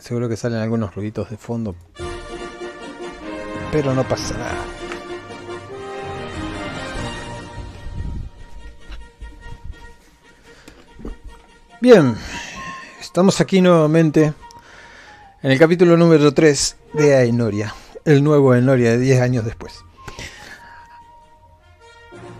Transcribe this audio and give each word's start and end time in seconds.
Seguro 0.00 0.28
que 0.28 0.36
salen 0.36 0.60
algunos 0.60 0.94
ruiditos 0.94 1.30
de 1.30 1.36
fondo. 1.36 1.76
Pero 3.70 3.94
no 3.94 4.02
pasa 4.04 4.34
nada. 4.36 4.64
Bien, 11.80 12.14
estamos 13.00 13.40
aquí 13.40 13.60
nuevamente 13.60 14.34
en 15.42 15.50
el 15.50 15.58
capítulo 15.58 15.96
número 15.96 16.34
3 16.34 16.76
de 16.94 17.16
Aenoria, 17.16 17.74
el 18.04 18.22
nuevo 18.22 18.52
Aenoria 18.52 18.90
de 18.90 18.98
10 18.98 19.20
años 19.20 19.44
después. 19.44 19.80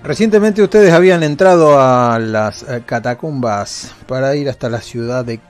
Recientemente 0.02 0.62
ustedes 0.62 0.92
habían 0.92 1.22
entrado 1.22 1.80
a 1.80 2.18
las 2.18 2.64
catacumbas 2.86 3.94
para 4.06 4.34
ir 4.34 4.48
hasta 4.48 4.68
la 4.68 4.80
ciudad 4.80 5.24
de 5.24 5.40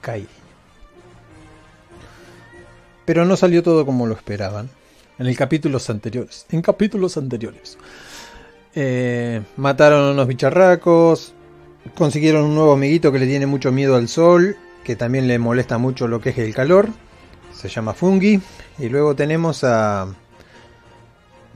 Kai. 0.00 0.26
Pero 3.10 3.24
no 3.24 3.36
salió 3.36 3.60
todo 3.60 3.84
como 3.84 4.06
lo 4.06 4.14
esperaban. 4.14 4.70
En 5.18 5.26
el 5.26 5.36
capítulos 5.36 5.90
anteriores. 5.90 6.46
En 6.50 6.62
capítulos 6.62 7.16
anteriores. 7.16 7.76
Eh, 8.72 9.42
mataron 9.56 10.06
a 10.06 10.12
unos 10.12 10.28
bicharracos. 10.28 11.34
Consiguieron 11.96 12.44
un 12.44 12.54
nuevo 12.54 12.72
amiguito 12.72 13.10
que 13.10 13.18
le 13.18 13.26
tiene 13.26 13.46
mucho 13.46 13.72
miedo 13.72 13.96
al 13.96 14.06
sol. 14.06 14.56
Que 14.84 14.94
también 14.94 15.26
le 15.26 15.40
molesta 15.40 15.76
mucho 15.76 16.06
lo 16.06 16.20
que 16.20 16.30
es 16.30 16.38
el 16.38 16.54
calor. 16.54 16.88
Se 17.52 17.68
llama 17.68 17.94
Fungi. 17.94 18.40
Y 18.78 18.88
luego 18.88 19.16
tenemos 19.16 19.64
a 19.64 20.06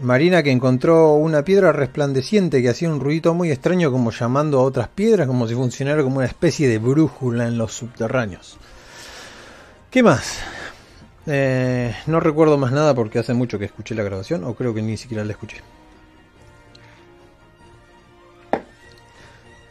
Marina 0.00 0.42
que 0.42 0.50
encontró 0.50 1.14
una 1.14 1.44
piedra 1.44 1.70
resplandeciente 1.70 2.62
que 2.62 2.70
hacía 2.70 2.90
un 2.90 2.98
ruido 2.98 3.32
muy 3.32 3.52
extraño 3.52 3.92
como 3.92 4.10
llamando 4.10 4.58
a 4.58 4.64
otras 4.64 4.88
piedras, 4.88 5.28
como 5.28 5.46
si 5.46 5.54
funcionara 5.54 6.02
como 6.02 6.16
una 6.16 6.26
especie 6.26 6.66
de 6.66 6.78
brújula 6.78 7.46
en 7.46 7.58
los 7.58 7.74
subterráneos. 7.74 8.58
¿Qué 9.88 10.02
más? 10.02 10.40
Eh, 11.26 11.94
no 12.06 12.20
recuerdo 12.20 12.58
más 12.58 12.72
nada 12.72 12.94
porque 12.94 13.18
hace 13.18 13.32
mucho 13.32 13.58
que 13.58 13.64
escuché 13.64 13.94
la 13.94 14.02
grabación, 14.02 14.44
o 14.44 14.54
creo 14.54 14.74
que 14.74 14.82
ni 14.82 14.96
siquiera 14.96 15.24
la 15.24 15.32
escuché. 15.32 15.56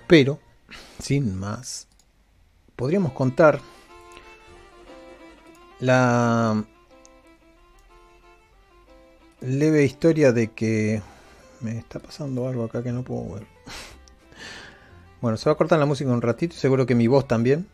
Pero, 0.07 0.39
sin 0.99 1.35
más, 1.35 1.87
podríamos 2.75 3.13
contar 3.13 3.59
la 5.79 6.63
leve 9.41 9.83
historia 9.83 10.31
de 10.31 10.51
que 10.51 11.01
me 11.61 11.77
está 11.77 11.99
pasando 11.99 12.47
algo 12.47 12.63
acá 12.63 12.83
que 12.83 12.91
no 12.91 13.03
puedo 13.03 13.35
ver. 13.35 13.47
Bueno, 15.21 15.37
se 15.37 15.49
va 15.49 15.53
a 15.53 15.55
cortar 15.55 15.79
la 15.79 15.85
música 15.85 16.11
un 16.11 16.21
ratito, 16.21 16.53
seguro 16.53 16.85
que 16.85 16.95
mi 16.95 17.07
voz 17.07 17.25
también. 17.29 17.65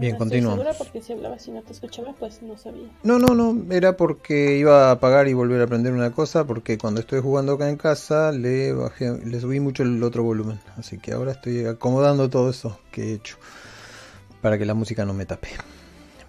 Bien, 0.00 0.16
continuamos. 0.16 0.76
porque 0.78 1.02
si 1.02 1.12
hablaba 1.12 1.38
si 1.38 1.50
no 1.50 1.60
te 1.60 1.74
escuchaba, 1.74 2.14
pues 2.18 2.40
no 2.40 2.56
sabía. 2.56 2.88
No, 3.02 3.18
no, 3.18 3.34
no, 3.34 3.70
era 3.70 3.98
porque 3.98 4.56
iba 4.56 4.88
a 4.88 4.92
apagar 4.92 5.28
y 5.28 5.34
volver 5.34 5.60
a 5.60 5.64
aprender 5.64 5.92
una 5.92 6.10
cosa, 6.10 6.46
porque 6.46 6.78
cuando 6.78 7.00
estoy 7.00 7.20
jugando 7.20 7.52
acá 7.52 7.68
en 7.68 7.76
casa 7.76 8.32
le 8.32 8.72
bajé, 8.72 9.18
le 9.22 9.40
subí 9.40 9.60
mucho 9.60 9.82
el 9.82 10.02
otro 10.02 10.22
volumen, 10.22 10.58
así 10.78 10.96
que 10.96 11.12
ahora 11.12 11.32
estoy 11.32 11.66
acomodando 11.66 12.30
todo 12.30 12.48
eso 12.48 12.80
que 12.90 13.10
he 13.10 13.12
hecho 13.12 13.36
para 14.40 14.56
que 14.56 14.64
la 14.64 14.72
música 14.72 15.04
no 15.04 15.12
me 15.12 15.26
tape. 15.26 15.48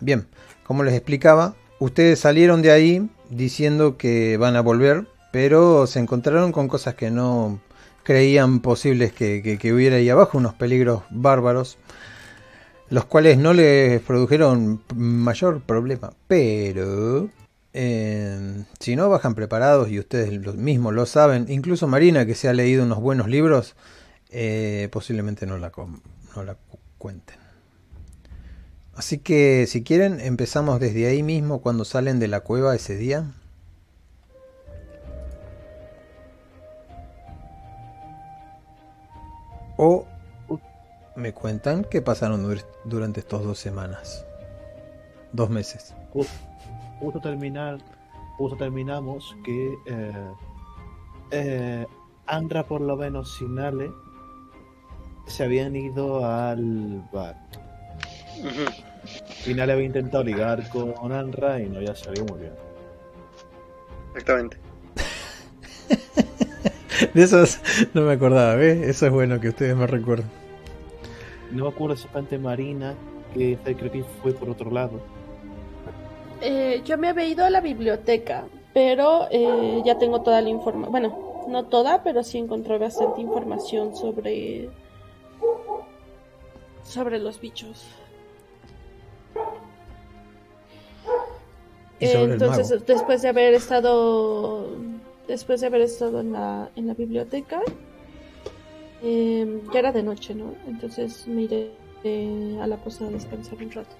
Bien, 0.01 0.27
como 0.65 0.83
les 0.83 0.93
explicaba, 0.93 1.55
ustedes 1.79 2.19
salieron 2.19 2.61
de 2.61 2.71
ahí 2.71 3.09
diciendo 3.29 3.95
que 3.95 4.35
van 4.35 4.57
a 4.57 4.61
volver, 4.61 5.07
pero 5.31 5.87
se 5.87 5.99
encontraron 5.99 6.51
con 6.51 6.67
cosas 6.67 6.95
que 6.95 7.09
no 7.09 7.61
creían 8.03 8.59
posibles 8.59 9.13
que, 9.13 9.57
que 9.59 9.73
hubiera 9.73 9.97
ahí 9.97 10.09
abajo, 10.09 10.37
unos 10.37 10.53
peligros 10.53 11.03
bárbaros 11.09 11.77
los 12.91 13.05
cuales 13.05 13.37
no 13.37 13.53
les 13.53 14.01
produjeron 14.01 14.83
mayor 14.93 15.61
problema, 15.61 16.11
pero 16.27 17.29
eh, 17.71 18.65
si 18.81 18.97
no 18.97 19.09
bajan 19.09 19.33
preparados 19.33 19.89
y 19.89 19.97
ustedes 19.97 20.29
mismos 20.57 20.93
lo 20.93 21.05
saben, 21.05 21.45
incluso 21.47 21.87
Marina 21.87 22.25
que 22.25 22.35
se 22.35 22.49
ha 22.49 22.53
leído 22.53 22.83
unos 22.83 22.99
buenos 22.99 23.29
libros, 23.29 23.75
eh, 24.29 24.89
posiblemente 24.91 25.45
no 25.45 25.57
la, 25.57 25.71
no 26.35 26.43
la 26.43 26.57
cuenten. 26.97 27.37
Así 28.93 29.19
que 29.19 29.67
si 29.67 29.83
quieren 29.83 30.19
empezamos 30.19 30.81
desde 30.81 31.07
ahí 31.07 31.23
mismo 31.23 31.61
cuando 31.61 31.85
salen 31.85 32.19
de 32.19 32.27
la 32.27 32.41
cueva 32.41 32.75
ese 32.75 32.97
día. 32.97 33.23
O 39.83 40.05
me 41.15 41.33
cuentan 41.33 41.83
que 41.83 42.03
pasaron 42.03 42.45
durante 42.85 43.21
estos 43.21 43.43
dos 43.43 43.57
semanas. 43.57 44.27
Dos 45.33 45.49
meses. 45.49 45.95
Justo, 46.13 47.19
terminar, 47.19 47.79
justo 48.37 48.55
terminamos 48.57 49.35
que 49.43 49.73
eh, 49.87 50.33
eh, 51.31 51.87
Andra 52.27 52.63
por 52.63 52.81
lo 52.81 52.95
menos 52.95 53.35
sin 53.35 53.57
Ale 53.57 53.91
se 55.25 55.45
habían 55.45 55.75
ido 55.75 56.23
al 56.27 57.03
bar. 57.11 57.37
Y 59.47 59.55
Nale 59.55 59.73
había 59.73 59.85
intentado 59.85 60.23
ligar 60.23 60.69
con 60.69 61.11
Andra 61.11 61.59
y 61.59 61.67
no 61.67 61.81
ya 61.81 61.95
salió 61.95 62.23
muy 62.25 62.41
bien. 62.41 62.53
Exactamente. 64.13 64.59
De 67.13 67.23
esos 67.23 67.59
no 67.93 68.01
me 68.01 68.13
acordaba, 68.13 68.55
¿ves? 68.55 68.87
Eso 68.87 69.07
es 69.07 69.11
bueno 69.11 69.39
que 69.39 69.49
ustedes 69.49 69.75
me 69.75 69.87
recuerden 69.87 70.25
no 71.51 71.65
me 71.65 71.69
acuerdo 71.69 71.93
exactamente 71.93 72.37
Marina, 72.37 72.95
que 73.33 73.57
creo 73.63 73.91
que 73.91 74.03
fue 74.21 74.33
por 74.33 74.49
otro 74.49 74.71
lado. 74.71 74.99
Eh, 76.41 76.81
yo 76.85 76.97
me 76.97 77.09
había 77.09 77.27
ido 77.27 77.45
a 77.45 77.49
la 77.49 77.61
biblioteca, 77.61 78.45
pero 78.73 79.27
eh, 79.29 79.81
ya 79.85 79.97
tengo 79.97 80.21
toda 80.21 80.41
la 80.41 80.49
información. 80.49 80.91
Bueno, 80.91 81.45
no 81.47 81.65
toda, 81.65 82.03
pero 82.03 82.23
sí 82.23 82.37
encontré 82.37 82.77
bastante 82.77 83.21
información 83.21 83.95
sobre. 83.95 84.69
sobre 86.83 87.19
los 87.19 87.39
bichos. 87.39 87.85
Entonces, 91.99 92.83
después 92.85 93.21
de 93.21 93.29
haber 93.29 93.53
estado. 93.53 94.69
Después 95.31 95.61
de 95.61 95.67
haber 95.67 95.79
estado 95.79 96.19
en 96.19 96.33
la, 96.33 96.69
en 96.75 96.87
la 96.87 96.93
biblioteca, 96.93 97.61
eh, 99.01 99.61
ya 99.73 99.79
era 99.79 99.93
de 99.93 100.03
noche, 100.03 100.35
¿no? 100.35 100.55
Entonces 100.67 101.25
me 101.25 101.43
iré 101.43 101.71
eh, 102.03 102.59
a 102.61 102.67
la 102.67 102.75
posada 102.75 103.11
a 103.11 103.13
descansar 103.13 103.57
un 103.59 103.71
rato. 103.71 103.95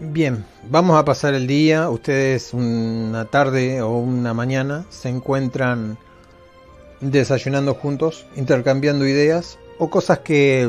Bien, 0.00 0.44
vamos 0.68 0.96
a 0.98 1.04
pasar 1.04 1.34
el 1.34 1.46
día. 1.46 1.88
Ustedes 1.88 2.52
una 2.52 3.26
tarde 3.26 3.80
o 3.80 3.96
una 3.96 4.34
mañana 4.34 4.86
se 4.90 5.10
encuentran 5.10 5.98
desayunando 7.00 7.74
juntos, 7.74 8.26
intercambiando 8.34 9.06
ideas 9.06 9.56
o 9.78 9.88
cosas 9.88 10.18
que 10.18 10.68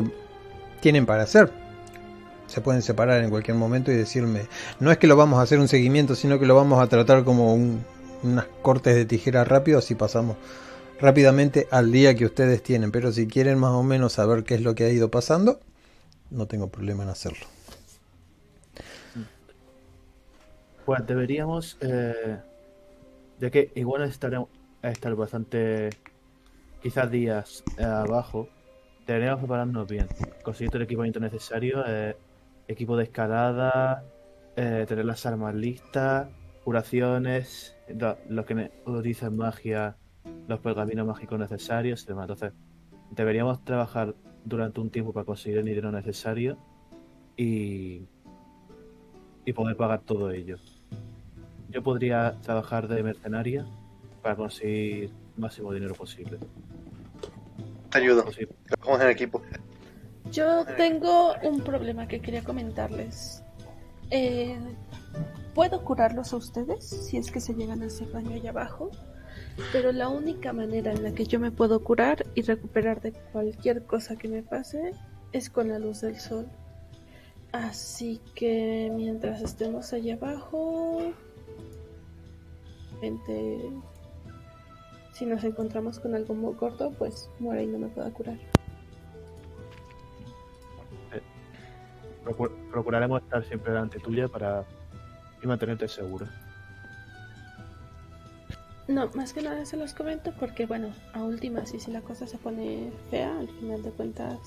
tienen 0.80 1.06
para 1.06 1.24
hacer. 1.24 1.65
Se 2.46 2.60
pueden 2.60 2.82
separar 2.82 3.22
en 3.22 3.30
cualquier 3.30 3.56
momento 3.56 3.90
y 3.90 3.96
decirme, 3.96 4.46
no 4.80 4.90
es 4.90 4.98
que 4.98 5.06
lo 5.06 5.16
vamos 5.16 5.38
a 5.38 5.42
hacer 5.42 5.58
un 5.58 5.68
seguimiento, 5.68 6.14
sino 6.14 6.38
que 6.38 6.46
lo 6.46 6.54
vamos 6.54 6.80
a 6.80 6.86
tratar 6.86 7.24
como 7.24 7.54
un, 7.54 7.84
unas 8.22 8.46
cortes 8.62 8.94
de 8.94 9.04
tijera 9.04 9.44
rápido, 9.44 9.78
así 9.78 9.94
pasamos 9.94 10.36
rápidamente 11.00 11.66
al 11.70 11.92
día 11.92 12.14
que 12.14 12.24
ustedes 12.24 12.62
tienen. 12.62 12.92
Pero 12.92 13.12
si 13.12 13.26
quieren 13.26 13.58
más 13.58 13.72
o 13.72 13.82
menos 13.82 14.14
saber 14.14 14.44
qué 14.44 14.54
es 14.54 14.62
lo 14.62 14.74
que 14.74 14.84
ha 14.84 14.90
ido 14.90 15.10
pasando, 15.10 15.60
no 16.30 16.46
tengo 16.46 16.68
problema 16.68 17.02
en 17.02 17.10
hacerlo. 17.10 17.46
Pues 20.84 21.04
deberíamos, 21.06 21.76
eh, 21.80 22.38
ya 23.40 23.50
que 23.50 23.72
igual 23.74 24.04
estaremos 24.04 24.48
estar 24.82 25.14
bastante, 25.16 25.90
quizás 26.80 27.10
días 27.10 27.64
eh, 27.76 27.82
abajo, 27.82 28.48
deberíamos 29.04 29.40
prepararnos 29.40 29.88
bien, 29.88 30.06
conseguir 30.44 30.70
todo 30.70 30.78
el 30.78 30.84
equipamiento 30.84 31.18
necesario, 31.18 31.82
eh, 31.86 32.16
equipo 32.68 32.96
de 32.96 33.04
escalada, 33.04 34.04
tener 34.54 35.04
las 35.04 35.26
armas 35.26 35.54
listas, 35.54 36.28
curaciones, 36.64 37.76
lo 38.28 38.44
que 38.44 38.70
utilizan 38.86 39.36
magia, 39.36 39.96
los 40.48 40.60
pergaminos 40.60 41.06
mágicos 41.06 41.38
necesarios 41.38 42.02
y 42.04 42.06
demás. 42.06 42.24
Entonces, 42.24 42.52
deberíamos 43.10 43.64
trabajar 43.64 44.14
durante 44.44 44.80
un 44.80 44.90
tiempo 44.90 45.12
para 45.12 45.24
conseguir 45.24 45.58
el 45.58 45.64
dinero 45.64 45.92
necesario 45.92 46.58
y, 47.36 48.06
y 49.44 49.52
poder 49.52 49.76
pagar 49.76 50.00
todo 50.00 50.30
ello. 50.30 50.56
Yo 51.68 51.82
podría 51.82 52.36
trabajar 52.42 52.88
de 52.88 53.02
mercenaria 53.02 53.66
para 54.22 54.36
conseguir 54.36 55.04
el 55.04 55.40
máximo 55.40 55.72
dinero 55.72 55.94
posible. 55.94 56.38
Te 57.90 57.98
ayudo. 57.98 58.24
Trabajamos 58.24 59.00
en 59.02 59.10
equipo. 59.10 59.42
Yo 60.32 60.64
tengo 60.76 61.34
un 61.42 61.60
problema 61.60 62.06
que 62.08 62.20
quería 62.20 62.42
comentarles. 62.42 63.42
Eh, 64.10 64.56
puedo 65.54 65.82
curarlos 65.84 66.32
a 66.32 66.36
ustedes 66.36 66.84
si 66.84 67.16
es 67.16 67.30
que 67.30 67.40
se 67.40 67.54
llegan 67.54 67.82
a 67.82 67.86
hacer 67.86 68.10
daño 68.12 68.34
allá 68.34 68.50
abajo, 68.50 68.90
pero 69.72 69.92
la 69.92 70.08
única 70.08 70.52
manera 70.52 70.92
en 70.92 71.02
la 71.02 71.12
que 71.12 71.24
yo 71.24 71.40
me 71.40 71.50
puedo 71.50 71.82
curar 71.82 72.26
y 72.34 72.42
recuperar 72.42 73.00
de 73.00 73.12
cualquier 73.32 73.84
cosa 73.84 74.16
que 74.16 74.28
me 74.28 74.42
pase 74.42 74.92
es 75.32 75.50
con 75.50 75.68
la 75.68 75.78
luz 75.78 76.02
del 76.02 76.18
sol. 76.18 76.46
Así 77.52 78.20
que 78.34 78.92
mientras 78.94 79.40
estemos 79.40 79.92
allá 79.92 80.14
abajo, 80.14 81.12
si 85.12 85.24
nos 85.24 85.42
encontramos 85.44 85.98
con 85.98 86.14
algo 86.14 86.34
muy 86.34 86.54
corto, 86.54 86.92
pues 86.98 87.30
muere 87.38 87.64
y 87.64 87.66
no 87.66 87.78
me 87.78 87.88
pueda 87.88 88.10
curar. 88.10 88.36
Procur- 92.26 92.50
procuraremos 92.72 93.22
estar 93.22 93.44
siempre 93.44 93.72
delante 93.72 94.00
tuya 94.00 94.26
para 94.26 94.64
y 95.40 95.46
mantenerte 95.46 95.86
seguro. 95.86 96.26
No, 98.88 99.08
más 99.14 99.32
que 99.32 99.42
nada 99.42 99.64
se 99.64 99.76
los 99.76 99.94
comento 99.94 100.32
porque, 100.38 100.66
bueno, 100.66 100.92
a 101.12 101.22
últimas, 101.22 101.72
y 101.72 101.78
si 101.78 101.92
la 101.92 102.00
cosa 102.00 102.26
se 102.26 102.36
pone 102.38 102.92
fea, 103.10 103.38
al 103.38 103.48
final 103.48 103.82
de 103.82 103.90
cuentas, 103.90 104.38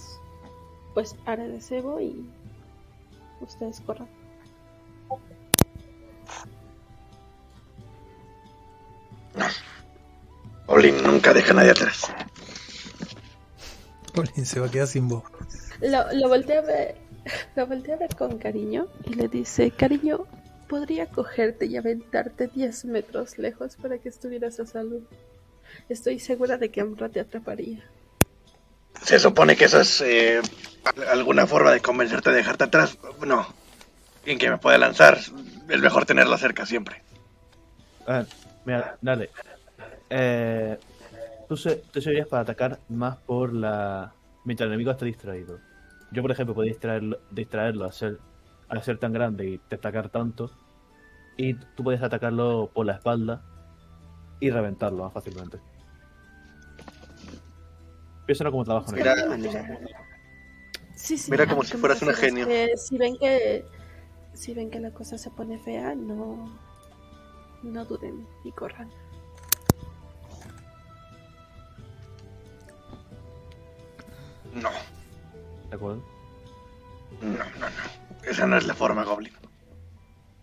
pues 0.94 1.16
haré 1.26 1.48
de 1.48 1.62
cebo 1.62 2.02
y 2.02 2.30
ustedes 3.40 3.80
corran. 3.82 4.08
Olin 10.68 11.02
nunca 11.04 11.34
deja 11.34 11.52
a 11.52 11.56
nadie 11.56 11.72
atrás. 11.72 12.12
Olin 14.16 14.46
se 14.46 14.60
va 14.60 14.68
a 14.68 14.72
quedar 14.72 14.88
sin 14.88 15.08
voz. 15.08 15.24
Lo, 15.82 16.12
lo 16.14 16.28
volteé 16.30 16.58
a 16.58 16.62
ver, 16.62 16.98
lo 17.56 17.68
volteé 17.68 17.94
a 17.94 17.98
ver 17.98 18.16
con 18.16 18.38
cariño 18.38 18.88
y 19.06 19.14
le 19.16 19.28
dice, 19.28 19.72
cariño, 19.72 20.26
podría 20.68 21.08
cogerte 21.08 21.66
y 21.66 21.78
aventarte 21.78 22.48
10 22.48 22.86
metros 22.86 23.38
lejos 23.38 23.76
para 23.76 23.98
que 23.98 24.10
estuvieras 24.10 24.60
a 24.60 24.66
salvo. 24.66 25.02
Estoy 25.88 26.20
segura 26.20 26.58
de 26.58 26.70
que 26.70 26.82
Amra 26.82 27.10
te 27.10 27.20
atraparía. 27.20 27.84
Se 29.04 29.20
supone 29.20 29.56
que 29.56 29.66
eso 29.66 29.80
es 29.82 30.02
eh, 30.02 30.42
al- 30.84 31.08
alguna 31.08 31.48
forma 31.48 31.72
de 31.72 31.80
convencerte 31.80 32.32
de 32.32 32.38
dejarte 32.38 32.66
atrás. 32.66 32.98
No. 33.26 33.48
Quien 34.24 34.38
que 34.38 34.50
me 34.50 34.58
puede 34.58 34.78
lanzar, 34.78 35.18
es 35.18 35.82
mejor 35.82 36.06
tenerlo 36.06 36.38
cerca 36.38 36.66
siempre. 36.66 37.02
Ah, 38.06 38.26
mira, 38.66 38.98
dale. 39.02 39.30
Eh, 40.10 40.78
tú, 41.48 41.56
se, 41.56 41.78
tú 41.92 42.02
serías 42.02 42.28
para 42.28 42.42
atacar 42.44 42.80
más 42.90 43.18
por 43.18 43.54
la. 43.54 44.12
Mientras 44.44 44.66
el 44.66 44.72
enemigo 44.74 44.92
está 44.92 45.06
distraído. 45.06 45.60
Yo, 46.12 46.22
por 46.22 46.32
ejemplo, 46.32 46.56
podría 46.56 46.72
distraerlo, 46.74 47.20
distraerlo 47.32 47.86
al 47.86 47.94
ser, 47.94 48.20
al 48.68 48.82
ser 48.84 48.98
tan 48.98 49.14
grande 49.14 49.46
y 49.46 49.62
destacar 49.70 50.10
tanto. 50.10 50.52
Y 51.38 51.54
tú 51.54 51.84
puedes 51.84 52.02
atacarlo 52.02 52.70
por 52.74 52.86
la 52.86 52.94
espalda 52.94 53.42
y 54.40 54.50
reventarlo 54.50 55.04
más 55.04 55.14
fácilmente. 55.14 55.60
Piénsalo 58.26 58.52
como 58.52 58.64
trabajo 58.66 58.92
en 58.94 59.00
manera. 59.00 59.80
Sí, 60.96 61.18
sí, 61.18 61.32
Mira 61.32 61.46
a 61.46 61.48
como 61.48 61.64
si 61.64 61.78
fueras 61.78 62.02
una 62.02 62.12
es 62.12 62.20
genio. 62.20 62.46
que 62.48 62.76
si 62.78 62.98
ven 62.98 63.18
que 63.18 63.66
si 64.34 64.54
ven 64.54 64.70
que 64.70 64.80
la 64.80 64.92
cosa 64.92 65.18
se 65.18 65.30
pone 65.32 65.58
fea, 65.60 65.96
no 65.96 66.50
no 67.64 67.86
duden 67.86 68.28
y 68.44 68.52
corran. 68.52 68.90
No, 74.54 74.70
¿De 75.70 75.76
acuerdo? 75.76 76.02
no, 77.22 77.30
no, 77.30 77.38
no. 77.38 78.24
Esa 78.24 78.46
no 78.48 78.58
es 78.58 78.66
la 78.68 78.74
forma, 78.74 79.04
Goblin. 79.04 79.34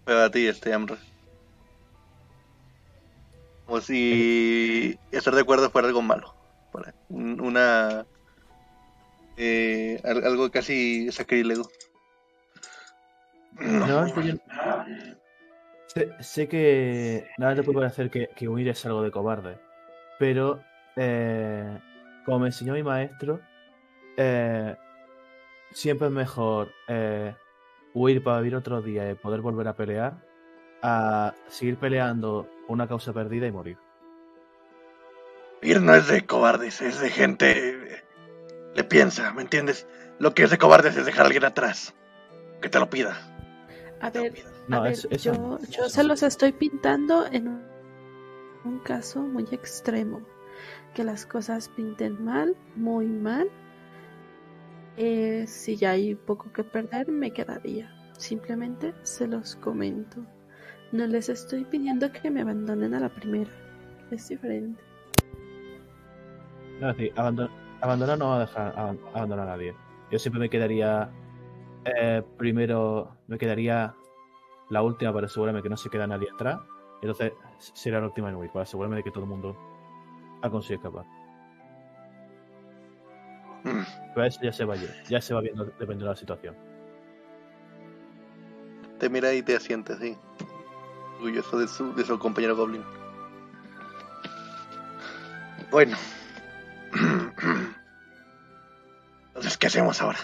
Pero 0.05 0.23
a 0.23 0.31
ti, 0.31 0.47
este 0.47 0.73
Amra. 0.73 0.97
Como 3.67 3.81
si 3.81 4.99
estar 5.11 5.35
de 5.35 5.41
acuerdo 5.41 5.71
fuera 5.71 5.89
algo 5.89 6.03
malo. 6.03 6.35
Una. 7.09 8.07
eh, 9.37 10.01
al- 10.05 10.25
algo 10.25 10.51
casi 10.51 11.11
sacrílego. 11.13 11.69
No. 13.59 13.87
No, 13.87 14.07
es 14.07 14.13
que 14.13 14.23
yo- 14.23 14.35
Sé, 15.89 16.11
sé 16.21 16.49
que 16.49 17.27
nada 17.39 17.55
te 17.55 17.63
puede 17.63 17.79
parecer 17.79 18.11
que, 18.11 18.29
que 18.37 18.49
huir 18.49 18.69
es 18.69 18.85
algo 18.85 19.03
de 19.03 19.11
cobarde, 19.11 19.59
pero 20.19 20.63
eh, 20.97 21.79
como 22.27 22.41
me 22.41 22.47
enseñó 22.49 22.75
mi 22.75 22.83
maestro, 22.83 23.41
eh, 24.19 24.77
siempre 25.73 26.09
es 26.09 26.13
mejor 26.13 26.73
eh, 26.89 27.35
huir 27.95 28.23
para 28.23 28.41
vivir 28.41 28.57
otro 28.57 28.83
día 28.83 29.11
y 29.11 29.15
poder 29.15 29.41
volver 29.41 29.69
a 29.69 29.77
pelear 29.77 30.25
a 30.83 31.35
seguir 31.49 31.77
peleando 31.79 32.49
una 32.69 32.87
causa 32.87 33.13
perdida 33.13 33.47
y 33.47 33.53
morir. 33.53 33.79
Ir 35.63 35.81
no 35.81 35.95
es 35.95 36.07
de 36.09 36.25
cobardes, 36.27 36.81
es 36.83 37.01
de 37.01 37.11
gente. 37.11 38.03
Le 38.75 38.85
piensa, 38.85 39.33
¿me 39.33 39.43
entiendes? 39.43 39.87
Lo 40.19 40.35
que 40.35 40.45
es 40.45 40.51
de 40.51 40.59
cobardes 40.59 40.97
es 40.97 41.07
dejar 41.07 41.23
a 41.25 41.27
alguien 41.27 41.45
atrás. 41.45 41.95
Que 42.61 42.69
te 42.69 42.79
lo 42.79 42.89
pida. 42.91 43.17
A 44.01 44.11
ver, 44.11 44.35
No, 44.69 44.79
a 44.79 44.81
ver, 44.83 44.93
es- 44.93 45.09
eso 45.11 45.33
yo, 45.33 45.41
no, 45.41 45.59
yo 45.71 45.89
se 45.89 46.05
los 46.05 46.23
estoy 46.23 46.53
pintando 46.53 47.27
en 47.27 47.49
un, 47.49 47.63
un 48.65 48.79
caso 48.81 49.21
muy 49.23 49.45
extremo, 49.51 50.21
que 50.95 51.05
las 51.05 51.25
cosas 51.27 51.69
pinten 51.71 52.23
mal, 52.25 52.55
muy 52.77 53.07
mal. 53.07 53.49
Eh, 54.97 55.45
si 55.47 55.77
ya 55.77 55.91
hay 55.91 56.15
poco 56.15 56.53
que 56.53 56.65
perder, 56.65 57.09
me 57.09 57.31
quedaría. 57.33 57.93
Simplemente 58.17 58.95
se 59.03 59.27
los 59.27 59.57
comento. 59.57 60.25
No 60.93 61.07
les 61.07 61.29
estoy 61.29 61.65
pidiendo 61.65 62.11
que 62.13 62.31
me 62.31 62.41
abandonen 62.43 62.95
a 62.95 63.01
la 63.01 63.09
primera. 63.09 63.51
Es 64.11 64.29
diferente. 64.29 64.81
No, 66.81 66.89
decir, 66.89 67.13
abandon- 67.15 67.51
abandonar 67.81 68.19
no 68.19 68.29
va 68.29 68.37
a 68.37 68.41
dejar 68.41 68.73
aban- 68.79 69.01
abandonar 69.15 69.49
a 69.49 69.53
nadie. 69.53 69.75
Yo 70.11 70.19
siempre 70.19 70.41
me 70.41 70.49
quedaría. 70.51 71.11
eh, 71.85 72.21
primero 72.37 73.17
me 73.29 73.39
quedaría 73.39 73.95
la 74.71 74.83
última 74.83 75.13
para 75.13 75.27
asegurarme 75.27 75.63
que 75.63 75.69
no 75.69 75.77
se 75.77 75.89
queda 75.89 76.07
nadie 76.07 76.29
atrás. 76.35 76.59
Entonces 77.01 77.33
sería 77.59 78.01
la 78.01 78.07
última 78.07 78.29
en 78.29 78.35
huir, 78.37 78.51
para 78.51 78.65
asegurarme 78.65 78.97
de 78.97 79.03
que 79.05 79.11
todo 79.13 79.23
el 79.25 79.31
mundo 79.31 79.57
ha 80.43 80.51
conseguido 80.51 80.89
escapar. 80.89 81.05
Pero 84.15 84.27
eso 84.27 84.41
ya 84.43 84.53
se 84.53 84.65
va, 84.65 84.77
ya 85.09 85.21
se 85.21 85.35
va 85.35 85.41
viendo 85.41 85.65
dependiendo 85.65 86.07
de 86.07 86.11
la 86.13 86.17
situación. 86.17 86.55
Te 88.99 89.09
mira 89.09 89.33
y 89.35 89.43
te 89.43 89.57
asiente 89.57 89.93
así. 89.93 90.17
Orgulloso 91.17 91.59
de 91.59 91.69
su, 91.69 91.95
de 91.95 92.05
su 92.05 92.19
compañero 92.19 92.57
Goblin. 92.57 92.83
Bueno. 95.71 95.97
Entonces, 99.29 99.59
¿qué 99.59 99.67
hacemos 99.67 100.01
ahora? 100.01 100.19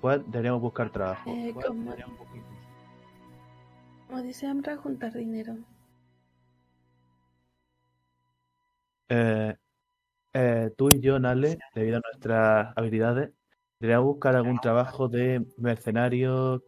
Pues 0.00 0.20
deberíamos 0.26 0.60
buscar 0.60 0.90
trabajo. 0.90 1.30
Eh, 1.30 1.54
como, 1.54 1.94
como 4.08 4.22
dice 4.22 4.46
Amra, 4.46 4.76
juntar 4.76 5.12
dinero. 5.12 5.56
Eh, 9.08 9.56
eh, 10.34 10.70
tú 10.76 10.88
y 10.90 11.00
yo, 11.00 11.18
Nale, 11.18 11.58
debido 11.74 11.98
a 11.98 12.00
nuestras 12.00 12.72
habilidades, 12.76 13.30
deberíamos 13.78 14.06
buscar 14.06 14.36
algún 14.36 14.58
trabajo 14.60 15.08
de 15.08 15.44
mercenario 15.58 16.62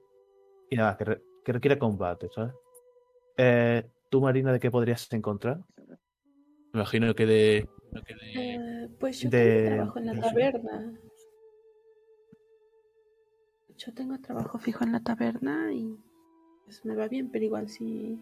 y 0.71 0.77
nada, 0.77 0.97
que, 0.97 1.05
re- 1.05 1.23
que 1.45 1.53
requiera 1.53 1.79
combate, 1.79 2.29
¿sabes? 2.35 2.53
Eh, 3.37 3.89
¿Tú, 4.11 4.21
Marina, 4.21 4.53
de 4.53 4.61
qué 4.61 4.71
podrías 4.71 5.11
encontrar? 5.13 5.59
Me 6.73 6.81
imagino 6.81 7.15
que 7.15 7.27
de... 7.27 7.69
que 8.07 8.15
de- 8.15 8.55
Eh, 8.55 8.89
pues 8.99 9.21
yo 9.21 9.31
de- 9.31 9.39
tengo 9.65 9.75
trabajo 9.77 9.99
en 9.99 10.07
la 10.07 10.21
taberna. 10.21 11.01
Yo 13.77 13.93
tengo 13.95 14.19
trabajo 14.21 14.59
fijo 14.59 14.85
en 14.85 14.93
la 14.93 15.01
taberna 15.01 15.73
y 15.73 15.97
pues 16.65 16.85
me 16.85 16.95
va 16.95 17.09
bien, 17.09 17.31
pero 17.31 17.45
igual 17.45 17.69
si 17.69 18.19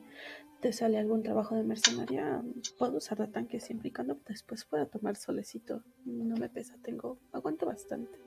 te 0.61 0.73
sale 0.73 0.99
algún 0.99 1.23
trabajo 1.23 1.55
de 1.57 1.65
mercenaria, 1.65 2.43
puedo 2.79 2.99
usar 2.99 3.19
de 3.19 3.27
tanque 3.29 3.61
siempre 3.61 3.89
y 3.89 3.93
cuando 3.93 4.19
después 4.29 4.65
pueda 4.65 4.87
tomar 4.87 5.17
solecito. 5.17 5.83
No 6.05 6.37
me 6.37 6.49
pesa, 6.49 6.77
tengo, 6.83 7.19
aguanto 7.33 7.67
bastante. 7.67 8.19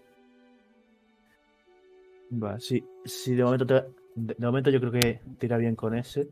Va, 2.32 2.60
sí, 2.60 2.84
sí, 3.06 3.36
de 3.36 3.44
momento, 3.44 3.66
te- 3.66 3.86
de, 4.16 4.36
momento 4.40 4.70
yo 4.70 4.80
creo 4.80 4.92
que 4.92 5.22
tira 5.38 5.58
bien 5.58 5.76
con 5.76 5.96
ese. 5.96 6.30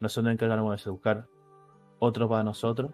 Nosotros 0.00 0.24
nos 0.24 0.32
encargaremos 0.34 0.84
de 0.84 0.90
buscar 0.90 1.26
otro 1.98 2.28
para 2.28 2.44
nosotros. 2.44 2.92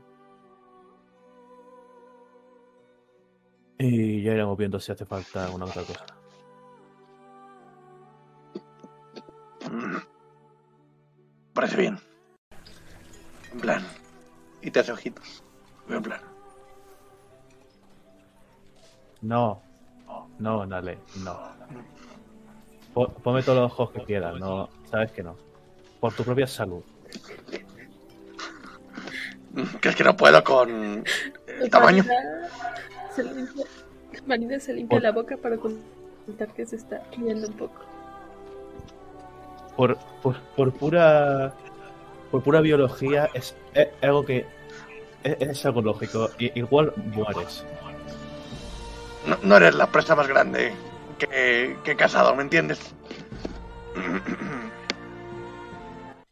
Y 3.78 4.22
ya 4.22 4.32
iremos 4.32 4.56
viendo 4.56 4.78
si 4.78 4.92
hace 4.92 5.04
falta 5.04 5.46
alguna 5.46 5.64
otra 5.66 5.82
cosa. 5.82 6.23
Parece 11.64 11.80
bien. 11.80 11.98
En 13.54 13.58
plan. 13.60 13.82
Y 14.60 14.70
te 14.70 14.80
hace 14.80 14.92
ojitos. 14.92 15.42
En 15.88 16.02
plan. 16.02 16.20
No, 19.22 19.62
no, 20.38 20.66
Nale, 20.66 20.98
no. 21.24 21.38
Po- 22.92 23.08
Ponme 23.08 23.42
todos 23.42 23.60
los 23.62 23.72
ojos 23.72 23.92
que 23.92 24.04
quieras, 24.04 24.38
no, 24.38 24.68
sabes 24.90 25.10
que 25.12 25.22
no. 25.22 25.36
Por 26.00 26.12
tu 26.12 26.22
propia 26.22 26.46
salud. 26.46 26.82
¿Crees 29.80 29.96
que 29.96 30.04
no 30.04 30.14
puedo 30.14 30.44
con 30.44 31.02
el 31.46 31.70
tamaño? 31.70 32.04
Marina 32.04 32.48
se 33.16 33.22
limpia, 33.24 33.64
Marina 34.26 34.60
se 34.60 34.74
limpia 34.74 35.00
la 35.00 35.12
boca 35.12 35.38
para 35.38 35.56
ocultar 35.56 36.48
que 36.54 36.66
se 36.66 36.76
está 36.76 37.02
riendo 37.16 37.48
un 37.48 37.54
poco. 37.54 37.93
Por, 39.76 39.98
por, 40.22 40.40
por 40.56 40.72
pura 40.72 41.52
por 42.30 42.42
pura 42.42 42.60
biología 42.60 43.30
es, 43.34 43.54
es 43.74 43.88
algo 44.02 44.24
que 44.24 44.46
es, 45.22 45.36
es 45.40 45.66
algo 45.66 45.82
lógico. 45.82 46.30
Igual 46.38 46.92
mueres. 46.96 47.64
No, 49.26 49.38
no 49.42 49.56
eres 49.56 49.74
la 49.74 49.86
presa 49.86 50.14
más 50.14 50.28
grande 50.28 50.74
que, 51.18 51.76
que 51.84 51.92
he 51.92 51.96
casado, 51.96 52.34
¿me 52.34 52.42
entiendes? 52.42 52.94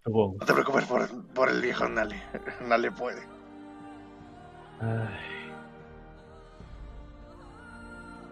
No 0.04 0.34
te 0.44 0.52
preocupes 0.52 0.84
por, 0.86 1.08
por 1.32 1.48
el 1.48 1.60
viejo 1.62 1.88
Nale. 1.88 2.22
Nale 2.60 2.90
puede. 2.90 3.22
Ay, 4.80 5.52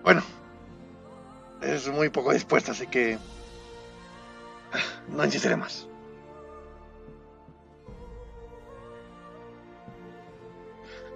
Bueno, 0.02 0.22
es 1.60 1.88
muy 1.88 2.08
poco 2.08 2.32
dispuesto, 2.32 2.72
así 2.72 2.86
que 2.86 3.18
no 5.08 5.24
insistiré 5.24 5.56
más. 5.56 5.88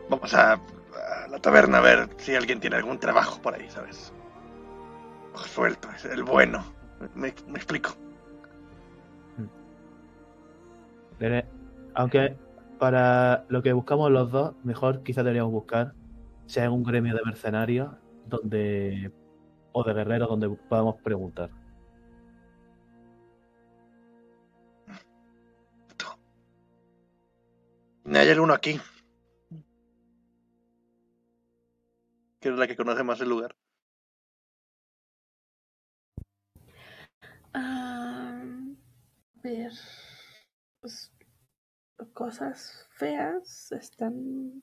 Vamos 0.08 0.34
a, 0.34 0.60
la 1.30 1.38
taberna 1.38 1.78
a 1.78 1.80
ver 1.80 2.08
si 2.18 2.34
alguien 2.34 2.60
tiene 2.60 2.76
algún 2.76 2.98
trabajo 2.98 3.40
por 3.40 3.54
ahí, 3.54 3.68
¿sabes? 3.70 4.12
Ojo 5.34 5.44
suelto, 5.46 5.88
es 5.96 6.04
el 6.04 6.22
bueno. 6.22 6.64
Me, 7.14 7.28
explico. 7.28 7.90
Veré- 11.18 11.46
Aunque 11.94 12.36
para 12.78 13.44
lo 13.48 13.62
que 13.62 13.72
buscamos 13.72 14.10
los 14.10 14.30
dos, 14.30 14.54
mejor 14.64 15.02
quizá 15.02 15.22
deberíamos 15.22 15.52
buscar 15.52 15.94
sea 16.46 16.64
en 16.64 16.72
un 16.72 16.82
gremio 16.82 17.14
de 17.14 17.22
mercenarios 17.24 17.90
donde 18.26 19.10
o 19.72 19.82
de 19.82 19.94
guerreros 19.94 20.28
donde 20.28 20.48
podamos 20.68 20.96
preguntar. 21.02 21.50
Hay 28.06 28.28
alguno 28.28 28.52
aquí. 28.52 28.80
Que 32.40 32.50
es 32.50 32.54
la 32.54 32.66
que 32.66 32.76
conoce 32.76 33.02
más 33.02 33.20
el 33.20 33.30
lugar. 33.30 33.56
Ah, 37.54 38.42
ver. 39.42 39.72
pues, 40.80 41.12
cosas 42.12 42.86
feas 42.90 43.72
están 43.72 44.62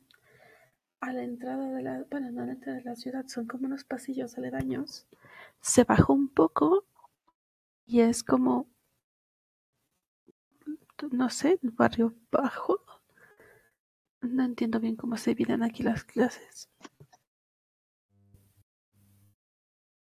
a 0.99 1.11
la 1.11 1.23
entrada 1.23 1.71
de 1.71 1.81
la. 1.81 2.05
Bueno, 2.11 2.31
no 2.31 2.43
a 2.43 2.45
la 2.45 2.51
entrada 2.53 2.77
de 2.77 2.83
la 2.83 2.95
ciudad, 2.95 3.25
son 3.27 3.47
como 3.47 3.65
unos 3.65 3.83
pasillos 3.83 4.37
aledaños. 4.37 5.07
Se 5.61 5.83
bajó 5.83 6.13
un 6.13 6.29
poco 6.29 6.85
y 7.85 8.01
es 8.01 8.23
como. 8.23 8.67
No 11.11 11.29
sé, 11.29 11.59
el 11.63 11.71
barrio 11.71 12.13
bajo. 12.31 12.90
No 14.21 14.43
entiendo 14.43 14.79
bien 14.79 14.95
cómo 14.95 15.17
se 15.17 15.31
dividen 15.31 15.63
aquí 15.63 15.83
las 15.83 16.03
clases. 16.03 16.69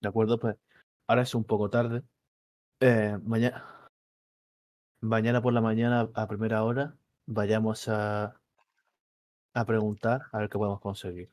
¿De 0.01 0.09
acuerdo? 0.09 0.39
Pues 0.39 0.57
ahora 1.07 1.23
es 1.23 1.35
un 1.35 1.45
poco 1.45 1.71
tarde. 1.71 2.03
Eh, 2.81 3.17
mañana, 3.25 3.91
mañana 5.01 5.43
por 5.43 5.53
la 5.53 5.61
mañana 5.61 6.09
a 6.15 6.27
primera 6.27 6.65
hora 6.65 6.97
vayamos 7.27 7.89
a, 7.89 8.41
a 9.55 9.65
preguntar 9.65 10.23
a 10.33 10.39
ver 10.39 10.49
qué 10.49 10.59
podemos 10.59 10.81
conseguir. 10.81 11.31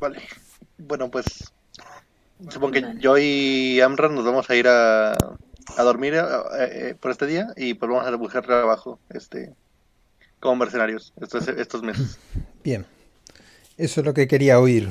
Vale. 0.00 0.20
Bueno, 0.78 1.10
pues. 1.10 1.52
Supongo 2.48 2.72
que 2.72 2.94
yo 2.98 3.18
y 3.18 3.80
Amran 3.82 4.14
nos 4.14 4.24
vamos 4.24 4.48
a 4.48 4.56
ir 4.56 4.66
a, 4.66 5.12
a 5.76 5.82
dormir 5.82 6.14
eh, 6.14 6.20
eh, 6.58 6.94
por 6.98 7.10
este 7.10 7.26
día 7.26 7.52
y 7.56 7.74
pues 7.74 7.90
vamos 7.90 8.06
a 8.06 8.14
buscar 8.16 8.44
trabajo 8.44 8.98
este, 9.10 9.54
como 10.38 10.56
mercenarios 10.56 11.12
estos, 11.20 11.48
estos 11.48 11.82
meses. 11.82 12.18
Bien, 12.64 12.86
eso 13.76 14.00
es 14.00 14.06
lo 14.06 14.14
que 14.14 14.28
quería 14.28 14.58
oír. 14.58 14.90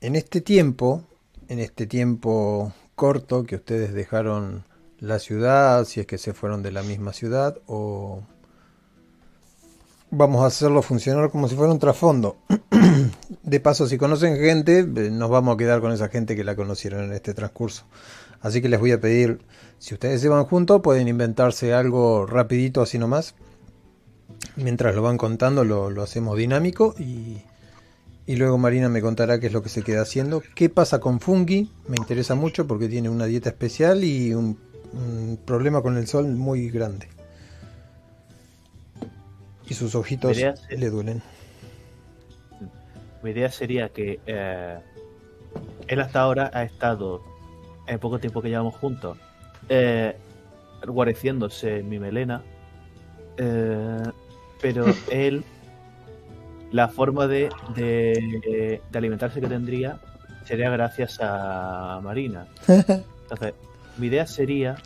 En 0.00 0.16
este 0.16 0.40
tiempo, 0.40 1.04
en 1.48 1.58
este 1.58 1.86
tiempo 1.86 2.72
corto 2.94 3.44
que 3.44 3.56
ustedes 3.56 3.92
dejaron 3.92 4.64
la 4.98 5.18
ciudad, 5.18 5.84
si 5.84 6.00
es 6.00 6.06
que 6.06 6.18
se 6.18 6.34
fueron 6.34 6.62
de 6.62 6.72
la 6.72 6.82
misma 6.82 7.12
ciudad, 7.12 7.58
o 7.66 8.22
vamos 10.10 10.42
a 10.42 10.46
hacerlo 10.46 10.82
funcionar 10.82 11.30
como 11.30 11.48
si 11.48 11.56
fuera 11.56 11.72
un 11.72 11.78
trasfondo. 11.78 12.36
De 13.42 13.60
paso, 13.60 13.86
si 13.86 13.96
conocen 13.98 14.36
gente, 14.36 14.80
eh, 14.80 15.10
nos 15.10 15.30
vamos 15.30 15.54
a 15.54 15.58
quedar 15.58 15.80
con 15.80 15.92
esa 15.92 16.08
gente 16.08 16.36
que 16.36 16.44
la 16.44 16.56
conocieron 16.56 17.04
en 17.04 17.12
este 17.12 17.34
transcurso. 17.34 17.84
Así 18.40 18.62
que 18.62 18.68
les 18.68 18.80
voy 18.80 18.92
a 18.92 19.00
pedir, 19.00 19.40
si 19.78 19.94
ustedes 19.94 20.20
se 20.20 20.28
van 20.28 20.44
juntos, 20.44 20.80
pueden 20.82 21.08
inventarse 21.08 21.74
algo 21.74 22.26
rapidito 22.26 22.82
así 22.82 22.98
nomás. 22.98 23.34
Mientras 24.56 24.94
lo 24.94 25.02
van 25.02 25.18
contando, 25.18 25.64
lo, 25.64 25.90
lo 25.90 26.02
hacemos 26.02 26.36
dinámico 26.38 26.94
y, 26.98 27.42
y 28.26 28.36
luego 28.36 28.58
Marina 28.58 28.88
me 28.88 29.02
contará 29.02 29.38
qué 29.40 29.48
es 29.48 29.52
lo 29.52 29.62
que 29.62 29.68
se 29.68 29.82
queda 29.82 30.02
haciendo. 30.02 30.42
¿Qué 30.54 30.68
pasa 30.70 31.00
con 31.00 31.20
Fungi? 31.20 31.70
Me 31.86 31.96
interesa 31.96 32.34
mucho 32.34 32.66
porque 32.66 32.88
tiene 32.88 33.08
una 33.08 33.26
dieta 33.26 33.50
especial 33.50 34.04
y 34.04 34.32
un, 34.32 34.58
un 34.92 35.38
problema 35.44 35.82
con 35.82 35.96
el 35.96 36.06
sol 36.06 36.26
muy 36.28 36.70
grande. 36.70 37.08
Y 39.68 39.74
sus 39.74 39.94
ojitos 39.94 40.36
le 40.36 40.90
duelen. 40.90 41.22
Mi 43.22 43.30
idea 43.30 43.52
sería 43.52 43.90
que 43.90 44.18
eh, 44.26 44.78
él 45.86 46.00
hasta 46.00 46.20
ahora 46.20 46.50
ha 46.54 46.64
estado, 46.64 47.22
en 47.90 47.98
poco 47.98 48.18
tiempo 48.18 48.40
que 48.40 48.48
llevamos 48.48 48.76
juntos, 48.76 49.18
eh, 49.68 50.16
guareciéndose 50.86 51.82
mi 51.82 51.98
melena, 51.98 52.42
eh, 53.36 54.02
pero 54.62 54.86
él, 55.10 55.42
la 56.70 56.88
forma 56.88 57.26
de, 57.26 57.50
de, 57.74 58.80
de 58.90 58.98
alimentarse 58.98 59.40
que 59.40 59.48
tendría 59.48 59.98
sería 60.44 60.70
gracias 60.70 61.18
a 61.20 62.00
Marina. 62.02 62.46
Entonces, 62.68 63.54
mi 63.98 64.06
idea 64.06 64.26
sería, 64.26 64.76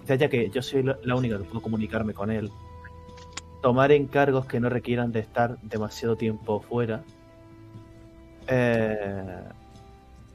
quizás 0.00 0.18
ya 0.18 0.28
que 0.28 0.50
yo 0.50 0.60
soy 0.60 0.82
la 0.82 0.98
la 1.04 1.14
única 1.14 1.38
que 1.38 1.44
puedo 1.44 1.62
comunicarme 1.62 2.14
con 2.14 2.32
él, 2.32 2.50
tomar 3.62 3.92
encargos 3.92 4.46
que 4.46 4.58
no 4.58 4.68
requieran 4.68 5.12
de 5.12 5.20
estar 5.20 5.56
demasiado 5.62 6.16
tiempo 6.16 6.60
fuera. 6.60 7.04
Eh, 8.48 9.44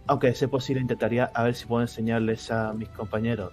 aunque 0.08 0.34
sea 0.34 0.48
posible, 0.48 0.82
intentaría 0.82 1.26
a 1.34 1.44
ver 1.44 1.56
si 1.56 1.66
puedo 1.66 1.82
enseñarles 1.82 2.50
a 2.52 2.74
mis 2.74 2.90
compañeros 2.90 3.52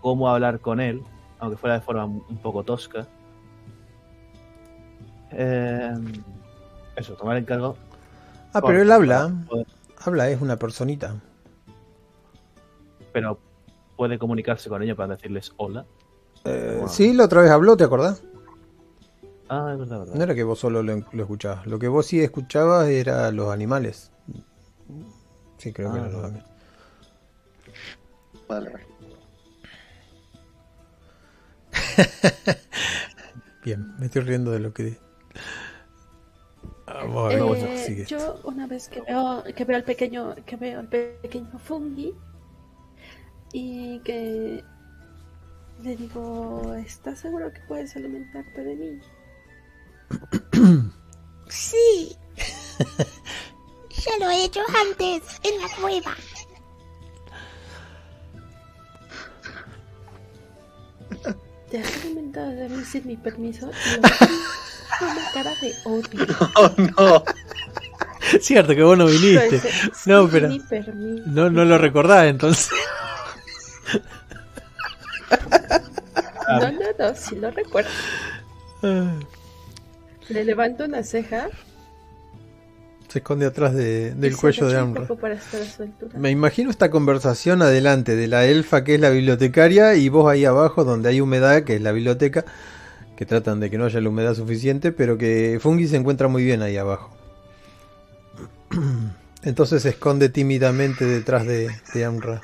cómo 0.00 0.28
hablar 0.28 0.60
con 0.60 0.80
él, 0.80 1.02
aunque 1.38 1.56
fuera 1.56 1.74
de 1.76 1.80
forma 1.82 2.04
un 2.04 2.38
poco 2.42 2.62
tosca. 2.64 3.06
Eh, 5.30 5.92
eso, 6.96 7.14
tomar 7.14 7.36
encargos. 7.36 7.76
Ah, 8.52 8.60
con- 8.60 8.70
pero 8.70 8.82
él 8.82 8.90
habla. 8.90 9.32
poder- 9.48 9.66
Habla, 10.04 10.28
es 10.30 10.40
una 10.40 10.56
personita. 10.56 11.16
pero 13.12 13.38
puede 13.96 14.16
comunicarse 14.18 14.68
con 14.68 14.80
ellos 14.82 14.96
para 14.96 15.16
decirles 15.16 15.52
hola. 15.56 15.84
Eh, 16.44 16.76
Wow. 16.78 16.88
Sí, 16.88 17.12
la 17.14 17.24
otra 17.24 17.42
vez 17.42 17.50
habló, 17.50 17.76
¿te 17.76 17.82
acordás? 17.84 18.22
Ah, 19.48 19.70
es 19.72 19.78
verdad, 19.78 19.98
verdad. 20.00 20.14
No 20.14 20.22
era 20.22 20.34
que 20.36 20.44
vos 20.44 20.58
solo 20.60 20.82
lo, 20.84 21.02
lo 21.10 21.22
escuchabas. 21.22 21.66
Lo 21.66 21.78
que 21.80 21.88
vos 21.88 22.06
sí 22.06 22.20
escuchabas 22.20 22.86
era 22.88 23.32
los 23.32 23.50
animales. 23.50 24.12
Sí, 25.58 25.72
creo 25.72 25.92
que 25.92 25.98
Ah, 25.98 26.00
eran 26.02 26.12
los 26.12 26.22
vale. 26.22 26.42
Vale, 28.48 28.70
vale. 28.70 28.86
Bien, 33.64 33.94
me 33.98 34.06
estoy 34.06 34.22
riendo 34.22 34.50
de 34.52 34.60
lo 34.60 34.72
que. 34.72 34.98
Vamos 36.86 37.24
a 37.24 37.28
ver, 37.28 37.38
Eh, 37.38 37.42
bueno, 37.42 37.66
sigue. 37.76 38.04
yo 38.06 38.40
una 38.44 38.66
vez 38.66 38.88
que 38.88 39.02
veo 39.02 39.44
que 39.54 39.64
veo 39.64 39.76
al 39.76 39.84
pequeño 39.84 40.34
que 40.46 40.56
veo 40.56 40.80
al 40.80 40.88
pequeño 40.88 41.58
fungi 41.58 42.14
y 43.52 44.00
que 44.00 44.64
le 45.82 45.96
digo 45.96 46.74
¿estás 46.74 47.18
seguro 47.20 47.52
que 47.52 47.60
puedes 47.68 47.94
alimentarte 47.96 48.64
de 48.64 48.74
mí? 48.76 49.00
Sí. 51.50 52.16
Ya 54.04 54.24
lo 54.24 54.30
he 54.30 54.44
hecho 54.44 54.60
antes, 54.88 55.22
en 55.42 55.60
la 55.60 55.68
cueva. 55.80 56.16
¿Te 61.70 61.78
has 61.80 62.04
alimentado 62.04 62.50
de 62.50 62.68
mí 62.68 62.84
sin 62.84 63.06
mi 63.06 63.16
permiso? 63.16 63.70
Y 65.00 65.04
una 65.04 65.30
cara 65.32 65.54
de 65.60 65.74
odio. 65.84 66.26
Oh 66.56 66.70
no. 66.76 67.22
Cierto 68.40 68.74
que 68.74 68.82
vos 68.82 68.98
no 68.98 69.06
viniste. 69.06 69.60
No, 70.06 70.28
pero-. 70.28 70.48
No, 71.26 71.50
no 71.50 71.64
lo 71.64 71.78
recordás 71.78 72.26
entonces. 72.26 72.70
No, 76.48 76.72
no, 76.72 76.86
no, 76.98 77.14
sí 77.14 77.36
lo 77.36 77.50
recuerdo. 77.50 77.90
Le 80.28 80.44
levanto 80.44 80.84
una 80.84 81.02
ceja. 81.04 81.48
Se 83.08 83.18
esconde 83.20 83.46
atrás 83.46 83.74
de- 83.74 84.14
del 84.14 84.36
cuello 84.36 84.68
de 84.68 84.76
Amra. 84.76 85.08
Me 86.14 86.30
imagino 86.30 86.70
esta 86.70 86.90
conversación 86.90 87.62
adelante 87.62 88.14
de 88.16 88.26
la 88.28 88.44
elfa 88.44 88.84
que 88.84 88.94
es 88.96 89.00
la 89.00 89.08
bibliotecaria 89.10 89.94
y 89.94 90.08
vos 90.10 90.30
ahí 90.30 90.44
abajo 90.44 90.84
donde 90.84 91.08
hay 91.08 91.20
humedad 91.22 91.62
que 91.64 91.76
es 91.76 91.80
la 91.82 91.92
biblioteca 91.92 92.44
que 93.16 93.24
tratan 93.26 93.60
de 93.60 93.70
que 93.70 93.78
no 93.78 93.86
haya 93.86 94.00
la 94.00 94.08
humedad 94.10 94.34
suficiente 94.34 94.92
pero 94.92 95.16
que 95.16 95.58
Fungi 95.60 95.88
se 95.88 95.96
encuentra 95.96 96.28
muy 96.28 96.44
bien 96.44 96.60
ahí 96.62 96.76
abajo. 96.76 97.16
Entonces 99.42 99.82
se 99.82 99.88
esconde 99.90 100.28
tímidamente 100.28 101.04
detrás 101.06 101.46
de, 101.46 101.70
de 101.94 102.04
Amra. 102.04 102.42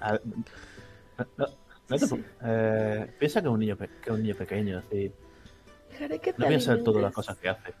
A 0.00 0.12
ver, 0.12 0.22
no, 0.24 1.26
no, 1.36 1.46
no 1.88 1.98
te 1.98 2.06
preocupes. 2.06 2.24
Eh, 2.44 3.06
piensa 3.18 3.40
que 3.42 3.48
es 3.48 3.52
un 3.52 3.60
niño, 3.60 3.76
que 3.76 3.84
es 4.06 4.10
un 4.10 4.22
niño 4.22 4.34
pequeño, 4.34 4.78
así. 4.78 5.12
Dejaré 5.92 6.18
que 6.18 6.32
te 6.32 6.42
No 6.42 6.48
piensa 6.48 6.72
en 6.72 6.84
todas 6.84 7.02
las 7.02 7.12
cosas 7.12 7.36
que 7.36 7.50
hace. 7.50 7.74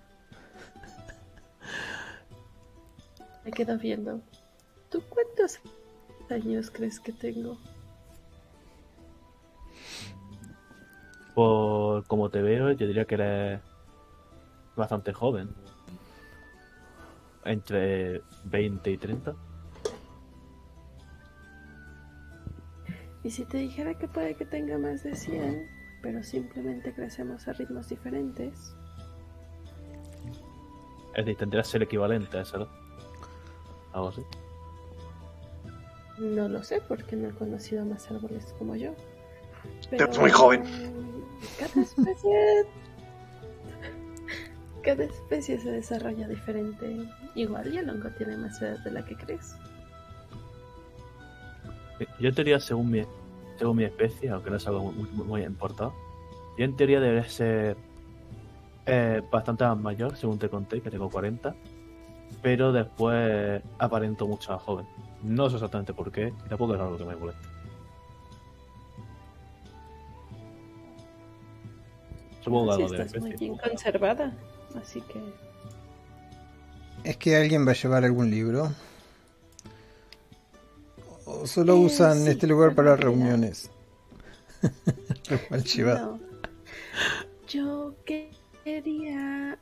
Me 3.44 3.50
quedo 3.50 3.78
viendo. 3.78 4.20
¿Tú 4.90 5.02
cuántos 5.08 5.58
años 6.30 6.70
crees 6.70 7.00
que 7.00 7.12
tengo? 7.12 7.56
Por 11.34 12.06
como 12.06 12.28
te 12.28 12.42
veo, 12.42 12.72
yo 12.72 12.86
diría 12.86 13.06
que 13.06 13.14
eres 13.14 13.60
bastante 14.76 15.14
joven. 15.14 15.48
Entre 17.44 18.20
20 18.44 18.90
y 18.90 18.98
30. 18.98 19.34
Y 23.24 23.30
si 23.30 23.44
te 23.46 23.56
dijera 23.56 23.94
que 23.94 24.06
puede 24.06 24.34
que 24.34 24.44
tenga 24.44 24.76
más 24.78 25.02
de 25.02 25.14
100, 25.14 25.81
pero 26.02 26.22
simplemente 26.22 26.92
crecemos 26.92 27.46
a 27.48 27.52
ritmos 27.52 27.88
diferentes. 27.88 28.74
Es 31.14 31.24
decir, 31.24 31.36
tendría 31.36 31.62
que 31.62 31.68
ser 31.68 31.82
equivalente 31.82 32.38
a 32.38 32.42
eso, 32.42 32.58
¿no? 32.58 32.68
Algo 33.92 34.08
así. 34.08 34.22
No 36.18 36.48
lo 36.48 36.62
sé 36.62 36.80
porque 36.86 37.16
no 37.16 37.28
he 37.28 37.32
conocido 37.32 37.84
más 37.84 38.10
árboles 38.10 38.54
como 38.58 38.74
yo. 38.76 38.94
Eres 39.90 40.18
muy 40.18 40.30
joven. 40.30 40.64
Cada 41.58 41.82
especie. 41.82 42.66
Cada 44.82 45.04
especie 45.04 45.60
se 45.60 45.70
desarrolla 45.70 46.26
diferente. 46.26 47.08
Igual 47.34 47.72
y 47.72 47.78
el 47.78 47.88
hongo 47.88 48.10
tiene 48.10 48.36
más 48.36 48.60
edad 48.60 48.78
de 48.82 48.90
la 48.90 49.04
que 49.04 49.16
crees. 49.16 49.54
Yo 52.18 52.28
en 52.28 52.34
teoría, 52.34 52.58
según 52.58 52.90
mi, 52.90 53.04
según 53.58 53.76
mi 53.76 53.84
especie, 53.84 54.30
aunque 54.30 54.50
no 54.50 54.56
es 54.56 54.66
algo 54.66 54.92
muy, 54.92 55.08
muy, 55.10 55.24
muy 55.26 55.42
importado, 55.44 55.94
yo 56.58 56.64
en 56.64 56.76
teoría 56.76 57.00
debería 57.00 57.28
ser 57.28 57.76
eh, 58.86 59.22
bastante 59.30 59.64
más 59.64 59.78
mayor, 59.78 60.16
según 60.16 60.38
te 60.38 60.48
conté, 60.48 60.80
que 60.80 60.90
tengo 60.90 61.08
40, 61.10 61.54
pero 62.42 62.72
después 62.72 63.62
aparento 63.78 64.26
mucho 64.26 64.52
más 64.52 64.62
joven. 64.62 64.86
No 65.22 65.48
sé 65.48 65.56
exactamente 65.56 65.92
por 65.94 66.10
qué, 66.10 66.32
y 66.44 66.48
tampoco 66.48 66.74
es 66.74 66.80
algo 66.80 66.98
que 66.98 67.04
me 67.04 67.16
moleste. 67.16 67.46
Supongo 72.42 72.66
que 72.70 72.74
Sí, 72.76 72.82
algo 72.82 72.92
de 72.92 72.98
la 72.98 73.04
estás 73.04 73.20
muy 73.20 73.30
especie. 73.30 73.48
bien 73.48 73.58
conservada. 73.58 74.32
Así 74.74 75.00
que. 75.02 75.22
¿Es 77.04 77.16
que 77.16 77.36
alguien 77.36 77.66
va 77.66 77.72
a 77.72 77.74
llevar 77.74 78.04
algún 78.04 78.30
libro? 78.30 78.70
¿O 81.40 81.46
solo 81.46 81.74
Eh, 81.76 81.86
usan 81.86 82.18
sí, 82.24 82.30
este 82.30 82.46
lugar 82.46 82.74
para 82.74 82.96
reuniones? 82.96 83.70
No. 86.00 86.20
Yo 87.48 87.94
que- 88.04 88.30
quería 88.64 89.58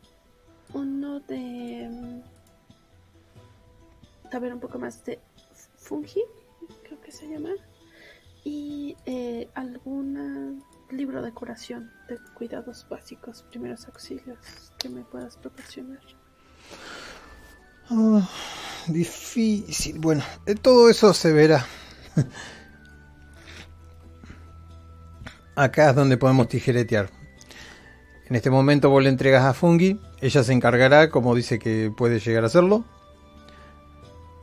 uno 0.74 1.20
de. 1.20 1.88
mm, 1.90 2.22
Saber 4.30 4.52
un 4.54 4.60
poco 4.60 4.78
más 4.78 5.04
de 5.04 5.18
fungi, 5.76 6.22
creo 6.84 7.00
que 7.00 7.10
se 7.10 7.26
llama. 7.28 7.50
Y 8.44 8.96
eh, 9.06 9.48
algún 9.54 10.62
libro 10.90 11.20
de 11.22 11.32
curación, 11.32 11.90
de 12.08 12.18
cuidados 12.34 12.86
básicos, 12.88 13.42
primeros 13.50 13.86
auxilios 13.86 14.38
que 14.78 14.88
me 14.88 15.02
puedas 15.02 15.36
proporcionar. 15.36 16.00
Ah, 17.90 18.22
difícil. 18.86 19.98
Bueno, 19.98 20.22
eh, 20.46 20.54
todo 20.54 20.88
eso 20.88 21.12
se 21.12 21.32
verá. 21.32 21.66
Acá 25.56 25.90
es 25.90 25.96
donde 25.96 26.16
podemos 26.16 26.46
tijeretear. 26.48 27.10
En 28.28 28.36
este 28.36 28.48
momento 28.48 28.90
vos 28.90 29.02
le 29.02 29.08
entregas 29.08 29.44
a 29.44 29.54
Fungi, 29.54 30.00
ella 30.20 30.44
se 30.44 30.52
encargará, 30.52 31.10
como 31.10 31.34
dice 31.34 31.58
que 31.58 31.92
puede 31.94 32.20
llegar 32.20 32.44
a 32.44 32.46
hacerlo. 32.46 32.84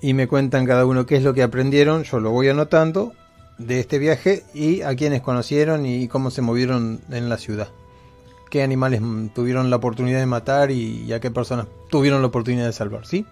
Y 0.01 0.13
me 0.13 0.27
cuentan 0.27 0.65
cada 0.65 0.85
uno 0.85 1.05
qué 1.05 1.15
es 1.15 1.23
lo 1.23 1.33
que 1.33 1.41
aprendieron, 1.41 2.03
yo 2.03 2.19
lo 2.19 2.31
voy 2.31 2.49
anotando 2.49 3.13
de 3.57 3.79
este 3.79 3.97
viaje 3.97 4.43
y 4.53 4.81
a 4.81 4.93
quienes 4.95 5.21
conocieron 5.21 5.85
y 5.85 6.09
cómo 6.09 6.31
se 6.31 6.41
movieron 6.41 6.99
en 7.09 7.29
la 7.29 7.37
ciudad. 7.37 7.69
Qué 8.51 8.61
animales 8.61 9.01
tuvieron 9.33 9.69
la 9.69 9.77
oportunidad 9.77 10.19
de 10.19 10.25
matar 10.25 10.69
y 10.69 11.11
a 11.13 11.21
qué 11.21 11.31
personas 11.31 11.67
tuvieron 11.89 12.21
la 12.21 12.27
oportunidad 12.27 12.65
de 12.65 12.73
salvar, 12.73 13.07
¿sí? 13.07 13.25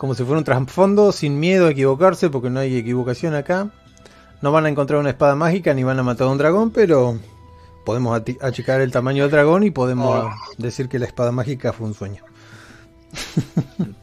Como 0.00 0.14
si 0.14 0.24
fuera 0.24 0.38
un 0.38 0.44
trasfondo, 0.44 1.12
sin 1.12 1.38
miedo 1.38 1.66
a 1.66 1.72
equivocarse, 1.72 2.30
porque 2.30 2.48
no 2.48 2.60
hay 2.60 2.74
equivocación 2.74 3.34
acá. 3.34 3.68
No 4.40 4.50
van 4.50 4.64
a 4.64 4.70
encontrar 4.70 4.98
una 4.98 5.10
espada 5.10 5.34
mágica 5.34 5.74
ni 5.74 5.84
van 5.84 5.98
a 5.98 6.02
matar 6.02 6.28
a 6.28 6.30
un 6.30 6.38
dragón, 6.38 6.70
pero 6.70 7.18
podemos 7.84 8.18
achicar 8.40 8.80
el 8.80 8.90
tamaño 8.92 9.24
del 9.24 9.30
dragón 9.30 9.62
y 9.62 9.70
podemos 9.70 10.24
Oh. 10.24 10.30
decir 10.56 10.88
que 10.88 10.98
la 10.98 11.04
espada 11.04 11.32
mágica 11.32 11.74
fue 11.74 11.86
un 11.86 11.92
sueño. 11.92 12.24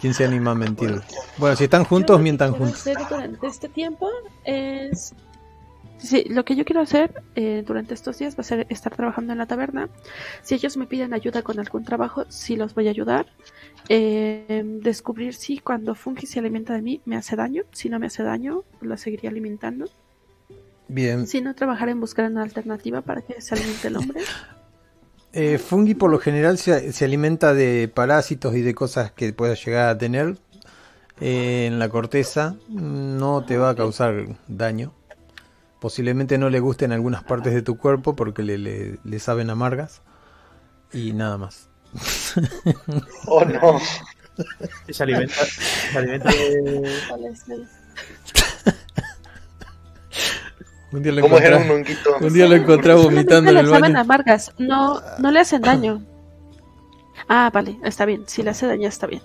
¿Quién 0.00 0.14
se 0.14 0.24
anima 0.24 0.52
a 0.52 0.54
mentir? 0.54 1.02
Bueno, 1.38 1.56
si 1.56 1.64
están 1.64 1.82
juntos, 1.84 2.10
Yo 2.10 2.12
lo 2.12 2.18
que 2.18 2.22
mientan 2.22 2.52
juntos. 2.52 2.74
hacer 2.80 2.96
durante 3.10 3.46
este 3.48 3.68
tiempo 3.68 4.08
es. 4.44 5.12
Sí, 5.98 6.24
lo 6.28 6.44
que 6.44 6.54
yo 6.54 6.64
quiero 6.64 6.80
hacer 6.80 7.22
eh, 7.34 7.64
durante 7.66 7.94
estos 7.94 8.18
días 8.18 8.36
va 8.36 8.40
a 8.40 8.44
ser 8.44 8.66
estar 8.70 8.94
trabajando 8.94 9.32
en 9.32 9.38
la 9.38 9.46
taberna. 9.46 9.88
Si 10.42 10.54
ellos 10.54 10.76
me 10.76 10.86
piden 10.86 11.12
ayuda 11.12 11.42
con 11.42 11.58
algún 11.58 11.84
trabajo, 11.84 12.24
sí 12.28 12.56
los 12.56 12.74
voy 12.74 12.86
a 12.86 12.90
ayudar. 12.90 13.26
Eh, 13.88 14.62
descubrir 14.80 15.34
si 15.34 15.58
cuando 15.58 15.94
Fungi 15.94 16.26
se 16.26 16.38
alimenta 16.38 16.74
de 16.74 16.82
mí 16.82 17.00
me 17.04 17.16
hace 17.16 17.34
daño. 17.36 17.64
Si 17.72 17.88
no 17.88 17.98
me 17.98 18.06
hace 18.06 18.22
daño, 18.22 18.64
lo 18.80 18.96
seguiría 18.96 19.30
alimentando. 19.30 19.86
Bien. 20.86 21.26
Si 21.26 21.40
no, 21.40 21.54
trabajar 21.54 21.88
en 21.88 22.00
buscar 22.00 22.30
una 22.30 22.42
alternativa 22.42 23.02
para 23.02 23.22
que 23.22 23.40
se 23.40 23.54
alimente 23.54 23.88
el 23.88 23.96
hombre. 23.96 24.20
Eh, 25.34 25.58
fungi 25.58 25.94
por 25.94 26.10
lo 26.10 26.18
general 26.18 26.56
se, 26.56 26.90
se 26.90 27.04
alimenta 27.04 27.52
de 27.52 27.92
parásitos 27.94 28.56
y 28.56 28.62
de 28.62 28.74
cosas 28.74 29.12
que 29.12 29.30
pueda 29.34 29.52
llegar 29.54 29.90
a 29.90 29.98
tener 29.98 30.38
eh, 31.20 31.66
en 31.66 31.78
la 31.78 31.90
corteza. 31.90 32.56
No 32.68 33.44
te 33.44 33.58
va 33.58 33.70
a 33.70 33.76
causar 33.76 34.38
daño. 34.48 34.94
Posiblemente 35.80 36.38
no 36.38 36.50
le 36.50 36.60
gusten 36.60 36.92
algunas 36.92 37.22
partes 37.22 37.54
de 37.54 37.62
tu 37.62 37.78
cuerpo 37.78 38.16
porque 38.16 38.42
le, 38.42 38.58
le- 38.58 38.98
le 39.04 39.18
saben 39.20 39.50
amargas. 39.50 40.02
Y 40.92 41.12
nada 41.12 41.38
más. 41.38 41.68
Oh 43.26 43.44
no. 43.44 43.78
Se 44.90 45.02
alimenta, 45.02 45.34
se 45.34 45.98
alimenta 45.98 46.30
de... 46.30 46.90
¿Cuál 47.08 47.24
es 47.26 47.48
el- 47.48 47.68
Un 50.92 51.02
día 51.02 51.12
lo 51.12 51.20
¿Cómo 51.22 51.38
era 51.38 51.58
un 51.58 51.70
un 51.70 52.32
día 52.32 52.46
lo 52.48 52.56
Solamente 52.56 52.94
vomitando 52.94 53.50
en 53.50 53.54
le 53.56 53.60
el 53.60 53.66
saben 53.68 53.82
baño. 53.92 53.98
amargas, 54.00 54.52
no, 54.58 55.00
no 55.18 55.30
le 55.30 55.40
hacen 55.40 55.62
daño. 55.62 56.02
Ah, 57.30 57.50
vale, 57.52 57.76
está 57.84 58.06
bien. 58.06 58.22
Si 58.26 58.42
le 58.42 58.50
hace 58.50 58.66
daño, 58.66 58.88
está 58.88 59.06
bien. 59.06 59.20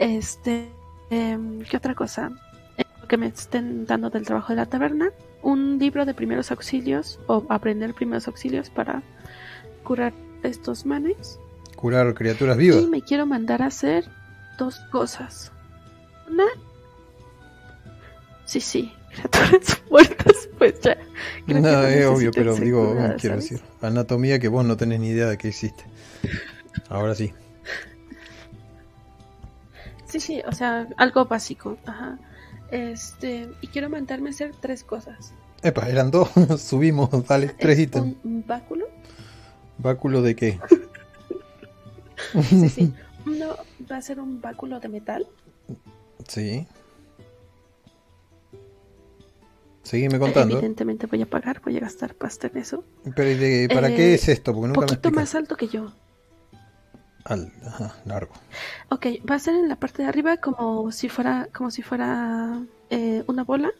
Este, 0.00 0.68
em, 1.10 1.60
¿qué 1.62 1.76
otra 1.76 1.94
cosa? 1.94 2.32
Eh, 2.76 2.82
Lo 3.00 3.06
que 3.06 3.16
me 3.18 3.26
estén 3.28 3.86
dando 3.86 4.10
del 4.10 4.24
trabajo 4.26 4.48
de 4.48 4.56
la 4.56 4.66
taberna, 4.66 5.10
un 5.42 5.78
libro 5.78 6.04
de 6.04 6.14
primeros 6.14 6.50
auxilios 6.50 7.18
o 7.26 7.44
aprender 7.48 7.94
primeros 7.94 8.28
auxilios 8.28 8.70
para 8.70 9.02
curar 9.84 10.12
estos 10.42 10.86
manes. 10.86 11.38
Curar 11.76 12.12
criaturas 12.14 12.56
vivas. 12.56 12.82
Y 12.82 12.86
me 12.86 13.02
quiero 13.02 13.26
mandar 13.26 13.62
a 13.62 13.66
hacer 13.66 14.04
dos 14.58 14.78
cosas. 14.92 15.52
Una, 16.30 16.44
sí, 18.44 18.60
sí, 18.60 18.92
criaturas 19.10 19.82
muertas, 19.90 20.48
pues 20.58 20.80
ya. 20.80 20.96
Creo 21.46 21.60
No, 21.60 21.82
es 21.82 22.06
obvio, 22.06 22.30
pero 22.32 22.54
digo, 22.54 22.90
curada, 22.90 23.16
quiero 23.16 23.40
¿sabes? 23.40 23.50
decir, 23.50 23.66
anatomía 23.80 24.38
que 24.38 24.48
vos 24.48 24.64
no 24.64 24.76
tenés 24.76 25.00
ni 25.00 25.08
idea 25.08 25.26
de 25.26 25.38
que 25.38 25.48
existe. 25.48 25.84
Ahora 26.88 27.14
sí. 27.14 27.32
Sí, 30.06 30.18
sí, 30.18 30.42
o 30.46 30.52
sea, 30.52 30.88
algo 30.96 31.24
básico. 31.24 31.78
Ajá. 31.86 32.18
Este, 32.70 33.48
y 33.60 33.66
quiero 33.68 33.90
mandarme 33.90 34.28
a 34.28 34.32
hacer 34.32 34.54
tres 34.60 34.84
cosas. 34.84 35.32
Epa, 35.62 35.88
eran 35.88 36.10
dos, 36.10 36.30
subimos, 36.58 37.10
dale, 37.26 37.48
tres 37.48 37.78
Es 37.78 37.84
ítems. 37.84 38.16
Un 38.24 38.44
báculo, 38.46 38.86
¿Báculo 39.78 40.20
de 40.22 40.36
qué? 40.36 40.58
Sí, 42.42 42.68
sí. 42.68 42.94
Uno 43.26 43.56
va 43.90 43.96
a 43.96 44.02
ser 44.02 44.20
un 44.20 44.40
báculo 44.40 44.78
de 44.80 44.88
metal. 44.88 45.26
Sí. 46.28 46.66
Seguime 49.82 50.18
contando. 50.18 50.56
Evidentemente 50.58 51.06
voy 51.06 51.22
a 51.22 51.26
pagar, 51.26 51.60
voy 51.64 51.76
a 51.76 51.80
gastar 51.80 52.14
pasta 52.14 52.46
en 52.48 52.58
eso. 52.58 52.84
Pero 53.16 53.30
¿y 53.30 53.34
de- 53.34 53.68
¿para 53.72 53.88
Eh, 53.90 53.96
qué 53.96 54.14
es 54.14 54.28
esto? 54.28 54.52
Porque 54.52 54.66
Un 54.66 54.72
nunca 54.72 54.86
poquito 54.86 55.10
más 55.10 55.34
alto 55.34 55.56
que 55.56 55.68
yo. 55.68 55.92
Al- 57.24 57.52
ajá, 57.66 57.94
largo. 58.06 58.32
Ok, 58.88 59.06
va 59.28 59.34
a 59.36 59.38
ser 59.38 59.54
en 59.54 59.68
la 59.68 59.76
parte 59.76 60.02
de 60.02 60.08
arriba 60.08 60.38
como 60.38 60.90
si 60.90 61.08
fuera, 61.08 61.48
como 61.52 61.70
si 61.70 61.82
fuera 61.82 62.62
eh, 62.88 63.24
una 63.26 63.44
bola 63.44 63.70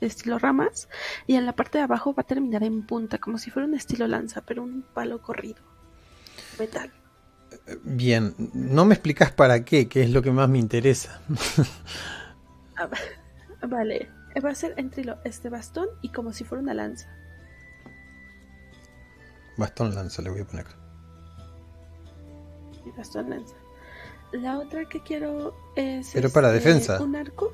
de 0.00 0.06
estilo 0.06 0.38
ramas 0.38 0.88
y 1.26 1.36
en 1.36 1.46
la 1.46 1.52
parte 1.54 1.78
de 1.78 1.84
abajo 1.84 2.14
va 2.14 2.22
a 2.22 2.26
terminar 2.26 2.62
en 2.64 2.84
punta 2.86 3.18
como 3.18 3.38
si 3.38 3.50
fuera 3.50 3.68
un 3.68 3.74
estilo 3.74 4.06
lanza, 4.08 4.40
pero 4.40 4.62
un 4.62 4.82
palo 4.94 5.20
corrido. 5.22 5.62
Metal. 6.58 6.90
Bien, 7.84 8.34
no 8.54 8.84
me 8.86 8.94
explicas 8.94 9.30
para 9.30 9.64
qué, 9.64 9.86
que 9.88 10.02
es 10.02 10.10
lo 10.10 10.22
que 10.22 10.32
más 10.32 10.48
me 10.48 10.58
interesa. 10.58 11.20
Ah, 12.76 12.86
va- 12.86 13.68
vale, 13.68 14.08
va 14.42 14.48
a 14.50 14.54
ser 14.54 14.72
entre 14.78 15.04
lo- 15.04 15.18
este 15.24 15.50
bastón 15.50 15.88
y 16.00 16.08
como 16.08 16.32
si 16.32 16.42
fuera 16.42 16.62
una 16.62 16.72
lanza. 16.72 17.06
Bastón 19.58 19.94
lanza, 19.94 20.22
le 20.22 20.30
voy 20.30 20.40
a 20.40 20.46
poner 20.46 20.66
lanza. 22.96 23.54
La 24.32 24.58
otra 24.58 24.84
que 24.86 25.00
quiero 25.00 25.54
es 25.76 26.10
Pero 26.14 26.30
para 26.30 26.54
este, 26.54 26.68
defensa. 26.68 27.02
un 27.02 27.16
arco. 27.16 27.52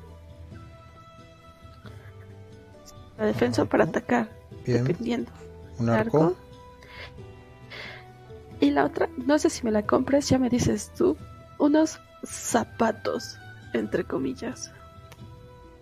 La 3.17 3.25
defensa 3.25 3.63
o 3.63 3.65
para 3.65 3.83
atacar, 3.83 4.29
Bien, 4.65 4.85
dependiendo. 4.85 5.31
un 5.77 5.89
arco. 5.89 6.35
Y 8.61 8.71
la 8.71 8.85
otra, 8.85 9.09
no 9.25 9.37
sé 9.39 9.49
si 9.49 9.63
me 9.65 9.71
la 9.71 9.85
compres, 9.85 10.29
ya 10.29 10.37
me 10.37 10.49
dices 10.49 10.91
tú, 10.97 11.17
unos 11.59 11.99
zapatos, 12.23 13.37
entre 13.73 14.03
comillas. 14.05 14.71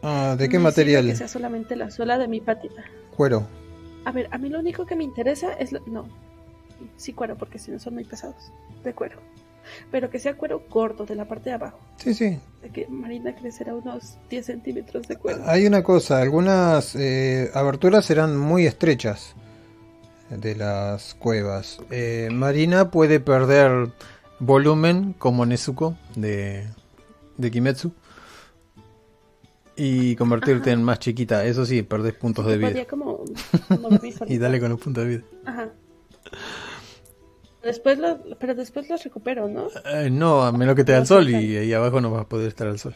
Ah, 0.04 0.36
¿De 0.38 0.48
qué 0.50 0.58
material? 0.60 1.06
Que 1.08 1.16
sea 1.16 1.28
solamente 1.28 1.76
la 1.76 1.90
suela 1.92 2.18
de 2.18 2.28
mi 2.28 2.40
patita. 2.42 2.84
Cuero. 3.16 3.48
A 4.06 4.12
ver, 4.12 4.28
a 4.32 4.38
mí 4.38 4.50
lo 4.50 4.60
único 4.60 4.86
que 4.86 4.96
me 4.96 5.04
interesa 5.04 5.54
es... 5.54 5.72
lo- 5.72 5.82
No, 5.88 6.08
sí 6.98 7.14
cuero, 7.14 7.36
porque 7.36 7.58
si 7.60 7.72
no 7.72 7.80
son 7.80 7.96
muy 7.96 8.04
pesados. 8.06 8.52
De 8.84 8.94
cuero. 8.94 9.20
Pero 9.92 10.10
que 10.10 10.20
sea 10.20 10.36
cuero 10.36 10.64
gordo, 10.70 11.06
de 11.06 11.16
la 11.16 11.26
parte 11.26 11.50
de 11.50 11.56
abajo. 11.56 11.80
Sí, 11.98 12.14
sí. 12.14 12.40
Que 12.74 12.88
Marina 12.88 13.36
crecerá 13.36 13.74
unos 13.74 14.18
10 14.30 14.46
centímetros 14.46 15.08
de 15.08 15.16
cuero. 15.16 15.42
Hay 15.46 15.66
una 15.66 15.84
cosa, 15.84 16.22
algunas 16.22 16.96
eh, 16.96 17.50
aberturas 17.54 18.06
serán 18.06 18.38
muy 18.38 18.66
estrechas 18.66 19.36
de 20.30 20.56
las 20.56 21.14
cuevas. 21.16 21.80
Eh, 21.90 22.30
Marina 22.32 22.92
puede 22.92 23.20
perder 23.20 23.90
volumen 24.40 25.14
como 25.18 25.46
Nezuko 25.46 25.96
de, 26.16 26.68
de 27.38 27.52
Kimetsu 27.52 27.94
y 29.76 30.16
convertirte 30.16 30.72
Ajá. 30.72 30.80
en 30.80 30.84
más 30.84 31.00
chiquita. 31.00 31.46
Eso 31.46 31.66
sí, 31.66 31.84
perdés 31.84 32.14
puntos 32.14 32.46
de 32.48 32.58
vida. 32.58 32.86
Como... 32.86 33.24
como. 33.68 33.90
Y 34.28 34.38
dale 34.38 34.60
con 34.60 34.70
los 34.70 34.80
puntos 34.80 35.06
de 35.06 35.10
vida. 35.10 35.24
Ajá. 35.46 35.70
Después 37.68 38.00
lo, 38.00 38.18
pero 38.40 38.56
después 38.56 38.88
los 38.88 39.04
recupero, 39.04 39.50
¿no? 39.50 39.68
Eh, 39.84 40.10
no, 40.10 40.42
a 40.42 40.54
menos 40.54 40.74
que 40.74 40.86
te 40.86 40.94
da 40.94 41.00
el 41.00 41.06
sol 41.06 41.30
y 41.30 41.58
ahí 41.58 41.74
abajo 41.74 42.00
no 42.00 42.10
vas 42.10 42.22
a 42.22 42.30
poder 42.30 42.48
estar 42.48 42.66
al 42.66 42.80
sol. 42.80 42.96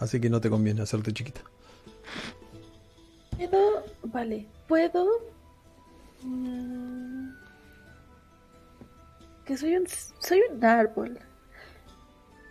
Así 0.00 0.20
que 0.20 0.28
no 0.28 0.40
te 0.40 0.50
conviene 0.50 0.82
hacerte 0.82 1.12
chiquita. 1.12 1.42
Puedo, 3.36 3.84
vale, 4.02 4.48
puedo. 4.66 5.06
mm, 6.24 7.30
que 9.44 9.56
soy 9.56 9.76
un, 9.76 9.86
soy 10.18 10.40
un 10.50 10.64
árbol. 10.64 11.16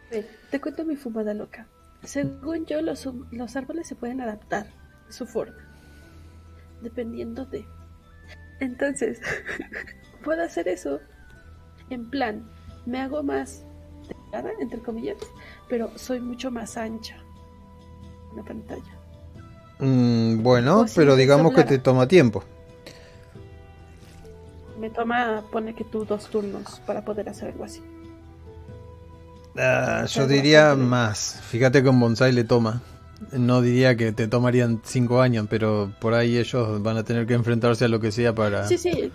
Ven, 0.09 0.25
te 0.51 0.61
cuento 0.61 0.85
mi 0.85 0.95
fumada 0.95 1.33
loca. 1.33 1.67
Según 2.05 2.67
yo, 2.67 2.81
los, 2.81 3.05
los 3.31 3.55
árboles 3.57 3.85
se 3.85 3.95
pueden 3.95 4.21
adaptar 4.21 4.67
a 5.09 5.11
su 5.11 5.27
forma, 5.27 5.57
dependiendo 6.81 7.43
de. 7.43 7.65
Entonces, 8.61 9.19
puedo 10.23 10.41
hacer 10.41 10.69
eso. 10.69 11.01
En 11.89 12.09
plan, 12.09 12.49
me 12.85 13.01
hago 13.01 13.23
más 13.23 13.63
delgada, 14.07 14.51
entre 14.59 14.79
comillas, 14.79 15.17
pero 15.67 15.91
soy 15.97 16.19
mucho 16.19 16.51
más 16.51 16.77
ancha. 16.77 17.17
en 18.31 18.37
la 18.37 18.43
pantalla. 18.43 18.99
Mm, 19.79 20.43
bueno, 20.43 20.87
si 20.87 20.95
pero 20.95 21.15
digamos 21.15 21.53
que 21.53 21.63
te 21.63 21.79
toma 21.79 22.07
tiempo. 22.07 22.43
Me 24.79 24.89
toma, 24.89 25.43
pone 25.51 25.73
que 25.73 25.83
tú 25.83 26.05
dos 26.05 26.29
turnos 26.29 26.81
para 26.85 27.03
poder 27.03 27.29
hacer 27.29 27.49
algo 27.49 27.65
así. 27.65 27.81
Ah, 29.57 30.05
yo 30.05 30.27
diría 30.27 30.75
más. 30.75 31.39
Fíjate 31.43 31.83
que 31.83 31.89
un 31.89 31.99
bonsai 31.99 32.31
le 32.31 32.43
toma. 32.43 32.81
No 33.31 33.61
diría 33.61 33.95
que 33.95 34.11
te 34.11 34.27
tomarían 34.27 34.81
cinco 34.83 35.21
años, 35.21 35.47
pero 35.49 35.91
por 35.99 36.13
ahí 36.13 36.37
ellos 36.37 36.81
van 36.81 36.97
a 36.97 37.03
tener 37.03 37.27
que 37.27 37.33
enfrentarse 37.33 37.85
a 37.85 37.87
lo 37.87 37.99
que 37.99 38.11
sea 38.11 38.33
para, 38.33 38.67
Sí, 38.67 38.77
sí, 38.77 39.11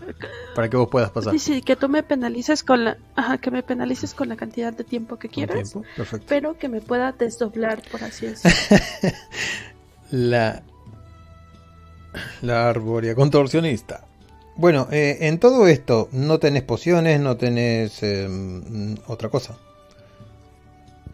para 0.54 0.68
que 0.68 0.76
vos 0.76 0.88
puedas 0.88 1.10
pasar. 1.10 1.32
sí, 1.32 1.38
sí, 1.38 1.62
que 1.62 1.74
tú 1.74 1.88
me 1.88 2.02
penalices 2.02 2.62
con 2.62 2.84
la, 2.84 2.98
ajá, 3.16 3.38
que 3.38 3.50
me 3.50 3.62
penalices 3.62 4.14
con 4.14 4.28
la 4.28 4.36
cantidad 4.36 4.72
de 4.72 4.84
tiempo 4.84 5.18
que 5.18 5.28
quieras, 5.28 5.70
tiempo, 5.72 5.88
Perfecto. 5.96 6.26
pero 6.28 6.56
que 6.58 6.68
me 6.68 6.80
pueda 6.80 7.12
desdoblar, 7.12 7.82
por 7.90 8.04
así 8.04 8.26
decirlo. 8.26 8.56
La, 10.10 10.62
la 12.42 12.72
contorsionista. 13.16 14.04
Bueno, 14.56 14.86
eh, 14.92 15.18
en 15.22 15.38
todo 15.40 15.66
esto 15.66 16.08
no 16.12 16.38
tenés 16.38 16.62
pociones, 16.62 17.18
no 17.20 17.36
tenés 17.36 18.02
eh, 18.02 18.94
otra 19.08 19.28
cosa. 19.28 19.58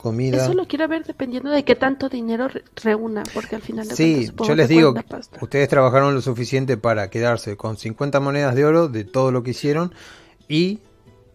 Comida. 0.01 0.39
Eso 0.43 0.55
lo 0.55 0.67
quiero 0.67 0.89
ver 0.89 1.05
dependiendo 1.05 1.51
de 1.51 1.63
qué 1.65 1.75
tanto 1.77 2.09
dinero 2.09 2.49
re- 2.49 2.65
reúna, 2.83 3.23
porque 3.35 3.57
al 3.57 3.63
final 3.63 3.87
de 3.87 3.95
Sí, 3.95 4.15
cuentas 4.27 4.49
yo 4.49 4.55
les 4.55 4.69
digo, 4.69 4.95
ustedes 5.41 5.69
trabajaron 5.69 6.15
lo 6.15 6.21
suficiente 6.23 6.77
para 6.77 7.11
quedarse 7.11 7.57
con 7.57 7.77
50 7.77 8.19
monedas 8.21 8.55
de 8.55 8.65
oro 8.65 8.89
de 8.89 9.05
todo 9.05 9.31
lo 9.31 9.43
que 9.43 9.51
hicieron 9.51 9.93
y 10.49 10.79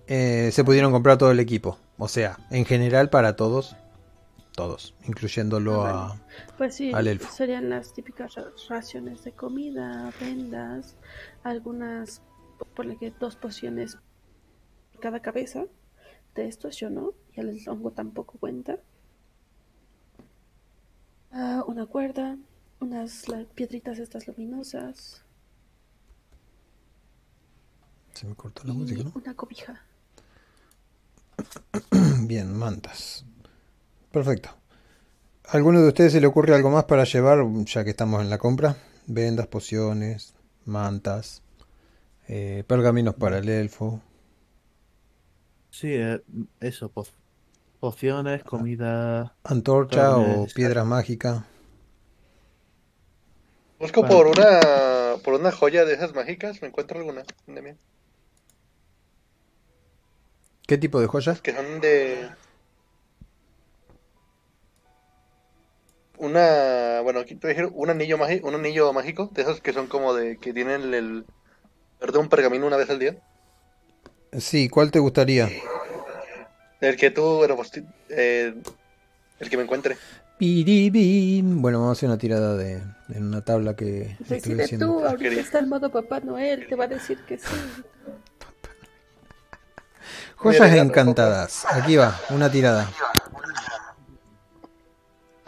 eh, 0.08 0.50
se 0.52 0.64
pudieron 0.64 0.92
comprar 0.92 1.18
todo 1.18 1.30
el 1.32 1.40
equipo. 1.40 1.78
O 1.98 2.08
sea, 2.08 2.38
en 2.50 2.66
general 2.66 3.10
para 3.10 3.36
todos, 3.36 3.76
todos, 4.56 4.96
incluyéndolo 5.08 5.86
Ah, 5.86 6.14
a... 6.14 6.56
Pues 6.58 6.76
sí, 6.76 6.92
al 6.94 7.08
elfo. 7.08 7.32
serían 7.32 7.70
las 7.70 7.94
típicas 7.94 8.34
ra- 8.36 8.46
raciones 8.70 9.24
de 9.24 9.32
comida, 9.34 10.12
vendas, 10.20 10.96
algunas, 11.44 12.22
ponle 12.76 12.98
que 12.98 13.12
dos 13.20 13.36
pociones 13.36 13.98
por 14.92 15.02
cada 15.02 15.20
cabeza. 15.22 15.66
De 16.36 16.48
estos 16.48 16.76
yo 16.78 16.90
no, 16.90 17.14
y 17.36 17.40
el 17.40 17.70
hongo 17.70 17.92
tampoco 17.92 18.38
cuenta. 18.40 18.80
Ah, 21.32 21.64
una 21.68 21.86
cuerda, 21.86 22.38
unas 22.80 23.26
piedritas 23.56 24.00
estas 24.00 24.28
luminosas 24.28 25.26
Se 28.16 28.26
me 28.26 28.36
cortó 28.36 28.64
la 28.66 28.74
y 28.74 28.78
música, 28.78 29.04
¿no? 29.04 29.12
una 29.14 29.36
cobija. 29.36 29.82
Bien, 32.22 32.58
mantas. 32.58 33.26
Perfecto. 34.12 34.50
¿Alguno 35.44 35.82
de 35.82 35.90
ustedes 35.90 36.14
se 36.14 36.22
le 36.22 36.28
ocurre 36.28 36.56
algo 36.56 36.70
más 36.70 36.86
para 36.86 37.04
llevar, 37.04 37.46
ya 37.66 37.84
que 37.84 37.90
estamos 37.90 38.22
en 38.22 38.30
la 38.30 38.38
compra? 38.38 38.78
Vendas, 39.06 39.48
pociones, 39.48 40.34
mantas, 40.64 41.44
eh, 42.30 42.64
pergaminos 42.66 43.16
para 43.16 43.38
el 43.40 43.50
elfo. 43.50 44.02
Sí, 45.70 45.90
eh, 45.92 46.22
eso, 46.62 46.90
pociones, 47.86 48.44
comida. 48.44 49.36
Antorcha 49.44 50.18
o 50.18 50.48
piedra 50.56 50.84
mágica. 50.86 51.46
Busco 53.80 54.02
Bueno. 54.02 54.16
por 54.16 54.26
una 54.26 55.18
por 55.24 55.36
una 55.36 55.52
joya 55.52 55.86
de 55.86 55.94
esas 55.94 56.16
mágicas, 56.16 56.62
me 56.64 56.70
encuentro 56.70 56.98
alguna, 56.98 57.24
Demian, 57.46 57.78
¿Qué 60.68 60.80
tipo 60.80 61.00
de 61.00 61.06
joyas? 61.06 61.42
que 61.42 61.54
son 61.54 61.80
de 61.80 62.28
una, 66.18 67.02
bueno, 67.04 67.20
aquí 67.20 67.36
te 67.36 67.48
voy 67.48 67.52
a 67.52 67.56
decir 67.56 67.72
un 67.76 67.90
anillo 67.92 68.18
mágico, 68.18 68.48
un 68.48 68.56
anillo 68.56 68.92
mágico, 68.94 69.30
de 69.32 69.44
esos 69.44 69.62
que 69.62 69.74
son 69.74 69.86
como 69.86 70.16
de 70.16 70.38
que 70.38 70.54
tienen 70.54 70.92
el 70.92 71.26
de 72.00 72.18
un 72.18 72.30
pergamino 72.30 72.66
una 72.66 72.78
vez 72.78 72.90
al 72.90 72.98
día. 72.98 73.16
Sí, 74.40 74.70
¿cuál 74.70 74.90
te 74.92 75.00
gustaría? 75.00 75.50
El 76.86 76.96
que 76.98 77.12
tú, 77.12 77.24
bueno, 77.38 77.56
pues 77.56 77.72
eh, 78.10 78.54
el 79.40 79.50
que 79.50 79.58
me 79.58 79.64
encuentre. 79.64 79.98
Bueno, 80.40 81.80
vamos 81.80 81.90
a 81.90 81.92
hacer 81.94 82.10
una 82.10 82.18
tirada 82.18 82.56
de 82.58 82.82
en 83.10 83.26
una 83.26 83.42
tabla 83.42 83.76
que 83.76 84.18
estoy 84.20 84.38
Decide 84.38 84.64
haciendo. 84.64 84.86
tú, 84.88 85.00
ahorita 85.06 85.18
Quería. 85.24 85.42
está 85.42 85.60
el 85.60 85.68
modo 85.68 85.90
Papá 85.90 86.20
Noel, 86.20 86.68
te 86.68 86.76
va 86.76 86.86
a 86.86 86.88
decir 86.88 87.20
que 87.26 87.38
sí. 87.38 87.46
Joyas 90.36 90.76
encantadas. 90.76 91.66
Aquí 91.72 91.96
va, 91.96 92.20
una 92.30 92.52
tirada. 92.52 92.92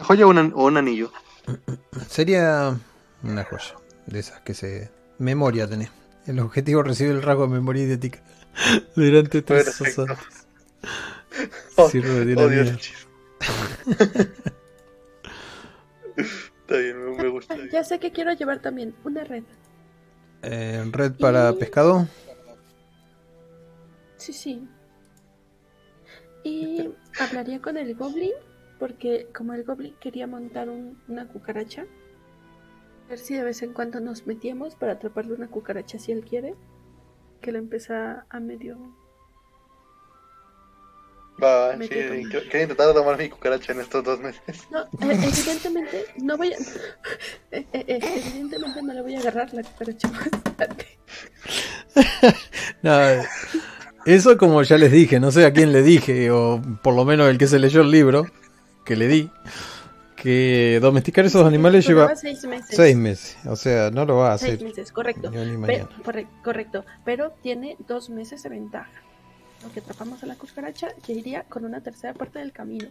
¿Joya 0.00 0.26
o 0.26 0.30
un, 0.30 0.52
o 0.54 0.64
un 0.64 0.76
anillo? 0.76 1.12
Sería 2.08 2.74
una 3.22 3.44
joya 3.44 3.74
de 4.06 4.18
esas 4.20 4.40
que 4.40 4.54
se... 4.54 4.90
Memoria 5.18 5.68
tenés. 5.68 5.90
El 6.26 6.38
objetivo 6.40 6.80
es 6.82 6.86
recibir 6.86 7.12
el 7.12 7.22
rasgo 7.22 7.46
de 7.46 7.52
memoria 7.54 7.82
idéntica. 7.82 8.20
Durante 8.96 9.42
tres 9.42 9.98
horas. 9.98 10.18
Oh, 11.76 11.88
Sirve 11.88 12.24
de 12.24 12.32
una 12.34 12.42
odio 12.42 12.62
ese 12.62 12.72
mierda. 12.72 12.76
hechizo. 12.76 13.08
Está 16.16 16.76
bien, 16.78 17.16
me, 17.16 17.28
gusta. 17.28 17.56
Ya 17.72 17.84
sé 17.84 17.98
que 17.98 18.12
quiero 18.12 18.32
llevar 18.32 18.60
también 18.60 18.94
una 19.04 19.24
red. 19.24 19.44
Eh, 20.42 20.84
red 20.90 21.12
para 21.12 21.50
Y- 21.50 21.54
pescado. 21.56 22.06
Sí, 24.16 24.32
sí. 24.32 24.68
Y 26.44 26.90
hablaría 27.20 27.60
con 27.60 27.76
el 27.76 27.94
goblin, 27.94 28.32
porque 28.78 29.28
como 29.34 29.54
el 29.54 29.64
goblin 29.64 29.94
quería 30.00 30.26
montar 30.26 30.68
un- 30.68 31.00
una 31.08 31.28
cucaracha, 31.28 31.82
a 33.06 33.08
ver 33.10 33.18
si 33.18 33.34
de 33.34 33.44
vez 33.44 33.62
en 33.62 33.72
cuando 33.72 34.00
nos 34.00 34.26
metíamos 34.26 34.74
para 34.74 34.92
atraparle 34.92 35.34
una 35.34 35.48
cucaracha 35.48 35.98
si 35.98 36.12
él 36.12 36.24
quiere, 36.24 36.54
que 37.40 37.52
le 37.52 37.58
empieza 37.58 38.26
a 38.28 38.40
medio... 38.40 38.76
Va, 41.42 41.76
sí, 41.78 41.88
quiero 41.88 42.14
intentar 42.16 42.92
tomar 42.94 43.16
mi 43.16 43.28
cucaracha 43.28 43.72
en 43.72 43.80
estos 43.80 44.02
dos 44.02 44.18
meses. 44.20 44.42
No, 44.70 44.80
eh, 44.82 44.86
evidentemente 45.00 46.06
no 46.16 46.36
voy 46.36 46.52
a... 46.52 46.56
eh, 47.52 47.64
eh, 47.72 47.84
eh, 47.86 48.22
evidentemente 48.26 48.82
no 48.82 48.92
le 48.92 49.02
voy 49.02 49.14
a 49.14 49.20
agarrar 49.20 49.54
la 49.54 49.62
cucaracha 49.62 50.08
más 50.08 50.28
tarde. 50.56 50.86
No, 52.82 52.92
eso 54.06 54.38
como 54.38 54.62
ya 54.62 54.78
les 54.78 54.92
dije, 54.92 55.18
no 55.18 55.32
sé 55.32 55.44
a 55.44 55.52
quién 55.52 55.72
le 55.72 55.82
dije, 55.82 56.30
o 56.30 56.62
por 56.82 56.94
lo 56.94 57.04
menos 57.04 57.28
el 57.28 57.38
que 57.38 57.46
se 57.48 57.58
leyó 57.58 57.80
el 57.80 57.90
libro 57.90 58.26
que 58.84 58.94
le 58.96 59.08
di, 59.08 59.30
que 60.16 60.78
domesticar 60.80 61.24
esos 61.24 61.44
animales 61.44 61.86
lleva 61.86 62.14
seis 62.14 62.44
meses. 62.44 62.76
seis 62.76 62.96
meses. 62.96 63.36
O 63.46 63.56
sea, 63.56 63.90
no 63.90 64.04
lo 64.04 64.16
va 64.16 64.34
a 64.34 64.38
Seis 64.38 64.54
hacer 64.54 64.64
meses, 64.66 64.92
correcto. 64.92 65.30
correcto, 66.42 66.84
pero 67.04 67.32
tiene 67.42 67.76
dos 67.86 68.10
meses 68.10 68.42
de 68.42 68.48
ventaja. 68.48 68.90
Lo 69.62 69.72
que 69.72 69.80
atrapamos 69.80 70.22
a 70.22 70.26
la 70.26 70.36
cucaracha 70.36 70.88
ya 71.06 71.12
iría 71.14 71.42
con 71.44 71.64
una 71.64 71.80
tercera 71.80 72.14
parte 72.14 72.38
del 72.38 72.52
camino. 72.52 72.88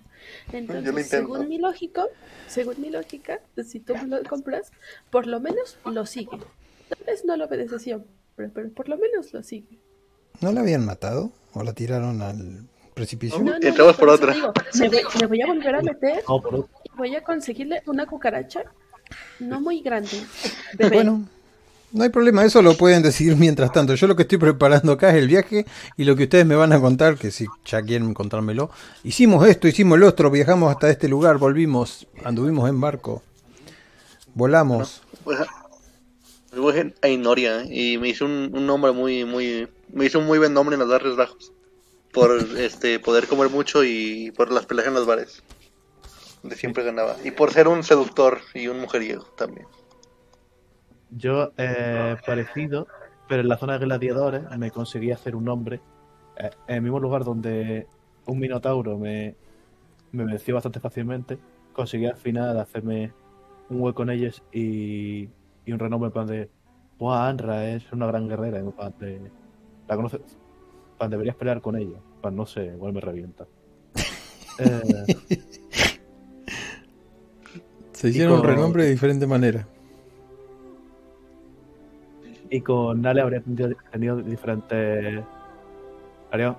Entonces, 0.51 1.07
según 1.07 1.47
mi 1.47 1.57
lógico, 1.59 2.07
según 2.47 2.81
mi 2.81 2.89
lógica, 2.89 3.39
si 3.65 3.79
tú 3.79 3.93
me 3.95 4.07
lo 4.07 4.23
compras, 4.23 4.71
por 5.09 5.27
lo 5.27 5.39
menos 5.39 5.77
lo 5.85 6.05
sigue. 6.05 6.37
Tal 6.89 6.99
vez 7.05 7.23
no 7.25 7.37
lo 7.37 7.45
obedece 7.45 7.79
siempre, 7.79 8.49
pero 8.53 8.69
por 8.71 8.89
lo 8.89 8.97
menos 8.97 9.31
lo 9.33 9.43
sigue. 9.43 9.79
¿No 10.41 10.51
la 10.51 10.61
habían 10.61 10.85
matado? 10.85 11.31
¿O 11.53 11.63
la 11.63 11.73
tiraron 11.73 12.21
al 12.21 12.67
precipicio? 12.93 13.39
No, 13.39 13.51
no, 13.51 13.55
Entramos 13.55 13.93
no, 13.93 13.99
por 13.99 14.09
otra. 14.09 14.33
digo, 14.33 14.53
me, 14.79 14.89
voy, 14.89 15.01
me 15.21 15.27
voy 15.27 15.41
a 15.41 15.47
volver 15.47 15.75
a 15.75 15.81
meter 15.81 16.23
y 16.83 16.97
voy 16.97 17.15
a 17.15 17.23
conseguirle 17.23 17.81
una 17.85 18.05
cucaracha 18.05 18.63
no 19.39 19.61
muy 19.61 19.81
grande. 19.81 20.21
bebé. 20.77 20.95
Bueno, 20.95 21.27
no 21.91 22.03
hay 22.03 22.09
problema, 22.09 22.43
eso 22.43 22.61
lo 22.61 22.75
pueden 22.75 23.01
decidir 23.01 23.35
mientras 23.37 23.71
tanto. 23.71 23.95
Yo 23.95 24.07
lo 24.07 24.15
que 24.15 24.23
estoy 24.23 24.37
preparando 24.37 24.93
acá 24.93 25.09
es 25.09 25.15
el 25.15 25.27
viaje 25.27 25.65
y 25.95 26.03
lo 26.03 26.15
que 26.15 26.23
ustedes 26.23 26.45
me 26.45 26.55
van 26.55 26.73
a 26.73 26.81
contar, 26.81 27.17
que 27.17 27.31
si 27.31 27.45
ya 27.65 27.81
quieren 27.81 28.13
contármelo. 28.13 28.69
Hicimos 29.03 29.47
esto, 29.47 29.67
hicimos 29.67 29.99
lo 29.99 30.07
otro, 30.07 30.29
viajamos 30.29 30.71
hasta 30.71 30.89
este 30.89 31.07
lugar, 31.07 31.37
volvimos, 31.37 32.07
anduvimos 32.23 32.69
en 32.69 32.81
barco, 32.81 33.23
volamos. 34.33 35.01
Pues, 35.23 35.39
me 36.53 36.59
voy 36.59 36.93
a 37.01 37.07
Inoria 37.07 37.63
y 37.69 37.97
me 37.97 38.09
hizo 38.09 38.25
un, 38.25 38.51
un 38.53 38.65
nombre 38.65 38.91
muy, 38.91 39.25
muy, 39.25 39.67
me 39.91 40.05
hizo 40.05 40.19
un 40.19 40.25
muy 40.25 40.39
buen 40.39 40.53
nombre 40.53 40.75
en 40.75 40.79
los 40.79 40.89
barrios 40.89 41.15
bajos. 41.15 41.51
Por 42.11 42.31
este 42.57 42.99
poder 42.99 43.27
comer 43.27 43.49
mucho 43.49 43.83
y 43.83 44.31
por 44.35 44.51
las 44.51 44.65
peleas 44.65 44.87
en 44.87 44.93
los 44.93 45.05
bares. 45.05 45.43
Donde 46.41 46.55
siempre 46.55 46.83
ganaba. 46.83 47.15
Y 47.23 47.31
por 47.31 47.51
ser 47.51 47.67
un 47.67 47.83
seductor 47.83 48.39
y 48.53 48.67
un 48.67 48.79
mujeriego 48.79 49.23
también. 49.37 49.67
Yo, 51.11 51.51
eh, 51.57 52.15
parecido, 52.25 52.87
pero 53.27 53.41
en 53.41 53.47
la 53.47 53.57
zona 53.57 53.77
de 53.79 53.85
gladiadores 53.85 54.43
me 54.57 54.71
conseguí 54.71 55.11
hacer 55.11 55.35
un 55.35 55.45
nombre. 55.45 55.79
eh, 56.37 56.49
en 56.67 56.75
el 56.75 56.81
mismo 56.81 56.99
lugar 56.99 57.23
donde 57.23 57.87
un 58.25 58.39
minotauro 58.39 58.97
me, 58.97 59.35
me 60.11 60.25
venció 60.25 60.53
bastante 60.55 60.79
fácilmente, 60.79 61.37
conseguí 61.73 62.05
al 62.05 62.17
final 62.17 62.59
hacerme 62.59 63.11
un 63.69 63.81
hueco 63.81 64.03
en 64.03 64.09
ellos 64.11 64.43
y, 64.51 65.29
y 65.65 65.71
un 65.71 65.79
renombre 65.79 66.07
en 66.07 66.13
plan 66.13 66.27
de. 66.27 66.49
Buah, 66.99 67.27
Anra 67.29 67.69
es 67.69 67.91
una 67.93 68.07
gran 68.07 68.27
guerrera. 68.27 68.59
En 68.59 68.71
plan 68.71 68.93
de. 68.99 69.21
La 69.87 69.95
conoces. 69.95 70.21
Plan, 70.97 71.09
deberías 71.11 71.35
pelear 71.35 71.61
con 71.61 71.75
ella. 71.77 71.97
Plan, 72.21 72.35
no 72.35 72.45
sé, 72.45 72.65
igual 72.65 72.93
me 72.93 73.01
revienta. 73.01 73.45
Eh, 74.59 75.15
Se 77.91 78.09
hicieron 78.09 78.33
un 78.35 78.39
con- 78.41 78.49
renombre 78.49 78.83
de 78.85 78.89
diferente 78.89 79.27
manera. 79.27 79.67
Y 82.49 82.61
con 82.61 83.05
Ale 83.05 83.21
habría 83.21 83.41
tenido, 83.41 83.69
tenido 83.91 84.17
diferentes. 84.17 85.23
Habría 86.31 86.55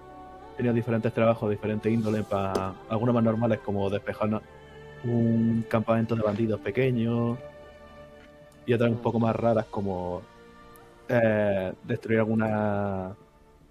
tenido 0.57 0.75
diferentes 0.75 1.13
trabajos, 1.13 1.51
diferentes 1.51 1.91
índole, 1.91 2.23
para 2.23 2.75
algunos 2.89 3.15
más 3.15 3.25
normales, 3.25 3.61
como 3.61 3.89
despejar 3.89 4.43
un 5.05 5.65
campamento 5.69 6.17
de 6.17 6.23
bandidos 6.23 6.61
pequeños, 6.61 7.39
y 8.67 8.73
otras 8.73 8.91
un 8.91 8.99
poco 8.99 9.19
más 9.19 9.35
raras, 9.35 9.67
como 9.67 10.23
eh, 11.09 11.73
destruir 11.85 12.19
alguna 12.19 13.15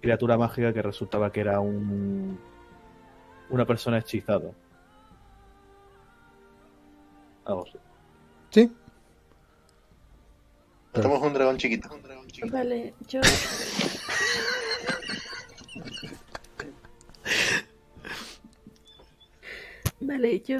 criatura 0.00 0.36
mágica 0.36 0.72
que 0.72 0.82
resultaba 0.82 1.30
que 1.30 1.40
era 1.40 1.60
un 1.60 2.38
una 3.50 3.64
persona 3.64 3.98
hechizada. 3.98 4.50
Algo 7.44 7.62
así. 7.66 7.78
¿Sí? 8.50 8.72
Matamos 10.94 11.22
un 11.22 11.32
dragón 11.32 11.56
chiquito. 11.56 11.88
Vale, 12.42 12.94
yo. 13.08 13.20
Vale, 20.00 20.40
yo. 20.40 20.58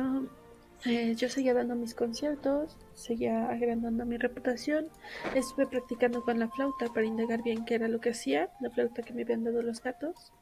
eh, 0.84 1.14
yo 1.16 1.28
seguía 1.28 1.54
dando 1.54 1.74
mis 1.74 1.94
conciertos, 1.94 2.76
seguía 2.94 3.48
agrandando 3.50 4.04
mi 4.06 4.16
reputación. 4.16 4.88
Estuve 5.34 5.66
practicando 5.66 6.22
con 6.22 6.38
la 6.38 6.48
flauta 6.48 6.86
para 6.92 7.06
indagar 7.06 7.42
bien 7.42 7.64
qué 7.64 7.74
era 7.76 7.88
lo 7.88 8.00
que 8.00 8.10
hacía, 8.10 8.50
la 8.60 8.70
flauta 8.70 9.02
que 9.02 9.12
me 9.14 9.22
habían 9.22 9.44
dado 9.44 9.62
los 9.62 9.82
gatos. 9.82 10.32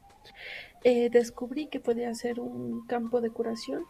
Eh, 0.83 1.09
descubrí 1.09 1.67
que 1.67 1.79
podía 1.79 2.09
hacer 2.09 2.39
un 2.39 2.85
campo 2.87 3.21
de 3.21 3.31
curación. 3.31 3.83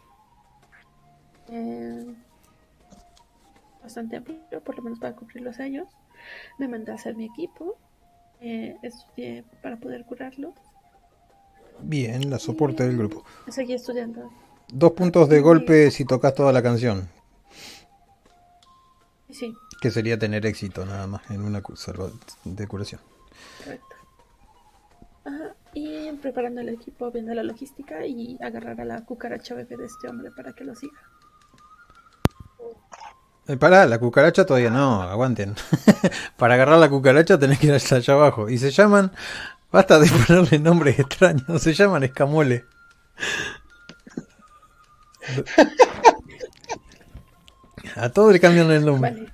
eh, 1.48 2.04
bastante 3.82 4.16
amplio, 4.16 4.38
por 4.64 4.76
lo 4.76 4.82
menos 4.82 4.98
para 5.00 5.16
cumplir 5.16 5.42
los 5.42 5.58
años. 5.58 5.88
Me 6.58 6.68
mandé 6.68 6.92
a 6.92 6.94
hacer 6.96 7.14
mi 7.16 7.26
equipo. 7.26 7.76
eh, 8.40 8.76
estudié 8.82 9.44
para 9.62 9.76
poder 9.78 10.04
curarlo. 10.04 10.54
Bien, 11.80 12.30
la 12.30 12.38
soporte 12.38 12.84
del 12.86 12.96
grupo. 12.96 13.24
Seguí 13.48 13.72
estudiando. 13.72 14.30
Dos 14.68 14.92
puntos 14.92 15.28
de 15.28 15.40
golpe 15.40 15.90
si 15.90 16.04
tocas 16.04 16.34
toda 16.34 16.52
la 16.52 16.62
canción, 16.62 17.08
Sí, 19.30 19.54
que 19.80 19.90
sería 19.90 20.18
tener 20.18 20.46
éxito 20.46 20.84
nada 20.86 21.06
más 21.06 21.28
en 21.30 21.42
una 21.42 21.60
salva- 21.76 22.10
de 22.44 22.66
curación. 22.66 23.00
correcto. 23.58 23.86
Ajá, 25.24 25.54
y 25.74 26.10
preparando 26.12 26.60
el 26.62 26.70
equipo, 26.70 27.10
viendo 27.10 27.34
la 27.34 27.42
logística 27.42 28.06
y 28.06 28.38
agarrar 28.40 28.80
a 28.80 28.84
la 28.84 29.04
cucaracha 29.04 29.54
bebé 29.54 29.76
de 29.76 29.84
este 29.86 30.08
hombre 30.08 30.30
para 30.30 30.52
que 30.54 30.64
lo 30.64 30.74
siga. 30.74 30.98
Eh, 33.48 33.56
pará, 33.56 33.86
la 33.86 33.98
cucaracha 33.98 34.44
todavía 34.44 34.68
no, 34.68 35.02
aguanten. 35.02 35.54
Para 36.36 36.54
agarrar 36.54 36.78
la 36.78 36.90
cucaracha 36.90 37.38
tenés 37.38 37.58
que 37.58 37.68
ir 37.68 37.72
hasta 37.72 37.96
allá 37.96 38.12
abajo. 38.12 38.50
Y 38.50 38.58
se 38.58 38.70
llaman, 38.70 39.10
basta 39.72 39.98
de 39.98 40.08
ponerle 40.26 40.58
nombres 40.58 40.98
extraños, 40.98 41.62
se 41.62 41.72
llaman 41.72 42.04
escamole. 42.04 42.66
A 47.96 48.10
todo 48.10 48.30
le 48.30 48.38
cambian 48.38 48.70
el 48.70 48.84
nombre. 48.84 49.28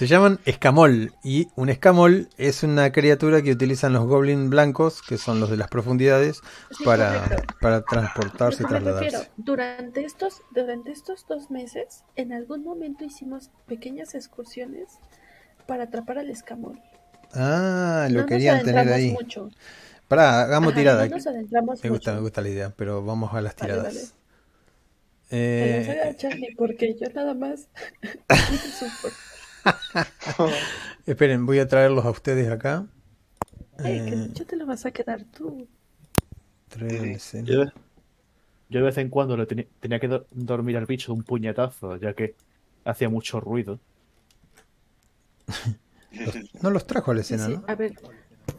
Se 0.00 0.06
llaman 0.06 0.40
escamol. 0.46 1.12
Y 1.22 1.48
un 1.56 1.68
escamol 1.68 2.30
es 2.38 2.62
una 2.62 2.90
criatura 2.90 3.42
que 3.42 3.52
utilizan 3.52 3.92
los 3.92 4.06
goblins 4.06 4.48
blancos, 4.48 5.02
que 5.02 5.18
son 5.18 5.40
los 5.40 5.50
de 5.50 5.58
las 5.58 5.68
profundidades, 5.68 6.40
Sí, 6.70 6.84
para, 6.84 7.84
transportarse 7.84 8.62
y 8.62 8.66
me 8.66 8.80
refiero, 8.80 9.18
trasladarse. 9.18 9.30
durante 9.36 10.04
estos, 10.04 10.42
durante 10.50 10.90
estos 10.92 11.26
dos 11.28 11.50
meses, 11.50 12.04
en 12.16 12.32
algún 12.32 12.64
momento 12.64 13.04
hicimos 13.04 13.50
pequeñas 13.66 14.14
excursiones 14.14 14.98
para 15.66 15.84
atrapar 15.84 16.18
al 16.18 16.30
escamol. 16.30 16.80
Ah, 17.34 18.08
lo 18.10 18.20
no 18.20 18.26
querían 18.26 18.62
tener 18.62 18.88
ahí. 18.92 19.10
mucho. 19.12 19.50
Pará, 20.08 20.42
hagamos 20.42 20.74
Ajá, 20.74 20.80
tirada. 20.80 21.04
No 21.06 21.08
nos 21.08 21.26
adentramos 21.26 21.84
Me 21.84 21.90
gusta, 21.90 22.12
mucho. 22.12 22.14
me 22.14 22.20
gusta 22.20 22.42
la 22.42 22.48
idea, 22.50 22.70
pero 22.76 23.04
vamos 23.04 23.34
a 23.34 23.40
las 23.42 23.56
Vale, 23.58 23.78
tiradas. 23.78 23.94
vale. 23.94 24.14
Eh, 25.30 26.00
a 26.04 26.14
Charlie 26.16 26.54
porque 26.56 26.94
yo 26.98 27.08
nada 27.14 27.34
más. 27.34 27.68
esperen, 31.06 31.46
voy 31.46 31.58
a 31.58 31.68
traerlos 31.68 32.04
a 32.04 32.10
ustedes 32.10 32.50
acá. 32.50 32.86
Que 33.78 33.88
Eh, 33.88 34.30
yo 34.34 34.46
te 34.46 34.56
lo 34.56 34.66
vas 34.66 34.84
a 34.86 34.90
quedar 34.90 35.24
tú. 35.36 35.66
tres, 36.68 37.34
eh, 37.34 37.42
Yo 37.44 37.60
de, 37.64 37.72
yo 38.68 38.78
de 38.80 38.84
vez 38.86 38.98
en 38.98 39.08
cuando 39.08 39.36
le 39.36 39.46
tenía 39.46 39.98
que 40.00 40.08
do- 40.08 40.26
dormir 40.30 40.76
al 40.76 40.86
bicho 40.86 41.12
de 41.12 41.18
un 41.18 41.24
puñetazo, 41.24 41.96
ya 41.96 42.14
que 42.14 42.34
hacía 42.84 43.08
mucho 43.08 43.40
ruido. 43.40 43.78
No 46.62 46.70
los 46.70 46.86
trajo 46.86 47.12
a 47.12 47.14
la 47.14 47.22
Sí, 47.22 47.34
escena, 47.34 47.46
sí, 47.46 47.54
¿no? 47.54 47.64
a 47.66 47.74
ver. 47.74 47.94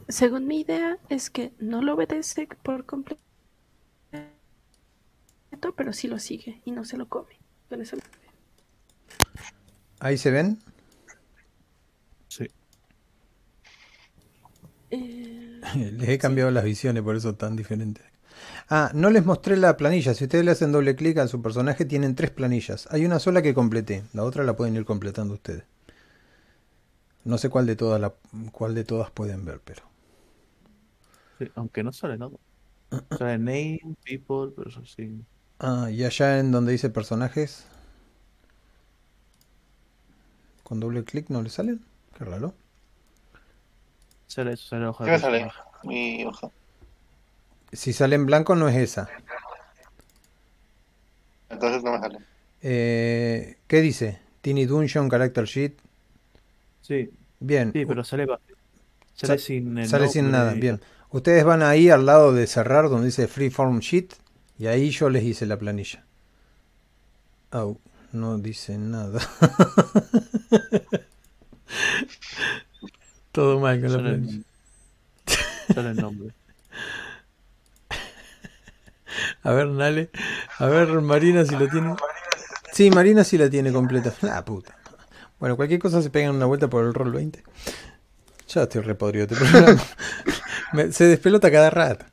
según 0.08 0.48
mi 0.48 0.62
idea, 0.62 0.98
es 1.10 1.30
que 1.30 1.52
no 1.60 1.82
lo 1.82 1.94
obedece 1.94 2.48
por 2.64 2.86
completo, 2.86 3.20
pero 5.76 5.94
sí 5.94 6.08
lo 6.08 6.18
sigue 6.18 6.62
y 6.66 6.72
no 6.72 6.84
se 6.86 6.98
lo 6.98 7.08
come. 7.08 7.38
Con 7.70 7.82
eso- 7.82 7.98
Ahí 10.00 10.18
se 10.18 10.32
ven. 10.32 10.58
Sí. 12.30 12.46
Eh, 12.46 12.50
Les 15.76 16.10
he 16.10 16.18
cambiado 16.18 16.52
las 16.52 16.64
visiones, 16.64 17.04
por 17.04 17.16
eso 17.16 17.36
tan 17.36 17.56
diferentes. 17.56 18.04
Ah, 18.70 18.92
no 18.94 19.10
les 19.12 19.26
mostré 19.26 19.58
la 19.58 19.78
planilla. 19.78 20.14
Si 20.16 20.26
ustedes 20.26 20.46
le 20.46 20.52
hacen 20.52 20.72
doble 20.72 20.96
clic 20.96 21.18
a 21.20 21.28
su 21.28 21.42
personaje, 21.42 21.86
tienen 21.86 22.16
tres 22.16 22.32
planillas. 22.32 22.88
Hay 22.92 23.06
una 23.06 23.20
sola 23.20 23.42
que 23.42 23.54
completé, 23.54 24.04
la 24.14 24.24
otra 24.24 24.44
la 24.44 24.56
pueden 24.56 24.76
ir 24.76 24.86
completando 24.86 25.36
ustedes. 25.36 25.64
No 27.24 27.40
sé 27.40 27.50
cuál 27.50 27.66
de 27.66 27.76
todas 27.76 28.00
la, 28.00 28.14
cuál 28.52 28.76
de 28.76 28.84
todas 28.84 29.10
pueden 29.10 29.44
ver, 29.44 29.60
pero. 29.66 29.82
Sí, 31.40 31.48
aunque 31.56 31.84
no 31.84 31.92
sale 31.92 32.18
nada. 32.18 32.38
Sale 33.12 33.38
name, 33.40 33.98
people, 34.06 34.54
pero 34.56 34.70
eso 34.70 34.86
sí. 34.86 35.26
Ah, 35.60 35.90
y 35.90 36.04
allá 36.04 36.40
en 36.40 36.52
donde 36.52 36.74
dice 36.74 36.90
personajes. 36.90 37.66
Con 40.64 40.80
doble 40.80 41.04
clic 41.04 41.30
no 41.30 41.44
le 41.44 41.52
salen. 41.52 41.82
Qué 42.18 42.26
raro. 42.26 42.56
Sale 44.32 44.54
eso, 44.54 44.70
sale 44.70 44.86
hoja 44.88 45.04
¿Qué 45.04 45.12
me 45.12 45.20
sale? 45.20 45.52
Mi 45.84 46.24
hoja. 46.24 46.50
Si 47.74 47.92
sale 47.92 48.16
en 48.16 48.26
blanco 48.26 48.56
no 48.56 48.70
es 48.70 48.78
esa. 48.78 49.10
Entonces 51.50 51.84
no 51.84 51.92
me 51.92 52.00
sale. 52.00 52.20
Eh, 52.62 53.58
¿Qué 53.68 53.82
dice? 53.82 54.20
Tiny 54.42 54.66
Dungeon, 54.66 55.10
Character 55.10 55.44
Sheet. 55.44 55.74
Sí, 56.82 57.10
Bien. 57.42 57.74
sí, 57.74 57.86
pero 57.86 58.06
sale. 58.06 58.26
Sale 59.16 59.38
Sa- 59.38 59.46
sin 59.46 59.78
el 59.78 59.90
Sale 59.90 60.08
sin 60.08 60.32
nada, 60.32 60.54
bien. 60.54 60.80
Ustedes 61.10 61.44
van 61.44 61.62
ahí 61.62 61.90
al 61.90 62.06
lado 62.06 62.32
de 62.32 62.48
cerrar 62.48 62.88
donde 62.90 63.08
dice 63.08 63.28
Freeform 63.28 63.80
Sheet 63.80 64.14
y 64.58 64.68
ahí 64.68 64.92
yo 64.92 65.10
les 65.10 65.24
hice 65.24 65.46
la 65.46 65.58
planilla. 65.58 66.06
Au, 67.52 67.78
no 68.14 68.38
dice 68.38 68.78
nada. 68.78 69.20
Todo 73.32 73.60
mal 73.60 73.80
con 73.82 73.92
la 73.92 73.98
planilla. 74.00 74.34
el, 75.68 75.74
sale 75.76 75.90
el 75.92 75.98
nombre. 75.98 76.34
A 79.44 79.52
ver, 79.52 79.68
Nale. 79.68 80.10
A 80.60 80.66
ver, 80.68 80.88
Marina 81.02 81.46
si 81.46 81.56
lo 81.56 81.68
tiene. 81.68 81.96
Sí, 82.72 82.90
Marina 82.92 83.24
sí 83.24 83.38
la 83.38 83.50
tiene 83.50 83.72
completa. 83.72 84.14
La 84.22 84.44
puta. 84.46 84.78
Bueno, 85.40 85.56
cualquier 85.56 85.80
cosa 85.80 86.02
se 86.02 86.10
pegan 86.10 86.36
una 86.36 86.46
vuelta 86.46 86.70
por 86.70 86.86
el 86.86 86.94
rol 86.94 87.12
20. 87.12 87.44
Ya 88.50 88.64
estoy 88.64 88.82
repodrido 88.82 89.26
este 89.26 89.36
programa. 89.36 89.82
Me- 90.74 90.92
se 90.92 91.06
despelota 91.06 91.52
cada 91.52 91.70
rato. 91.70 92.06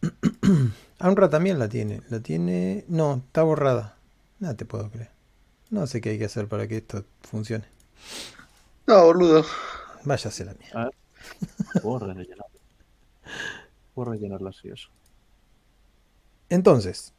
Amra 0.98 1.28
también 1.28 1.58
la 1.58 1.68
tiene. 1.68 2.02
La 2.08 2.20
tiene. 2.20 2.84
No, 2.88 3.22
está 3.26 3.42
borrada. 3.42 3.96
No 4.40 4.54
te 4.56 4.64
puedo 4.64 4.90
creer. 4.90 5.10
No 5.70 5.86
sé 5.86 6.00
qué 6.00 6.10
hay 6.10 6.18
que 6.18 6.24
hacer 6.24 6.48
para 6.48 6.66
que 6.66 6.78
esto 6.78 7.04
funcione. 7.28 7.64
No, 8.86 9.04
boludo. 9.04 9.44
Váyase 10.06 10.44
la 10.44 10.54
mía. 10.54 10.70
A 10.72 10.84
ver. 10.84 10.94
Puedo 11.82 11.98
rellenar. 11.98 12.46
Puedo 13.94 14.12
rellenarlo 14.12 14.48
así, 14.48 14.68
eso. 14.68 14.88
Entonces, 16.48 17.12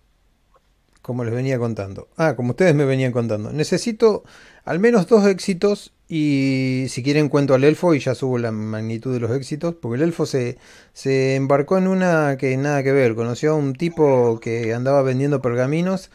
como 1.01 1.25
les 1.25 1.33
venía 1.33 1.59
contando. 1.59 2.07
Ah, 2.15 2.35
como 2.35 2.51
ustedes 2.51 2.73
me 2.75 2.85
venían 2.85 3.11
contando. 3.11 3.51
Necesito 3.51 4.23
al 4.63 4.79
menos 4.79 5.07
dos 5.07 5.27
éxitos 5.27 5.93
y 6.07 6.85
si 6.87 7.03
quieren 7.03 7.27
cuento 7.27 7.53
al 7.53 7.65
elfo 7.65 7.93
y 7.93 7.99
ya 7.99 8.15
subo 8.15 8.37
la 8.37 8.51
magnitud 8.53 9.13
de 9.13 9.19
los 9.19 9.31
éxitos. 9.31 9.75
Porque 9.75 9.97
el 9.97 10.03
elfo 10.03 10.25
se, 10.25 10.57
se 10.93 11.35
embarcó 11.35 11.77
en 11.77 11.87
una 11.87 12.37
que 12.37 12.55
nada 12.55 12.83
que 12.83 12.93
ver. 12.93 13.15
Conoció 13.15 13.51
a 13.51 13.55
un 13.55 13.73
tipo 13.73 14.39
que 14.39 14.73
andaba 14.73 15.01
vendiendo 15.01 15.41
pergaminos 15.41 16.09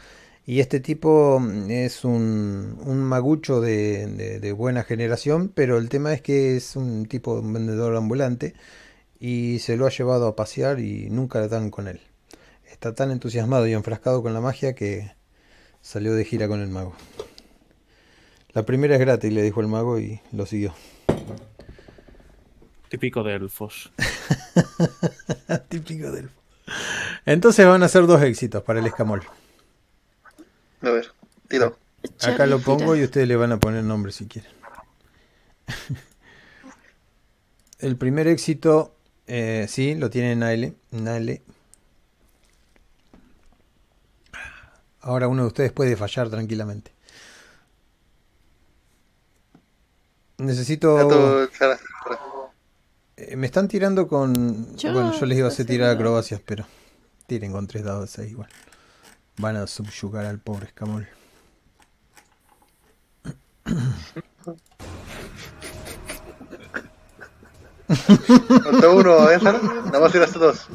y 0.46 0.60
este 0.60 0.80
tipo 0.80 1.38
mm, 1.40 1.70
es 1.70 2.04
un, 2.04 2.78
un 2.84 2.98
magucho 3.02 3.60
de, 3.60 4.06
de- 4.06 4.40
de 4.40 4.52
buena 4.52 4.82
generación. 4.84 5.48
Pero 5.54 5.78
el 5.78 5.88
tema 5.88 6.12
es 6.12 6.20
que 6.22 6.56
es 6.56 6.76
un 6.76 7.06
tipo, 7.06 7.34
un 7.40 7.52
vendedor 7.52 7.94
ambulante 7.96 8.54
y 9.20 9.58
se 9.60 9.76
lo 9.76 9.86
ha 9.86 9.90
llevado 9.90 10.26
a 10.26 10.36
pasear 10.36 10.80
y 10.80 11.08
nunca 11.10 11.40
le 11.40 11.48
dan 11.48 11.70
con 11.70 11.86
él. 11.88 12.00
Está 12.70 12.94
tan 12.94 13.10
entusiasmado 13.12 13.66
y 13.68 13.72
enfrascado 13.74 14.22
con 14.22 14.34
la 14.34 14.40
magia 14.40 14.74
que 14.74 15.12
salió 15.80 16.14
de 16.14 16.24
gira 16.24 16.48
con 16.48 16.60
el 16.60 16.68
mago. 16.68 16.94
La 18.54 18.64
primera 18.64 18.94
es 18.94 19.00
gratis, 19.00 19.32
le 19.32 19.42
dijo 19.42 19.60
el 19.60 19.68
mago 19.68 19.98
y 19.98 20.20
lo 20.32 20.44
siguió. 20.46 20.74
Típico 22.88 23.22
de 23.22 23.34
elfos. 23.34 23.92
Típico 25.68 26.10
del... 26.10 26.28
Entonces 27.24 27.66
van 27.66 27.82
a 27.82 27.88
ser 27.88 28.06
dos 28.06 28.20
éxitos 28.22 28.62
para 28.62 28.80
el 28.80 28.86
escamol. 28.86 29.22
A 30.82 30.90
ver, 30.90 31.12
tiro. 31.48 31.78
Acá 32.20 32.46
lo 32.46 32.58
pongo 32.58 32.96
y 32.96 33.04
ustedes 33.04 33.28
le 33.28 33.36
van 33.36 33.52
a 33.52 33.60
poner 33.60 33.84
nombre 33.84 34.10
si 34.12 34.26
quieren. 34.26 34.50
El 37.78 37.96
primer 37.96 38.26
éxito, 38.28 38.94
eh, 39.26 39.66
sí, 39.68 39.94
lo 39.94 40.10
tiene 40.10 40.36
Naile. 40.36 40.74
Naile. 40.90 41.42
Ahora 45.00 45.26
uno 45.28 45.42
de 45.42 45.48
ustedes 45.48 45.72
puede 45.72 45.96
fallar 45.96 46.30
tranquilamente. 46.30 46.92
Necesito... 50.38 51.48
Eh, 53.16 53.36
me 53.36 53.46
están 53.46 53.68
tirando 53.68 54.08
con... 54.08 54.76
Yo 54.76 54.92
bueno, 54.92 55.12
yo 55.12 55.26
les 55.26 55.38
iba 55.38 55.48
a 55.48 55.50
hacer 55.50 55.66
tirar 55.66 55.90
acrobacias, 55.90 56.40
pero 56.44 56.64
tiren 57.26 57.52
con 57.52 57.66
tres 57.66 57.84
dados 57.84 58.02
de 58.02 58.08
seis 58.08 58.30
igual. 58.32 58.48
Van 59.38 59.56
a 59.56 59.66
subyugar 59.66 60.26
al 60.26 60.38
pobre 60.38 60.66
escamol. 60.66 61.08
Falta 68.62 68.88
uno, 68.88 69.30
¿eh? 69.30 69.38
Nada 69.42 70.00
más 70.00 70.12
tiraste 70.12 70.38
dos. 70.38 70.68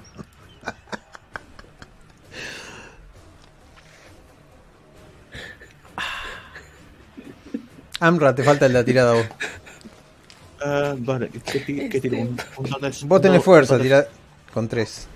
Amra, 7.99 8.35
te 8.35 8.43
falta 8.43 8.69
la 8.69 8.83
tirada 8.83 9.11
a 9.11 9.15
vos. 9.15 9.25
Ah, 10.61 10.95
vale, 10.97 11.29
¿qué, 11.29 11.89
qué 11.89 12.01
tiro? 12.01 12.17
Un, 12.17 12.37
Vos 13.03 13.21
tenés 13.21 13.43
fuerza, 13.43 13.79
tira 13.79 14.07
con 14.53 14.67
tres. 14.67 15.07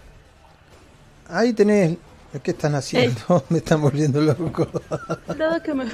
Ahí 1.27 1.54
tenés... 1.54 1.97
¿Qué 2.39 2.51
están 2.51 2.75
haciendo? 2.75 3.43
Me 3.49 3.57
están 3.57 3.81
volviendo 3.81 4.21
loco. 4.21 4.67
Nada 5.37 5.61
que 5.61 5.73
me. 5.73 5.85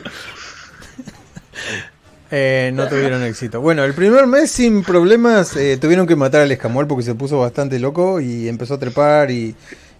Eh, 2.30 2.72
no 2.74 2.88
tuvieron 2.88 3.24
éxito. 3.24 3.62
Bueno, 3.62 3.84
el 3.84 3.94
primer 3.94 4.28
mes 4.28 4.52
sin 4.52 4.84
problemas 4.84 5.56
eh, 5.56 5.78
tuvieron 5.78 6.06
que 6.06 6.16
matar 6.16 6.42
al 6.42 6.52
escamol 6.52 6.86
porque 6.86 7.04
se 7.04 7.16
puso 7.16 7.40
bastante 7.40 7.80
loco 7.80 8.20
y 8.20 8.50
empezó 8.50 8.76
a 8.76 8.80
trepar 8.80 9.32
y, 9.32 9.56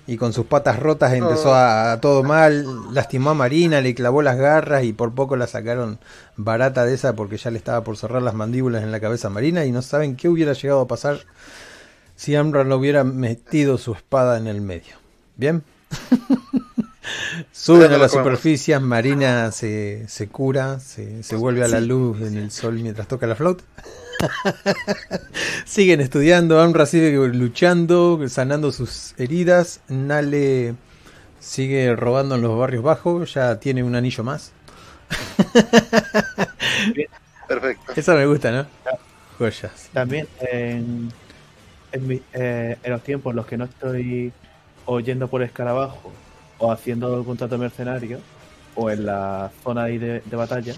y 0.06 0.18
con 0.18 0.34
sus 0.34 0.46
patas 0.46 0.78
rotas 0.78 1.14
empezó 1.14 1.54
a, 1.54 1.94
a 1.94 2.02
todo 2.02 2.24
mal. 2.24 2.66
Lastimó 2.94 3.32
a 3.32 3.34
Marina, 3.34 3.82
le 3.82 3.96
clavó 3.96 4.22
las 4.22 4.38
garras 4.38 4.84
y 4.84 4.94
por 4.94 5.16
poco 5.16 5.38
la 5.38 5.48
sacaron 5.48 6.00
barata 6.36 6.86
de 6.86 6.94
esa 6.94 7.16
porque 7.16 7.38
ya 7.38 7.50
le 7.50 7.58
estaba 7.58 7.84
por 7.84 7.98
cerrar 7.98 8.22
las 8.22 8.34
mandíbulas 8.34 8.84
en 8.84 8.92
la 8.92 9.00
cabeza 9.00 9.30
a 9.30 9.32
Marina 9.32 9.66
y 9.66 9.72
no 9.72 9.82
saben 9.82 10.16
qué 10.16 10.28
hubiera 10.28 10.54
llegado 10.54 10.82
a 10.82 10.88
pasar 10.88 11.22
si 12.16 12.36
Amra 12.36 12.64
no 12.66 12.76
hubiera 12.76 13.04
metido 13.06 13.78
su 13.78 13.94
espada 13.94 14.38
en 14.38 14.48
el 14.48 14.60
medio. 14.60 14.96
¿Bien? 15.38 15.64
Suben 17.52 17.92
a 17.94 17.98
la 17.98 18.10
superficie, 18.10 18.78
Marina 18.80 19.52
se, 19.52 20.06
se 20.08 20.28
cura, 20.28 20.80
se, 20.80 21.24
se 21.24 21.36
vuelve 21.36 21.64
a 21.64 21.68
la 21.68 21.80
luz 21.82 22.22
en 22.22 22.38
el 22.38 22.52
sol 22.52 22.76
mientras 22.76 23.08
toca 23.08 23.28
la 23.28 23.36
flauta. 23.36 23.64
Siguen 25.66 26.02
estudiando, 26.02 26.60
Amra 26.60 26.86
sigue 26.86 27.12
luchando, 27.30 28.20
sanando 28.30 28.72
sus 28.72 29.14
heridas, 29.18 29.82
Nale 29.88 30.76
sigue 31.40 31.96
robando 31.96 32.36
en 32.36 32.42
los 32.42 32.58
barrios 32.58 32.84
bajos, 32.84 33.34
ya 33.36 33.60
tiene 33.60 33.84
un 33.84 33.96
anillo 33.96 34.24
más. 34.24 34.52
Perfecto. 37.48 37.94
Esa 37.96 38.16
me 38.16 38.26
gusta, 38.26 38.52
¿no? 38.52 38.66
Joyas. 39.38 39.90
También 39.94 40.28
en, 40.52 41.12
en, 41.92 42.08
mi- 42.08 42.22
eh, 42.34 42.78
en 42.84 42.92
los 42.92 43.04
tiempos 43.04 43.32
en 43.32 43.36
los 43.38 43.46
que 43.46 43.58
no 43.58 43.66
estoy 43.66 44.34
o 44.88 45.00
yendo 45.00 45.28
por 45.28 45.44
escarabajo 45.44 46.12
o 46.58 46.72
haciendo 46.72 47.16
el 47.20 47.24
contrato 47.26 47.58
mercenario 47.60 48.20
o 48.74 48.90
en 48.90 49.06
la 49.06 49.52
zona 49.64 49.84
ahí 49.84 50.00
de, 50.00 50.22
de 50.22 50.36
batalla, 50.36 50.74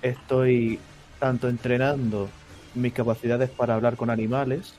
estoy 0.00 0.78
tanto 1.18 1.48
entrenando 1.48 2.28
mis 2.74 2.92
capacidades 2.92 3.50
para 3.50 3.74
hablar 3.74 3.96
con 3.96 4.08
animales, 4.08 4.74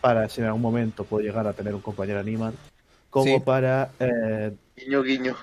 para 0.00 0.28
si 0.28 0.40
en 0.40 0.46
algún 0.46 0.62
momento 0.62 1.04
puedo 1.04 1.22
llegar 1.22 1.46
a 1.46 1.52
tener 1.52 1.74
un 1.74 1.80
compañero 1.82 2.20
animal, 2.20 2.54
como 3.10 3.38
Sí. 3.38 3.42
para 3.44 3.90
eh, 3.98 4.54
Guiño, 4.76 5.02
guiño. 5.02 5.36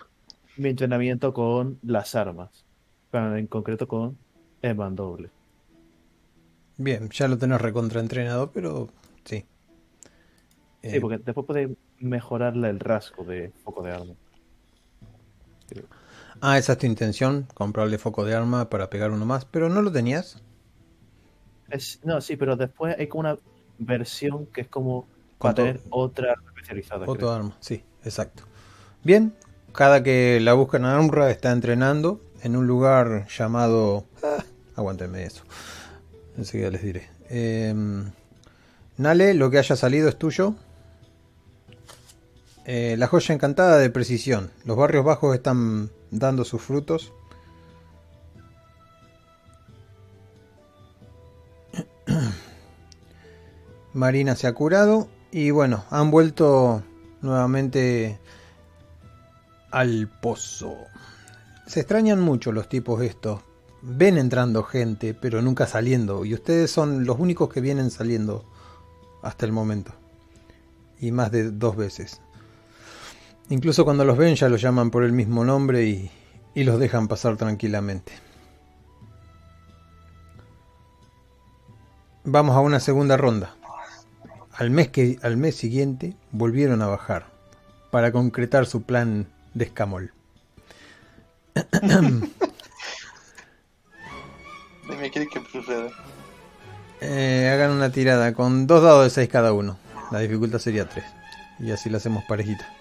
mi 0.56 0.70
entrenamiento 0.70 1.34
con 1.34 1.78
las 1.84 2.16
armas, 2.16 2.50
pero 3.12 3.36
en 3.36 3.46
concreto 3.48 3.88
con 3.88 4.18
el 4.62 4.76
mandoble. 4.76 5.30
Bien, 6.78 7.10
ya 7.10 7.28
lo 7.28 7.38
tenés 7.38 7.60
recontraentrenado, 7.60 8.52
pero 8.52 8.90
Sí, 10.88 10.98
Eh, 10.98 11.02
porque 11.02 11.18
después 11.18 11.46
podéis 11.46 11.70
mejorarle 12.00 12.70
el 12.70 12.80
rasgo 12.80 13.24
de 13.24 13.52
foco 13.64 13.84
de 13.84 13.92
arma. 13.92 14.14
Ah, 16.40 16.58
esa 16.58 16.74
es 16.74 16.78
tu 16.80 16.86
intención, 16.86 17.48
comprarle 17.54 17.98
foco 17.98 18.24
de 18.24 18.36
arma 18.36 18.70
para 18.70 18.90
pegar 18.90 19.12
uno 19.12 19.26
más, 19.26 19.46
pero 19.46 19.70
no 19.70 19.82
lo 19.82 19.92
tenías. 19.92 20.42
Es, 21.70 22.00
no, 22.04 22.22
sí, 22.22 22.38
pero 22.38 22.56
después 22.56 22.96
hay 22.98 23.08
como 23.08 23.22
una 23.22 23.38
versión 23.78 24.46
que 24.48 24.62
es 24.62 24.68
como 24.68 25.08
para 25.40 25.54
tener 25.56 25.82
otra 25.90 26.36
especializada. 26.46 27.06
Foto 27.06 27.18
creo. 27.18 27.32
arma, 27.32 27.58
sí, 27.60 27.84
exacto. 28.04 28.44
Bien, 29.04 29.34
cada 29.74 30.04
que 30.04 30.40
la 30.42 30.54
buscan 30.54 30.86
a 30.86 30.98
Amra 30.98 31.30
está 31.32 31.52
entrenando 31.52 32.22
en 32.42 32.56
un 32.56 32.68
lugar 32.68 33.28
llamado... 33.28 34.06
Ah, 34.24 34.44
aguántenme 34.76 35.24
eso. 35.26 35.44
Enseguida 36.38 36.70
les 36.70 36.84
diré. 36.84 37.10
Em, 37.30 38.12
Nale, 38.98 39.34
lo 39.36 39.52
que 39.52 39.60
haya 39.60 39.76
salido 39.76 40.10
es 40.10 40.18
tuyo. 40.18 40.56
Eh, 42.70 42.96
la 42.98 43.08
joya 43.08 43.34
encantada 43.34 43.78
de 43.78 43.90
precisión. 43.90 44.52
Los 44.66 44.76
barrios 44.76 45.06
bajos 45.06 45.34
están 45.34 45.90
dando 46.12 46.44
sus 46.44 46.62
frutos. 46.62 47.14
Marina 53.94 54.36
se 54.36 54.48
ha 54.48 54.54
curado 54.54 55.08
y 55.32 55.52
bueno, 55.52 55.86
han 55.90 56.12
vuelto 56.12 56.84
nuevamente 57.22 58.20
al 59.72 60.10
pozo. 60.22 60.76
Se 61.68 61.80
extrañan 61.80 62.20
mucho 62.20 62.52
los 62.52 62.68
tipos 62.68 63.02
estos. 63.02 63.40
Ven 63.82 64.18
entrando 64.18 64.64
gente, 64.64 65.14
pero 65.14 65.42
nunca 65.42 65.68
saliendo. 65.68 66.26
Y 66.26 66.34
ustedes 66.34 66.70
son 66.70 67.06
los 67.06 67.18
únicos 67.18 67.48
que 67.48 67.62
vienen 67.62 67.92
saliendo 67.92 68.44
hasta 69.22 69.46
el 69.46 69.54
momento. 69.54 69.94
Y 71.00 71.14
más 71.14 71.32
de 71.32 71.50
dos 71.52 71.78
veces. 71.78 72.20
Incluso 73.50 73.86
cuando 73.86 74.04
los 74.04 74.18
ven 74.18 74.36
ya 74.36 74.50
los 74.50 74.62
llaman 74.62 74.92
por 74.92 75.04
el 75.04 75.14
mismo 75.14 75.46
nombre 75.46 75.86
y, 75.86 76.12
y 76.54 76.64
los 76.64 76.80
dejan 76.80 77.08
pasar 77.08 77.38
tranquilamente. 77.38 78.12
Vamos 82.24 82.58
a 82.58 82.60
una 82.60 82.80
segunda 82.82 83.16
ronda. 83.16 83.56
Al 84.52 84.70
mes, 84.70 84.90
que, 84.90 85.18
al 85.22 85.38
mes 85.38 85.56
siguiente 85.56 86.16
volvieron 86.32 86.82
a 86.82 86.88
bajar 86.88 87.28
para 87.90 88.12
concretar 88.12 88.66
su 88.66 88.84
plan 88.84 89.28
de 89.54 89.66
escamol. 89.66 90.12
Dime 94.90 95.12
qué 95.12 95.28
que 95.28 95.42
suceda. 95.52 95.90
Eh, 97.02 97.50
hagan 97.54 97.72
una 97.72 97.92
tirada 97.92 98.34
con 98.34 98.68
dos 98.68 98.84
dados 98.84 99.04
de 99.04 99.10
6 99.12 99.30
cada 99.30 99.54
uno. 99.54 99.78
La 100.12 100.20
dificultad 100.20 100.60
sería 100.60 100.90
3. 100.90 101.06
Y 101.60 101.72
así 101.72 101.90
la 101.90 101.98
hacemos 101.98 102.24
parejita. 102.26 102.77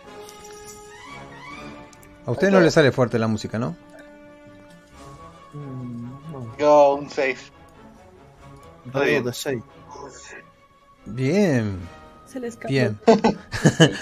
A 2.26 2.32
usted 2.32 2.50
no 2.50 2.60
le 2.60 2.70
sale 2.70 2.92
fuerte 2.92 3.18
la 3.18 3.28
música, 3.28 3.58
¿no? 3.58 3.76
Mm. 5.52 6.58
Yo 6.58 6.94
un 6.94 7.08
6. 7.08 7.52
Dado 8.92 9.04
bien. 9.04 9.24
de 9.24 9.32
6. 9.32 9.62
Bien, 11.06 11.78
Se 12.26 12.40
le 12.40 12.48
escapó. 12.48 12.68
bien. 12.68 12.98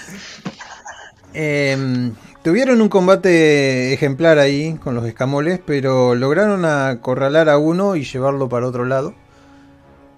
Em, 1.37 2.13
tuvieron 2.43 2.79
un 2.79 2.87
combate 2.87 3.91
ejemplar 3.91 4.39
ahí 4.39 4.75
con 4.75 4.95
los 4.95 5.05
escamoles, 5.05 5.59
pero 5.65 6.15
lograron 6.15 6.63
acorralar 6.63 7.49
a 7.49 7.57
uno 7.57 7.97
y 7.97 8.05
llevarlo 8.05 8.47
para 8.47 8.67
otro 8.67 8.85
lado. 8.85 9.13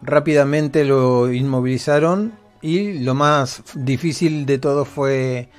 Rápidamente 0.03 0.85
lo 0.85 1.33
inmovilizaron 1.33 2.33
y 2.61 2.99
lo 2.99 3.15
más 3.15 3.63
difícil 3.73 4.45
de 4.45 4.59
todo 4.59 4.85
fue 4.85 5.49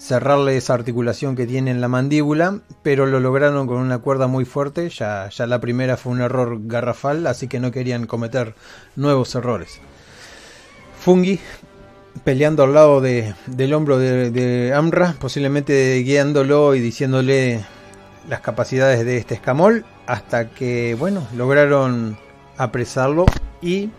cerrarle 0.00 0.56
esa 0.56 0.72
articulación 0.74 1.36
que 1.36 1.46
tiene 1.46 1.70
en 1.70 1.80
la 1.82 1.88
mandíbula, 1.88 2.60
pero 2.82 3.04
lo 3.04 3.20
lograron 3.20 3.66
con 3.66 3.76
una 3.76 3.98
cuerda 3.98 4.26
muy 4.26 4.46
fuerte. 4.46 4.88
Ya, 4.88 5.28
ya 5.28 5.46
la 5.46 5.60
primera 5.60 5.96
fue 5.98 6.12
un 6.12 6.22
error 6.22 6.58
garrafal, 6.62 7.26
así 7.26 7.48
que 7.48 7.60
no 7.60 7.70
querían 7.70 8.06
cometer 8.06 8.54
nuevos 8.96 9.34
errores. 9.34 9.78
Fungi 10.98 11.38
peleando 12.24 12.64
al 12.64 12.74
lado 12.74 13.00
de- 13.00 13.34
del 13.46 13.72
hombro 13.74 13.98
de, 13.98 14.30
de 14.30 14.72
Amra, 14.74 15.14
posiblemente 15.20 15.98
guiándolo 16.02 16.74
y 16.74 16.80
diciéndole 16.80 17.64
las 18.28 18.40
capacidades 18.40 19.04
de 19.04 19.18
este 19.18 19.34
escamol, 19.34 19.84
hasta 20.06 20.50
que, 20.50 20.96
bueno, 20.98 21.26
lograron 21.36 22.18
apresarlo 22.56 23.26
y 23.62 23.90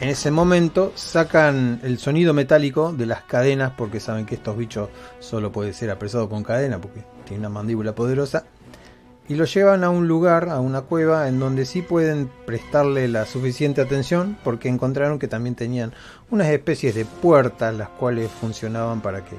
en 0.00 0.08
ese 0.08 0.30
momento 0.30 0.92
sacan 0.94 1.80
el 1.82 1.98
sonido 1.98 2.34
metálico 2.34 2.92
de 2.92 3.06
las 3.06 3.22
cadenas, 3.22 3.72
porque 3.76 4.00
saben 4.00 4.26
que 4.26 4.34
estos 4.34 4.56
bichos 4.56 4.88
solo 5.20 5.52
puede 5.52 5.72
ser 5.72 5.90
apresado 5.90 6.28
con 6.28 6.42
cadena, 6.42 6.80
porque 6.80 7.04
tiene 7.24 7.40
una 7.40 7.48
mandíbula 7.48 7.94
poderosa, 7.94 8.44
y 9.26 9.36
lo 9.36 9.46
llevan 9.46 9.84
a 9.84 9.90
un 9.90 10.06
lugar, 10.06 10.50
a 10.50 10.60
una 10.60 10.82
cueva, 10.82 11.28
en 11.28 11.38
donde 11.38 11.64
sí 11.64 11.80
pueden 11.80 12.30
prestarle 12.44 13.08
la 13.08 13.24
suficiente 13.24 13.80
atención, 13.80 14.36
porque 14.44 14.68
encontraron 14.68 15.18
que 15.18 15.28
también 15.28 15.54
tenían 15.54 15.94
unas 16.30 16.48
especies 16.48 16.94
de 16.94 17.06
puertas, 17.06 17.74
las 17.74 17.88
cuales 17.88 18.30
funcionaban 18.30 19.00
para 19.00 19.24
que 19.24 19.36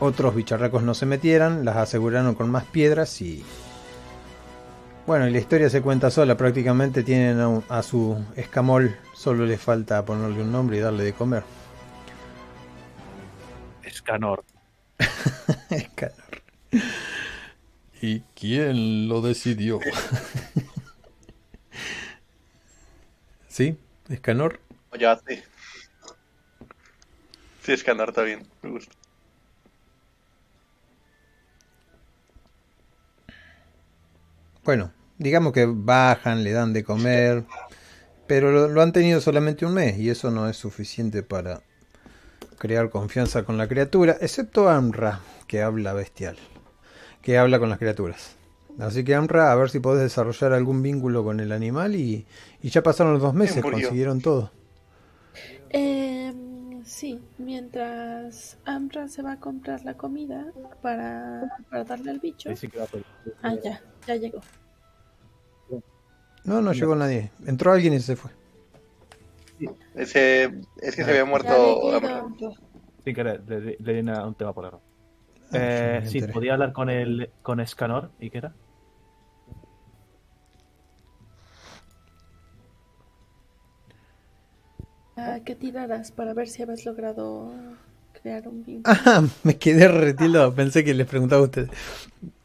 otros 0.00 0.34
bicharracos 0.34 0.82
no 0.82 0.94
se 0.94 1.06
metieran, 1.06 1.64
las 1.64 1.76
aseguraron 1.76 2.34
con 2.34 2.50
más 2.50 2.64
piedras 2.64 3.20
y... 3.22 3.44
Bueno, 5.06 5.26
y 5.26 5.32
la 5.32 5.38
historia 5.38 5.70
se 5.70 5.82
cuenta 5.82 6.10
sola, 6.10 6.36
prácticamente 6.36 7.02
tienen 7.02 7.62
a, 7.68 7.82
su 7.82 8.16
escamol, 8.36 8.96
solo 9.20 9.44
le 9.44 9.58
falta 9.58 10.02
ponerle 10.02 10.40
un 10.40 10.50
nombre 10.50 10.78
y 10.78 10.80
darle 10.80 11.04
de 11.04 11.12
comer. 11.12 11.42
Escanor. 13.82 14.42
Escanor. 15.70 16.42
¿Y 18.00 18.20
quién 18.34 19.08
lo 19.08 19.20
decidió? 19.20 19.78
¿Sí? 23.48 23.76
¿Escanor? 24.08 24.58
Ya, 24.98 25.20
sí. 25.28 25.42
Sí, 27.62 27.72
escanar 27.72 28.08
está 28.08 28.22
bien. 28.22 28.48
Me 28.62 28.70
gusta. 28.70 28.94
Bueno, 34.64 34.94
digamos 35.18 35.52
que 35.52 35.66
bajan, 35.68 36.42
le 36.42 36.52
dan 36.52 36.72
de 36.72 36.84
comer, 36.84 37.44
pero 38.30 38.52
lo, 38.52 38.68
lo 38.68 38.80
han 38.80 38.92
tenido 38.92 39.20
solamente 39.20 39.66
un 39.66 39.74
mes 39.74 39.98
y 39.98 40.08
eso 40.08 40.30
no 40.30 40.48
es 40.48 40.56
suficiente 40.56 41.24
para 41.24 41.62
crear 42.58 42.88
confianza 42.88 43.42
con 43.42 43.58
la 43.58 43.66
criatura, 43.66 44.18
excepto 44.20 44.68
Amra, 44.68 45.18
que 45.48 45.62
habla 45.62 45.94
bestial, 45.94 46.36
que 47.22 47.38
habla 47.38 47.58
con 47.58 47.70
las 47.70 47.80
criaturas. 47.80 48.36
Así 48.78 49.02
que 49.02 49.16
Amra, 49.16 49.50
a 49.50 49.56
ver 49.56 49.68
si 49.68 49.80
podés 49.80 50.04
desarrollar 50.04 50.52
algún 50.52 50.80
vínculo 50.80 51.24
con 51.24 51.40
el 51.40 51.50
animal 51.50 51.96
y, 51.96 52.24
y 52.62 52.68
ya 52.70 52.84
pasaron 52.84 53.14
los 53.14 53.22
dos 53.22 53.34
meses, 53.34 53.64
consiguieron 53.64 54.20
todo. 54.20 54.52
Em, 55.70 56.84
sí, 56.84 57.20
mientras 57.38 58.58
Amra 58.64 59.08
se 59.08 59.22
va 59.22 59.32
a 59.32 59.40
comprar 59.40 59.84
la 59.84 59.94
comida 59.94 60.46
para, 60.82 61.48
para 61.68 61.82
darle 61.82 62.12
al 62.12 62.20
bicho. 62.20 62.54
Sí 62.54 62.70
Ah, 63.42 63.56
ya, 63.60 63.80
ya 64.06 64.14
llegó. 64.14 64.40
No, 66.50 66.60
no 66.60 66.72
llegó 66.72 66.96
nadie. 66.96 67.30
Entró 67.46 67.70
alguien 67.72 67.94
y 67.94 68.00
se 68.00 68.16
fue. 68.16 68.32
Ese, 69.94 70.50
es 70.82 70.96
que 70.96 71.04
se 71.04 71.10
había 71.10 71.24
muerto. 71.24 71.80
Sin 73.04 73.14
querer, 73.14 73.40
le, 73.48 73.60
le, 73.60 73.76
le 73.78 73.92
di 73.94 74.00
una- 74.00 74.26
un 74.26 74.34
tema 74.34 74.52
por 74.52 74.64
error. 74.66 74.80
Ah, 75.52 75.56
Eh, 75.58 76.02
sí, 76.06 76.18
enteré. 76.18 76.32
podía 76.32 76.54
hablar 76.54 76.72
con 76.72 76.90
el 76.90 77.30
con 77.42 77.60
Escanor 77.60 78.10
y 78.20 78.30
qué 78.30 78.38
era. 78.38 78.52
Ah, 85.16 85.38
¿Qué 85.44 85.54
tirarás 85.54 86.10
para 86.12 86.34
ver 86.34 86.48
si 86.48 86.62
habías 86.62 86.84
logrado 86.84 87.52
crear 88.20 88.48
un 88.48 88.64
vínculo? 88.64 88.96
Ah, 89.06 89.22
me 89.44 89.56
quedé 89.56 89.88
retildado. 89.88 90.54
Pensé 90.54 90.84
que 90.84 90.94
les 90.94 91.06
preguntaba 91.06 91.42
a 91.42 91.44
ustedes. 91.44 91.70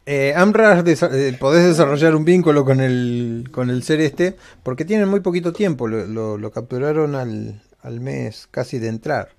Eh, 0.08 0.32
Amra, 0.36 0.82
desa- 0.84 1.10
eh, 1.12 1.36
podés 1.38 1.64
desarrollar 1.66 2.14
un 2.14 2.24
vínculo 2.24 2.64
con 2.64 2.80
el, 2.80 3.48
con 3.52 3.70
el 3.70 3.82
ser 3.82 4.00
este, 4.00 4.36
porque 4.62 4.84
tienen 4.84 5.08
muy 5.08 5.20
poquito 5.20 5.52
tiempo. 5.52 5.88
Lo, 5.88 6.50
capturaron 6.52 7.14
al, 7.16 7.60
al 7.82 8.00
mes 8.00 8.46
casi 8.50 8.78
de 8.78 8.88
entrar. 8.88 9.30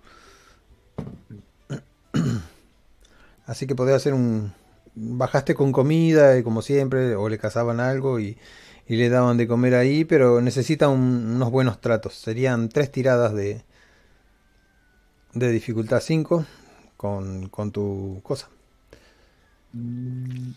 Así 3.45 3.67
que 3.67 3.75
podés 3.75 3.95
hacer 3.95 4.13
un. 4.13 4.53
Bajaste 4.99 5.53
con 5.53 5.71
comida, 5.71 6.37
y 6.37 6.43
como 6.43 6.61
siempre, 6.63 7.15
o 7.15 7.29
le 7.29 7.37
cazaban 7.37 7.79
algo 7.79 8.19
y, 8.19 8.37
y 8.87 8.95
le 8.95 9.09
daban 9.09 9.37
de 9.37 9.47
comer 9.47 9.75
ahí, 9.75 10.05
pero 10.05 10.41
necesita 10.41 10.89
un- 10.89 11.33
unos 11.35 11.51
buenos 11.51 11.79
tratos. 11.79 12.15
Serían 12.15 12.67
tres 12.69 12.91
tiradas 12.91 13.33
de, 13.35 13.63
de 15.33 15.51
dificultad 15.51 16.01
5 16.01 16.45
con, 16.97 17.47
con 17.49 17.71
tu 17.71 18.19
cosa. 18.23 18.49
Mm, 19.77 20.51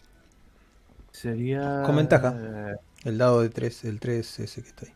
Sería. 1.13 1.83
Con 1.85 1.97
ventaja. 1.97 2.35
eh, 2.37 2.77
El 3.05 3.19
dado 3.19 3.43
de 3.43 3.51
3, 3.51 3.85
el 3.85 4.01
3 4.01 4.39
ese 4.41 4.63
que 4.63 4.69
está 4.69 4.87
ahí. 4.87 4.95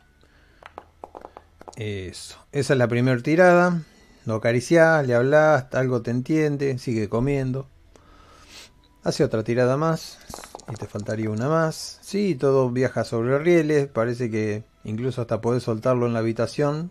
Eso. 1.77 2.39
Esa 2.53 2.73
es 2.75 2.79
la 2.79 2.89
primera 2.89 3.21
tirada. 3.23 3.83
Lo 4.27 4.37
acariciás, 4.37 5.07
le 5.07 5.15
hablas, 5.15 5.67
algo 5.75 6.03
te 6.03 6.11
entiende, 6.11 6.79
sigue 6.79 7.09
comiendo. 7.09 7.69
Hace 9.03 9.23
otra 9.23 9.45
tirada 9.45 9.77
más 9.77 10.19
y 10.73 10.77
te 10.77 10.87
faltaría 10.87 11.29
una 11.29 11.49
más. 11.49 11.99
Sí, 12.01 12.35
todo 12.37 12.71
viaja 12.71 13.05
sobre 13.05 13.39
rieles, 13.39 13.87
parece 13.89 14.31
que 14.31 14.65
incluso 14.85 15.21
hasta 15.21 15.43
podés 15.43 15.63
soltarlo 15.65 16.07
en 16.07 16.15
la 16.15 16.21
habitación 16.21 16.91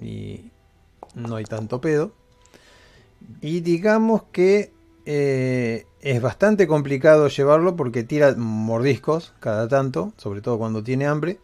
y 0.00 0.50
no 1.16 1.34
hay 1.36 1.44
tanto 1.44 1.80
pedo. 1.80 2.12
Y 3.40 3.60
digamos 3.62 4.22
que 4.30 4.72
eh, 5.06 5.86
es 6.02 6.20
bastante 6.22 6.66
complicado 6.66 7.28
llevarlo 7.28 7.76
porque 7.76 8.02
tira 8.04 8.34
mordiscos 8.36 9.32
cada 9.40 9.68
tanto, 9.68 10.12
sobre 10.16 10.40
todo 10.40 10.58
cuando 10.58 10.82
tiene 10.82 11.06
hambre, 11.06 11.38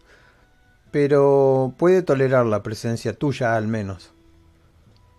pero 0.90 1.72
puede 1.78 2.02
tolerar 2.02 2.46
la 2.46 2.62
presencia 2.62 3.12
tuya 3.12 3.56
al 3.56 3.68
menos. 3.68 4.10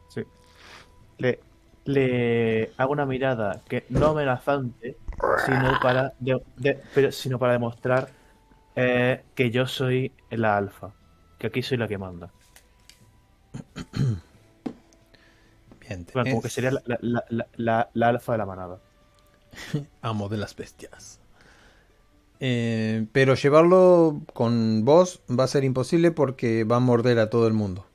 Sí. 0.10 0.24
Le, 1.20 1.40
le 1.86 2.72
hago 2.78 2.92
una 2.94 3.06
mirada 3.06 3.62
que 3.68 3.86
no 3.90 4.08
amenazante, 4.08 4.98
sino 5.46 5.80
para, 5.82 6.14
de- 6.20 6.42
de- 6.58 6.82
pero, 6.94 7.12
sino 7.12 7.40
para 7.40 7.54
demostrar 7.54 8.10
eh, 8.76 9.24
que 9.36 9.52
yo 9.52 9.68
soy 9.68 10.12
la 10.32 10.58
alfa, 10.58 10.92
que 11.40 11.48
aquí 11.48 11.62
soy 11.62 11.78
la 11.78 11.88
que 11.88 11.98
manda. 11.98 12.30
Bueno, 16.14 16.30
como 16.30 16.42
que 16.42 16.50
sería 16.50 16.72
la, 16.72 16.82
la- 17.30 17.90
la- 17.94 18.10
alfa 18.10 18.32
de 18.34 18.38
la 18.38 18.46
manada. 18.46 18.80
Amo 20.02 20.30
de 20.30 20.38
las 20.38 20.56
bestias. 20.56 21.20
Eh, 22.40 23.08
pero 23.14 23.34
llevarlo 23.36 24.22
con 24.34 24.86
vos 24.86 25.22
va 25.30 25.46
a 25.46 25.48
ser 25.48 25.64
imposible 25.64 26.12
porque 26.12 26.64
va 26.64 26.76
a 26.78 26.80
morder 26.80 27.20
a 27.20 27.30
todo 27.30 27.48
el 27.48 27.54
mundo. 27.54 27.86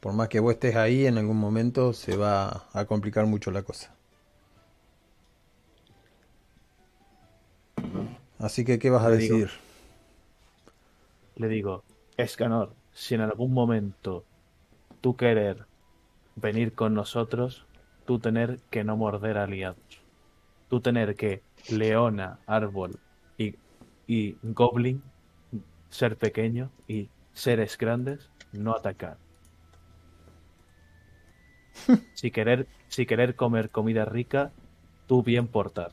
Por 0.00 0.14
más 0.14 0.28
que 0.28 0.40
vos 0.40 0.54
estés 0.54 0.76
ahí, 0.76 1.06
en 1.06 1.18
algún 1.18 1.38
momento 1.38 1.92
se 1.92 2.16
va 2.16 2.64
a 2.72 2.86
complicar 2.86 3.26
mucho 3.26 3.50
la 3.50 3.62
cosa. 3.62 3.94
Así 8.38 8.64
que, 8.64 8.78
¿qué 8.78 8.90
vas 8.90 9.04
a 9.04 9.10
Le 9.10 9.16
digo. 9.16 9.36
decidir? 9.38 9.50
Le 11.36 11.48
digo, 11.48 11.84
Escanor, 12.16 12.74
si 12.92 13.14
en 13.14 13.20
algún 13.20 13.52
momento 13.52 14.24
tú 15.00 15.16
querer 15.16 15.66
venir 16.36 16.74
con 16.74 16.94
nosotros, 16.94 17.66
tú 18.06 18.18
tener 18.18 18.60
que 18.70 18.84
no 18.84 18.96
morder 18.96 19.38
aliados. 19.38 20.02
Tú 20.68 20.80
tener 20.80 21.16
que 21.16 21.42
Leona, 21.68 22.38
Árbol 22.46 22.98
y, 23.38 23.56
y 24.06 24.36
Goblin 24.42 25.02
ser 25.90 26.16
pequeño 26.16 26.70
y 26.88 27.08
seres 27.32 27.76
grandes 27.78 28.30
no 28.52 28.74
atacar. 28.74 29.18
Si 32.14 32.30
querer, 32.30 32.66
si 32.88 33.06
querer 33.06 33.34
comer 33.34 33.70
comida 33.70 34.04
rica, 34.04 34.52
tú 35.06 35.22
bien 35.22 35.48
portar. 35.48 35.92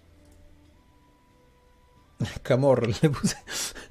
Camor, 2.44 2.88
le 2.88 3.10
puse. 3.10 3.38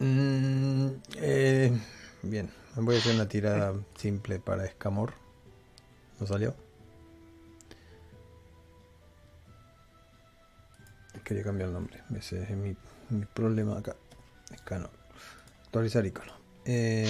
Mm, 0.00 1.00
eh, 1.20 1.72
bien, 2.22 2.50
voy 2.76 2.96
a 2.96 2.98
hacer 2.98 3.14
una 3.14 3.28
tirada 3.28 3.74
simple 3.96 4.38
para 4.38 4.64
Escamor. 4.64 5.12
¿No 6.18 6.26
salió? 6.26 6.54
Quería 11.24 11.44
cambiar 11.44 11.68
el 11.68 11.74
nombre. 11.74 12.02
Ese 12.16 12.42
es 12.42 12.50
mi, 12.50 12.74
problema 13.34 13.78
acá. 13.78 13.94
Escanor. 14.52 14.90
Actualizar 15.64 16.04
icono. 16.04 16.32
Eh, 16.64 17.06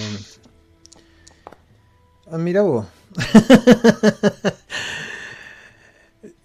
ah, 2.31 2.37
mira 2.37 2.61
vos. 2.61 2.85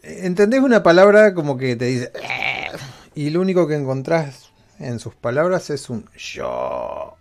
¿Entendés 0.02 0.60
una 0.60 0.82
palabra 0.82 1.34
como 1.34 1.58
que 1.58 1.76
te 1.76 1.84
dice... 1.86 2.12
"Eh", 2.14 2.70
Y 3.14 3.30
lo 3.30 3.40
único 3.40 3.66
que 3.66 3.74
encontrás 3.74 4.50
en 4.78 4.98
sus 4.98 5.14
palabras 5.14 5.70
es 5.70 5.90
un 5.90 6.08
yo. 6.16 7.17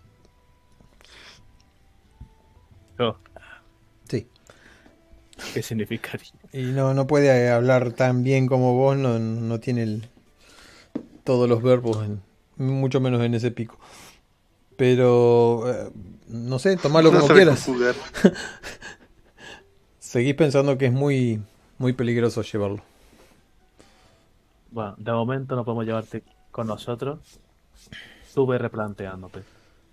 Sí. 4.10 4.28
¿Qué 5.54 5.62
significaría? 5.62 6.32
Y 6.52 6.72
no, 6.72 6.94
no 6.94 7.06
puede 7.08 7.50
hablar 7.52 7.94
tan 7.94 8.24
bien 8.24 8.48
como 8.48 8.74
vos, 8.76 8.98
no, 8.98 9.20
no 9.20 9.60
tiene 9.60 9.84
el- 9.84 10.10
todos 11.24 11.48
los 11.48 11.62
verbos, 11.62 12.04
en- 12.04 12.22
mucho 12.58 13.00
menos 13.00 13.22
en 13.22 13.36
ese 13.36 13.52
pico. 13.52 13.78
Pero, 14.78 15.64
eh, 15.72 15.92
no 16.28 16.60
sé, 16.60 16.78
tomalo 16.78 17.12
No 17.12 17.20
como 17.22 17.34
quieras. 17.34 17.68
Seguís 20.00 20.36
pensando 20.36 20.78
que 20.78 20.86
es 20.88 20.94
muy, 20.94 21.42
muy 21.78 21.94
peligroso 21.94 22.42
llevarlo. 22.42 22.82
Bueno, 24.72 24.96
de 24.98 25.12
momento 25.12 25.56
no 25.56 25.66
podemos 25.66 25.86
llevarte 25.86 26.24
con 26.52 26.68
nosotros. 26.68 27.20
Tú 28.34 28.46
ve 28.48 28.58
replanteándote. 28.58 29.44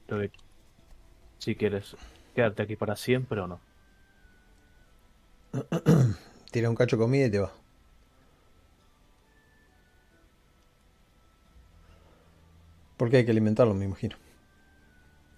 Lo 0.08 0.20
que- 0.20 0.30
si 1.38 1.54
quieres 1.56 1.96
quedarte 2.34 2.62
aquí 2.62 2.76
para 2.76 2.96
siempre 2.96 3.40
o 3.40 3.46
no. 3.46 3.60
Tira 6.50 6.68
un 6.68 6.76
cacho 6.76 6.96
de 6.96 7.02
comida 7.02 7.26
y 7.26 7.30
te 7.30 7.38
va. 7.38 7.52
Porque 12.96 13.18
hay 13.18 13.24
que 13.24 13.30
alimentarlo, 13.30 13.74
me 13.74 13.84
imagino. 13.84 14.16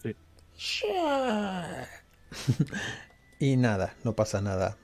Sí. 0.03 0.17
y 3.39 3.57
nada, 3.57 3.95
no 4.05 4.15
pasa 4.15 4.41
nada. 4.41 4.77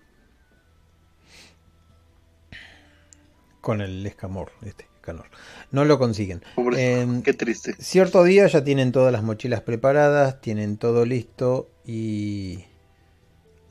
Con 3.60 3.80
el 3.80 4.04
escamor, 4.04 4.50
este, 4.62 4.88
No 5.70 5.84
lo 5.84 5.98
consiguen. 5.98 6.42
Pobre, 6.54 7.00
Em, 7.00 7.22
qué 7.22 7.32
triste. 7.32 7.74
Cierto 7.78 8.22
día 8.24 8.46
ya 8.46 8.62
tienen 8.64 8.92
todas 8.92 9.12
las 9.12 9.22
mochilas 9.22 9.62
preparadas, 9.62 10.40
tienen 10.40 10.76
todo 10.76 11.04
listo 11.04 11.68
y 11.84 12.64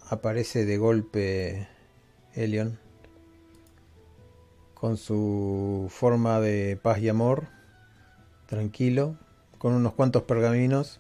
aparece 0.09 0.65
de 0.65 0.77
golpe 0.77 1.67
Elion 2.34 2.79
con 4.73 4.97
su 4.97 5.88
forma 5.89 6.39
de 6.39 6.75
paz 6.75 6.99
y 6.99 7.07
amor, 7.07 7.49
tranquilo, 8.47 9.15
con 9.59 9.73
unos 9.73 9.93
cuantos 9.93 10.23
pergaminos 10.23 10.99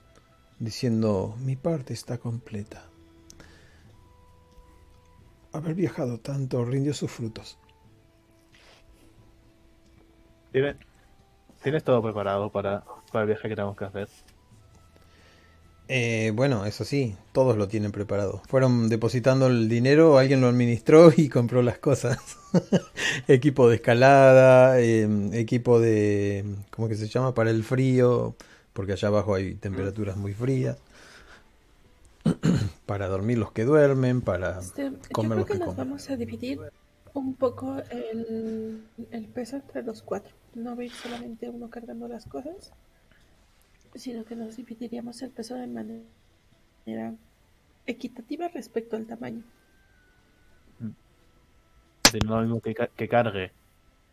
diciendo 0.59 1.35
mi 1.39 1.55
parte 1.55 1.93
está 1.93 2.19
completa. 2.19 2.83
Haber 5.51 5.73
viajado 5.73 6.19
tanto 6.19 6.63
rindió 6.63 6.93
sus 6.93 7.11
frutos. 7.11 7.57
¿Tienes, 10.51 10.77
¿Tienes 11.63 11.83
todo 11.83 12.01
preparado 12.03 12.51
para, 12.51 12.83
para 13.11 13.23
el 13.23 13.27
viaje 13.29 13.49
que 13.49 13.55
tenemos 13.55 13.77
que 13.77 13.85
hacer? 13.85 14.09
Eh, 15.87 16.31
bueno, 16.33 16.65
eso 16.65 16.85
sí, 16.85 17.17
todos 17.33 17.57
lo 17.57 17.67
tienen 17.67 17.91
preparado. 17.91 18.41
Fueron 18.47 18.87
depositando 18.87 19.47
el 19.47 19.67
dinero, 19.67 20.17
alguien 20.17 20.39
lo 20.41 20.47
administró 20.47 21.11
y 21.17 21.27
compró 21.29 21.61
las 21.61 21.79
cosas. 21.79 22.39
equipo 23.27 23.67
de 23.69 23.75
escalada, 23.75 24.79
eh, 24.79 25.07
equipo 25.33 25.79
de... 25.79 26.45
¿Cómo 26.71 26.87
que 26.87 26.95
se 26.95 27.07
llama? 27.07 27.33
Para 27.33 27.49
el 27.51 27.63
frío, 27.63 28.35
porque 28.73 28.93
allá 28.93 29.09
abajo 29.09 29.35
hay 29.35 29.55
temperaturas 29.55 30.15
muy 30.17 30.33
frías. 30.33 30.77
para 32.85 33.07
dormir 33.07 33.37
los 33.37 33.51
que 33.51 33.63
duermen, 33.65 34.21
para 34.21 34.59
Este, 34.59 34.91
yo 35.09 35.09
comer 35.11 35.31
creo 35.31 35.39
los 35.39 35.47
que 35.47 35.53
que 35.53 35.59
nos 35.59 35.73
comen. 35.75 35.75
vamos 35.75 36.09
a 36.09 36.15
dividir 36.17 36.61
un 37.13 37.35
poco 37.35 37.77
el, 37.89 38.83
el 39.11 39.27
peso 39.27 39.57
entre 39.57 39.83
los 39.83 40.01
cuatro. 40.01 40.33
No 40.55 40.79
ir 40.81 40.91
solamente 40.91 41.49
uno 41.49 41.69
cargando 41.69 42.07
las 42.07 42.25
cosas, 42.25 42.73
sino 43.95 44.23
que 44.25 44.35
nos 44.35 44.57
dividiríamos 44.57 45.21
el 45.21 45.31
peso 45.31 45.55
de 45.55 45.67
manera 45.67 47.13
equitativa 47.85 48.47
respecto 48.47 48.95
al 48.95 49.05
tamaño. 49.05 49.43
De 52.11 52.19
lo 52.25 52.41
mismo 52.41 52.59
que, 52.59 52.75
que 52.75 53.07
cargue 53.07 53.51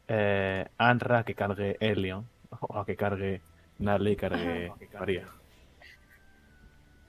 eh, 0.06 0.66
Anra, 0.78 1.24
que 1.24 1.34
cargue 1.34 1.76
Elion, 1.80 2.26
o 2.50 2.84
que 2.84 2.96
cargue 2.96 3.42
Narly, 3.78 4.16
que 4.16 4.28
cargue 4.28 4.72
María. 4.98 5.28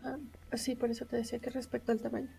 Ah, 0.04 0.18
sí, 0.58 0.76
por 0.76 0.90
eso 0.90 1.06
te 1.06 1.18
decía 1.18 1.40
que 1.40 1.50
respecto 1.50 1.92
al 1.92 2.02
tamaño. 2.02 2.30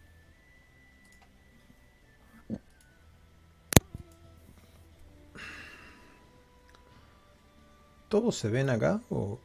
¿Todos 8.11 8.37
se 8.37 8.49
ven 8.49 8.71
acá 8.71 9.01
o 9.09 9.39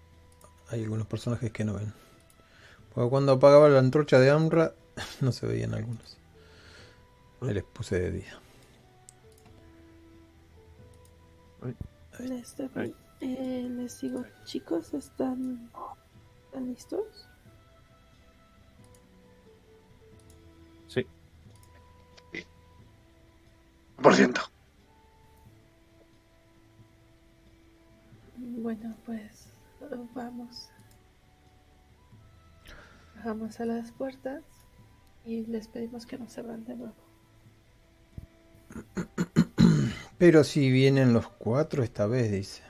hay 0.70 0.84
algunos 0.84 1.06
personajes 1.06 1.52
que 1.52 1.64
no 1.64 1.76
ven? 1.76 1.94
Porque 2.94 3.12
cuando 3.12 3.34
apagaba 3.34 3.70
la 3.70 3.78
antorcha 3.78 4.18
de 4.20 4.32
Amra 4.32 4.74
no 5.22 5.32
se 5.32 5.46
veían 5.46 5.76
algunos. 5.76 6.18
Ahí 7.42 7.54
les 7.54 7.64
puse 7.64 8.00
de 8.00 8.12
día. 8.12 8.40
Este, 12.20 12.68
eh, 13.22 13.68
les 13.70 14.02
digo, 14.02 14.26
chicos, 14.46 14.96
¿están, 14.96 15.70
¿están 16.46 16.66
listos? 16.66 17.28
Sí. 20.88 21.06
Por 24.02 24.16
ciento. 24.16 24.42
Bueno, 28.58 28.96
pues 29.06 29.50
vamos. 30.14 30.70
Bajamos 33.18 33.60
a 33.60 33.66
las 33.66 33.92
puertas 33.92 34.44
y 35.26 35.46
les 35.46 35.68
pedimos 35.68 36.06
que 36.06 36.18
nos 36.18 36.38
abran 36.38 36.64
de 36.64 36.76
nuevo. 36.76 36.96
Pero 40.18 40.44
si 40.46 40.72
vienen 40.72 41.12
los 41.12 41.28
cuatro 41.28 41.84
esta 41.84 42.08
vez, 42.08 42.32
dice. 42.32 42.62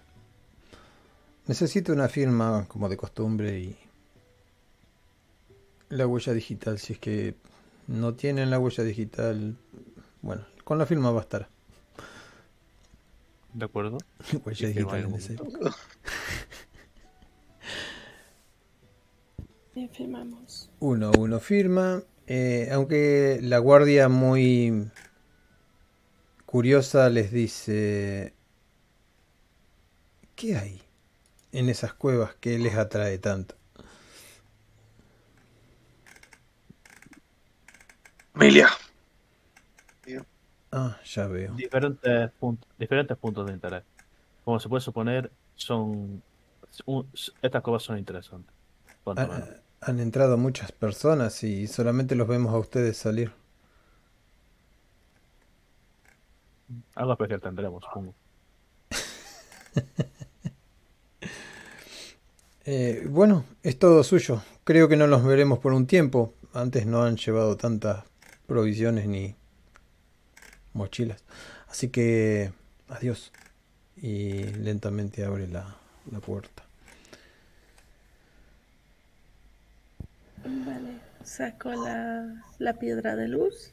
Necesito 1.45 1.93
una 1.93 2.09
firma 2.09 2.65
como 2.67 2.89
de 2.89 2.97
costumbre 2.97 3.59
y 3.59 3.77
la 5.89 6.07
huella 6.07 6.33
digital. 6.33 6.79
Si 6.79 6.93
es 6.93 6.99
que 6.99 7.35
no 7.85 8.15
tienen 8.15 8.49
la 8.49 8.57
huella 8.57 8.83
digital, 8.83 9.55
bueno, 10.23 10.45
con 10.63 10.79
la 10.79 10.87
firma 10.87 11.11
bastará. 11.11 11.47
¿De 13.55 13.63
acuerdo? 13.63 13.97
Firma 14.53 14.99
en 14.99 15.15
ese. 15.15 15.37
Bien, 19.73 19.89
firmamos. 19.89 20.69
Uno, 20.79 21.11
uno 21.17 21.39
firma. 21.39 22.03
eh, 22.27 22.67
aunque 22.73 23.39
la 23.41 23.59
guardia 23.59 24.09
muy 24.09 24.89
curiosa 26.45 27.09
les 27.09 27.31
dice, 27.31 28.33
¿qué 30.35 30.57
hay 30.57 30.81
en 31.53 31.69
esas 31.69 31.93
cuevas 31.93 32.35
que 32.35 32.59
les 32.59 32.75
atrae 32.75 33.19
tanto? 33.19 33.55
Emilia. 38.35 38.67
Ah, 40.77 40.97
ya 41.05 41.27
veo. 41.27 41.53
Diferentes, 41.55 42.31
puntos, 42.39 42.69
diferentes 42.77 43.17
puntos 43.17 43.45
de 43.47 43.53
interés. 43.53 43.83
Como 44.43 44.59
se 44.59 44.67
puede 44.69 44.81
suponer, 44.81 45.31
son. 45.55 46.21
un- 46.85 47.07
estas 47.41 47.61
cosas 47.61 47.83
son 47.83 47.97
interesantes. 47.97 48.53
han 49.81 49.99
entrado 49.99 50.37
muchas 50.37 50.71
personas 50.71 51.43
y 51.43 51.67
solamente 51.67 52.15
los 52.15 52.27
vemos 52.27 52.53
a 52.53 52.57
ustedes 52.57 52.97
salir. 52.97 53.31
Algo 56.95 57.13
especial 57.13 57.39
tendremos, 57.41 57.83
supongo. 57.83 58.13
Eh, 62.67 63.05
bueno, 63.07 63.45
es 63.61 63.77
todo 63.77 64.03
suyo. 64.03 64.41
Creo 64.63 64.89
que 64.89 64.97
no 64.97 65.05
los 65.05 65.23
veremos 65.23 65.59
por 65.59 65.71
un 65.73 65.85
tiempo. 65.85 66.33
Antes 66.51 66.87
no 66.87 67.03
han 67.03 67.15
llevado 67.15 67.57
tantas 67.57 68.05
provisiones 68.47 69.07
ni 69.07 69.35
mochilas. 70.75 71.23
Así 71.67 71.89
que 71.89 72.51
adiós. 72.87 73.31
Y 73.97 74.43
lentamente 74.43 75.23
abre 75.23 75.47
la, 75.47 75.75
la 76.11 76.19
puerta. 76.19 76.63
Vale, 80.43 80.99
saco 81.23 81.71
la, 81.71 82.43
la 82.59 82.73
piedra 82.73 83.15
de 83.15 83.27
luz 83.27 83.71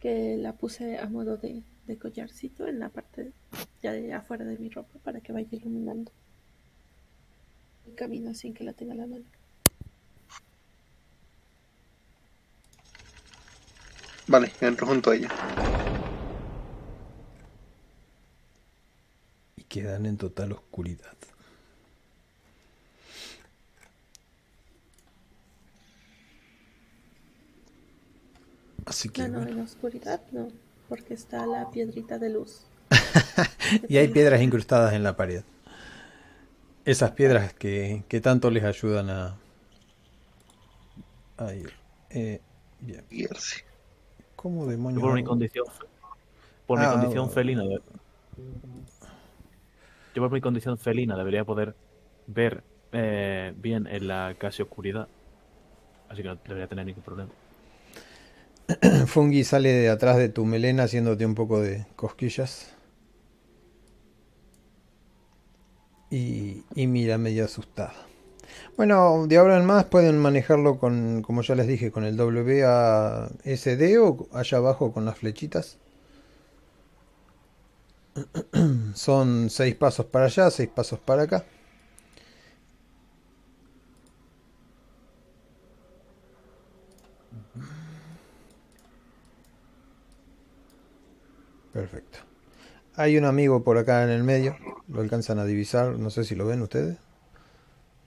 que 0.00 0.36
la 0.36 0.52
puse 0.52 0.98
a 0.98 1.06
modo 1.06 1.38
de, 1.38 1.62
de 1.86 1.96
collarcito 1.96 2.66
en 2.66 2.80
la 2.80 2.90
parte 2.90 3.32
ya 3.82 3.92
de 3.92 4.12
afuera 4.12 4.44
de 4.44 4.58
mi 4.58 4.68
ropa 4.68 4.98
para 5.02 5.20
que 5.20 5.32
vaya 5.32 5.48
iluminando 5.50 6.12
el 7.86 7.94
camino 7.94 8.34
sin 8.34 8.52
que 8.52 8.64
la 8.64 8.72
tenga 8.72 8.92
en 8.92 9.00
la 9.00 9.06
mano. 9.06 9.24
Vale, 14.26 14.52
entro 14.60 14.86
junto 14.86 15.10
a 15.10 15.16
ella. 15.16 15.28
Quedan 19.74 20.06
en 20.06 20.16
total 20.16 20.52
oscuridad. 20.52 21.16
Así 28.86 29.10
que 29.10 29.22
No, 29.22 29.28
no, 29.28 29.40
bueno. 29.40 29.50
en 29.50 29.60
oscuridad 29.60 30.20
no, 30.30 30.48
porque 30.88 31.14
está 31.14 31.46
la 31.46 31.68
piedrita 31.70 32.18
de 32.18 32.30
luz. 32.30 32.70
Y 33.88 33.96
hay 33.96 34.08
piedras 34.08 34.40
incrustadas 34.42 34.92
en 34.94 35.02
la 35.02 35.16
pared. 35.16 35.42
Esas 36.86 37.10
piedras 37.12 37.52
que, 37.54 38.04
que 38.08 38.20
tanto 38.20 38.50
les 38.50 38.64
ayudan 38.64 39.10
a, 39.10 39.36
a 41.36 41.54
ir. 41.54 41.72
Eh, 42.10 42.40
bien. 42.80 43.04
Irse. 43.10 43.64
¿Cómo 44.36 44.66
demonios? 44.66 45.02
por 45.02 45.12
mi 45.14 45.24
condición. 45.24 45.66
Por 46.66 46.78
mi 46.78 46.86
Ah, 46.86 46.90
condición 46.90 47.28
bueno. 47.28 47.34
felina. 47.34 47.62
Yo 50.14 50.22
por 50.22 50.30
mi 50.30 50.40
condición 50.40 50.78
felina 50.78 51.16
debería 51.16 51.44
poder 51.44 51.74
ver 52.26 52.62
eh, 52.92 53.52
bien 53.56 53.86
en 53.88 54.06
la 54.06 54.36
casi 54.38 54.62
oscuridad. 54.62 55.08
Así 56.08 56.22
que 56.22 56.28
no 56.28 56.36
debería 56.36 56.68
tener 56.68 56.86
ningún 56.86 57.02
problema. 57.02 57.30
Fungi 59.06 59.42
sale 59.42 59.72
de 59.72 59.90
atrás 59.90 60.16
de 60.16 60.28
tu 60.28 60.44
melena 60.44 60.84
haciéndote 60.84 61.26
un 61.26 61.34
poco 61.34 61.60
de 61.60 61.86
cosquillas. 61.96 62.74
Y, 66.10 66.62
y 66.76 66.86
mira 66.86 67.18
medio 67.18 67.44
asustada. 67.44 67.94
Bueno, 68.76 69.26
de 69.26 69.36
ahora 69.36 69.58
en 69.58 69.64
más 69.64 69.86
pueden 69.86 70.18
manejarlo 70.18 70.78
con, 70.78 71.22
como 71.22 71.42
ya 71.42 71.56
les 71.56 71.66
dije, 71.66 71.90
con 71.90 72.04
el 72.04 72.20
WASD 72.20 73.98
o 74.00 74.28
allá 74.32 74.58
abajo 74.58 74.92
con 74.92 75.04
las 75.04 75.18
flechitas. 75.18 75.78
Son 78.94 79.50
seis 79.50 79.74
pasos 79.74 80.06
para 80.06 80.26
allá, 80.26 80.50
seis 80.50 80.68
pasos 80.68 80.98
para 81.00 81.22
acá. 81.22 81.44
Perfecto. 91.72 92.18
Hay 92.96 93.16
un 93.18 93.24
amigo 93.24 93.64
por 93.64 93.78
acá 93.78 94.04
en 94.04 94.10
el 94.10 94.22
medio, 94.22 94.56
lo 94.88 95.00
alcanzan 95.00 95.38
a 95.38 95.44
divisar, 95.44 95.98
no 95.98 96.10
sé 96.10 96.24
si 96.24 96.34
lo 96.34 96.46
ven 96.46 96.62
ustedes. 96.62 96.96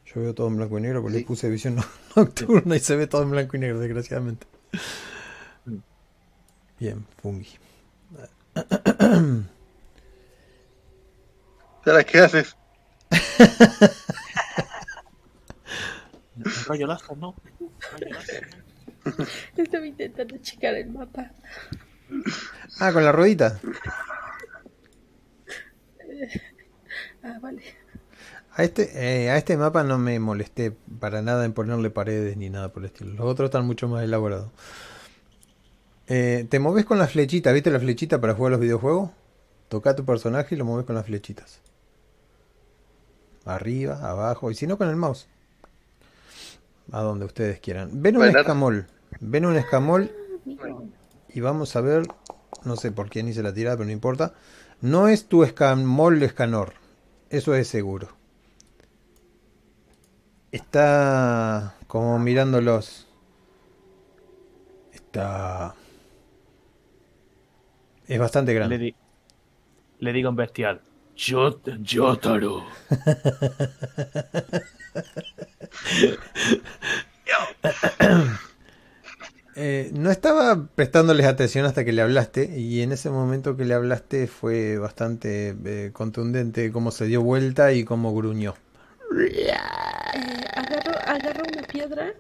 Yo 0.06 0.22
veo 0.22 0.34
todo 0.34 0.48
en 0.48 0.56
blanco 0.58 0.78
y 0.78 0.82
negro 0.82 1.02
porque 1.02 1.16
Sí. 1.18 1.22
le 1.22 1.28
puse 1.28 1.50
visión 1.50 1.76
no- 1.76 1.84
nocturna 2.16 2.76
y 2.76 2.80
se 2.80 2.96
ve 2.96 3.08
todo 3.08 3.24
en 3.24 3.32
blanco 3.32 3.58
y 3.58 3.60
negro, 3.60 3.80
desgraciadamente. 3.80 4.48
Bien, 6.80 7.06
Fungi. 7.22 7.58
Sara, 11.88 12.04
¿qué 12.04 12.20
haces? 12.20 12.58
Un 16.36 16.44
rayo 16.68 16.86
láser, 16.86 17.18
¿no? 17.18 17.34
Un 17.62 17.72
rayo 17.94 18.08
láser. 18.10 18.46
Estaba 19.56 19.86
intentando 19.88 20.36
checar 20.40 20.76
el 20.76 20.90
mapa. 20.90 21.32
Ah, 22.82 22.92
con 22.92 23.06
la 23.06 23.14
ruedita. 23.14 23.62
Ah, 27.24 27.40
vale. 27.42 27.62
A 28.54 28.64
este, 28.64 29.24
eh, 29.26 29.30
a 29.30 29.38
este 29.38 29.56
mapa 29.56 29.84
no 29.84 29.98
me 29.98 30.20
molesté 30.20 30.72
para 31.00 31.22
nada 31.22 31.46
en 31.46 31.54
ponerle 31.54 31.90
paredes 31.90 32.36
ni 32.38 32.50
nada 32.50 32.74
por 32.74 32.84
el 32.84 32.88
estilo. 32.88 33.14
Los 33.14 33.28
otros 33.28 33.48
están 33.48 33.66
mucho 33.66 33.88
más 33.88 34.04
elaborados. 34.04 34.50
Eh, 36.08 36.48
te 36.50 36.60
moves 36.60 36.86
con 36.86 37.00
la 37.00 37.08
flechita, 37.08 37.52
¿viste 37.52 37.72
la 37.72 37.80
flechita 37.80 38.20
para 38.20 38.34
jugar 38.34 38.52
los 38.52 38.62
videojuegos? 38.62 39.12
Toca 39.70 39.92
a 39.92 39.96
tu 39.96 40.06
personaje 40.06 40.56
y 40.56 40.58
lo 40.58 40.66
mueves 40.66 40.86
con 40.86 40.96
las 40.96 41.06
flechitas. 41.06 41.62
Arriba, 43.48 43.98
abajo, 44.10 44.52
y 44.52 44.56
si 44.56 44.68
no 44.68 44.78
con 44.78 44.90
el 44.90 44.96
mouse. 44.96 45.28
A 46.92 47.02
donde 47.02 47.26
ustedes 47.26 47.60
quieran. 47.60 48.02
Ven 48.02 48.18
un 48.18 48.26
escamol. 48.26 48.88
Ven 49.20 49.46
un 49.46 49.56
escamol 49.56 50.12
y 51.30 51.40
vamos 51.42 51.76
a 51.76 51.82
ver. 51.82 52.04
No 52.64 52.76
sé 52.76 52.92
por 52.92 53.10
quién 53.10 53.28
hice 53.28 53.44
la 53.44 53.54
tirada, 53.54 53.78
pero 53.78 53.86
no 53.88 53.92
importa. 53.92 54.34
No 54.82 55.08
es 55.08 55.26
tu 55.28 55.44
escamol 55.44 56.22
escanor. 56.24 56.74
Eso 57.30 57.56
es 57.56 57.68
seguro. 57.68 58.10
Está 60.52 61.76
como 61.88 62.20
mirándolos. 62.20 63.08
Está. 64.94 65.76
Es 68.08 68.20
bastante 68.20 68.52
Le, 68.54 68.56
grande. 68.58 68.78
di- 68.78 68.96
le 70.00 70.14
digo 70.14 70.30
en 70.30 70.36
bestial. 70.36 70.82
Yo, 71.18 71.60
Yotaro. 71.82 72.64
Eh, 79.60 79.90
no 79.92 80.12
estaba 80.12 80.68
prestándoles 80.68 81.26
atención 81.26 81.66
hasta 81.66 81.84
que 81.84 81.92
le 81.92 82.04
hablaste. 82.04 82.60
Y 82.60 82.82
en 82.84 82.92
ese 82.92 83.10
momento 83.10 83.58
que 83.58 83.66
le 83.66 83.74
hablaste 83.74 84.28
fue 84.28 84.78
bastante 84.78 85.56
eh, 85.66 85.90
contundente 85.94 86.72
cómo 86.72 86.92
se 86.92 87.08
dio 87.08 87.24
vuelta 87.24 87.74
y 87.74 87.84
cómo 87.84 88.14
gruñó. 88.14 88.54
Eh, 89.20 89.52
agarro, 90.54 90.92
agarro 91.08 91.44
una 91.52 91.64
piedra. 91.64 92.14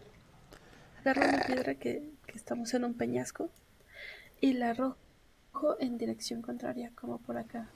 Agarro 1.01 1.29
una 1.29 1.43
piedra 1.45 1.75
que, 1.75 2.09
que 2.25 2.35
estamos 2.35 2.73
en 2.73 2.85
un 2.85 2.95
peñasco. 2.95 3.51
Y 4.41 4.53
la 4.53 4.71
arrojo 4.71 5.77
en 5.79 5.99
dirección 5.99 6.41
contraria, 6.41 6.91
como 6.95 7.19
por 7.19 7.37
acá. 7.37 7.69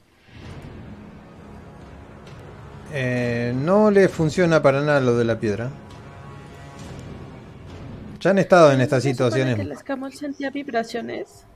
Eh, 2.91 3.53
no 3.55 3.89
le 3.89 4.07
funciona 4.09 4.61
para 4.61 4.81
nada 4.81 4.99
lo 4.99 5.17
de 5.17 5.25
la 5.25 5.39
piedra. 5.39 5.71
Ya 8.19 8.29
han 8.31 8.37
estado 8.39 8.71
en 8.71 8.79
estas 8.81 9.03
¿No 9.03 9.13
se 9.13 9.15
supone 9.15 9.41
situaciones. 9.41 9.55
que 9.55 9.61
el 9.63 9.71
escamol 9.71 10.13
sentía 10.13 10.49
vibraciones? 10.51 11.47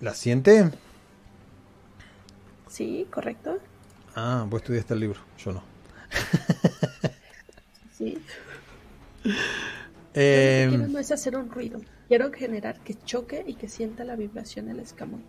¿La 0.00 0.14
siente? 0.14 0.70
Sí, 2.66 3.08
correcto. 3.10 3.58
Ah, 4.14 4.46
vos 4.48 4.60
estudiaste 4.62 4.94
el 4.94 5.00
libro, 5.00 5.20
yo 5.38 5.52
no. 5.52 5.62
Sí. 7.90 8.26
Eh, 10.14 10.40
Lo 10.42 10.46
que 10.46 10.64
quiero 10.64 10.86
no 10.88 10.98
es 10.98 11.10
hacer 11.12 11.36
un 11.36 11.50
ruido. 11.50 11.80
Quiero 12.08 12.32
generar 12.32 12.80
que 12.82 12.94
choque 13.04 13.44
y 13.46 13.56
que 13.56 13.68
sienta 13.68 14.04
la 14.04 14.16
vibración 14.16 14.68
el 14.68 14.80
escamol. 14.80 15.22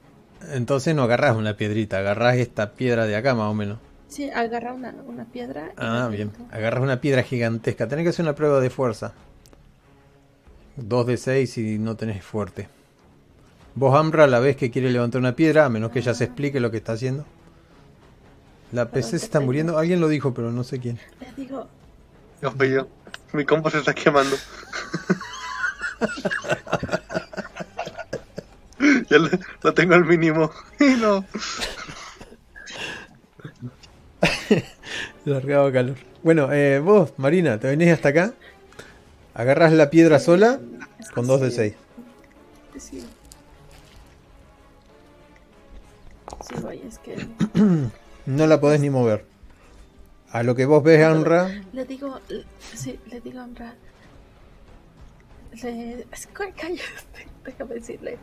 entonces 0.51 0.95
no 0.95 1.03
agarrás 1.03 1.35
una 1.35 1.57
piedrita, 1.57 1.99
agarrás 1.99 2.37
esta 2.37 2.75
piedra 2.75 3.05
de 3.05 3.15
acá 3.15 3.33
más 3.35 3.49
o 3.51 3.53
menos. 3.53 3.79
Sí, 4.15 4.29
agarra 4.29 4.71
una, 4.71 4.95
una 5.05 5.25
piedra. 5.25 5.73
Ah, 5.75 6.07
bien. 6.09 6.31
Agarras 6.49 6.81
una 6.81 7.01
piedra 7.01 7.21
gigantesca. 7.21 7.85
Tenés 7.85 8.03
que 8.03 8.09
hacer 8.11 8.23
una 8.23 8.33
prueba 8.33 8.61
de 8.61 8.69
fuerza. 8.69 9.11
2 10.77 11.07
de 11.07 11.17
6 11.17 11.57
y 11.57 11.77
no 11.79 11.97
tenés 11.97 12.23
fuerte. 12.23 12.69
Vos, 13.73 13.93
Amra, 13.93 14.23
a 14.23 14.27
la 14.27 14.39
vez 14.39 14.55
que 14.55 14.71
quiere 14.71 14.89
levantar 14.89 15.19
una 15.19 15.35
piedra, 15.35 15.65
a 15.65 15.69
menos 15.69 15.91
que 15.91 15.99
ella 15.99 16.13
se 16.13 16.23
explique 16.23 16.61
lo 16.61 16.71
que 16.71 16.77
está 16.77 16.93
haciendo. 16.93 17.25
La 18.71 18.89
PC 18.89 19.19
se 19.19 19.25
está 19.25 19.41
muriendo. 19.41 19.77
Alguien 19.77 19.99
lo 19.99 20.07
dijo, 20.07 20.33
pero 20.33 20.49
no 20.49 20.63
sé 20.63 20.79
quién. 20.79 20.97
Le 21.19 21.33
digo, 21.35 21.67
Yo 22.41 22.51
fui 22.51 22.71
yo. 22.71 22.87
Mi 23.33 23.43
compo 23.43 23.69
se 23.69 23.79
está 23.79 23.93
quemando. 23.93 24.37
ya 29.09 29.17
lo, 29.17 29.27
lo 29.61 29.73
tengo 29.73 29.93
al 29.95 30.05
mínimo. 30.05 30.51
Y 30.79 30.93
no. 31.01 31.25
Largado 35.25 35.71
calor. 35.71 35.95
Bueno, 36.23 36.51
eh, 36.51 36.79
vos, 36.79 37.13
Marina, 37.17 37.59
te 37.59 37.67
venís 37.67 37.89
hasta 37.91 38.09
acá. 38.09 38.33
Agarras 39.33 39.73
la 39.73 39.89
piedra 39.89 40.19
sola 40.19 40.59
con 41.13 41.27
2 41.27 41.41
de 41.41 41.49
sí, 41.51 41.55
6. 41.55 41.73
Sí. 42.77 43.05
Sí, 46.47 46.55
voy, 46.61 46.81
es 46.87 46.99
que 46.99 47.15
No 48.25 48.47
la 48.47 48.59
podés 48.59 48.79
ni 48.79 48.89
mover. 48.89 49.25
A 50.31 50.43
lo 50.43 50.55
que 50.55 50.65
vos 50.65 50.83
ves, 50.83 51.03
Amra, 51.03 51.49
le 51.71 51.85
digo, 51.85 52.19
le- 52.27 52.43
sí, 52.73 52.99
le 53.09 53.21
digo 53.21 53.39
a 53.39 53.43
Amra, 53.43 53.73
le, 55.63 56.05
es 56.11 56.27
que 56.27 56.33
cállate, 56.33 56.81
déjame 57.45 57.75
decirle, 57.75 58.17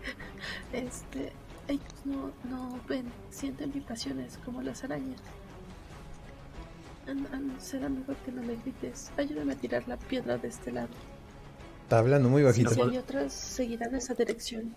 este, 0.72 1.32
ellos 1.68 1.94
no, 2.04 2.30
no 2.50 2.80
ven, 2.88 3.04
sienten 3.30 3.72
vibraciones 3.72 4.38
como 4.44 4.60
las 4.60 4.84
arañas. 4.84 5.20
Será 7.58 7.88
mejor 7.88 8.16
que 8.16 8.32
no 8.32 8.42
le 8.42 8.56
grites. 8.56 9.10
Ayúdame 9.16 9.52
a 9.52 9.56
tirar 9.56 9.86
la 9.88 9.96
piedra 9.96 10.36
de 10.38 10.48
este 10.48 10.72
lado. 10.72 10.88
está 11.82 11.98
hablando 11.98 12.28
muy 12.28 12.42
bajito. 12.42 12.70
Si 12.70 12.80
hay 12.80 12.98
otras, 12.98 13.32
seguirán 13.32 13.94
esa 13.94 14.14
dirección. 14.14 14.74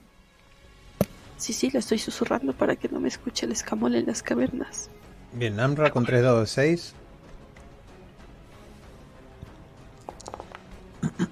Sí, 1.37 1.53
sí, 1.53 1.69
le 1.71 1.79
estoy 1.79 1.99
susurrando 1.99 2.53
para 2.53 2.75
que 2.75 2.87
no 2.89 2.99
me 2.99 3.07
escuche 3.07 3.45
el 3.45 3.51
escamol 3.51 3.95
en 3.95 4.05
las 4.05 4.23
cavernas. 4.23 4.89
Bien, 5.33 5.59
Amra 5.59 5.91
con 5.91 6.05
3 6.05 6.23
dados 6.23 6.41
de 6.41 6.47
6. 6.47 6.95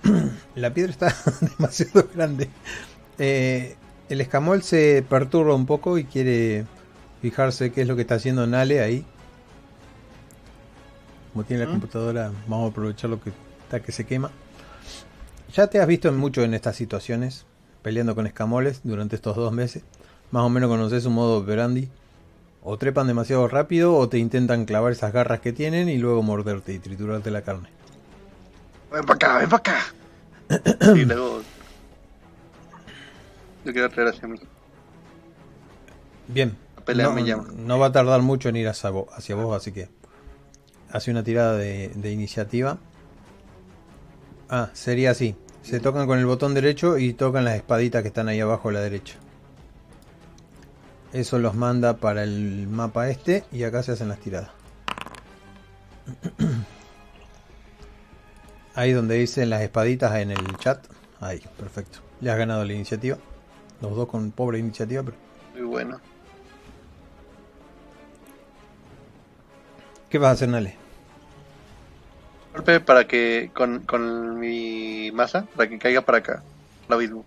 La 0.56 0.74
piedra 0.74 0.92
está 0.92 1.16
demasiado 1.58 2.10
grande. 2.14 2.50
Eh, 3.18 3.76
el 4.10 4.22
escamol 4.22 4.64
se 4.64 5.06
perturba 5.08 5.56
un 5.56 5.66
poco 5.66 5.98
y 5.98 6.04
quiere 6.04 6.66
fijarse 7.22 7.72
qué 7.72 7.82
es 7.84 7.88
lo 7.88 7.96
que 7.96 8.02
está 8.02 8.16
haciendo 8.16 8.46
Nale 8.46 8.82
ahí. 8.82 9.06
Como 11.34 11.46
tiene 11.46 11.64
la 11.64 11.70
¿Mm? 11.70 11.74
computadora, 11.74 12.32
vamos 12.48 12.70
a 12.70 12.72
aprovechar 12.72 13.10
lo 13.10 13.20
que 13.20 13.32
está 13.64 13.82
que 13.82 13.92
se 13.92 14.06
quema. 14.06 14.30
Ya 15.54 15.68
te 15.68 15.80
has 15.80 15.88
visto 15.88 16.12
mucho 16.12 16.44
en 16.44 16.54
estas 16.54 16.76
situaciones, 16.76 17.46
peleando 17.82 18.16
con 18.16 18.28
escamoles 18.28 18.82
durante 18.84 19.16
estos 19.16 19.36
dos 19.36 19.52
meses. 19.52 19.84
Más 20.32 20.44
o 20.44 20.50
menos 20.50 20.70
conoces 20.70 21.04
su 21.04 21.10
modo 21.10 21.38
operandi. 21.40 21.90
O 22.64 22.78
trepan 22.78 23.08
demasiado 23.08 23.48
rápido 23.48 23.96
o 23.96 24.08
te 24.08 24.20
intentan 24.20 24.66
clavar 24.66 24.92
esas 24.94 25.12
garras 25.12 25.42
que 25.42 25.52
tienen 25.52 25.90
y 25.90 25.98
luego 25.98 26.24
morderte 26.24 26.74
y 26.74 26.80
triturarte 26.80 27.30
la 27.30 27.42
carne. 27.42 27.70
Ven 28.92 29.04
para 29.04 29.16
acá, 29.16 29.38
ven 29.40 29.50
para 29.50 29.58
acá. 29.58 30.94
Y 30.96 31.06
luego. 31.06 31.42
Yo 33.66 33.74
quiero 33.74 33.90
traer 33.90 34.10
hacia 34.10 34.28
mí. 34.28 34.40
Bien. 36.28 36.56
La 36.76 36.86
pelea 36.86 37.06
no, 37.08 37.14
me 37.14 37.24
llama. 37.24 37.48
no 37.56 37.80
va 37.80 37.88
a 37.88 37.92
tardar 37.92 38.22
mucho 38.22 38.50
en 38.50 38.56
ir 38.56 38.68
hacia 38.68 38.90
vos, 38.92 39.08
hacia 39.14 39.36
vos 39.36 39.56
así 39.56 39.72
que 39.72 39.90
hace 40.94 41.12
una 41.12 41.24
tirada 41.24 41.58
de, 41.58 41.90
de 41.94 42.12
iniciativa. 42.12 42.78
Ah, 44.48 44.70
sería 44.74 45.12
así. 45.12 45.36
Se 45.64 45.80
tocan 45.80 46.06
con 46.08 46.20
el 46.20 46.26
botón 46.26 46.54
derecho 46.54 46.98
y 46.98 47.14
tocan 47.14 47.44
las 47.44 47.56
espaditas 47.56 48.04
que 48.04 48.10
están 48.10 48.30
ahí 48.30 48.40
abajo 48.40 48.70
a 48.70 48.74
la 48.74 48.80
derecha. 48.80 49.16
Eso 51.12 51.40
los 51.40 51.56
manda 51.56 51.98
para 51.98 52.24
el 52.24 52.68
mapa 52.68 53.10
este 53.10 53.44
y 53.52 53.64
acá 53.64 53.82
se 53.82 53.94
hacen 53.94 54.08
las 54.08 54.20
tiradas. 54.20 54.52
Ahí 58.76 58.92
donde 58.92 59.16
dicen 59.16 59.52
las 59.52 59.62
espaditas 59.62 60.16
en 60.16 60.32
el 60.32 60.58
chat. 60.58 60.84
Ahí, 61.20 61.40
perfecto. 61.58 62.00
Le 62.22 62.32
has 62.32 62.38
ganado 62.38 62.66
la 62.66 62.74
iniciativa. 62.74 63.18
Los 63.82 63.96
dos 63.96 64.08
con 64.08 64.32
pobre 64.32 64.58
iniciativa, 64.58 65.04
pero... 65.04 65.16
Muy 65.54 65.62
bueno. 65.62 66.02
¿Qué 70.10 70.18
vas 70.18 70.30
a 70.30 70.32
hacer, 70.32 70.50
Nale? 70.50 70.83
Golpe 72.54 72.80
para 72.80 73.08
que. 73.08 73.52
Con, 73.54 73.80
con 73.80 74.40
mi 74.40 75.12
masa, 75.12 75.46
para 75.56 75.70
que 75.70 75.80
caiga 75.80 76.02
para 76.02 76.20
acá. 76.20 76.44
El 76.88 76.94
abismo. 76.94 77.26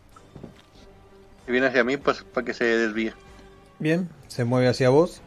Si 1.45 1.53
viene 1.53 1.66
hacia 1.66 1.85
mí, 1.85 1.97
pues 1.97 2.22
para 2.22 2.45
que 2.45 2.55
se 2.55 2.64
desvíe. 2.64 3.12
Bien, 3.79 4.09
se 4.29 4.45
mueve 4.45 4.68
hacia 4.68 4.89
vos. 4.89 5.20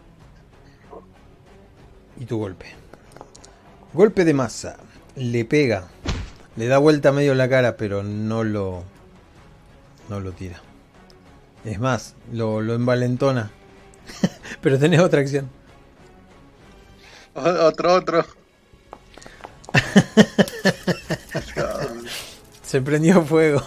Y 2.20 2.26
tu 2.26 2.38
golpe. 2.38 2.68
Golpe 3.94 4.26
de 4.26 4.34
masa. 4.34 4.78
Le 5.16 5.46
pega. 5.46 5.88
Le 6.56 6.68
da 6.68 6.78
vuelta 6.78 7.12
medio 7.12 7.36
la 7.36 7.50
cara, 7.50 7.78
pero 7.78 8.04
no 8.04 8.44
lo. 8.44 8.84
No 10.10 10.20
lo 10.20 10.32
tira. 10.32 10.62
Es 11.66 11.80
más, 11.80 12.16
lo, 12.32 12.62
lo 12.62 12.74
envalentona. 12.74 13.52
pero 14.62 14.80
tenés 14.80 15.02
otra 15.02 15.22
acción. 15.22 15.50
Otro, 17.34 17.94
otro. 17.94 18.26
Se 22.64 22.82
prendió 22.82 23.24
fuego. 23.24 23.64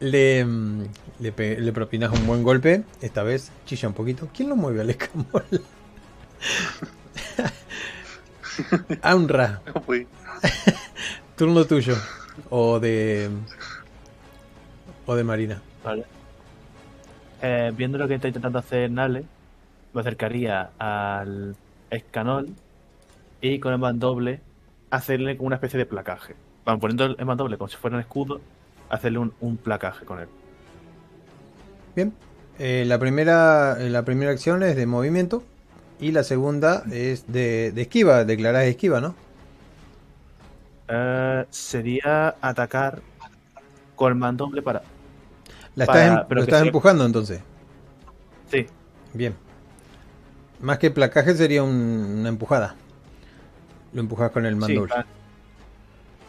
le, 0.00 0.46
le, 1.18 1.72
propinas 1.72 2.12
un 2.12 2.26
buen 2.26 2.42
golpe. 2.42 2.84
Esta 3.00 3.22
vez 3.22 3.50
chilla 3.66 3.88
un 3.88 3.94
poquito. 3.94 4.28
¿Quién 4.32 4.48
lo 4.48 4.56
mueve 4.56 4.80
al 4.82 4.90
escamol? 4.90 5.44
Aunra, 9.02 9.62
turno 11.36 11.64
tuyo. 11.64 11.96
O 12.50 12.78
de. 12.78 13.30
O 15.06 15.14
de 15.14 15.24
Marina. 15.24 15.60
Vale. 15.82 16.04
Eh, 17.40 17.72
viendo 17.76 17.98
lo 17.98 18.06
que 18.06 18.14
está 18.14 18.28
intentando 18.28 18.60
hacer 18.60 18.88
Nale, 18.90 19.24
me 19.92 20.00
acercaría 20.00 20.70
al 20.78 21.56
escanol 21.90 22.54
y 23.42 23.58
con 23.58 23.72
el 23.74 23.78
mandoble 23.78 24.40
hacerle 24.90 25.36
como 25.36 25.48
una 25.48 25.56
especie 25.56 25.78
de 25.78 25.84
placaje. 25.84 26.34
Van 26.64 26.80
poniendo 26.80 27.04
el 27.04 27.26
mandoble 27.26 27.58
como 27.58 27.68
si 27.68 27.76
fuera 27.76 27.96
un 27.96 28.00
escudo, 28.00 28.40
hacerle 28.88 29.18
un, 29.18 29.34
un 29.40 29.58
placaje 29.58 30.06
con 30.06 30.20
él. 30.20 30.28
Bien. 31.94 32.14
Eh, 32.58 32.84
la, 32.86 32.98
primera, 32.98 33.76
eh, 33.80 33.90
la 33.90 34.04
primera 34.04 34.30
acción 34.30 34.62
es 34.62 34.76
de 34.76 34.86
movimiento. 34.86 35.42
Y 36.00 36.10
la 36.12 36.24
segunda 36.24 36.82
es 36.90 37.30
de, 37.32 37.70
de 37.72 37.82
esquiva. 37.82 38.24
Declarás 38.24 38.64
esquiva, 38.64 39.00
¿no? 39.00 39.14
Eh, 40.88 41.46
sería 41.50 42.34
atacar 42.40 43.00
con 43.96 44.12
el 44.12 44.18
mandoble 44.18 44.62
para. 44.62 44.82
La 45.74 45.86
Para- 45.86 46.02
estás, 46.04 46.20
em- 46.20 46.26
pero 46.28 46.38
lo 46.40 46.44
estás 46.44 46.58
sea- 46.60 46.66
empujando 46.66 47.06
entonces. 47.06 47.40
Sí, 48.50 48.66
Bien. 49.14 49.34
Más 50.60 50.78
que 50.78 50.90
placaje 50.90 51.34
sería 51.34 51.62
un- 51.62 52.18
una 52.20 52.28
empujada. 52.28 52.76
Lo 53.92 54.00
empujas 54.00 54.30
con 54.30 54.46
el 54.46 54.54
sí, 54.62 54.76
va- 54.76 55.06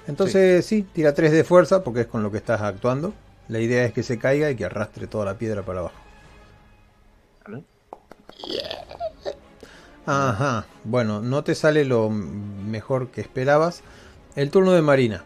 Entonces 0.07 0.66
sí. 0.66 0.84
tira 0.93 1.14
3 1.14 1.32
de 1.32 1.43
fuerza 1.43 1.84
porque 1.84 2.01
es 2.01 2.07
con 2.07 2.24
lo 2.24 2.32
que 2.32 2.38
estás 2.38 2.61
actuando. 2.61 3.14
La 3.47 3.59
idea 3.59 3.86
es 3.86 3.93
que 3.93 4.03
se 4.03 4.18
caiga 4.18 4.49
y 4.51 4.55
que 4.55 4.66
arrastre 4.66 5.07
toda 5.07 5.26
la 5.26 5.38
piedra 5.38 5.64
para 5.64 5.80
abajo. 5.80 5.95
vale. 7.47 7.64
Ajá. 10.05 10.66
Bueno, 10.84 11.22
no 11.22 11.43
te 11.43 11.55
sale 11.55 11.86
lo 11.86 12.09
mejor 12.09 13.09
que 13.09 13.22
esperabas. 13.22 13.82
El 14.36 14.49
turno 14.51 14.72
de 14.74 14.82
Marina. 14.82 15.24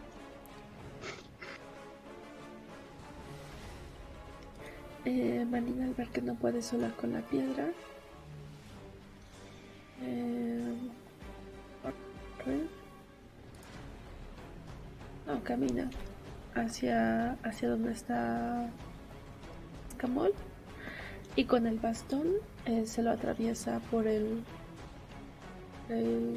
Eh, 5.04 5.46
Marina 5.50 5.84
al 5.84 5.94
ver 5.94 6.08
que 6.08 6.20
no 6.22 6.34
puede 6.34 6.62
sola 6.62 6.90
con 7.00 7.12
la 7.12 7.20
piedra. 7.20 7.68
Eh, 10.02 10.74
no, 15.26 15.44
camina 15.44 15.90
hacia, 16.54 17.32
hacia 17.42 17.68
donde 17.68 17.92
está 17.92 18.68
Escamol 19.90 20.32
y 21.36 21.44
con 21.44 21.66
el 21.66 21.78
bastón 21.78 22.26
eh, 22.66 22.84
se 22.86 23.02
lo 23.02 23.10
atraviesa 23.10 23.80
por 23.90 24.06
el, 24.06 24.42
el. 25.88 26.36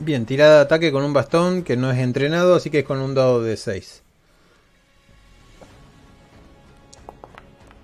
Bien, 0.00 0.26
tirada 0.26 0.56
de 0.56 0.62
ataque 0.62 0.90
con 0.90 1.04
un 1.04 1.12
bastón 1.12 1.62
que 1.62 1.76
no 1.76 1.90
es 1.90 1.98
entrenado, 1.98 2.56
así 2.56 2.70
que 2.70 2.80
es 2.80 2.84
con 2.84 2.98
un 2.98 3.14
dado 3.14 3.42
de 3.42 3.56
6. 3.56 4.02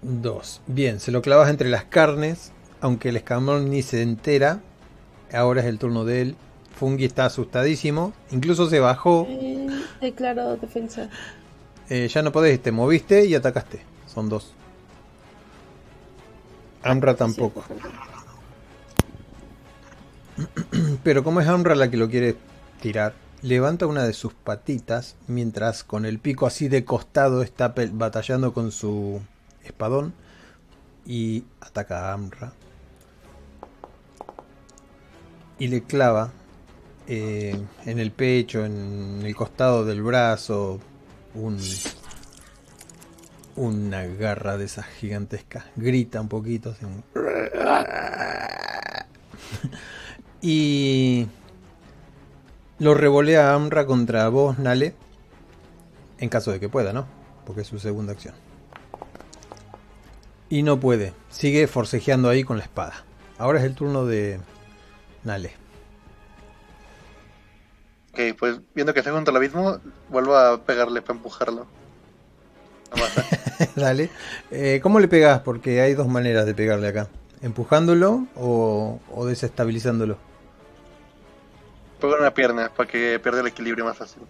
2. 0.02 0.60
Bien, 0.66 0.98
se 0.98 1.12
lo 1.12 1.22
clavas 1.22 1.50
entre 1.50 1.68
las 1.68 1.84
carnes, 1.84 2.52
aunque 2.80 3.10
el 3.10 3.16
escamón 3.16 3.70
ni 3.70 3.82
se 3.82 4.02
entera. 4.02 4.60
Ahora 5.32 5.60
es 5.60 5.66
el 5.66 5.78
turno 5.78 6.04
de 6.04 6.22
él. 6.22 6.36
Fungi 6.74 7.04
está 7.04 7.26
asustadísimo, 7.26 8.12
incluso 8.30 8.68
se 8.70 8.80
bajó. 8.80 9.26
Eh, 9.28 9.66
declaro 10.00 10.56
defensa. 10.56 11.10
Eh, 11.90 12.08
ya 12.08 12.22
no 12.22 12.32
podés, 12.32 12.62
te 12.62 12.72
moviste 12.72 13.26
y 13.26 13.34
atacaste. 13.34 13.82
Son 14.06 14.28
dos. 14.28 14.54
Amra 16.82 17.14
tampoco. 17.14 17.64
Pero 21.04 21.22
como 21.22 21.40
es 21.40 21.48
Amra 21.48 21.74
la 21.74 21.90
que 21.90 21.96
lo 21.96 22.08
quiere 22.08 22.36
tirar, 22.80 23.14
levanta 23.42 23.86
una 23.86 24.04
de 24.04 24.12
sus 24.12 24.32
patitas 24.32 25.16
mientras 25.26 25.84
con 25.84 26.06
el 26.06 26.18
pico 26.18 26.46
así 26.46 26.68
de 26.68 26.84
costado 26.84 27.42
está 27.42 27.74
batallando 27.92 28.52
con 28.54 28.72
su 28.72 29.20
espadón 29.64 30.14
y 31.04 31.44
ataca 31.60 32.08
a 32.08 32.12
Amra. 32.14 32.52
Y 35.60 35.68
le 35.68 35.82
clava 35.82 36.32
eh, 37.06 37.56
en 37.86 37.98
el 38.00 38.10
pecho, 38.10 38.64
en 38.64 39.22
el 39.24 39.36
costado 39.36 39.84
del 39.84 40.02
brazo, 40.02 40.80
un, 41.34 41.58
una 43.56 44.04
garra 44.06 44.56
de 44.56 44.64
esas 44.64 44.86
gigantescas. 44.86 45.64
Grita 45.76 46.20
un 46.20 46.28
poquito. 46.28 46.70
así 46.70 46.84
un- 46.84 47.04
y 50.40 51.26
lo 52.78 52.94
revolea 52.94 53.50
a 53.50 53.54
Amra 53.54 53.86
contra 53.86 54.28
vos, 54.28 54.58
Nale. 54.58 54.94
En 56.18 56.28
caso 56.28 56.52
de 56.52 56.60
que 56.60 56.68
pueda, 56.68 56.92
¿no? 56.92 57.06
Porque 57.46 57.62
es 57.62 57.66
su 57.66 57.78
segunda 57.78 58.12
acción. 58.12 58.34
Y 60.48 60.62
no 60.62 60.80
puede. 60.80 61.14
Sigue 61.30 61.66
forcejeando 61.66 62.28
ahí 62.28 62.44
con 62.44 62.58
la 62.58 62.64
espada. 62.64 63.04
Ahora 63.38 63.58
es 63.60 63.64
el 63.64 63.74
turno 63.74 64.04
de 64.04 64.38
Nale. 65.24 65.52
Ok, 68.12 68.20
pues 68.38 68.60
viendo 68.74 68.92
que 68.92 69.00
está 69.00 69.12
junto 69.12 69.30
al 69.30 69.36
abismo, 69.36 69.78
vuelvo 70.08 70.36
a 70.36 70.62
pegarle 70.64 71.00
para 71.02 71.16
empujarlo. 71.16 71.66
Dale. 73.76 74.10
Eh, 74.50 74.80
¿Cómo 74.82 74.98
le 74.98 75.08
pegas? 75.08 75.40
Porque 75.40 75.80
hay 75.80 75.94
dos 75.94 76.08
maneras 76.08 76.44
de 76.46 76.54
pegarle 76.54 76.88
acá. 76.88 77.08
¿Empujándolo 77.42 78.26
o, 78.34 79.00
o 79.14 79.26
desestabilizándolo? 79.26 80.18
Pego 82.00 82.14
en 82.14 82.20
una 82.20 82.34
pierna 82.34 82.70
para 82.74 82.88
que 82.88 83.18
pierda 83.20 83.40
el 83.40 83.46
equilibrio 83.46 83.84
más 83.84 83.96
fácil. 83.96 84.22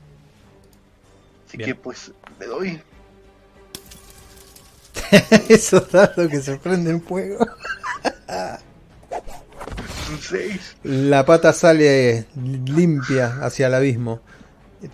Así 1.47 1.57
Bien. 1.57 1.71
que 1.71 1.75
pues 1.75 2.13
le 2.39 2.47
doy. 2.47 2.83
Esos 5.49 5.91
dados 5.91 6.29
que 6.29 6.41
se 6.41 6.57
prenden 6.59 7.03
fuego. 7.03 7.47
Un 10.11 10.19
6. 10.21 10.77
La 10.85 11.25
pata 11.25 11.53
sale 11.53 12.27
limpia 12.35 13.39
hacia 13.43 13.67
el 13.69 13.75
abismo. 13.75 14.21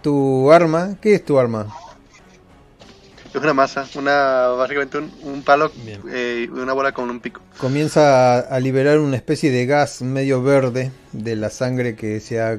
¿Tu 0.03 0.51
arma? 0.53 0.97
¿Qué 1.01 1.14
es 1.14 1.25
tu 1.25 1.39
arma? 1.39 1.67
Es 3.31 3.43
una 3.43 3.53
masa, 3.55 3.87
una 3.97 4.49
básicamente 4.49 4.99
un, 4.99 5.12
un 5.23 5.43
palo 5.43 5.71
Bien. 5.85 6.01
eh, 6.11 6.47
y 6.49 6.59
una 6.59 6.73
bola 6.73 6.93
con 6.93 7.11
un 7.11 7.21
pico. 7.21 7.41
Comienza 7.59 8.35
a, 8.35 8.39
a 8.41 8.61
liberar 8.61 8.99
una 8.99 9.17
especie 9.17 9.51
de 9.51 9.67
gas 9.67 10.01
medio 10.03 10.43
verde 10.43 10.91
de 11.12 11.37
la 11.37 11.51
sangre 11.51 11.97
que 11.97 12.21
se 12.21 12.41
ha 12.41 12.59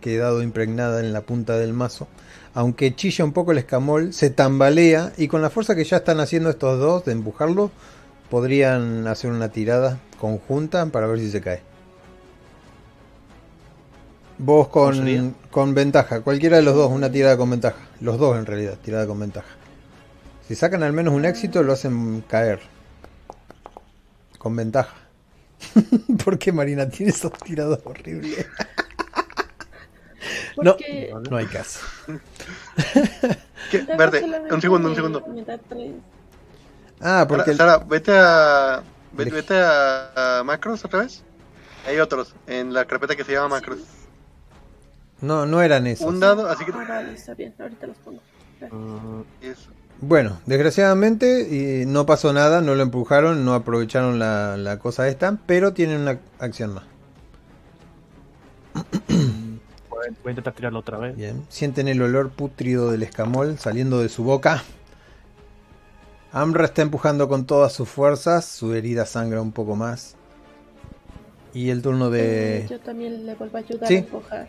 quedado 0.00 0.42
impregnada 0.42 1.00
en 1.00 1.12
la 1.12 1.20
punta 1.20 1.58
del 1.58 1.72
mazo. 1.74 2.08
Aunque 2.54 2.94
chilla 2.94 3.24
un 3.24 3.32
poco 3.32 3.52
el 3.52 3.58
escamol, 3.58 4.14
se 4.14 4.30
tambalea 4.30 5.12
y 5.18 5.28
con 5.28 5.42
la 5.42 5.50
fuerza 5.50 5.74
que 5.76 5.84
ya 5.84 5.98
están 5.98 6.20
haciendo 6.20 6.48
estos 6.48 6.78
dos 6.78 7.04
de 7.04 7.12
empujarlo, 7.12 7.70
podrían 8.30 9.06
hacer 9.06 9.30
una 9.30 9.50
tirada 9.50 10.00
conjunta 10.18 10.86
para 10.86 11.06
ver 11.06 11.18
si 11.18 11.30
se 11.30 11.42
cae. 11.42 11.60
Vos 14.38 14.68
con, 14.68 15.34
con 15.50 15.74
ventaja, 15.74 16.20
cualquiera 16.20 16.56
de 16.58 16.62
los 16.62 16.74
dos, 16.74 16.90
una 16.90 17.10
tirada 17.10 17.36
con 17.36 17.50
ventaja. 17.50 17.78
Los 18.00 18.18
dos 18.18 18.36
en 18.36 18.44
realidad, 18.46 18.78
tirada 18.82 19.06
con 19.06 19.18
ventaja. 19.18 19.48
Si 20.46 20.54
sacan 20.54 20.82
al 20.82 20.92
menos 20.92 21.14
un 21.14 21.24
éxito, 21.24 21.62
lo 21.62 21.72
hacen 21.72 22.20
caer. 22.28 22.60
Con 24.38 24.54
ventaja. 24.54 24.94
Porque 26.24 26.52
Marina 26.52 26.88
tiene 26.88 27.10
esos 27.12 27.32
tirados 27.32 27.80
horribles. 27.84 28.46
No. 30.56 30.72
Porque 30.72 31.14
No 31.30 31.36
hay 31.36 31.46
caso. 31.46 31.80
Verde, 33.98 34.24
un 34.50 34.60
segundo, 34.60 34.88
un 34.88 34.94
segundo. 34.96 35.24
Ah, 37.00 37.26
porque 37.28 37.52
Sara, 37.54 37.74
el- 37.74 37.78
Sara, 37.78 37.84
vete 37.86 38.12
a. 38.16 38.82
Vete 39.12 39.54
a, 39.54 40.38
a 40.38 40.44
macros 40.44 40.82
otra 40.84 41.00
vez. 41.00 41.22
Hay 41.86 41.98
otros 41.98 42.34
en 42.46 42.72
la 42.72 42.86
carpeta 42.86 43.14
que 43.14 43.22
se 43.22 43.32
llama 43.32 43.48
macros. 43.48 43.80
No, 45.20 45.46
no 45.46 45.62
eran 45.62 45.86
esos. 45.86 46.06
Un 46.06 46.20
dado, 46.20 46.48
así 46.48 46.64
que. 46.64 46.72
Ah, 46.72 46.84
vale, 46.88 47.14
está 47.14 47.34
bien, 47.34 47.54
ahorita 47.58 47.86
los 47.86 47.96
pongo. 47.98 48.20
Eso. 49.40 49.70
Bueno, 50.00 50.40
desgraciadamente 50.46 51.48
y 51.50 51.86
no 51.86 52.04
pasó 52.04 52.32
nada, 52.32 52.60
no 52.60 52.74
lo 52.74 52.82
empujaron, 52.82 53.44
no 53.44 53.54
aprovecharon 53.54 54.18
la, 54.18 54.56
la 54.58 54.78
cosa 54.78 55.08
esta, 55.08 55.38
pero 55.46 55.72
tienen 55.72 56.00
una 56.02 56.18
acción 56.38 56.74
más. 56.74 56.84
voy 59.98 60.06
a 60.26 60.30
intentar 60.30 60.52
tirarlo 60.54 60.80
otra 60.80 60.98
vez. 60.98 61.16
Bien, 61.16 61.44
sienten 61.48 61.88
el 61.88 62.02
olor 62.02 62.30
pútrido 62.30 62.90
del 62.90 63.02
escamol 63.02 63.58
saliendo 63.58 64.00
de 64.00 64.08
su 64.08 64.22
boca. 64.24 64.62
Amra 66.32 66.66
está 66.66 66.82
empujando 66.82 67.28
con 67.28 67.46
todas 67.46 67.72
sus 67.72 67.88
fuerzas, 67.88 68.44
su 68.44 68.74
herida 68.74 69.06
sangra 69.06 69.40
un 69.40 69.52
poco 69.52 69.76
más. 69.76 70.16
Y 71.54 71.70
el 71.70 71.80
turno 71.80 72.08
Eh, 72.14 72.64
de... 72.64 72.66
yo 72.68 72.78
también 72.80 73.24
le 73.24 73.34
vuelvo 73.34 73.56
a 73.56 73.60
ayudar 73.60 73.88
Sí. 73.88 73.94
a 73.94 73.98
empujar. 73.98 74.48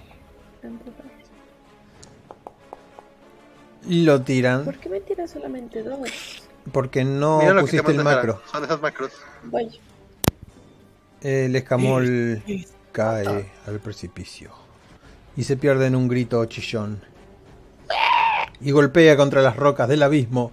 Lo 3.89 4.22
tiran 4.22 4.65
¿Por 4.65 4.78
qué 4.78 4.89
me 4.89 4.99
tira 5.01 5.28
solamente 5.28 5.82
dos? 5.84 6.47
porque 6.72 7.03
no 7.03 7.39
Mira 7.39 7.53
lo 7.53 7.61
pusiste 7.61 7.91
el 7.91 8.03
macro. 8.03 8.41
Son 8.51 8.63
esas 8.63 8.82
macros. 8.82 9.11
Voy. 9.43 9.80
El 11.22 11.55
escamol 11.55 12.43
cae 12.91 13.51
al 13.65 13.80
precipicio 13.80 14.51
y 15.36 15.43
se 15.43 15.57
pierde 15.57 15.88
en 15.88 15.95
un 15.95 16.07
grito 16.07 16.43
chillón. 16.45 17.01
Y 18.59 18.72
golpea 18.72 19.15
contra 19.15 19.41
las 19.41 19.55
rocas 19.55 19.88
del 19.88 20.03
abismo 20.03 20.51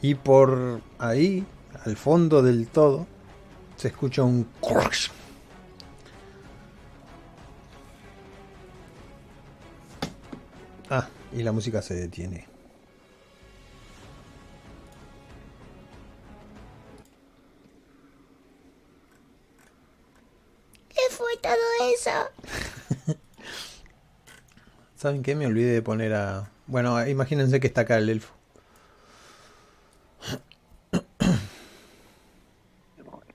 y 0.00 0.14
por 0.14 0.80
ahí, 0.98 1.44
al 1.84 1.96
fondo 1.96 2.42
del 2.42 2.68
todo, 2.68 3.06
se 3.76 3.88
escucha 3.88 4.22
un 4.22 4.46
y 11.34 11.42
la 11.42 11.52
música 11.52 11.82
se 11.82 11.94
detiene. 11.94 12.46
¿Qué 20.88 21.00
fue 21.10 21.36
todo 21.42 21.54
eso? 21.92 23.14
¿Saben 24.96 25.22
qué? 25.22 25.34
Me 25.34 25.46
olvidé 25.46 25.72
de 25.72 25.82
poner 25.82 26.14
a... 26.14 26.50
Bueno, 26.66 27.04
imagínense 27.06 27.60
que 27.60 27.66
está 27.66 27.82
acá 27.82 27.98
el 27.98 28.08
elfo. 28.08 28.32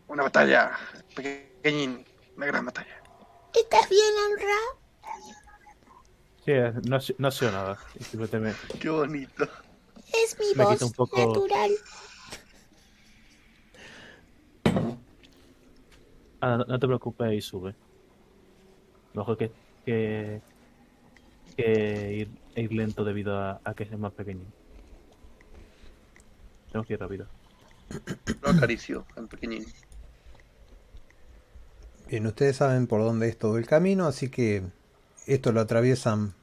Una 0.08 0.24
batalla. 0.24 0.72
Pequeñín. 1.16 2.06
Una 2.38 2.46
gran 2.46 2.66
batalla. 2.66 3.04
¿Estás 3.54 3.90
bien, 3.90 4.14
Amra? 4.26 4.79
Sí, 6.46 6.52
no, 6.90 7.00
no 7.18 7.32
sido 7.32 7.52
nada. 7.52 7.78
Y 8.00 8.04
simplemente 8.04 8.40
me- 8.40 8.80
Qué 8.80 8.90
bonito. 8.90 9.44
Es 10.14 10.38
mi 10.40 10.56
Me 10.56 10.64
voz 10.64 10.82
un 10.82 10.92
poco- 10.94 11.18
natural. 11.20 11.72
Ah, 16.42 16.58
no, 16.58 16.66
no 16.66 16.80
te 16.80 16.88
preocupes 16.88 17.34
y 17.34 17.42
sube. 17.42 17.76
Mejor 19.14 19.38
que, 19.38 19.52
que, 19.86 20.42
que 21.58 22.14
ir, 22.14 22.30
ir 22.56 22.72
lento 22.74 23.04
debido 23.04 23.38
a, 23.38 23.60
a 23.64 23.74
que 23.74 23.84
es 23.84 23.98
más 24.00 24.14
pequeño. 24.14 24.46
Tenemos 26.68 26.88
que 26.88 26.94
ir 26.94 27.00
rápido. 27.00 27.28
Lo 28.42 28.50
acaricio 28.50 29.06
al 29.18 29.28
pequeñín. 29.28 29.66
Bien, 32.08 32.26
ustedes 32.26 32.58
saben 32.58 32.88
por 32.88 33.02
dónde 33.02 33.28
es 33.28 33.38
todo 33.38 33.58
el 33.58 33.68
camino, 33.68 34.08
así 34.08 34.30
que 34.30 34.64
esto 35.34 35.52
lo 35.52 35.62
atraviesan 35.62 36.34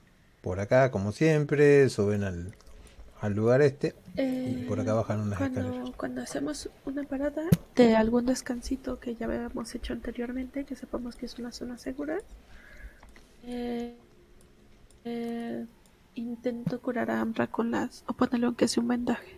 por 0.41 0.61
acá, 0.61 0.91
como 0.91 1.13
siempre, 1.13 1.89
suben 1.89 2.23
al, 2.23 2.55
al 3.21 3.35
lugar 3.35 3.63
este 3.63 3.95
y 4.17 4.65
por 4.69 4.81
acá 4.81 4.95
bajan 4.95 5.21
unas 5.21 5.39
cuando, 5.39 5.61
escaleras. 5.61 5.91
Cuando 5.97 6.23
hacemos 6.23 6.71
una 6.85 7.03
parada 7.03 7.43
de 7.75 7.97
algún 7.97 8.27
descansito 8.27 8.99
que 9.01 9.15
ya 9.17 9.27
habíamos 9.27 9.75
hecho 9.75 9.93
anteriormente, 9.93 10.65
que 10.65 10.77
sepamos 10.77 11.17
que 11.17 11.27
es 11.27 11.39
una 11.39 11.53
zona 11.53 11.77
segura, 11.79 12.19
eh, 13.45 13.95
eh, 15.05 15.67
intento 16.15 16.81
curar 16.81 17.11
a 17.11 17.21
Amra 17.21 17.49
con 17.49 17.71
las. 17.71 18.05
o 18.07 18.13
ponerle 18.13 18.47
aunque 18.47 18.69
sea 18.69 18.83
un 18.83 18.89
vendaje. 18.89 19.37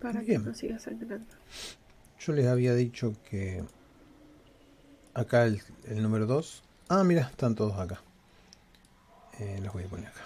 Para 0.00 0.20
Bien. 0.20 0.42
que 0.42 0.48
no 0.48 0.54
siga 0.54 0.78
sangrando. 0.78 1.34
Yo 2.18 2.32
les 2.32 2.46
había 2.46 2.74
dicho 2.74 3.14
que 3.30 3.64
acá 5.14 5.44
el, 5.44 5.62
el 5.86 6.02
número 6.02 6.26
2. 6.26 6.64
Ah, 6.88 7.02
mira, 7.04 7.22
están 7.22 7.54
todos 7.54 7.78
acá. 7.78 8.00
Eh, 9.38 9.60
los 9.62 9.72
voy 9.72 9.84
a 9.84 9.88
poner 9.88 10.06
acá. 10.08 10.22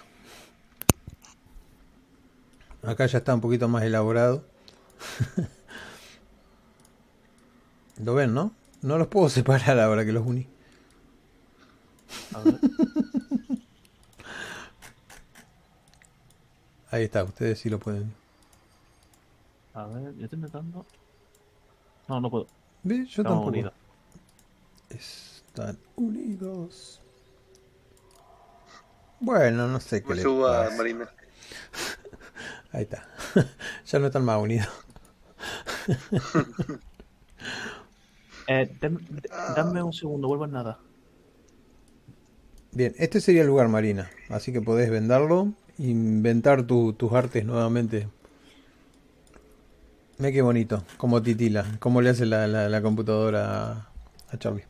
Acá 2.83 3.05
ya 3.05 3.17
está 3.19 3.33
un 3.33 3.41
poquito 3.41 3.67
más 3.67 3.83
elaborado. 3.83 4.43
Lo 8.03 8.15
ven, 8.15 8.33
¿no? 8.33 8.51
No 8.81 8.97
los 8.97 9.07
puedo 9.07 9.29
separar 9.29 9.79
ahora 9.79 10.03
que 10.03 10.11
los 10.11 10.25
uní. 10.25 10.47
A 12.33 12.39
ver. 12.39 12.59
Ahí 16.89 17.03
está, 17.03 17.23
ustedes 17.23 17.59
sí 17.59 17.69
lo 17.69 17.77
pueden. 17.79 18.11
A 19.75 19.85
ver, 19.85 20.15
yo 20.15 20.23
estoy 20.25 20.37
intentando. 20.37 20.83
No, 22.07 22.19
no 22.19 22.29
puedo. 22.31 22.47
¿Ve? 22.83 22.97
Yo 23.05 23.21
Estamos 23.21 23.23
tampoco. 23.23 23.49
unidos. 23.49 23.73
Están 25.53 25.77
unidos. 25.97 27.01
Bueno, 29.19 29.67
no 29.67 29.79
sé 29.79 30.01
qué 30.01 30.09
Me 30.09 30.15
le 30.15 30.21
subo 30.23 30.47
a 30.47 30.63
pasa. 30.65 30.77
Marina. 30.77 31.09
Ahí 32.71 32.83
está. 32.83 33.07
ya 33.85 33.99
no 33.99 34.07
están 34.07 34.25
más 34.25 34.41
unidos. 34.41 34.67
Eh, 38.47 38.69
dame 39.55 39.81
un 39.81 39.93
segundo, 39.93 40.27
vuelvo 40.27 40.43
en 40.45 40.51
nada. 40.51 40.79
Bien, 42.73 42.93
este 42.97 43.21
sería 43.21 43.41
el 43.41 43.47
lugar, 43.47 43.69
Marina. 43.69 44.09
Así 44.29 44.51
que 44.51 44.61
podés 44.61 44.89
vendarlo. 44.89 45.53
Inventar 45.77 46.63
tu- 46.63 46.91
tus 46.93 47.13
artes 47.13 47.45
nuevamente. 47.45 48.09
Mira 50.17 50.31
qué 50.33 50.41
bonito. 50.41 50.83
Como 50.97 51.21
titila. 51.21 51.77
Cómo 51.79 52.01
le 52.01 52.09
hace 52.09 52.25
la, 52.25 52.45
la- 52.47 52.67
la 52.67 52.81
computadora 52.81 53.71
a, 53.71 53.89
a 54.31 54.37
Charlie. 54.37 54.65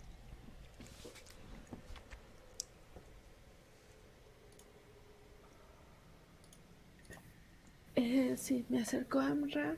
Eh, 7.95 8.35
sí, 8.37 8.60
me 8.71 8.79
acerco 8.79 9.19
a 9.19 9.27
Amra, 9.27 9.75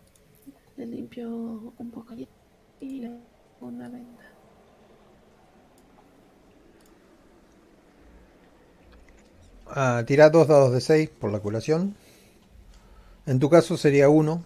le 0.78 0.86
limpio 0.86 1.28
un 1.80 1.90
poco 1.90 2.14
y 2.80 3.00
le 3.00 3.10
una 3.60 3.90
venda. 3.90 4.22
Ah, 9.66 10.04
tira 10.06 10.30
dos 10.30 10.48
dados 10.48 10.74
de 10.74 10.80
6 10.80 11.10
por 11.10 11.32
la 11.32 11.40
curación. 11.40 11.96
En 13.26 13.40
tu 13.40 13.50
caso 13.50 13.78
sería 13.78 14.10
uno. 14.10 14.44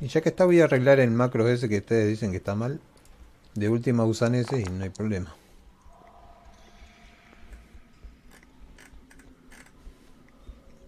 Y 0.00 0.06
ya 0.06 0.22
que 0.22 0.30
está 0.30 0.46
voy 0.46 0.62
a 0.62 0.64
arreglar 0.64 0.98
el 0.98 1.10
macro 1.10 1.46
ese 1.46 1.68
que 1.68 1.78
ustedes 1.78 2.08
dicen 2.08 2.30
que 2.30 2.38
está 2.38 2.54
mal. 2.54 2.80
De 3.54 3.68
última 3.68 4.06
usan 4.06 4.34
ese 4.34 4.60
y 4.60 4.64
no 4.64 4.84
hay 4.84 4.90
problema. 4.90 5.34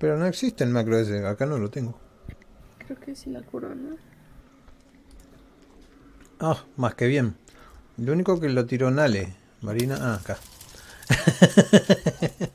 Pero 0.02 0.18
no 0.18 0.26
existe 0.26 0.64
el 0.64 0.70
macro 0.70 0.98
ese, 0.98 1.24
acá 1.24 1.46
no 1.46 1.58
lo 1.58 1.70
tengo. 1.70 1.96
Creo 2.78 2.98
que 2.98 3.14
sí 3.14 3.30
la 3.30 3.40
curó, 3.40 3.72
¿no? 3.72 3.94
Ah, 6.40 6.64
más 6.76 6.96
que 6.96 7.06
bien. 7.06 7.36
Lo 7.98 8.12
único 8.12 8.40
que 8.40 8.48
lo 8.48 8.66
tiró 8.66 8.90
Nale. 8.90 9.32
Marina, 9.60 9.96
ah, 10.00 10.14
acá. 10.16 10.38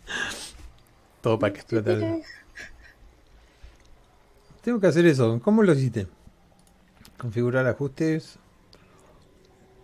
Todo 1.22 1.40
para 1.40 1.54
que 1.54 1.60
explote. 1.62 1.94
el- 1.94 2.22
Tengo 4.62 4.82
que 4.82 4.88
hacer 4.88 5.06
eso. 5.06 5.40
¿Cómo 5.42 5.64
lo 5.64 5.72
hiciste? 5.72 6.06
Configurar 7.18 7.66
ajustes. 7.66 8.40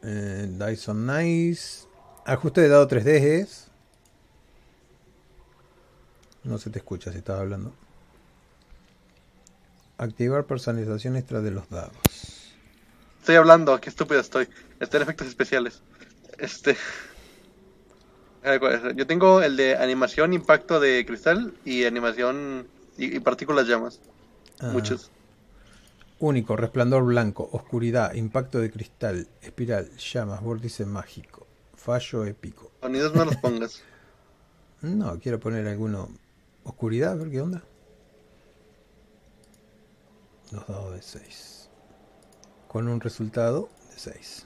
Eh, 0.01 0.49
Dyson 0.51 1.07
Nice. 1.07 1.85
Ajuste 2.25 2.59
de 2.59 2.67
dado 2.67 2.89
3D 2.89 3.39
es. 3.39 3.69
No 6.43 6.57
se 6.57 6.69
te 6.69 6.79
escucha 6.79 7.11
si 7.11 7.19
estás 7.19 7.39
hablando. 7.39 7.73
Activar 9.97 10.45
personalización 10.45 11.15
extra 11.15 11.41
de 11.41 11.51
los 11.51 11.69
dados. 11.69 11.93
Estoy 13.19 13.35
hablando, 13.35 13.79
qué 13.79 13.89
estúpido 13.89 14.19
estoy. 14.19 14.49
Estoy 14.79 14.97
en 14.97 15.03
efectos 15.03 15.27
especiales. 15.27 15.81
Este. 16.37 16.75
Yo 18.95 19.07
tengo 19.07 19.41
el 19.41 19.55
de 19.55 19.77
animación, 19.77 20.33
impacto 20.33 20.81
de 20.81 21.05
cristal 21.05 21.53
y 21.63 21.85
animación 21.85 22.67
y, 22.97 23.15
y 23.15 23.19
partículas 23.21 23.67
llamas. 23.67 24.01
Ah. 24.59 24.71
Muchos. 24.73 25.09
Único, 26.19 26.55
resplandor 26.55 27.03
blanco, 27.03 27.49
oscuridad, 27.51 28.13
impacto 28.13 28.59
de 28.59 28.71
cristal, 28.71 29.27
espiral, 29.41 29.89
llamas, 29.97 30.41
vórtice 30.41 30.85
mágico, 30.85 31.47
fallo 31.75 32.25
épico. 32.25 32.71
Sonidos 32.81 33.13
no 33.15 33.25
los 33.25 33.37
pongas. 33.37 33.81
No, 34.81 35.17
quiero 35.17 35.39
poner 35.39 35.65
alguno. 35.65 36.09
Oscuridad, 36.63 37.13
a 37.13 37.15
ver 37.15 37.29
qué 37.29 37.41
onda. 37.41 37.63
Dos 40.51 40.67
dados 40.67 40.93
de 40.93 41.01
6. 41.01 41.69
Con 42.67 42.87
un 42.87 43.01
resultado 43.01 43.69
de 43.89 43.99
6. 43.99 44.45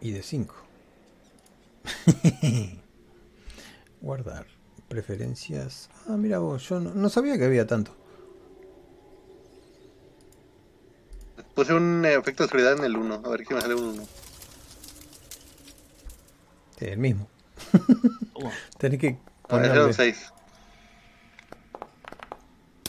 Y 0.00 0.12
de 0.12 0.22
5. 0.22 0.54
Guardar. 4.00 4.46
Preferencias. 4.88 5.90
Ah, 6.06 6.16
mira 6.16 6.38
vos, 6.38 6.66
yo 6.68 6.80
no, 6.80 6.94
no 6.94 7.08
sabía 7.10 7.36
que 7.36 7.44
había 7.44 7.66
tanto. 7.66 7.94
Puse 11.54 11.74
un 11.74 12.04
efecto 12.06 12.44
de 12.44 12.46
oscuridad 12.46 12.72
en 12.78 12.84
el 12.84 12.96
1. 12.96 13.22
A 13.24 13.28
ver 13.28 13.44
qué 13.44 13.54
me 13.54 13.60
sale 13.60 13.74
un 13.74 13.88
1. 13.88 14.02
Sí, 16.78 16.84
el 16.86 16.98
mismo. 16.98 17.28
Tenés 18.78 19.00
que 19.00 19.18
A 19.48 19.56
ver, 19.56 19.70
ponerle- 19.70 19.76
era 19.76 19.86
un 19.86 19.94
6. 19.94 20.32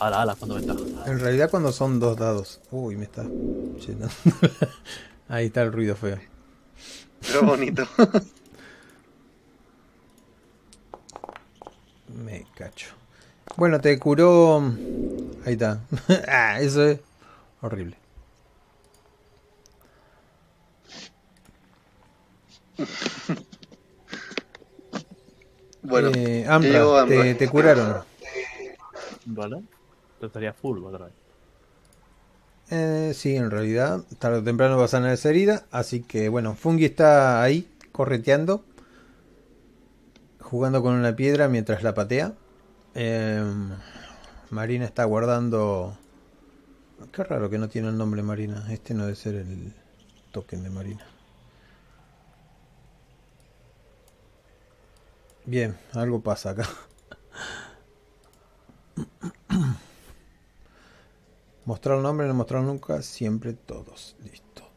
Ala, 0.01 0.21
ala, 0.21 0.35
cuando 0.35 0.55
ventaja. 0.55 0.79
En 1.11 1.19
realidad 1.19 1.49
cuando 1.49 1.71
son 1.71 1.99
dos 1.99 2.17
dados. 2.17 2.61
Uy, 2.71 2.95
me 2.95 3.03
está 3.05 3.23
llenando. 3.23 4.09
Ahí 5.27 5.47
está 5.47 5.61
el 5.63 5.71
ruido 5.73 5.95
feo. 5.95 6.17
Pero 7.21 7.43
bonito. 7.43 7.85
Me 12.23 12.45
cacho. 12.55 12.87
Bueno, 13.55 13.79
te 13.79 13.97
curó. 13.99 14.57
Ahí 15.45 15.53
está. 15.53 15.81
ah, 16.27 16.59
eso 16.59 16.87
es 16.87 16.99
horrible. 17.61 17.97
Bueno, 25.81 26.11
Eh, 26.11 26.45
llegó 26.61 27.05
te, 27.05 27.35
te 27.35 27.49
curaron. 27.49 28.03
¿Vale? 29.25 29.57
Entonces 29.57 30.27
estaría 30.29 30.53
full 30.53 30.83
otra 30.83 31.05
vez. 31.05 31.15
Eh, 32.71 33.13
sí, 33.15 33.35
en 33.35 33.49
realidad, 33.51 34.03
tarde 34.19 34.39
o 34.39 34.43
temprano 34.43 34.77
va 34.77 34.85
a 34.85 34.87
sanar 34.87 35.11
esa 35.13 35.29
herida. 35.29 35.65
Así 35.71 36.01
que, 36.03 36.29
bueno, 36.29 36.55
Fungi 36.55 36.85
está 36.85 37.41
ahí, 37.41 37.67
correteando. 37.91 38.63
Jugando 40.39 40.81
con 40.81 40.95
una 40.95 41.15
piedra 41.15 41.47
mientras 41.47 41.83
la 41.83 41.93
patea. 41.93 42.33
Em, 42.95 43.71
Marina 44.51 44.85
está 44.85 45.03
guardando. 45.05 45.97
Qué 47.11 47.23
raro 47.23 47.49
que 47.49 47.57
no 47.57 47.67
tiene 47.69 47.89
el 47.89 47.97
nombre 47.97 48.23
Marina. 48.23 48.65
Este 48.71 48.93
no 48.93 49.03
debe 49.05 49.15
ser 49.15 49.35
el 49.35 49.73
token 50.31 50.63
de 50.63 50.69
Marina. 50.69 51.08
Bien, 55.49 55.75
algo 55.93 56.21
pasa 56.21 56.51
acá. 56.51 56.69
Mostrar 61.65 61.97
nombre, 61.97 62.27
no 62.27 62.35
mostrar 62.35 62.61
nunca, 62.61 63.01
siempre 63.01 63.53
todos. 63.53 64.15
Listo. 64.23 64.69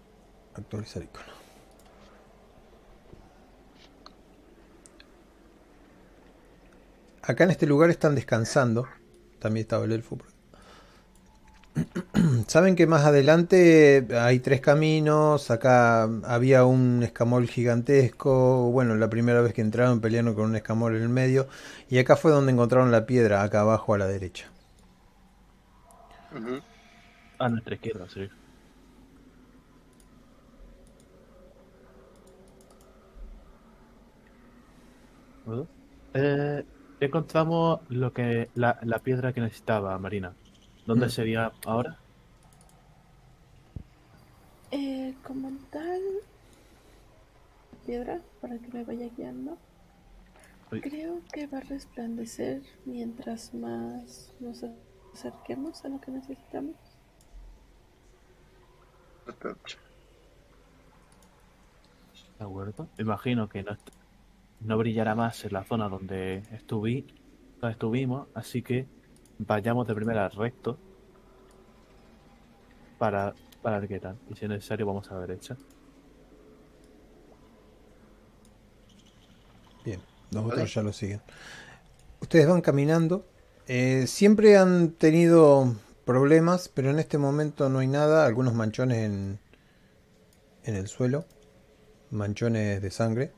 Actualizar 0.55 1.03
icono. 1.03 1.31
acá 7.21 7.45
en 7.45 7.51
este 7.51 7.67
lugar 7.67 7.91
están 7.91 8.15
descansando. 8.15 8.89
También 9.41 9.65
estaba 9.65 9.85
el 9.85 9.93
elfo. 9.93 10.17
por. 10.17 10.32
Saben 12.49 12.77
que 12.77 12.87
más 12.87 13.05
adelante 13.05 14.07
hay 14.19 14.41
tres 14.41 14.61
caminos. 14.61 15.51
Acá 15.51 16.05
había 16.25 16.65
un 16.65 17.03
escamol 17.03 17.47
gigantesco. 17.49 18.71
Bueno, 18.71 18.95
la 18.97 19.11
primera 19.11 19.41
vez 19.41 19.53
que 19.55 19.61
entraron 19.63 20.01
pelearon 20.01 20.35
con 20.35 20.45
un 20.51 20.57
escamol 20.57 20.97
en 20.97 21.03
el 21.03 21.09
medio. 21.09 21.49
Y 21.89 21.99
acá 21.99 22.17
fue 22.17 22.33
donde 22.33 22.53
encontraron 22.53 22.91
la 22.93 23.07
piedra, 23.07 23.43
acá 23.43 23.61
abajo 23.61 23.95
a 23.95 23.99
la 23.99 24.07
derecha. 24.07 24.51
Ujú. 26.31 26.61
A 27.39 27.49
nuestra 27.51 27.75
izquierda, 27.77 28.09
sí. 28.09 28.29
Eh, 36.15 36.65
encontramos 37.01 37.81
lo 37.89 38.13
que 38.13 38.51
la, 38.55 38.79
la 38.83 39.03
piedra 39.03 39.33
que 39.33 39.41
necesitaba 39.41 39.99
Marina. 39.99 40.37
¿Dónde 40.87 41.07
Mm. 41.07 41.11
sería 41.11 41.53
ahora? 41.67 41.99
Eh, 44.71 45.15
como 45.23 45.51
tal, 45.71 46.01
piedra 47.87 48.21
para 48.41 48.59
que 48.59 48.69
me 48.69 48.85
vaya 48.85 49.09
guiando. 49.17 49.59
Uy. 50.71 50.81
Creo 50.81 51.21
que 51.33 51.47
va 51.47 51.59
a 51.59 51.63
resplandecer 51.63 52.63
mientras 52.87 53.53
más 53.53 54.33
nos 54.41 54.65
acerquemos 55.13 55.85
a 55.85 55.89
lo 55.89 56.01
que 56.01 56.11
necesitamos. 56.11 56.75
De 62.39 62.45
acuerdo. 62.45 62.89
Imagino 62.99 63.49
que 63.49 63.63
no, 63.63 63.73
est- 63.73 63.91
no 64.61 64.79
brillará 64.79 65.15
más 65.15 65.45
en 65.45 65.53
la 65.53 65.65
zona 65.65 65.89
donde 65.89 66.39
estuvi, 66.53 67.07
donde 67.61 67.73
estuvimos, 67.73 68.29
así 68.35 68.63
que 68.63 68.89
vayamos 69.47 69.87
de 69.87 69.95
primera 69.95 70.29
recto 70.29 70.79
para, 72.99 73.35
para 73.63 73.79
ver 73.81 73.89
qué 73.89 74.01
tal. 74.01 74.19
Y 74.29 74.35
si 74.37 74.45
es 74.45 74.51
necesario, 74.51 74.87
vamos 74.87 75.11
a 75.11 75.15
la 75.15 75.21
derecha. 75.23 75.57
Bien, 79.85 80.01
los 80.31 80.47
Vale. 80.47 80.63
otros 80.63 80.75
ya 80.75 80.83
lo 80.83 80.93
siguen. 80.93 81.23
Ustedes 82.21 82.47
van 82.49 82.61
caminando. 82.61 83.27
eh, 83.67 84.07
siempre 84.07 84.57
han 84.57 84.93
tenido 84.93 85.77
problemas, 86.05 86.69
pero 86.69 86.91
en 86.91 86.99
este 86.99 87.19
momento 87.19 87.69
no 87.69 87.79
hay 87.81 87.89
nada. 87.89 88.27
Algunos 88.27 88.55
manchones 88.55 88.99
en, 88.99 89.41
en 90.65 90.77
el 90.77 90.89
suelo. 90.89 91.27
Manchones 92.11 92.83
de 92.83 92.91
sangre. 92.91 93.33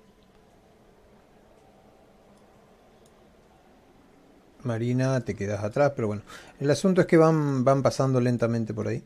Marina, 4.65 5.21
te 5.21 5.35
quedas 5.35 5.63
atrás, 5.63 5.93
pero 5.95 6.09
bueno. 6.09 6.23
El 6.59 6.71
asunto 6.71 7.01
es 7.01 7.07
que 7.07 7.17
van, 7.17 7.65
van 7.65 7.83
pasando 7.83 8.21
lentamente 8.21 8.75
por 8.75 8.89
ahí. 8.89 9.05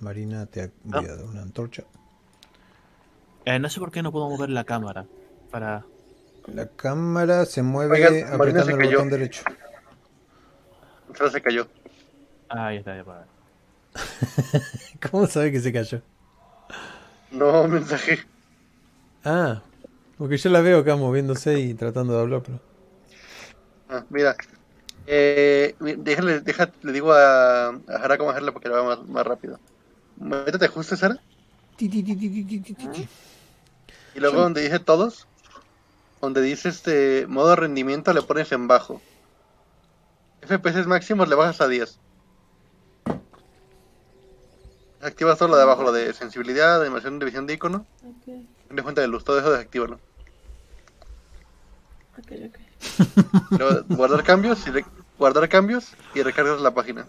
Marina, 0.00 0.46
te 0.46 0.70
voy 0.84 1.04
a 1.04 1.16
dar 1.16 1.24
una 1.24 1.42
antorcha. 1.42 1.84
Eh, 3.44 3.58
no 3.58 3.68
sé 3.68 3.80
por 3.80 3.90
qué 3.90 4.02
no 4.02 4.12
puedo 4.12 4.28
mover 4.28 4.50
la 4.50 4.64
cámara 4.64 5.06
para... 5.50 5.84
La 6.46 6.66
cámara 6.66 7.44
se 7.44 7.62
mueve 7.62 7.94
Oigan, 8.06 8.32
apretando 8.32 8.78
el 8.78 8.90
botón 8.90 9.10
derecho. 9.10 9.42
Solo 11.16 11.30
se 11.30 11.42
cayó. 11.42 11.68
Ah, 12.48 12.68
ahí 12.68 12.78
está, 12.78 12.96
ya 12.96 13.04
para. 13.04 13.26
¿Cómo 15.10 15.26
sabe 15.26 15.52
que 15.52 15.60
se 15.60 15.72
cayó? 15.72 16.00
No, 17.30 17.68
mensaje. 17.68 18.20
Ah, 19.24 19.62
porque 20.16 20.38
yo 20.38 20.48
la 20.50 20.60
veo 20.60 20.78
acá 20.78 20.96
moviéndose 20.96 21.58
y 21.58 21.74
tratando 21.74 22.14
de 22.14 22.20
hablar, 22.20 22.42
pero... 22.42 22.60
Ah, 23.90 24.04
mira. 24.08 24.34
Eh, 25.10 25.74
mi- 25.80 25.94
déjale, 25.96 26.40
deja, 26.40 26.70
le 26.82 26.92
digo 26.92 27.12
a, 27.12 27.68
a 27.68 27.98
Jara 28.00 28.18
cómo 28.18 28.30
hacerlo 28.30 28.52
porque 28.52 28.68
lo 28.68 28.74
va 28.76 28.96
más, 28.96 29.08
más 29.08 29.26
rápido. 29.26 29.58
Métete 30.16 30.68
justo, 30.68 30.96
Sara. 30.96 31.16
Ti, 31.76 31.84
ti, 31.92 32.02
ti, 32.06 32.14
ti, 32.20 32.28
ti, 32.34 32.42
ti, 32.48 32.74
ti, 32.76 32.88
ti. 32.94 33.02
Y 34.14 34.20
luego 34.20 34.38
donde 34.40 34.60
dice 34.60 34.80
todos, 34.80 35.26
donde 36.20 36.42
dice 36.42 36.68
este 36.70 37.26
modo 37.28 37.56
rendimiento 37.56 38.12
le 38.12 38.22
pones 38.22 38.52
en 38.52 38.68
bajo. 38.68 39.02
FPS 40.42 40.86
máximos 40.86 41.28
le 41.28 41.34
bajas 41.34 41.60
a 41.62 41.68
10. 41.68 41.98
Activas 45.00 45.38
todo 45.38 45.48
lo 45.48 45.56
de 45.56 45.62
abajo, 45.64 45.82
lo 45.82 45.90
de 45.90 46.12
sensibilidad, 46.14 46.80
animación 46.82 47.18
de 47.18 47.24
visión 47.24 47.46
de 47.48 47.54
icono, 47.54 47.84
Ok, 48.02 48.26
de 48.70 48.82
fuente 48.82 49.00
de 49.00 49.08
luz, 49.08 49.24
todo 49.24 49.38
eso 49.40 49.50
desactívalo. 49.52 50.00
ok, 52.18 52.30
ok. 52.46 52.58
Luego 53.58 53.84
guardar 53.94 54.22
cambios 54.24 54.66
y 54.66 54.70
re- 54.70 54.84
guardar 55.18 55.48
cambios 55.48 55.94
y 56.14 56.22
recargas 56.22 56.60
la 56.60 56.72
página. 56.72 57.06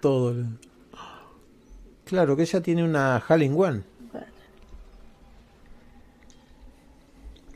Todo. 0.00 0.34
Claro, 2.04 2.34
que 2.36 2.42
ella 2.42 2.60
tiene 2.60 2.82
una 2.82 3.20
Halloween 3.20 3.54
One. 3.60 3.82
Vale. 4.12 4.26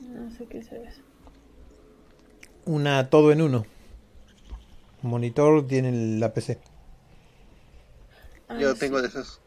No 0.00 0.30
sé 0.30 0.46
qué 0.46 0.58
es 0.58 0.70
eso. 0.72 1.00
Una 2.66 3.10
todo 3.10 3.32
en 3.32 3.42
uno. 3.42 3.66
Monitor 5.02 5.66
tiene 5.66 6.18
la 6.18 6.32
PC. 6.32 6.60
Ah, 8.48 8.58
Yo 8.58 8.72
sí. 8.74 8.80
tengo 8.80 9.02
de 9.02 9.08
esas. 9.08 9.40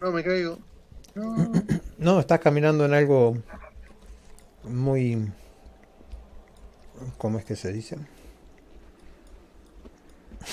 No, 0.00 0.10
me 0.12 0.22
caigo. 0.22 0.58
No. 1.14 1.52
No, 1.98 2.20
estás 2.20 2.40
caminando 2.40 2.86
en 2.86 2.94
algo 2.94 3.36
muy... 4.64 5.30
¿Cómo 7.18 7.38
es 7.38 7.44
que 7.44 7.56
se 7.56 7.72
dice? 7.72 7.96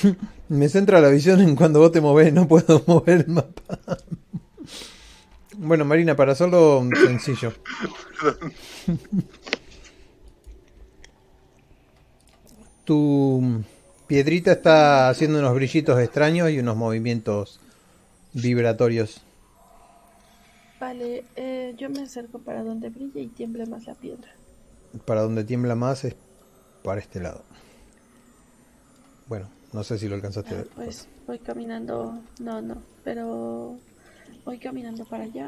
Me 0.50 0.70
centra 0.70 1.00
la 1.00 1.10
visión 1.10 1.42
en 1.42 1.56
cuando 1.56 1.80
vos 1.80 1.92
te 1.92 2.02
movés, 2.02 2.34
no 2.34 2.48
puedo 2.48 2.84
mover 2.88 3.26
el 3.28 3.28
mapa. 3.28 3.80
Bueno, 5.58 5.86
Marina, 5.86 6.16
para 6.16 6.32
hacerlo 6.34 6.88
sencillo. 6.96 7.54
Tu 12.86 13.64
piedrita 14.08 14.54
está 14.54 15.10
haciendo 15.10 15.38
unos 15.38 15.54
brillitos 15.54 16.00
extraños 16.00 16.50
y 16.50 16.58
unos 16.58 16.76
movimientos 16.76 17.60
vibratorios. 18.34 19.22
Vale, 20.80 21.26
eh, 21.36 21.76
yo 21.78 21.92
me 21.92 22.02
acerco 22.02 22.40
para 22.44 22.64
donde 22.64 22.90
brille 22.90 23.22
y 23.22 23.30
tiemble 23.30 23.68
más 23.68 23.86
la 23.86 23.94
piedra. 23.94 24.30
Para 25.06 25.22
donde 25.22 25.44
tiembla 25.44 25.76
más 25.76 26.04
es 26.06 26.16
para 26.84 27.02
este 27.02 27.20
lado. 27.22 27.44
Bueno, 29.26 29.50
no 29.72 29.84
sé 29.86 29.98
si 29.98 30.08
lo 30.10 30.16
alcanzaste 30.16 30.56
a 30.56 30.58
Ah, 30.58 30.64
ver. 30.64 30.70
pues 30.76 31.08
voy 31.26 31.40
caminando, 31.40 32.22
no, 32.40 32.62
no, 32.62 32.84
pero 33.04 33.80
voy 34.46 34.60
caminando 34.60 35.06
para 35.06 35.24
allá 35.26 35.48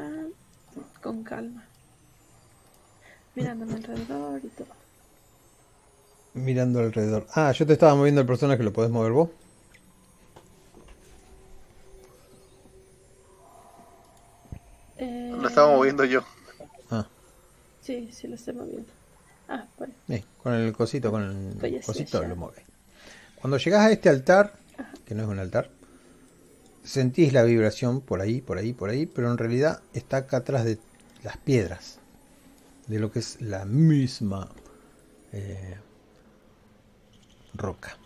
con 1.02 1.24
calma, 1.24 1.68
mirándome 3.34 3.74
alrededor 3.76 4.40
y 4.44 4.48
todo. 4.50 4.74
Mirando 6.34 6.80
alrededor. 6.80 7.26
Ah, 7.34 7.52
yo 7.52 7.66
te 7.66 7.72
estaba 7.72 7.94
moviendo 7.94 8.20
el 8.20 8.26
personaje, 8.26 8.62
¿lo 8.62 8.72
podés 8.74 8.90
mover 8.90 9.12
vos? 9.12 9.30
Eh, 15.02 15.32
Lo 15.36 15.48
estaba 15.48 15.74
moviendo 15.74 16.04
yo. 16.04 16.22
Ah, 16.90 17.06
Sí, 17.80 18.10
sí 18.12 18.28
lo 18.28 18.36
estoy 18.36 18.54
moviendo. 18.54 18.88
Ah, 19.48 19.66
bueno, 19.76 19.92
eh, 20.08 20.24
con 20.40 20.54
el 20.54 20.72
cosito, 20.72 21.10
con 21.10 21.58
el 21.60 21.82
cosito 21.84 22.18
allá. 22.18 22.28
lo 22.28 22.36
mueve. 22.36 22.64
Cuando 23.40 23.56
llegas 23.58 23.80
a 23.80 23.90
este 23.90 24.08
altar, 24.08 24.54
que 25.04 25.16
no 25.16 25.24
es 25.24 25.28
un 25.28 25.40
altar, 25.40 25.68
sentís 26.84 27.32
la 27.32 27.42
vibración 27.42 28.00
por 28.00 28.20
ahí, 28.20 28.40
por 28.40 28.58
ahí, 28.58 28.72
por 28.72 28.90
ahí, 28.90 29.06
pero 29.06 29.28
en 29.32 29.38
realidad 29.38 29.82
está 29.92 30.18
acá 30.18 30.36
atrás 30.38 30.64
de 30.64 30.78
las 31.24 31.36
piedras, 31.38 31.98
de 32.86 33.00
lo 33.00 33.10
que 33.10 33.18
es 33.18 33.40
la 33.40 33.64
misma 33.64 34.48
eh, 35.32 35.76
roca. 37.54 37.96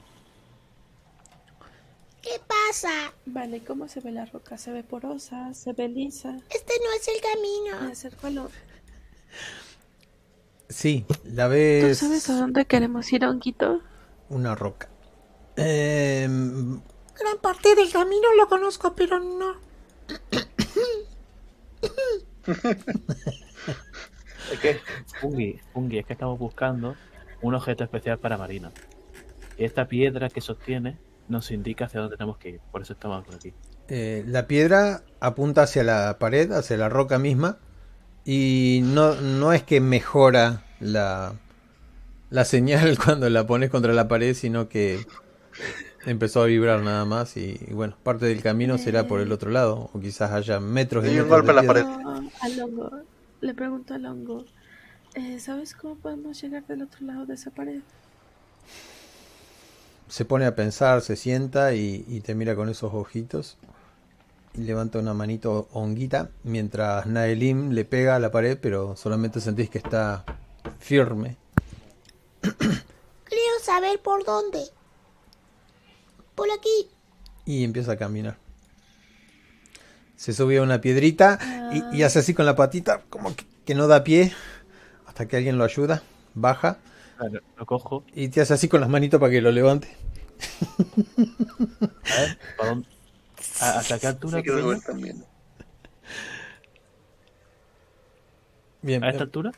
¿Qué 2.26 2.40
pasa? 2.40 3.14
vale, 3.26 3.62
¿cómo 3.62 3.86
se 3.86 4.00
ve 4.00 4.10
la 4.10 4.24
roca? 4.24 4.58
¿Se 4.58 4.72
ve 4.72 4.82
porosa? 4.82 5.54
¿Se 5.54 5.72
ve 5.74 5.86
lisa? 5.86 6.36
Este 6.50 6.72
no 6.82 6.90
es 6.98 7.06
el 7.06 7.14
Me 7.70 7.76
camino. 7.78 7.92
acerco 7.92 8.26
a 8.26 8.30
lo... 8.30 8.50
Sí, 10.68 11.06
la 11.22 11.44
¿Tú 11.44 11.50
ves 11.50 11.98
sabes 11.98 12.28
a 12.28 12.36
dónde 12.36 12.64
queremos 12.66 13.12
ir, 13.12 13.24
Honguito? 13.24 13.80
una 14.28 14.56
roca. 14.56 14.88
Em, 15.54 16.80
Gran 17.16 17.38
parte 17.40 17.76
del 17.76 17.92
camino 17.92 18.34
lo 18.36 18.48
conozco, 18.48 18.92
pero 18.96 19.20
no. 19.20 19.54
Es 24.52 24.60
que, 24.60 24.80
Fungi, 25.20 25.58
Fungi, 25.72 25.98
es 25.98 26.06
que 26.06 26.12
estamos 26.12 26.38
buscando 26.38 26.94
un 27.42 27.54
objeto 27.54 27.84
especial 27.84 28.18
para 28.18 28.38
Marina. 28.38 28.70
Y 29.56 29.64
esta 29.64 29.88
piedra 29.88 30.28
que 30.28 30.40
sostiene 30.40 30.98
nos 31.28 31.50
indica 31.50 31.86
hacia 31.86 32.00
dónde 32.00 32.16
tenemos 32.16 32.38
que 32.38 32.50
ir. 32.50 32.60
Por 32.70 32.82
eso 32.82 32.92
estamos 32.94 33.24
por 33.24 33.34
aquí. 33.36 33.54
Eh, 33.88 34.24
la 34.26 34.46
piedra 34.48 35.04
apunta 35.20 35.62
hacia 35.62 35.84
la 35.84 36.18
pared, 36.18 36.50
hacia 36.52 36.76
la 36.76 36.88
roca 36.88 37.18
misma, 37.18 37.58
Y 38.24 38.82
no, 38.84 39.20
no 39.22 39.52
es 39.54 39.64
que 39.64 39.80
mejora 39.80 40.66
la, 40.80 41.40
la 42.30 42.44
señal 42.44 42.98
cuando 43.04 43.30
la 43.30 43.46
pones 43.46 43.70
contra 43.70 43.92
la 43.94 44.08
pared, 44.08 44.34
sino 44.34 44.68
que 44.68 45.08
empezó 46.04 46.42
a 46.42 46.46
vibrar 46.46 46.82
nada 46.82 47.04
más 47.04 47.36
y, 47.36 47.58
y 47.68 47.74
bueno, 47.74 47.98
parte 48.02 48.26
del 48.26 48.42
camino 48.42 48.78
será 48.78 49.06
por 49.06 49.20
el 49.20 49.32
otro 49.32 49.50
lado 49.50 49.90
o 49.92 50.00
quizás 50.00 50.32
haya 50.32 50.60
metros 50.60 51.06
y 51.06 51.10
Y 51.10 51.20
un 51.20 51.28
metros 51.28 51.28
golpe 51.28 51.50
de 51.52 51.52
en 51.52 51.56
la 51.56 51.64
pared. 51.64 51.88
No, 52.04 52.32
al 52.40 52.60
hongo. 52.60 52.90
Le 53.40 53.54
pregunto 53.54 53.94
al 53.94 54.04
hongo. 54.06 54.44
eh, 55.14 55.38
¿Sabes 55.40 55.74
cómo 55.74 55.98
podemos 56.00 56.40
llegar 56.40 56.66
del 56.66 56.82
otro 56.82 57.06
lado 57.06 57.26
de 57.26 57.34
esa 57.34 57.50
pared? 57.52 57.82
Se 60.08 60.24
pone 60.24 60.46
a 60.46 60.54
pensar, 60.54 61.00
se 61.02 61.16
sienta 61.16 61.74
y, 61.74 62.04
y 62.06 62.20
te 62.20 62.34
mira 62.34 62.54
con 62.54 62.68
esos 62.68 62.94
ojitos 62.94 63.58
y 64.54 64.60
levanta 64.62 64.98
una 64.98 65.14
manito 65.14 65.68
honguita 65.72 66.30
mientras 66.42 67.06
Naelim 67.06 67.70
le 67.70 67.84
pega 67.84 68.16
a 68.16 68.18
la 68.18 68.30
pared, 68.30 68.58
pero 68.60 68.96
solamente 68.96 69.40
sentís 69.40 69.68
que 69.68 69.78
está 69.78 70.24
firme. 70.78 71.36
Creo 72.40 73.54
saber 73.62 74.00
por 74.00 74.24
dónde. 74.24 74.62
Por 76.34 76.48
aquí. 76.50 76.88
y 77.44 77.64
empieza 77.64 77.92
a 77.92 77.96
caminar. 77.96 78.36
Se 80.16 80.32
sube 80.32 80.58
a 80.58 80.62
una 80.62 80.80
piedrita 80.80 81.38
y, 81.72 81.98
y 81.98 82.02
hace 82.02 82.20
así 82.20 82.32
con 82.32 82.46
la 82.46 82.56
patita, 82.56 83.02
como 83.10 83.34
que, 83.34 83.44
que 83.64 83.74
no 83.74 83.86
da 83.86 84.04
pie, 84.04 84.32
hasta 85.06 85.26
que 85.26 85.36
alguien 85.36 85.58
lo 85.58 85.64
ayuda, 85.64 86.02
baja 86.34 86.78
Claro, 87.16 87.40
lo 87.56 87.66
cojo. 87.66 88.04
y 88.14 88.28
te 88.28 88.40
hace 88.40 88.54
así 88.54 88.68
con 88.68 88.80
las 88.80 88.90
manitos 88.90 89.20
para 89.20 89.32
que 89.32 89.40
lo 89.40 89.50
levante. 89.52 89.88
A 92.08 92.20
ver, 92.20 92.30
¿para 92.56 92.70
dónde? 92.70 92.88
¿A- 93.58 93.78
¿Hasta 93.78 93.98
qué 93.98 94.06
altura? 94.08 94.42
Sí, 94.42 94.80
también. 94.86 95.24
Bien, 98.82 99.02
¿A 99.04 99.10
esta 99.10 99.24
altura? 99.24 99.52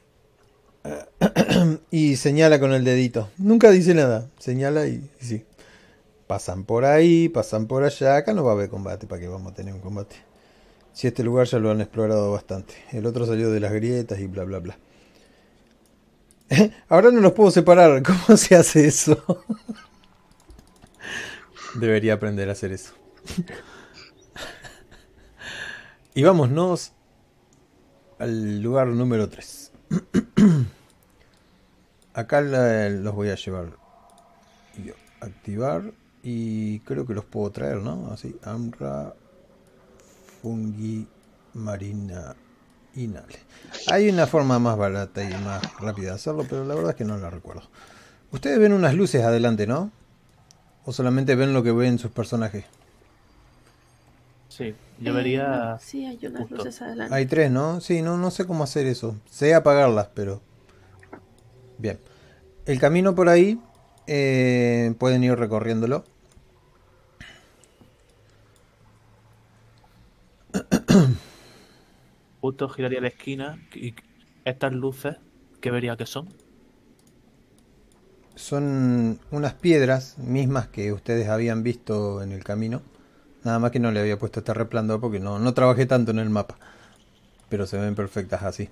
y 1.90 2.16
señala 2.16 2.60
con 2.60 2.72
el 2.72 2.84
dedito. 2.84 3.28
Nunca 3.38 3.70
dice 3.70 3.94
nada, 3.94 4.28
señala 4.38 4.86
y, 4.86 5.10
y 5.20 5.24
sí. 5.24 5.44
Pasan 6.26 6.64
por 6.64 6.84
ahí, 6.84 7.28
pasan 7.28 7.66
por 7.66 7.84
allá. 7.84 8.16
Acá 8.16 8.34
no 8.34 8.44
va 8.44 8.52
a 8.52 8.54
haber 8.54 8.70
combate, 8.70 9.06
¿para 9.06 9.20
qué 9.20 9.28
vamos 9.28 9.52
a 9.52 9.56
tener 9.56 9.74
un 9.74 9.80
combate? 9.80 10.16
Si 10.92 11.06
este 11.08 11.24
lugar 11.24 11.46
ya 11.48 11.58
lo 11.58 11.70
han 11.70 11.80
explorado 11.80 12.32
bastante. 12.32 12.74
El 12.92 13.06
otro 13.06 13.26
salió 13.26 13.50
de 13.50 13.60
las 13.60 13.72
grietas 13.72 14.20
y 14.20 14.26
bla 14.26 14.44
bla 14.44 14.60
bla. 14.60 14.78
Ahora 16.88 17.10
no 17.10 17.20
los 17.20 17.32
puedo 17.32 17.50
separar. 17.50 18.02
¿Cómo 18.26 18.36
se 18.36 18.56
hace 18.56 18.86
eso? 18.86 19.44
Debería 21.74 22.14
aprender 22.14 22.48
a 22.48 22.52
hacer 22.52 22.72
eso. 22.72 22.94
y 26.14 26.22
vámonos 26.22 26.92
al 28.18 28.60
lugar 28.60 28.88
número 28.88 29.28
3. 29.28 29.72
Acá 32.14 32.40
los 32.40 33.14
voy 33.14 33.30
a 33.30 33.36
llevar. 33.36 33.76
Activar. 35.20 35.92
Y 36.22 36.80
creo 36.80 37.06
que 37.06 37.14
los 37.14 37.24
puedo 37.24 37.50
traer, 37.50 37.76
¿no? 37.76 38.10
Así. 38.12 38.36
Amra. 38.42 39.14
Fungi. 40.42 41.06
Marina. 41.54 42.34
Hay 43.90 44.08
una 44.08 44.26
forma 44.26 44.58
más 44.58 44.76
barata 44.76 45.22
y 45.22 45.32
más 45.44 45.62
rápida 45.80 46.08
de 46.10 46.14
hacerlo, 46.16 46.44
pero 46.48 46.64
la 46.64 46.74
verdad 46.74 46.90
es 46.90 46.96
que 46.96 47.04
no 47.04 47.16
la 47.18 47.30
recuerdo. 47.30 47.62
Ustedes 48.32 48.58
ven 48.58 48.72
unas 48.72 48.94
luces 48.94 49.22
adelante, 49.24 49.66
¿no? 49.66 49.90
¿O 50.84 50.92
solamente 50.92 51.34
ven 51.34 51.52
lo 51.52 51.62
que 51.62 51.72
ven 51.72 51.98
sus 51.98 52.10
personajes? 52.10 52.64
Sí, 54.48 54.74
yo 54.98 55.12
Eh, 55.12 55.14
vería. 55.14 55.48
no, 55.48 55.78
sí, 55.78 56.04
hay 56.06 56.18
unas 56.26 56.40
justo. 56.42 56.56
luces 56.56 56.82
adelante. 56.82 57.14
Hay 57.14 57.26
tres, 57.26 57.50
¿no? 57.50 57.80
Sí, 57.80 58.02
no, 58.02 58.16
no 58.16 58.30
sé 58.30 58.46
cómo 58.46 58.64
hacer 58.64 58.86
eso. 58.86 59.16
Sé 59.30 59.54
apagarlas, 59.54 60.08
pero... 60.14 60.40
Bien. 61.78 61.98
El 62.66 62.80
camino 62.80 63.14
por 63.14 63.28
ahí 63.28 63.60
eh, 64.06 64.94
pueden 64.98 65.22
ir 65.24 65.36
recorriéndolo. 65.36 66.04
Justo 72.40 72.68
giraría 72.68 73.00
la 73.00 73.08
esquina 73.08 73.60
y 73.74 73.94
estas 74.44 74.72
luces, 74.72 75.16
¿qué 75.60 75.70
vería 75.70 75.96
que 75.96 76.06
son? 76.06 76.28
Son 78.36 79.18
unas 79.30 79.54
piedras 79.54 80.16
mismas 80.18 80.68
que 80.68 80.92
ustedes 80.92 81.28
habían 81.28 81.62
visto 81.62 82.22
en 82.22 82.32
el 82.32 82.44
camino. 82.44 82.82
Nada 83.42 83.58
más 83.58 83.72
que 83.72 83.80
no 83.80 83.90
le 83.90 84.00
había 84.00 84.18
puesto 84.18 84.40
este 84.40 84.54
resplandor 84.54 85.00
porque 85.00 85.18
no, 85.18 85.38
no 85.38 85.54
trabajé 85.54 85.86
tanto 85.86 86.12
en 86.12 86.20
el 86.20 86.30
mapa. 86.30 86.56
Pero 87.48 87.66
se 87.66 87.78
ven 87.78 87.94
perfectas 87.94 88.42
así. 88.42 88.68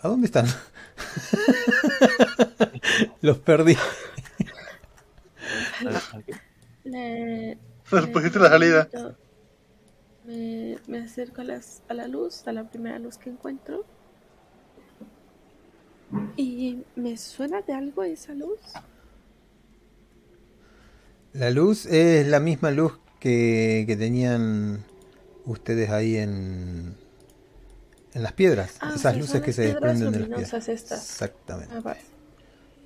¿A 0.00 0.08
dónde 0.08 0.26
están? 0.26 0.46
Los 3.20 3.38
perdí. 3.38 3.76
Nos 6.84 8.06
le 8.06 8.08
pusiste 8.08 8.38
la 8.38 8.50
salida. 8.50 8.88
Me, 10.26 10.78
me 10.86 10.98
acerco 11.00 11.42
a, 11.42 11.44
las, 11.44 11.82
a 11.88 11.94
la 11.94 12.08
luz, 12.08 12.46
a 12.46 12.52
la 12.52 12.64
primera 12.64 12.98
luz 12.98 13.18
que 13.18 13.30
encuentro. 13.30 13.84
Y 16.36 16.82
me 16.96 17.16
suena 17.16 17.62
de 17.62 17.72
algo 17.72 18.02
esa 18.04 18.34
luz. 18.34 18.58
La 21.32 21.50
luz 21.50 21.86
es 21.86 22.26
la 22.26 22.40
misma 22.40 22.70
luz 22.70 22.92
que, 23.18 23.84
que 23.86 23.96
tenían 23.96 24.84
ustedes 25.44 25.90
ahí 25.90 26.16
en, 26.16 26.94
en 28.14 28.22
las 28.22 28.32
piedras. 28.32 28.76
Ah, 28.80 28.92
Esas 28.94 29.14
sí, 29.14 29.20
luces 29.20 29.42
que 29.42 29.52
se 29.52 29.62
desprenden 29.62 30.12
de 30.12 30.20
las 30.20 30.28
piedras. 30.28 30.68
estas. 30.68 31.02
Exactamente. 31.02 31.74
Ah, 31.76 31.80
vale. 31.80 32.00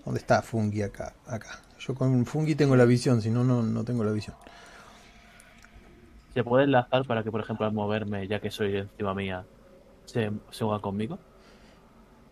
¿Dónde 0.04 0.20
está 0.20 0.40
Fungi 0.40 0.82
acá? 0.82 1.14
Acá. 1.26 1.60
Yo 1.78 1.94
con 1.94 2.24
Fungi 2.24 2.54
tengo 2.54 2.74
la 2.76 2.86
visión, 2.86 3.20
si 3.20 3.30
no, 3.30 3.44
no 3.44 3.84
tengo 3.84 4.02
la 4.04 4.12
visión. 4.12 4.34
¿Se 6.38 6.44
puede 6.44 6.66
enlazar 6.66 7.04
para 7.04 7.24
que, 7.24 7.32
por 7.32 7.40
ejemplo, 7.40 7.66
al 7.66 7.72
moverme, 7.72 8.28
ya 8.28 8.38
que 8.38 8.52
soy 8.52 8.76
encima 8.76 9.12
mía, 9.12 9.44
se, 10.04 10.30
se 10.52 10.64
unan 10.64 10.80
conmigo? 10.80 11.18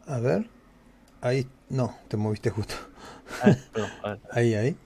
A 0.06 0.20
ver. 0.20 0.48
Ahí. 1.20 1.50
No, 1.68 1.92
te 2.06 2.16
moviste 2.16 2.50
justo. 2.50 2.76
Ah, 3.40 3.56
perdón, 3.72 3.90
a 4.04 4.08
ver. 4.10 4.20
Ahí, 4.30 4.54
ahí. 4.54 4.76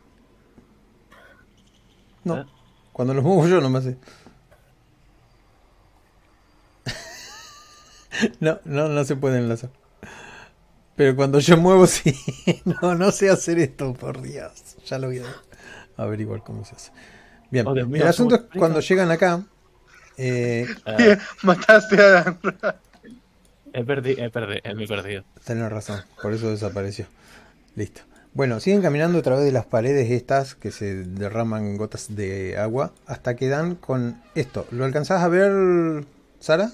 No. 2.24 2.38
¿Eh? 2.38 2.46
Cuando 2.92 3.12
los 3.12 3.22
muevo 3.22 3.46
yo 3.46 3.60
no 3.60 3.68
me 3.68 3.76
hace. 3.80 3.98
No, 8.40 8.58
no, 8.64 8.88
no 8.88 9.04
se 9.04 9.16
puede 9.16 9.36
enlazar. 9.38 9.70
Pero 10.96 11.14
cuando 11.14 11.40
yo 11.40 11.58
muevo 11.58 11.86
sí. 11.86 12.14
No, 12.64 12.94
no 12.94 13.10
sé 13.12 13.28
hacer 13.28 13.58
esto, 13.58 13.92
por 13.92 14.22
Dios. 14.22 14.76
Ya 14.86 14.98
lo 14.98 15.08
voy 15.08 15.18
a 15.18 15.44
averiguar 16.02 16.42
cómo 16.42 16.64
se 16.64 16.74
hace. 16.74 16.92
Bien, 17.50 17.66
Oh, 17.66 17.74
Dios 17.74 17.88
mío, 17.88 18.02
el 18.02 18.08
asunto 18.08 18.34
es 18.36 18.42
cuando 18.56 18.80
llegan 18.80 19.10
acá. 19.10 19.42
eh, 20.16 20.66
Mataste 21.42 22.00
a. 22.00 22.36
he 23.72 23.84
perdido, 23.84 24.24
he 24.24 24.30
perdido, 24.30 24.74
me 24.74 24.84
he 24.84 24.88
perdido. 24.88 25.24
Tenés 25.44 25.70
razón, 25.70 26.00
por 26.22 26.32
eso 26.32 26.50
desapareció. 26.50 27.06
Listo. 27.76 28.02
Bueno, 28.32 28.60
siguen 28.60 28.82
caminando 28.82 29.18
a 29.18 29.22
través 29.22 29.44
de 29.44 29.50
las 29.52 29.66
paredes 29.66 30.08
estas 30.10 30.54
que 30.54 30.70
se 30.70 31.02
derraman 31.04 31.76
gotas 31.76 32.14
de 32.14 32.56
agua 32.58 32.92
hasta 33.06 33.34
que 33.34 33.48
dan 33.48 33.74
con 33.74 34.22
esto. 34.36 34.66
¿Lo 34.70 34.84
alcanzás 34.84 35.22
a 35.22 35.28
ver, 35.28 36.04
Sara? 36.38 36.70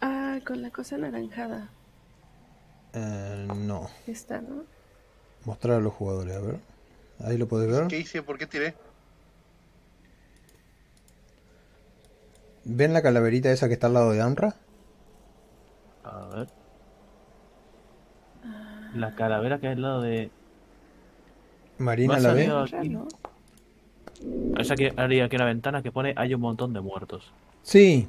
Ah, 0.00 0.38
con 0.46 0.60
la 0.62 0.70
cosa 0.70 0.96
anaranjada. 0.96 1.68
Eh, 2.92 3.48
no. 3.56 3.88
Esta, 4.06 4.40
¿no? 4.42 4.64
Mostrar 5.44 5.78
a 5.78 5.80
los 5.80 5.92
jugadores, 5.94 6.36
a 6.36 6.40
ver. 6.40 6.60
Ahí 7.24 7.38
lo 7.38 7.46
podés 7.46 7.70
ver. 7.70 7.86
¿Qué 7.88 7.98
hice? 7.98 8.22
¿Por 8.22 8.38
qué 8.38 8.46
tiré? 8.46 8.74
¿Ven 12.64 12.92
la 12.92 13.02
calaverita 13.02 13.50
esa 13.50 13.68
que 13.68 13.74
está 13.74 13.88
al 13.88 13.94
lado 13.94 14.12
de 14.12 14.20
Amra? 14.20 14.54
A 16.04 16.26
ver. 16.34 16.48
La 18.94 19.14
calavera 19.14 19.58
que 19.58 19.68
hay 19.68 19.74
al 19.74 19.82
lado 19.82 20.02
de. 20.02 20.30
Marina 21.78 22.18
la 22.18 22.34
ve. 22.34 22.50
Esa 24.58 24.76
que 24.76 24.92
haría 24.96 25.24
aquí 25.24 25.36
una 25.36 25.46
ventana 25.46 25.82
que 25.82 25.90
pone 25.90 26.14
hay 26.16 26.34
un 26.34 26.40
montón 26.40 26.72
de 26.72 26.80
muertos. 26.80 27.32
Sí. 27.62 28.08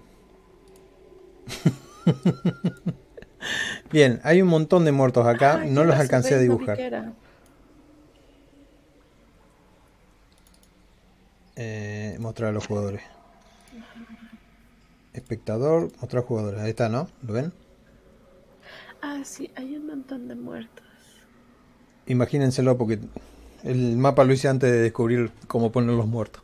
Bien, 3.92 4.20
hay 4.24 4.42
un 4.42 4.48
montón 4.48 4.86
de 4.86 4.92
muertos 4.92 5.28
acá. 5.28 5.62
Ah, 5.62 5.66
no 5.66 5.84
los 5.84 5.96
alcancé 5.96 6.36
a 6.36 6.40
dibujar. 6.40 6.78
Eh, 11.56 12.18
mostrar 12.20 12.50
a 12.50 12.52
los 12.54 12.68
jugadores. 12.68 13.02
Espectador, 15.14 15.92
mostrar 16.02 16.24
jugadores. 16.24 16.62
Ahí 16.62 16.72
está, 16.72 16.90
¿no? 16.90 17.08
¿Lo 17.22 17.34
ven? 17.34 17.54
Ah, 19.02 19.22
sí, 19.24 19.52
hay 19.56 19.76
un 19.76 19.86
montón 19.86 20.28
de 20.28 20.36
muertos. 20.36 20.86
Imagínenselo 22.08 22.78
porque 22.78 23.00
el 23.64 23.98
mapa 23.98 24.24
lo 24.24 24.34
hice 24.34 24.48
antes 24.48 24.72
de 24.72 24.80
descubrir 24.80 25.32
cómo 25.48 25.72
poner 25.72 25.96
los 25.96 26.08
muertos. 26.08 26.42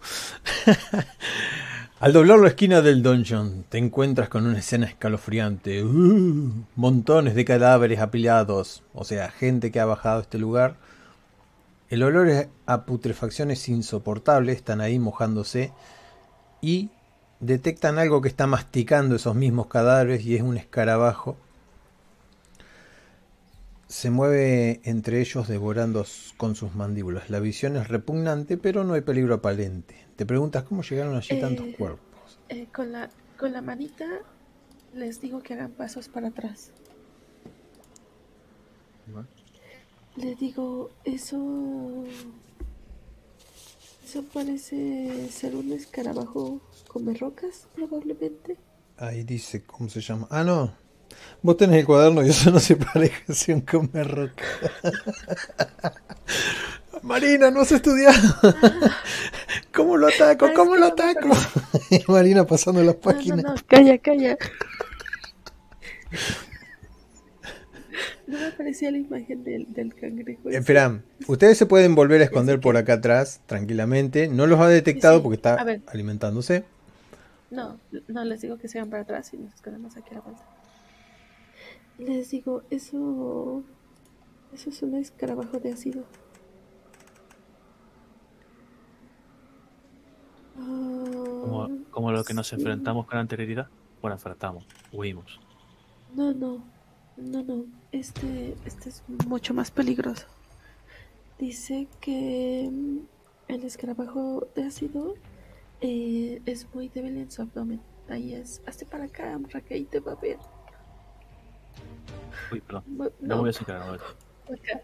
Al 1.99 2.13
doblar 2.13 2.39
la 2.39 2.47
esquina 2.47 2.81
del 2.81 3.03
dungeon, 3.03 3.65
te 3.67 3.77
encuentras 3.77 4.29
con 4.29 4.45
una 4.45 4.59
escena 4.59 4.85
escalofriante. 4.85 5.83
Uh, 5.83 6.63
montones 6.75 7.35
de 7.35 7.43
cadáveres 7.43 7.99
apilados, 7.99 8.83
o 8.93 9.03
sea, 9.03 9.31
gente 9.31 9.69
que 9.69 9.81
ha 9.81 9.85
bajado 9.85 10.19
a 10.19 10.21
este 10.21 10.37
lugar. 10.37 10.77
El 11.89 12.03
olor 12.03 12.49
a 12.67 12.85
putrefacción 12.85 13.51
es 13.51 13.67
insoportable, 13.67 14.51
están 14.53 14.79
ahí 14.79 14.99
mojándose 14.99 15.73
y 16.61 16.91
detectan 17.39 17.99
algo 17.99 18.21
que 18.21 18.29
está 18.29 18.47
masticando 18.47 19.15
esos 19.15 19.35
mismos 19.35 19.67
cadáveres 19.67 20.25
y 20.25 20.35
es 20.35 20.41
un 20.43 20.57
escarabajo. 20.57 21.37
Se 23.87 24.09
mueve 24.09 24.79
entre 24.85 25.19
ellos 25.19 25.47
devorando 25.49 26.05
con 26.37 26.55
sus 26.55 26.75
mandíbulas. 26.75 27.29
La 27.29 27.39
visión 27.41 27.75
es 27.75 27.87
repugnante, 27.89 28.57
pero 28.57 28.83
no 28.85 28.93
hay 28.93 29.01
peligro 29.01 29.35
aparente. 29.35 30.07
Te 30.15 30.25
preguntas 30.25 30.63
cómo 30.63 30.81
llegaron 30.83 31.15
allí 31.17 31.35
tantos 31.37 31.67
Eh, 31.67 31.73
cuerpos. 31.77 32.39
Eh, 32.49 32.67
con, 32.71 32.91
la, 32.91 33.11
con 33.37 33.53
la 33.53 33.61
manita 33.61 34.05
les 34.93 35.21
digo 35.21 35.41
que 35.43 35.53
hagan 35.55 35.71
pasos 35.73 36.09
para 36.09 36.29
atrás. 36.29 36.73
Les 40.21 40.37
digo, 40.37 40.91
eso... 41.05 42.03
Eso 44.05 44.23
parece 44.33 45.29
ser 45.31 45.55
un 45.55 45.71
escarabajo 45.71 46.59
come 46.87 47.13
rocas, 47.13 47.67
probablemente. 47.75 48.57
Ahí 48.97 49.23
dice 49.23 49.63
cómo 49.63 49.87
se 49.87 50.01
llama. 50.01 50.27
Ah, 50.31 50.43
no. 50.43 50.73
Vos 51.43 51.57
tenés 51.57 51.77
el 51.79 51.85
cuaderno 51.85 52.25
y 52.25 52.29
eso 52.29 52.49
no 52.51 52.59
se 52.59 52.75
parece 52.75 53.51
a 53.51 53.55
un 53.55 53.61
comer 53.61 54.07
roca. 54.09 54.43
Marina, 57.03 57.51
no 57.51 57.61
has 57.61 57.71
estudiado. 57.71 58.17
¿Cómo 59.73 59.95
lo 59.95 60.07
ataco? 60.07 60.47
Ah, 60.47 60.51
¿Cómo 60.55 60.75
lo 60.75 60.87
ataco? 60.87 61.29
Marina 62.07 62.45
pasando 62.45 62.81
las 62.83 62.95
No, 63.05 63.11
no, 63.11 63.11
páginas. 63.13 63.43
no, 63.43 63.55
calla, 63.67 63.97
calla. 63.99 64.37
No 68.29 68.37
me 68.37 68.51
parecía 68.51 68.91
la 68.91 68.99
imagen 68.99 69.43
del, 69.43 69.73
del 69.73 69.95
cangrejo. 69.95 70.49
ese. 70.49 70.59
Espera, 70.59 71.01
ustedes 71.27 71.57
se 71.57 71.65
pueden 71.65 71.95
volver 71.95 72.21
a 72.21 72.25
esconder 72.25 72.59
por 72.59 72.77
acá 72.77 72.93
atrás 72.93 73.41
tranquilamente. 73.47 74.27
No 74.27 74.45
los 74.45 74.59
ha 74.59 74.67
detectado 74.67 75.17
Sí, 75.17 75.23
porque 75.23 75.35
está 75.37 75.55
alimentándose. 75.87 76.63
No, 77.49 77.79
no 78.07 78.23
les 78.25 78.41
digo 78.41 78.57
que 78.59 78.67
se 78.67 78.77
van 78.79 78.91
para 78.91 79.01
atrás 79.01 79.33
y 79.33 79.37
nos 79.37 79.55
escondemos 79.55 79.97
aquí 79.97 80.11
a 80.11 80.13
la 80.15 80.21
vuelta. 80.21 80.43
Les 81.97 82.29
digo, 82.29 82.61
eso. 82.69 83.63
Eso 84.53 84.69
es 84.69 84.81
un 84.83 84.93
escarabajo 84.95 85.59
de 85.59 85.71
ácido. 85.73 86.03
Como, 90.55 91.63
Ah, 91.63 91.69
como 91.91 92.11
lo 92.11 92.23
que 92.23 92.33
nos 92.33 92.47
sí. 92.47 92.55
enfrentamos 92.55 93.05
con 93.05 93.17
anterioridad. 93.17 93.67
Bueno, 94.01 94.15
enfrentamos, 94.15 94.65
huimos. 94.91 95.39
No, 96.15 96.33
no, 96.33 96.63
no, 97.21 97.43
no. 97.43 97.65
Este, 97.91 98.55
este 98.65 98.89
es 98.89 99.03
mucho 99.27 99.53
más 99.53 99.71
peligroso. 99.71 100.25
Dice 101.37 101.87
que 102.01 102.69
mm, 102.71 102.97
el 103.47 103.63
escarabajo 103.63 104.47
de 104.55 104.63
ácido 104.63 105.15
eh, 105.81 106.41
es 106.45 106.67
muy 106.73 106.89
débil 106.89 107.17
en 107.17 107.31
su 107.31 107.41
abdomen. 107.41 107.81
Ahí 108.09 108.33
es. 108.33 108.61
Hazte 108.65 108.85
para 108.85 109.05
acá, 109.05 109.39
Raquel, 109.49 109.87
te 109.87 109.99
va 109.99 110.13
a 110.13 110.15
ver. 110.15 110.37
Uy, 112.51 112.59
perdón. 112.61 112.83
Bu- 112.97 113.11
No, 113.21 113.39
voy 113.39 113.49
a 113.49 113.53
sacar 113.53 113.81
ahora. 113.81 114.03
para 114.45 114.55
acá. 114.59 114.81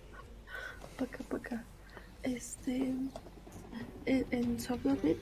Para 0.97 1.11
acá, 1.11 1.23
para 1.29 1.43
acá. 1.43 1.63
Este. 2.23 2.93
En, 4.05 4.25
en 4.31 4.59
su 4.59 4.73
abdomen 4.73 5.17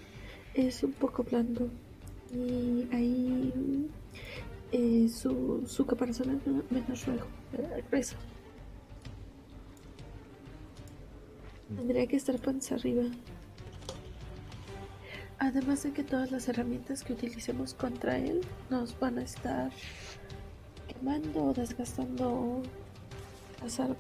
es 0.54 0.84
un 0.84 0.92
poco 0.94 1.24
blando. 1.24 1.70
Y 2.34 2.88
ahí. 2.92 3.90
Eh, 4.74 5.08
su, 5.10 5.64
su 5.68 5.86
caparazón 5.86 6.36
es 6.36 6.46
men- 6.48 6.64
menos 6.70 7.06
ruego, 7.06 7.26
eh, 7.54 7.84
grueso. 7.90 8.16
Tendría 11.76 12.06
que 12.08 12.18
estar 12.18 12.38
panza 12.40 12.76
arriba. 12.76 13.04
Además 15.40 15.84
de 15.84 15.92
que 15.92 16.04
todas 16.04 16.32
las 16.32 16.48
herramientas 16.48 17.04
que 17.04 17.14
utilicemos 17.14 17.74
contra 17.74 18.18
él 18.18 18.42
nos 18.70 18.98
van 19.00 19.18
a 19.18 19.24
estar 19.24 19.72
quemando 20.88 21.46
o 21.46 21.54
desgastando 21.54 22.62
las 23.62 23.80
armas. 23.80 23.98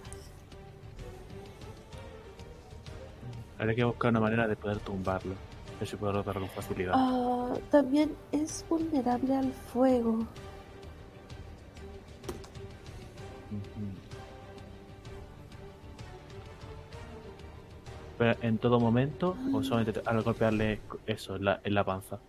Habría 3.57 3.75
que 3.75 3.83
buscar 3.83 4.11
una 4.11 4.19
manera 4.19 4.47
de 4.47 4.55
poder 4.55 4.79
tumbarlo. 4.79 5.35
si 5.85 5.95
puedo 5.97 6.13
lograrlo 6.13 6.41
con 6.47 6.49
facilidad. 6.51 6.93
Ah, 6.95 7.53
también 7.71 8.15
es 8.31 8.63
vulnerable 8.69 9.35
al 9.35 9.51
fuego. 9.51 10.25
Pero 18.17 18.37
en 18.41 18.57
todo 18.57 18.79
momento 18.79 19.35
o 19.53 19.63
solamente 19.63 20.01
al 20.05 20.21
golpearle 20.21 20.79
eso 21.07 21.35
en 21.35 21.45
la, 21.45 21.61
en 21.63 21.73
la 21.73 21.83
panza. 21.83 22.19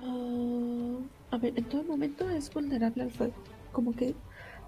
Ah, 0.00 0.96
a 1.32 1.38
ver, 1.38 1.52
en 1.56 1.64
todo 1.64 1.84
momento 1.84 2.28
es 2.30 2.52
vulnerable 2.52 3.02
al 3.02 3.10
fuego. 3.10 3.34
Como 3.72 3.92
que 3.92 4.14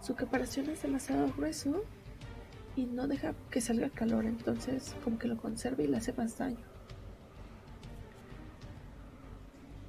su 0.00 0.14
caparazón 0.14 0.68
es 0.70 0.82
demasiado 0.82 1.32
grueso 1.36 1.82
y 2.76 2.84
no 2.84 3.08
deja 3.08 3.34
que 3.50 3.60
salga 3.60 3.88
calor, 3.90 4.24
entonces 4.24 4.94
como 5.02 5.18
que 5.18 5.26
lo 5.26 5.36
conserva 5.36 5.82
y 5.82 5.88
le 5.88 5.96
hace 5.96 6.12
más 6.12 6.38
daño. 6.38 6.58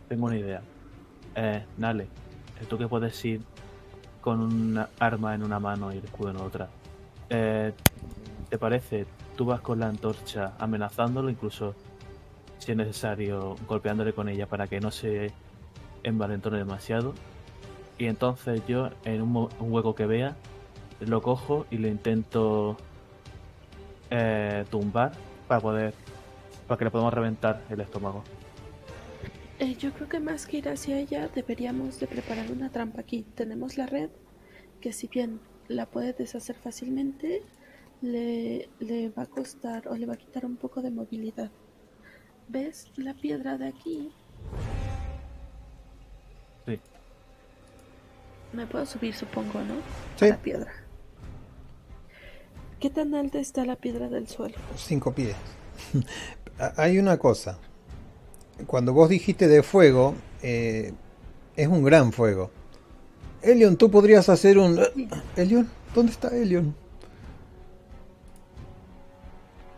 Tengo 0.07 0.25
una 0.25 0.37
idea. 0.37 0.61
Eh, 1.35 1.63
Nale, 1.77 2.07
tú 2.65 2.77
que 2.77 2.87
puedes 2.87 3.23
ir 3.25 3.41
con 4.21 4.39
un 4.39 4.85
arma 4.99 5.35
en 5.35 5.43
una 5.43 5.59
mano 5.59 5.93
y 5.93 5.97
el 5.97 6.05
escudo 6.05 6.31
en 6.31 6.37
otra. 6.37 6.69
Eh, 7.29 7.73
¿Te 8.49 8.57
parece? 8.57 9.05
Tú 9.37 9.45
vas 9.45 9.61
con 9.61 9.79
la 9.79 9.87
antorcha 9.87 10.53
amenazándolo, 10.59 11.29
incluso 11.29 11.75
si 12.57 12.71
es 12.71 12.77
necesario 12.77 13.55
golpeándole 13.67 14.13
con 14.13 14.27
ella 14.27 14.47
para 14.47 14.67
que 14.67 14.79
no 14.79 14.91
se 14.91 15.31
envalentone 16.03 16.57
demasiado. 16.57 17.13
Y 17.97 18.05
entonces 18.07 18.61
yo, 18.67 18.89
en 19.05 19.21
un, 19.21 19.49
hueco 19.59 19.95
que 19.95 20.05
vea, 20.05 20.35
lo 20.99 21.21
cojo 21.21 21.65
y 21.69 21.77
le 21.77 21.89
intento 21.89 22.77
eh, 24.09 24.65
tumbar 24.69 25.11
para 25.47 25.61
poder. 25.61 25.93
para 26.67 26.77
que 26.77 26.85
le 26.85 26.91
podamos 26.91 27.13
reventar 27.13 27.61
el 27.69 27.81
estómago. 27.81 28.23
Eh, 29.59 29.75
yo 29.75 29.91
creo 29.91 30.07
que 30.07 30.21
más 30.21 30.45
que 30.45 30.57
ir 30.57 30.69
hacia 30.69 30.97
ella 30.97 31.27
deberíamos 31.27 31.99
de 31.99 32.07
preparar 32.07 32.49
una 32.49 32.71
trampa 32.71 33.01
aquí. 33.01 33.25
Tenemos 33.35 33.77
la 33.77 33.85
red 33.87 34.09
que 34.79 34.93
si 34.93 35.07
bien 35.07 35.41
la 35.67 35.85
puede 35.85 36.13
deshacer 36.13 36.55
fácilmente, 36.55 37.43
le, 38.01 38.69
le 38.79 39.09
va 39.09 39.23
a 39.23 39.25
costar 39.25 39.89
o 39.89 39.95
le 39.95 40.05
va 40.05 40.13
a 40.13 40.17
quitar 40.17 40.45
un 40.45 40.55
poco 40.55 40.81
de 40.81 40.91
movilidad. 40.91 41.51
¿Ves 42.47 42.87
la 42.95 43.13
piedra 43.13 43.57
de 43.57 43.67
aquí? 43.67 44.11
Sí. 46.65 46.79
Me 48.53 48.65
puedo 48.65 48.85
subir, 48.85 49.13
supongo, 49.13 49.59
¿no? 49.61 49.75
Sí. 50.15 50.25
A 50.25 50.29
la 50.29 50.37
piedra. 50.37 50.71
¿Qué 52.79 52.89
tan 52.89 53.13
alta 53.13 53.39
está 53.39 53.65
la 53.65 53.75
piedra 53.75 54.07
del 54.07 54.29
suelo? 54.29 54.55
Cinco 54.77 55.13
pies. 55.13 55.35
Hay 56.77 56.97
una 56.97 57.17
cosa. 57.17 57.59
Cuando 58.67 58.93
vos 58.93 59.09
dijiste 59.09 59.47
de 59.47 59.63
fuego, 59.63 60.15
eh, 60.41 60.93
es 61.55 61.67
un 61.67 61.83
gran 61.83 62.11
fuego. 62.11 62.51
Elion, 63.41 63.77
tú 63.77 63.89
podrías 63.89 64.29
hacer 64.29 64.57
un... 64.57 64.79
Elion, 65.35 65.67
¿dónde 65.93 66.11
está 66.11 66.29
Elion? 66.35 66.75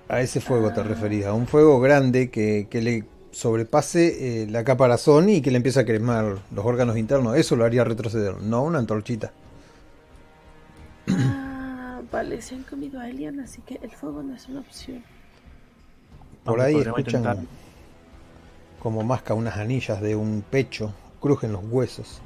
A 0.07 0.21
ese 0.21 0.41
fuego 0.41 0.73
te 0.73 0.83
referís, 0.83 1.25
a 1.25 1.33
un 1.33 1.47
fuego 1.47 1.79
grande 1.79 2.29
que, 2.29 2.67
que 2.69 2.81
le 2.81 3.05
sobrepase 3.31 4.43
eh, 4.43 4.47
la 4.47 4.63
caparazón 4.63 5.29
y 5.29 5.41
que 5.41 5.51
le 5.51 5.57
empiece 5.57 5.79
a 5.79 5.85
quemar 5.85 6.39
los 6.53 6.65
órganos 6.65 6.97
internos. 6.97 7.37
Eso 7.37 7.55
lo 7.55 7.63
haría 7.63 7.83
retroceder, 7.83 8.41
no 8.41 8.63
una 8.63 8.79
antorchita. 8.79 9.31
Ah, 11.07 12.01
vale, 12.11 12.41
se 12.41 12.55
han 12.55 12.63
comido 12.63 12.99
a 12.99 13.09
Elian, 13.09 13.39
así 13.39 13.61
que 13.61 13.79
el 13.81 13.91
fuego 13.91 14.21
no 14.21 14.35
es 14.35 14.47
una 14.49 14.59
opción. 14.59 15.03
Por 16.43 16.59
ahí 16.59 16.73
podríamos 16.73 16.99
escuchan 16.99 17.21
intentar. 17.21 17.60
Como 18.81 19.03
masca 19.03 19.33
unas 19.33 19.57
anillas 19.57 20.01
de 20.01 20.15
un 20.15 20.43
pecho, 20.49 20.93
crujen 21.19 21.51
los 21.51 21.61
huesos. 21.69 22.21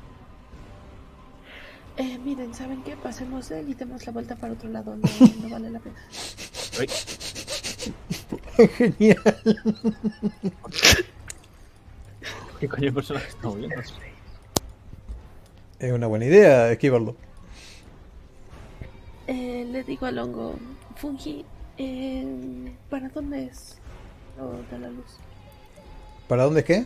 Eh, 1.97 2.17
miren, 2.19 2.53
¿saben 2.53 2.81
qué? 2.83 2.95
Pasemos 2.95 3.51
él 3.51 3.69
y 3.69 3.73
demos 3.73 4.05
la 4.05 4.13
vuelta 4.13 4.35
para 4.35 4.53
otro 4.53 4.69
lado. 4.69 4.95
No, 4.95 5.03
no 5.41 5.49
vale 5.49 5.69
la 5.69 5.79
pena. 5.79 5.95
Genial. 8.77 9.17
¿Qué 12.59 12.67
coño 12.69 12.83
de 12.83 12.91
personaje 12.91 13.27
estamos 13.27 13.57
viendo? 13.57 13.75
Es 15.79 15.91
una 15.91 16.07
buena 16.07 16.25
idea 16.25 16.71
esquivarlo. 16.71 17.15
Eh, 19.27 19.67
le 19.69 19.83
digo 19.83 20.05
al 20.05 20.19
hongo, 20.19 20.55
Fungi, 20.95 21.43
eh, 21.77 22.73
¿para 22.89 23.09
dónde 23.09 23.45
es? 23.45 23.77
o 24.39 24.51
de 24.71 24.79
la 24.79 24.89
luz. 24.89 25.17
¿Para 26.27 26.43
dónde 26.43 26.61
es 26.61 26.65
qué? 26.65 26.85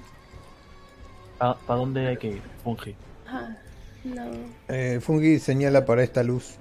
¿Para 1.38 1.56
dónde 1.68 2.08
hay 2.08 2.18
que 2.18 2.28
ir? 2.28 2.42
Fungi. 2.64 2.96
Ah, 3.28 3.56
no. 4.04 4.32
Eh, 4.68 5.00
Fungi 5.02 5.40
señala 5.40 5.86
para 5.86 6.04
esta 6.04 6.24
luz 6.24 6.56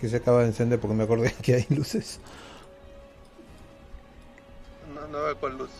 que 0.00 0.08
se 0.08 0.16
acaba 0.16 0.40
de 0.40 0.48
encender 0.48 0.78
porque 0.78 0.94
me 0.94 1.04
acordé 1.04 1.32
que 1.42 1.54
hay 1.54 1.66
luces. 1.70 2.20
No, 4.94 5.06
no 5.08 5.24
veo 5.24 5.36
cuál 5.38 5.58
luz. 5.58 5.70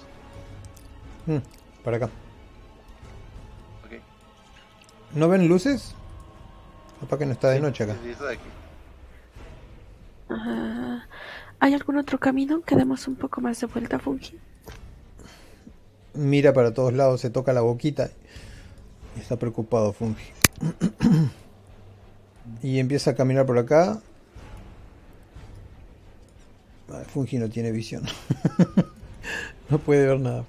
Mm, 1.26 1.39
para 1.85 1.97
acá. 1.98 2.06
Ok. 3.85 4.01
¿No 5.14 5.28
ven 5.28 5.48
luces? 5.48 5.94
Capaz 7.01 7.18
que 7.18 7.26
no 7.26 7.32
está 7.32 7.51
de 7.51 7.60
noche 7.60 7.85
acá. 7.85 7.97
Sí, 8.02 8.10
está 8.10 8.26
de 8.28 8.35
aquí. 8.35 8.48
Ajá. 10.30 11.06
¿Hay 11.60 11.74
algún 11.74 11.98
otro 11.98 12.18
camino 12.18 12.62
que 12.62 12.76
demos 12.76 13.06
un 13.09 13.16
poco 13.16 13.40
más 13.40 13.60
de 13.60 13.66
vuelta, 13.66 13.98
Fungi? 13.98 14.39
Mira 16.19 16.53
para 16.53 16.74
todos 16.74 16.93
lados, 16.93 17.20
se 17.20 17.31
toca 17.31 17.53
la 17.53 17.61
boquita. 17.61 18.11
y 19.16 19.20
Está 19.20 19.36
preocupado 19.36 19.93
Fungi. 19.93 20.20
y 22.62 22.81
empieza 22.81 23.12
a 23.12 23.15
caminar 23.15 23.47
por 23.47 23.57
acá. 23.57 24.03
Fungi 27.15 27.39
no 27.39 27.49
tiene 27.49 27.70
visión. 27.70 28.03
no 29.70 29.78
puede 29.78 30.09
ver 30.09 30.19
nada. 30.19 30.45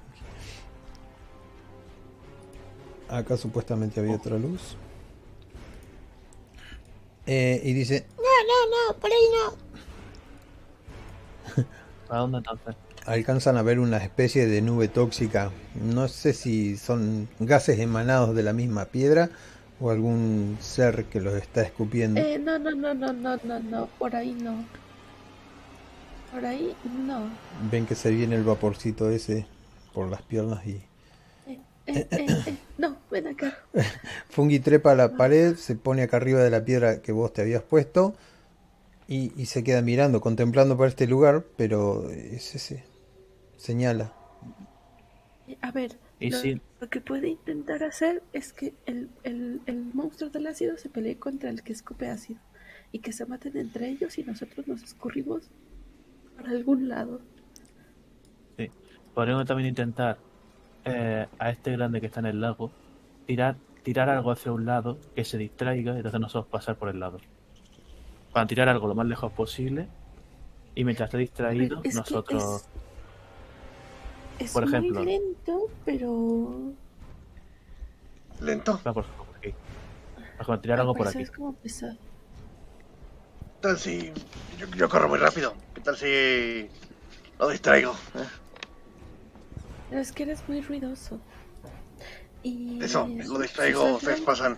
Acá 3.08 3.36
supuestamente 3.36 4.00
había 4.00 4.16
otra 4.16 4.38
luz. 4.38 4.76
Eh, 7.26 7.60
y 7.62 7.74
dice, 7.74 8.06
No, 8.16 8.24
no, 8.24 8.92
no, 8.92 8.98
por 8.98 9.12
ahí 9.12 9.28
no. 11.54 11.64
¿Para 12.08 12.20
dónde 12.22 12.38
entonces? 12.38 12.74
Alcanzan 13.06 13.56
a 13.56 13.62
ver 13.62 13.78
una 13.78 13.98
especie 13.98 14.46
de 14.46 14.62
nube 14.62 14.88
tóxica. 14.88 15.52
No 15.74 16.08
sé 16.08 16.32
si 16.32 16.76
son 16.76 17.28
gases 17.38 17.78
emanados 17.78 18.34
de 18.34 18.42
la 18.42 18.52
misma 18.52 18.86
piedra 18.86 19.30
o 19.80 19.90
algún 19.90 20.58
ser 20.60 21.06
que 21.06 21.20
los 21.20 21.34
está 21.34 21.62
escupiendo. 21.62 22.20
Eh, 22.20 22.38
no, 22.38 22.58
no, 22.58 22.70
no, 22.74 22.94
no, 22.94 23.12
no, 23.12 23.36
no, 23.42 23.60
no, 23.60 23.86
por 23.98 24.14
ahí 24.16 24.32
no. 24.34 24.64
Por 26.30 26.44
ahí 26.46 26.76
no. 26.84 27.40
Ven 27.70 27.86
que 27.86 27.94
se 27.94 28.10
viene 28.10 28.36
el 28.36 28.44
vaporcito 28.44 29.10
ese 29.10 29.46
por 29.92 30.08
las 30.08 30.22
piernas 30.22 30.64
y 30.66 30.82
Eh, 31.46 31.60
eh, 31.86 32.08
eh, 32.10 32.26
eh, 32.46 32.56
no, 32.78 32.98
ven 33.10 33.26
acá. 33.28 33.58
Fungi 34.28 34.60
trepa 34.60 34.92
a 34.92 34.94
la 34.94 35.16
pared, 35.16 35.56
se 35.56 35.74
pone 35.74 36.02
acá 36.02 36.18
arriba 36.18 36.40
de 36.42 36.50
la 36.50 36.64
piedra 36.64 37.02
que 37.02 37.12
vos 37.12 37.32
te 37.32 37.42
habías 37.42 37.62
puesto 37.62 38.14
y, 39.08 39.32
y 39.40 39.46
se 39.46 39.64
queda 39.64 39.82
mirando, 39.82 40.20
contemplando 40.20 40.76
para 40.76 40.88
este 40.88 41.06
lugar, 41.06 41.44
pero 41.56 42.10
es 42.10 42.54
ese. 42.54 42.89
Señala. 43.60 44.10
A 45.60 45.70
ver, 45.70 45.98
Y 46.18 46.30
lo, 46.30 46.38
sí. 46.38 46.60
lo 46.80 46.88
que 46.88 47.02
puede 47.02 47.28
intentar 47.28 47.84
hacer 47.84 48.22
es 48.32 48.54
que 48.54 48.72
el, 48.86 49.10
el, 49.22 49.60
el 49.66 49.84
monstruo 49.92 50.30
del 50.30 50.46
ácido 50.46 50.78
se 50.78 50.88
pelee 50.88 51.18
contra 51.18 51.50
el 51.50 51.62
que 51.62 51.74
escupe 51.74 52.08
ácido 52.08 52.40
y 52.90 53.00
que 53.00 53.12
se 53.12 53.26
maten 53.26 53.58
entre 53.58 53.90
ellos 53.90 54.16
y 54.16 54.24
nosotros 54.24 54.66
nos 54.66 54.82
escurrimos 54.82 55.50
para 56.36 56.50
algún 56.52 56.88
lado. 56.88 57.20
Sí. 58.56 58.70
Podríamos 59.14 59.44
también 59.44 59.68
intentar 59.68 60.16
eh, 60.86 61.26
a 61.38 61.50
este 61.50 61.72
grande 61.72 62.00
que 62.00 62.06
está 62.06 62.20
en 62.20 62.26
el 62.26 62.40
lago 62.40 62.72
tirar 63.26 63.56
tirar 63.82 64.08
algo 64.08 64.30
hacia 64.30 64.52
un 64.52 64.64
lado 64.64 64.98
que 65.14 65.24
se 65.24 65.36
distraiga 65.36 65.92
y 65.92 65.96
entonces 65.96 66.20
nosotros 66.20 66.50
pasar 66.50 66.76
por 66.76 66.88
el 66.88 66.98
lado. 66.98 67.18
Para 68.32 68.46
tirar 68.46 68.70
algo 68.70 68.88
lo 68.88 68.94
más 68.94 69.06
lejos 69.06 69.30
posible 69.32 69.86
y 70.74 70.84
mientras 70.84 71.08
esté 71.08 71.18
ver, 71.18 71.26
distraído 71.26 71.80
es 71.84 71.94
nosotros... 71.94 72.69
es, 74.40 74.52
por 74.52 74.64
ejemplo. 74.64 75.00
muy 75.02 75.12
lento, 75.12 75.68
pero 75.84 76.72
Lento. 78.40 78.80
Va 78.86 78.92
por 78.92 79.04
por 79.04 79.36
aquí. 79.36 79.52
Por 80.14 80.22
ejemplo, 80.34 80.60
tirar 80.60 80.80
algo 80.80 80.94
por 80.94 81.04
pues 81.04 81.14
aquí. 81.14 81.22
es 81.24 81.30
como 81.30 81.52
pesado. 81.54 81.92
¿Qué 81.92 83.68
tal 83.68 83.78
si 83.78 84.12
yo, 84.58 84.66
yo 84.76 84.88
corro 84.88 85.08
muy 85.08 85.18
rápido? 85.18 85.54
¿Qué 85.74 85.80
tal 85.82 85.96
si 85.96 86.68
lo 87.38 87.48
distraigo? 87.50 87.92
¿Eh? 88.14 88.24
Pero 89.90 90.00
es 90.02 90.12
que 90.12 90.22
eres 90.22 90.42
muy 90.48 90.62
ruidoso. 90.62 91.20
Y 92.42 92.82
Eso, 92.82 93.06
lo 93.06 93.38
distraigo, 93.38 93.96
ustedes 93.96 94.22
pasan. 94.22 94.56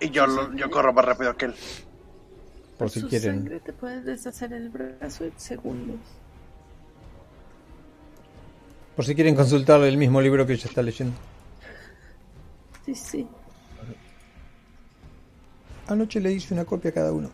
Y 0.00 0.10
yo, 0.10 0.26
lo- 0.26 0.54
yo 0.54 0.68
corro 0.70 0.92
más 0.92 1.04
rápido 1.06 1.34
que 1.36 1.46
él. 1.46 1.54
Por 2.76 2.90
si 2.90 3.00
su 3.00 3.08
quieren. 3.08 3.36
sangre 3.36 3.60
te 3.60 3.72
puede 3.72 4.02
deshacer 4.02 4.52
el 4.52 4.68
brazo 4.68 5.24
en 5.24 5.32
segundos. 5.40 5.98
Por 8.98 9.04
si 9.04 9.14
quieren 9.14 9.36
consultarle 9.36 9.86
el 9.86 9.96
mismo 9.96 10.20
libro 10.20 10.44
que 10.44 10.54
ella 10.54 10.64
está 10.64 10.82
leyendo. 10.82 11.16
Sí, 12.84 12.96
sí. 12.96 13.28
Anoche 15.86 16.18
le 16.18 16.32
hice 16.32 16.52
una 16.52 16.64
copia 16.64 16.90
a 16.90 16.94
cada 16.94 17.12
uno. 17.12 17.30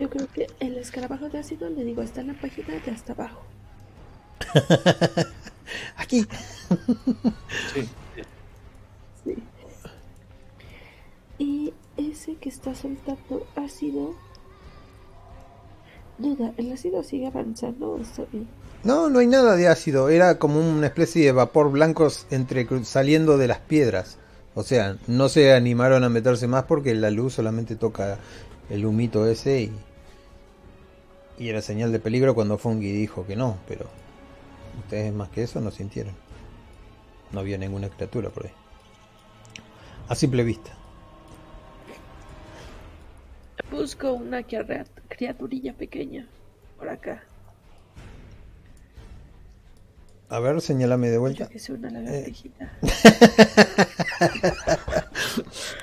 Yo 0.00 0.08
creo 0.08 0.26
que 0.28 0.46
el 0.60 0.78
escarabajo 0.78 1.28
de 1.28 1.40
ácido 1.40 1.68
le 1.68 1.84
digo 1.84 2.00
está 2.00 2.22
en 2.22 2.28
la 2.28 2.40
página 2.40 2.68
de 2.68 2.90
hasta 2.90 3.12
abajo. 3.12 3.42
Aquí. 5.98 6.26
Sí. 7.74 7.86
Sí. 9.22 9.42
Y 11.38 11.74
ese 11.96 12.36
que 12.36 12.48
está 12.48 12.74
soltando 12.74 13.46
ácido. 13.56 14.14
Duda, 16.18 16.52
¿el 16.56 16.72
ácido 16.72 17.02
sigue 17.02 17.26
avanzando? 17.26 17.98
No, 18.84 19.10
no 19.10 19.18
hay 19.18 19.26
nada 19.26 19.56
de 19.56 19.68
ácido. 19.68 20.08
Era 20.08 20.38
como 20.38 20.60
una 20.60 20.86
especie 20.86 21.24
de 21.24 21.32
vapor 21.32 21.70
blanco 21.70 22.08
saliendo 22.10 23.38
de 23.38 23.48
las 23.48 23.58
piedras. 23.58 24.18
O 24.54 24.62
sea, 24.62 24.98
no 25.06 25.28
se 25.28 25.54
animaron 25.54 26.04
a 26.04 26.08
meterse 26.08 26.46
más 26.46 26.64
porque 26.64 26.94
la 26.94 27.10
luz 27.10 27.34
solamente 27.34 27.76
toca 27.76 28.18
el 28.68 28.84
humito 28.84 29.26
ese 29.26 29.62
y, 29.62 29.72
y 31.38 31.48
era 31.48 31.62
señal 31.62 31.90
de 31.90 31.98
peligro 31.98 32.34
cuando 32.34 32.58
Fungi 32.58 32.92
dijo 32.92 33.26
que 33.26 33.34
no, 33.34 33.56
pero 33.66 33.86
ustedes 34.80 35.12
más 35.12 35.30
que 35.30 35.44
eso 35.44 35.60
no 35.60 35.70
sintieron. 35.70 36.14
No 37.32 37.40
había 37.40 37.56
ninguna 37.56 37.88
criatura 37.88 38.28
por 38.28 38.46
ahí. 38.46 38.52
A 40.08 40.14
simple 40.14 40.44
vista. 40.44 40.81
Busco 43.72 44.12
una 44.12 44.42
criat- 44.42 44.86
criaturilla 45.08 45.72
pequeña 45.72 46.26
por 46.78 46.88
acá. 46.90 47.22
A 50.28 50.38
ver, 50.40 50.60
señálame 50.60 51.08
de 51.10 51.18
vuelta. 51.18 51.48
Que 51.48 51.58
sea 51.58 51.74
una 51.74 51.90
lagartijita. 51.90 52.70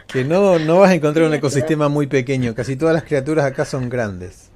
Que 0.07 0.23
no, 0.23 0.57
no 0.59 0.79
vas 0.79 0.89
a 0.89 0.95
encontrar 0.95 1.27
un 1.27 1.33
ecosistema 1.35 1.87
muy 1.87 2.07
pequeño. 2.07 2.55
Casi 2.55 2.75
todas 2.75 2.95
las 2.95 3.03
criaturas 3.03 3.45
acá 3.45 3.63
son 3.65 3.89
grandes. 3.89 4.49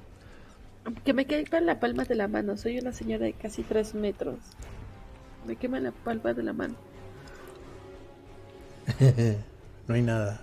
Que 1.04 1.12
me 1.12 1.26
quepa 1.26 1.58
en 1.58 1.66
la 1.66 1.78
palma 1.78 2.04
de 2.04 2.14
la 2.16 2.26
mano. 2.26 2.56
Soy 2.56 2.78
una 2.78 2.92
señora 2.92 3.24
de 3.24 3.32
casi 3.34 3.62
tres 3.62 3.94
metros. 3.94 4.36
Me 5.46 5.54
quema 5.56 5.78
en 5.78 5.84
la 5.84 5.92
palma 5.92 6.32
de 6.34 6.42
la 6.42 6.52
mano. 6.52 6.74
No 9.86 9.94
hay 9.94 10.02
nada. 10.02 10.40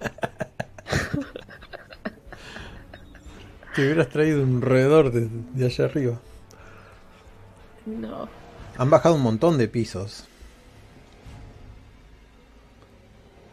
Te 3.74 3.82
hubieras 3.82 4.08
traído 4.08 4.42
un 4.42 4.62
roedor 4.62 5.10
de, 5.10 5.28
de 5.28 5.66
allá 5.66 5.84
arriba. 5.86 6.20
No. 7.86 8.28
Han 8.78 8.90
bajado 8.90 9.14
un 9.14 9.22
montón 9.22 9.58
de 9.58 9.68
pisos. 9.68 10.26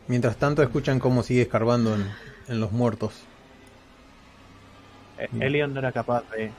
Mientras 0.07 0.37
tanto 0.37 0.61
escuchan 0.61 0.99
cómo 0.99 1.23
sigue 1.23 1.41
escarbando 1.43 1.95
en, 1.95 2.05
en 2.47 2.59
los 2.59 2.71
muertos. 2.71 3.13
Eh, 5.17 5.29
Elion 5.39 5.73
no 5.73 5.79
era 5.79 5.91
capaz 5.91 6.29
de, 6.31 6.51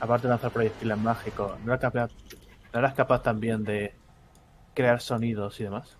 aparte 0.00 0.26
de 0.26 0.30
lanzar 0.30 0.52
proyectiles 0.52 0.98
mágicos, 0.98 1.58
no 1.60 1.72
era 1.72 1.80
capaz, 1.80 2.10
no 2.72 2.78
eras 2.78 2.94
capaz 2.94 3.22
también 3.22 3.64
de 3.64 3.94
crear 4.74 5.00
sonidos 5.00 5.60
y 5.60 5.64
demás. 5.64 5.98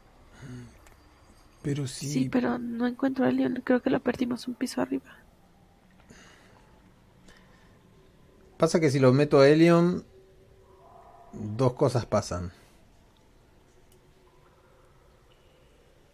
Pero 1.62 1.86
Sí, 1.86 2.28
pero 2.30 2.58
no 2.58 2.86
encuentro 2.86 3.24
a 3.24 3.30
Leon. 3.30 3.62
Creo 3.64 3.80
que 3.80 3.90
lo 3.90 4.00
perdimos 4.00 4.46
un 4.48 4.54
piso 4.54 4.82
arriba. 4.82 5.23
Pasa 8.56 8.80
que 8.80 8.90
si 8.90 8.98
lo 8.98 9.12
meto 9.12 9.40
a 9.40 9.48
Helion, 9.48 10.04
dos 11.32 11.74
cosas 11.74 12.06
pasan. 12.06 12.52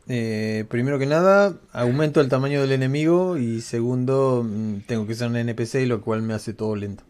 Eh, 0.08 0.64
primero 0.68 0.98
que 0.98 1.06
nada, 1.06 1.54
aumento 1.72 2.20
el 2.20 2.28
tamaño 2.28 2.60
del 2.60 2.72
enemigo 2.72 3.36
y 3.36 3.60
segundo, 3.60 4.42
mm, 4.44 4.80
tengo 4.80 5.06
que 5.06 5.14
ser 5.14 5.28
un 5.28 5.36
NPC, 5.36 5.86
lo 5.86 6.00
cual 6.00 6.22
me 6.22 6.34
hace 6.34 6.52
todo 6.52 6.74
lento. 6.74 7.04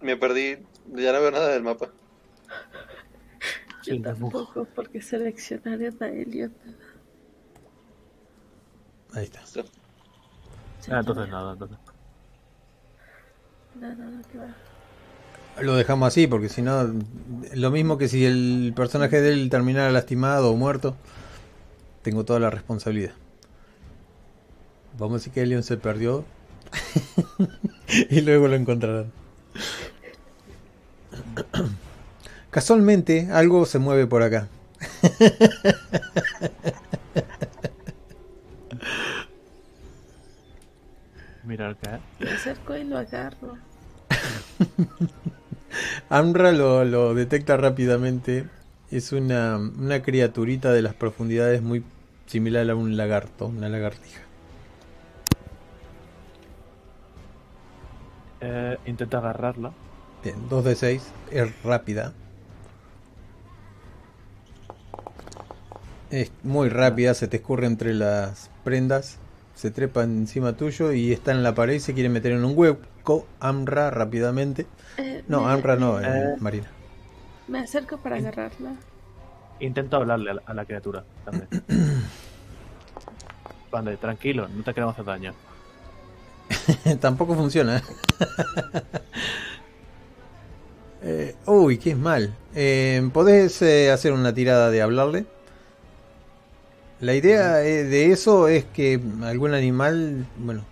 Me 0.00 0.16
perdí, 0.16 0.58
ya 0.94 1.12
no 1.12 1.20
veo 1.20 1.30
nada 1.32 1.48
del 1.48 1.64
mapa. 1.64 1.88
Yo 3.84 4.00
tampoco, 4.00 4.66
porque 4.74 5.02
seleccionaron 5.02 5.96
a 6.00 6.08
Elion. 6.08 6.54
Ahí 9.12 9.24
está. 9.24 9.40
Ah, 10.90 11.00
entonces 11.00 11.28
nada, 11.28 11.52
entonces. 11.54 11.78
No, 13.80 13.94
no, 13.94 14.22
que 14.30 14.38
va. 14.38 15.62
Lo 15.62 15.76
dejamos 15.76 16.08
así 16.08 16.26
porque 16.26 16.48
si 16.48 16.62
no, 16.62 16.92
lo 17.54 17.70
mismo 17.70 17.96
que 17.96 18.08
si 18.08 18.24
el 18.24 18.72
personaje 18.74 19.20
de 19.20 19.32
él 19.32 19.50
terminara 19.50 19.90
lastimado 19.92 20.50
o 20.50 20.56
muerto, 20.56 20.96
tengo 22.02 22.24
toda 22.24 22.40
la 22.40 22.50
responsabilidad. 22.50 23.12
Vamos 24.98 25.14
a 25.14 25.18
decir 25.18 25.32
que 25.32 25.42
Elion 25.42 25.62
se 25.62 25.76
perdió 25.76 26.24
y 28.10 28.20
luego 28.20 28.48
lo 28.48 28.54
encontrarán. 28.54 29.12
Casualmente, 32.50 33.28
algo 33.32 33.66
se 33.66 33.78
mueve 33.78 34.06
por 34.06 34.22
acá. 34.22 34.48
Mira 41.44 41.70
es. 41.70 41.78
Me 42.20 42.30
acerco 42.30 42.76
y 42.76 42.84
lo 42.84 42.98
agarro. 42.98 43.58
Amra 46.08 46.52
lo, 46.52 46.84
lo 46.84 47.14
detecta 47.14 47.56
rápidamente. 47.56 48.48
Es 48.90 49.12
una, 49.12 49.56
una 49.56 50.02
criaturita 50.02 50.72
de 50.72 50.82
las 50.82 50.94
profundidades 50.94 51.62
muy 51.62 51.84
similar 52.26 52.68
a 52.70 52.74
un 52.74 52.96
lagarto, 52.96 53.46
una 53.46 53.68
lagartija. 53.68 54.20
Eh, 58.40 58.78
intenta 58.86 59.18
agarrarla. 59.18 59.72
Bien, 60.22 60.36
2 60.48 60.64
de 60.64 60.74
6, 60.74 61.12
es 61.30 61.62
rápida. 61.62 62.12
Es 66.10 66.30
muy 66.42 66.68
rápida, 66.68 67.14
se 67.14 67.26
te 67.26 67.38
escurre 67.38 67.66
entre 67.66 67.94
las 67.94 68.50
prendas, 68.62 69.18
se 69.54 69.70
trepa 69.70 70.02
encima 70.02 70.52
tuyo 70.56 70.92
y 70.92 71.12
está 71.12 71.30
en 71.32 71.42
la 71.42 71.54
pared 71.54 71.74
y 71.74 71.80
se 71.80 71.94
quiere 71.94 72.08
meter 72.08 72.32
en 72.32 72.44
un 72.44 72.52
hueco. 72.56 73.26
Amra 73.40 73.90
rápidamente. 73.90 74.66
Eh, 74.98 75.22
No, 75.28 75.42
me- 75.42 75.52
Amra 75.52 75.76
no, 75.76 76.00
eh, 76.00 76.04
Eh. 76.06 76.36
Marina. 76.40 76.68
Me 77.48 77.60
acerco 77.60 77.98
para 77.98 78.16
agarrarla. 78.16 78.74
Intenta 79.60 79.96
hablarle 79.98 80.30
a 80.30 80.34
la, 80.34 80.42
a 80.46 80.54
la 80.54 80.64
criatura 80.64 81.04
también. 81.24 81.48
Vale, 83.70 83.96
tranquilo, 83.96 84.48
no 84.48 84.62
te 84.62 84.72
queremos 84.72 84.94
hacer 84.94 85.04
daño. 85.04 85.34
Tampoco 87.00 87.34
funciona. 87.34 87.82
Eh, 91.06 91.34
uy, 91.44 91.76
qué 91.76 91.90
es 91.90 91.98
mal. 91.98 92.34
Eh, 92.54 93.10
¿Podés 93.12 93.60
eh, 93.60 93.90
hacer 93.90 94.12
una 94.14 94.32
tirada 94.32 94.70
de 94.70 94.80
hablarle? 94.80 95.26
La 97.04 97.14
idea 97.14 97.62
eh, 97.62 97.84
de 97.84 98.12
eso 98.12 98.48
es 98.48 98.64
que 98.64 98.98
algún 99.24 99.52
animal, 99.52 100.26
bueno, 100.38 100.64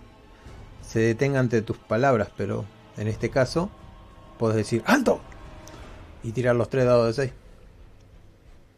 se 0.81 0.99
detenga 0.99 1.39
ante 1.39 1.61
tus 1.61 1.77
palabras, 1.77 2.31
pero 2.35 2.65
en 2.97 3.07
este 3.07 3.29
caso, 3.29 3.69
podés 4.39 4.55
decir 4.55 4.81
¡Alto! 4.87 5.21
Y 6.23 6.31
tirar 6.31 6.55
los 6.55 6.69
tres 6.69 6.85
dados 6.85 7.15
de 7.15 7.27
6. 7.27 7.33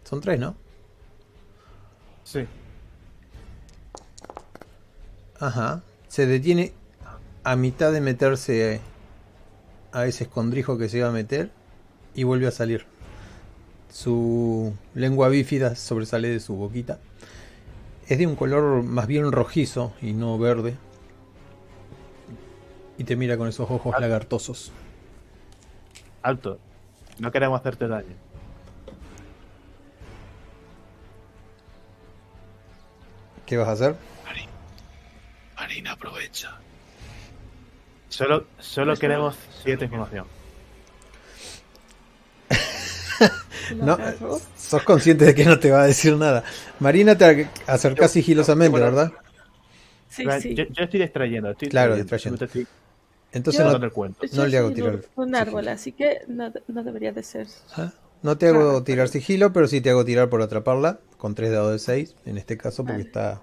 Son 0.04 0.20
tres, 0.20 0.38
¿no? 0.38 0.58
Sí. 2.26 2.46
Ajá. 5.40 5.82
Se 6.10 6.26
detiene 6.26 6.74
a 7.46 7.56
mitad 7.56 7.94
de 7.94 8.02
meterse 8.02 8.82
a 9.94 10.06
ese 10.08 10.26
escondrijo 10.26 10.78
que 10.78 10.90
se 10.90 10.98
iba 10.98 11.08
a 11.08 11.14
meter 11.14 11.52
y 12.16 12.24
vuelve 12.24 12.48
a 12.48 12.52
salir. 12.52 12.86
Su 13.90 14.74
lengua 14.94 15.30
bífida 15.30 15.78
sobresale 15.78 16.28
de 16.28 16.42
su 16.42 16.56
boquita. 16.56 17.00
Es 18.08 18.18
de 18.20 18.28
un 18.28 18.36
color 18.36 18.84
más 18.84 19.08
bien 19.08 19.32
rojizo 19.32 19.94
y 20.02 20.14
no 20.14 20.38
verde. 20.38 20.76
Y 22.98 23.04
te 23.04 23.16
mira 23.16 23.38
con 23.38 23.48
esos 23.48 23.70
ojos 23.70 23.94
Ah. 23.98 24.00
lagartosos. 24.00 24.72
Alto. 26.22 26.60
No 27.20 27.32
queremos 27.32 27.60
hacerte 27.60 27.88
daño. 27.88 28.16
¿Qué 33.46 33.58
vas 33.58 33.68
a 33.68 33.72
hacer? 33.74 33.96
Marina, 35.56 35.94
aprovecha. 35.94 36.58
Solo, 38.10 38.46
solo 38.60 38.96
queremos 38.98 39.36
siete 39.64 39.86
información. 39.86 40.26
Lo 43.20 43.28
No, 43.76 43.98
sos 44.58 44.84
consciente 44.84 45.26
de 45.26 45.36
que 45.36 45.46
no 45.46 45.60
te 45.60 45.72
va 45.72 45.84
a 45.84 45.88
decir 45.88 46.16
nada. 46.18 46.44
Marina 46.80 47.18
te 47.18 47.50
acercás 47.68 48.12
sigilosamente, 48.12 48.78
yo- 48.80 48.86
¿verdad? 48.86 49.12
Sí, 50.10 50.24
sí. 50.42 50.56
Yo, 50.56 50.64
yo 50.66 50.84
estoy 50.84 51.00
distrayendo. 51.02 51.52
Estoy 51.52 51.70
Claro, 51.70 51.96
distrayendo. 51.96 52.46
Entonces 53.32 53.66
Yo- 53.66 53.80
no, 53.80 53.90
no 54.32 54.46
le 54.48 54.58
hago 54.58 54.72
tirar 54.72 54.96
un, 54.96 55.02
sigilo. 55.28 55.38
árbol, 55.38 55.68
así 55.68 55.92
que 55.92 56.20
no, 56.28 56.52
no 56.68 56.84
debería 56.84 57.12
de 57.12 57.24
ser. 57.24 57.48
Ah, 57.76 57.92
No 58.22 58.38
te 58.38 58.48
hago 58.48 58.82
tirar 58.84 59.10
sigilo, 59.10 59.52
pero 59.52 59.68
sí 59.68 59.82
te 59.82 59.90
hago 59.90 60.06
tirar 60.06 60.30
por 60.30 60.42
atraparla 60.42 61.00
con 61.18 61.36
3 61.36 61.52
dados 61.52 61.72
de 61.74 61.80
6, 61.80 62.16
en 62.26 62.38
este 62.38 62.58
caso 62.58 62.84
porque 62.84 63.04
Vale. 63.04 63.08
está 63.08 63.42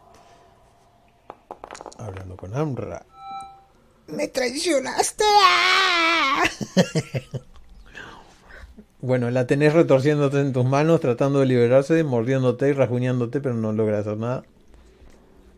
hablando 1.98 2.36
con 2.36 2.54
Amra. 2.56 3.04
¡Me 4.06 4.28
traicionaste! 4.28 5.24
Bueno, 9.02 9.30
la 9.30 9.46
tenés 9.46 9.72
retorciéndote 9.74 10.40
en 10.40 10.52
tus 10.52 10.64
manos, 10.64 11.00
tratando 11.00 11.40
de 11.40 11.46
liberarse, 11.46 12.02
mordiéndote 12.04 12.68
y 12.68 12.72
rasguñándote, 12.72 13.40
pero 13.40 13.54
no 13.54 13.72
logra 13.72 13.98
hacer 13.98 14.16
nada. 14.16 14.44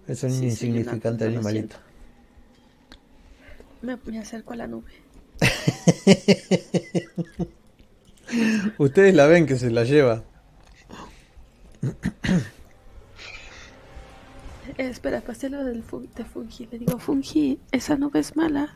Es 0.09 0.23
un 0.25 0.31
Sí, 0.31 0.47
insignificante 0.47 1.25
no 1.25 1.31
animalito. 1.37 1.77
Me, 3.83 3.99
me 4.07 4.19
acerco 4.19 4.55
a 4.55 4.57
la 4.57 4.67
nube. 4.67 4.91
Ustedes 8.79 9.15
la 9.15 9.27
ven 9.27 9.47
que 9.47 9.57
se 9.59 9.71
la 9.71 9.85
lleva. 9.85 10.23
Eh, 14.79 14.89
espera, 14.89 15.21
pasé 15.21 15.51
lo 15.51 15.65
del 15.65 15.83
fu- 15.83 16.09
de 16.17 16.25
Fungi. 16.25 16.67
Le 16.71 16.79
digo, 16.79 16.99
Fungi, 16.99 17.59
esa 17.73 17.97
nube 17.97 18.21
es 18.21 18.37
mala. 18.37 18.75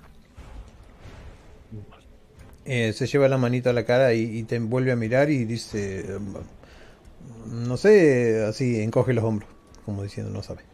Eh, 2.70 2.92
se 2.92 3.06
lleva 3.06 3.28
la 3.28 3.38
manito 3.38 3.70
a 3.70 3.72
la 3.72 3.84
cara 3.84 4.12
y, 4.14 4.20
y 4.38 4.44
te 4.44 4.58
vuelve 4.58 4.92
a 4.92 4.96
mirar 4.96 5.30
y 5.30 5.44
dice, 5.46 6.04
mm, 6.18 7.66
no 7.66 7.76
sé, 7.76 8.44
así 8.44 8.80
encoge 8.82 9.12
los 9.14 9.24
hombros, 9.24 9.50
como 9.84 10.02
diciendo 10.02 10.30
no 10.32 10.42
sabe. 10.42 10.66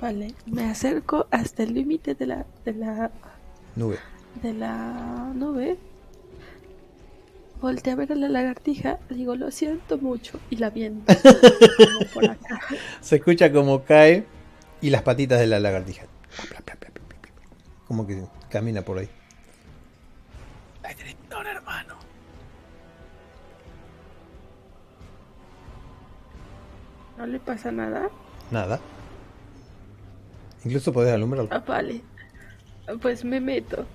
Vale, 0.00 0.36
me 0.46 0.64
acerco 0.70 1.26
hasta 1.30 1.62
el 1.62 1.74
límite 1.74 2.14
de 2.14 2.26
la, 2.26 2.46
de 2.64 2.72
la 2.74 3.10
Nube. 3.76 4.04
de 4.34 4.52
la 4.54 5.32
nube. 5.34 5.78
Volteé 7.60 7.92
a 7.92 7.96
ver 7.96 8.12
a 8.12 8.14
la 8.16 8.28
lagartija, 8.28 9.00
digo, 9.08 9.36
lo 9.36 9.50
siento 9.50 9.98
mucho, 9.98 10.40
y 10.50 10.56
la 10.56 10.70
viento. 10.70 11.14
como 11.82 12.04
por 12.12 12.28
acá. 12.28 12.62
Se 13.00 13.16
escucha 13.16 13.52
como 13.52 13.84
cae 13.84 14.28
y 14.80 14.90
las 14.90 15.02
patitas 15.02 15.40
de 15.40 15.46
la 15.46 15.60
lagartija. 15.60 16.06
Como 17.86 18.06
que 18.06 18.24
camina 18.48 18.82
por 18.82 18.98
ahí. 18.98 19.08
Director, 20.88 21.46
hermano. 21.46 21.94
¿No 27.18 27.26
le 27.26 27.38
pasa 27.40 27.70
nada? 27.70 28.10
Nada. 28.50 28.80
Incluso 30.64 30.92
podés 30.92 31.14
alumbrarlo. 31.14 31.48
Ah, 31.52 31.62
vale. 31.66 32.00
Pues 33.00 33.24
me 33.24 33.40
meto. 33.40 33.86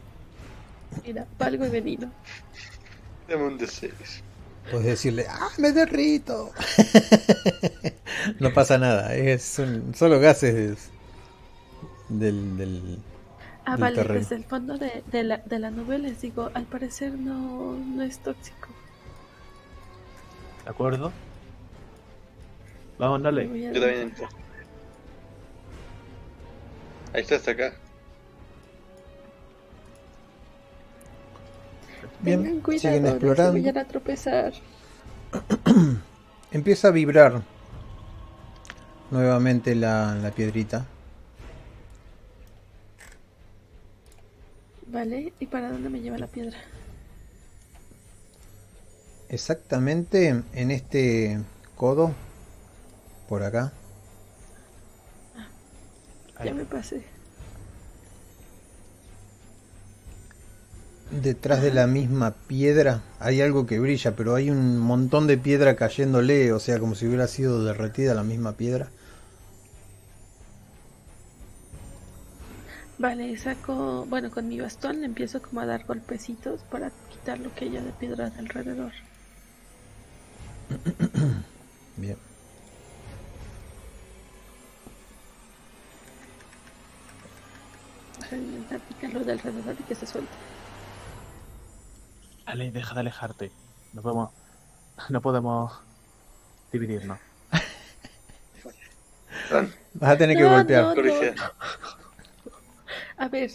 Mira, 1.06 1.26
valgo 1.38 1.66
he 1.66 1.70
venido. 1.70 2.10
Dame 3.28 3.44
un 3.44 3.60
D6. 3.60 3.92
Puedes 4.72 4.86
decirle, 4.86 5.26
¡ah, 5.30 5.50
me 5.58 5.72
derrito! 5.72 6.52
no 8.40 8.54
pasa 8.54 8.78
nada, 8.78 9.16
es 9.16 9.58
un- 9.58 9.96
solo 9.96 10.20
gases 10.20 10.90
del, 12.08 12.56
del, 12.58 13.00
Ah, 13.72 13.78
del 13.78 13.92
vale, 13.92 13.96
terreno. 13.96 14.20
desde 14.20 14.36
el 14.36 14.46
fondo 14.46 14.78
de, 14.78 15.04
de 15.08 15.24
la, 15.24 15.38
de 15.46 15.60
la 15.60 15.72
nube 15.72 16.00
les 16.00 16.20
digo, 16.22 16.52
al 16.54 16.68
parecer 16.68 17.18
no, 17.18 17.78
no 17.78 18.04
es 18.04 18.22
tóxico. 18.22 18.76
¿De 20.64 20.70
acuerdo? 20.72 21.14
Vamos, 22.98 23.24
dale. 23.24 23.54
Yo 23.72 23.82
también 23.82 24.02
entro. 24.02 24.30
Ahí 27.14 27.22
está, 27.22 27.36
hasta 27.36 27.52
acá. 27.52 27.82
Bien, 32.20 32.44
Tengan 32.44 32.62
cuidado, 32.62 32.80
siguen 32.80 33.04
no 33.04 33.10
se 33.10 33.16
explorando. 33.18 33.52
vayan 33.52 33.78
a 33.78 33.88
tropezar. 33.88 34.54
Empieza 36.52 36.90
a 36.90 36.92
vibrar 36.92 37.46
nuevamente 39.10 39.76
la, 39.76 40.16
la 40.16 40.32
piedrita. 40.32 40.86
Vale, 44.92 45.34
¿y 45.40 45.46
para 45.46 45.72
dónde 45.72 45.90
me 45.90 46.02
lleva 46.02 46.18
la 46.18 46.28
piedra? 46.28 46.58
Exactamente 49.30 50.44
en 50.54 50.72
este 50.72 51.40
codo, 51.76 52.14
por 53.28 53.44
acá. 53.44 53.72
Ya 56.44 56.54
me 56.54 56.66
pasé. 56.66 57.04
Detrás 61.12 61.62
de 61.62 61.74
la 61.74 61.86
misma 61.86 62.32
piedra 62.48 63.02
hay 63.20 63.42
algo 63.42 63.68
que 63.68 63.80
brilla, 63.80 64.16
pero 64.16 64.34
hay 64.34 64.50
un 64.50 64.80
montón 64.80 65.28
de 65.28 65.38
piedra 65.38 65.76
cayéndole, 65.76 66.52
o 66.52 66.60
sea, 66.60 66.80
como 66.80 66.96
si 66.96 67.06
hubiera 67.06 67.28
sido 67.28 67.64
derretida 67.64 68.16
la 68.16 68.24
misma 68.24 68.54
piedra. 68.54 68.90
Vale, 73.00 73.36
saco, 73.38 74.06
bueno, 74.08 74.30
con 74.30 74.48
mi 74.48 74.60
bastón 74.60 75.00
le 75.00 75.06
empiezo 75.06 75.42
como 75.42 75.62
a 75.62 75.66
dar 75.66 75.86
golpecitos 75.86 76.62
para 76.64 76.92
quitar 77.10 77.40
lo 77.40 77.54
que 77.56 77.66
haya 77.66 77.82
de 77.82 77.92
piedra 77.94 78.30
de 78.30 78.40
alrededor. 78.40 78.92
Bien. 81.98 82.18
Para 88.20 88.38
intentar 88.38 88.80
picarlo 88.82 89.20
de 89.22 89.32
alrededor 89.32 89.76
y 89.80 89.84
que 89.84 89.96
se 89.96 90.06
suelte. 90.06 90.32
Ale, 92.46 92.72
deja 92.72 92.94
de 92.94 93.00
alejarte. 93.02 93.52
No 93.94 94.02
podemos. 94.02 94.30
No 95.10 95.22
podemos 95.22 95.72
dividirnos. 96.74 97.18
Vas 99.94 100.10
a 100.12 100.18
tener 100.18 100.36
que 100.36 100.44
No, 100.44 100.50
golpear. 100.50 100.84
no. 100.84 100.94
A 103.20 103.28
ver, 103.28 103.52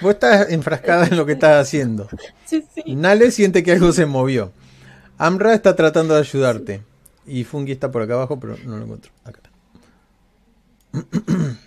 Vos 0.00 0.14
estás 0.14 0.50
enfrascada 0.50 1.06
en 1.06 1.16
lo 1.16 1.26
que 1.26 1.32
estás 1.32 1.60
haciendo. 1.66 2.08
sí, 2.46 2.64
sí. 2.74 2.94
Nale 2.94 3.30
siente 3.30 3.62
que 3.62 3.72
algo 3.72 3.92
se 3.92 4.06
movió. 4.06 4.52
Amra 5.18 5.54
está 5.54 5.76
tratando 5.76 6.14
de 6.14 6.20
ayudarte. 6.20 6.82
Y 7.26 7.44
Fungi 7.44 7.72
está 7.72 7.90
por 7.90 8.02
acá 8.02 8.14
abajo, 8.14 8.40
pero 8.40 8.56
no 8.64 8.78
lo 8.78 8.84
encuentro. 8.84 9.12
Acá 9.24 9.40
está. 10.92 11.08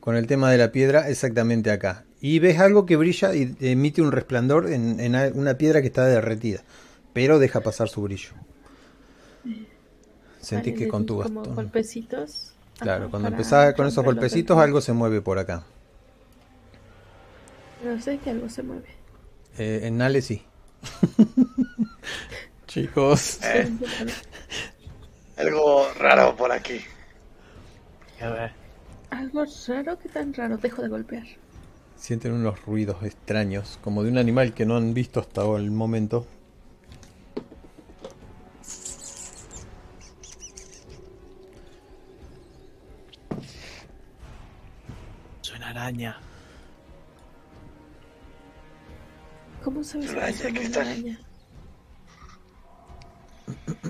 Con 0.00 0.16
el 0.16 0.26
tema 0.26 0.50
de 0.50 0.58
la 0.58 0.70
piedra, 0.70 1.08
exactamente 1.08 1.70
acá. 1.70 2.04
Y 2.20 2.38
ves 2.38 2.58
algo 2.60 2.86
que 2.86 2.96
brilla 2.96 3.34
y 3.34 3.56
emite 3.60 4.02
un 4.02 4.12
resplandor 4.12 4.70
en, 4.70 5.14
una 5.34 5.54
piedra 5.54 5.80
que 5.80 5.88
está 5.88 6.06
derretida. 6.06 6.62
Pero 7.12 7.38
deja 7.38 7.60
pasar 7.62 7.88
su 7.88 8.02
brillo. 8.02 8.30
Sentís 10.40 10.74
Vale, 10.74 10.84
que 10.84 10.88
con 10.88 11.06
tu 11.06 11.20
como 11.20 11.40
bastón. 11.40 11.54
golpecitos. 11.54 12.53
Claro, 12.78 13.04
Ajá, 13.04 13.10
cuando 13.10 13.28
empezás 13.28 13.74
con 13.74 13.86
esos 13.86 14.04
golpecitos, 14.04 14.58
algo 14.58 14.80
se 14.80 14.92
mueve 14.92 15.20
por 15.20 15.38
acá. 15.38 15.64
No 17.84 18.00
sé 18.00 18.18
que 18.18 18.30
algo 18.30 18.48
se 18.48 18.62
mueve. 18.62 18.88
Eh, 19.58 19.80
en 19.84 19.98
Nale 19.98 20.22
sí. 20.22 20.42
Chicos. 22.66 23.38
Eh, 23.44 23.70
algo 25.36 25.86
raro 25.98 26.34
por 26.36 26.50
aquí. 26.50 26.80
A 28.20 28.28
ver. 28.28 28.52
Algo 29.10 29.44
raro, 29.68 29.98
¿qué 29.98 30.08
tan 30.08 30.34
raro? 30.34 30.56
Dejo 30.56 30.82
de 30.82 30.88
golpear. 30.88 31.24
Sienten 31.96 32.32
unos 32.32 32.60
ruidos 32.64 33.02
extraños, 33.04 33.78
como 33.82 34.02
de 34.02 34.10
un 34.10 34.18
animal 34.18 34.54
que 34.54 34.66
no 34.66 34.76
han 34.76 34.92
visto 34.94 35.20
hasta 35.20 35.42
el 35.56 35.70
momento. 35.70 36.26
Araña. 45.80 46.16
¿Cómo 49.62 49.82
sabes 49.82 50.12
que 50.12 50.18
Araña, 50.20 50.60
es 50.60 50.68
una 50.76 50.80
araña? 50.82 51.20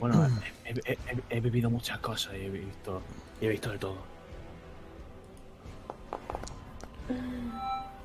Bueno, 0.01 0.29
he, 0.65 0.71
he- 0.71 0.93
he- 0.93 1.37
he 1.37 1.41
vivido 1.41 1.71
muchas 1.71 1.99
cosas 1.99 2.35
y 2.35 2.43
he 2.47 2.51
visto, 2.51 3.03
y 3.41 3.47
he 3.47 3.49
visto 3.49 3.71
de 3.71 3.79
todo. 3.79 3.97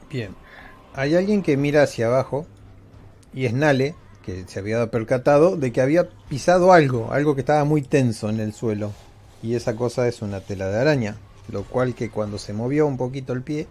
Bien. 0.10 0.36
Hay 0.96 1.16
alguien 1.16 1.44
que 1.44 1.56
mira 1.58 1.84
hacia 1.84 2.08
abajo 2.08 2.48
y 3.34 3.46
es 3.46 3.54
Nale, 3.54 3.96
que 4.24 4.46
se 4.48 4.60
había 4.60 4.90
percatado 4.90 5.56
de 5.56 5.72
que 5.72 5.82
había 5.82 6.10
pisado 6.28 6.74
algo, 6.74 7.12
algo 7.14 7.36
que 7.36 7.42
estaba 7.42 7.64
muy 7.64 7.82
tenso 7.84 8.30
en 8.30 8.40
el 8.40 8.54
suelo. 8.54 8.92
Y 9.44 9.56
esa 9.56 9.76
cosa 9.76 10.08
es 10.08 10.22
una 10.22 10.42
tela 10.42 10.68
de 10.68 10.80
araña, 10.80 11.16
lo 11.52 11.64
cual 11.64 11.96
que 11.96 12.10
cuando 12.10 12.38
se 12.38 12.54
movió 12.54 12.86
un 12.88 12.98
poquito 12.98 13.34
el 13.34 13.42
pie, 13.42 13.68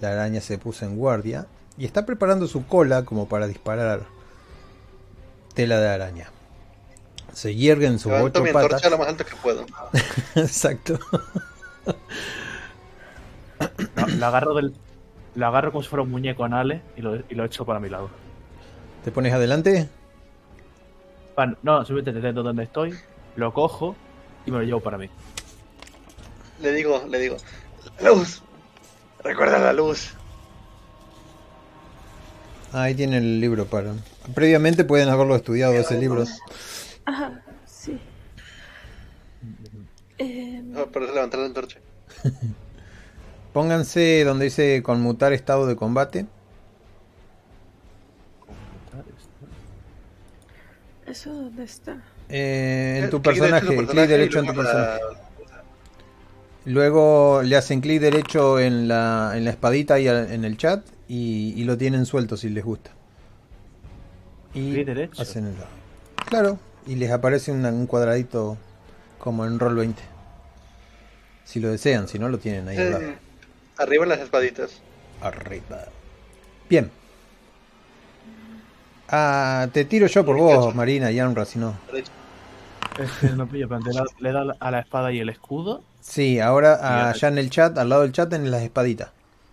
la 0.00 0.12
araña 0.12 0.40
se 0.40 0.58
puso 0.58 0.84
en 0.84 0.96
guardia 0.96 1.46
y 1.78 1.84
está 1.84 2.06
preparando 2.06 2.46
su 2.46 2.66
cola 2.66 3.04
como 3.04 3.28
para 3.28 3.46
disparar 3.46 4.02
tela 5.54 5.78
de 5.80 5.88
araña. 5.88 6.30
Se 7.32 7.54
hiergue 7.54 7.86
en 7.86 7.98
sus 7.98 8.12
Levanto 8.12 8.40
ocho 8.40 8.44
mi 8.44 8.52
patas. 8.52 8.90
lo 8.90 8.98
más 8.98 9.08
alto 9.08 9.24
que 9.24 9.36
puedo. 9.36 9.66
Exacto. 10.36 10.98
No, 13.96 14.06
lo 14.06 14.26
agarro 14.26 14.54
del. 14.54 14.74
Lo 15.34 15.46
agarro 15.46 15.70
como 15.70 15.82
si 15.82 15.88
fuera 15.88 16.02
un 16.02 16.10
muñeco 16.10 16.46
en 16.46 16.54
Ale 16.54 16.80
y 16.96 17.02
lo, 17.02 17.16
y 17.16 17.34
lo 17.34 17.44
echo 17.44 17.66
para 17.66 17.78
mi 17.78 17.90
lado. 17.90 18.08
¿Te 19.04 19.12
pones 19.12 19.34
adelante? 19.34 19.88
Bueno, 21.36 21.56
no, 21.62 21.84
simplemente 21.84 22.12
detento 22.12 22.42
donde 22.42 22.64
estoy, 22.64 22.94
lo 23.36 23.52
cojo 23.52 23.94
y 24.46 24.50
me 24.50 24.58
lo 24.58 24.64
llevo 24.64 24.80
para 24.80 24.96
mí. 24.96 25.10
Le 26.60 26.72
digo, 26.72 27.04
le 27.08 27.18
digo, 27.18 27.36
luz. 28.02 28.42
Recuerda 29.22 29.58
la 29.58 29.72
luz. 29.72 30.14
Ahí 32.72 32.94
tienen 32.94 33.22
el 33.22 33.40
libro 33.40 33.66
para. 33.66 33.94
Previamente 34.34 34.84
pueden 34.84 35.08
haberlo 35.08 35.36
estudiado 35.36 35.72
ese 35.74 35.98
libro. 35.98 36.24
Ajá, 37.04 37.42
sí. 37.66 37.98
Eh, 40.18 40.62
Ah, 40.76 40.84
por 40.92 41.02
eso 41.02 41.14
levantar 41.14 41.40
la 41.40 41.46
antorcha. 41.46 41.78
Pónganse 43.52 44.24
donde 44.24 44.46
dice 44.46 44.82
conmutar 44.82 45.32
estado 45.32 45.66
de 45.66 45.76
combate. 45.76 46.26
¿Eso 51.06 51.32
dónde 51.32 51.64
está? 51.64 52.02
Eh, 52.28 53.00
en 53.04 53.10
tu 53.10 53.22
Clic 53.22 53.36
derecho 53.36 53.50
personaje, 53.50 53.86
tu 53.86 53.92
clic 53.92 54.08
derecho 54.08 54.38
en 54.40 54.46
tu 54.46 54.54
personaje. 54.54 55.00
Luego 56.66 57.42
le 57.42 57.56
hacen 57.56 57.80
clic 57.80 58.00
derecho 58.00 58.58
en 58.58 58.88
la, 58.88 59.32
en 59.36 59.44
la 59.44 59.50
espadita 59.50 59.98
y 60.00 60.08
en 60.08 60.44
el 60.44 60.56
chat 60.56 60.84
y, 61.08 61.54
y 61.56 61.64
lo 61.64 61.78
tienen 61.78 62.06
suelto 62.06 62.36
si 62.36 62.48
les 62.48 62.64
gusta. 62.64 62.90
Y 64.52 64.72
¿Clic 64.72 64.86
derecho? 64.86 65.22
hacen 65.22 65.46
el 65.46 65.54
Claro, 66.28 66.58
y 66.86 66.96
les 66.96 67.10
aparece 67.12 67.52
un 67.52 67.86
cuadradito 67.86 68.56
como 69.18 69.46
en 69.46 69.58
Roll 69.58 69.76
20. 69.76 70.02
Si 71.44 71.60
lo 71.60 71.70
desean, 71.70 72.08
si 72.08 72.18
no 72.18 72.28
lo 72.28 72.38
tienen 72.38 72.66
ahí 72.66 72.76
al 72.76 72.90
lado. 72.90 73.04
Eh, 73.04 73.16
Arriba 73.78 74.06
las 74.06 74.18
espaditas. 74.20 74.80
Arriba. 75.20 75.84
Bien. 76.68 76.90
Ah, 79.08 79.68
te 79.72 79.84
tiro 79.84 80.08
yo 80.08 80.24
por 80.24 80.36
vos, 80.36 80.74
Marina 80.74 81.12
y 81.12 81.20
Amra, 81.20 81.44
si 81.44 81.60
no. 81.60 81.74
Derecha. 82.96 83.04
Es 83.04 83.14
que 83.14 83.32
no 83.32 83.48
pillo, 83.48 83.68
pero 83.68 83.80
le 84.18 84.32
da- 84.32 84.56
a 84.60 84.70
la 84.70 84.80
espada 84.80 85.12
y 85.12 85.18
el 85.20 85.28
escudo. 85.28 85.86
Sí, 86.00 86.40
ahora 86.40 87.08
allá 87.10 87.28
en 87.28 87.36
el 87.38 87.50
chat, 87.50 87.76
al 87.78 87.88
lado 87.90 88.02
del 88.02 88.12
chat, 88.12 88.30
tenés 88.30 88.50
las 88.50 88.62
espaditas. 88.62 89.10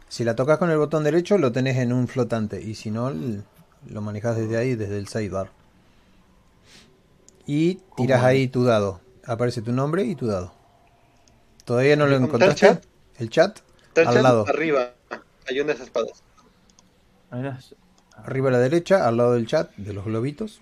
Si 0.07 0.23
la 0.23 0.35
tocas 0.35 0.57
con 0.59 0.69
el 0.69 0.77
botón 0.77 1.03
derecho, 1.03 1.37
lo 1.37 1.51
tenés 1.51 1.77
en 1.77 1.91
un 1.91 2.07
flotante. 2.07 2.61
Y 2.61 2.75
si 2.75 2.91
no, 2.91 3.11
lo 3.11 4.01
manejas 4.01 4.37
desde 4.37 4.57
ahí, 4.57 4.75
desde 4.75 4.97
el 4.99 5.07
sidebar. 5.07 5.49
Y 7.45 7.75
tiras 7.95 8.21
¿Cómo? 8.21 8.23
ahí 8.23 8.47
tu 8.47 8.63
dado. 8.65 8.99
Aparece 9.25 9.61
tu 9.61 9.71
nombre 9.71 10.03
y 10.03 10.15
tu 10.15 10.27
dado. 10.27 10.53
¿Todavía 11.65 11.95
no 11.95 12.07
lo 12.07 12.15
¿Dónde 12.15 12.31
está 12.31 12.45
el 12.45 12.55
encontraste? 12.55 12.55
chat? 12.55 12.85
El 13.17 13.29
chat, 13.29 13.59
al 14.03 14.11
chat 14.11 14.23
lado. 14.23 14.45
Arriba. 14.45 14.93
Hay 15.47 15.59
unas 15.59 15.79
espadas. 15.79 16.23
Arriba 18.15 18.49
a 18.49 18.51
la 18.53 18.57
derecha, 18.59 19.07
al 19.07 19.17
lado 19.17 19.33
del 19.33 19.45
chat, 19.45 19.71
de 19.75 19.93
los 19.93 20.05
globitos. 20.05 20.61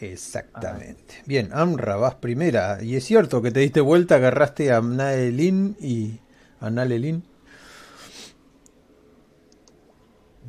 Exactamente. 0.00 1.22
Bien, 1.26 1.50
Amra, 1.52 1.96
vas 1.96 2.16
primera. 2.16 2.82
Y 2.82 2.96
es 2.96 3.04
cierto 3.04 3.40
que 3.42 3.50
te 3.50 3.60
diste 3.60 3.80
vuelta, 3.80 4.16
agarraste 4.16 4.72
a 4.72 4.80
Naelin 4.80 5.76
y 5.80 6.20
a 6.60 6.70
Nalelin 6.70 7.24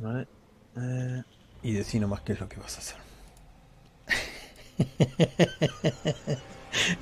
Vale. 0.00 0.28
Eh, 0.76 1.22
y 1.62 1.72
decí 1.72 1.98
nomás 1.98 2.20
qué 2.20 2.34
es 2.34 2.40
lo 2.40 2.48
que 2.48 2.60
vas 2.60 2.76
a 2.76 2.78
hacer. 2.78 2.96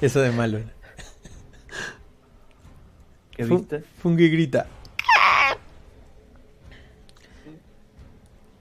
Eso 0.01 0.20
de 0.20 0.31
malo. 0.31 0.60
¿Qué 3.32 3.44
viste? 3.44 3.85
Fungi 3.98 4.31
grita. 4.31 4.66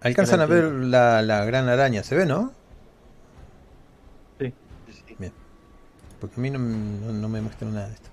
Alcanzan 0.02 0.42
a 0.42 0.46
ver 0.46 0.66
la, 0.66 1.22
la 1.22 1.46
gran 1.46 1.70
araña, 1.70 2.04
¿se 2.04 2.16
ve, 2.16 2.26
no? 2.26 2.52
porque 6.26 6.40
a 6.40 6.42
mí 6.42 6.50
no, 6.50 6.58
no, 6.58 7.30
me 7.30 7.40
muestran 7.40 7.72
nada 7.72 7.88
de 7.88 7.94
esto. 7.94 8.10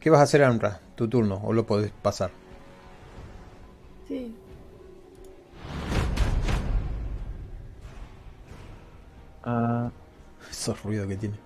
¿Qué 0.00 0.08
vas 0.08 0.20
a 0.20 0.22
hacer, 0.22 0.42
Amra? 0.42 0.80
Tu 0.94 1.06
turno, 1.06 1.38
o 1.44 1.52
lo 1.52 1.66
podés 1.66 1.90
pasar. 1.90 2.30
Sí. 4.08 4.34
Uh... 9.44 9.90
Esos 10.50 10.82
ruidos 10.82 11.06
que 11.08 11.16
tiene. 11.16 11.36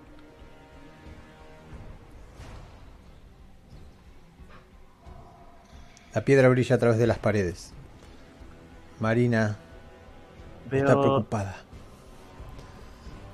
La 6.13 6.23
piedra 6.23 6.47
brilla 6.47 6.77
a 6.77 6.79
través 6.79 6.97
de 6.99 7.07
las 7.07 7.19
paredes. 7.19 7.73
Marina 9.01 9.57
está 10.71 10.99
preocupada. 10.99 11.57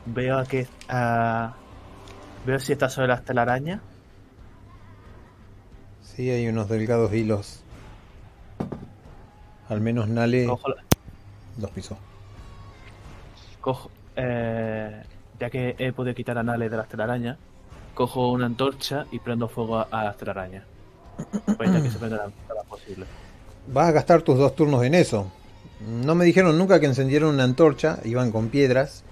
Veo 0.08 0.44
que 0.46 0.68
a, 0.90 1.54
veo 2.46 2.60
si 2.60 2.74
está 2.74 2.90
sobre 2.90 3.08
las 3.08 3.24
telarañas. 3.26 3.82
Sí, 6.02 6.30
hay 6.30 6.48
unos 6.48 6.70
delgados 6.70 7.14
hilos. 7.14 7.60
Al 9.70 9.82
menos 9.82 10.08
Nale 10.10 10.46
Cojo, 10.46 10.70
la- 10.70 10.84
los 11.58 11.72
pisó. 11.72 11.98
cojo 13.62 13.90
eh, 14.16 15.04
ya 15.40 15.50
que 15.50 15.76
he 15.78 15.92
podido 15.94 16.14
quitar 16.16 16.38
a 16.38 16.44
Nale 16.44 16.70
de 16.70 16.78
las 16.78 16.88
telarañas, 16.88 17.38
cojo 17.94 18.32
una 18.32 18.46
antorcha 18.46 19.06
y 19.12 19.20
prendo 19.20 19.48
fuego 19.48 19.78
a, 19.80 19.84
a 19.92 20.04
las 20.04 20.18
telarañas. 20.18 20.64
Para 21.58 21.70
evitar 21.70 21.84
que 21.84 21.90
se 21.92 22.00
más 22.00 22.66
posible. 22.70 23.06
Vas 23.68 23.88
a 23.88 23.92
gastar 23.92 24.22
tus 24.22 24.38
dos 24.38 24.56
turnos 24.56 24.84
en 24.84 24.94
eso. 24.94 25.32
No 25.88 26.16
me 26.16 26.26
dijeron 26.26 26.58
nunca 26.58 26.80
que 26.80 26.86
encendieron 26.86 27.34
una 27.34 27.44
antorcha, 27.44 28.00
iban 28.04 28.32
con 28.32 28.50
piedras. 28.50 29.04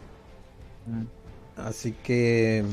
Mm. 0.88 1.06
Así 1.58 1.94
que 2.04 2.66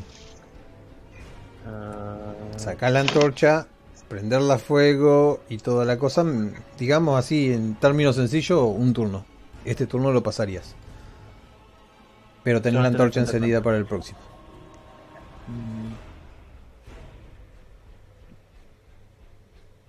sacar 2.57 2.93
la 2.93 3.01
antorcha, 3.01 3.67
prenderla 4.09 4.55
a 4.55 4.59
fuego 4.59 5.41
y 5.49 5.59
toda 5.59 5.85
la 5.85 5.99
cosa, 5.99 6.25
mm, 6.25 6.53
digamos 6.79 7.19
así, 7.19 7.53
en 7.53 7.75
términos 7.77 8.17
sencillos, 8.17 8.61
un 8.63 8.93
turno. 8.93 9.25
Este 9.65 9.87
turno 9.87 10.13
lo 10.13 10.23
pasarías. 10.23 10.75
Pero 12.43 12.61
tener 12.63 12.75
Yo 12.75 12.83
la 12.83 12.89
antorcha 12.89 13.21
encendida 13.21 13.63
para 13.63 13.77
el 13.77 13.87
próximo. 13.87 14.19
mm, 15.49 15.93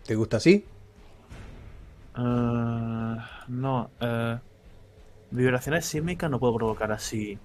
¿Te 0.05 0.15
gusta 0.15 0.37
así? 0.37 0.65
ah, 2.13 3.29
no, 3.47 3.91
eh, 3.99 4.39
vibraciones 5.31 5.85
sísmicas 5.85 6.29
no 6.31 6.39
puedo 6.39 6.55
provocar 6.55 6.91
así, 6.91 7.39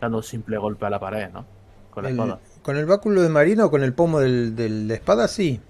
dando 0.00 0.18
un 0.18 0.22
simple 0.24 0.58
golpe 0.58 0.86
a 0.86 0.90
la 0.90 1.00
pared, 1.00 1.30
¿no? 1.32 1.46
Con 1.90 2.04
la 2.04 2.10
El- 2.10 2.16
espada. 2.16 2.40
Con 2.62 2.76
el 2.76 2.86
báculo 2.86 3.22
de 3.22 3.28
marina 3.28 3.64
o 3.66 3.70
con 3.70 3.82
el 3.82 3.92
pomo 3.92 4.20
del, 4.20 4.54
de 4.56 4.68
la 4.68 4.94
espada, 4.94 5.28
sí. 5.28 5.60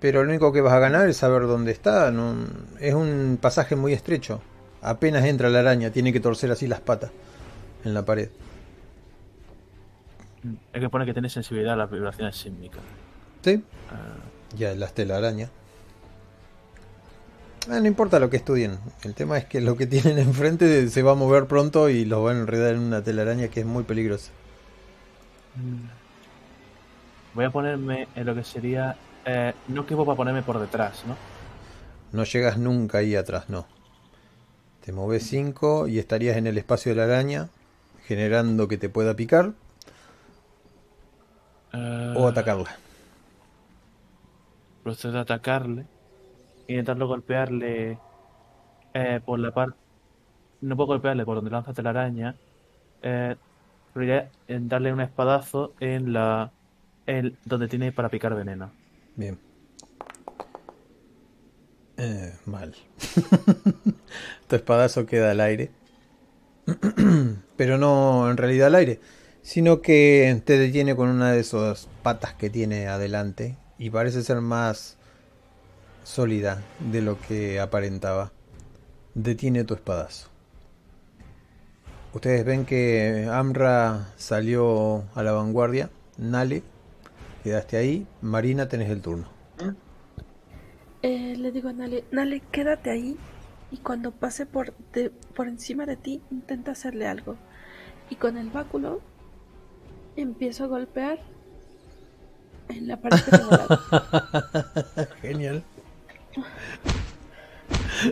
Pero 0.00 0.22
lo 0.22 0.28
único 0.30 0.52
que 0.52 0.60
vas 0.60 0.72
a 0.74 0.78
ganar 0.78 1.08
es 1.08 1.16
saber 1.16 1.42
dónde 1.42 1.72
está. 1.72 2.10
no- 2.10 2.34
es 2.80 2.94
un 2.94 3.38
pasaje 3.40 3.74
muy 3.76 3.92
estrecho. 3.92 4.40
Apenas 4.82 5.24
entra 5.24 5.48
la 5.48 5.60
araña, 5.60 5.90
tiene 5.90 6.12
que 6.12 6.20
torcer 6.20 6.50
así 6.50 6.66
las 6.66 6.80
patas 6.80 7.10
en 7.84 7.94
la 7.94 8.04
pared. 8.04 8.28
Es 10.74 10.80
que 10.80 10.88
pone 10.90 11.06
que 11.06 11.14
tiene 11.14 11.30
sensibilidad 11.30 11.72
a 11.72 11.76
las 11.76 11.90
vibraciones 11.90 12.36
sísmicas. 12.36 12.80
¿Sí? 13.42 13.62
Ah, 13.90 14.16
Ya 14.56 14.74
las 14.74 14.92
telaraña. 14.92 15.48
Ah, 17.70 17.80
no 17.80 17.86
importa 17.86 18.18
lo 18.20 18.28
que 18.28 18.36
estudien. 18.36 18.78
El 19.04 19.14
tema 19.14 19.38
es 19.38 19.46
que 19.46 19.62
lo 19.62 19.74
que 19.76 19.86
tienen 19.86 20.18
enfrente 20.28 20.86
se 20.90 21.02
va 21.02 21.12
a 21.12 21.14
mover 21.14 21.46
pronto 21.46 21.88
y 21.88 22.04
los 22.04 22.22
van 22.22 22.36
a 22.36 22.40
enredar 22.40 22.74
en 22.74 22.80
una 22.80 23.02
telaraña 23.02 23.48
que 23.48 23.60
es 23.60 23.66
muy 23.66 23.84
peligrosa. 23.84 24.32
Mm. 25.54 25.88
Voy 27.34 27.44
a 27.44 27.50
ponerme 27.50 28.08
en 28.14 28.26
lo 28.26 28.34
que 28.34 28.44
sería... 28.44 28.96
Eh, 29.24 29.54
no 29.68 29.86
que 29.86 29.96
para 29.96 30.16
ponerme 30.16 30.42
por 30.42 30.58
detrás, 30.60 31.04
¿no? 31.06 31.16
No 32.12 32.24
llegas 32.24 32.58
nunca 32.58 32.98
ahí 32.98 33.16
atrás, 33.16 33.48
no. 33.50 33.66
Te 34.80 34.92
moves 34.92 35.26
5 35.26 35.88
y 35.88 35.98
estarías 35.98 36.36
en 36.36 36.46
el 36.46 36.58
espacio 36.58 36.92
de 36.92 36.96
la 36.96 37.04
araña, 37.04 37.48
generando 38.06 38.68
que 38.68 38.76
te 38.78 38.88
pueda 38.88 39.16
picar 39.16 39.54
Eh, 41.72 42.12
o 42.16 42.28
atacarla. 42.28 42.78
procedo 44.82 45.18
a 45.18 45.22
atacarle, 45.22 45.86
intentando 46.68 47.06
golpearle 47.08 47.98
eh, 48.94 49.20
por 49.24 49.38
la 49.38 49.52
parte. 49.52 49.78
No 50.60 50.76
puedo 50.76 50.88
golpearle 50.88 51.24
por 51.24 51.36
donde 51.36 51.50
lanza 51.50 51.72
telaraña, 51.72 52.36
eh, 53.02 53.36
en 54.48 54.68
darle 54.68 54.92
un 54.92 55.00
espadazo 55.00 55.74
en 55.80 56.12
la. 56.12 56.52
En 57.06 57.36
donde 57.44 57.68
tiene 57.68 57.92
para 57.92 58.08
picar 58.08 58.34
veneno. 58.34 58.72
Bien. 59.16 59.38
Eh, 61.96 62.32
mal. 62.46 62.74
tu 64.48 64.56
espadazo 64.56 65.06
queda 65.06 65.30
al 65.30 65.40
aire. 65.40 65.70
Pero 67.56 67.78
no 67.78 68.30
en 68.30 68.36
realidad 68.36 68.68
al 68.68 68.74
aire, 68.74 69.00
sino 69.42 69.80
que 69.80 70.42
te 70.44 70.58
detiene 70.58 70.96
con 70.96 71.08
una 71.08 71.32
de 71.32 71.40
esas 71.40 71.88
patas 72.02 72.34
que 72.34 72.50
tiene 72.50 72.88
adelante 72.88 73.56
y 73.78 73.90
parece 73.90 74.22
ser 74.22 74.40
más 74.40 74.96
sólida 76.02 76.62
de 76.80 77.02
lo 77.02 77.20
que 77.20 77.60
aparentaba. 77.60 78.32
Detiene 79.14 79.62
tu 79.62 79.74
espadazo. 79.74 80.33
Ustedes 82.14 82.44
ven 82.44 82.64
que 82.64 83.28
Amra 83.30 84.12
salió 84.16 85.04
a 85.14 85.22
la 85.22 85.32
vanguardia. 85.32 85.90
Nale, 86.16 86.62
quedaste 87.42 87.76
ahí. 87.76 88.06
Marina, 88.22 88.68
tenés 88.68 88.88
el 88.90 89.00
turno. 89.00 89.28
Eh, 91.02 91.34
le 91.36 91.50
digo 91.52 91.68
a 91.68 91.72
Nale, 91.72 92.04
Nale, 92.12 92.40
quédate 92.52 92.90
ahí 92.90 93.16
y 93.70 93.78
cuando 93.78 94.12
pase 94.12 94.46
por, 94.46 94.72
de- 94.92 95.10
por 95.10 95.48
encima 95.48 95.86
de 95.86 95.96
ti 95.96 96.22
intenta 96.30 96.70
hacerle 96.72 97.08
algo. 97.08 97.36
Y 98.10 98.14
con 98.16 98.36
el 98.38 98.50
báculo 98.50 99.00
empiezo 100.16 100.64
a 100.64 100.66
golpear 100.68 101.18
en 102.68 102.86
la 102.88 102.96
tengo 102.96 103.50
al 103.50 103.50
lado. 103.50 103.78
Genial. 105.20 105.64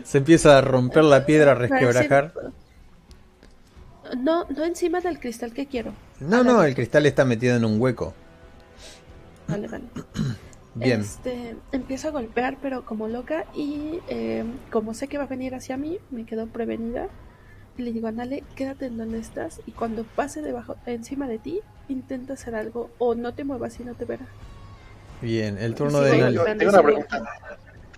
Se 0.03 0.17
empieza 0.17 0.57
a 0.57 0.61
romper 0.61 1.03
la 1.03 1.25
piedra, 1.25 1.51
a 1.51 1.55
resquebrajar. 1.55 2.33
No, 4.23 4.45
no 4.55 4.63
encima 4.63 5.01
del 5.01 5.19
cristal 5.19 5.53
que 5.53 5.65
quiero. 5.65 5.91
No, 6.21 6.45
no, 6.45 6.59
vez. 6.59 6.69
el 6.69 6.75
cristal 6.75 7.05
está 7.05 7.25
metido 7.25 7.57
en 7.57 7.65
un 7.65 7.79
hueco. 7.79 8.13
Vale, 9.49 9.67
vale. 9.67 9.83
Bien. 10.75 11.01
Este, 11.01 11.57
empiezo 11.73 12.07
a 12.07 12.11
golpear, 12.11 12.57
pero 12.61 12.85
como 12.85 13.09
loca, 13.09 13.45
y 13.53 13.99
eh, 14.07 14.45
como 14.71 14.93
sé 14.93 15.09
que 15.09 15.17
va 15.17 15.25
a 15.25 15.27
venir 15.27 15.53
hacia 15.55 15.75
mí, 15.75 15.99
me 16.09 16.25
quedo 16.25 16.47
prevenida. 16.47 17.09
Y 17.77 17.81
le 17.81 17.91
digo 17.91 18.07
a 18.07 18.11
Nale, 18.11 18.43
quédate 18.55 18.85
en 18.85 18.97
donde 18.97 19.19
estás, 19.19 19.59
y 19.65 19.71
cuando 19.71 20.03
pase 20.03 20.41
debajo, 20.41 20.77
encima 20.85 21.27
de 21.27 21.39
ti, 21.39 21.59
intenta 21.89 22.33
hacer 22.33 22.55
algo, 22.55 22.89
o 22.99 23.15
no 23.15 23.33
te 23.33 23.43
muevas 23.43 23.79
y 23.79 23.83
no 23.83 23.93
te 23.93 24.05
verá. 24.05 24.25
Bien, 25.21 25.57
el 25.57 25.75
turno 25.75 25.99
Sí, 25.99 26.05
de 26.05 26.55
Tengo 26.57 26.69
una 26.71 26.83
pregunta. 26.83 27.23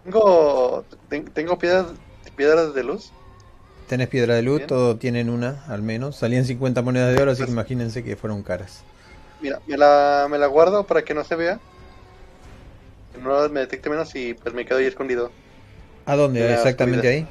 Tengo, 0.04 0.86
ten- 1.08 1.26
tengo 1.26 1.58
piedras, 1.60 1.88
piedras 2.36 2.74
de 2.74 2.84
luz. 2.84 3.12
Tenés 3.88 4.08
piedra 4.10 4.36
de 4.36 4.42
luz, 4.42 4.58
Bien. 4.58 4.68
todos 4.68 5.00
tienen 5.00 5.30
una 5.30 5.64
al 5.68 5.82
menos. 5.82 6.16
Salían 6.18 6.46
50 6.46 6.82
monedas 6.82 7.16
de 7.16 7.22
oro, 7.22 7.32
así 7.32 7.46
que 7.46 7.52
imagínense 7.52 8.04
que 8.04 8.16
fueron 8.16 8.44
caras. 8.44 8.84
Mira, 9.40 9.62
me 9.68 9.78
la, 9.78 10.28
me 10.30 10.38
la 10.38 10.48
guardo 10.48 10.86
para 10.86 11.04
que 11.04 11.14
no 11.14 11.24
se 11.24 11.36
vea. 11.36 11.60
Que 13.14 13.20
no 13.22 13.50
me 13.50 13.62
detecte 13.62 13.90
menos 13.90 14.14
y 14.16 14.34
pues 14.36 14.54
me 14.54 14.66
quedo 14.66 14.78
ahí 14.80 14.86
escondido. 14.86 15.32
¿A 16.06 16.16
dónde? 16.16 16.54
Exactamente 16.54 17.08
ahí. 17.08 17.28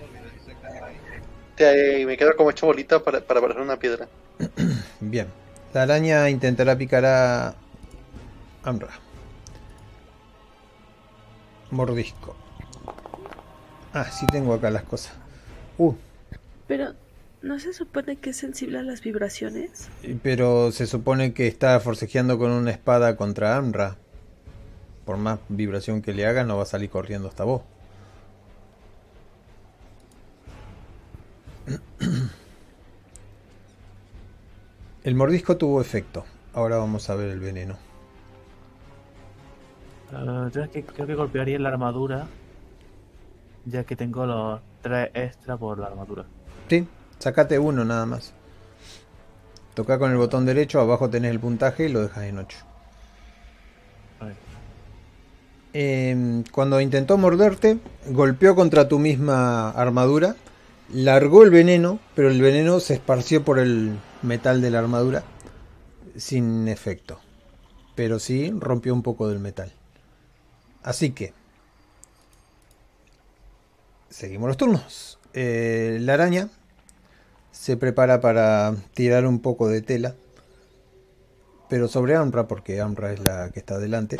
Te- 1.57 2.05
me 2.07 2.17
quedo 2.17 2.37
como 2.37 2.51
hecho 2.51 2.67
bolita 2.67 3.03
para, 3.03 3.21
para 3.21 3.41
una 3.63 3.79
piedra. 3.79 4.09
Bien. 5.01 5.29
La 5.73 5.83
araña 5.83 6.29
intentará 6.31 6.77
picar 6.79 7.05
a 7.05 7.55
Amra. 8.65 8.89
Mordisco. 11.71 12.35
Ah, 13.93 14.07
sí 14.11 14.27
tengo 14.27 14.55
acá 14.55 14.71
las 14.71 14.85
cosas. 14.85 15.15
Uh, 15.79 15.95
Pero, 16.66 16.95
¿no 17.43 17.59
se 17.59 17.73
supone 17.73 18.16
que 18.16 18.31
es 18.31 18.36
sensible 18.36 18.78
a 18.78 18.82
las 18.82 19.03
vibraciones? 19.03 19.89
pero 20.23 20.73
se 20.73 20.86
supone 20.86 21.35
que 21.35 21.47
está 21.47 21.78
forcejeando 21.81 22.39
con 22.39 22.51
una 22.51 22.70
espada 22.70 23.16
contra 23.16 23.57
Amra. 23.57 23.97
Por 25.05 25.19
más 25.19 25.39
vibración 25.49 26.01
que 26.01 26.15
le 26.15 26.27
hagas, 26.27 26.47
no 26.47 26.57
va 26.57 26.62
a 26.62 26.66
salir 26.66 26.89
corriendo 26.89 27.28
hasta 27.28 27.45
vos. 27.45 27.62
El 35.05 35.15
mordisco 35.15 35.59
tuvo 35.59 35.82
efecto. 35.82 36.24
Ahora 36.55 36.78
vamos 36.78 37.11
a 37.11 37.15
ver 37.15 37.28
el 37.28 37.41
veneno. 37.41 37.77
Que, 40.73 40.85
creo 40.85 41.07
que 41.07 41.15
golpearía 41.15 41.57
en 41.57 41.62
la 41.65 41.69
armadura, 41.70 42.27
ya 43.66 43.85
que 43.85 43.97
tengo 43.97 44.24
los 44.24 44.61
tres 44.81 45.11
extra 45.12 45.57
por 45.59 45.78
la 45.78 45.89
armadura. 45.89 46.24
Sí, 46.69 46.86
sacate 47.19 47.59
uno 47.59 47.85
nada 47.85 48.07
más. 48.07 48.32
Toca 49.74 49.99
con 49.99 50.11
el 50.11 50.16
botón 50.16 50.47
derecho, 50.47 50.81
abajo 50.81 51.11
tenés 51.11 51.32
el 51.32 51.41
puntaje 51.41 51.86
y 51.86 51.89
lo 51.89 52.03
dejas 52.03 52.24
en 52.24 52.39
8. 52.39 52.59
A 54.20 54.24
ver. 54.27 54.36
Eh, 55.73 56.45
cuando 56.53 56.81
intentó 56.81 57.19
morderte, 57.19 57.78
golpeó 58.07 58.55
contra 58.55 58.86
tu 58.86 59.01
misma 59.01 59.70
armadura, 59.70 60.36
largó 60.93 61.43
el 61.43 61.51
veneno, 61.51 61.99
pero 62.15 62.31
el 62.31 62.41
veneno 62.41 62.78
se 62.78 62.95
esparció 62.95 63.45
por 63.45 63.59
el 63.59 63.99
metal 64.23 64.61
de 64.61 64.70
la 64.70 64.78
armadura 64.78 65.24
sin 66.16 66.69
efecto. 66.69 67.19
Pero 67.95 68.19
sí 68.19 68.53
rompió 68.57 68.95
un 68.95 69.03
poco 69.03 69.28
del 69.28 69.39
metal. 69.39 69.73
Así 70.82 71.11
que, 71.11 71.32
seguimos 74.11 74.49
los 74.49 74.57
turnos. 74.57 75.14
Eh, 75.35 75.98
la 76.01 76.15
araña 76.15 76.48
se 77.51 77.77
prepara 77.77 78.20
para 78.20 78.74
tirar 78.94 79.27
un 79.27 79.40
poco 79.40 79.69
de 79.69 79.82
tela, 79.82 80.15
pero 81.69 81.89
sobre 81.89 82.15
Amra, 82.15 82.47
porque 82.47 82.81
Amra 82.81 83.12
es 83.12 83.20
la 83.20 83.51
que 83.51 83.59
está 83.59 83.78
delante. 83.78 84.16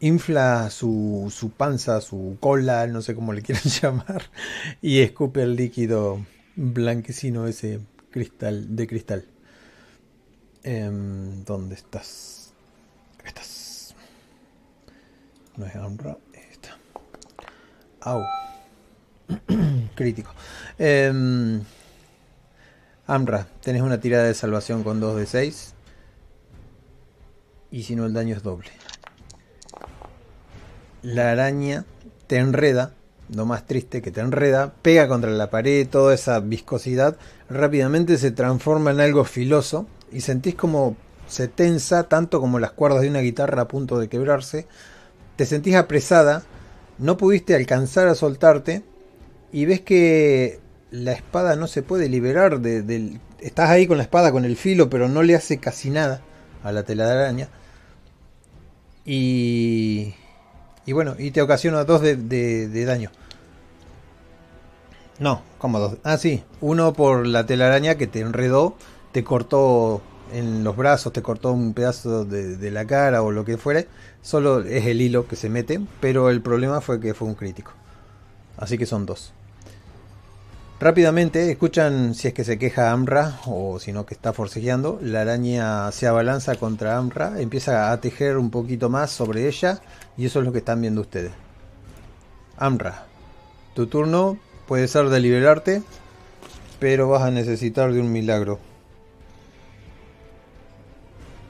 Infla 0.00 0.70
su, 0.70 1.30
su 1.30 1.50
panza, 1.50 2.00
su 2.00 2.38
cola, 2.40 2.86
no 2.86 3.02
sé 3.02 3.14
cómo 3.14 3.34
le 3.34 3.42
quieran 3.42 3.64
llamar, 3.82 4.30
y 4.80 5.00
escupe 5.00 5.42
el 5.42 5.56
líquido 5.56 6.24
blanquecino 6.56 7.46
ese 7.46 7.80
cristal 8.10 8.74
de 8.74 8.86
cristal. 8.86 9.24
Em, 10.62 11.44
¿Dónde 11.44 11.74
estás? 11.74 12.54
Estás. 13.24 13.94
No 15.56 15.66
es 15.66 15.76
Amra, 15.76 16.16
esta. 16.32 16.78
Au. 18.00 18.22
Crítico. 19.94 20.32
Em, 20.78 21.62
Amra, 23.06 23.48
tenés 23.60 23.82
una 23.82 24.00
tirada 24.00 24.24
de 24.24 24.34
salvación 24.34 24.84
con 24.84 25.00
2 25.00 25.16
de 25.16 25.26
6. 25.26 25.74
Y 27.72 27.82
si 27.82 27.96
no, 27.96 28.06
el 28.06 28.12
daño 28.12 28.36
es 28.36 28.42
doble. 28.42 28.68
La 31.02 31.32
araña 31.32 31.84
te 32.26 32.36
enreda, 32.36 32.92
lo 33.34 33.46
más 33.46 33.66
triste 33.66 34.02
que 34.02 34.10
te 34.10 34.20
enreda, 34.20 34.74
pega 34.82 35.08
contra 35.08 35.30
la 35.30 35.50
pared, 35.50 35.88
toda 35.88 36.14
esa 36.14 36.40
viscosidad 36.40 37.16
rápidamente 37.48 38.18
se 38.18 38.30
transforma 38.30 38.90
en 38.90 39.00
algo 39.00 39.24
filoso 39.24 39.86
y 40.12 40.20
sentís 40.20 40.54
como 40.54 40.96
se 41.26 41.48
tensa, 41.48 42.04
tanto 42.04 42.40
como 42.40 42.58
las 42.58 42.72
cuerdas 42.72 43.02
de 43.02 43.08
una 43.08 43.20
guitarra 43.20 43.62
a 43.62 43.68
punto 43.68 43.98
de 43.98 44.08
quebrarse. 44.08 44.66
Te 45.36 45.46
sentís 45.46 45.74
apresada, 45.74 46.42
no 46.98 47.16
pudiste 47.16 47.54
alcanzar 47.54 48.08
a 48.08 48.14
soltarte 48.14 48.84
y 49.52 49.66
ves 49.66 49.80
que 49.80 50.60
la 50.90 51.12
espada 51.12 51.56
no 51.56 51.66
se 51.66 51.82
puede 51.82 52.08
liberar 52.08 52.60
de. 52.60 53.18
Estás 53.40 53.70
ahí 53.70 53.86
con 53.86 53.96
la 53.96 54.02
espada, 54.02 54.32
con 54.32 54.44
el 54.44 54.56
filo, 54.56 54.90
pero 54.90 55.08
no 55.08 55.22
le 55.22 55.34
hace 55.34 55.58
casi 55.58 55.90
nada 55.90 56.20
a 56.62 56.72
la 56.72 56.82
telaraña. 56.82 57.48
Y... 59.04 60.14
Y 60.86 60.92
bueno, 60.92 61.14
y 61.18 61.30
te 61.30 61.42
ocasiona 61.42 61.84
dos 61.84 62.02
de, 62.02 62.16
de, 62.16 62.68
de 62.68 62.84
daño. 62.84 63.10
No, 65.18 65.42
como 65.58 65.78
dos. 65.78 65.98
Ah, 66.02 66.16
sí. 66.16 66.42
Uno 66.60 66.92
por 66.92 67.26
la 67.26 67.46
telaraña 67.46 67.96
que 67.96 68.06
te 68.06 68.20
enredó, 68.20 68.74
te 69.12 69.22
cortó 69.22 70.02
en 70.32 70.64
los 70.64 70.76
brazos, 70.76 71.12
te 71.12 71.22
cortó 71.22 71.52
un 71.52 71.74
pedazo 71.74 72.24
de, 72.24 72.56
de, 72.56 72.70
la 72.70 72.86
cara 72.86 73.22
o 73.22 73.30
lo 73.30 73.44
que 73.44 73.58
fuere. 73.58 73.88
Solo 74.22 74.60
es 74.60 74.86
el 74.86 75.00
hilo 75.00 75.26
que 75.28 75.36
se 75.36 75.50
mete, 75.50 75.80
pero 76.00 76.30
el 76.30 76.40
problema 76.40 76.80
fue 76.80 77.00
que 77.00 77.14
fue 77.14 77.28
un 77.28 77.34
crítico. 77.34 77.72
Así 78.56 78.78
que 78.78 78.86
son 78.86 79.06
dos. 79.06 79.32
Rápidamente 80.80 81.50
escuchan 81.50 82.14
si 82.14 82.28
es 82.28 82.32
que 82.32 82.42
se 82.42 82.58
queja 82.58 82.90
Amra 82.90 83.38
o 83.44 83.78
si 83.78 83.92
no 83.92 84.06
que 84.06 84.14
está 84.14 84.32
forcejeando. 84.32 84.98
La 85.02 85.20
araña 85.20 85.92
se 85.92 86.06
abalanza 86.06 86.54
contra 86.54 86.96
Amra, 86.96 87.38
empieza 87.38 87.92
a 87.92 88.00
tejer 88.00 88.38
un 88.38 88.50
poquito 88.50 88.88
más 88.88 89.10
sobre 89.10 89.46
ella 89.46 89.82
y 90.16 90.24
eso 90.24 90.38
es 90.38 90.46
lo 90.46 90.52
que 90.52 90.60
están 90.60 90.80
viendo 90.80 91.02
ustedes. 91.02 91.32
Amra, 92.56 93.04
tu 93.74 93.88
turno 93.88 94.38
puede 94.66 94.88
ser 94.88 95.10
de 95.10 95.20
liberarte, 95.20 95.82
pero 96.78 97.10
vas 97.10 97.24
a 97.24 97.30
necesitar 97.30 97.92
de 97.92 98.00
un 98.00 98.10
milagro. 98.10 98.58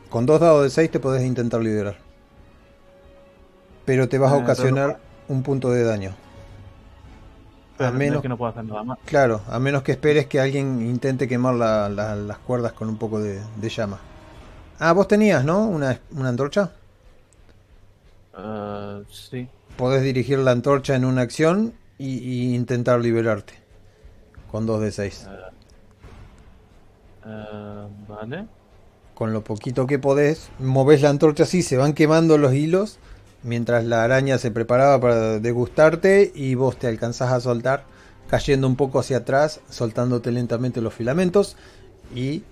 Con 0.09 0.27
dos 0.27 0.41
dados 0.41 0.65
de 0.65 0.71
6 0.71 0.91
te 0.91 0.99
puedes 0.99 1.23
intentar 1.23 1.61
liberar. 1.61 1.99
Pero 3.85 4.09
te 4.09 4.19
vas 4.19 4.33
a 4.33 4.39
ocasionar 4.39 4.99
un 5.29 5.45
punto 5.45 5.71
de 5.71 5.85
daño. 5.85 6.17
A 7.81 7.91
menos 7.91 8.21
que 8.21 8.29
no 8.29 8.37
puedo 8.37 8.51
hacer 8.51 8.65
nada 8.65 8.83
más. 8.83 8.99
Claro, 9.07 9.41
a 9.49 9.59
menos 9.59 9.83
que 9.83 9.93
esperes 9.93 10.27
que 10.27 10.39
alguien 10.39 10.83
intente 10.83 11.27
quemar 11.27 11.55
la, 11.55 11.89
la, 11.89 12.15
las 12.15 12.39
cuerdas 12.39 12.73
con 12.73 12.89
un 12.89 12.99
poco 12.99 13.21
de, 13.21 13.41
de, 13.57 13.69
llama. 13.71 13.99
Ah, 14.79 14.93
vos 14.93 15.09
tenías, 15.09 15.45
¿no? 15.45 15.67
Una, 15.67 15.99
una 16.13 16.29
antorcha. 16.29 16.73
Uh, 18.37 19.03
sí. 19.11 19.49
Podés 19.79 20.03
dirigir 20.03 20.39
la 20.39 20.51
antorcha 20.51 20.95
en 20.95 21.07
una 21.07 21.23
acción 21.23 21.73
y, 21.97 22.19
y 22.19 22.55
intentar 22.55 23.01
liberarte. 23.01 23.55
Con 24.51 24.67
2 24.67 24.81
de 24.83 24.93
6. 24.93 25.29
Uh, 27.25 27.29
uh, 27.29 27.89
vale. 28.09 28.47
Con 29.15 29.33
lo 29.33 29.43
poquito 29.43 29.87
que 29.87 29.99
podés, 29.99 30.51
movés 30.59 31.01
la 31.01 31.09
antorcha 31.11 31.45
así, 31.45 31.63
se 31.63 31.79
van 31.79 31.95
quemando 31.95 32.37
los 32.37 32.53
hilos 32.53 32.99
mientras 33.43 33.85
la 33.85 34.05
araña 34.05 34.39
se 34.39 34.51
preparaba 34.51 35.01
para 35.01 35.39
degustarte 35.39 36.33
y 36.35 36.55
vos 36.55 36.79
te 36.79 36.87
alcanzás 36.87 37.33
a 37.33 37.41
soltar 37.41 37.85
cayendo 38.29 38.67
un 38.67 38.77
poco 38.77 39.01
hacia 39.01 39.19
atrás, 39.19 39.61
soltándote 39.69 40.31
lentamente 40.31 40.81
los 40.81 40.95
filamentos 40.95 41.57
y 42.15 42.45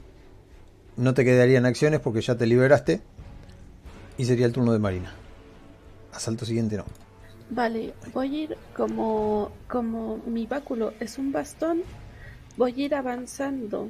no 0.97 1.15
te 1.15 1.24
quedarían 1.24 1.66
acciones 1.66 2.01
porque 2.01 2.20
ya 2.20 2.36
te 2.36 2.47
liberaste 2.47 3.01
y 4.16 4.24
sería 4.24 4.47
el 4.47 4.52
turno 4.52 4.73
de 4.73 4.81
Marina. 4.81 5.12
Asalto 6.12 6.44
siguiente 6.44 6.77
no. 6.77 6.85
Vale, 7.51 7.94
voy 8.12 8.28
a 8.28 8.39
ir 8.40 8.56
como 8.77 9.52
como 9.69 10.19
mi 10.27 10.47
báculo 10.47 10.93
es 11.01 11.16
un 11.16 11.32
bastón, 11.32 11.82
voy 12.56 12.73
a 12.73 12.85
ir 12.85 12.94
avanzando 12.94 13.89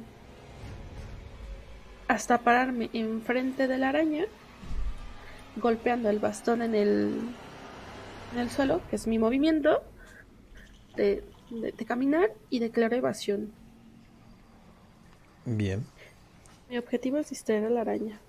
hasta 2.07 2.37
pararme 2.39 2.89
enfrente 2.93 3.67
de 3.67 3.77
la 3.77 3.89
araña 3.89 4.25
golpeando 5.59 6.09
el 6.09 6.19
bastón 6.19 6.61
en 6.61 6.75
el, 6.75 7.19
en 8.33 8.39
el 8.39 8.49
suelo, 8.49 8.81
que 8.89 8.95
es 8.95 9.07
mi 9.07 9.19
movimiento 9.19 9.83
de, 10.95 11.23
de, 11.49 11.71
de 11.71 11.85
caminar 11.85 12.31
y 12.49 12.59
declaro 12.59 12.95
evasión. 12.95 13.51
Bien. 15.45 15.85
Mi 16.69 16.77
objetivo 16.77 17.17
es 17.17 17.29
distraer 17.29 17.65
a 17.65 17.69
la 17.69 17.81
araña. 17.81 18.19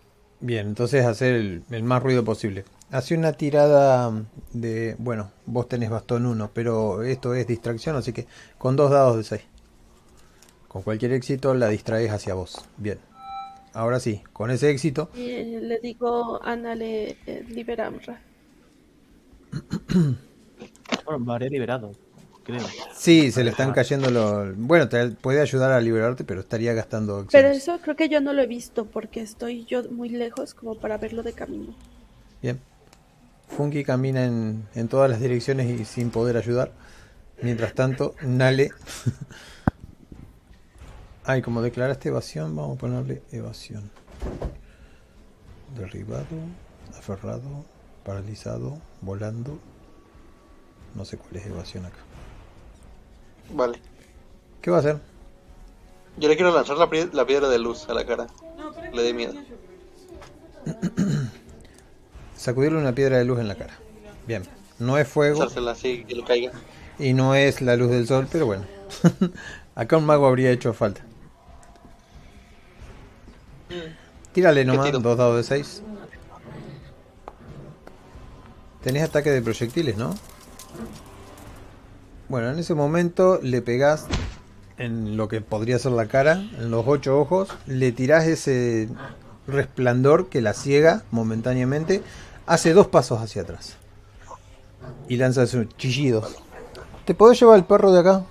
Bien, 0.41 0.69
entonces 0.69 1.05
hacer 1.05 1.35
el, 1.35 1.63
el, 1.71 1.83
más 1.83 2.03
ruido 2.03 2.25
posible. 2.25 2.65
Hace 2.91 3.15
una 3.15 3.35
tirada 3.35 4.11
de... 4.53 4.97
Bueno, 4.99 5.31
vos 5.45 5.69
tenés 5.69 5.91
bastón 5.91 6.25
1, 6.25 6.51
pero 6.55 7.03
esto 7.03 7.35
es 7.35 7.47
distracción, 7.47 7.97
así 7.97 8.15
que 8.15 8.27
con 8.57 8.75
dos 8.75 8.91
dados 8.91 9.19
de 9.19 9.25
6. 9.25 9.43
Con 10.67 10.83
cualquier 10.83 11.13
éxito 11.13 11.53
la 11.53 11.69
distraes 11.69 12.11
hacia 12.11 12.35
vos. 12.35 12.65
Bien. 12.79 12.99
Ahora 13.73 14.01
sí, 14.01 14.23
con 14.33 14.51
ese 14.51 14.71
éxito. 14.71 15.11
Y 15.15 15.43
le 15.45 15.79
digo, 15.79 16.41
Ana, 16.43 16.75
le 16.75 17.17
eh, 17.27 17.45
libera 17.49 17.87
Amra. 17.87 18.21
bueno, 21.05 21.25
me 21.25 21.33
habré 21.33 21.51
liberado, 21.51 21.93
creo. 22.43 22.65
Sí, 22.95 23.31
se 23.31 23.45
le 23.45 23.51
están 23.51 23.73
cayendo 23.73 24.11
los... 24.11 24.57
Bueno, 24.57 24.89
te 24.89 25.11
puede 25.11 25.41
ayudar 25.41 25.73
a 25.73 25.81
liberarte, 25.81 26.25
pero 26.25 26.41
estaría 26.41 26.73
gastando... 26.73 27.19
Acciones. 27.19 27.31
Pero 27.33 27.49
eso 27.49 27.79
creo 27.83 27.97
que 27.97 28.09
yo 28.09 28.21
no 28.21 28.33
lo 28.33 28.43
he 28.43 28.47
visto, 28.47 28.87
porque 28.87 29.21
estoy 29.21 29.65
yo 29.65 29.85
muy 29.91 30.09
lejos 30.09 30.55
como 30.55 30.77
para 30.77 30.99
verlo 30.99 31.23
de 31.23 31.33
camino. 31.33 31.75
Bien. 32.43 32.61
Funky 33.49 33.85
camina 33.85 34.25
en, 34.25 34.67
en 34.75 34.89
todas 34.89 35.11
las 35.11 35.21
direcciones 35.21 35.69
y 35.81 35.85
sin 35.85 36.11
poder 36.11 36.37
ayudar. 36.37 36.73
Mientras 37.41 37.75
tanto, 37.75 38.15
Nale... 38.23 38.71
Ay, 41.25 41.43
como 41.43 41.63
declaraste 41.63 42.09
evasión, 42.09 42.57
vamos 42.57 42.77
a 42.77 42.81
ponerle 42.81 43.23
evasión. 43.31 43.91
Derribado, 45.77 46.25
aferrado, 46.99 47.65
paralizado, 48.05 48.79
volando. 49.01 49.59
No 50.95 51.05
sé 51.05 51.19
cuál 51.19 51.37
es 51.37 51.47
evasión 51.47 51.87
acá. 51.87 51.99
Vale. 53.53 53.79
¿Qué 54.63 54.71
va 54.71 54.79
a 54.79 54.81
hacer? 54.81 54.99
Yo 56.17 56.29
le 56.29 56.37
quiero 56.37 56.53
lanzar 56.53 56.77
la, 56.77 56.89
la 57.13 57.27
piedra 57.27 57.49
de 57.49 57.59
luz 57.59 57.89
a 57.89 57.95
la 57.95 58.05
cara. 58.05 58.27
Le 58.93 59.03
dé 59.03 59.13
miedo. 59.13 59.35
Sacudirle 62.37 62.79
una 62.79 62.95
piedra 62.95 63.19
de 63.19 63.25
luz 63.25 63.39
en 63.39 63.49
la 63.49 63.55
cara. 63.55 63.79
Bien. 64.27 64.43
No 64.79 64.97
es 64.97 65.07
fuego. 65.07 65.43
Así, 65.43 66.05
que 66.05 66.15
lo 66.15 66.25
caiga. 66.25 66.53
Y 66.99 67.13
no 67.13 67.35
es 67.35 67.61
la 67.61 67.77
luz 67.77 67.91
del 67.91 68.07
sol, 68.07 68.27
pero 68.31 68.47
bueno. 68.47 68.65
Acá 69.75 69.99
un 69.99 70.07
mago 70.07 70.27
habría 70.27 70.51
hecho 70.51 70.73
falta. 70.73 71.03
Tírale 74.33 74.65
nomás, 74.65 74.93
dos 74.93 75.17
dados 75.17 75.37
de 75.37 75.43
6. 75.43 75.83
Tenés 78.83 79.03
ataque 79.03 79.31
de 79.31 79.43
proyectiles, 79.43 79.97
¿no? 79.97 80.15
Bueno, 82.29 82.51
en 82.51 82.59
ese 82.59 82.75
momento 82.75 83.41
le 83.43 83.61
pegás 83.61 84.07
en 84.79 85.17
lo 85.17 85.29
que 85.29 85.41
podría 85.41 85.79
ser 85.79 85.93
la 85.93 86.07
cara, 86.07 86.35
en 86.35 86.71
los 86.71 86.87
ocho 86.87 87.19
ojos, 87.21 87.49
le 87.67 87.93
tirás 87.93 88.27
ese 88.27 88.89
resplandor 89.47 90.29
que 90.29 90.41
la 90.41 90.55
ciega 90.55 91.03
momentáneamente, 91.11 92.03
hace 92.47 92.73
dos 92.73 92.87
pasos 92.87 93.21
hacia 93.21 93.43
atrás. 93.43 93.77
Y 95.09 95.17
lanza 95.17 95.47
sus 95.47 95.69
chillidos. 95.77 96.37
¿Te 97.05 97.15
podés 97.15 97.39
llevar 97.39 97.59
el 97.59 97.65
perro 97.65 97.93
de 97.93 98.01
acá? 98.01 98.25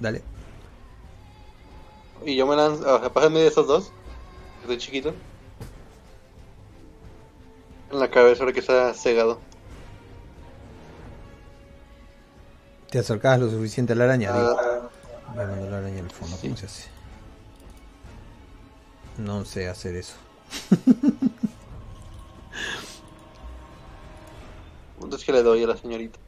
Dale 0.00 0.35
y 2.26 2.36
yo 2.36 2.46
me 2.46 2.56
lanzo. 2.56 2.94
O 2.94 3.00
sea, 3.00 3.12
pásenme 3.12 3.40
de 3.40 3.46
esos 3.46 3.66
dos. 3.66 3.92
Estoy 4.62 4.78
chiquito. 4.78 5.14
En 7.92 8.00
la 8.00 8.10
cabeza 8.10 8.42
ahora 8.42 8.52
que 8.52 8.60
está 8.60 8.92
cegado. 8.94 9.38
Te 12.90 12.98
acercabas 12.98 13.40
lo 13.40 13.50
suficiente 13.50 13.92
a 13.92 13.96
la 13.96 14.04
araña. 14.04 14.30
Ah, 14.32 14.88
Voy 15.34 15.44
a 15.44 15.46
mandar 15.46 15.70
la 15.70 15.78
araña 15.78 16.00
al 16.00 16.10
fondo. 16.10 16.36
Sí. 16.36 16.48
¿Cómo 16.48 16.56
se 16.56 16.66
hace? 16.66 16.88
No 19.18 19.44
sé 19.44 19.68
hacer 19.68 19.94
eso. 19.96 20.14
¿Cuánto 24.98 25.16
es 25.16 25.24
que 25.24 25.32
le 25.32 25.42
doy 25.42 25.62
a 25.62 25.68
la 25.68 25.76
señorita? 25.76 26.18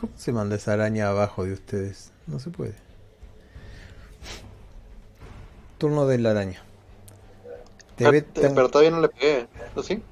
¿Cómo 0.00 0.12
se 0.16 0.32
manda 0.32 0.56
esa 0.56 0.72
araña 0.74 1.08
abajo 1.08 1.44
de 1.44 1.52
ustedes? 1.52 2.10
No 2.26 2.38
se 2.38 2.50
puede. 2.50 2.74
Turno 5.78 6.06
de 6.06 6.18
la 6.18 6.30
araña. 6.30 6.62
Te 7.96 8.10
ve 8.10 8.22
Pero, 8.22 8.46
tan- 8.46 8.54
pero 8.54 8.68
todavía 8.68 8.90
no 8.90 9.00
le 9.00 9.08
pegué. 9.08 9.46
¿No 9.76 9.82
sí? 9.82 10.02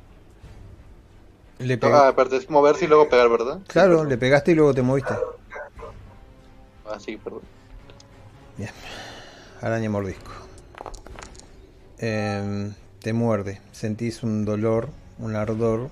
le 1.59 1.75
Ah, 1.75 1.79
pega- 1.81 2.09
espérate, 2.09 2.37
es 2.37 2.51
moverse 2.51 2.85
y 2.85 2.89
luego 2.89 3.09
pegar, 3.09 3.29
¿verdad? 3.29 3.61
Claro, 3.67 4.05
le 4.05 4.17
pegaste 4.19 4.53
y 4.53 4.55
luego 4.55 4.75
te 4.75 4.83
moviste. 4.83 5.15
Ah, 6.87 6.99
sí, 6.99 7.17
perdón. 7.17 7.43
Araña 9.61 9.89
mordisco. 9.89 10.33
Em, 11.99 12.75
te 13.01 13.13
muerde. 13.13 13.61
Sentís 13.71 14.25
un 14.25 14.45
dolor, 14.45 14.89
un 15.19 15.37
ardor 15.37 15.89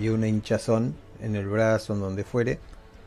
y 0.00 0.08
una 0.08 0.26
hinchazón 0.28 0.94
en 1.20 1.36
el 1.36 1.46
brazo, 1.46 1.92
en 1.92 2.00
donde 2.00 2.24
fuere. 2.24 2.58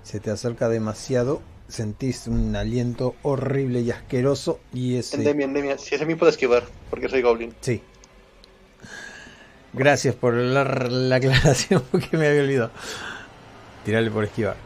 Se 0.05 0.19
te 0.19 0.29
acerca 0.29 0.69
demasiado. 0.69 1.41
Sentís 1.67 2.27
un 2.27 2.55
aliento 2.55 3.15
horrible 3.23 3.81
y 3.81 3.89
asqueroso. 3.89 4.59
Y 4.71 4.97
ese. 4.97 5.17
Endemia, 5.17 5.45
endemia. 5.45 5.77
Si 5.79 5.95
es 5.95 6.01
a 6.01 6.05
mí 6.05 6.13
puedo 6.13 6.29
esquivar, 6.29 6.63
porque 6.91 7.09
soy 7.09 7.23
goblin. 7.23 7.55
Sí. 7.59 7.81
Gracias 9.73 10.13
por 10.13 10.35
la, 10.35 10.63
la 10.63 11.15
aclaración 11.15 11.83
porque 11.91 12.17
me 12.17 12.27
había 12.27 12.43
olvidado. 12.43 12.71
Tirarle 13.83 14.11
por 14.11 14.23
esquivar. 14.25 14.57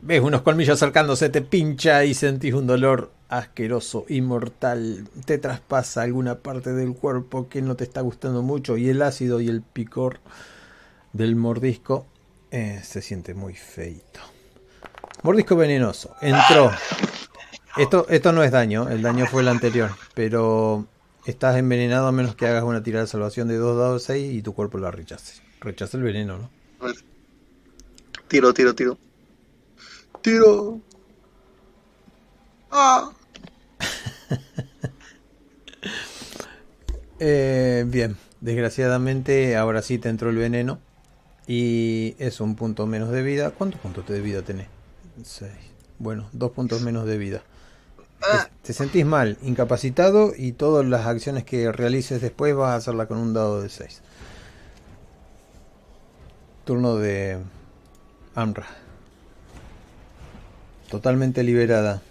Ves 0.00 0.22
unos 0.22 0.40
colmillos 0.40 0.82
acercándose, 0.82 1.28
te 1.28 1.42
pincha 1.42 2.04
y 2.04 2.14
sentís 2.14 2.54
un 2.54 2.66
dolor 2.66 3.12
asqueroso 3.28 4.06
y 4.08 4.22
mortal. 4.22 5.06
Te 5.26 5.36
traspasa 5.36 6.00
alguna 6.00 6.38
parte 6.38 6.72
del 6.72 6.94
cuerpo 6.94 7.50
que 7.50 7.60
no 7.60 7.76
te 7.76 7.84
está 7.84 8.00
gustando 8.00 8.42
mucho 8.42 8.78
y 8.78 8.88
el 8.88 9.02
ácido 9.02 9.42
y 9.42 9.48
el 9.48 9.60
picor 9.60 10.20
del 11.12 11.36
mordisco 11.36 12.06
eh, 12.52 12.80
se 12.84 13.00
siente 13.00 13.32
muy 13.32 13.54
feito. 13.54 14.20
Mordisco 15.22 15.56
venenoso. 15.56 16.14
Entró. 16.20 16.70
Esto, 17.78 18.06
esto 18.10 18.32
no 18.32 18.44
es 18.44 18.50
daño, 18.50 18.90
el 18.90 19.00
daño 19.00 19.26
fue 19.26 19.40
el 19.40 19.48
anterior, 19.48 19.90
pero 20.14 20.86
estás 21.24 21.56
envenenado 21.56 22.06
a 22.06 22.12
menos 22.12 22.36
que 22.36 22.46
hagas 22.46 22.64
una 22.64 22.82
tirada 22.82 23.04
de 23.04 23.10
salvación 23.10 23.48
de 23.48 23.56
2 23.56 23.78
dados 23.78 24.02
6 24.02 24.34
y 24.34 24.42
tu 24.42 24.52
cuerpo 24.52 24.76
la 24.76 24.90
rechace. 24.90 25.40
Rechaza 25.60 25.96
el 25.96 26.02
veneno, 26.02 26.36
¿no? 26.36 26.50
Pues, 26.78 27.02
Tiro, 28.28 28.52
tiro, 28.52 28.74
tiro. 28.74 28.98
Tiro. 30.20 30.80
Ah. 32.70 33.10
Eh, 37.24 37.84
bien, 37.86 38.16
desgraciadamente 38.40 39.54
ahora 39.54 39.80
sí 39.82 39.98
te 39.98 40.08
entró 40.08 40.30
el 40.30 40.36
veneno 40.38 40.80
y 41.46 42.16
es 42.18 42.40
un 42.40 42.56
punto 42.56 42.86
menos 42.86 43.10
de 43.10 43.22
vida. 43.22 43.50
¿Cuántos 43.52 43.80
puntos 43.80 44.06
de 44.06 44.20
vida 44.20 44.42
tenés? 44.42 44.68
6. 45.22 45.52
Bueno, 45.98 46.28
dos 46.32 46.52
puntos 46.52 46.80
menos 46.80 47.06
de 47.06 47.18
vida. 47.18 47.42
Te, 48.30 48.38
te 48.62 48.72
sentís 48.72 49.04
mal, 49.06 49.38
incapacitado 49.42 50.32
y 50.36 50.52
todas 50.52 50.86
las 50.86 51.06
acciones 51.06 51.44
que 51.44 51.72
realices 51.72 52.20
después 52.20 52.54
vas 52.54 52.70
a 52.70 52.76
hacerla 52.76 53.06
con 53.06 53.18
un 53.18 53.34
dado 53.34 53.62
de 53.62 53.68
6. 53.68 54.02
Turno 56.64 56.96
de 56.96 57.38
Amra. 58.34 58.66
Totalmente 60.88 61.42
liberada. 61.42 62.02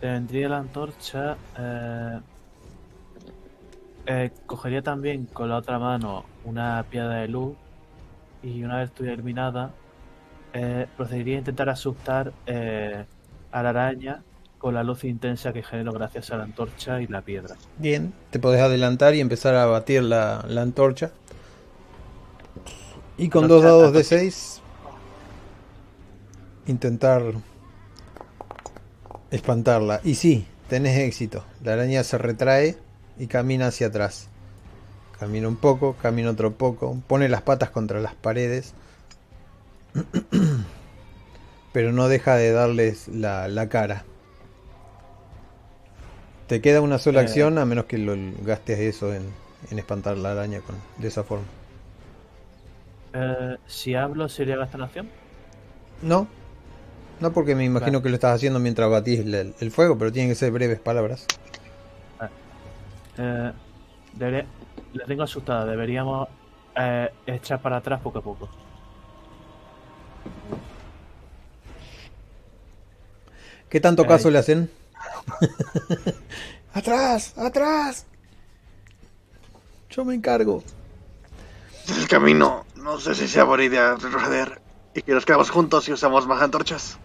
Tendría 0.00 0.48
la 0.48 0.58
antorcha. 0.58 1.36
eh, 1.58 2.20
eh, 4.12 4.32
cogería 4.46 4.82
también 4.82 5.26
con 5.26 5.48
la 5.48 5.56
otra 5.56 5.78
mano 5.78 6.24
una 6.44 6.84
piedra 6.90 7.20
de 7.20 7.28
luz. 7.28 7.54
Y 8.42 8.64
una 8.64 8.78
vez 8.78 8.88
estuviera 8.88 9.14
iluminada, 9.14 9.70
eh, 10.52 10.86
procedería 10.96 11.36
a 11.36 11.38
intentar 11.38 11.68
asustar 11.68 12.32
eh, 12.46 13.04
a 13.52 13.62
la 13.62 13.68
araña 13.68 14.22
con 14.58 14.74
la 14.74 14.82
luz 14.82 15.04
intensa 15.04 15.52
que 15.52 15.62
genero 15.62 15.92
gracias 15.92 16.32
a 16.32 16.36
la 16.38 16.44
antorcha 16.44 17.00
y 17.00 17.06
la 17.06 17.22
piedra. 17.22 17.54
Bien, 17.78 18.12
te 18.30 18.40
podés 18.40 18.60
adelantar 18.60 19.14
y 19.14 19.20
empezar 19.20 19.54
a 19.54 19.66
batir 19.66 20.02
la, 20.02 20.44
la 20.48 20.62
antorcha. 20.62 21.12
Y 23.16 23.28
con 23.28 23.46
dos 23.46 23.62
dados 23.62 23.92
de 23.92 24.00
antorcha. 24.00 24.18
6 24.18 24.62
intentar 26.66 27.22
espantarla. 29.30 30.00
Y 30.02 30.16
sí, 30.16 30.46
tenés 30.68 30.98
éxito. 30.98 31.44
La 31.62 31.74
araña 31.74 32.02
se 32.02 32.18
retrae 32.18 32.76
y 33.20 33.28
camina 33.28 33.68
hacia 33.68 33.88
atrás. 33.88 34.28
Camina 35.18 35.48
un 35.48 35.58
poco, 35.58 35.96
camina 35.98 36.30
otro 36.30 36.56
poco, 36.58 37.02
pone 37.08 37.28
las 37.30 37.42
patas 37.42 37.70
contra 37.70 38.00
las 38.00 38.16
paredes. 38.16 38.74
Pero 41.72 41.92
no 41.92 42.08
deja 42.08 42.36
de 42.36 42.52
darles 42.52 43.08
la, 43.08 43.48
la 43.48 43.68
cara. 43.68 44.06
Te 46.48 46.60
queda 46.60 46.82
una 46.82 46.98
sola 46.98 47.20
Eh. 47.20 47.22
acción 47.22 47.56
a 47.56 47.64
menos 47.64 47.86
que 47.86 47.96
lo 47.96 48.14
gastes 48.44 48.78
eso 48.80 49.14
en, 49.14 49.38
en 49.70 49.78
espantar 49.78 50.18
la 50.18 50.32
araña 50.32 50.60
con, 50.60 50.84
de 50.96 51.08
esa 51.08 51.24
forma. 51.24 51.54
Eh, 53.12 53.56
si 53.66 53.94
hablo, 53.94 54.28
¿sería 54.28 54.56
gastar 54.56 54.82
acción? 54.82 55.14
No, 56.02 56.36
no 57.20 57.32
porque 57.32 57.54
me 57.56 57.64
imagino 57.64 58.00
Vale. 58.00 58.02
que 58.02 58.10
lo 58.10 58.16
estás 58.16 58.34
haciendo 58.36 58.60
mientras 58.60 58.90
batís 58.90 59.20
el, 59.20 59.56
el 59.58 59.70
fuego, 59.72 59.98
pero 59.98 60.12
tienen 60.12 60.30
que 60.30 60.36
ser 60.36 60.52
breves 60.52 60.80
palabras. 60.80 61.32
Eh, 63.22 63.52
debería- 64.14 64.46
la 64.94 65.04
tengo 65.04 65.22
asustada. 65.24 65.66
Deberíamos 65.66 66.26
eh, 66.76 67.10
echar 67.26 67.60
para 67.60 67.76
atrás 67.76 68.00
poco 68.00 68.18
a 68.18 68.22
poco. 68.22 68.48
¿Qué 73.68 73.80
tanto 73.80 74.02
Ay. 74.02 74.08
caso 74.08 74.30
le 74.30 74.38
hacen? 74.38 74.70
¡Atrás! 76.74 77.34
¡Atrás! 77.36 78.06
Yo 79.90 80.04
me 80.04 80.14
encargo. 80.14 80.62
Este 81.80 81.92
es 81.92 81.98
el 81.98 82.08
camino. 82.08 82.64
No 82.76 82.98
sé 83.00 83.14
si 83.14 83.28
sea 83.28 83.44
buena 83.44 83.64
idea 83.64 83.94
retroceder. 83.96 84.60
Y 84.94 85.02
que 85.02 85.12
nos 85.12 85.24
quedamos 85.24 85.50
juntos 85.50 85.88
y 85.88 85.92
usamos 85.92 86.26
más 86.26 86.42
antorchas. 86.42 86.98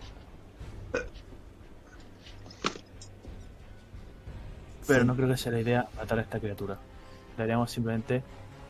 Pero 4.88 5.04
no 5.04 5.16
creo 5.16 5.28
que 5.30 5.38
sea 5.38 5.52
la 5.52 5.60
idea 5.60 5.88
matar 5.96 6.20
a 6.20 6.22
esta 6.22 6.40
criatura. 6.40 6.78
Deberíamos 7.38 7.72
simplemente 7.72 8.22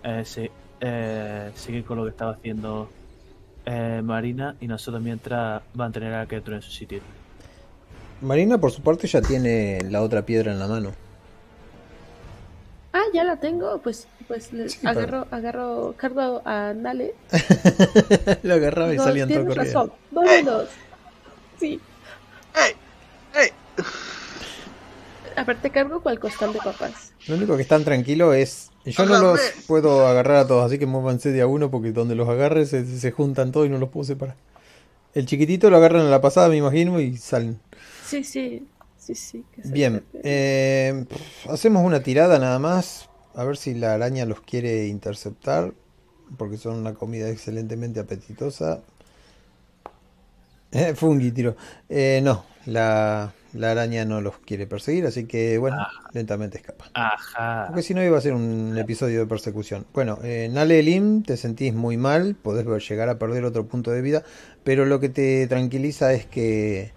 eh, 0.03 0.23
se- 0.25 0.51
eh, 0.81 1.51
seguir 1.55 1.83
con 1.85 1.97
lo 1.97 2.03
que 2.03 2.11
estaba 2.11 2.31
haciendo 2.31 2.89
eh, 3.65 4.01
Marina 4.03 4.55
y 4.61 4.67
nosotros 4.67 5.01
mientras 5.01 5.61
mantener 5.73 6.13
a 6.13 6.19
la 6.19 6.25
criatura 6.27 6.57
en 6.57 6.63
su 6.63 6.71
sitio. 6.71 6.99
Marina, 8.21 8.57
por 8.57 8.71
su 8.71 8.81
parte, 8.81 9.07
ya 9.07 9.21
tiene 9.21 9.79
la 9.89 10.01
otra 10.01 10.21
piedra 10.25 10.51
en 10.51 10.59
la 10.59 10.67
mano. 10.67 10.91
Ah, 12.93 13.03
ya 13.13 13.23
la 13.25 13.35
tengo. 13.37 13.79
Pues, 13.79 14.07
pues 14.27 14.53
le 14.53 14.69
Sí, 14.69 14.79
pero- 14.81 14.91
agarro, 14.99 15.27
agarro, 15.31 15.93
cargo 15.97 16.41
a 16.45 16.73
Nale. 16.73 17.13
lo 18.43 18.53
agarraba 18.53 18.87
y 18.89 18.91
Digo, 18.91 19.03
salían 19.03 19.27
todo 19.29 19.45
corriendo. 19.45 19.63
razón. 19.63 19.91
Vámonos. 20.11 20.69
Sí. 21.59 21.79
¡Ey! 22.55 22.73
¡Ey! 23.41 23.49
Aparte 25.35 25.69
cargo 25.69 26.01
cual 26.01 26.19
costal 26.19 26.53
de 26.53 26.59
papas. 26.59 27.13
Lo 27.27 27.35
único 27.35 27.55
que 27.55 27.61
están 27.61 27.83
tranquilo 27.83 28.33
es. 28.33 28.71
Yo 28.85 29.05
no 29.05 29.19
los 29.19 29.39
puedo 29.67 30.07
agarrar 30.07 30.37
a 30.37 30.47
todos, 30.47 30.65
así 30.65 30.77
que 30.77 30.85
muévanse 30.85 31.31
de 31.31 31.41
a 31.41 31.47
uno 31.47 31.71
porque 31.71 31.91
donde 31.91 32.15
los 32.15 32.29
agarre 32.29 32.65
se, 32.65 32.85
se 32.85 33.11
juntan 33.11 33.51
todos 33.51 33.65
y 33.65 33.69
no 33.69 33.77
los 33.77 33.89
puedo 33.89 34.05
separar. 34.05 34.35
El 35.13 35.25
chiquitito 35.25 35.69
lo 35.69 35.77
agarran 35.77 36.05
a 36.05 36.09
la 36.09 36.21
pasada, 36.21 36.49
me 36.49 36.57
imagino, 36.57 36.99
y 36.99 37.17
salen. 37.17 37.59
Sí, 38.05 38.23
sí. 38.23 38.67
Sí, 39.05 39.13
sí. 39.13 39.45
que 39.53 39.61
Bien, 39.69 40.03
eh, 40.23 41.05
hacemos 41.47 41.85
una 41.85 42.01
tirada 42.01 42.39
nada 42.39 42.57
más. 42.57 43.07
A 43.35 43.43
ver 43.43 43.55
si 43.55 43.75
la 43.75 43.93
araña 43.93 44.25
los 44.25 44.41
quiere 44.41 44.87
interceptar. 44.87 45.73
Porque 46.37 46.57
son 46.57 46.77
una 46.77 46.95
comida 46.95 47.29
excelentemente 47.29 47.99
apetitosa. 47.99 48.81
Eh, 50.71 50.95
Fungi 50.95 51.31
tiro. 51.31 51.55
Eh, 51.87 52.19
no, 52.23 52.45
la, 52.65 53.31
la 53.55 53.71
araña 53.71 54.05
no 54.05 54.21
los 54.21 54.37
quiere 54.39 54.67
perseguir, 54.67 55.05
así 55.05 55.25
que 55.25 55.57
bueno, 55.57 55.77
lentamente 56.13 56.57
escapa. 56.57 56.85
Ajá. 56.93 57.65
Porque 57.67 57.81
si 57.81 57.93
no 57.93 58.03
iba 58.03 58.17
a 58.17 58.21
ser 58.21 58.33
un 58.33 58.77
episodio 58.77 59.21
de 59.21 59.25
persecución. 59.25 59.85
Bueno, 59.93 60.19
eh, 60.23 60.49
Nale 60.51 60.83
Lim, 60.83 61.23
te 61.23 61.37
sentís 61.37 61.73
muy 61.73 61.97
mal, 61.97 62.35
podés 62.35 62.65
llegar 62.89 63.09
a 63.09 63.17
perder 63.17 63.45
otro 63.45 63.65
punto 63.65 63.91
de 63.91 64.01
vida, 64.01 64.23
pero 64.63 64.85
lo 64.85 64.99
que 64.99 65.09
te 65.09 65.47
tranquiliza 65.47 66.13
es 66.13 66.25
que, 66.25 66.81
eh, 66.81 66.91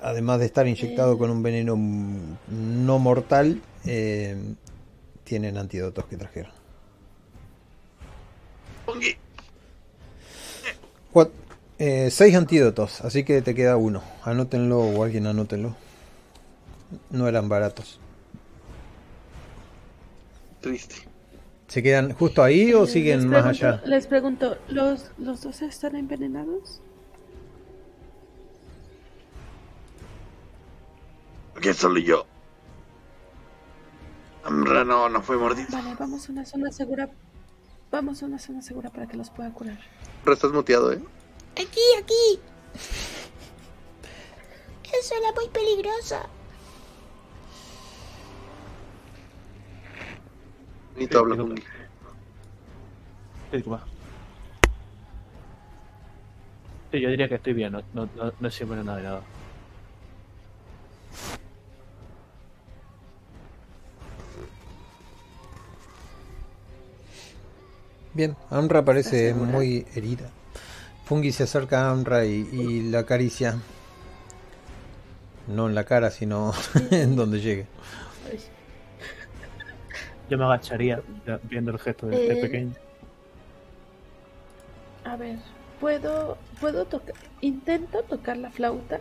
además 0.00 0.40
de 0.40 0.46
estar 0.46 0.66
inyectado 0.66 1.18
con 1.18 1.30
un 1.30 1.42
veneno 1.42 1.76
no 1.76 2.98
mortal, 2.98 3.60
eh, 3.84 4.36
tienen 5.24 5.58
antídotos 5.58 6.06
que 6.06 6.16
trajeron. 6.16 6.52
Eh, 11.84 12.10
seis 12.12 12.36
antídotos, 12.36 13.00
así 13.00 13.24
que 13.24 13.42
te 13.42 13.56
queda 13.56 13.76
uno. 13.76 14.04
Anótenlo 14.22 14.78
o 14.78 15.02
alguien 15.02 15.26
anótenlo. 15.26 15.74
No 17.10 17.26
eran 17.26 17.48
baratos. 17.48 17.98
Triste. 20.60 20.94
¿Se 21.66 21.82
quedan 21.82 22.12
justo 22.12 22.40
ahí 22.40 22.72
o 22.72 22.84
Eh, 22.84 22.86
siguen 22.86 23.28
más 23.28 23.46
allá? 23.46 23.82
Les 23.84 24.06
pregunto, 24.06 24.58
¿los, 24.68 25.10
¿los 25.18 25.42
dos 25.42 25.60
están 25.62 25.96
envenenados? 25.96 26.80
¿Qué 31.60 31.74
solo 31.74 31.98
yo? 31.98 32.26
Amra 34.44 34.84
no, 34.84 35.08
no 35.08 35.20
fue 35.20 35.36
mordido. 35.36 35.66
Vale, 35.72 35.96
vamos 35.98 36.28
a 36.28 36.32
una 36.32 36.44
zona 36.44 36.70
segura. 36.70 37.10
Vamos 37.90 38.22
a 38.22 38.26
una 38.26 38.38
zona 38.38 38.62
segura 38.62 38.90
para 38.90 39.08
que 39.08 39.16
los 39.16 39.30
pueda 39.30 39.50
curar. 39.52 39.78
Pero 40.22 40.34
estás 40.34 40.52
muteado, 40.52 40.92
¿eh? 40.92 41.00
Aquí, 41.54 41.80
aquí. 41.98 42.40
Eso 44.98 45.14
era 45.16 45.32
muy 45.32 45.48
peligrosa. 45.48 46.28
Ni 50.96 51.06
te 51.06 51.16
hablo, 51.16 51.36
Fungi. 51.36 51.62
Sí, 56.90 57.00
yo 57.00 57.08
diría 57.08 57.28
que 57.28 57.36
estoy 57.36 57.52
bien, 57.54 57.72
no, 57.72 57.82
no, 57.94 58.08
no, 58.16 58.32
no 58.38 58.50
siempre 58.50 58.82
nada 58.84 58.98
de 58.98 59.02
nada. 59.02 59.22
Bien, 68.14 68.36
Amra 68.50 68.84
parece 68.84 69.32
muy 69.32 69.86
herida. 69.94 70.30
Fungi 71.04 71.32
se 71.32 71.44
acerca 71.44 71.86
a 71.88 71.90
Amra 71.90 72.24
y, 72.26 72.48
y 72.52 72.82
la 72.90 73.00
acaricia. 73.00 73.56
No 75.46 75.68
en 75.68 75.74
la 75.74 75.84
cara, 75.84 76.10
sino 76.10 76.52
en 76.90 77.16
donde 77.16 77.40
llegue. 77.40 77.66
Yo 80.28 80.38
me 80.38 80.44
agacharía 80.44 81.02
viendo 81.44 81.70
el 81.72 81.78
gesto 81.78 82.06
de 82.06 82.16
este 82.16 82.32
Eh, 82.32 82.36
pequeño. 82.36 82.76
A 85.04 85.16
ver, 85.16 85.38
puedo, 85.80 86.38
puedo 86.60 86.86
tocar, 86.86 87.14
intento 87.40 88.02
tocar 88.04 88.36
la 88.36 88.50
flauta 88.50 89.00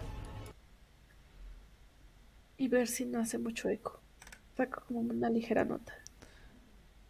y 2.57 2.67
ver 2.67 2.87
si 2.87 3.05
no 3.05 3.19
hace 3.19 3.37
mucho 3.37 3.69
eco. 3.69 4.01
Saco 4.55 4.83
como 4.87 4.99
una 5.01 5.29
ligera 5.29 5.65
nota. 5.65 5.93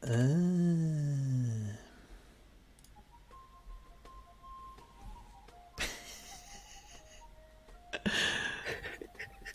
Ah. 0.04 1.81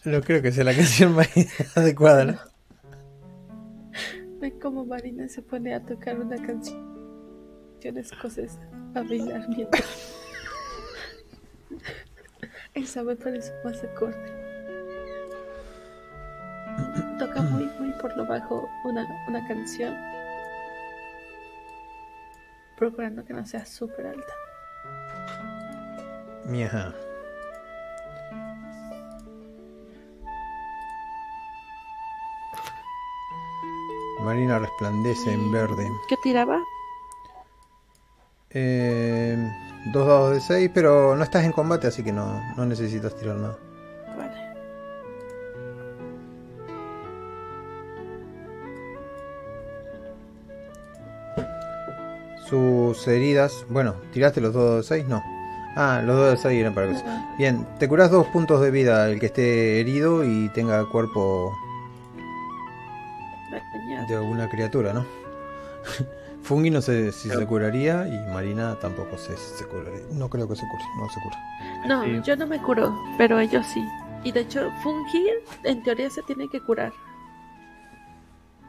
No 0.05 0.21
creo 0.21 0.41
que 0.41 0.53
sea 0.53 0.65
la 0.65 0.75
canción 0.77 1.15
más 1.15 1.29
adecuada, 1.75 2.25
¿no? 2.25 2.39
Ven 4.41 4.59
como 4.61 4.85
Marina 4.85 5.29
se 5.29 5.43
pone 5.43 5.75
a 5.75 5.81
tocar 5.81 6.21
una 6.21 6.37
canción 6.37 6.97
escocesa, 7.95 8.59
a 8.95 9.03
bailar 9.03 9.49
mientras. 9.49 9.85
Esa 12.75 13.03
me 13.03 13.17
parece 13.17 13.53
más 13.65 13.83
acorde. 13.85 14.17
Toca 17.19 17.41
muy, 17.43 17.65
muy 17.79 17.93
por 18.01 18.15
lo 18.17 18.27
bajo 18.27 18.69
una, 18.85 19.07
una 19.29 19.47
canción, 19.47 19.97
procurando 22.77 23.25
que 23.25 23.33
no 23.33 23.47
sea 23.47 23.65
súper 23.65 24.07
alta. 24.07 24.33
Mija. 26.45 26.95
Marina 34.21 34.59
resplandece 34.59 35.33
en 35.33 35.53
verde. 35.53 35.89
¿Qué 36.09 36.17
tiraba? 36.23 36.63
Eh, 38.51 39.37
dos 39.93 40.07
dados 40.07 40.35
de 40.35 40.41
6, 40.41 40.71
pero 40.73 41.15
no 41.17 41.23
estás 41.23 41.45
en 41.45 41.53
combate, 41.53 41.87
así 41.87 42.03
que 42.03 42.13
no, 42.13 42.43
no 42.57 42.65
necesitas 42.65 43.15
tirar 43.17 43.37
nada. 43.37 43.59
Vale. 44.17 44.35
Sus 52.49 53.07
heridas. 53.09 53.67
Bueno, 53.69 53.97
¿tiraste 54.13 54.41
los 54.41 54.55
dos 54.55 54.89
de 54.89 54.97
6? 54.97 55.07
No. 55.09 55.23
Ah, 55.77 56.01
los 56.03 56.17
dos 56.17 56.31
de 56.31 56.37
6 56.39 56.61
eran 56.61 56.75
para 56.75 56.91
eso. 56.91 57.05
Bien, 57.37 57.67
te 57.79 57.87
curas 57.87 58.11
dos 58.11 58.27
puntos 58.29 58.63
de 58.63 58.71
vida 58.71 59.11
el 59.11 59.21
que 59.21 59.27
esté 59.27 59.81
herido 59.81 60.25
y 60.25 60.49
tenga 60.55 60.83
cuerpo. 60.87 61.53
De 64.09 64.15
alguna 64.17 64.49
criatura, 64.49 64.93
¿no? 64.93 65.05
Fungi 66.43 66.71
no 66.71 66.81
sé 66.81 67.11
si 67.13 67.29
se 67.29 67.47
curaría 67.47 68.07
y 68.07 68.33
Marina 68.33 68.79
tampoco 68.81 69.19
sé 69.19 69.37
si 69.37 69.59
se 69.59 69.67
curaría. 69.67 70.03
No 70.13 70.29
creo 70.31 70.49
que 70.49 70.55
se 70.55 70.63
cure, 70.69 70.85
no 71.01 71.09
se 71.09 71.21
cura. 71.21 71.37
No, 71.87 72.05
Sí. 72.05 72.21
yo 72.25 72.37
no 72.37 72.47
me 72.47 72.61
curo, 72.63 72.97
pero 73.19 73.41
ellos 73.41 73.67
sí. 73.67 73.85
Y 74.23 74.31
de 74.33 74.41
hecho, 74.41 74.71
Fungi 74.83 75.27
en 75.65 75.83
teoría 75.83 76.09
se 76.11 76.23
tiene 76.23 76.49
que 76.49 76.61
curar. 76.61 76.93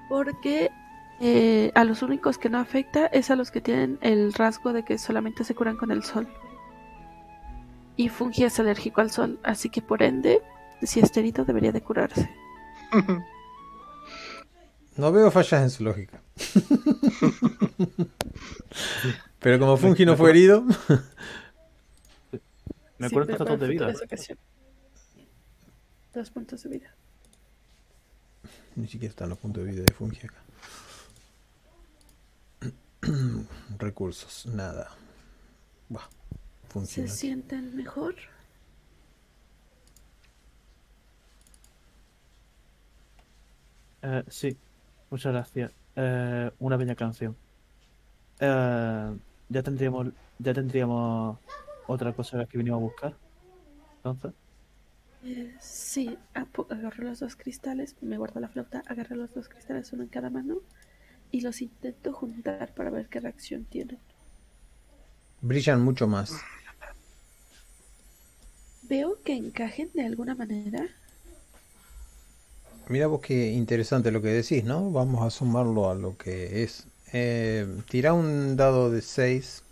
Porque 0.10 0.72
eh, 1.20 1.72
a 1.76 1.84
los 1.84 2.02
únicos 2.02 2.38
que 2.38 2.50
no 2.50 2.58
afecta 2.60 3.08
es 3.08 3.30
a 3.30 3.36
los 3.36 3.52
que 3.52 3.62
tienen 3.62 3.98
el 4.02 4.34
rasgo 4.34 4.74
de 4.74 4.84
que 4.84 4.98
solamente 4.98 5.44
se 5.44 5.54
curan 5.56 5.78
con 5.78 5.92
el 5.92 6.04
sol. 6.04 6.28
Y 7.96 8.10
Fungi 8.10 8.44
es 8.46 8.60
alérgico 8.60 9.02
al 9.02 9.12
sol, 9.12 9.40
así 9.44 9.70
que 9.70 9.82
por 9.82 10.02
ende, 10.04 10.42
si 10.82 11.00
está 11.00 11.20
herido 11.20 11.46
debería 11.46 11.72
de 11.72 11.82
curarse. 11.82 12.30
No 14.98 15.12
veo 15.12 15.30
fallas 15.32 15.62
en 15.62 15.70
su 15.70 15.84
lógica. 15.84 16.22
Pero 19.40 19.60
como 19.60 19.78
Fungi 19.78 20.06
no 20.06 20.18
fue 20.18 20.32
herido, 20.32 20.64
Me 22.98 23.06
acuerdo 23.08 23.38
para 23.38 23.52
dos 23.52 23.60
de 23.60 23.68
vida. 23.68 23.94
Dos 26.14 26.30
puntos 26.32 26.64
de 26.64 26.70
vida. 26.70 26.94
ni 28.76 28.88
siquiera 28.88 29.12
están 29.12 29.30
los 29.30 29.38
puntos 29.38 29.64
de 29.64 29.72
vida 29.72 29.84
de 29.84 29.94
Fungi 29.94 30.20
acá. 30.26 30.42
Recursos, 33.78 34.48
nada. 34.48 34.90
Buah, 35.90 36.04
¿Se 36.04 36.68
funciona. 36.70 37.10
sienten 37.10 37.76
mejor? 37.76 38.16
Eh, 44.02 44.24
sí, 44.30 44.58
muchas 45.10 45.34
gracias. 45.34 45.72
Eh, 45.96 46.52
una 46.60 46.78
bella 46.78 46.96
canción. 46.96 47.36
Eh, 48.40 49.18
ya 49.50 49.64
tendríamos, 49.64 50.08
ya 50.40 50.54
tendríamos 50.54 51.38
otra 51.88 52.14
cosa 52.14 52.46
que 52.46 52.58
vinimos 52.58 52.78
a 52.78 52.82
buscar. 52.82 53.14
Entonces, 53.98 54.34
sí, 55.60 56.18
agarro 56.34 57.04
los 57.04 57.20
dos 57.20 57.36
cristales, 57.36 57.96
me 58.02 58.18
guardo 58.18 58.40
la 58.40 58.50
flauta, 58.50 58.84
agarro 58.88 59.16
los 59.16 59.34
dos 59.34 59.50
cristales, 59.50 59.92
uno 59.94 60.04
en 60.04 60.10
cada 60.10 60.30
mano, 60.30 60.58
y 61.32 61.42
los 61.42 61.62
intento 61.62 62.14
juntar 62.14 62.74
para 62.74 62.90
ver 62.90 63.08
qué 63.08 63.20
reacción 63.20 63.66
tienen. 63.66 64.00
Brillan 65.42 65.82
mucho 65.82 66.08
más. 66.08 66.34
Veo 68.84 69.22
que 69.24 69.34
encajen 69.34 69.90
de 69.94 70.06
alguna 70.06 70.36
manera. 70.36 70.88
Mira 72.90 73.08
vos 73.08 73.20
qué 73.22 73.52
interesante 73.52 74.12
lo 74.12 74.22
que 74.22 74.30
decís, 74.30 74.64
¿no? 74.64 74.92
Vamos 74.92 75.26
a 75.26 75.30
sumarlo 75.30 75.90
a 75.90 75.96
lo 75.96 76.18
que 76.18 76.64
es. 76.64 76.88
Eh, 77.12 77.68
tira 77.90 78.14
un 78.14 78.56
dado 78.56 78.90
de 78.90 79.02
6. 79.02 79.64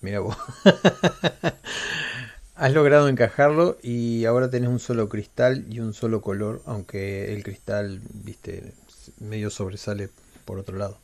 mira 0.00 0.20
vos. 0.20 0.36
Has 2.56 2.72
logrado 2.72 3.08
encajarlo 3.08 3.78
y 3.82 4.24
ahora 4.24 4.50
tenés 4.50 4.70
un 4.70 4.78
solo 4.78 5.08
cristal 5.08 5.66
y 5.70 5.80
un 5.80 5.92
solo 5.92 6.20
color, 6.20 6.62
aunque 6.66 7.32
el 7.34 7.42
cristal, 7.42 8.00
viste, 8.12 8.72
medio 9.20 9.50
sobresale 9.50 10.08
por 10.44 10.58
otro 10.58 10.76
lado. 10.78 10.98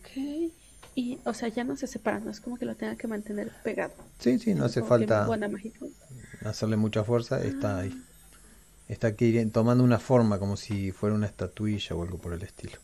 Ok. 0.00 0.59
Y, 1.00 1.18
o 1.24 1.32
sea, 1.32 1.48
ya 1.48 1.64
no 1.64 1.76
se 1.76 1.86
separan, 1.86 2.24
no 2.24 2.30
es 2.30 2.40
como 2.40 2.56
que 2.56 2.66
lo 2.66 2.74
tenga 2.74 2.96
que 2.96 3.06
mantener 3.08 3.50
pegado. 3.64 3.94
Sí, 4.18 4.38
sí, 4.38 4.54
no 4.54 4.64
hace 4.66 4.80
Como 4.80 4.90
falta 4.90 5.26
hacerle 6.44 6.76
mucha 6.76 7.04
fuerza, 7.04 7.42
está 7.42 7.78
ahí. 7.78 8.02
Está 8.88 9.08
aquí 9.08 9.44
tomando 9.46 9.84
una 9.84 9.98
forma 9.98 10.38
como 10.38 10.56
si 10.56 10.90
fuera 10.92 11.14
una 11.14 11.26
estatuilla 11.26 11.96
o 11.96 12.02
algo 12.02 12.18
por 12.18 12.32
el 12.32 12.42
estilo. 12.42 12.78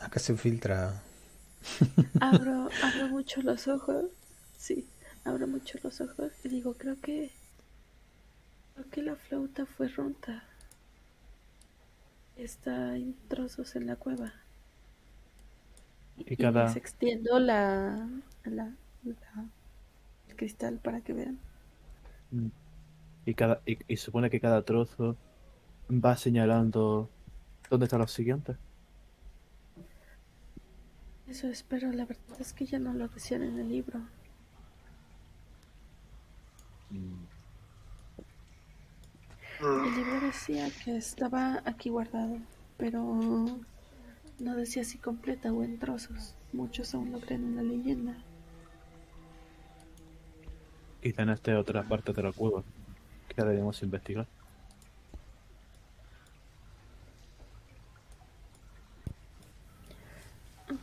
Acá 0.00 0.18
se 0.18 0.36
filtra. 0.36 1.00
Abro, 2.20 2.68
abro 2.82 3.08
mucho 3.08 3.40
los 3.42 3.68
ojos. 3.68 4.06
Sí, 4.58 4.86
abro 5.24 5.46
mucho 5.46 5.78
los 5.82 6.00
ojos 6.00 6.32
y 6.42 6.48
digo, 6.48 6.74
creo 6.74 7.00
que 7.00 7.30
Creo 8.74 8.90
que 8.90 9.02
la 9.02 9.16
flauta 9.16 9.66
fue 9.66 9.88
rota. 9.88 10.44
Está 12.36 12.96
en 12.96 13.14
trozos 13.28 13.76
en 13.76 13.86
la 13.86 13.96
cueva. 13.96 14.32
Y 16.16 16.36
cada- 16.36 16.64
les 16.64 16.76
extiendo 16.76 17.38
la, 17.38 18.08
la, 18.44 18.72
la- 19.04 19.48
el 20.28 20.36
cristal 20.36 20.78
para 20.78 21.00
que 21.02 21.12
vean. 21.12 21.38
Mm. 22.30 22.48
Y, 23.26 23.34
cada, 23.34 23.62
y, 23.66 23.78
y 23.88 23.96
supone 23.98 24.30
que 24.30 24.40
cada 24.40 24.64
trozo 24.64 25.16
va 25.90 26.16
señalando 26.16 27.10
dónde 27.70 27.86
están 27.86 28.00
los 28.00 28.12
siguientes. 28.12 28.56
Eso 31.26 31.48
espero, 31.48 31.90
la 31.90 32.04
verdad 32.04 32.40
es 32.40 32.52
que 32.52 32.64
ya 32.64 32.78
no 32.78 32.94
lo 32.94 33.08
decían 33.08 33.42
en 33.42 33.58
el 33.58 33.68
libro. 33.68 34.00
El 39.60 39.94
libro 39.96 40.20
decía 40.20 40.68
que 40.84 40.96
estaba 40.96 41.62
aquí 41.64 41.88
guardado, 41.90 42.38
pero 42.76 43.60
no 44.42 44.56
decía 44.56 44.82
si 44.82 44.98
completa 44.98 45.52
o 45.52 45.62
en 45.62 45.78
trozos. 45.78 46.34
Muchos 46.52 46.94
aún 46.94 47.12
lo 47.12 47.20
creen 47.20 47.44
una 47.44 47.62
leyenda. 47.62 48.16
Quizá 51.00 51.22
en 51.22 51.30
esta 51.30 51.58
otra 51.58 51.84
parte 51.84 52.12
de 52.12 52.22
la 52.22 52.32
cueva 52.32 52.64
que 53.28 53.40
deberíamos 53.40 53.80
investigar. 53.82 54.26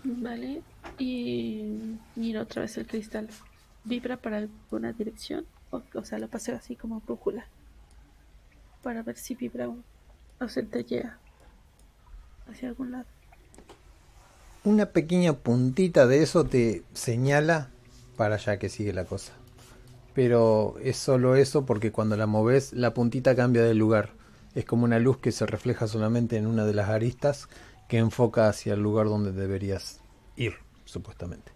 Vale, 0.03 0.61
y 0.97 1.97
miro 2.15 2.41
otra 2.41 2.61
vez 2.61 2.77
el 2.77 2.87
cristal. 2.87 3.27
¿Vibra 3.83 4.17
para 4.17 4.37
alguna 4.37 4.93
dirección? 4.93 5.45
O, 5.71 5.81
o 5.93 6.05
sea, 6.05 6.17
lo 6.17 6.29
paseo 6.29 6.55
así 6.55 6.75
como 6.75 7.01
brújula. 7.01 7.45
Para 8.83 9.03
ver 9.03 9.17
si 9.17 9.35
vibra 9.35 9.67
o, 9.67 9.77
o 10.39 10.47
centellea 10.47 11.19
hacia 12.47 12.69
algún 12.69 12.91
lado. 12.91 13.18
Una 14.63 14.87
pequeña 14.87 15.33
puntita 15.33 16.05
de 16.05 16.21
eso 16.21 16.43
te 16.43 16.83
señala 16.93 17.69
para 18.17 18.35
allá 18.35 18.59
que 18.59 18.67
sigue 18.67 18.91
la 18.91 19.05
cosa. 19.05 19.31
Pero 20.13 20.75
es 20.83 20.97
solo 20.97 21.35
eso 21.35 21.65
porque 21.65 21.91
cuando 21.91 22.17
la 22.17 22.27
moves 22.27 22.73
la 22.73 22.93
puntita 22.93 23.35
cambia 23.35 23.63
de 23.63 23.73
lugar. 23.73 24.09
Es 24.55 24.65
como 24.65 24.83
una 24.83 24.99
luz 24.99 25.17
que 25.19 25.31
se 25.31 25.45
refleja 25.45 25.87
solamente 25.87 26.35
en 26.35 26.45
una 26.45 26.65
de 26.65 26.73
las 26.73 26.89
aristas 26.89 27.47
que 27.87 27.97
enfoca 27.97 28.49
hacia 28.49 28.73
el 28.73 28.81
lugar 28.81 29.05
donde 29.05 29.31
deberías 29.31 30.01
ir, 30.35 30.55
supuestamente. 30.85 31.51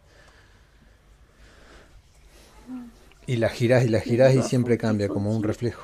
Y 3.28 3.38
la 3.38 3.50
girás 3.50 3.84
y 3.84 3.90
la 3.90 4.00
girás 4.00 4.34
y 4.34 4.42
siempre 4.44 4.78
cambia 4.78 5.10
como 5.10 5.36
un 5.36 5.44
reflejo. 5.44 5.84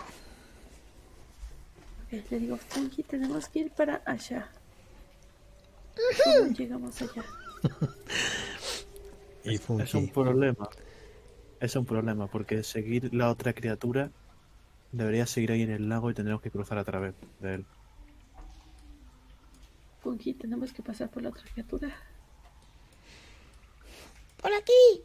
Le 2.12 2.40
digo, 2.40 2.58
Funky, 2.58 3.04
tenemos 3.04 3.50
que 3.50 3.60
ir 3.60 3.72
para 3.72 4.02
allá. 4.06 4.50
¿Cómo 6.24 6.52
llegamos 6.54 7.02
allá? 7.02 7.24
Y 9.44 9.56
Es 9.56 9.94
un 9.96 10.10
problema. 10.10 10.70
Es 11.60 11.76
un 11.76 11.86
problema 11.86 12.28
porque 12.28 12.64
seguir 12.64 13.14
la 13.14 13.30
otra 13.30 13.54
criatura 13.54 14.12
debería 14.92 15.26
seguir 15.26 15.52
ahí 15.52 15.62
en 15.62 15.72
el 15.72 15.90
lago 15.90 16.10
y 16.10 16.14
tendremos 16.14 16.42
que 16.42 16.52
cruzar 16.52 16.78
a 16.78 16.84
través 16.84 17.14
de 17.40 17.56
él. 17.56 17.66
Funky, 20.02 20.34
tenemos 20.34 20.72
que 20.72 20.82
pasar 20.82 21.10
por 21.10 21.24
la 21.24 21.30
otra 21.30 21.44
criatura. 21.52 21.90
Por 24.42 24.54
aquí. 24.54 25.04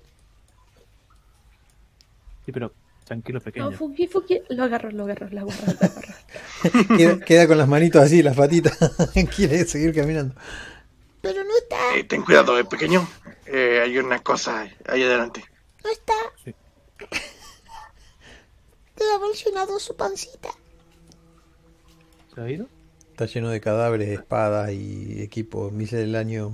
Sí, 2.44 2.52
pero 2.52 2.72
tranquilo, 3.04 3.40
pequeño. 3.40 3.70
No, 3.70 3.76
Funky, 3.76 4.06
Funky, 4.06 4.42
lo 4.50 4.64
agarro, 4.64 4.90
lo 4.90 5.04
agarro, 5.04 5.28
lo 5.30 5.40
agarro, 5.40 5.66
lo 5.66 5.86
agarro. 5.86 6.14
queda, 6.96 7.18
queda 7.20 7.46
con 7.48 7.58
las 7.58 7.68
manitos 7.68 8.02
así, 8.02 8.22
las 8.22 8.36
patitas. 8.36 8.78
Quiere 9.36 9.64
seguir 9.64 9.94
caminando. 9.94 10.34
Pero 11.24 11.42
no 11.42 11.56
está. 11.56 11.96
Eh, 11.96 12.04
ten 12.04 12.22
cuidado, 12.22 12.58
eh, 12.58 12.66
pequeño. 12.66 13.08
Eh, 13.46 13.80
hay 13.82 13.96
una 13.96 14.22
cosa 14.22 14.68
ahí 14.86 15.02
adelante. 15.02 15.42
No 15.82 15.90
está. 15.90 16.12
Sí. 16.44 16.54
Le 18.98 19.04
ha 19.14 19.18
mencionado 19.18 19.78
su 19.78 19.96
pancita. 19.96 20.50
¿Se 22.34 22.40
ha 22.42 22.50
ido? 22.50 22.68
Está 23.10 23.24
lleno 23.24 23.48
de 23.48 23.58
cadáveres, 23.62 24.10
espadas 24.10 24.70
y 24.72 25.22
equipos 25.22 25.72
misceláneo. 25.72 26.52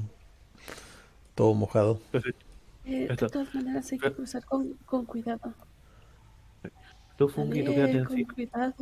Todo 1.35 1.53
mojado. 1.55 1.99
Perfecto. 2.13 2.47
Eh, 2.85 3.09
de 3.09 3.17
todas 3.17 3.53
maneras 3.53 3.91
hay 3.91 3.99
que 3.99 4.13
cruzar 4.13 4.45
con, 4.45 4.75
con 4.87 5.05
cuidado. 5.05 5.53
Tú, 7.17 7.29
Fungi, 7.29 7.65
tú 7.65 7.75
quédate, 7.75 8.05
con 8.05 8.13
encima, 8.13 8.35
cuidado. 8.35 8.75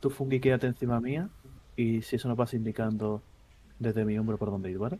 tú, 0.00 0.10
Fungi, 0.10 0.40
quédate 0.40 0.66
encima 0.66 1.00
mía. 1.00 1.28
Y 1.76 2.02
si 2.02 2.16
eso 2.16 2.26
nos 2.26 2.36
vas 2.36 2.54
indicando 2.54 3.22
desde 3.80 4.04
mi 4.04 4.16
hombro 4.18 4.38
por 4.38 4.50
dónde 4.50 4.70
ir, 4.70 4.78
¿vale? 4.78 4.98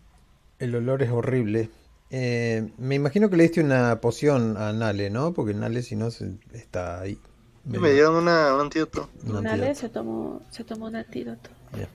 El 0.59 0.74
olor 0.74 1.02
es 1.02 1.11
horrible. 1.11 1.70
Eh, 2.11 2.69
me 2.78 2.97
imagino 2.97 3.31
que 3.31 3.36
le 3.36 3.44
diste 3.44 3.61
una 3.61 4.01
poción 4.01 4.57
a 4.57 4.73
Nale, 4.73 5.11
¿no? 5.11 5.32
Porque 5.32 5.55
Nale, 5.55 5.82
si 5.82 5.94
no, 5.94 6.11
se- 6.11 6.32
está 6.52 7.01
ahí. 7.01 7.19
Me 7.65 7.93
dieron 7.93 8.16
una, 8.16 8.52
un 8.55 8.61
antídoto. 8.62 9.09
un 9.24 9.35
Nale 9.44 9.51
antídoto. 9.51 9.74
se 9.81 9.89
tomó, 9.90 10.43
se 10.51 10.65
tomó 10.65 10.86
un 10.86 10.97
antídoto. 10.97 11.51
Ya. 11.78 11.89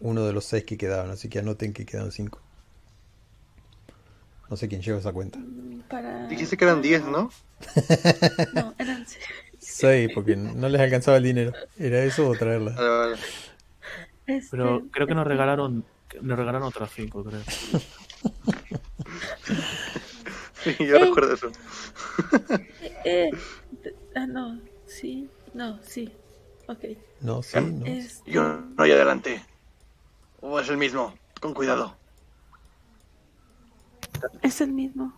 Uno 0.00 0.24
de 0.26 0.32
los 0.32 0.44
seis 0.44 0.64
que 0.64 0.76
quedaban, 0.76 1.10
así 1.10 1.28
que 1.28 1.38
anoten 1.38 1.72
que 1.72 1.86
quedan 1.86 2.10
cinco. 2.10 2.40
No 4.50 4.56
sé 4.56 4.68
quién 4.68 4.82
lleva 4.82 4.98
esa 4.98 5.12
cuenta. 5.12 5.38
Mm, 5.38 5.82
Para... 5.88 6.26
Dijiste 6.26 6.56
que 6.56 6.64
eran 6.64 6.82
10, 6.82 7.04
¿no? 7.04 7.30
No, 8.52 8.74
eran 8.78 9.06
seis. 9.06 9.24
Seis, 9.60 10.10
porque 10.12 10.36
no 10.36 10.68
les 10.68 10.80
alcanzaba 10.80 11.16
el 11.18 11.22
dinero. 11.22 11.52
¿Era 11.78 12.02
eso 12.02 12.26
o 12.28 12.34
traerla? 12.34 12.72
Vale, 12.72 12.88
vale. 12.88 13.16
Este, 14.26 14.56
Pero 14.56 14.82
creo 14.90 15.06
que 15.06 15.14
nos 15.14 15.26
regalaron 15.26 15.84
nos 16.20 16.38
regalaron 16.38 16.68
otras 16.68 16.90
cinco, 16.94 17.24
creo. 17.24 17.40
Sí, 20.62 20.76
yo 20.78 20.96
Eh. 20.96 20.98
recuerdo 21.06 21.34
eso. 21.34 21.50
Eh, 23.04 23.30
d- 23.82 23.96
ah, 24.14 24.26
no, 24.26 24.60
sí, 24.86 25.28
no, 25.54 25.82
sí. 25.82 26.12
Ok. 26.68 26.84
No, 27.20 27.42
sí, 27.42 27.58
no. 27.60 27.84
Es, 27.86 28.22
Yo 28.26 28.42
no 28.76 28.82
hay 28.84 28.92
adelante. 28.92 29.44
O 30.40 30.60
es 30.60 30.68
el 30.68 30.76
mismo. 30.76 31.14
Con 31.40 31.52
cuidado. 31.54 31.96
es 34.42 34.60
el 34.60 34.72
mismo. 34.72 35.12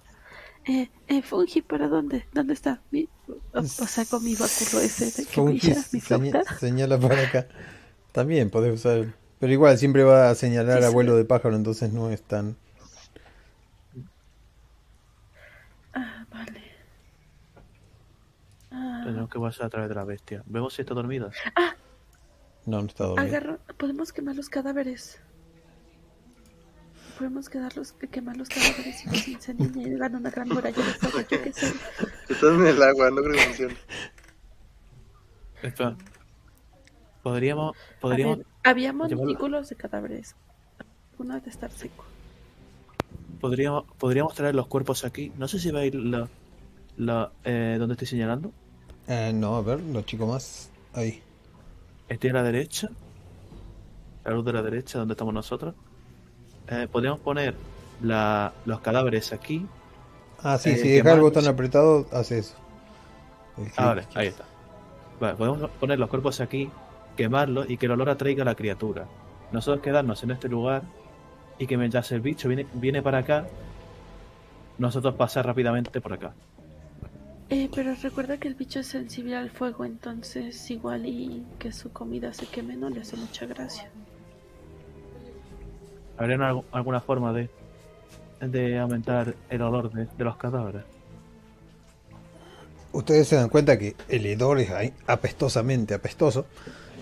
Eh, 0.67 0.89
eh, 1.09 1.21
Fungi, 1.21 1.61
¿para 1.61 1.89
dónde? 1.89 2.27
¿Dónde 2.33 2.55
está? 2.55 2.81
Mi, 2.91 3.07
o, 3.29 3.59
o 3.61 3.63
saco 3.65 4.21
mi 4.21 4.35
báculo 4.35 4.81
ese 4.81 5.11
de 5.11 5.27
que 5.29 5.41
brilla, 5.43 5.85
mi 5.93 6.01
señala 6.59 6.99
para 6.99 7.21
acá. 7.23 7.47
También 8.15 8.49
podés 8.49 8.73
usar. 8.75 9.13
Pero 9.41 9.53
igual 9.53 9.77
siempre 9.77 10.05
va 10.05 10.31
a 10.31 10.35
señalar 10.37 10.79
Sí, 10.79 10.85
a 10.85 10.89
sí. 10.89 10.95
vuelo 10.95 11.17
de 11.17 11.25
pájaro, 11.25 11.57
entonces 11.57 11.93
no 11.93 12.11
es 12.11 12.23
tan. 12.23 12.57
Ah, 15.93 16.25
vale. 16.31 16.63
Ah, 18.71 19.03
Tenemos 19.05 19.29
que 19.29 19.41
pasar 19.41 19.67
a 19.67 19.71
través 19.71 19.89
de 19.89 19.95
la 19.97 20.05
bestia. 20.05 20.45
Vemos 20.47 20.75
si 20.75 20.83
está 20.83 20.95
dormida. 20.95 21.31
No, 22.67 22.81
no 22.81 22.87
está 22.87 23.05
dormido. 23.05 23.27
agarro, 23.29 23.59
podemos 23.77 24.13
quemar 24.13 24.37
los 24.37 24.49
cadáveres. 24.49 25.19
Podemos 27.19 27.49
quedarlos, 27.49 27.93
quemar 28.11 28.37
los 28.37 28.49
cadáveres 28.49 29.05
y 29.07 29.09
que 29.11 29.19
se 29.19 29.31
incendien 29.33 29.77
y 29.93 29.95
hagan 29.97 30.15
una 30.17 30.31
gran 30.31 30.49
muralla 30.49 30.77
de 30.77 30.93
fuego, 30.95 31.29
yo 31.29 31.43
qué 31.43 31.53
sé. 31.53 31.73
Están 32.29 32.55
en 32.61 32.67
el 32.69 32.83
agua, 32.83 33.11
no 33.11 33.17
creo 33.23 33.33
que 33.33 33.41
funcione. 33.41 33.77
Espera. 35.63 35.97
Podríamos, 37.25 37.75
podríamos, 38.01 38.39
ver, 38.39 38.47
había 38.63 38.93
llevarlo- 38.93 39.17
montículos 39.17 39.69
de 39.69 39.75
cadáveres. 39.77 40.37
Uno 41.19 41.41
de 41.41 41.51
estar 41.51 41.71
seco. 41.73 42.05
podríamos, 43.41 43.85
podríamos 43.99 44.35
traer 44.35 44.55
los 44.55 44.67
cuerpos 44.69 45.05
aquí. 45.05 45.33
No 45.39 45.49
sé 45.49 45.59
si 45.59 45.71
veis 45.73 45.95
la, 45.95 46.29
la, 46.97 47.33
eh, 47.45 47.77
donde 47.79 47.95
estoy 47.95 48.07
señalando. 48.09 48.53
Eh, 49.09 49.33
no, 49.35 49.57
a 49.57 49.63
ver, 49.63 49.81
lo 49.81 50.03
chico 50.03 50.27
más. 50.27 50.71
Ahí. 50.93 51.21
Estoy 52.09 52.31
a 52.31 52.35
la 52.35 52.43
derecha. 52.43 52.91
La 54.25 54.33
luz 54.33 54.45
de 54.45 54.53
la 54.53 54.63
derecha, 54.63 54.99
donde 54.99 55.13
estamos 55.15 55.35
nosotros. 55.35 55.75
Eh, 56.69 56.89
podríamos 56.91 57.21
poner 57.21 57.55
la, 58.03 58.53
los 58.67 58.81
cadáveres 58.81 59.33
aquí. 59.33 59.67
Ah, 60.43 60.59
sí, 60.59 60.71
Eh, 60.71 60.77
si 60.77 60.89
dejas 60.89 61.15
el 61.15 61.21
botón 61.21 61.47
apretado, 61.49 62.07
hace 62.13 62.39
eso. 62.39 62.55
Ah, 63.77 63.87
vale, 63.87 64.05
ahí 64.15 64.29
está. 64.29 64.45
Vale, 65.21 65.35
podemos 65.37 65.71
poner 65.81 65.99
los 65.99 66.09
cuerpos 66.11 66.41
aquí, 66.41 66.71
quemarlos 67.17 67.69
y 67.71 67.77
que 67.77 67.87
el 67.87 67.93
olor 67.93 68.11
atraiga 68.11 68.43
a 68.43 68.45
la 68.45 68.55
criatura. 68.55 69.07
Nosotros 69.53 69.83
quedarnos 69.83 70.23
en 70.23 70.33
este 70.33 70.49
lugar 70.49 70.83
y 71.59 71.67
que 71.67 71.77
mientras 71.77 72.11
el 72.13 72.21
bicho 72.21 72.49
viene, 72.49 72.67
viene 72.75 73.03
para 73.03 73.19
acá, 73.19 73.47
nosotros 74.79 75.15
pasar 75.15 75.47
rápidamente 75.47 76.01
por 76.01 76.13
acá. 76.13 76.35
Eh, 77.51 77.69
pero 77.75 77.95
recuerda 78.03 78.39
que 78.39 78.49
el 78.49 78.55
bicho 78.55 78.81
es 78.81 78.87
sensible 78.89 79.37
al 79.37 79.51
fuego, 79.51 79.85
entonces 79.85 80.71
igual 80.71 81.07
y 81.07 81.45
que 81.59 81.71
su 81.73 81.93
comida 81.93 82.33
se 82.33 82.47
queme 82.47 82.75
no 82.77 82.89
le 82.89 83.01
hace 83.03 83.17
mucha 83.17 83.47
gracia. 83.47 83.91
¿Habría 86.17 86.37
algu- 86.39 86.65
alguna 86.73 87.01
forma 87.01 87.33
de, 87.33 87.51
de 88.41 88.79
aumentar 88.79 89.35
el 89.51 89.63
olor 89.63 89.93
de, 89.93 90.07
de 90.07 90.25
los 90.25 90.37
cadáveres? 90.37 90.83
ustedes 92.93 93.27
se 93.27 93.35
dan 93.35 93.49
cuenta 93.49 93.77
que 93.77 93.97
el 94.09 94.25
hedor 94.25 94.61
es 94.61 94.71
ahí 94.71 94.93
apestosamente 95.09 95.95
apestoso 95.95 96.47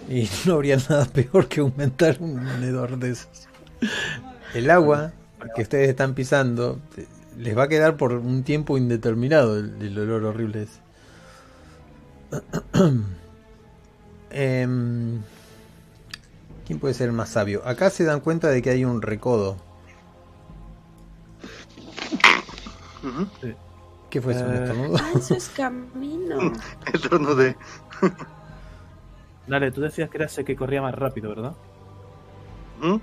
y 0.08 0.28
no 0.46 0.54
habría 0.54 0.76
nada 0.76 1.06
peor 1.06 1.48
que 1.48 1.60
aumentar 1.60 2.16
un 2.20 2.62
hedor 2.62 2.98
de 2.98 3.10
esos. 3.10 3.48
El 4.52 4.70
agua 4.70 5.14
que 5.54 5.62
ustedes 5.62 5.88
están 5.88 6.14
pisando 6.14 6.86
eh, 6.96 7.08
les 7.36 7.56
va 7.56 7.64
a 7.64 7.68
quedar 7.68 7.96
por 7.96 8.12
un 8.14 8.44
tiempo 8.44 8.78
indeterminado 8.78 9.58
el, 9.58 9.82
el 9.82 9.98
olor 9.98 10.24
horrible 10.24 10.62
ese. 10.64 10.80
Em, 14.30 15.24
¿Quién 16.64 16.80
puede 16.80 16.94
ser 16.94 17.08
el 17.08 17.12
más 17.14 17.30
sabio? 17.30 17.62
Acá 17.66 17.88
se 17.90 18.04
dan 18.04 18.20
cuenta 18.20 18.48
de 18.48 18.62
que 18.62 18.70
hay 18.70 18.84
un 18.84 19.00
recodo. 19.02 19.64
¿Qué 24.10 24.20
fue 24.20 24.32
eso? 24.32 24.46
¿Un 24.46 24.54
Eh, 24.54 24.54
estornudo? 24.54 24.98
Ah, 24.98 25.12
eso 25.14 25.34
es 25.34 25.48
camino. 25.56 26.52
Eso 26.92 27.18
no 27.18 27.34
sé. 29.44 29.51
Nale, 29.51 29.70
tú 29.70 29.81
decías 29.81 30.09
que 30.10 30.19
eras 30.19 30.36
el 30.39 30.44
que 30.44 30.56
corría 30.56 30.82
más 30.82 30.94
rápido, 30.94 31.28
¿verdad? 31.31 31.52
¿Mm? 32.81 32.97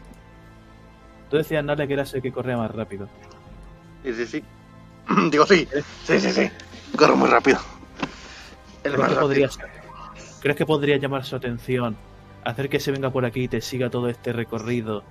Tú 1.30 1.38
decías, 1.38 1.64
Nale, 1.64 1.88
que 1.88 1.94
eras 1.94 2.14
el 2.14 2.22
que 2.22 2.32
corría 2.32 2.58
más 2.58 2.72
rápido. 2.74 3.08
Sí, 4.04 4.14
sí, 4.14 4.26
sí. 4.26 4.44
Digo, 5.32 5.46
sí. 5.46 5.68
Sí, 6.06 6.20
sí, 6.20 6.32
sí. 6.32 6.52
Corro 6.98 7.16
muy 7.16 7.30
rápido. 7.30 7.60
El 8.84 8.94
¿Crees 8.94 8.98
más 8.98 9.08
que, 9.10 9.16
rápido. 9.16 9.22
podrías, 9.28 9.60
¿Crees 10.42 10.58
que 10.58 10.66
podría 10.66 10.98
llamar 10.98 11.26
su 11.26 11.36
atención? 11.36 11.98
Hacer 12.46 12.70
que 12.70 12.80
se 12.80 12.92
venga 12.92 13.10
por 13.12 13.26
aquí 13.26 13.44
y 13.44 13.48
te 13.50 13.60
siga 13.62 13.90
todo 13.90 14.08
este 14.10 14.32
recorrido. 14.34 15.04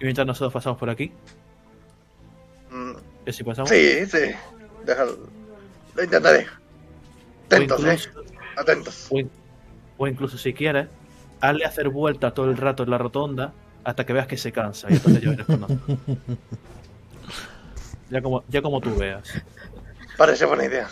Y 0.00 0.04
mientras 0.04 0.26
nosotros 0.26 0.52
pasamos 0.52 0.78
por 0.78 0.90
aquí, 0.90 1.12
Mm, 2.70 2.92
que 3.24 3.32
si 3.32 3.44
pasamos. 3.44 3.70
Sí, 3.70 4.04
sí. 4.06 4.18
Déjalo. 4.84 5.16
Lo 5.94 6.02
intentaré. 6.04 6.46
o, 6.46 7.46
Atentos, 7.46 7.84
eh. 7.84 7.98
Atentos. 8.56 9.06
o 9.10 9.18
in- 9.20 9.30
o 9.98 10.06
incluso 10.06 10.38
si 10.38 10.52
quieres, 10.54 10.88
hazle 11.40 11.64
hacer 11.64 11.88
vueltas 11.88 12.34
todo 12.34 12.50
el 12.50 12.56
rato 12.56 12.82
en 12.82 12.90
la 12.90 12.98
rotonda 12.98 13.52
hasta 13.84 14.04
que 14.06 14.12
veas 14.12 14.26
que 14.26 14.36
se 14.36 14.52
cansa. 14.52 14.88
Y 14.90 14.94
entonces 14.94 15.22
ya 15.22 15.28
vienes 15.30 15.46
con 15.46 15.60
nosotros. 15.60 15.98
Ya 18.08 18.22
como, 18.22 18.44
ya 18.48 18.62
como 18.62 18.80
tú 18.80 18.94
veas. 18.94 19.28
Parece 20.16 20.44
buena 20.44 20.64
idea. 20.64 20.86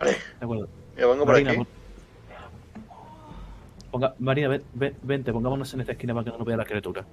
Vale. 0.00 0.16
De 0.40 0.44
acuerdo. 0.44 0.68
Me 0.96 1.06
vengo 1.06 1.24
por 1.24 1.34
Marina, 1.34 1.50
aquí. 1.52 1.58
pon- 1.58 1.68
ponga- 3.92 4.14
Marina, 4.18 4.48
ven- 4.48 4.64
ven- 4.74 4.96
vente, 5.00 5.32
pongámonos 5.32 5.72
en 5.74 5.80
esta 5.82 5.92
esquina 5.92 6.12
para 6.12 6.24
que 6.24 6.30
no 6.32 6.38
nos 6.38 6.46
vea 6.48 6.56
la 6.56 6.64
criatura. 6.64 7.04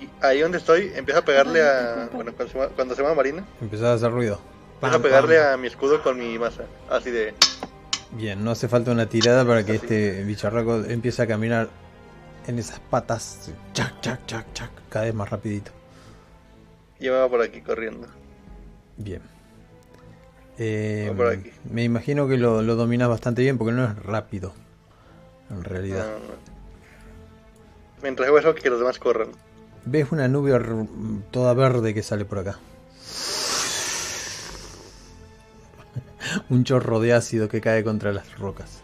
Y 0.00 0.08
ahí 0.24 0.40
donde 0.40 0.58
estoy, 0.58 0.90
empiezo 0.94 1.20
a 1.20 1.24
pegarle 1.24 1.62
a. 1.62 2.08
Bueno, 2.12 2.32
cuando 2.34 2.52
se 2.52 2.58
va, 2.58 2.68
cuando 2.68 2.94
se 2.94 3.02
va 3.02 3.14
Marina, 3.14 3.44
Empezaba 3.60 3.92
a 3.92 3.94
hacer 3.94 4.10
ruido. 4.10 4.40
Empiezo 4.82 4.96
a 4.96 5.02
pegarle 5.02 5.42
a 5.42 5.56
mi 5.56 5.66
escudo 5.66 6.02
con 6.02 6.18
mi 6.18 6.38
masa. 6.38 6.64
Así 6.88 7.10
de. 7.10 7.34
Bien, 8.12 8.42
no 8.42 8.50
hace 8.50 8.68
falta 8.68 8.90
una 8.90 9.06
tirada 9.06 9.44
para 9.44 9.64
que 9.64 9.76
este 9.76 10.24
bicharraco 10.24 10.76
empiece 10.84 11.22
a 11.22 11.26
caminar 11.26 11.68
en 12.46 12.58
esas 12.58 12.80
patas. 12.80 13.52
Chac, 13.72 14.00
chac, 14.00 14.26
chac, 14.26 14.46
chac. 14.52 14.70
Cada 14.88 15.04
vez 15.04 15.14
más 15.14 15.30
rapidito. 15.30 15.70
Llevaba 16.98 17.28
por 17.28 17.40
aquí 17.40 17.60
corriendo. 17.60 18.06
Bien. 18.96 19.22
Eh, 20.58 21.08
Va 21.10 21.16
por 21.16 21.26
aquí. 21.28 21.50
me 21.70 21.84
imagino 21.84 22.28
que 22.28 22.36
lo, 22.36 22.60
lo 22.60 22.74
dominas 22.76 23.08
bastante 23.08 23.42
bien 23.42 23.56
porque 23.56 23.72
no 23.72 23.84
es 23.84 23.96
rápido. 24.02 24.52
En 25.50 25.64
realidad. 25.64 26.06
Ah, 26.06 26.18
Mientras 28.02 28.28
hago 28.28 28.38
eso, 28.38 28.54
que 28.54 28.70
los 28.70 28.78
demás 28.78 28.98
corran. 28.98 29.28
Ves 29.84 30.10
una 30.10 30.28
nube 30.28 30.52
toda 31.30 31.54
verde 31.54 31.94
que 31.94 32.02
sale 32.02 32.24
por 32.24 32.38
acá. 32.40 32.58
Un 36.50 36.64
chorro 36.64 37.00
de 37.00 37.12
ácido 37.14 37.48
que 37.48 37.60
cae 37.60 37.82
contra 37.84 38.12
las 38.12 38.38
rocas. 38.38 38.80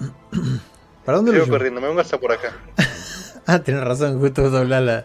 ¿Para 1.04 1.18
dónde 1.18 1.32
lo 1.32 1.36
Sigo 1.36 1.46
llevo? 1.46 1.54
corriendo, 1.56 1.80
me 1.80 1.88
vengo 1.88 2.00
hasta 2.00 2.18
por 2.18 2.32
acá. 2.32 2.52
Ah, 3.46 3.58
tenés 3.58 3.84
razón, 3.84 4.18
justo 4.20 4.48
doblar 4.48 4.80
la. 4.80 5.04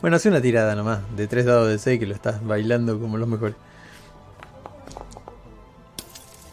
Bueno, 0.00 0.16
hace 0.16 0.28
una 0.28 0.40
tirada 0.40 0.76
nomás, 0.76 1.00
de 1.16 1.26
tres 1.26 1.46
dados 1.46 1.66
de 1.68 1.78
6 1.80 1.98
que 1.98 2.06
lo 2.06 2.14
estás 2.14 2.40
bailando 2.46 3.00
como 3.00 3.18
los 3.18 3.26
mejores. 3.26 3.56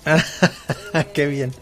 Qué 1.14 1.27
bien. 1.27 1.53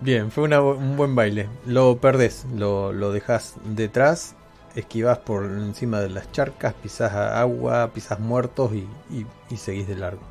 Bien, 0.00 0.30
fue 0.32 0.42
una 0.44 0.60
un 0.60 0.96
buen 0.96 1.14
baile. 1.14 1.48
Lo 1.66 1.98
perdés, 1.98 2.46
lo, 2.52 2.92
lo 2.92 3.12
dejas 3.12 3.54
detrás, 3.64 4.34
esquivas 4.74 5.18
por 5.18 5.44
encima 5.44 6.00
de 6.00 6.10
las 6.10 6.30
charcas, 6.32 6.74
pisás 6.74 7.12
agua, 7.14 7.90
pisás 7.94 8.20
muertos 8.20 8.72
y, 8.74 8.86
y- 9.10 9.26
y 9.50 9.56
seguís 9.56 9.86
de 9.88 9.96
largo. 9.96 10.22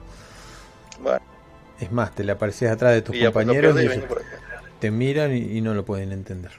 Vale. 1.03 1.23
Es 1.79 1.91
más, 1.91 2.13
te 2.15 2.23
le 2.23 2.31
apareces 2.31 2.71
atrás 2.71 2.93
de 2.93 3.01
tus 3.01 3.15
Y 3.15 3.19
pues 3.19 3.35
compañeros 3.35 3.79
y 3.81 3.87
acá. 3.87 4.61
te 4.79 4.91
miran 4.91 5.35
y, 5.35 5.57
y 5.57 5.61
no 5.61 5.73
lo 5.73 5.85
pueden 5.85 6.11
entender. 6.11 6.51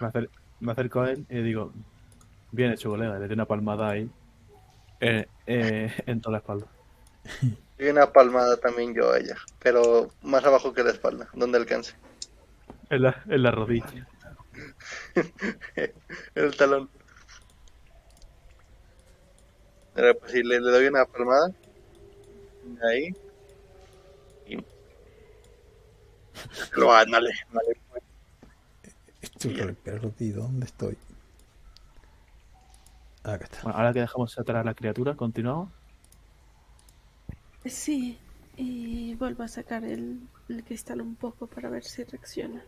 Me, 0.00 0.06
acer- 0.08 0.30
me 0.60 0.72
acerco 0.72 1.00
a 1.02 1.10
él 1.10 1.26
y 1.28 1.42
digo, 1.42 1.72
bien 2.52 2.72
hecho, 2.72 2.90
colega, 2.90 3.18
le 3.18 3.26
doy 3.26 3.34
una 3.34 3.46
palmada 3.46 3.90
ahí. 3.90 4.10
eh, 5.00 5.26
eh, 5.46 5.92
en 6.06 6.20
toda 6.20 6.32
la 6.32 6.38
espalda. 6.38 6.66
Y 7.78 7.88
una 7.88 8.12
palmada 8.12 8.58
también 8.58 8.94
yo 8.94 9.12
a 9.12 9.18
ella. 9.18 9.36
Pero 9.58 10.10
más 10.22 10.44
abajo 10.44 10.72
que 10.74 10.82
la 10.84 10.90
espalda, 10.90 11.28
donde 11.32 11.58
alcance. 11.58 11.94
En 12.90 13.02
la, 13.02 13.22
en 13.28 13.42
la 13.44 13.50
rodilla. 13.52 14.08
el 16.34 16.56
talón. 16.56 16.90
Ahora, 19.94 20.14
pues 20.14 20.32
si 20.32 20.42
le, 20.42 20.60
le 20.60 20.70
doy 20.70 20.86
una 20.86 21.04
palmada. 21.06 21.52
Ahí. 22.90 23.14
Y... 24.46 24.56
Lo 26.76 26.92
ándale, 26.92 27.30
dale. 27.52 27.80
Estoy 29.22 29.54
Bien. 29.54 29.68
re 29.68 29.74
perdido, 29.74 30.42
¿dónde 30.42 30.66
estoy? 30.66 30.96
Acá 33.22 33.44
está. 33.44 33.62
Bueno, 33.62 33.78
ahora 33.78 33.92
que 33.92 34.00
dejamos 34.00 34.38
atrás 34.38 34.60
a 34.60 34.64
la 34.64 34.74
criatura, 34.74 35.16
continuamos. 35.16 35.70
Sí, 37.64 38.18
y 38.56 39.14
vuelvo 39.16 39.42
a 39.42 39.48
sacar 39.48 39.84
el, 39.84 40.20
el 40.48 40.64
cristal 40.64 41.00
un 41.00 41.16
poco 41.16 41.46
para 41.46 41.68
ver 41.68 41.82
si 41.82 42.04
reacciona. 42.04 42.62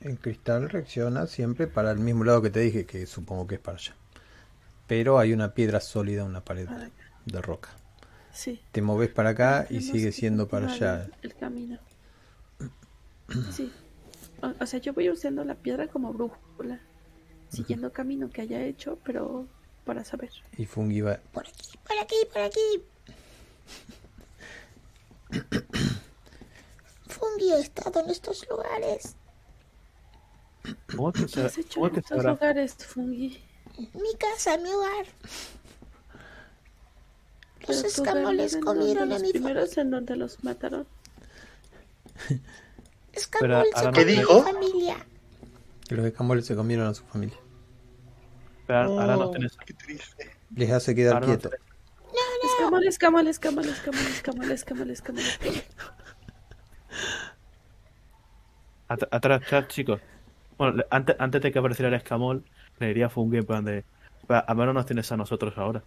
El 0.00 0.18
cristal 0.18 0.70
reacciona 0.70 1.26
siempre 1.26 1.66
para 1.66 1.90
el 1.90 1.98
mismo 1.98 2.24
lado 2.24 2.40
que 2.40 2.50
te 2.50 2.60
dije, 2.60 2.86
que 2.86 3.04
supongo 3.06 3.46
que 3.46 3.56
es 3.56 3.60
para 3.60 3.76
allá. 3.76 3.94
Pero 4.86 5.18
hay 5.18 5.32
una 5.32 5.52
piedra 5.52 5.80
sólida, 5.80 6.24
una 6.24 6.42
pared 6.42 6.68
de 7.26 7.42
roca. 7.42 7.68
Sí. 8.32 8.60
Te 8.72 8.80
moves 8.80 9.10
para 9.10 9.30
acá 9.30 9.66
y 9.68 9.82
sigue 9.82 10.12
siendo 10.12 10.48
para 10.48 10.72
allá. 10.72 11.08
El, 11.22 11.34
camino. 11.34 11.78
Sí. 13.52 13.70
O, 14.40 14.52
o 14.58 14.66
sea, 14.66 14.80
yo 14.80 14.94
voy 14.94 15.10
usando 15.10 15.44
la 15.44 15.54
piedra 15.54 15.88
como 15.88 16.12
brújula, 16.12 16.80
siguiendo 17.50 17.92
camino 17.92 18.30
que 18.30 18.40
haya 18.40 18.62
hecho, 18.62 18.98
pero 19.04 19.46
para 19.84 20.04
saber. 20.04 20.30
Y 20.56 20.64
Fungi 20.66 21.02
va. 21.02 21.20
Por 21.32 21.46
aquí, 21.46 21.78
por 21.86 21.98
aquí, 21.98 22.16
por 22.32 22.42
aquí. 22.42 22.82
Fungi 27.08 27.52
ha 27.52 27.58
estado 27.58 28.00
en 28.00 28.10
estos 28.10 28.48
lugares. 28.48 29.16
¿Cómo 30.94 31.08
es 31.10 31.14
que 31.14 31.22
¿Qué 31.22 31.28
se, 31.28 31.42
has 31.44 31.58
hecho 31.58 31.86
en 31.86 31.96
estos 31.96 32.24
lugares, 32.24 32.74
Fungi? 32.74 33.42
Mi 33.94 34.14
casa, 34.18 34.56
mi 34.58 34.70
hogar. 34.70 35.06
Los 37.66 37.84
escamoles 37.84 38.56
comieron 38.56 39.10
a 39.10 39.14
los 39.14 39.22
mi 39.22 39.30
primeros 39.32 39.76
en 39.78 39.90
donde 39.90 40.16
los 40.16 40.42
mataron. 40.44 40.86
Escamol 43.12 43.64
se 43.74 43.84
no 43.84 43.92
¿Qué 43.92 44.00
comió 44.02 44.16
a 44.16 44.20
dijo? 44.20 44.34
mi 44.34 44.42
familia. 44.52 45.06
Que 45.88 45.94
los 45.96 46.06
escamoles 46.06 46.46
se 46.46 46.54
comieron 46.56 46.86
a 46.88 46.94
su 46.94 47.04
familia. 47.04 47.36
Pero 48.66 48.78
ahora 49.00 49.16
Oh, 49.18 49.30
tienes. 49.30 49.56
Qué 49.66 49.74
triste. 49.74 50.30
Les 50.54 50.70
hace 50.70 50.94
quedar 50.94 51.14
Ahora 51.14 51.26
nos 51.26 51.36
quietos. 51.38 51.50
tienes- 51.50 51.70
Escamol, 52.52 52.86
escamol, 52.86 53.26
escamol, 53.28 53.64
escamol, 53.68 54.06
escamol, 54.06 54.50
escamol, 54.50 54.90
escamol. 54.90 55.22
At- 58.88 59.08
Atrás, 59.10 59.42
atrás, 59.42 59.68
chicos. 59.68 60.00
Bueno, 60.60 60.84
antes, 60.90 61.16
antes 61.18 61.40
de 61.40 61.50
que 61.52 61.58
apareciera 61.58 61.88
el 61.88 61.94
escamol, 61.94 62.44
le 62.80 62.88
diría 62.88 63.06
a 63.06 63.08
Fungi 63.08 63.38
en 63.38 63.46
plan 63.46 63.64
de. 63.64 63.82
"Va, 64.30 64.40
Al 64.40 64.56
menos 64.56 64.74
nos 64.74 64.84
tienes 64.84 65.10
a 65.10 65.16
nosotros 65.16 65.54
ahora. 65.56 65.82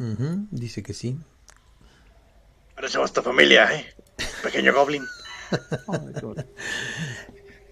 Ujú, 0.00 0.48
dice 0.50 0.82
que 0.82 0.92
sí. 0.92 1.16
Parecemos 2.74 3.12
tu 3.12 3.22
familia, 3.22 3.72
eh. 3.72 3.86
Pequeño 4.42 4.74
goblin. 4.74 5.04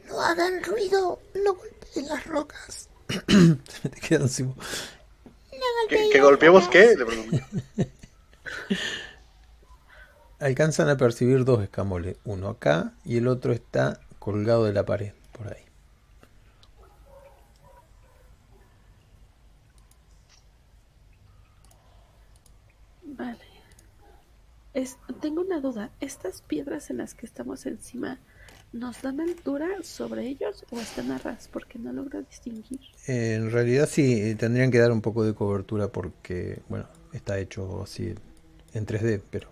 No 0.09 0.21
hagan 0.21 0.63
ruido. 0.63 1.19
No 1.45 1.55
golpeen 1.55 2.07
las 2.07 2.25
rocas. 2.25 2.89
Se 3.27 3.37
me 3.83 3.91
te 3.91 4.01
queda 4.01 4.21
encima. 4.21 4.55
No 4.55 5.89
¿Que, 5.89 6.09
que 6.13 6.21
golpeemos 6.21 6.69
qué? 6.69 6.95
Alcanzan 10.39 10.89
a 10.89 10.97
percibir 10.97 11.45
dos 11.45 11.65
escamoles. 11.65 12.17
Uno 12.23 12.49
acá 12.49 12.93
y 13.05 13.17
el 13.17 13.27
otro 13.27 13.53
está 13.53 13.99
colgado 14.21 14.65
de 14.67 14.73
la 14.73 14.85
pared 14.85 15.15
por 15.37 15.53
ahí. 15.53 15.63
Vale. 23.03 23.39
Es, 24.73 24.99
tengo 25.21 25.43
una 25.43 25.61
duda. 25.61 25.91
¿Estas 26.01 26.43
piedras 26.43 26.91
en 26.91 26.99
las 26.99 27.15
que 27.15 27.27
estamos 27.27 27.67
encima 27.67 28.19
nos 28.73 29.03
dan 29.03 29.21
altura 29.21 29.69
sobre 29.83 30.27
ellos 30.27 30.65
o 30.71 30.81
están 30.81 31.13
a 31.13 31.19
ras? 31.19 31.49
Porque 31.53 31.79
no 31.79 31.93
logro 31.93 32.23
distinguir. 32.23 32.81
Eh, 33.07 33.35
en 33.35 33.51
realidad 33.53 33.89
sí, 33.89 34.21
eh, 34.21 34.35
tendrían 34.35 34.71
que 34.71 34.79
dar 34.79 34.91
un 34.91 35.01
poco 35.01 35.25
de 35.25 35.35
cobertura 35.35 35.89
porque, 35.89 36.61
bueno, 36.69 36.89
está 37.13 37.39
hecho 37.39 37.83
así 37.85 38.15
en 38.73 38.87
3D, 38.87 39.23
pero 39.31 39.49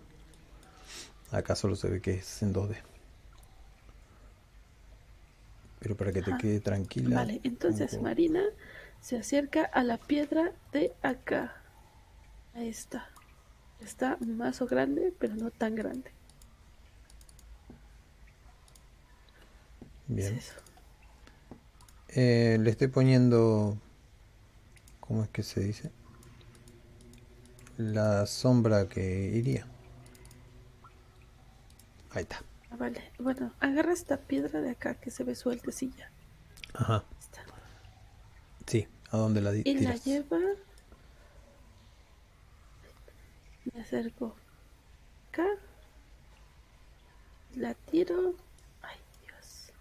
acá 1.31 1.55
solo 1.55 1.77
se 1.77 1.89
ve 1.89 2.01
que 2.01 2.15
es 2.15 2.43
en 2.43 2.53
2D. 2.53 2.92
Pero 5.83 5.97
para 5.97 6.13
que 6.13 6.23
te 6.23 6.31
Ajá. 6.31 6.39
quede 6.39 6.61
tranquila. 6.61 7.17
Vale, 7.17 7.41
entonces 7.43 8.01
Marina 8.01 8.45
se 9.01 9.19
acerca 9.19 9.65
a 9.65 9.83
la 9.83 9.99
piedra 9.99 10.53
de 10.71 10.93
acá. 11.03 11.57
Ahí 12.55 12.69
está. 12.69 13.09
Está 13.81 14.17
más 14.21 14.63
o 14.63 14.67
grande, 14.67 15.13
pero 15.19 15.35
no 15.35 15.51
tan 15.51 15.75
grande. 15.75 16.13
Bien. 20.07 20.37
Es. 20.37 20.53
Eh, 22.11 22.59
le 22.61 22.71
estoy 22.71 22.87
poniendo. 22.87 23.77
¿Cómo 25.01 25.25
es 25.25 25.31
que 25.31 25.43
se 25.43 25.61
dice? 25.61 25.91
La 27.77 28.25
sombra 28.27 28.89
que 28.89 29.33
iría. 29.35 29.67
Ahí 32.11 32.23
está. 32.23 32.45
Ah, 32.73 32.77
Vale, 32.79 33.13
bueno, 33.19 33.53
agarra 33.61 33.93
esta 33.93 34.17
piedra 34.17 34.61
de 34.63 34.71
acá 34.71 34.95
que 34.95 35.11
se 35.11 35.25
ve 35.25 35.35
sueltecilla. 35.35 36.11
Ajá. 36.75 37.05
Sí, 38.67 38.89
¿a 39.11 39.17
dónde 39.19 39.43
la 39.43 39.53
di- 39.53 39.63
Y 39.67 39.75
la 39.81 39.95
lleva. 39.97 40.39
Me 43.73 43.81
acerco 43.83 44.35
acá. 45.31 45.47
La 47.57 47.75
tiro. 47.75 48.35
Ay, 48.81 48.97
Dios. 49.21 49.73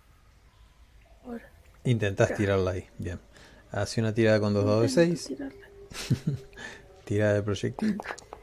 Ahora. 1.24 1.50
Intentás 1.86 2.28
acá. 2.28 2.36
tirarla 2.38 2.72
ahí. 2.72 2.88
Bien. 2.98 3.20
Hace 3.72 4.02
una 4.02 4.14
tirada 4.14 4.40
con 4.42 4.54
dos 4.54 4.66
dados 4.66 4.82
de 4.84 4.90
6. 4.90 5.26
tirarla. 5.28 5.68
Tirada 7.06 7.34
de 7.36 7.44
proyectil. 7.44 7.98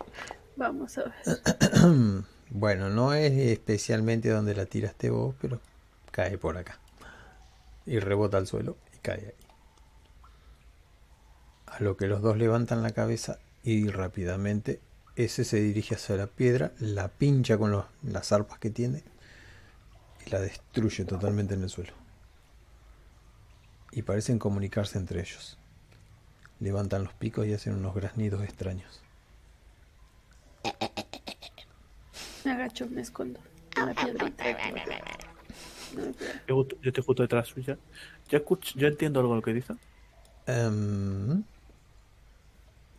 Vamos 0.56 0.96
a 0.98 1.04
ver. 1.04 2.24
Bueno, 2.50 2.88
no 2.88 3.12
es 3.12 3.32
especialmente 3.32 4.30
donde 4.30 4.54
la 4.54 4.64
tiraste 4.66 5.10
vos, 5.10 5.34
pero 5.40 5.60
cae 6.10 6.38
por 6.38 6.56
acá. 6.56 6.78
Y 7.84 7.98
rebota 7.98 8.38
al 8.38 8.46
suelo 8.46 8.76
y 8.94 8.98
cae 8.98 9.26
ahí. 9.26 9.46
A 11.66 11.82
lo 11.82 11.96
que 11.96 12.06
los 12.06 12.22
dos 12.22 12.36
levantan 12.38 12.82
la 12.82 12.92
cabeza 12.92 13.38
y 13.62 13.88
rápidamente 13.88 14.80
ese 15.16 15.44
se 15.44 15.60
dirige 15.60 15.96
hacia 15.96 16.16
la 16.16 16.26
piedra, 16.26 16.72
la 16.78 17.08
pincha 17.08 17.58
con 17.58 17.84
las 18.02 18.32
arpas 18.32 18.58
que 18.58 18.70
tiene 18.70 19.02
y 20.24 20.30
la 20.30 20.40
destruye 20.40 21.04
totalmente 21.04 21.54
en 21.54 21.62
el 21.62 21.70
suelo. 21.70 21.92
Y 23.92 24.02
parecen 24.02 24.38
comunicarse 24.38 24.96
entre 24.96 25.20
ellos. 25.20 25.58
Levantan 26.60 27.04
los 27.04 27.12
picos 27.14 27.46
y 27.46 27.52
hacen 27.52 27.74
unos 27.74 27.94
graznidos 27.94 28.42
extraños. 28.42 29.02
Me 32.48 32.54
agacho, 32.54 32.88
me 32.88 33.02
escondo. 33.02 33.38
En 33.76 33.84
la 33.84 33.94
piedrita. 33.94 34.44
Yo, 36.48 36.66
yo 36.66 36.76
estoy 36.82 37.04
justo 37.04 37.22
detrás 37.22 37.48
suya. 37.48 37.76
Yo, 38.30 38.38
escucho, 38.38 38.78
yo 38.78 38.88
entiendo 38.88 39.20
algo 39.20 39.34
de 39.34 39.36
lo 39.36 39.42
que 39.42 39.52
dice. 39.52 39.74
Em, 40.46 41.42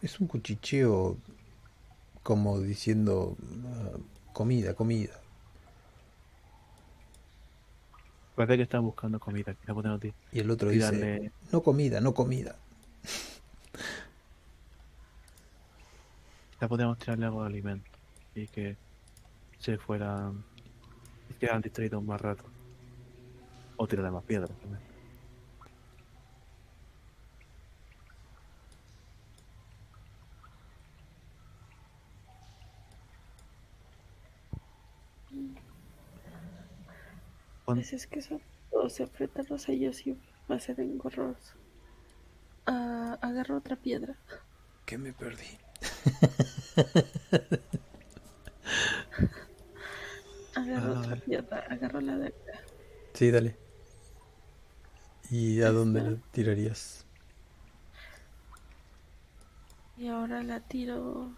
es 0.04 0.20
un 0.20 0.28
cuchicheo 0.28 1.18
como 2.22 2.60
diciendo 2.60 3.36
ah, 3.66 3.98
comida, 4.34 4.76
comida. 4.76 5.20
Parece 8.36 8.58
que 8.58 8.64
están 8.64 8.84
buscando 8.84 9.20
comida. 9.20 9.56
Podemos. 9.66 10.00
Y 10.32 10.40
el 10.40 10.52
otro 10.52 10.72
Y 10.72 10.76
dice, 10.76 11.32
no 11.52 11.64
comida, 11.64 12.02
no 12.02 12.14
comida. 12.14 12.56
Quizá 16.52 16.68
podríamos 16.68 17.00
tirarle 17.00 17.26
algo 17.26 17.42
de 17.42 17.48
alimento. 17.48 17.90
Y 18.36 18.48
que 18.48 18.78
se 19.60 19.78
fueran. 19.78 20.44
Quedan 21.40 21.62
distraídos 21.62 22.04
más 22.04 22.20
rato. 22.20 22.44
O 23.78 23.88
tirarle 23.88 24.12
más 24.12 24.24
piedras 24.24 24.58
también. 24.60 24.82
Pues 37.66 37.94
es 37.94 38.08
que 38.08 38.22
son 38.22 38.42
o 38.72 38.90
se 38.90 39.04
enfrentan 39.04 39.46
los 39.50 39.70
ellos 39.70 40.06
y 40.08 40.18
va 40.50 40.56
a 40.56 40.60
ser 40.60 40.80
engorroso. 40.80 41.54
Ah, 42.66 43.18
agarro 43.22 43.58
otra 43.58 43.76
piedra. 43.76 44.16
¿Qué 44.86 44.98
me 44.98 45.14
perdí? 45.14 45.46
Agarro 50.62 50.94
Ah, 50.94 51.00
otra 51.00 51.16
vale. 51.16 51.22
piedra. 51.26 51.60
Agarro 51.70 52.02
la 52.02 52.18
de 52.18 52.28
acá. 52.28 52.60
Sí, 53.14 53.32
dale. 53.32 53.56
¿Y 55.30 55.62
a 55.62 55.72
dónde 55.72 56.02
la 56.02 56.18
tirarías? 56.32 57.06
Y 59.98 60.08
ahora 60.08 60.42
la 60.42 60.62
tiro. 60.62 61.38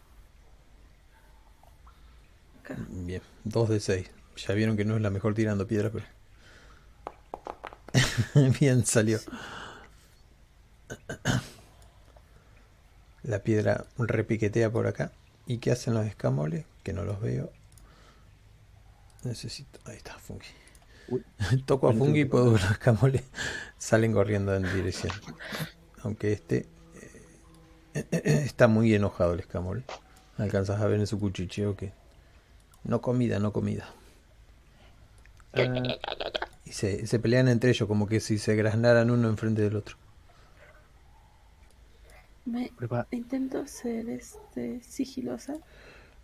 Acá. 2.59 2.75
Bien, 2.89 3.21
2 3.43 3.69
de 3.69 3.79
6. 3.79 4.11
Ya 4.37 4.53
vieron 4.53 4.77
que 4.77 4.85
no 4.85 4.95
es 4.95 5.01
la 5.01 5.09
mejor 5.09 5.33
tirando 5.35 5.67
piedra, 5.67 5.89
pero... 5.91 6.05
Bien 8.59 8.85
salió. 8.85 9.19
La 13.23 13.39
piedra 13.41 13.85
repiquetea 13.97 14.71
por 14.71 14.85
acá. 14.85 15.11
¿Y 15.47 15.57
qué 15.57 15.71
hacen 15.71 15.95
los 15.95 16.05
escamoles? 16.05 16.65
Que 16.83 16.93
no 16.93 17.03
los 17.03 17.19
veo. 17.19 17.51
Necesito... 19.23 19.79
Ahí 19.85 19.97
está, 19.97 20.17
Fungi. 20.19 20.47
Uy. 21.07 21.23
Toco 21.65 21.89
a 21.89 21.93
Fungi 21.93 22.21
y 22.21 22.25
puedo 22.25 22.51
ver 22.51 22.61
los 22.61 22.71
escamoles. 22.71 23.23
Salen 23.77 24.13
corriendo 24.13 24.55
en 24.55 24.63
dirección. 24.73 25.13
Aunque 26.03 26.33
este... 26.33 26.67
eh, 27.93 28.11
está 28.45 28.67
muy 28.67 28.93
enojado 28.93 29.33
el 29.33 29.39
escamol. 29.41 29.83
Alcanzas 30.37 30.81
a 30.81 30.87
ver 30.87 30.99
en 30.99 31.07
su 31.07 31.19
cuchicheo 31.19 31.75
que... 31.75 31.93
No 32.83 33.01
comida, 33.01 33.39
no 33.39 33.53
comida. 33.53 33.93
Eh, 35.53 35.69
Y 36.65 36.71
se, 36.71 37.05
se 37.07 37.19
pelean 37.19 37.47
entre 37.47 37.69
ellos 37.71 37.87
como 37.87 38.07
que 38.07 38.19
si 38.19 38.37
se 38.39 38.55
graznaran 38.55 39.11
uno 39.11 39.29
enfrente 39.29 39.61
del 39.61 39.75
otro. 39.75 39.97
Me 42.45 42.71
intento 43.11 43.65
ser 43.67 44.09
este 44.09 44.81
sigilosa. 44.83 45.55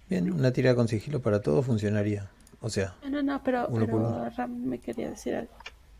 Bien, 0.09 0.31
una 0.31 0.51
tirada 0.51 0.75
con 0.75 0.87
sigilo 0.87 1.21
para 1.21 1.41
todo 1.41 1.61
funcionaría. 1.61 2.29
O 2.61 2.69
sea, 2.69 2.95
No, 3.03 3.09
no, 3.09 3.21
no, 3.23 3.43
pero, 3.43 3.67
Uno 3.69 3.85
pero 3.85 3.97
uno. 3.97 4.29
Ram 4.29 4.51
me 4.65 4.79
quería 4.79 5.09
decir 5.09 5.35
algo. 5.35 5.53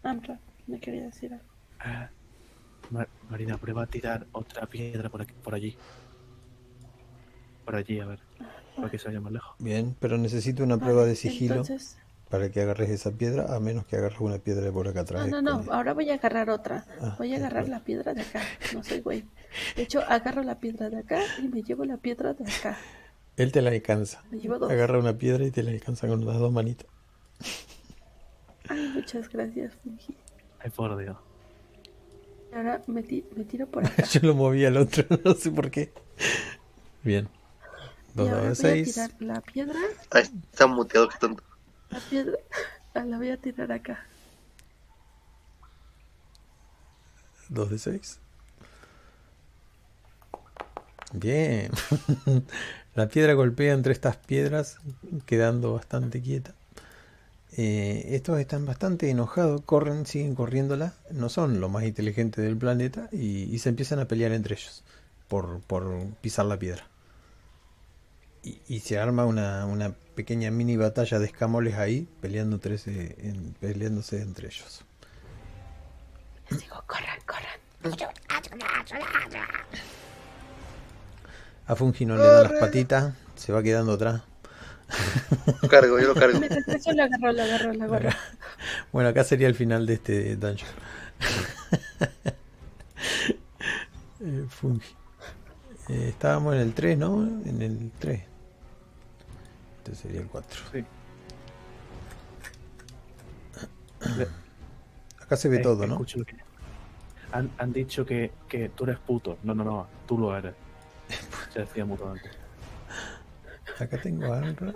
Amra 0.04 0.40
me 0.68 0.80
quería 0.80 1.04
decir 1.06 1.34
algo. 1.34 1.46
eh, 1.86 2.10
Mar- 2.90 3.10
Marina, 3.30 3.58
prueba 3.58 3.84
a 3.84 3.88
tirar 3.88 4.28
otra 4.32 4.68
piedra 4.68 5.10
por 5.10 5.22
aquí, 5.22 5.34
por 5.44 5.54
allí. 5.56 5.76
Por 7.66 7.76
allí, 7.76 8.00
a 8.00 8.06
ver. 8.06 8.20
Para 8.76 8.90
que 8.90 8.98
se 9.00 9.08
vaya 9.08 9.20
más 9.22 9.32
lejos. 9.34 9.56
bien, 9.60 9.96
pero 10.00 10.18
necesito 10.18 10.64
una 10.64 10.78
prueba 10.78 11.00
Vale, 11.02 11.10
de 11.10 11.16
sigilo 11.16 11.56
Entonces, 11.56 11.98
para 12.30 12.50
que 12.52 12.62
agarres 12.62 12.90
esa 12.90 13.12
piedra, 13.12 13.56
a 13.56 13.60
menos 13.60 13.86
que 13.86 13.96
agarres 13.98 14.20
una 14.20 14.38
piedra 14.40 14.64
de 14.66 14.72
por 14.72 14.88
acá 14.88 15.02
atrás. 15.02 15.28
no, 15.28 15.42
no, 15.42 15.42
no, 15.42 15.50
escondida. 15.52 15.76
ahora 15.76 15.94
voy 15.94 16.10
a 16.10 16.14
agarrar 16.16 16.50
otra. 16.50 16.86
Ah, 17.02 17.16
Voy 17.18 17.34
a 17.34 17.38
agarrar 17.38 17.68
la 17.70 17.80
piedra 17.84 18.14
de 18.14 18.22
acá. 18.22 18.42
No 18.74 18.84
soy 18.84 19.02
güey. 19.02 19.26
De 19.76 19.84
hecho, 19.84 20.02
agarro 20.08 20.44
la 20.44 20.60
piedra 20.60 20.90
de 20.90 21.00
acá 21.00 21.20
y 21.42 21.48
me 21.48 21.64
llevo 21.64 21.86
la 21.86 21.98
piedra 21.98 22.34
de 22.34 22.46
acá. 22.52 22.78
Él 23.38 23.52
te 23.52 23.62
la 23.62 23.70
alcanza. 23.70 24.24
Me 24.32 24.40
llevo 24.40 24.58
dos. 24.60 24.70
Agarra 24.72 24.98
una 25.00 25.18
piedra 25.18 25.46
y 25.46 25.52
te 25.52 25.64
la 25.64 25.72
alcanza 25.72 26.08
con 26.08 26.26
las 26.26 26.38
dos 26.40 26.52
manitas. 26.52 26.88
Ay, 28.68 28.90
muchas 28.94 29.30
gracias, 29.30 29.74
Fungi. 29.84 30.16
Ay, 30.60 30.70
por 30.72 30.98
Dios. 30.98 31.16
Y 32.52 32.56
ahora 32.56 32.82
me, 32.88 33.04
ti- 33.04 33.26
me 33.36 33.44
tiro 33.46 33.68
por 33.68 33.86
acá. 33.88 34.04
Yo 34.06 34.20
lo 34.24 34.34
moví 34.36 34.66
al 34.66 34.78
otro, 34.78 35.06
no 35.24 35.34
sé 35.36 35.52
por 35.52 35.70
qué. 35.72 35.94
Bien. 37.04 37.30
Y 38.16 38.18
Dos 38.18 38.30
ahora 38.30 38.42
dados 38.42 38.58
de 38.58 38.64
voy 38.64 38.72
a 38.72 38.84
seis. 38.84 38.94
tirar 38.96 39.12
la 39.20 39.42
piedra, 39.42 39.80
Ahí 40.12 40.24
está 40.52 40.66
muteado, 40.68 41.08
que 41.08 41.18
tonto. 41.20 41.44
la 41.92 42.00
piedra, 42.00 42.38
ah, 42.96 43.06
la 43.06 43.18
voy 43.18 43.30
a 43.30 43.38
tirar 43.38 43.72
acá. 43.72 44.04
Dos 47.50 47.70
de 47.70 47.78
seis. 47.78 48.20
Bien. 51.14 51.72
La 52.98 53.08
piedra 53.08 53.34
golpea 53.34 53.74
entre 53.74 53.94
estas 53.94 54.18
piedras, 54.18 54.78
quedando 55.28 55.72
bastante 55.72 56.20
quieta. 56.20 56.56
Eh, 57.56 58.16
estos 58.16 58.40
están 58.40 58.66
bastante 58.66 59.08
enojados, 59.12 59.62
corren, 59.62 60.08
siguen 60.08 60.34
corriéndola, 60.34 60.96
no 61.12 61.30
son 61.30 61.60
lo 61.60 61.70
más 61.70 61.84
inteligentes 61.84 62.44
del 62.44 62.58
planeta 62.58 63.08
y, 63.12 63.56
se 63.60 63.70
empiezan 63.70 64.00
a 64.00 64.06
pelear 64.08 64.32
entre 64.32 64.56
ellos 64.56 64.84
por, 65.28 65.62
por 65.62 66.08
pisar 66.22 66.48
la 66.48 66.58
piedra. 66.58 66.88
Y, 68.42 68.80
se 68.80 68.98
arma 68.98 69.26
una, 69.26 69.68
una 69.68 69.94
pequeña 70.16 70.50
mini 70.50 70.76
batalla 70.76 71.20
de 71.20 71.28
escamoles 71.28 71.76
ahí, 71.76 72.08
ese- 72.74 73.16
en- 73.20 73.54
peleándose 73.60 74.24
entre 74.24 74.48
ellos. 74.48 74.82
Digo, 76.50 76.84
corran, 76.88 77.20
corran. 77.28 77.60
A 81.68 81.76
Fungi 81.76 82.06
no 82.06 82.16
le 82.16 82.24
dan 82.24 82.44
las 82.44 82.54
patitas, 82.54 83.14
se 83.36 83.52
va 83.52 83.62
quedando 83.62 83.94
atrás. 83.94 84.22
Lo 85.62 85.68
cargo, 85.68 86.00
yo 86.00 86.08
lo 86.08 86.16
cargo. 86.16 86.40
Lo 86.40 87.04
agarro, 87.04 87.32
lo 87.34 87.44
agarro, 87.44 87.74
lo 87.74 87.84
agarro. 87.86 88.10
Bueno, 88.94 89.10
acá 89.10 89.24
sería 89.24 89.48
el 89.48 89.56
final 89.56 89.86
de 89.86 89.94
este 89.96 90.36
dungeon. 90.36 90.70
Eh, 94.20 94.46
Fungi. 94.50 94.82
Eh, 95.90 96.08
estábamos 96.10 96.56
en 96.56 96.62
el 96.62 96.74
3, 96.74 96.98
¿no? 96.98 97.22
En 97.46 97.62
el 97.62 97.92
3. 98.00 98.24
Este 99.78 99.96
sería 99.96 100.22
el 100.22 100.28
4. 100.28 100.60
Sí. 100.74 100.84
Acá 105.22 105.36
se 105.38 105.50
ve 105.50 105.58
eh, 105.58 105.60
todo, 105.62 105.86
¿no? 105.86 106.04
que- 106.04 106.36
Han, 107.32 107.52
han 107.60 107.72
dicho 107.74 108.06
que, 108.06 108.32
que 108.50 108.70
tú 108.70 108.86
eres 108.86 108.98
puto. 109.00 109.38
No, 109.44 109.54
no, 109.54 109.64
no, 109.64 109.88
tú 110.08 110.18
lo 110.18 110.36
eres. 110.36 110.56
Se 111.54 111.60
decía 111.60 111.86
mutuamente. 111.86 112.30
Acá 113.80 114.02
tengo 114.02 114.34
a 114.34 114.40
Anra. 114.40 114.74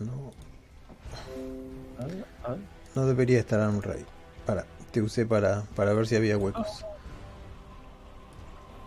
No, 0.00 0.32
no 2.94 3.06
debería 3.06 3.38
estar 3.40 3.60
Anra 3.60 3.94
ahí. 3.94 4.04
Para, 4.44 4.66
te 4.90 5.00
usé 5.00 5.24
para, 5.26 5.62
para 5.76 5.92
ver 5.94 6.06
si 6.06 6.16
había 6.16 6.36
huecos. 6.36 6.84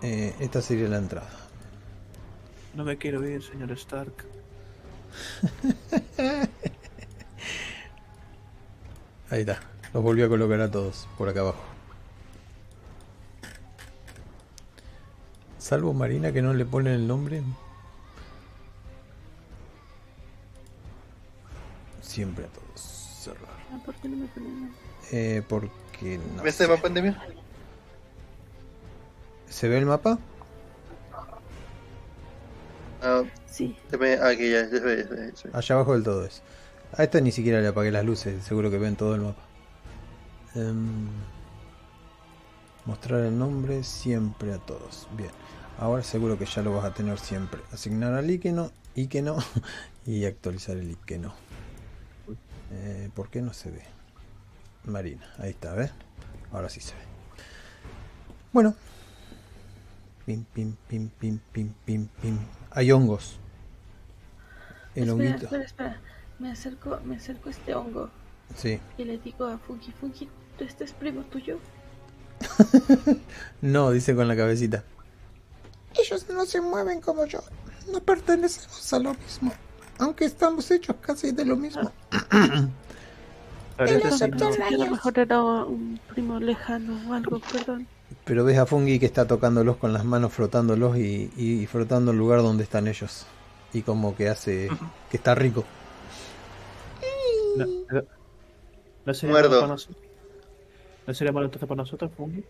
Eh, 0.02 0.36
esta 0.40 0.62
sería 0.62 0.88
la 0.88 0.98
entrada. 0.98 1.30
No 2.76 2.84
me 2.84 2.98
quiero 2.98 3.28
ir, 3.28 3.42
señor 3.42 3.72
Stark. 3.72 4.14
Ahí 9.30 9.42
está. 9.42 9.60
Los 9.94 10.04
volví 10.04 10.22
a 10.22 10.30
colocar 10.30 10.62
a 10.62 10.70
todos 10.70 11.08
por 11.18 11.28
acá 11.30 11.40
abajo. 11.42 11.77
Salvo 15.68 15.94
Marina 15.94 16.32
que 16.32 16.42
no 16.42 16.54
le 16.54 16.64
ponen 16.64 16.94
el 16.94 17.06
nombre. 17.10 17.44
Siempre 22.02 22.46
a 22.46 22.48
todos. 22.48 22.80
Cerrar. 22.80 23.50
Ah, 23.74 23.78
¿Por 23.84 23.94
qué 23.96 24.08
no 24.08 24.16
me 24.16 24.28
ponen? 24.28 24.72
Eh, 25.12 25.44
porque 25.50 26.20
no 26.38 26.42
¿Ves 26.44 26.54
este 26.54 26.70
mapa 26.70 26.84
pandemia? 26.84 27.22
¿Se 29.50 29.68
ve 29.68 29.78
el 29.80 29.86
mapa? 29.86 30.18
Ah, 33.02 33.24
Sí. 33.46 33.76
se 33.90 33.98
ve- 33.98 34.20
ah, 34.22 34.30
aquí 34.30 34.50
ya, 34.50 34.62
ya 34.62 34.70
se 34.70 34.80
ve, 34.80 34.98
ya 35.04 35.04
se 35.10 35.16
ve, 35.16 35.32
ya 35.32 35.36
se 35.36 35.48
ve. 35.50 35.54
Allá 35.54 35.76
abajo 35.76 35.94
del 35.96 36.04
todo 36.04 36.26
es. 36.26 36.42
A 36.98 37.04
esta 37.04 37.20
ni 37.20 37.34
siquiera 37.34 37.60
le 37.60 37.68
apagué 37.68 37.92
las 37.92 38.06
luces, 38.06 38.42
seguro 38.46 38.72
que 38.72 38.78
ven 38.78 38.96
todo 38.96 39.16
el 39.16 39.22
mapa. 39.22 39.42
Em, 40.56 41.10
mostrar 42.86 43.20
el 43.26 43.38
nombre 43.38 43.84
siempre 43.84 44.54
a 44.54 44.60
todos. 44.60 45.10
Bien. 45.18 45.32
Ahora 45.80 46.02
seguro 46.04 46.38
que 46.40 46.46
ya 46.46 46.62
lo 46.62 46.74
vas 46.76 46.86
a 46.86 46.94
tener 46.94 47.20
siempre. 47.20 47.62
Asignar 47.72 48.14
al 48.14 48.30
íqueno, 48.30 48.72
íqueno 48.96 49.38
y 50.06 50.26
actualizar 50.26 50.78
el 50.78 50.92
íqueno. 50.92 51.34
Eh, 52.72 53.10
¿Por 53.14 53.30
qué 53.30 53.42
no 53.42 53.54
se 53.54 53.72
ve? 53.72 53.84
Marina, 54.86 55.26
ahí 55.38 55.52
está, 55.52 55.74
¿ves? 55.74 55.92
Ahora 56.52 56.70
sí 56.70 56.80
se 56.80 56.94
ve. 56.96 57.02
Bueno. 58.52 58.76
Pim, 60.26 60.44
pim, 60.54 60.76
pim, 60.88 61.10
pim, 61.10 61.40
pim, 61.52 61.74
pim, 61.86 62.08
pim. 62.22 62.38
Hay 62.72 62.92
hongos. 62.92 63.38
El 64.96 65.10
espera, 65.10 65.14
honguito. 65.14 65.46
espera, 65.46 65.64
espera. 65.64 66.02
Me 66.40 66.52
acerco, 66.52 67.00
me 67.06 67.16
acerco 67.16 67.50
a 67.50 67.52
este 67.52 67.74
hongo 67.76 68.10
Sí. 68.56 68.80
y 68.98 69.04
le 69.06 69.18
digo 69.18 69.46
a 69.46 69.58
Fungi, 69.58 69.92
Fungi, 69.92 70.30
¿tú 70.58 70.64
este 70.64 70.84
es 70.86 70.94
primo 70.94 71.22
tuyo? 71.24 71.60
No, 73.62 73.92
dice 73.92 74.16
con 74.16 74.28
la 74.28 74.36
cabecita. 74.36 74.84
Ellos 76.00 76.26
no 76.30 76.46
se 76.46 76.62
mueven 76.62 77.02
como 77.02 77.26
yo. 77.26 77.40
No 77.92 78.00
pertenecemos 78.02 78.94
a 78.94 79.00
lo 79.00 79.14
mismo. 79.14 79.52
Aunque 80.00 80.26
estamos 80.26 80.70
hechos 80.72 80.96
casi 81.02 81.32
de 81.32 81.46
lo 81.46 81.56
mismo. 81.56 81.92
Pero 83.78 83.92
El 83.92 83.98
este 83.98 84.12
sí, 84.12 84.32
no- 84.32 84.66
A 84.66 84.72
lo 84.72 84.92
mejor 84.92 85.20
era 85.20 85.42
un 85.44 86.00
primo 86.10 86.40
lejano 86.40 87.00
o 87.10 87.14
algo, 87.14 87.40
perdón. 87.40 87.88
Pero 88.26 88.44
ves 88.44 88.58
a 88.58 88.66
Fungi 88.66 89.00
que 89.00 89.06
está 89.06 89.28
tocándolos 89.28 89.78
con 89.78 89.94
las 89.94 90.04
manos, 90.04 90.34
frotándolos 90.34 90.98
y, 90.98 91.32
y 91.38 91.66
frotando 91.68 92.12
el 92.12 92.18
lugar 92.18 92.42
donde 92.42 92.64
están 92.64 92.88
ellos. 92.88 93.26
Y 93.74 93.82
como 93.84 94.16
que 94.16 94.30
hace 94.30 94.70
que 95.12 95.18
está 95.18 95.36
rico. 95.36 95.64
no, 97.58 97.66
pero- 97.88 98.06
¿no 99.06 99.14
sería 99.14 99.32
Muerdo. 99.34 99.50
malo 99.50 99.62
para 99.62 99.74
nosotros? 99.74 99.98
¿No 101.06 101.14
sería 101.14 101.32
malo 101.32 101.46
entonces 101.46 101.68
para 101.70 101.78
nosotros, 101.78 102.12
Fungi? 102.18 102.44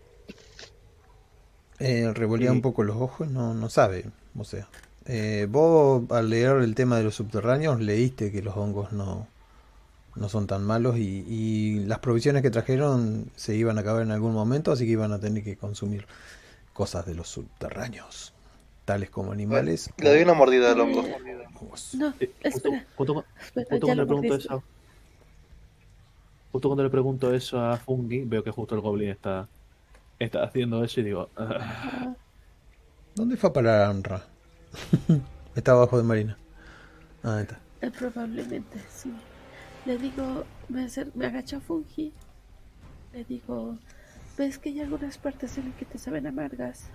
Eh, 1.80 2.12
revolea 2.12 2.50
Sí. 2.50 2.56
un 2.56 2.62
poco 2.62 2.82
los 2.82 2.96
ojos, 2.96 3.28
no, 3.28 3.54
no 3.54 3.68
sabe. 3.70 4.04
O 4.36 4.44
sea, 4.44 4.68
eh, 5.06 5.46
vos 5.50 6.02
al 6.10 6.30
leer 6.30 6.56
el 6.58 6.74
tema 6.74 6.96
de 6.98 7.04
los 7.04 7.14
subterráneos 7.14 7.80
leíste 7.80 8.32
que 8.32 8.42
los 8.42 8.56
hongos 8.56 8.92
no, 8.92 9.26
no 10.16 10.28
son 10.28 10.46
tan 10.46 10.64
malos 10.64 10.98
y, 10.98 11.24
y 11.28 11.80
las 11.86 12.00
provisiones 12.00 12.42
que 12.42 12.50
trajeron 12.50 13.30
se 13.36 13.54
iban 13.56 13.78
a 13.78 13.82
acabar 13.82 14.02
en 14.02 14.10
algún 14.10 14.32
momento, 14.32 14.72
así 14.72 14.84
que 14.86 14.92
iban 14.92 15.12
a 15.12 15.20
tener 15.20 15.44
que 15.44 15.56
consumir 15.56 16.06
cosas 16.72 17.06
de 17.06 17.14
los 17.14 17.28
subterráneos, 17.28 18.32
tales 18.84 19.10
como 19.10 19.32
animales. 19.32 19.90
Le 19.98 20.10
doy 20.10 20.22
una 20.22 20.34
mordida 20.34 20.72
al 20.72 20.80
hongo. 20.80 21.02
No, 21.94 22.14
Eh, 22.20 22.32
justo, 22.50 22.70
espera, 23.40 23.66
cuando 23.68 23.94
le 23.94 24.06
pregunto 24.06 24.34
eso. 24.34 24.62
Justo 26.52 26.68
cuando 26.68 26.82
le 26.82 26.90
pregunto 26.90 27.34
eso 27.34 27.60
a 27.60 27.76
Fungi, 27.76 28.24
veo 28.24 28.42
que 28.42 28.50
justo 28.50 28.74
el 28.74 28.80
Goblin 28.80 29.10
está, 29.10 29.48
está 30.18 30.44
haciendo 30.44 30.82
eso 30.84 31.00
y 31.00 31.04
digo. 31.04 31.30
"Ah, 31.36 32.14
¿Dónde 33.14 33.36
fue 33.36 33.50
a 33.50 33.52
parar 33.52 33.82
Anra? 33.90 34.22
está 35.54 35.72
abajo 35.72 35.96
de 35.98 36.04
Marina. 36.04 36.38
Ah, 37.22 37.36
ahí 37.36 37.42
está. 37.42 37.60
eh, 37.80 37.90
probablemente, 37.90 38.78
sí. 38.88 39.12
Le 39.84 39.98
digo, 39.98 40.44
me, 40.68 40.84
acer- 40.84 41.12
me 41.14 41.26
agacho 41.26 41.56
a 41.58 41.60
Fungi. 41.60 42.12
Le 43.12 43.24
digo, 43.24 43.78
¿ves 44.38 44.58
que 44.58 44.70
hay 44.70 44.80
algunas 44.80 45.18
partes 45.18 45.58
en 45.58 45.66
las 45.66 45.76
que 45.76 45.84
te 45.86 45.98
saben 45.98 46.26
amargas? 46.26 46.90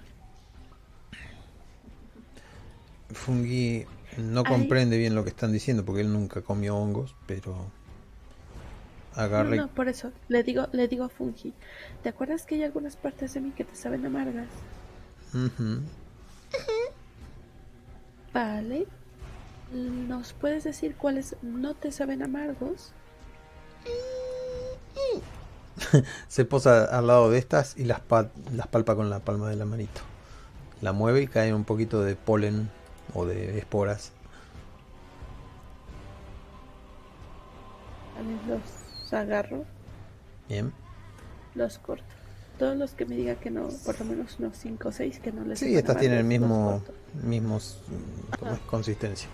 Fungi 3.11 3.85
no 4.17 4.45
Ay. 4.45 4.47
comprende 4.47 4.97
bien 4.97 5.15
lo 5.15 5.23
que 5.23 5.29
están 5.29 5.51
diciendo 5.51 5.85
porque 5.85 6.01
él 6.01 6.11
nunca 6.11 6.41
comió 6.41 6.75
hongos, 6.75 7.15
pero 7.27 7.71
No, 9.15 9.43
no, 9.57 9.67
por 9.67 9.87
eso. 9.89 10.11
Le 10.27 10.43
digo, 10.43 10.67
le 10.71 10.87
digo 10.87 11.03
a 11.05 11.09
Fungi, 11.09 11.53
¿te 12.01 12.09
acuerdas 12.09 12.45
que 12.45 12.55
hay 12.55 12.63
algunas 12.63 12.95
partes 12.95 13.33
de 13.33 13.41
mí 13.41 13.51
que 13.51 13.63
te 13.63 13.75
saben 13.75 14.05
amargas? 14.05 14.47
Ujú. 15.33 15.81
Vale. 18.33 18.87
¿Nos 19.71 20.33
puedes 20.33 20.63
decir 20.63 20.95
cuáles 20.95 21.35
no 21.41 21.73
te 21.73 21.91
saben 21.91 22.21
amargos? 22.23 22.91
Se 26.27 26.45
posa 26.45 26.85
al 26.85 27.07
lado 27.07 27.29
de 27.29 27.39
estas 27.39 27.77
y 27.77 27.85
las, 27.85 27.99
pa- 27.99 28.29
las 28.51 28.67
palpa 28.67 28.95
con 28.95 29.09
la 29.09 29.19
palma 29.19 29.49
de 29.49 29.55
la 29.55 29.65
manito. 29.65 30.01
La 30.81 30.93
mueve 30.93 31.21
y 31.21 31.27
cae 31.27 31.53
un 31.53 31.63
poquito 31.63 32.01
de 32.01 32.15
polen 32.15 32.69
o 33.13 33.25
de 33.25 33.57
esporas. 33.57 34.11
Los 38.47 38.61
agarro, 39.15 39.65
Bien. 40.49 40.71
los 41.55 41.77
corto. 41.79 42.03
Todos 42.59 42.77
los 42.77 42.91
que 42.91 43.05
me 43.05 43.15
digan 43.15 43.37
que 43.37 43.49
no, 43.49 43.67
por 43.83 43.99
lo 43.99 44.05
menos 44.05 44.39
unos 44.39 44.57
5 44.57 44.87
o 44.87 44.91
6 44.91 45.19
que 45.19 45.31
no 45.31 45.43
les 45.43 45.59
Sí, 45.59 45.75
estas 45.75 45.97
tienen 45.97 46.19
el 46.19 46.23
mismo, 46.23 46.83
mismos 47.23 47.79
consistencia. 48.67 49.27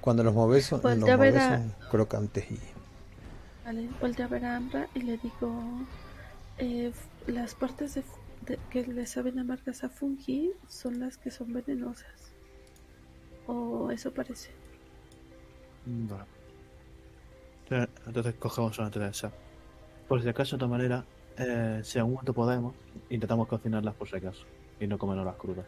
Cuando 0.00 0.22
los 0.22 0.34
moves 0.34 0.64
son, 0.64 0.80
los 0.82 0.98
moves 0.98 1.34
son 1.34 1.74
crocantes 1.90 2.50
y 2.50 2.58
Vale, 3.64 3.88
volteo 4.00 4.26
a 4.26 4.28
ver 4.28 4.44
a 4.44 4.56
Ambra 4.56 4.88
y 4.94 5.00
le 5.00 5.18
digo, 5.18 5.60
eh, 6.58 6.92
las 7.26 7.56
partes 7.56 7.94
de, 7.94 8.04
que 8.70 8.86
le 8.86 9.06
saben 9.06 9.40
amargas 9.40 9.82
a 9.82 9.88
Fungi 9.88 10.52
son 10.68 11.00
las 11.00 11.16
que 11.16 11.32
son 11.32 11.52
venenosas. 11.52 12.32
O 13.48 13.90
eso 13.90 14.12
parece. 14.14 14.50
Vale. 15.84 16.35
Entonces 17.70 18.34
cogemos 18.38 18.78
una 18.78 18.88
esas. 19.08 19.32
Por 20.08 20.22
si 20.22 20.28
acaso, 20.28 20.56
de 20.56 20.64
otra 20.64 20.68
manera, 20.68 21.04
eh, 21.36 21.80
si 21.82 21.98
un 21.98 22.12
momento 22.12 22.32
podemos, 22.32 22.74
intentamos 23.10 23.48
cocinarlas 23.48 23.94
por 23.94 24.08
si 24.08 24.16
acaso. 24.16 24.44
Y 24.78 24.86
no 24.86 24.98
comernos 24.98 25.26
las 25.26 25.36
crudas. 25.36 25.66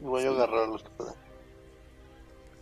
Voy 0.00 0.24
a 0.24 0.30
agarrar 0.30 0.68
los 0.68 0.82
que 0.82 0.90
pueda. 0.90 1.14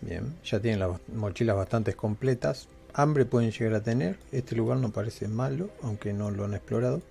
Bien, 0.00 0.36
ya 0.44 0.58
tienen 0.58 0.80
las 0.80 1.00
mochilas 1.08 1.56
bastante 1.56 1.94
completas. 1.94 2.68
Hambre 2.94 3.24
pueden 3.24 3.52
llegar 3.52 3.74
a 3.74 3.82
tener. 3.82 4.18
Este 4.32 4.56
lugar 4.56 4.78
no 4.78 4.90
parece 4.90 5.28
malo, 5.28 5.70
aunque 5.82 6.12
no 6.12 6.30
lo 6.30 6.44
han 6.44 6.54
explorado. 6.54 7.02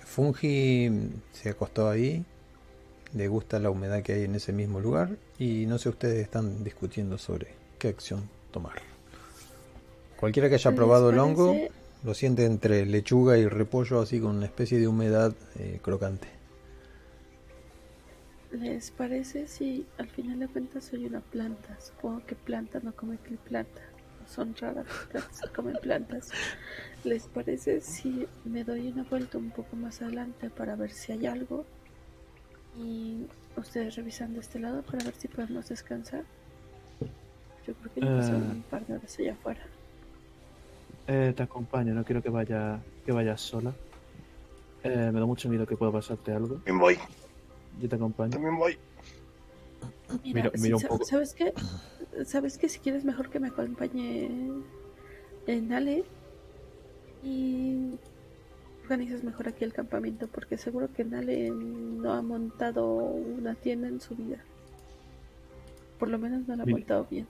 Fungi 0.00 1.10
se 1.32 1.50
acostó 1.50 1.88
ahí. 1.88 2.24
Le 3.14 3.28
gusta 3.28 3.58
la 3.58 3.70
humedad 3.70 4.02
que 4.02 4.12
hay 4.12 4.24
en 4.24 4.34
ese 4.34 4.52
mismo 4.52 4.80
lugar. 4.80 5.16
Y 5.38 5.64
no 5.66 5.78
sé, 5.78 5.88
ustedes 5.88 6.22
están 6.22 6.62
discutiendo 6.62 7.16
sobre 7.16 7.54
qué 7.78 7.88
acción 7.88 8.28
tomar. 8.50 8.97
Cualquiera 10.18 10.48
que 10.48 10.56
haya 10.56 10.70
¿Les 10.70 10.76
probado 10.76 11.10
el 11.10 11.18
hongo 11.18 11.48
parece- 11.52 11.70
lo 12.04 12.14
siente 12.14 12.44
entre 12.44 12.86
lechuga 12.86 13.38
y 13.38 13.46
repollo, 13.46 14.00
así 14.00 14.20
con 14.20 14.36
una 14.36 14.46
especie 14.46 14.78
de 14.78 14.88
humedad 14.88 15.32
eh, 15.58 15.78
crocante. 15.82 16.28
¿Les 18.52 18.90
parece 18.90 19.46
si 19.46 19.86
al 19.98 20.08
final 20.08 20.38
de 20.40 20.48
cuentas 20.48 20.84
soy 20.84 21.04
una 21.06 21.20
planta? 21.20 21.78
Supongo 21.80 22.24
que 22.26 22.34
planta 22.34 22.80
no 22.82 22.94
come 22.94 23.18
que 23.18 23.36
planta. 23.36 23.82
Son 24.26 24.54
raras 24.56 24.86
plantas 25.10 25.40
que 25.40 25.48
comen 25.54 25.76
plantas. 25.82 26.30
¿Les 27.04 27.24
parece 27.24 27.80
si 27.80 28.26
me 28.44 28.64
doy 28.64 28.88
una 28.88 29.04
vuelta 29.04 29.38
un 29.38 29.50
poco 29.50 29.76
más 29.76 30.00
adelante 30.02 30.50
para 30.50 30.76
ver 30.76 30.90
si 30.92 31.12
hay 31.12 31.26
algo? 31.26 31.64
Y 32.76 33.26
ustedes 33.56 33.96
revisan 33.96 34.34
de 34.34 34.40
este 34.40 34.58
lado 34.60 34.82
para 34.82 35.04
ver 35.04 35.14
si 35.16 35.28
podemos 35.28 35.68
descansar. 35.68 36.24
Yo 37.66 37.74
creo 37.74 37.92
que 37.94 38.00
ya 38.00 38.16
pasaron 38.16 38.42
Eh. 38.44 38.52
un 38.52 38.62
par 38.62 38.86
de 38.86 38.94
horas 38.94 39.18
allá 39.18 39.32
afuera. 39.32 39.60
Eh, 41.10 41.32
te 41.34 41.42
acompaño, 41.42 41.94
no 41.94 42.04
quiero 42.04 42.22
que 42.22 42.28
vaya 42.28 42.80
que 43.04 43.12
vayas 43.12 43.40
sola. 43.40 43.72
Eh, 44.84 45.10
me 45.12 45.18
da 45.18 45.24
mucho 45.26 45.48
miedo 45.48 45.66
que 45.66 45.74
pueda 45.76 45.90
pasarte 45.90 46.32
algo. 46.32 46.56
También 46.56 46.78
voy. 46.78 46.98
Yo 47.80 47.88
te 47.88 47.96
acompaño. 47.96 48.30
También 48.30 48.56
voy. 48.58 48.78
Mira, 50.22 50.50
Mira- 50.58 50.76
un 50.76 50.82
poco. 50.82 51.04
¿sabes 51.04 51.34
qué? 51.34 51.54
¿Sabes 52.26 52.58
qué? 52.58 52.68
Si 52.68 52.78
quieres 52.78 53.04
mejor 53.04 53.30
que 53.30 53.40
me 53.40 53.48
acompañe 53.48 54.28
en 55.46 55.72
Ale 55.72 56.04
y 57.24 57.92
organizas 58.84 59.24
mejor 59.24 59.48
aquí 59.48 59.64
el 59.64 59.72
campamento 59.72 60.28
porque 60.28 60.56
seguro 60.58 60.88
que 60.94 61.04
Nale 61.04 61.50
no 61.50 62.12
ha 62.12 62.22
montado 62.22 62.86
una 62.86 63.54
tienda 63.54 63.88
en 63.88 64.00
su 64.00 64.14
vida. 64.14 64.38
Por 65.98 66.08
lo 66.08 66.18
menos 66.18 66.46
no 66.46 66.54
la 66.56 66.62
ha 66.64 66.66
montado 66.66 67.06
bien. 67.10 67.26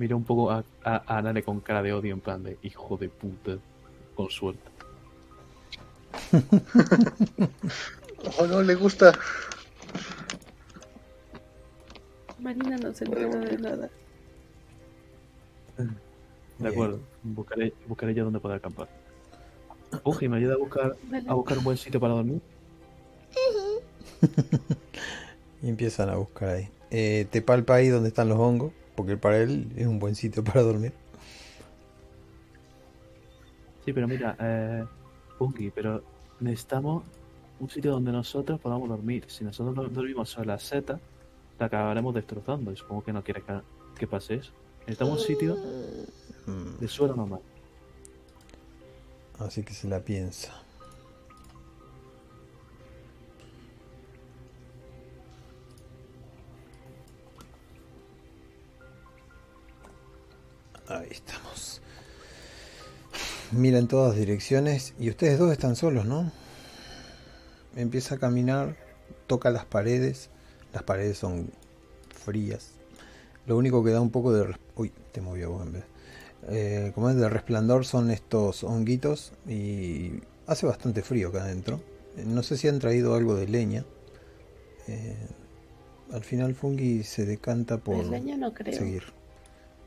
Mira 0.00 0.16
un 0.16 0.24
poco 0.24 0.50
a, 0.50 0.64
a, 0.82 1.18
a 1.18 1.20
Nale 1.20 1.42
con 1.42 1.60
cara 1.60 1.82
de 1.82 1.92
odio, 1.92 2.14
en 2.14 2.20
plan 2.20 2.42
de 2.42 2.56
hijo 2.62 2.96
de 2.96 3.10
puta, 3.10 3.58
con 4.14 4.30
suerte. 4.30 4.70
Oh, 8.38 8.46
no 8.46 8.62
le 8.62 8.74
gusta. 8.74 9.12
Marina 12.38 12.76
no 12.76 12.92
se 12.92 13.04
entera 13.04 13.28
de 13.28 13.56
nada. 13.56 13.90
De 16.58 16.68
acuerdo, 16.68 17.00
buscaré, 17.22 17.72
buscaré 17.86 18.12
yo 18.12 18.24
dónde 18.24 18.40
poder 18.40 18.58
acampar. 18.58 18.88
Uji, 20.04 20.28
¿me 20.28 20.36
ayuda 20.36 20.54
a 20.54 20.58
buscar, 20.58 20.96
Vale. 21.10 21.24
a 21.28 21.32
buscar 21.32 21.56
un 21.58 21.64
buen 21.64 21.76
sitio 21.78 21.98
para 22.00 22.14
dormir? 22.14 22.40
Y 25.62 25.68
empiezan 25.68 26.08
a 26.10 26.16
buscar 26.16 26.48
ahí. 26.50 26.68
Eh, 26.90 27.26
te 27.30 27.40
palpa 27.42 27.74
ahí 27.76 27.88
donde 27.88 28.08
están 28.08 28.28
los 28.28 28.38
hongos, 28.38 28.72
porque 29.00 29.16
para 29.16 29.38
él 29.38 29.72
es 29.76 29.86
un 29.86 29.98
buen 29.98 30.14
sitio 30.14 30.44
para 30.44 30.60
dormir. 30.60 30.92
Sí, 33.82 33.94
pero 33.94 34.06
mira, 34.06 34.36
eh, 34.38 34.84
Punky, 35.38 35.70
pero 35.70 36.04
necesitamos 36.38 37.02
un 37.60 37.70
sitio 37.70 37.92
donde 37.92 38.12
nosotros 38.12 38.60
podamos 38.60 38.90
dormir. 38.90 39.24
Si 39.28 39.42
nosotros 39.42 39.74
no 39.74 39.84
dormimos 39.84 40.28
sobre 40.28 40.48
la 40.48 40.58
seta, 40.58 41.00
la 41.58 41.64
acabaremos 41.64 42.14
destrozando. 42.14 42.72
Y 42.72 42.76
supongo 42.76 43.02
que 43.02 43.14
no 43.14 43.24
quieres 43.24 43.42
que, 43.44 43.58
que 43.98 44.06
pase 44.06 44.34
eso. 44.34 44.52
Necesitamos 44.80 45.20
un 45.20 45.26
sitio 45.26 45.56
de 46.78 46.86
suelo 46.86 47.16
normal. 47.16 47.40
Así 49.38 49.62
que 49.62 49.72
se 49.72 49.88
la 49.88 50.04
piensa. 50.04 50.62
Ahí 60.90 61.08
estamos. 61.10 61.80
Mira 63.52 63.78
en 63.78 63.88
todas 63.88 64.16
direcciones 64.16 64.94
y 64.98 65.08
ustedes 65.10 65.38
dos 65.38 65.50
están 65.52 65.76
solos, 65.76 66.04
¿no? 66.04 66.30
Empieza 67.76 68.16
a 68.16 68.18
caminar, 68.18 68.76
toca 69.26 69.50
las 69.50 69.64
paredes. 69.64 70.30
Las 70.72 70.82
paredes 70.82 71.18
son 71.18 71.50
frías. 72.24 72.72
Lo 73.46 73.56
único 73.56 73.82
que 73.82 73.90
da 73.90 74.00
un 74.00 74.10
poco 74.10 74.32
de... 74.32 74.54
Uy, 74.76 74.92
te 75.12 75.20
movió 75.20 75.50
vos 75.50 75.66
en 75.66 75.72
vez. 75.72 75.84
Eh, 76.48 76.92
como 76.94 77.10
es 77.10 77.16
de 77.16 77.28
resplandor 77.28 77.84
son 77.84 78.10
estos 78.10 78.64
honguitos 78.64 79.32
y 79.46 80.20
hace 80.46 80.66
bastante 80.66 81.02
frío 81.02 81.28
acá 81.28 81.42
adentro. 81.44 81.80
Eh, 82.16 82.24
No 82.26 82.42
sé 82.42 82.56
si 82.56 82.68
han 82.68 82.78
traído 82.78 83.14
algo 83.14 83.34
de 83.36 83.46
leña. 83.48 83.84
Eh, 84.88 85.16
al 86.12 86.24
final 86.24 86.54
Fungi 86.54 87.04
se 87.04 87.24
decanta 87.26 87.78
por 87.78 88.04
De 88.04 88.10
leña 88.10 88.36
no 88.36 88.52
creo. 88.54 88.76
seguir. 88.76 89.04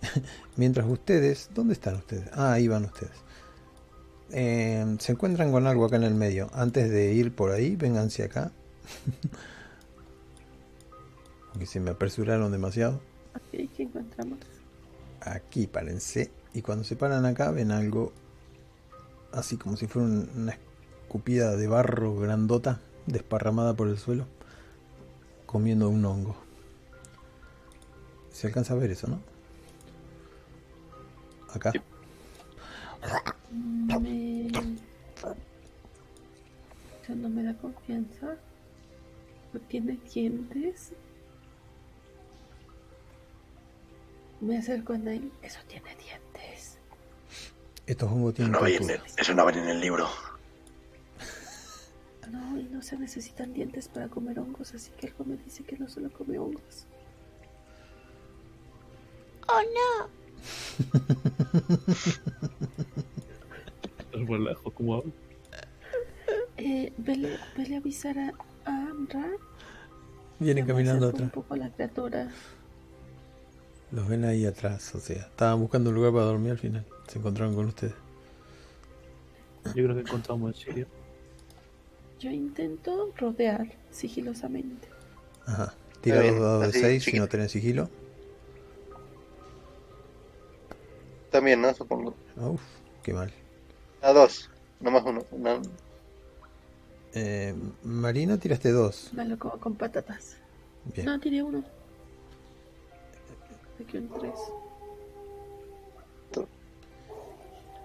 Mientras 0.58 0.88
ustedes, 0.88 1.50
¿dónde 1.54 1.74
están 1.74 1.96
ustedes? 1.96 2.30
Ah, 2.34 2.54
ahí 2.54 2.68
van 2.68 2.86
ustedes. 2.86 3.12
Eh, 4.32 4.96
se 5.00 5.12
encuentran 5.12 5.52
con 5.52 5.68
algo 5.68 5.86
acá 5.86 5.96
en 5.98 6.04
el 6.04 6.16
medio. 6.16 6.50
Antes 6.54 6.90
de 6.90 7.14
ir 7.14 7.36
por 7.36 7.52
ahí, 7.52 7.76
vénganse 7.76 8.24
acá. 8.24 8.52
Porque 11.52 11.66
se 11.66 11.80
me 11.80 11.92
apresuraron 11.92 12.52
demasiado. 12.52 13.00
Ok, 13.36 13.70
¿qué 13.76 13.84
encontramos? 13.84 14.40
Aquí, 15.22 15.68
párense. 15.68 16.32
Y 16.54 16.62
cuando 16.62 16.84
se 16.84 16.96
paran 16.96 17.26
acá, 17.26 17.52
ven 17.52 17.72
algo 17.72 18.12
así 19.32 19.58
como 19.58 19.78
si 19.78 19.88
fuera 19.88 20.08
un- 20.08 20.30
una 20.36 20.54
escupida 20.54 21.56
de 21.56 21.68
barro 21.68 22.16
grandota, 22.16 22.80
desparramada 23.06 23.76
por 23.76 23.88
el 23.88 23.98
suelo, 23.98 24.26
comiendo 25.46 25.90
un 25.90 26.04
hongo. 26.06 26.36
Se 28.32 28.48
alcanza 28.48 28.74
a 28.74 28.78
ver 28.78 28.92
eso, 28.92 29.08
¿no? 29.08 29.20
Acá. 31.54 31.72
Sí. 31.72 31.80
Me... 34.00 34.48
Eso 37.04 37.16
no 37.16 37.30
me 37.30 37.44
da 37.44 37.54
confianza. 37.56 38.36
No 39.54 39.60
tiene 39.62 39.98
dientes. 40.14 40.94
Me 44.42 44.58
acerco 44.58 44.94
a 44.94 44.98
Nail. 44.98 45.32
Eso 45.42 45.60
tiene 45.68 45.90
dientes. 45.96 46.78
Estos 47.86 48.10
hongos 48.12 48.34
tienen 48.34 48.54
No 48.54 48.66
el- 48.66 49.02
eso 49.18 49.34
no 49.34 49.44
va 49.44 49.50
a 49.52 49.54
ir 49.54 49.60
en 49.60 49.70
el 49.70 49.80
libro. 49.80 50.08
No, 52.32 52.58
y 52.60 52.64
no 52.64 52.82
se 52.82 52.98
necesitan 52.98 53.54
dientes 53.54 53.88
para 53.90 54.08
comer 54.08 54.40
hongos, 54.40 54.74
así 54.74 54.90
que 55.00 55.08
algo 55.08 55.26
me 55.26 55.36
dice 55.38 55.64
que 55.64 55.78
no 55.78 55.88
solo 55.88 56.12
come 56.12 56.40
hongos. 56.40 56.88
¡Oh, 59.48 59.62
no! 59.62 60.23
Muy 64.28 64.40
lejos, 64.40 64.74
¿cómo 64.74 64.96
hablo? 64.96 65.12
Eh, 66.58 66.94
vele, 66.98 67.38
vele 67.58 67.76
a 67.76 67.78
avisar 67.80 68.18
a, 68.18 68.34
a 68.66 68.88
Amra. 68.90 69.32
Vienen 70.40 70.66
caminando 70.66 71.08
atrás. 71.08 71.24
Un 71.24 71.30
poco 71.30 71.54
a 71.54 71.58
la 71.58 71.70
criatura. 71.70 72.30
Los 73.92 74.08
ven 74.08 74.26
ahí 74.26 74.46
atrás, 74.46 74.94
o 74.96 75.00
sea, 75.00 75.18
estaban 75.18 75.60
buscando 75.60 75.90
un 75.90 75.96
lugar 75.96 76.12
para 76.14 76.26
dormir 76.26 76.52
al 76.52 76.58
final. 76.58 76.86
Se 77.08 77.20
encontraron 77.20 77.54
con 77.56 77.66
ustedes. 77.66 77.94
Yo 79.66 79.72
creo 79.74 79.96
que 79.96 80.02
encontramos 80.02 80.56
el 80.56 80.66
sitio. 80.66 80.88
Yo 82.20 82.32
intento 82.32 83.12
rodear 83.18 83.68
sigilosamente. 83.92 84.88
Ajá. 85.46 85.74
Tira 86.02 86.22
dos 86.22 86.40
dados 86.40 86.62
de 86.62 86.68
así, 86.70 86.80
6 86.80 87.04
si 87.04 87.20
no 87.20 87.28
tenés 87.28 87.52
sigilo. 87.52 87.90
También, 91.34 91.60
¿no? 91.62 91.74
Supongo. 91.74 92.14
Uf, 92.38 92.62
qué 93.02 93.12
mal. 93.12 93.34
A 94.04 94.14
dos. 94.14 94.52
No 94.80 94.92
más 94.92 95.04
uno. 95.04 95.26
No. 95.36 95.64
Eh, 97.16 97.56
Marina, 97.82 98.38
tiraste 98.38 98.72
dos. 98.72 99.10
Me 99.14 99.26
lo 99.26 99.40
como 99.40 99.58
con 99.58 99.74
patatas. 99.74 100.38
Bien. 100.94 101.08
No, 101.08 101.20
tiré 101.20 101.42
uno. 101.42 101.64
Aquí 103.82 103.98
un 103.98 104.10
tres. 104.10 104.40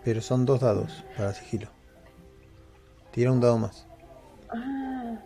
Pero 0.04 0.20
son 0.20 0.44
dos 0.44 0.60
dados 0.60 1.02
para 1.16 1.32
sigilo. 1.32 1.70
Tira 3.12 3.32
un 3.32 3.40
dado 3.40 3.56
más. 3.56 3.86
Ah, 4.50 5.18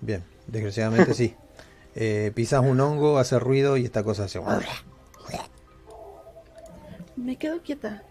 Bien, 0.00 0.22
desgraciadamente 0.46 1.12
sí. 1.14 1.34
Eh, 1.96 2.30
pisas 2.36 2.64
un 2.64 2.78
hongo, 2.78 3.18
hace 3.18 3.36
ruido 3.40 3.76
y 3.76 3.84
esta 3.84 4.04
cosa 4.04 4.22
hace. 4.22 4.40
Me 7.20 7.36
quedo 7.36 7.62
quieta. 7.62 8.02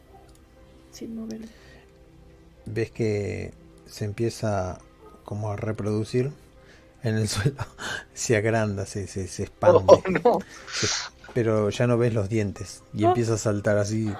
Sin 0.92 1.16
moverme. 1.16 1.48
Ves 2.66 2.92
que 2.92 3.54
se 3.88 4.06
empieza 4.06 4.80
como 5.26 5.52
a 5.52 5.56
reproducir 5.56 6.32
en 7.04 7.16
el 7.16 7.28
suelo. 7.28 7.58
Se 8.14 8.36
agranda, 8.36 8.86
se, 8.86 9.08
se, 9.08 9.28
se 9.28 9.44
expande. 9.44 9.84
Oh, 9.88 10.02
no. 10.10 10.40
Se- 10.72 10.88
pero 11.34 11.70
ya 11.70 11.86
no 11.88 11.98
ves 11.98 12.14
los 12.14 12.28
dientes. 12.30 12.84
Y 12.94 13.04
Oh. 13.04 13.10
empieza 13.10 13.36
a 13.36 13.38
saltar 13.38 13.78
así 13.78 14.12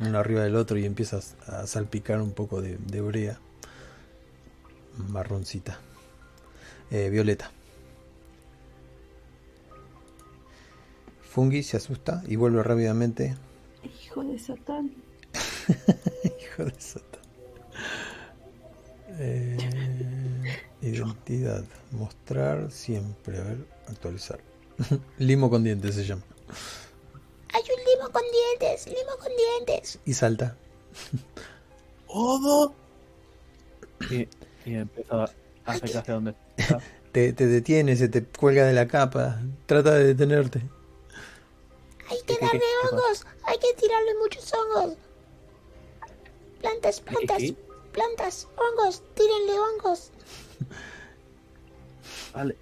uno 0.00 0.18
arriba 0.18 0.42
del 0.42 0.56
otro 0.56 0.76
y 0.76 0.84
empiezas 0.84 1.36
a 1.46 1.66
salpicar 1.66 2.20
un 2.20 2.32
poco 2.32 2.60
de, 2.60 2.76
de 2.78 3.00
brea 3.00 3.38
marroncita. 5.08 5.78
Eh, 6.90 7.08
violeta. 7.10 7.50
Fungi 11.30 11.62
se 11.62 11.76
asusta 11.78 12.22
y 12.28 12.36
vuelve 12.36 12.62
rápidamente. 12.62 13.36
Hijo 13.84 14.24
de 14.24 14.38
Satán. 14.38 14.92
Hijo 16.24 16.64
de 16.64 16.80
Satán. 16.80 17.20
Eh, 19.18 19.56
identidad. 20.82 21.64
Mostrar 21.92 22.70
siempre. 22.70 23.38
A 23.38 23.42
ver, 23.42 23.58
actualizar. 23.88 24.40
Limo 25.18 25.50
con 25.50 25.64
dientes 25.64 25.94
se 25.94 26.04
llama. 26.04 26.22
Hay 27.52 27.62
un 27.62 27.84
limo 27.84 28.10
con 28.10 28.22
dientes, 28.22 28.86
limo 28.86 29.16
con 29.18 29.30
dientes. 29.36 30.00
Y 30.04 30.14
salta. 30.14 30.56
¡Odo! 32.08 32.74
Y, 34.10 34.28
y 34.68 34.74
empieza 34.74 35.24
a 35.24 35.30
acercarse 35.64 35.98
hacia 35.98 36.14
donde 36.14 36.34
está. 36.56 36.80
Te, 37.12 37.32
te 37.32 37.46
detiene, 37.46 37.94
se 37.94 38.08
te 38.08 38.24
cuelga 38.24 38.66
de 38.66 38.72
la 38.72 38.88
capa. 38.88 39.40
Trata 39.66 39.94
de 39.94 40.04
detenerte. 40.04 40.62
Hay 42.10 42.18
¿Qué- 42.26 42.34
que 42.34 42.38
qué- 42.38 42.46
darle 42.46 42.60
hongos, 42.90 43.26
hay 43.44 43.58
que 43.58 43.72
tirarle 43.80 44.14
muchos 44.20 44.52
hongos. 44.54 44.96
Plantas, 46.60 47.00
plantas, 47.00 47.38
qué? 47.38 47.56
plantas, 47.92 48.48
hongos, 48.56 49.02
tírenle 49.14 49.58
hongos. 49.58 50.10
Vale. 52.34 52.56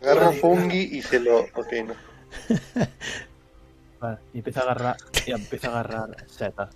Agarra 0.00 0.28
un 0.30 0.36
fungi 0.36 0.96
y 0.98 1.02
se 1.02 1.20
lo. 1.20 1.40
Ok, 1.40 1.72
no. 1.86 1.94
Vale, 4.00 4.18
y 4.32 4.38
empieza 4.38 4.60
a 4.60 4.62
agarrar, 4.64 4.96
y 5.26 5.30
empieza 5.32 5.66
a 5.68 5.70
agarrar 5.80 6.26
setas. 6.28 6.70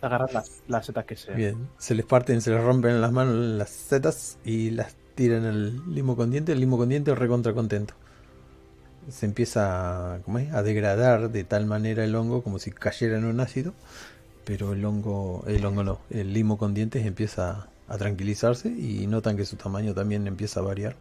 A 0.00 0.06
agarrar 0.06 0.32
las, 0.32 0.62
las 0.68 0.86
setas 0.86 1.04
que 1.04 1.16
sean. 1.16 1.36
Bien, 1.36 1.68
se 1.78 1.94
les 1.96 2.06
parten, 2.06 2.40
se 2.40 2.50
les 2.50 2.62
rompen 2.62 3.00
las 3.00 3.10
manos 3.12 3.34
las 3.34 3.70
setas 3.70 4.38
y 4.44 4.70
las 4.70 4.94
tiran 5.16 5.44
al 5.44 5.92
limo 5.94 6.16
con 6.16 6.30
diente. 6.30 6.52
El 6.52 6.60
limo 6.60 6.76
con 6.78 6.88
diente 6.88 7.12
recontra 7.14 7.52
contento. 7.54 7.94
Se 9.10 9.26
empieza 9.26 10.20
¿cómo 10.24 10.38
es? 10.38 10.52
a 10.52 10.62
degradar 10.62 11.30
de 11.30 11.44
tal 11.44 11.66
manera 11.66 12.04
el 12.04 12.14
hongo 12.14 12.42
como 12.42 12.58
si 12.58 12.70
cayera 12.70 13.18
en 13.18 13.24
un 13.24 13.40
ácido. 13.40 13.72
Pero 14.44 14.72
el 14.72 14.84
hongo, 14.84 15.44
el 15.46 15.64
hongo 15.64 15.84
no, 15.84 15.98
el 16.10 16.32
limo 16.32 16.58
con 16.58 16.74
dientes 16.74 17.06
empieza 17.06 17.68
a 17.88 17.98
tranquilizarse 17.98 18.68
y 18.68 19.06
notan 19.06 19.36
que 19.36 19.44
su 19.44 19.56
tamaño 19.56 19.94
también 19.94 20.26
empieza 20.26 20.60
a 20.60 20.62
variar 20.64 20.96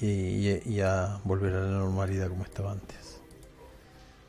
y, 0.00 0.06
y- 0.06 0.62
y 0.66 0.80
a 0.80 1.18
volver 1.24 1.54
a 1.54 1.60
la 1.62 1.70
normalidad 1.78 2.28
como 2.28 2.44
estaba 2.44 2.72
antes. 2.72 3.20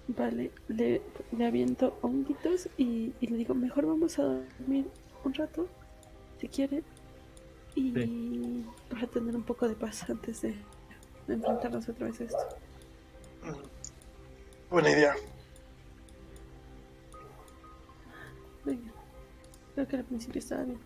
Vale, 0.09 0.51
le, 0.68 1.01
le 1.38 1.45
aviento 1.45 1.98
honguitos 2.01 2.68
y, 2.77 3.14
y 3.19 3.27
le 3.27 3.38
digo, 3.38 3.53
mejor 3.53 3.85
vamos 3.85 4.18
a 4.19 4.24
dormir 4.24 4.88
un 5.24 5.34
rato, 5.34 5.68
si 6.40 6.48
quiere, 6.48 6.84
y 7.76 7.93
Sí. 7.93 8.66
para 8.90 9.06
tener 9.08 9.35
un 9.35 9.43
poco 9.43 9.68
de 9.68 9.76
paz 9.76 10.09
antes 10.09 10.42
de 10.42 10.56
enfrentarnos 11.27 11.88
otra 11.90 12.08
vez 12.08 12.22
a 12.22 12.24
esto. 12.26 12.38
Buena 14.69 14.90
idea. 14.92 15.16
Venga, 18.66 18.92
creo 19.74 19.88
que 19.88 19.95
al 19.98 20.03
principio 20.03 20.40
estaba 20.40 20.64
bien. 20.64 20.80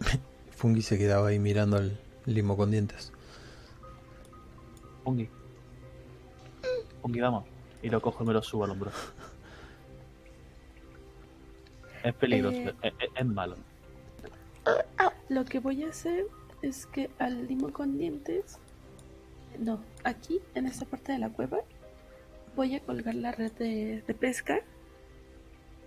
Fungi 0.56 0.82
se 0.82 0.98
quedaba 0.98 1.28
ahí 1.28 1.38
mirando 1.38 1.76
al 1.76 1.98
limo 2.26 2.56
con 2.56 2.70
dientes. 2.70 3.12
Fungi. 5.04 5.28
Fungi, 7.02 7.20
vamos. 7.20 7.44
Y 7.82 7.90
lo 7.90 8.00
cojo 8.02 8.24
y 8.24 8.26
me 8.26 8.32
lo 8.32 8.42
subo 8.42 8.64
al 8.64 8.70
hombro. 8.72 8.90
Es 12.02 12.14
peligroso, 12.14 12.56
Eh. 12.56 12.74
es, 12.82 12.92
es- 13.00 13.10
es 13.14 13.26
malo. 13.26 13.56
Lo 15.28 15.44
que 15.44 15.60
voy 15.60 15.84
a 15.84 15.88
hacer 15.90 16.26
es 16.62 16.86
que 16.86 17.10
al 17.18 17.46
limo 17.46 17.72
con 17.72 17.96
dientes, 17.98 18.58
no, 19.58 19.80
aquí 20.04 20.40
en 20.54 20.66
esta 20.66 20.84
parte 20.84 21.12
de 21.12 21.18
la 21.18 21.30
cueva, 21.30 21.58
voy 22.58 22.74
a 22.74 22.80
colgar 22.80 23.14
la 23.14 23.30
red 23.32 23.52
de, 23.52 24.02
de 24.06 24.14
pesca. 24.14 24.58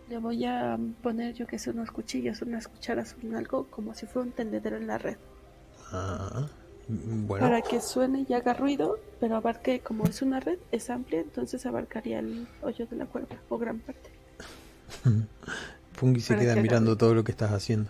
Le 0.10 0.18
voy 0.18 0.46
a 0.46 0.78
poner 1.04 1.34
yo 1.36 1.46
que 1.46 1.60
sé 1.60 1.70
unos 1.70 1.92
cuchillos, 1.92 2.42
unas 2.42 2.68
cucharas, 2.70 3.16
un 3.22 3.36
algo 3.36 3.68
como 3.68 3.94
si 3.94 4.06
fuera 4.08 4.28
un 4.28 4.34
tendedero 4.34 4.78
en 4.78 4.88
la 4.88 4.98
red. 4.98 5.18
Ah, 5.92 6.48
mm, 6.88 7.28
bueno. 7.28 7.46
Para 7.46 7.62
que 7.62 7.82
suene 7.82 8.26
y 8.28 8.34
haga 8.34 8.54
ruido, 8.54 9.00
pero 9.20 9.36
abarque, 9.36 9.82
como 9.82 10.06
es 10.06 10.22
una 10.22 10.40
red, 10.40 10.58
es 10.72 10.90
amplia, 10.90 11.20
entonces 11.20 11.66
abarcaría 11.66 12.20
el 12.20 12.48
hoyo 12.62 12.86
de 12.88 12.96
la 12.96 13.06
cueva, 13.06 13.28
o 13.50 13.58
gran 13.58 13.80
parte. 13.80 14.10
Fungi 15.94 16.22
se 16.22 16.34
para 16.34 16.42
queda 16.46 16.56
que 16.56 16.62
mirando 16.62 16.96
todo 16.98 17.14
lo 17.14 17.24
que 17.26 17.32
estás 17.34 17.52
haciendo. 17.52 17.90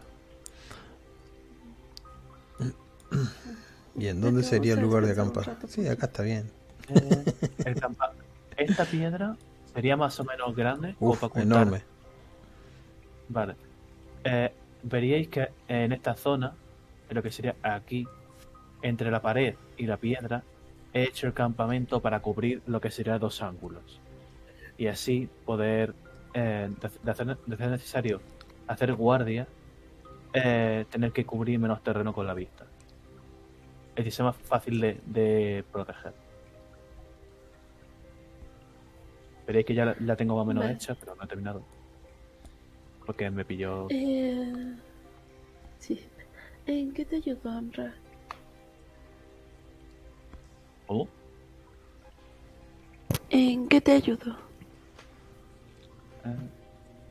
Bien, 3.95 4.19
¿dónde 4.21 4.41
sería 4.43 4.73
el 4.73 4.79
lugar 4.81 5.05
de 5.05 5.11
acampar? 5.11 5.45
Sí, 5.45 5.51
porque- 5.77 5.89
acá 5.89 6.05
está 6.07 6.23
bien. 6.23 6.49
Eh, 6.89 7.23
el 7.65 7.75
campa- 7.75 8.13
Esta 8.57 8.85
piedra 8.85 9.35
sería 9.73 9.97
más 9.97 10.19
o 10.19 10.23
menos 10.23 10.55
grande 10.55 10.95
o 10.99 11.09
Uf, 11.09 11.19
para 11.19 11.27
ocultar. 11.27 11.61
enorme. 11.61 11.81
Vale. 13.29 13.55
Eh, 14.23 14.53
veríais 14.83 15.27
que 15.29 15.49
en 15.67 15.91
esta 15.93 16.15
zona, 16.15 16.53
en 17.09 17.15
lo 17.15 17.23
que 17.23 17.31
sería 17.31 17.55
aquí, 17.63 18.07
entre 18.81 19.11
la 19.11 19.21
pared 19.21 19.55
y 19.77 19.85
la 19.85 19.97
piedra, 19.97 20.43
he 20.93 21.03
hecho 21.03 21.27
el 21.27 21.33
campamento 21.33 22.01
para 22.01 22.19
cubrir 22.19 22.61
lo 22.67 22.81
que 22.81 22.91
sería 22.91 23.17
dos 23.19 23.41
ángulos. 23.41 23.99
Y 24.77 24.87
así 24.87 25.29
poder, 25.45 25.93
eh, 26.33 26.69
de, 27.03 27.11
hacer, 27.11 27.37
de 27.37 27.57
ser 27.57 27.69
necesario 27.69 28.21
hacer 28.67 28.93
guardia, 28.93 29.47
eh, 30.33 30.85
tener 30.89 31.11
que 31.11 31.25
cubrir 31.25 31.59
menos 31.59 31.83
terreno 31.83 32.13
con 32.13 32.25
la 32.25 32.33
vista. 32.33 32.65
Es 33.91 33.95
decir, 33.97 34.13
sea 34.13 34.25
más 34.25 34.37
fácil 34.37 34.79
de, 34.79 34.99
de 35.05 35.63
proteger. 35.71 36.13
Veréis 39.51 39.65
que 39.65 39.73
ya 39.75 39.83
la, 39.83 39.95
la 39.99 40.15
tengo 40.15 40.33
más 40.37 40.43
o 40.43 40.45
menos 40.45 40.63
Vale. 40.63 40.75
hecha, 40.75 40.95
pero 40.95 41.13
no 41.13 41.25
he 41.25 41.27
terminado. 41.27 41.61
Porque 43.05 43.29
me 43.29 43.43
pilló. 43.43 43.87
Eh, 43.89 44.77
sí. 45.77 45.99
¿En 46.65 46.93
qué 46.93 47.03
te 47.03 47.17
ayudó, 47.17 47.49
Amra? 47.49 47.93
¿Cómo? 50.87 51.05
¿En 53.29 53.67
qué 53.67 53.81
te 53.81 53.91
ayudó? 53.91 54.37
Eh, 56.23 56.49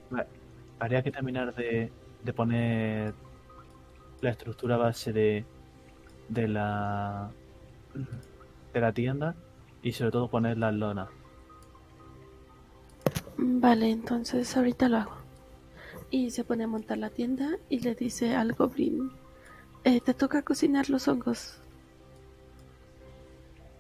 vale. 0.09 0.27
Habría 0.79 1.03
que 1.03 1.11
terminar 1.11 1.55
de, 1.55 1.93
de 2.25 2.33
poner 2.33 3.13
la 4.23 4.31
estructura 4.31 4.79
base 4.79 5.13
de, 5.13 5.45
de 6.31 6.49
la 6.49 7.31
de 8.73 8.81
la 8.81 8.93
tienda 8.95 9.35
y 9.83 9.93
sobre 9.93 10.11
todo 10.13 10.31
poner 10.31 10.57
las 10.57 10.73
lonas. 10.73 11.11
Vale, 13.37 13.91
entonces 13.91 14.57
ahorita 14.57 14.89
lo 14.89 14.99
hago. 14.99 15.17
Y 16.11 16.31
se 16.31 16.45
pone 16.45 16.65
a 16.65 16.69
montar 16.69 16.99
la 16.99 17.11
tienda 17.11 17.57
y 17.69 17.81
le 17.81 17.95
dice 17.95 18.35
al 18.35 18.53
goblin, 18.53 19.11
"Eh, 19.85 20.01
te 20.01 20.13
toca 20.15 20.43
cocinar 20.43 20.91
los 20.91 21.09
hongos. 21.09 21.59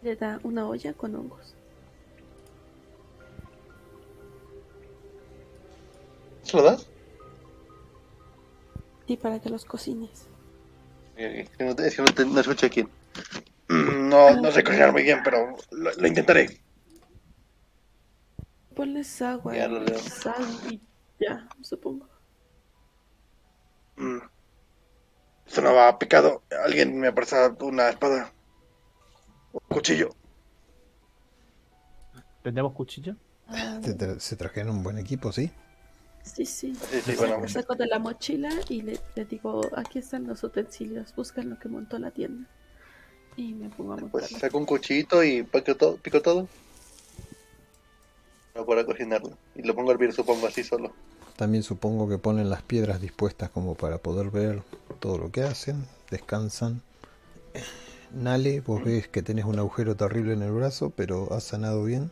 Le 0.02 0.16
da 0.16 0.40
una 0.44 0.66
olla 0.66 0.92
con 0.94 1.14
hongos. 1.14 1.54
¿Se 6.42 6.56
lo 6.56 6.62
das? 6.62 6.88
Y 9.06 9.16
para 9.16 9.40
que 9.40 9.50
los 9.50 9.64
cocines. 9.64 10.26
Eh, 11.16 11.42
Es 11.42 11.50
que 11.56 11.64
no, 11.64 11.74
te- 11.76 11.86
es 11.86 11.96
que 11.96 12.02
no, 12.02 12.08
te- 12.14 12.24
no 12.24 12.40
escuché 12.40 12.70
quién. 12.70 12.88
No, 13.68 14.34
no 14.40 14.50
sé 14.50 14.64
cocinar 14.64 14.90
muy 14.92 15.04
bien, 15.04 15.20
pero 15.22 15.56
lo, 15.70 15.92
lo 15.94 16.06
intentaré. 16.08 16.60
Ponles 18.74 19.20
agua 19.22 19.54
Ya 19.56 19.68
lo 19.68 19.86
sal 19.98 20.44
y 20.70 20.80
ya, 21.20 21.46
supongo. 21.62 22.08
Mm. 23.96 24.18
Esto 25.46 25.60
no 25.62 25.74
va 25.74 25.98
picado. 25.98 26.42
Alguien 26.64 26.98
me 26.98 27.12
presta 27.12 27.54
una 27.60 27.88
espada. 27.90 28.32
Un 29.52 29.60
cuchillo. 29.68 30.10
¿Tendremos 32.42 32.72
cuchillo? 32.72 33.16
Ah, 33.48 33.80
Se, 33.82 33.96
tra- 33.96 34.18
se 34.18 34.36
trajeron 34.36 34.76
un 34.76 34.82
buen 34.82 34.98
equipo, 34.98 35.32
¿sí? 35.32 35.50
sí, 36.22 36.46
sí. 36.46 36.74
Sí, 36.90 37.00
sí, 37.02 37.14
bueno, 37.16 37.40
Lo 37.40 37.48
saco 37.48 37.74
de 37.74 37.86
la 37.86 37.98
mochila 37.98 38.50
y 38.68 38.82
le, 38.82 39.00
le 39.14 39.24
digo, 39.24 39.60
aquí 39.76 39.98
están 39.98 40.26
los 40.26 40.42
utensilios, 40.44 41.14
buscan 41.14 41.50
lo 41.50 41.58
que 41.58 41.68
montó 41.68 41.98
la 41.98 42.10
tienda. 42.10 42.48
Y 43.36 43.54
me 43.54 43.68
pongo 43.70 43.94
a 43.94 43.96
pues 43.96 44.12
montarlo. 44.12 44.38
saco 44.38 44.58
un 44.58 44.66
cuchillito 44.66 45.22
y 45.24 45.42
pico 45.42 45.76
todo. 45.76 45.96
Pico 45.96 46.20
todo. 46.22 46.48
No 48.54 48.64
para 48.66 48.84
cocinarlo. 48.84 49.30
Y 49.54 49.62
lo 49.62 49.74
pongo 49.74 49.90
a 49.90 49.94
hervir, 49.94 50.12
supongo, 50.12 50.46
así 50.46 50.64
solo. 50.64 50.92
También 51.36 51.62
supongo 51.62 52.08
que 52.08 52.18
ponen 52.18 52.50
las 52.50 52.62
piedras 52.62 53.00
dispuestas 53.00 53.50
como 53.50 53.74
para 53.74 53.98
poder 53.98 54.30
ver 54.30 54.62
todo 54.98 55.18
lo 55.18 55.30
que 55.30 55.42
hacen, 55.42 55.86
descansan. 56.10 56.82
Nale, 58.12 58.60
vos 58.60 58.84
ves 58.84 59.08
que 59.08 59.22
tenés 59.22 59.44
un 59.44 59.58
agujero 59.58 59.96
terrible 59.96 60.34
en 60.34 60.42
el 60.42 60.50
brazo, 60.50 60.90
pero 60.94 61.32
has 61.32 61.44
sanado 61.44 61.84
bien. 61.84 62.10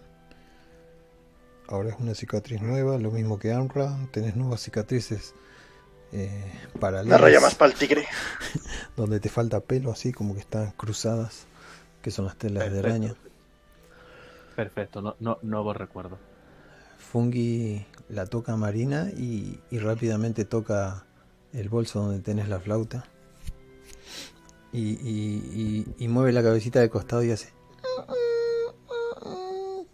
Ahora 1.66 1.90
es 1.90 1.96
una 1.98 2.14
cicatriz 2.14 2.62
nueva, 2.62 2.96
lo 2.96 3.10
mismo 3.10 3.38
que 3.38 3.52
Amra, 3.52 3.98
tenés 4.12 4.36
nuevas 4.36 4.62
cicatrices 4.62 5.34
eh, 6.12 6.50
paralelas. 6.80 7.18
Una 7.18 7.26
raya 7.26 7.40
más 7.40 7.54
para 7.54 7.72
el 7.72 7.78
tigre. 7.78 8.06
donde 8.96 9.20
te 9.20 9.28
falta 9.28 9.60
pelo, 9.60 9.90
así 9.90 10.12
como 10.12 10.34
que 10.34 10.40
están 10.40 10.70
cruzadas, 10.72 11.46
que 12.00 12.10
son 12.10 12.24
las 12.24 12.36
telas 12.36 12.72
de 12.72 12.78
araña. 12.78 13.14
Perfecto, 14.58 15.00
no, 15.00 15.14
no, 15.20 15.38
nuevo 15.42 15.72
recuerdo. 15.72 16.18
Fungi 16.98 17.86
la 18.08 18.26
toca 18.26 18.54
a 18.54 18.56
Marina 18.56 19.08
y, 19.16 19.60
y 19.70 19.78
rápidamente 19.78 20.44
toca 20.44 21.06
el 21.52 21.68
bolso 21.68 22.00
donde 22.00 22.18
tenés 22.18 22.48
la 22.48 22.58
flauta. 22.58 23.04
Y, 24.72 24.94
y- 25.00 25.86
y- 25.96 26.04
y 26.04 26.08
mueve 26.08 26.32
la 26.32 26.42
cabecita 26.42 26.80
de 26.80 26.90
costado 26.90 27.22
y 27.22 27.30
hace. 27.30 27.52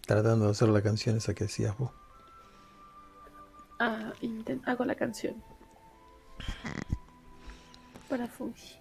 Tratando 0.07 0.47
de 0.47 0.53
hacer 0.53 0.71
la 0.71 0.81
canción 0.81 1.19
esa 1.19 1.35
que 1.35 1.45
decías 1.45 1.77
vos. 1.77 1.91
Ah, 3.79 4.15
hago 4.65 4.85
la 4.87 4.95
canción. 4.95 5.43
Para 8.09 8.27
Fungi. 8.29 8.79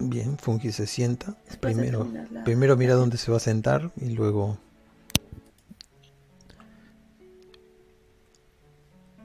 Bien, 0.00 0.38
Fungi 0.38 0.72
se 0.72 0.86
sienta. 0.86 1.36
Después 1.46 1.74
Primero, 1.74 2.08
la- 2.32 2.44
primero 2.44 2.76
mira 2.76 2.94
dónde 2.94 3.18
se 3.18 3.30
va 3.30 3.36
a 3.36 3.40
sentar 3.40 3.90
y 3.96 4.10
luego 4.10 4.56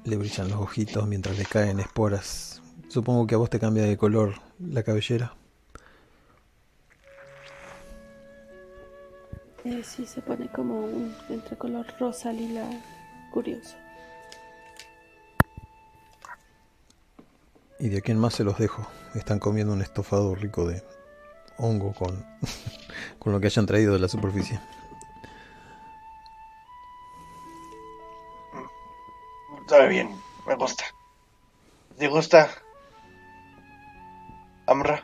le 0.04 0.18
brillan 0.18 0.50
los 0.50 0.60
ojitos 0.60 1.08
mientras 1.08 1.38
le 1.38 1.46
caen 1.46 1.80
esporas. 1.80 2.62
Supongo 2.90 3.26
que 3.26 3.36
a 3.36 3.38
vos 3.38 3.50
te 3.50 3.60
cambia 3.60 3.84
de 3.84 3.98
color 3.98 4.36
la 4.60 4.84
cabellera. 4.84 5.34
Eh, 9.64 9.82
sí, 9.84 10.06
se 10.06 10.22
pone 10.22 10.48
como 10.50 10.80
un 10.82 11.12
entre 11.30 11.58
color 11.58 11.88
rosa, 12.00 12.32
lila, 12.32 12.70
curioso. 13.34 13.76
Y 17.80 17.90
de 17.90 17.98
aquí 17.98 18.12
en 18.12 18.20
más 18.20 18.34
se 18.34 18.44
los 18.44 18.58
dejo. 18.58 18.88
Están 19.16 19.40
comiendo 19.40 19.74
un 19.74 19.82
estofado 19.82 20.34
rico 20.36 20.66
de 20.66 20.84
hongo 21.58 21.94
con, 21.94 22.26
con 23.20 23.34
lo 23.34 23.40
que 23.40 23.48
hayan 23.48 23.66
traído 23.66 23.94
de 23.94 24.00
la 24.00 24.08
superficie. 24.08 24.60
Sabe 29.68 29.88
bien, 29.88 30.16
me 30.46 30.56
gusta. 30.56 30.84
¿Te 31.98 32.08
gusta? 32.08 32.50
Amra. 34.68 35.02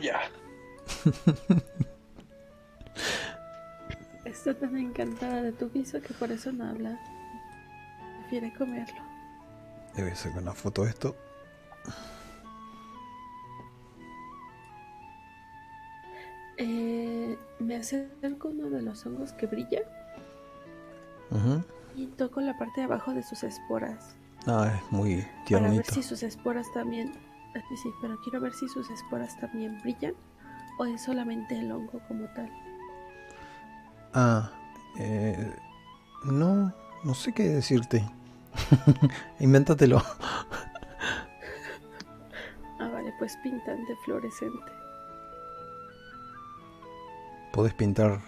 Ya. 0.00 0.20
Está 4.34 4.52
tan 4.52 4.76
encantada 4.76 5.42
de 5.42 5.52
tu 5.52 5.70
guiso 5.70 6.02
que 6.02 6.12
por 6.14 6.32
eso 6.32 6.50
no 6.50 6.64
habla. 6.68 6.98
Prefiere 8.18 8.52
comerlo. 8.54 9.00
A 9.96 10.14
sacar 10.16 10.42
una 10.42 10.52
foto 10.52 10.82
de 10.82 10.90
esto. 10.90 11.14
Eh, 16.56 17.38
me 17.60 17.76
acerco 17.76 18.48
uno 18.48 18.70
de 18.70 18.82
los 18.82 19.04
hongos 19.06 19.32
que 19.32 19.46
brilla 19.46 19.80
Ujú. 21.30 21.64
y 21.96 22.06
toco 22.06 22.40
la 22.40 22.56
parte 22.58 22.80
de 22.80 22.84
abajo 22.86 23.12
de 23.12 23.22
sus 23.22 23.42
esporas. 23.42 24.16
Ah, 24.46 24.72
es 24.76 24.92
muy 24.92 25.16
Para 25.22 25.28
ver 25.28 25.44
tiernito. 25.44 25.92
si 25.94 26.02
sus 26.02 26.22
esporas 26.22 26.66
también. 26.72 27.12
Sí, 27.68 27.76
sí, 27.82 27.88
pero 28.02 28.18
quiero 28.22 28.40
ver 28.40 28.52
si 28.52 28.68
sus 28.68 28.90
esporas 28.90 29.38
también 29.38 29.80
brillan 29.82 30.14
o 30.78 30.84
es 30.86 31.02
solamente 31.04 31.56
el 31.56 31.70
hongo 31.70 32.00
como 32.08 32.26
tal. 32.34 32.50
Ah, 34.14 34.50
eh, 34.96 35.52
no, 36.24 36.72
no 37.02 37.14
sé 37.14 37.32
qué 37.32 37.42
decirte. 37.48 38.08
Invéntatelo. 39.40 40.00
Ah, 42.78 42.88
vale, 42.88 43.12
pues 43.18 43.36
pintan 43.42 43.84
de 43.86 43.96
fluorescente. 44.04 44.72
Podés 47.52 47.74
pintar 47.74 48.20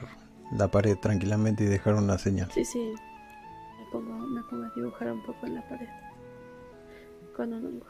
la 0.53 0.69
pared 0.69 0.97
tranquilamente 0.99 1.65
y 1.65 1.67
dejar 1.67 1.95
una 1.95 2.19
señal. 2.19 2.51
Sí, 2.51 2.65
sí. 2.65 2.95
Me 3.79 3.85
pongo, 3.93 4.15
me 4.27 4.43
pongo 4.43 4.65
a 4.65 4.71
dibujar 4.75 5.13
un 5.13 5.23
poco 5.23 5.47
en 5.47 5.55
la 5.55 5.69
pared. 5.69 5.89
Con 7.37 7.53
un 7.53 7.65
hongo. 7.65 7.87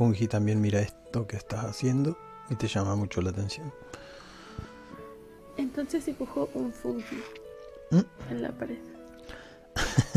Fungi 0.00 0.28
también 0.28 0.62
mira 0.62 0.80
esto 0.80 1.26
que 1.26 1.36
estás 1.36 1.62
haciendo 1.62 2.16
y 2.48 2.54
te 2.54 2.68
llama 2.68 2.96
mucho 2.96 3.20
la 3.20 3.28
atención. 3.28 3.70
Entonces 5.58 6.06
dibujo 6.06 6.48
un 6.54 6.72
fungi 6.72 7.22
¿Mm? 7.90 8.00
en 8.30 8.40
la 8.40 8.50
pared. 8.50 8.78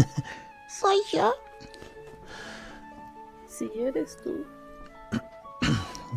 ¿Soy 0.69 0.95
yo? 1.11 1.33
Si 3.45 3.69
eres 3.75 4.15
tú. 4.23 4.45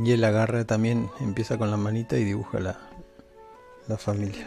Y 0.05 0.13
él 0.13 0.23
agarra 0.23 0.65
también, 0.65 1.11
empieza 1.19 1.59
con 1.59 1.69
la 1.69 1.77
manita 1.77 2.17
y 2.17 2.23
dibuja 2.23 2.61
la, 2.61 2.79
la 3.89 3.99
familia. 3.99 4.47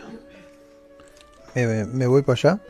Me, 1.55 1.83
me 1.83 2.07
voy 2.07 2.21
para 2.21 2.39
allá. 2.39 2.61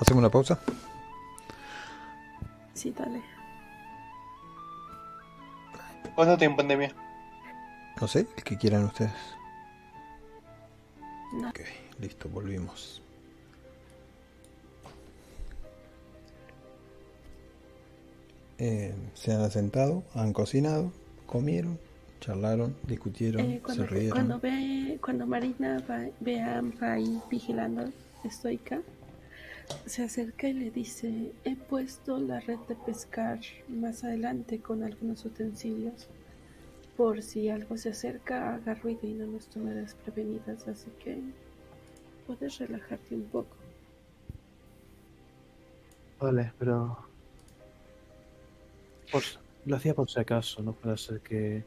Hacemos 0.00 0.20
una 0.20 0.30
pausa. 0.30 0.58
Sí, 2.72 2.92
dale. 2.92 3.31
¿Cuánto 6.14 6.36
tiempo 6.36 6.58
pandemia? 6.58 6.92
No 8.00 8.08
sé, 8.08 8.26
el 8.36 8.44
que 8.44 8.56
quieran 8.56 8.84
ustedes. 8.84 9.12
No. 11.32 11.48
Ok, 11.48 11.60
listo, 11.98 12.28
volvimos. 12.28 13.02
Eh, 18.58 18.94
se 19.14 19.32
han 19.32 19.40
asentado, 19.40 20.04
han 20.14 20.32
cocinado, 20.32 20.92
comieron, 21.26 21.78
charlaron, 22.20 22.76
discutieron, 22.86 23.40
Eh, 23.42 23.60
cuando, 23.62 23.84
se 23.84 23.88
rieron. 23.90 24.10
cuando 24.10 24.38
ve, 24.40 24.98
cuando 25.02 25.26
Marina 25.26 25.82
va- 25.90 26.06
ve 26.20 26.40
a 26.40 26.58
Amra 26.58 26.92
ahí 26.92 27.20
vigilando 27.30 27.84
estoica, 28.24 28.80
se 29.86 30.04
acerca 30.04 30.48
y 30.48 30.52
le 30.52 30.70
dice, 30.70 31.32
he 31.44 31.56
puesto 31.56 32.18
la 32.18 32.40
red 32.40 32.58
de 32.68 32.76
pescar 32.76 33.40
más 33.68 34.04
adelante 34.04 34.60
con 34.60 34.82
algunos 34.82 35.24
utensilios. 35.24 36.08
Por 36.96 37.22
si 37.22 37.48
algo 37.48 37.76
se 37.76 37.90
acerca, 37.90 38.54
haga 38.54 38.74
ruido 38.74 39.00
y 39.06 39.14
no 39.14 39.26
nos 39.26 39.48
tome 39.48 39.72
desprevenidas, 39.72 40.68
así 40.68 40.90
que 41.02 41.20
puedes 42.26 42.58
relajarte 42.58 43.14
un 43.14 43.24
poco. 43.24 43.56
Vale, 46.20 46.52
pero. 46.58 46.98
Por, 49.10 49.22
lo 49.66 49.76
hacía 49.76 49.94
por 49.94 50.08
si 50.08 50.20
acaso, 50.20 50.62
no 50.62 50.72
puede 50.72 50.96
ser 50.96 51.20
que, 51.20 51.64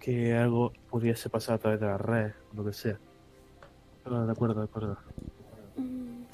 que. 0.00 0.34
algo 0.34 0.72
pudiese 0.90 1.30
pasar 1.30 1.56
a 1.56 1.58
través 1.58 1.80
de 1.80 1.86
la 1.86 1.98
red, 1.98 2.32
lo 2.54 2.64
que 2.64 2.72
sea. 2.72 2.98
De 4.04 4.32
acuerdo, 4.32 4.60
de 4.60 4.64
acuerdo. 4.64 4.98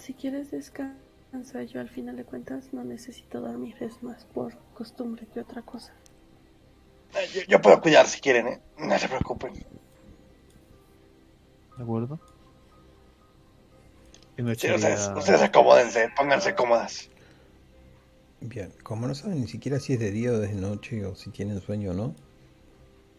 Si 0.05 0.13
quieres 0.13 0.51
descansa, 0.51 1.63
yo 1.63 1.81
al 1.81 1.89
final 1.89 2.17
de 2.17 2.25
cuentas 2.25 2.75
no 2.75 2.85
necesito 2.85 3.41
dormir, 3.41 3.75
es 3.81 4.03
más 4.03 4.27
por 4.27 4.53
costumbre 4.75 5.27
que 5.33 5.41
otra 5.41 5.63
cosa. 5.63 5.95
Eh, 7.15 7.27
Yo, 7.35 7.41
yo 7.49 7.63
puedo 7.63 7.81
cuidar 7.81 8.07
si 8.07 8.21
quieren, 8.21 8.49
¿eh? 8.49 8.61
No 8.77 8.99
se 8.99 9.09
preocupen. 9.09 9.55
¿De 11.77 11.83
acuerdo? 11.83 12.21
Y 14.37 14.43
me 14.43 14.55
Sí, 14.55 14.67
echaría- 14.67 14.77
ustedes, 14.77 15.11
ustedes 15.17 15.41
acomódense, 15.43 16.11
pónganse 16.15 16.55
cómodas. 16.55 17.09
Bien, 18.43 18.71
como 18.83 19.07
no 19.07 19.15
saben 19.15 19.41
ni 19.41 19.49
siquiera 19.49 19.81
si 19.81 19.95
es 19.95 20.01
de 20.01 20.11
día 20.11 20.33
o 20.33 20.39
de 20.39 20.53
noche 20.53 21.07
o 21.07 21.15
si 21.15 21.31
tienen 21.31 21.63
sueño 21.63 21.93
o 21.93 21.95
no, 21.95 22.15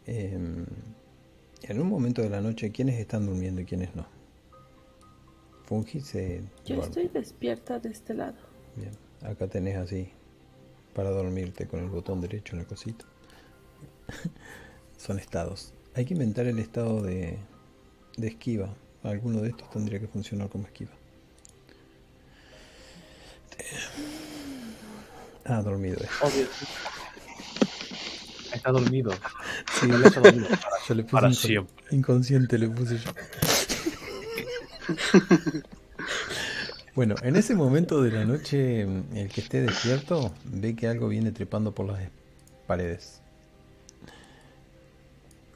em, 0.06 0.66
en 1.64 1.82
un 1.82 1.88
momento 1.90 2.22
de 2.22 2.30
la 2.30 2.42
noche, 2.42 2.72
¿quiénes 2.72 3.00
están 3.00 3.26
durmiendo 3.26 3.62
y 3.62 3.66
quiénes 3.66 3.96
no? 3.96 4.06
Fungi 5.68 6.00
se 6.02 6.42
Yo 6.66 6.76
duerme. 6.76 6.84
estoy 6.86 7.08
despierta 7.10 7.80
de 7.80 7.90
este 7.90 8.14
lado. 8.14 8.36
Bien, 8.76 8.92
acá 9.24 9.48
tenés 9.48 9.78
así 9.78 10.10
para 10.94 11.10
dormirte 11.10 11.68
con 11.68 11.80
el 11.82 11.90
botón 11.90 12.22
derecho 12.22 12.54
en 12.56 12.62
la 12.62 12.68
cosita. 12.68 13.06
Son 14.98 15.20
estados. 15.20 15.74
Hay 15.96 16.06
que 16.06 16.14
inventar 16.14 16.46
el 16.46 16.60
estado 16.60 17.02
de, 17.02 17.38
de 18.18 18.28
esquiva. 18.28 18.74
Alguno 19.04 19.42
de 19.42 19.50
estos 19.50 19.70
tendría 19.70 20.00
que 20.00 20.08
funcionar 20.08 20.50
como 20.50 20.66
esquiva. 20.66 20.92
Ah, 25.46 25.62
dormido. 25.62 25.98
Obvio. 26.22 26.48
Está 28.54 28.72
dormido. 28.72 29.12
Sí, 29.80 29.90
Él 29.90 30.04
está 30.06 30.20
dormido. 30.22 30.48
yo 30.88 30.96
le 30.96 31.04
puse 31.04 31.12
Para 31.12 31.34
siempre. 31.34 31.74
inconsciente 31.92 32.58
le 32.58 32.70
puse 32.70 32.98
yo. 32.98 33.12
Bueno, 36.96 37.16
en 37.24 37.36
ese 37.36 37.56
momento 37.56 38.02
de 38.02 38.12
la 38.12 38.24
noche, 38.26 38.82
el 38.84 39.30
que 39.30 39.42
esté 39.42 39.62
despierto 39.62 40.34
ve 40.46 40.76
que 40.76 40.88
algo 40.88 41.10
viene 41.10 41.32
trepando 41.32 41.74
por 41.74 41.88
las 41.88 42.00
paredes. 42.68 43.22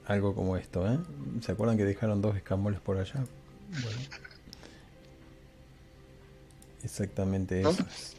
algo 0.05 0.33
como 0.35 0.57
esto, 0.57 0.91
¿eh? 0.91 0.99
¿Se 1.41 1.51
acuerdan 1.51 1.77
que 1.77 1.85
dejaron 1.85 2.21
dos 2.21 2.35
escamoles 2.35 2.79
por 2.81 2.97
allá? 2.97 3.27
Bueno. 3.69 3.99
Exactamente 6.83 7.61
eso 7.61 7.83
es. 7.87 8.15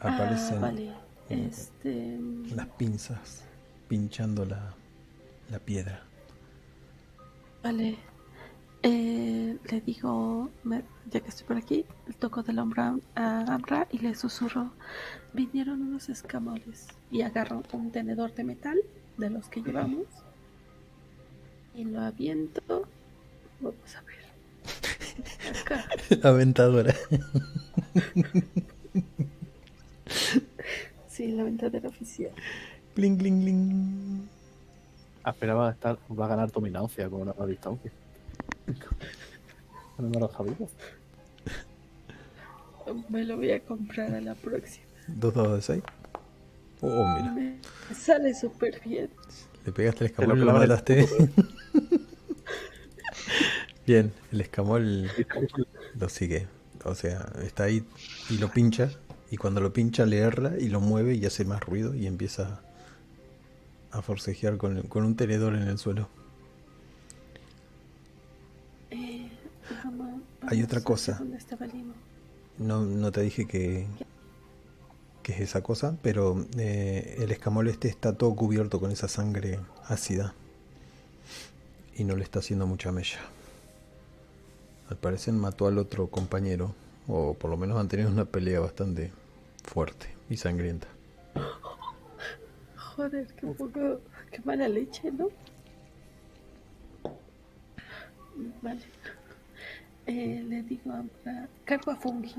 Aparecen 0.00 0.56
Ah, 0.58 0.60
vale. 0.60 0.92
Este. 1.28 2.18
las 2.54 2.66
pinzas 2.68 3.42
pinchando 3.88 4.44
la, 4.44 4.74
la 5.50 5.58
piedra. 5.58 6.02
Vale. 7.62 7.98
Eh, 8.84 9.58
le 9.70 9.80
digo, 9.82 10.50
me- 10.64 10.82
ya 11.10 11.20
que 11.20 11.28
estoy 11.28 11.46
por 11.46 11.56
aquí, 11.56 11.84
le 12.06 12.14
toco 12.14 12.42
del 12.42 12.58
hombro 12.58 12.82
a, 12.82 12.96
a 13.14 13.54
Amra 13.54 13.86
y 13.92 13.98
le 13.98 14.14
susurro, 14.14 14.72
vinieron 15.32 15.82
unos 15.82 16.08
escamoles. 16.08 16.88
Y 17.10 17.22
agarro 17.22 17.62
un 17.72 17.92
tenedor 17.92 18.34
de 18.34 18.44
metal 18.44 18.78
de 19.18 19.30
los 19.30 19.48
que 19.48 19.62
llevamos 19.62 20.06
y 21.74 21.84
lo 21.84 22.00
aviento. 22.00 22.60
Vamos 23.60 23.96
a 23.96 24.02
ver. 24.02 24.22
Acá. 25.62 25.84
La 26.22 26.30
aventadora. 26.30 26.94
Sí, 31.08 31.28
la 31.32 31.44
ventadera 31.44 31.88
oficial. 31.88 32.32
Bling, 32.96 33.16
bling, 33.18 33.40
bling. 33.42 34.28
Esperaba 35.26 35.70
estar, 35.70 35.98
va 36.18 36.24
a 36.24 36.28
ganar 36.28 36.50
dominancia 36.50 37.08
con 37.08 37.22
una 37.22 37.46
distancia. 37.46 37.92
No 39.98 40.08
me 40.08 40.18
lo 40.18 40.28
sabía. 40.30 40.56
Me 43.08 43.24
lo 43.24 43.36
voy 43.36 43.52
a 43.52 43.60
comprar 43.60 44.14
a 44.14 44.20
la 44.20 44.34
próxima. 44.34 44.86
Dos 45.06 45.34
dados 45.34 45.56
de 45.56 45.62
seis. 45.62 45.82
Oh, 46.80 47.06
mira. 47.14 47.32
Me 47.32 47.94
sale 47.94 48.34
súper 48.34 48.80
bien. 48.84 49.10
Le 49.64 49.72
pegaste 49.72 50.04
el 50.04 50.10
escamol 50.10 50.38
y 50.38 50.44
lo 50.44 50.52
mataste. 50.52 51.08
Bien, 53.86 54.12
el 54.32 54.40
escamol 54.40 55.10
lo 55.98 56.08
sigue. 56.08 56.48
O 56.84 56.94
sea, 56.94 57.30
está 57.42 57.64
ahí 57.64 57.84
y 58.30 58.38
lo 58.38 58.50
pincha. 58.50 58.90
Y 59.30 59.36
cuando 59.36 59.60
lo 59.60 59.72
pincha 59.72 60.04
le 60.04 60.18
erra 60.18 60.54
y 60.58 60.68
lo 60.68 60.80
mueve 60.80 61.14
y 61.14 61.24
hace 61.24 61.44
más 61.44 61.60
ruido 61.60 61.94
y 61.94 62.06
empieza 62.06 62.60
a 63.92 64.02
forcejear 64.02 64.56
con, 64.56 64.82
con 64.82 65.04
un 65.04 65.16
tenedor 65.16 65.54
en 65.54 65.62
el 65.62 65.78
suelo. 65.78 66.08
Hay 70.46 70.62
otra 70.62 70.80
cosa. 70.82 71.16
¿Dónde 71.18 71.36
estaba 71.36 71.66
Limo? 71.66 71.94
No, 72.58 72.82
no 72.82 73.12
te 73.12 73.22
dije 73.22 73.46
que, 73.46 73.86
que 75.22 75.32
es 75.32 75.40
esa 75.40 75.62
cosa, 75.62 75.96
pero 76.02 76.46
eh, 76.58 77.16
el 77.18 77.30
escamol 77.30 77.68
este 77.68 77.88
está 77.88 78.16
todo 78.16 78.34
cubierto 78.34 78.80
con 78.80 78.90
esa 78.90 79.08
sangre 79.08 79.60
ácida. 79.84 80.34
Y 81.94 82.04
no 82.04 82.16
le 82.16 82.24
está 82.24 82.40
haciendo 82.40 82.66
mucha 82.66 82.90
mella. 82.92 83.18
Al 84.88 84.96
parecer 84.96 85.34
mató 85.34 85.66
al 85.66 85.78
otro 85.78 86.08
compañero, 86.08 86.74
o 87.06 87.34
por 87.34 87.50
lo 87.50 87.56
menos 87.56 87.78
han 87.78 87.88
tenido 87.88 88.10
una 88.10 88.24
pelea 88.24 88.60
bastante 88.60 89.12
fuerte 89.64 90.06
y 90.28 90.36
sangrienta. 90.36 90.88
Joder, 92.76 93.26
qué 93.34 93.46
poco, 93.46 94.00
qué 94.30 94.40
mala 94.44 94.68
leche, 94.68 95.10
¿no? 95.12 95.28
Vale. 98.60 98.82
Eh, 100.06 100.42
le 100.48 100.62
digo 100.62 100.90
a 100.92 100.98
Amra, 100.98 101.48
cargo 101.64 101.92
a 101.92 101.96
Fungi. 101.96 102.34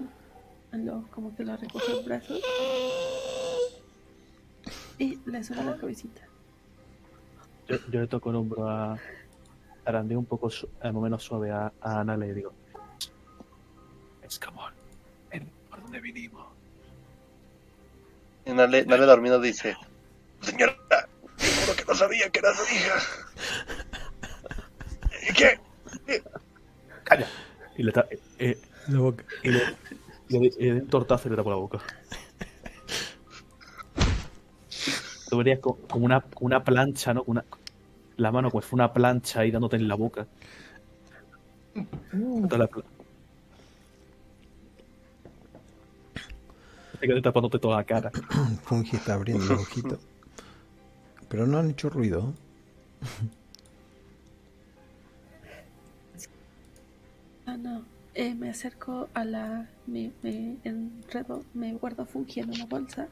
Lo, 0.73 1.07
como 1.11 1.35
que 1.35 1.43
lo 1.43 1.55
recoge 1.55 1.99
en 1.99 2.05
brazos. 2.05 2.41
Y 4.97 5.19
le 5.25 5.43
suena 5.43 5.63
la 5.63 5.77
cabecita. 5.77 6.21
Yo, 7.67 7.77
yo 7.91 8.01
le 8.01 8.07
toco 8.07 8.29
el 8.31 8.35
hombro 8.37 8.67
a. 8.69 8.97
Arandeo 9.85 10.17
un 10.19 10.25
poco 10.25 10.49
su- 10.49 10.69
eh, 10.81 10.91
menos 10.93 11.23
suave 11.23 11.51
a, 11.51 11.71
a 11.81 11.99
Ana 11.99 12.15
le 12.17 12.33
digo: 12.33 12.53
Escamón, 14.21 14.73
ven 15.29 15.49
por 15.69 15.81
dónde 15.81 15.99
vinimos. 15.99 16.47
Y 18.45 18.51
Nale, 18.53 18.85
Nale 18.85 19.05
dormido 19.05 19.39
dice: 19.41 19.75
Señora, 20.41 20.73
seguro 21.37 21.75
que 21.77 21.85
no 21.85 21.93
sabía 21.95 22.29
que 22.29 22.39
era 22.39 22.53
su 22.53 22.63
hija. 22.73 22.95
¿Y 25.29 25.33
qué? 25.33 25.59
¡Calla! 27.03 27.27
Y 27.75 27.83
le, 27.83 27.91
ta- 27.91 28.07
eh, 28.37 28.59
La 28.87 28.99
boca. 28.99 29.25
y 29.43 29.51
le, 29.51 29.63
y 30.29 30.39
le- 30.39 30.47
y 30.57 30.63
le 30.65 30.69
doy 30.71 30.79
un 30.81 30.87
tortazo 30.87 31.27
y 31.27 31.31
le 31.31 31.37
tapo 31.37 31.49
la 31.49 31.55
boca. 31.55 31.79
Tú 35.29 35.37
verías 35.37 35.59
co- 35.59 35.79
como 35.89 36.05
una, 36.05 36.21
como 36.21 36.45
una 36.47 36.63
plancha, 36.63 37.13
¿no? 37.13 37.23
Como 37.23 37.39
Una, 37.39 37.45
la 38.17 38.31
mano 38.31 38.51
pues 38.51 38.65
fue 38.65 38.77
una 38.77 38.93
plancha 38.93 39.39
ahí 39.41 39.51
dándote 39.51 39.77
en 39.77 39.87
la 39.87 39.95
boca. 39.95 40.27
Toda 42.47 42.57
la 42.59 42.67
Te 46.99 47.07
quedé 47.07 47.21
tapándote 47.21 47.59
toda 47.59 47.77
la 47.77 47.83
cara. 47.83 48.11
Fungi 48.63 48.95
está 48.95 49.15
abriendo 49.15 49.45
los 49.45 49.61
ojitos. 49.61 49.99
Pero 51.29 51.47
no 51.47 51.57
han 51.57 51.71
hecho 51.71 51.89
ruido. 51.89 52.33
Ah, 57.45 57.57
no. 57.57 57.83
Eh, 58.15 58.35
me 58.35 58.49
acerco 58.49 59.09
a 59.13 59.25
la. 59.25 59.69
Me, 59.87 60.11
me 60.21 60.57
enredo, 60.63 61.43
me 61.53 61.73
guardo 61.73 62.05
Fungi 62.05 62.41
en 62.41 62.49
una 62.49 62.65
bolsa 62.65 63.07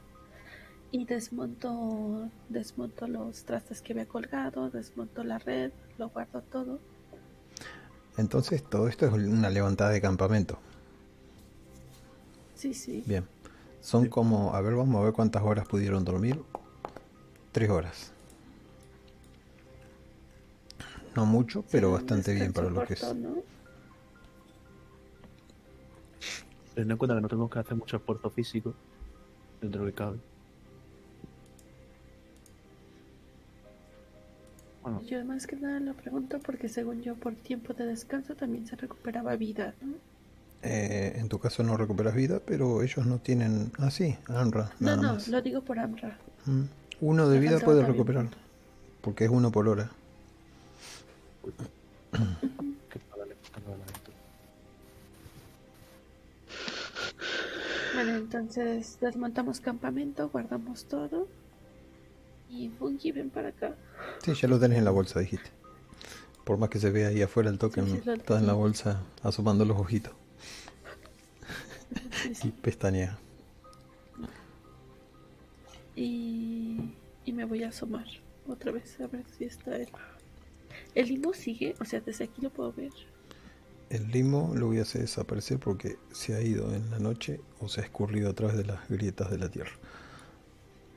y 0.92 1.06
desmonto, 1.06 2.28
desmonto 2.50 3.08
los 3.08 3.44
trastes 3.44 3.80
que 3.80 3.94
había 3.94 4.06
colgado, 4.06 4.70
desmonto 4.70 5.24
la 5.24 5.38
red, 5.38 5.72
lo 5.98 6.10
guardo 6.10 6.42
todo. 6.42 6.78
Entonces 8.18 8.62
todo 8.62 8.88
esto 8.88 9.06
es 9.06 9.12
una 9.12 9.48
levantada 9.48 9.90
de 9.90 10.00
campamento. 10.00 10.58
Sí, 12.54 12.74
sí. 12.74 13.02
Bien. 13.06 13.24
Son 13.80 14.06
como, 14.08 14.54
a 14.54 14.60
ver, 14.60 14.74
vamos 14.74 15.00
a 15.00 15.04
ver 15.04 15.12
cuántas 15.14 15.42
horas 15.42 15.66
pudieron 15.66 16.04
dormir. 16.04 16.40
Tres 17.50 17.70
horas. 17.70 18.12
No 21.16 21.26
mucho, 21.26 21.64
pero 21.70 21.88
Sí, 21.88 21.94
bastante 21.94 22.34
bien 22.34 22.52
para 22.52 22.70
lo 22.70 22.84
que 22.84 22.94
es. 22.94 23.14
¿no? 23.14 23.42
Teniendo 26.74 26.94
en 26.94 26.98
cuenta 26.98 27.14
que 27.14 27.20
no 27.20 27.28
tenemos 27.28 27.50
que 27.50 27.58
hacer 27.58 27.76
mucho 27.76 27.96
esfuerzo 27.96 28.30
físico 28.30 28.74
dentro 29.60 29.80
de 29.80 29.86
lo 29.86 29.92
que 29.92 29.96
cabe. 29.96 30.18
Bueno, 34.82 35.00
Yo 35.02 35.24
más 35.24 35.46
que 35.46 35.56
nada 35.56 35.78
lo 35.80 35.94
pregunto 35.94 36.40
porque 36.40 36.68
según 36.68 37.02
yo 37.02 37.14
por 37.14 37.34
tiempo 37.34 37.72
de 37.72 37.86
descanso 37.86 38.34
también 38.34 38.66
se 38.66 38.74
recuperaba 38.74 39.36
vida, 39.36 39.74
¿no? 39.80 39.94
Eh, 40.62 41.14
en 41.16 41.28
tu 41.28 41.38
caso 41.38 41.62
no 41.62 41.76
recuperas 41.76 42.14
vida, 42.14 42.40
pero 42.44 42.82
ellos 42.82 43.04
no 43.06 43.18
tienen... 43.18 43.72
Ah, 43.78 43.90
sí, 43.90 44.16
Anra, 44.28 44.70
No, 44.78 44.96
no, 44.96 45.14
más. 45.14 45.28
lo 45.28 45.42
digo 45.42 45.60
por 45.60 45.78
Amra. 45.78 46.16
Mm. 46.46 46.62
Uno 47.00 47.28
de 47.28 47.38
Me 47.40 47.46
vida 47.48 47.58
puede 47.58 47.84
recuperar, 47.84 48.28
porque 49.00 49.24
es 49.24 49.30
uno 49.30 49.50
por 49.50 49.68
hora. 49.68 49.90
Bueno, 58.02 58.16
entonces 58.18 58.98
desmontamos 59.00 59.60
campamento, 59.60 60.28
guardamos 60.28 60.86
todo. 60.86 61.28
Y 62.50 62.68
Fungi, 62.70 63.12
ven 63.12 63.30
para 63.30 63.50
acá. 63.50 63.76
Sí, 64.24 64.34
ya 64.34 64.48
lo 64.48 64.58
tenés 64.58 64.78
en 64.78 64.84
la 64.84 64.90
bolsa, 64.90 65.20
dijiste. 65.20 65.50
Por 66.42 66.58
más 66.58 66.68
que 66.68 66.80
se 66.80 66.90
vea 66.90 67.08
ahí 67.08 67.22
afuera 67.22 67.48
el 67.48 67.58
token, 67.58 67.86
Sí, 67.86 68.00
está 68.04 68.38
en 68.40 68.48
la 68.48 68.54
bolsa 68.54 69.02
asomando 69.22 69.64
los 69.64 69.78
ojitos 69.78 70.12
Sí, 72.32 72.48
y 72.48 72.50
pestañea. 72.50 73.18
Y, 75.94 76.96
y 77.24 77.32
me 77.32 77.44
voy 77.44 77.62
a 77.62 77.68
asomar 77.68 78.06
otra 78.48 78.72
vez 78.72 79.00
a 79.00 79.06
ver 79.06 79.24
si 79.38 79.44
está 79.44 79.76
él. 79.76 79.88
El 80.96 81.06
limo 81.06 81.34
sigue, 81.34 81.76
o 81.80 81.84
sea, 81.84 82.00
desde 82.00 82.24
aquí 82.24 82.40
lo 82.42 82.50
puedo 82.50 82.72
ver. 82.72 82.90
El 83.92 84.10
limo 84.10 84.54
lo 84.54 84.68
voy 84.68 84.78
a 84.78 84.82
hacer 84.82 85.02
desaparecer 85.02 85.58
porque 85.58 85.98
se 86.12 86.34
ha 86.34 86.40
ido 86.40 86.74
en 86.74 86.90
la 86.90 86.98
noche 86.98 87.42
o 87.60 87.68
se 87.68 87.82
ha 87.82 87.84
escurrido 87.84 88.30
a 88.30 88.32
través 88.32 88.56
de 88.56 88.64
las 88.64 88.88
grietas 88.88 89.30
de 89.30 89.36
la 89.36 89.50
tierra. 89.50 89.72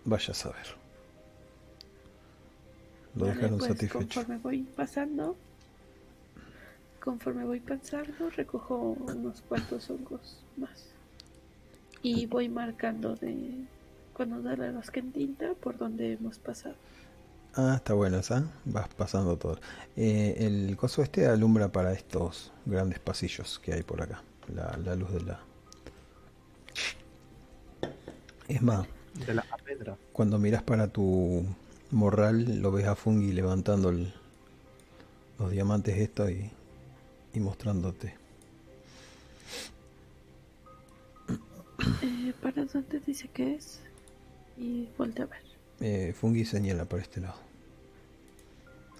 Vaya 0.05 0.31
a 0.31 0.33
saber. 0.33 0.65
Lo 3.15 3.25
Vale, 3.25 3.35
dejaron 3.35 3.57
pues, 3.57 3.67
satisfecho. 3.67 3.99
Conforme 3.99 4.37
voy 4.37 4.61
pasando, 4.61 5.35
conforme 7.03 7.43
voy 7.43 7.59
pasando, 7.59 8.29
recojo 8.29 8.95
unos 8.97 9.41
cuantos 9.41 9.89
hongos 9.89 10.41
más. 10.55 10.87
Y 12.01 12.27
voy 12.27 12.47
marcando 12.47 13.17
de 13.17 13.65
cuando 14.13 14.41
da 14.41 14.55
la 14.55 14.81
tinta 15.11 15.53
por 15.55 15.77
donde 15.77 16.13
hemos 16.13 16.39
pasado. 16.39 16.75
Ah, 17.55 17.75
está 17.77 17.93
bueno 17.93 18.17
esa. 18.19 18.43
Vas 18.65 18.87
pasando 18.89 19.37
todo. 19.37 19.59
Eh, 19.95 20.35
el 20.39 20.75
coso 20.77 21.01
este 21.01 21.25
alumbra 21.27 21.71
para 21.71 21.93
estos 21.93 22.51
grandes 22.65 22.99
pasillos 22.99 23.59
que 23.59 23.73
hay 23.73 23.83
por 23.83 24.01
acá. 24.01 24.21
La, 24.53 24.77
la 24.83 24.95
luz 24.95 25.11
de 25.13 25.21
la... 25.21 25.39
Es 28.47 28.61
más, 28.61 28.85
De 29.25 29.33
la 29.33 29.43
pedra. 29.63 29.97
cuando 30.13 30.37
miras 30.37 30.63
para 30.63 30.87
tu 30.87 31.45
Morral 31.91 32.61
lo 32.61 32.71
ves 32.71 32.85
a 32.87 32.95
Fungi 32.95 33.31
levantando 33.31 33.89
el- 33.89 34.13
los 35.39 35.51
diamantes 35.51 35.97
estos 35.97 36.29
y, 36.31 36.51
y 37.33 37.39
mostrándote. 37.39 38.15
Eh, 42.01 42.33
¿Para 42.41 42.65
dónde 42.65 42.99
dice 43.05 43.27
que 43.29 43.55
es? 43.55 43.81
Y 44.57 44.89
voltea 44.97 45.25
a 45.25 45.27
ver. 45.27 45.54
Eh, 45.81 46.13
Fungi 46.17 46.45
señala 46.45 46.85
para 46.85 47.01
este 47.01 47.21
lado. 47.21 47.35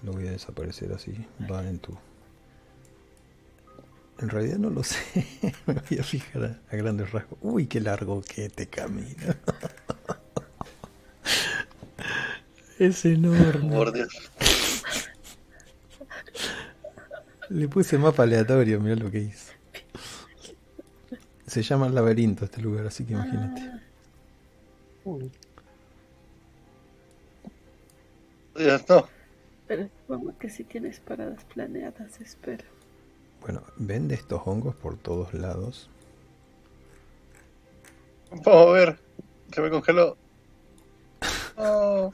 Lo 0.02 0.12
voy 0.12 0.28
a 0.28 0.32
desaparecer 0.32 0.92
así. 0.92 1.14
Va 1.50 1.66
en 1.66 1.78
tu. 1.78 1.96
En 4.18 4.28
realidad 4.28 4.58
no 4.58 4.70
lo 4.70 4.82
sé. 4.82 4.98
Me 5.66 5.74
voy 5.74 5.98
a 5.98 6.04
fijar 6.04 6.44
a, 6.44 6.60
a 6.70 6.76
grandes 6.76 7.12
rasgos. 7.12 7.38
Uy, 7.42 7.66
qué 7.66 7.80
largo 7.80 8.22
que 8.22 8.48
te 8.48 8.66
camina. 8.66 9.36
es 12.78 13.04
enorme. 13.04 13.74
Por 13.74 13.92
Dios. 13.92 14.30
Le 17.48 17.68
puse 17.68 17.96
mapa 17.96 18.24
aleatorio, 18.24 18.80
mirá 18.80 18.96
lo 18.96 19.10
que 19.10 19.20
hizo. 19.20 19.52
Se 21.46 21.62
llama 21.62 21.88
laberinto 21.88 22.44
este 22.44 22.60
lugar, 22.60 22.86
así 22.86 23.04
que 23.04 23.12
imagínate. 23.12 23.62
Dios, 28.56 28.84
no. 28.88 29.06
Pero 29.66 29.88
supongo 29.88 30.38
que 30.38 30.48
si 30.48 30.64
tienes 30.64 31.00
paradas 31.00 31.44
planeadas, 31.44 32.20
espero. 32.20 32.64
Bueno, 33.40 33.62
ven 33.76 34.08
de 34.08 34.14
estos 34.14 34.42
hongos 34.44 34.74
por 34.74 34.96
todos 34.96 35.34
lados. 35.34 35.90
Vamos 38.30 38.68
a 38.68 38.72
ver. 38.72 38.98
Se 39.52 39.60
me 39.60 39.70
congeló. 39.70 40.16
No. 41.56 42.12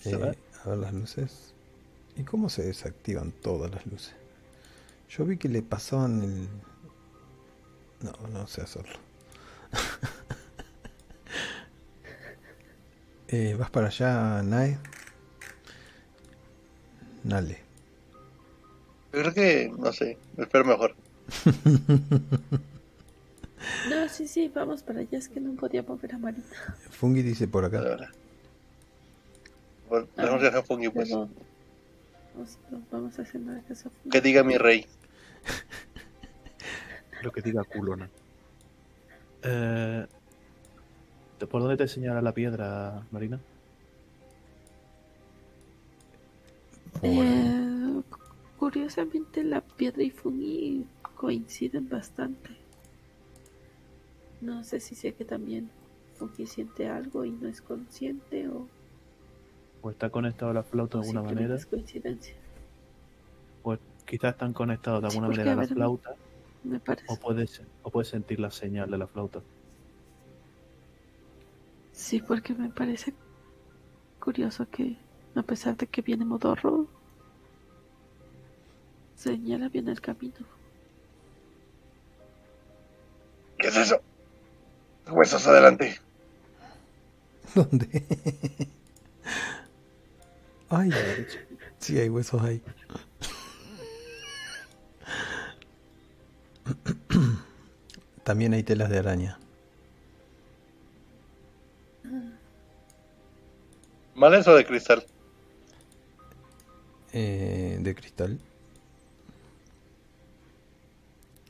¿Se 0.00 0.16
ve? 0.16 0.30
Eh, 0.30 0.38
a 0.64 0.68
ver 0.70 0.78
las 0.78 0.92
luces. 0.92 1.54
¿Y 2.16 2.22
cómo 2.24 2.48
se 2.48 2.62
desactivan 2.62 3.32
todas 3.32 3.70
las 3.70 3.86
luces? 3.86 4.14
Yo 5.08 5.24
vi 5.24 5.36
que 5.36 5.48
le 5.48 5.62
pasaban 5.62 6.22
el... 6.22 6.48
No, 8.00 8.12
no 8.28 8.46
sé 8.46 8.62
hacerlo. 8.62 8.98
Eh, 13.34 13.56
¿Vas 13.58 13.68
para 13.68 13.88
allá, 13.88 14.44
Nae? 14.44 14.78
Nale. 17.24 17.58
Yo 19.12 19.22
creo 19.22 19.34
que, 19.34 19.72
no 19.76 19.92
sé, 19.92 20.16
me 20.36 20.44
espero 20.44 20.64
mejor. 20.64 20.94
No, 23.88 24.08
sí, 24.10 24.28
sí, 24.28 24.52
vamos 24.54 24.82
para 24.82 25.00
allá. 25.00 25.16
Es 25.16 25.28
que 25.28 25.40
no 25.40 25.54
podía 25.54 25.82
mover 25.82 26.14
a 26.14 26.18
Marina. 26.18 26.44
Fungi 26.90 27.22
dice 27.22 27.48
por 27.48 27.62
La 27.62 27.68
acá. 27.68 27.80
verdad. 27.80 28.08
Bueno, 29.88 30.06
dejamos 30.16 30.40
de 30.42 30.46
dejar 30.46 30.64
Fungi, 30.66 30.88
pues. 30.90 31.10
Vamos, 31.10 31.30
vamos 32.92 33.14
casa. 33.66 33.90
Que 34.10 34.20
diga 34.20 34.44
mi 34.44 34.58
rey. 34.58 34.86
Lo 37.22 37.32
que 37.32 37.40
diga 37.40 37.64
culona. 37.64 38.10
Eh, 39.42 40.06
¿Por 41.48 41.62
dónde 41.62 41.76
te 41.76 41.88
señala 41.88 42.22
la 42.22 42.32
piedra, 42.34 43.06
Marina? 43.10 43.44
Eh, 47.02 48.02
curiosamente, 48.56 49.44
la 49.44 49.60
piedra 49.60 50.02
y 50.02 50.10
Fungi 50.10 50.86
coinciden 51.14 51.88
bastante. 51.88 52.50
No 54.40 54.62
sé 54.62 54.78
si 54.78 54.94
sé 54.94 55.14
que 55.14 55.24
también 55.24 55.72
Fungi 56.14 56.46
siente 56.46 56.88
algo 56.88 57.24
y 57.24 57.32
no 57.32 57.48
es 57.48 57.60
consciente 57.62 58.48
o, 58.48 58.70
¿O 59.82 59.90
está 59.90 60.10
conectado 60.10 60.50
a 60.50 60.54
la 60.54 60.64
flauta 60.64 60.98
o 60.98 61.00
de 61.00 61.02
alguna 61.02 61.22
manera? 61.22 61.54
es 61.54 61.66
coincidencia. 61.66 62.34
Pues 63.62 63.80
quizás 64.06 64.32
están 64.34 64.52
conectados 64.52 65.00
de 65.02 65.08
alguna 65.08 65.28
manera 65.28 65.52
a 65.52 65.54
a 65.54 65.56
la 65.56 65.64
ver, 65.66 65.66
flauta 65.66 66.10
Me 66.64 66.80
parece. 66.80 67.06
o 67.06 67.18
puedes, 67.18 67.62
o 67.82 67.90
puedes 67.90 68.08
sentir 68.08 68.40
la 68.40 68.50
señal 68.50 68.90
de 68.90 68.98
la 68.98 69.08
flauta. 69.08 69.44
Sí, 71.94 72.20
porque 72.20 72.52
me 72.54 72.68
parece 72.70 73.14
curioso 74.18 74.68
que, 74.68 74.96
a 75.36 75.42
pesar 75.42 75.76
de 75.76 75.86
que 75.86 76.02
viene 76.02 76.24
Modorro, 76.24 76.88
señala 79.14 79.68
bien 79.68 79.88
el 79.88 80.00
camino. 80.00 80.34
¿Qué 83.58 83.68
es 83.68 83.76
eso? 83.76 84.02
Huesos 85.06 85.46
adelante. 85.46 86.00
¿Dónde? 87.54 87.86
Ay, 90.70 90.90
sí 91.78 91.98
hay 91.98 92.08
huesos 92.08 92.42
ahí. 92.42 92.60
También 98.24 98.52
hay 98.54 98.64
telas 98.64 98.90
de 98.90 98.98
araña. 98.98 99.38
¿Males 104.14 104.46
o 104.48 104.54
de 104.54 104.64
cristal? 104.64 105.04
eh, 107.12 107.78
de 107.80 107.94
cristal. 107.94 108.40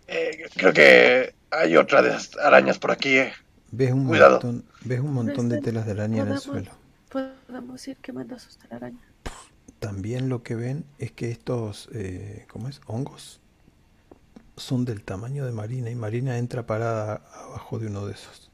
Eh, 0.07 0.45
creo 0.55 0.73
que 0.73 1.35
hay 1.51 1.77
otra 1.77 2.03
de 2.03 2.15
arañas 2.43 2.79
por 2.79 2.91
aquí, 2.91 3.17
eh. 3.17 3.33
Ves 3.71 3.93
un 3.93 4.07
Cuidado. 4.07 4.33
montón, 4.35 4.65
ves 4.85 5.01
un 5.01 5.13
montón 5.15 5.49
de 5.49 5.61
telas 5.61 5.87
de 5.87 5.93
araña 5.93 6.23
en 6.23 6.29
el 6.29 6.39
suelo. 6.39 6.71
Podemos 7.09 7.87
ir 7.89 7.97
quemando 7.99 8.39
sus 8.39 8.59
telarañas. 8.59 9.03
También 9.79 10.29
lo 10.29 10.43
que 10.43 10.55
ven 10.55 10.85
es 10.99 11.13
que 11.13 11.31
estos, 11.31 11.89
eh, 11.95 12.47
¿cómo 12.51 12.69
es? 12.69 12.81
Hongos 12.87 13.41
son 14.57 14.85
del 14.85 15.03
tamaño 15.03 15.45
de 15.45 15.53
Marina 15.53 15.91
y 15.91 15.95
Marina 15.95 16.39
entra 16.39 16.67
parada 16.67 17.23
abajo 17.47 17.79
de 17.79 17.89
uno 17.89 18.07
de 18.07 18.13
esos. 18.13 18.51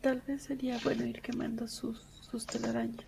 Tal 0.00 0.22
vez 0.26 0.42
sería 0.42 0.78
bueno 0.82 1.04
ir 1.04 1.20
quemando 1.20 1.68
sus, 1.68 1.98
sus 2.30 2.46
telarañas. 2.46 3.04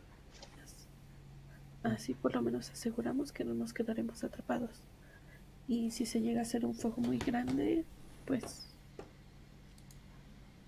Así 1.82 2.14
por 2.14 2.34
lo 2.34 2.42
menos 2.42 2.70
aseguramos 2.70 3.32
que 3.32 3.44
no 3.44 3.54
nos 3.54 3.72
quedaremos 3.72 4.22
atrapados. 4.24 4.70
Y 5.68 5.90
si 5.90 6.06
se 6.06 6.20
llega 6.20 6.40
a 6.40 6.42
hacer 6.42 6.64
un 6.66 6.74
fuego 6.74 7.00
muy 7.00 7.18
grande, 7.18 7.84
pues... 8.26 8.68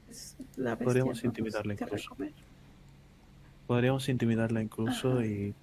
pues, 0.06 0.36
la 0.56 0.76
Podríamos 0.76 1.22
intimidarla 1.24 1.74
incluso. 1.74 2.16
Podríamos 3.66 4.08
intimidarla 4.08 4.62
incluso 4.62 5.12
Ajá. 5.18 5.26
y 5.26 5.54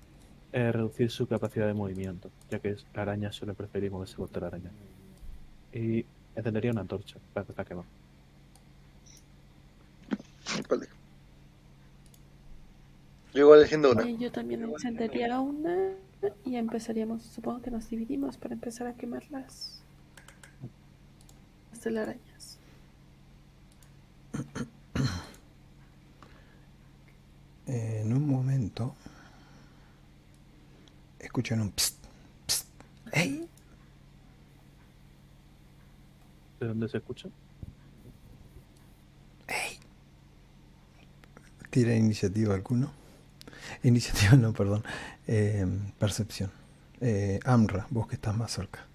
eh, 0.53 0.71
reducir 0.71 1.09
su 1.11 1.27
capacidad 1.27 1.67
de 1.67 1.73
movimiento, 1.73 2.29
ya 2.49 2.59
que 2.59 2.71
es- 2.71 2.85
la 2.93 3.03
araña 3.03 3.31
suele 3.31 3.53
preferir 3.53 3.91
moverse 3.91 4.15
por 4.17 4.29
telaraña. 4.29 4.69
Y 5.73 6.05
encendería 6.35 6.71
una 6.71 6.81
antorcha 6.81 7.17
para 7.33 7.45
que 7.45 7.53
la 7.57 7.65
quemar. 7.65 7.85
Vale. 10.69 10.87
Yo 13.33 13.41
igual 13.41 13.67
una. 13.91 14.03
Eh, 14.03 14.17
yo 14.19 14.31
también 14.31 14.63
encendería 14.63 15.39
una 15.39 15.93
y 16.45 16.55
empezaríamos, 16.55 17.23
supongo 17.23 17.61
que 17.61 17.71
nos 17.71 17.89
dividimos 17.89 18.37
para 18.37 18.53
empezar 18.53 18.87
a 18.87 18.93
quemar 18.93 19.23
las, 19.31 19.81
las 21.71 21.79
telarañas. 21.79 22.57
En 27.65 28.13
un 28.13 28.27
momento 28.27 28.95
escuchan 31.19 31.61
un 31.61 31.71
psst, 31.71 31.95
psst, 32.47 32.67
¡Ey! 33.13 33.47
¿De 36.59 36.67
dónde 36.67 36.89
se 36.89 36.97
escucha? 36.97 37.29
¿Tira 41.71 41.95
iniciativa 41.95 42.53
alguno? 42.53 42.91
Iniciativa 43.83 44.33
no, 44.37 44.53
perdón. 44.53 44.83
Eh, 45.27 45.65
percepción. 45.97 46.51
Eh, 46.99 47.39
Amra, 47.45 47.87
vos 47.89 48.07
que 48.07 48.15
estás 48.15 48.35
más 48.35 48.51
cerca. 48.51 48.85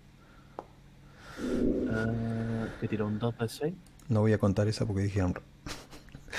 Eh, 1.40 2.68
que 2.80 2.88
tira 2.88 3.04
un 3.04 3.18
2 3.18 3.38
de 3.38 3.48
6. 3.48 3.74
No 4.08 4.20
voy 4.20 4.32
a 4.32 4.38
contar 4.38 4.68
esa 4.68 4.86
porque 4.86 5.02
dije 5.02 5.20
Amra. 5.20 5.42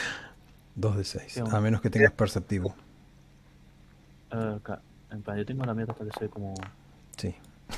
2 0.75 0.97
de 0.97 1.03
6. 1.03 1.23
Sí, 1.33 1.41
A 1.51 1.59
menos 1.59 1.81
que 1.81 1.89
tengas 1.89 2.11
perceptivo. 2.13 2.73
Plan, 4.29 5.37
yo 5.37 5.45
tengo 5.45 5.65
la 5.65 5.73
mierda 5.73 5.93
para 5.93 6.09
que 6.09 6.19
sea 6.19 6.27
como. 6.29 6.53
Sí. 7.17 7.35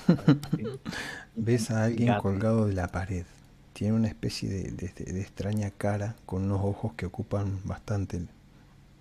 Ves 1.36 1.72
a 1.72 1.86
alguien 1.86 2.10
Gato. 2.10 2.24
colgado 2.24 2.68
de 2.68 2.74
la 2.74 2.88
pared. 2.90 3.26
Tiene 3.74 3.94
una 3.94 4.08
especie 4.08 4.50
de- 4.50 4.72
de 4.72 5.22
extraña 5.22 5.72
cara 5.72 6.16
con 6.26 6.44
unos 6.44 6.60
ojos 6.64 6.94
que 6.96 7.06
ocupan 7.06 7.60
bastante 7.64 8.28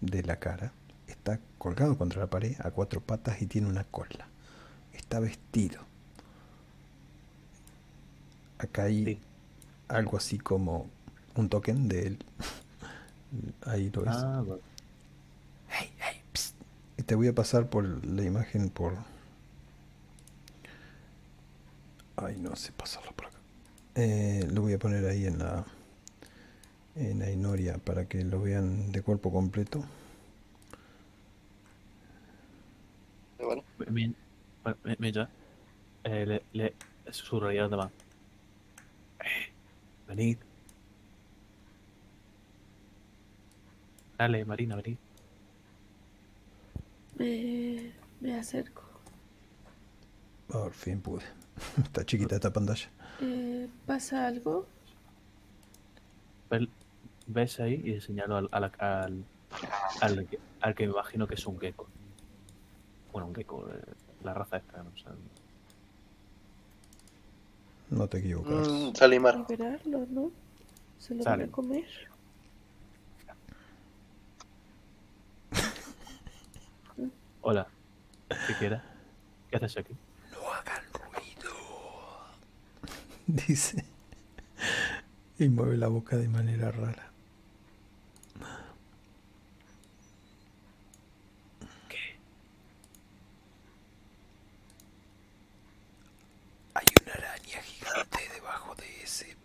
de 0.01 0.23
la 0.23 0.37
cara. 0.37 0.73
Está 1.07 1.41
colgado 1.59 1.97
contra 1.99 2.21
la 2.21 2.27
pared 2.29 2.57
a 2.61 2.71
cuatro 2.71 3.01
patas 3.01 3.41
y 3.43 3.47
tiene 3.47 3.67
una 3.69 3.85
cola. 3.85 4.29
Está 4.93 5.21
vestido 5.21 5.89
acá 8.59 8.85
hay 8.85 9.05
Sí. 9.05 9.21
algo 9.89 10.17
así 10.17 10.39
como 10.39 10.89
un 11.37 11.49
token 11.49 11.89
de 11.89 12.07
él. 12.09 12.19
Ahí 13.67 13.91
lo 13.91 14.03
ves. 14.03 14.15
Ah. 14.15 14.43
Hey, 15.69 15.91
hey. 15.99 16.23
Y 16.97 17.03
te 17.03 17.15
voy 17.15 17.29
a 17.29 17.35
pasar 17.35 17.69
por 17.71 17.85
la 18.05 18.23
imagen 18.25 18.69
por. 18.71 18.95
Ay, 22.17 22.37
no 22.41 22.57
sé 22.57 22.73
pasarlo 22.73 23.13
por 23.13 23.27
acá. 23.27 23.37
Eh, 23.95 24.49
lo 24.53 24.63
voy 24.63 24.73
a 24.73 24.79
poner 24.79 25.05
ahí 25.07 25.27
en 25.27 25.39
la. 25.39 25.65
En 26.99 27.21
la 27.21 27.31
Inoria 27.31 27.79
para 27.79 28.07
que 28.09 28.25
lo 28.25 28.41
vean 28.41 28.91
de 28.91 29.03
cuerpo 29.03 29.31
completo. 29.31 29.85
Bueno, 33.39 33.63
Mi- 33.89 34.09
mi- 34.09 34.97
Mira, 34.99 35.29
eh, 36.05 36.27
le, 36.27 36.43
le 36.53 36.75
susurraría 37.13 37.61
a 37.61 37.63
los 37.65 37.71
demás. 37.71 37.91
Eh, 39.21 39.53
venid. 40.09 40.39
Dale, 44.19 44.45
Marina, 44.45 44.75
venid. 44.77 44.97
Me, 47.17 47.93
me 48.21 48.35
acerco. 48.39 48.83
Por 50.49 50.73
fin 50.73 51.01
pude. 51.01 51.23
Está 51.85 52.05
chiquita 52.05 52.35
esta 52.35 52.53
pantalla. 52.53 52.89
Eh, 53.21 53.69
¿Pasa 53.87 54.27
algo? 54.27 54.67
Ves 57.29 57.61
ahí 57.61 57.75
y 57.85 58.01
señalo 58.01 58.37
al, 58.37 58.49
al, 58.51 58.65
al, 58.79 59.25
al 60.01 60.27
que- 60.27 60.39
al 60.61 60.75
que 60.75 60.87
me 60.87 60.93
imagino 60.93 61.27
que 61.29 61.35
es 61.35 61.47
un 61.47 61.59
gecko. 61.61 61.87
Bueno, 63.13 63.29
un 63.29 63.35
gecko, 63.35 63.69
eh, 63.71 63.81
la 64.25 64.35
raza 64.35 64.57
esta, 64.57 64.83
no 64.83 64.91
sé. 64.97 65.05
No 67.91 68.07
te 68.09 68.19
equivocas. 68.19 68.69
mm, 68.69 68.95
Salimar. 68.95 69.37
Liberarlo, 69.49 70.07
¿no? 70.11 70.31
Se 70.99 71.15
lo 71.15 71.23
Sale. 71.23 71.43
van 71.45 71.49
a 71.49 71.53
comer. 71.53 71.85
Hola, 77.43 77.67
¿qué 78.47 78.55
quieres? 78.59 78.81
¿Qué 79.51 79.57
haces 79.57 79.77
aquí? 79.79 79.95
No 80.33 80.51
hagan 80.53 80.83
ruido. 80.93 81.55
Dice. 83.47 83.85
Y 85.39 85.49
mueve 85.49 85.77
la 85.77 85.89
boca 85.89 86.17
de 86.17 86.29
manera 86.29 86.71
rara. 86.73 87.05
Hay 96.75 96.87
una 97.03 97.13
araña 97.15 97.61
gigante 97.63 98.19
debajo 98.35 98.75
de 98.77 99.03
ese 99.03 99.37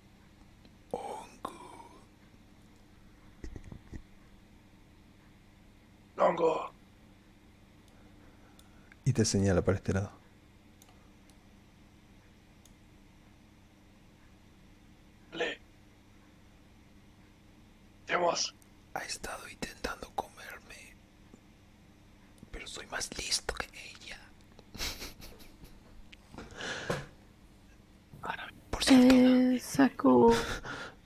hongo. 0.92 2.02
Hongo. 6.18 6.72
Te 9.14 9.26
señala 9.26 9.62
para 9.62 9.78
este 9.78 9.94
lado. 9.94 10.12
Le. 15.34 15.60
Vamos. 18.08 18.56
Ha 18.94 19.04
estado 19.04 19.48
intentando 19.50 20.10
comerme. 20.16 20.96
Pero 22.52 22.68
soy 22.68 22.86
más 22.88 23.10
listo 23.18 23.54
que 23.56 23.68
ella. 23.92 24.20
Por 28.70 28.84
cierto, 28.84 29.16
Eh, 29.16 29.60
saco 29.60 30.34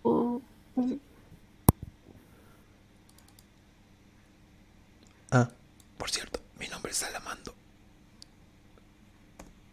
oh, 0.04 0.42
un, 0.76 1.02
Ah, 5.32 5.50
por 5.98 6.10
cierto, 6.10 6.40
mi 6.60 6.68
nombre 6.68 6.92
es 6.92 6.98
Salamando. 7.00 7.54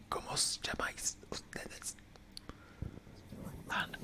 ¿Cómo 0.08 0.30
os 0.32 0.60
llamáis 0.62 1.16
ustedes? 1.30 1.96
Ah, 3.68 3.86
no. 3.90 3.98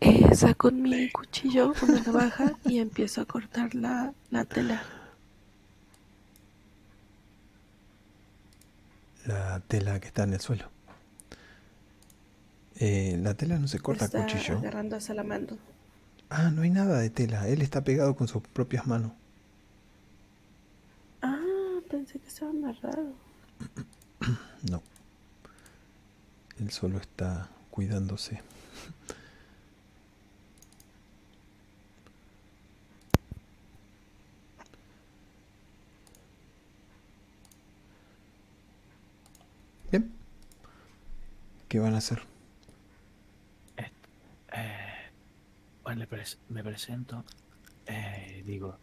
eh, 0.00 0.34
saco 0.34 0.70
mi 0.70 1.10
cuchillo, 1.10 1.72
una 1.82 2.01
navaja 2.12 2.52
y 2.64 2.78
empiezo 2.78 3.20
a 3.20 3.24
cortar 3.24 3.74
la, 3.74 4.12
la 4.30 4.44
tela. 4.44 4.82
La 9.26 9.60
tela 9.60 10.00
que 10.00 10.08
está 10.08 10.24
en 10.24 10.32
el 10.34 10.40
suelo. 10.40 10.68
Eh, 12.76 13.16
la 13.22 13.34
tela 13.34 13.58
no 13.58 13.68
se 13.68 13.78
corta 13.78 14.06
Está 14.06 14.22
cuchillo. 14.26 14.58
agarrando 14.58 14.96
a 14.96 15.00
Salamando. 15.00 15.56
Ah, 16.30 16.50
no 16.50 16.62
hay 16.62 16.70
nada 16.70 16.98
de 16.98 17.10
tela. 17.10 17.46
Él 17.48 17.62
está 17.62 17.84
pegado 17.84 18.16
con 18.16 18.26
sus 18.26 18.42
propias 18.42 18.86
manos. 18.86 19.12
Ah, 21.20 21.78
pensé 21.90 22.18
que 22.18 22.28
estaba 22.28 22.50
amarrado. 22.50 23.12
No. 24.70 24.80
Él 26.60 26.70
solo 26.70 26.98
está 26.98 27.48
cuidándose. 27.72 28.40
Bien. 39.90 40.10
¿Qué 41.72 41.78
van 41.80 41.94
a 41.94 41.98
hacer? 41.98 42.20
Eh, 44.52 45.10
bueno, 45.82 46.04
pres- 46.06 46.36
me 46.50 46.62
presento. 46.62 47.24
Eh, 47.86 48.42
digo, 48.44 48.76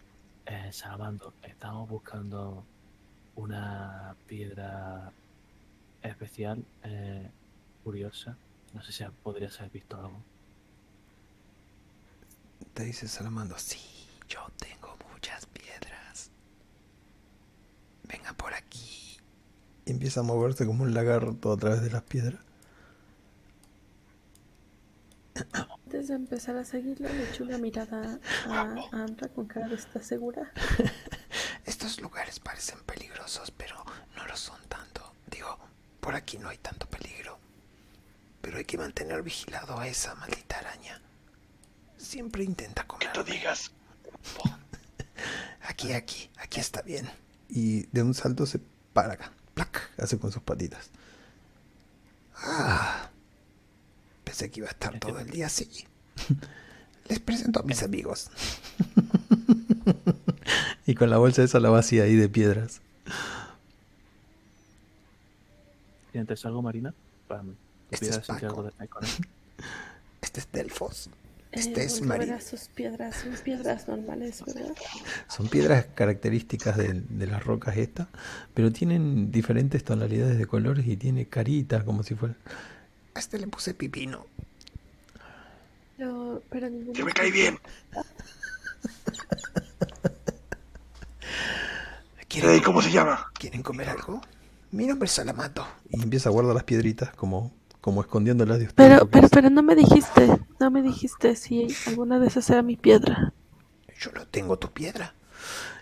eh, 0.47 0.69
Salamando, 0.71 1.35
estamos 1.43 1.87
buscando 1.87 2.63
una 3.35 4.15
piedra 4.27 5.11
especial, 6.01 6.65
eh, 6.83 7.29
curiosa. 7.83 8.35
No 8.73 8.81
sé 8.81 8.91
si 8.91 9.03
podrías 9.21 9.59
haber 9.59 9.71
visto 9.71 9.95
algo. 9.97 10.17
Te 12.73 12.85
dice 12.85 13.07
Salamando. 13.07 13.57
Sí, 13.59 13.79
yo 14.27 14.47
tengo 14.57 14.97
muchas 15.11 15.45
piedras. 15.47 16.31
Vengan 18.07 18.35
por 18.35 18.53
aquí. 18.53 19.17
Y 19.85 19.91
empieza 19.91 20.21
a 20.21 20.23
moverse 20.23 20.65
como 20.65 20.83
un 20.83 20.93
lagarto 20.93 21.51
a 21.51 21.57
través 21.57 21.81
de 21.81 21.91
las 21.91 22.03
piedras. 22.03 22.39
Antes 25.53 26.07
de 26.09 26.15
empezar 26.29 26.55
a 26.57 26.63
seguirlo, 26.63 27.09
le 27.09 27.27
echo 27.27 27.43
una 27.43 27.57
mirada 27.57 28.19
a, 28.45 28.75
con 29.33 29.47
cara 29.47 29.67
de 29.67 29.73
¿estás 29.73 30.05
segura? 30.05 30.51
Estos 31.65 31.99
lugares 32.01 32.39
parecen 32.39 32.77
peligrosos, 32.85 33.49
pero 33.49 33.83
no 34.15 34.27
lo 34.27 34.37
son 34.37 34.61
tanto. 34.67 35.11
Digo, 35.25 35.57
por 35.99 36.13
aquí 36.13 36.37
no 36.37 36.49
hay 36.49 36.59
tanto 36.59 36.87
peligro. 36.87 37.39
Pero 38.41 38.59
hay 38.59 38.65
que 38.65 38.77
mantener 38.77 39.23
vigilado 39.23 39.79
a 39.79 39.87
esa 39.87 40.13
maldita 40.15 40.59
araña. 40.59 41.01
Siempre 41.97 42.43
intenta 42.43 42.85
Que 42.99 43.07
tú 43.07 43.23
digas. 43.23 43.71
Aquí, 45.63 45.93
aquí, 45.93 46.29
aquí 46.37 46.59
está 46.59 46.81
bien. 46.81 47.09
Y 47.47 47.83
de 47.87 48.01
un 48.03 48.13
salto 48.13 48.45
se 48.45 48.59
para 48.93 49.13
acá. 49.13 49.31
¡Plac! 49.53 49.91
Hace 49.97 50.17
con 50.17 50.31
sus 50.31 50.41
patitas. 50.41 50.89
Ah. 52.35 53.09
Pensé 54.23 54.49
que 54.49 54.59
iba 54.61 54.67
a 54.67 54.71
estar 54.71 54.99
todo 54.99 55.19
el 55.19 55.29
día 55.29 55.47
así. 55.47 55.88
Les 57.09 57.19
presento 57.19 57.59
a 57.59 57.63
mis 57.63 57.83
amigos. 57.83 58.29
y 60.85 60.95
con 60.95 61.09
la 61.09 61.17
bolsa 61.17 61.43
esa 61.43 61.59
la 61.59 61.69
vacía 61.69 62.03
ahí 62.03 62.15
de 62.15 62.29
piedras. 62.29 62.81
¿Tienes 66.11 66.45
algo, 66.45 66.61
Marina? 66.61 66.93
Para. 67.27 67.43
Este. 67.91 68.09
Este 70.21 70.39
es 70.41 70.51
Delfos. 70.51 71.07
Eh, 71.51 71.53
Este 71.53 71.83
es 71.83 71.99
volteo 71.99 72.13
a 72.13 72.17
ver 72.17 72.19
María. 72.19 72.35
a 72.35 72.41
sus 72.41 72.67
piedras, 72.69 73.15
son 73.17 73.33
piedras 73.43 73.87
normales, 73.87 74.43
¿verdad? 74.45 74.73
Son 75.27 75.47
piedras 75.49 75.85
características 75.95 76.77
de, 76.77 77.01
de 77.07 77.27
las 77.27 77.43
rocas 77.43 77.77
estas, 77.77 78.07
pero 78.53 78.71
tienen 78.71 79.31
diferentes 79.31 79.83
tonalidades 79.83 80.37
de 80.37 80.45
colores 80.45 80.85
y 80.87 80.97
tiene 80.97 81.27
caritas 81.27 81.83
como 81.83 82.03
si 82.03 82.15
fuera... 82.15 82.35
A 83.15 83.19
este 83.19 83.39
le 83.39 83.47
puse 83.47 83.73
pipino. 83.73 84.25
Pero. 86.49 86.67
Que 86.93 87.03
me 87.03 87.11
cae 87.11 87.31
bien. 87.31 87.57
¿Quieren, 92.27 92.61
¿Cómo 92.61 92.81
se 92.81 92.91
llama? 92.91 93.27
¿Quieren 93.33 93.63
comer 93.63 93.89
algo? 93.89 94.21
Mi 94.71 94.85
nombre 94.85 95.07
es 95.07 95.11
Salamato. 95.13 95.65
Y 95.89 96.01
empieza 96.03 96.29
a 96.29 96.31
guardar 96.31 96.53
las 96.53 96.63
piedritas 96.63 97.11
como, 97.15 97.51
como 97.81 98.01
escondiéndolas 98.01 98.59
de 98.59 98.65
ustedes. 98.65 98.89
Pero, 98.99 99.07
pero, 99.09 99.25
es- 99.25 99.31
pero 99.31 99.49
no 99.49 99.63
me 99.63 99.75
dijiste, 99.75 100.27
no 100.59 100.69
me 100.69 100.81
dijiste 100.83 101.35
si 101.35 101.67
alguna 101.87 102.19
de 102.19 102.27
esas 102.27 102.47
era 102.51 102.61
mi 102.61 102.75
piedra. 102.77 103.33
Yo 103.99 104.11
no 104.11 104.25
tengo 104.27 104.57
tu 104.59 104.69
piedra. 104.71 105.13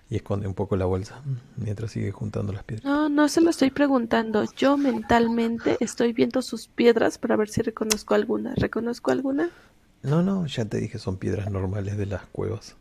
Y 0.09 0.15
esconde 0.15 0.47
un 0.47 0.53
poco 0.53 0.77
la 0.77 0.85
bolsa 0.85 1.19
mientras 1.57 1.91
sigue 1.91 2.11
juntando 2.13 2.53
las 2.53 2.63
piedras. 2.63 2.85
No, 2.85 3.09
no 3.09 3.27
se 3.27 3.41
lo 3.41 3.49
estoy 3.49 3.71
preguntando. 3.71 4.45
Yo 4.55 4.77
mentalmente 4.77 5.75
estoy 5.81 6.13
viendo 6.13 6.41
sus 6.41 6.69
piedras 6.69 7.17
para 7.17 7.35
ver 7.35 7.49
si 7.49 7.61
reconozco 7.61 8.13
alguna. 8.15 8.53
¿Reconozco 8.55 9.11
alguna? 9.11 9.49
No, 10.07 10.21
no, 10.23 10.45
ya 10.47 10.63
te 10.63 10.77
dije, 10.77 10.99
son 10.99 11.17
piedras 11.17 11.51
normales 11.51 11.97
de 11.97 12.05
las 12.05 12.25
cuevas. 12.27 12.75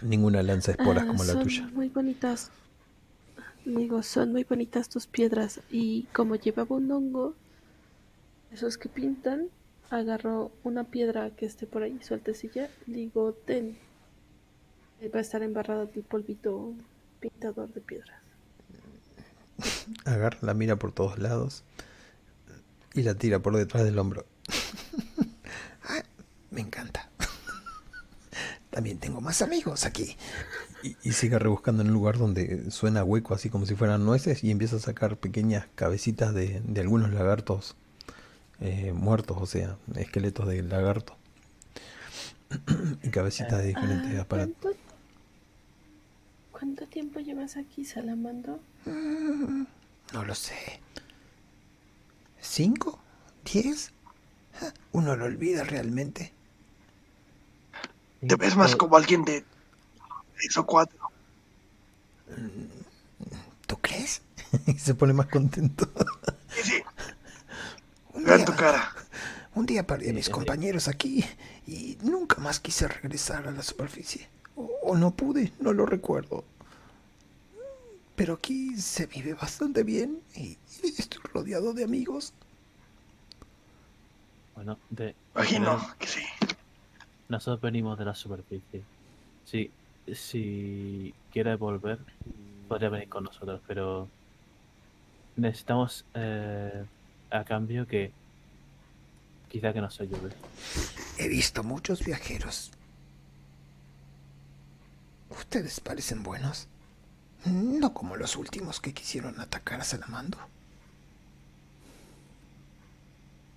Ninguna 0.00 0.42
lanza 0.42 0.70
esporas 0.72 1.04
Ah, 1.04 1.06
como 1.06 1.22
la 1.24 1.32
son 1.34 1.42
tuya. 1.42 1.68
Muy 1.74 1.90
bonitas. 1.90 2.50
Digo, 3.66 4.02
son 4.02 4.32
muy 4.32 4.44
bonitas 4.44 4.88
tus 4.88 5.06
piedras. 5.06 5.60
Y 5.70 6.04
como 6.14 6.36
llevaba 6.36 6.76
un 6.76 6.90
hongo, 6.90 7.34
esos 8.52 8.78
que 8.78 8.88
pintan, 8.88 9.48
agarro 9.90 10.50
una 10.62 10.84
piedra 10.84 11.30
que 11.30 11.44
esté 11.44 11.66
por 11.66 11.82
ahí 11.82 11.98
sueltecilla. 12.02 12.70
Digo, 12.86 13.34
ten. 13.46 13.76
Eh, 15.02 15.10
Va 15.10 15.18
a 15.18 15.22
estar 15.22 15.42
embarrada 15.42 15.84
del 15.86 16.04
polvito 16.04 16.72
pintador 17.20 17.70
de 17.74 17.80
piedras. 17.82 18.18
Agarra, 20.06 20.38
la 20.40 20.54
mira 20.54 20.76
por 20.76 20.92
todos 20.92 21.18
lados 21.18 21.64
y 22.94 23.02
la 23.02 23.14
tira 23.14 23.40
por 23.40 23.56
detrás 23.56 23.84
del 23.84 23.98
hombro. 23.98 24.24
Me 26.54 26.60
encanta. 26.60 27.08
También 28.70 28.98
tengo 28.98 29.20
más 29.20 29.42
amigos 29.42 29.84
aquí. 29.84 30.16
Y, 30.82 30.96
y 31.02 31.12
sigue 31.12 31.38
rebuscando 31.38 31.82
en 31.82 31.88
un 31.88 31.94
lugar 31.94 32.18
donde 32.18 32.70
suena 32.70 33.04
hueco, 33.04 33.34
así 33.34 33.48
como 33.50 33.66
si 33.66 33.74
fueran 33.74 34.04
nueces, 34.04 34.42
y 34.44 34.50
empieza 34.50 34.76
a 34.76 34.80
sacar 34.80 35.16
pequeñas 35.16 35.66
cabecitas 35.74 36.34
de, 36.34 36.60
de 36.64 36.80
algunos 36.80 37.12
lagartos 37.12 37.76
eh, 38.60 38.92
muertos, 38.92 39.36
o 39.40 39.46
sea, 39.46 39.76
esqueletos 39.96 40.46
de 40.48 40.62
lagarto. 40.62 41.16
y 43.02 43.08
cabecitas 43.10 43.58
de 43.58 43.66
diferentes 43.68 44.18
Ah, 44.18 44.22
aparatos. 44.22 44.56
¿cuánto, 44.60 44.78
¿Cuánto 46.52 46.86
tiempo 46.86 47.20
llevas 47.20 47.56
aquí, 47.56 47.84
Salamando? 47.84 48.60
Mm, 48.86 49.64
No 50.12 50.24
lo 50.24 50.34
sé. 50.34 50.54
¿Cinco? 52.40 52.98
¿Diez? 53.44 53.92
Ah, 54.60 54.72
Uno 54.92 55.16
lo 55.16 55.24
olvida 55.24 55.64
realmente. 55.64 56.32
Te 58.26 58.36
ves 58.36 58.56
más 58.56 58.76
como 58.76 58.96
alguien 58.96 59.24
de 59.24 59.44
tres 60.36 60.56
o 60.58 60.66
cuatro. 60.66 60.98
¿Tú 63.66 63.76
crees? 63.80 64.22
y 64.66 64.74
se 64.78 64.94
pone 64.94 65.12
más 65.12 65.26
contento. 65.28 65.88
Sí, 66.48 66.62
sí, 66.62 66.82
Un 68.12 68.24
en 68.26 68.44
tu 68.44 68.54
día, 68.54 68.56
cara. 68.56 68.94
un 69.54 69.66
día 69.66 69.86
perdí 69.86 70.10
a 70.10 70.12
mis 70.14 70.26
sí. 70.26 70.30
compañeros 70.30 70.88
aquí 70.88 71.24
y 71.66 71.98
nunca 72.02 72.40
más 72.40 72.60
quise 72.60 72.88
regresar 72.88 73.48
a 73.48 73.52
la 73.52 73.62
superficie. 73.62 74.28
O, 74.56 74.64
o 74.82 74.96
no 74.96 75.14
pude, 75.16 75.52
no 75.60 75.72
lo 75.72 75.86
recuerdo. 75.86 76.44
Pero 78.16 78.34
aquí 78.34 78.76
se 78.80 79.06
vive 79.06 79.34
bastante 79.34 79.82
bien 79.84 80.22
y 80.34 80.58
y 80.82 80.88
estoy 81.00 81.20
rodeado 81.32 81.72
de 81.74 81.84
amigos. 81.84 82.34
Bueno, 84.54 84.78
de, 84.90 85.16
Imagino 85.34 85.78
que 85.98 86.06
sí. 86.06 86.22
Nosotros 87.28 87.60
venimos 87.60 87.98
de 87.98 88.04
la 88.04 88.14
superficie. 88.14 88.82
Si, 89.44 89.70
si 90.12 91.14
quiere 91.32 91.56
volver, 91.56 91.98
podría 92.68 92.88
venir 92.88 93.08
con 93.08 93.24
nosotros, 93.24 93.60
pero 93.66 94.08
necesitamos 95.36 96.04
eh, 96.14 96.84
a 97.30 97.44
cambio 97.44 97.86
que 97.86 98.12
quizá 99.48 99.72
que 99.72 99.80
nos 99.80 100.00
ayude. 100.00 100.30
He 101.18 101.28
visto 101.28 101.62
muchos 101.62 102.04
viajeros. 102.04 102.72
Ustedes 105.30 105.80
parecen 105.80 106.22
buenos. 106.22 106.68
No 107.44 107.92
como 107.92 108.16
los 108.16 108.36
últimos 108.36 108.80
que 108.80 108.94
quisieron 108.94 109.38
atacar 109.40 109.80
a 109.80 109.84
Salamando. 109.84 110.38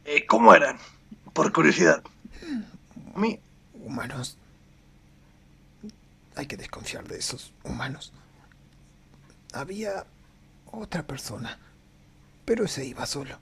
Eh, 0.06 0.26
¿Cómo 0.26 0.54
eran? 0.54 0.78
Por 1.34 1.52
curiosidad. 1.54 2.04
A 3.16 3.20
mí, 3.20 3.40
Humanos. 3.88 4.38
Hay 6.36 6.46
que 6.46 6.58
desconfiar 6.58 7.08
de 7.08 7.18
esos 7.18 7.54
humanos. 7.64 8.12
Había 9.54 10.06
otra 10.72 11.04
persona, 11.08 11.58
pero 12.46 12.66
ese 12.66 12.86
iba 12.86 13.06
solo. 13.06 13.40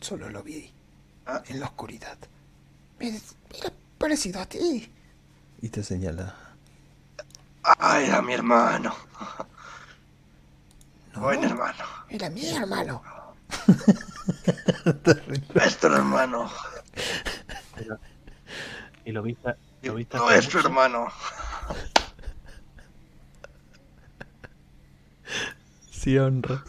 Solo 0.00 0.30
lo 0.30 0.42
vi 0.44 0.70
Ah. 1.26 1.42
en 1.48 1.58
la 1.60 1.66
oscuridad. 1.66 2.16
Es- 3.00 3.34
Era 3.52 3.72
parecido 3.98 4.40
a 4.40 4.46
ti. 4.46 4.90
Y 5.60 5.68
te 5.68 5.82
señala. 5.82 6.34
ah, 7.64 8.00
era 8.00 8.22
mi 8.22 8.32
hermano. 8.32 8.94
No, 11.14 11.20
Buen 11.22 11.42
hermano. 11.42 11.84
era 12.08 12.30
mi 12.30 12.46
hermano. 12.48 13.02
Nuestro 15.54 15.96
hermano. 15.96 16.48
Y 19.04 19.12
lo 19.12 19.22
viste, 19.22 19.54
lo 19.82 19.94
viste 19.94 20.16
hace 20.18 20.26
Nuestro 20.26 20.58
mucho. 20.58 20.68
hermano. 20.68 21.08
Sí, 25.90 26.16
honra. 26.18 26.64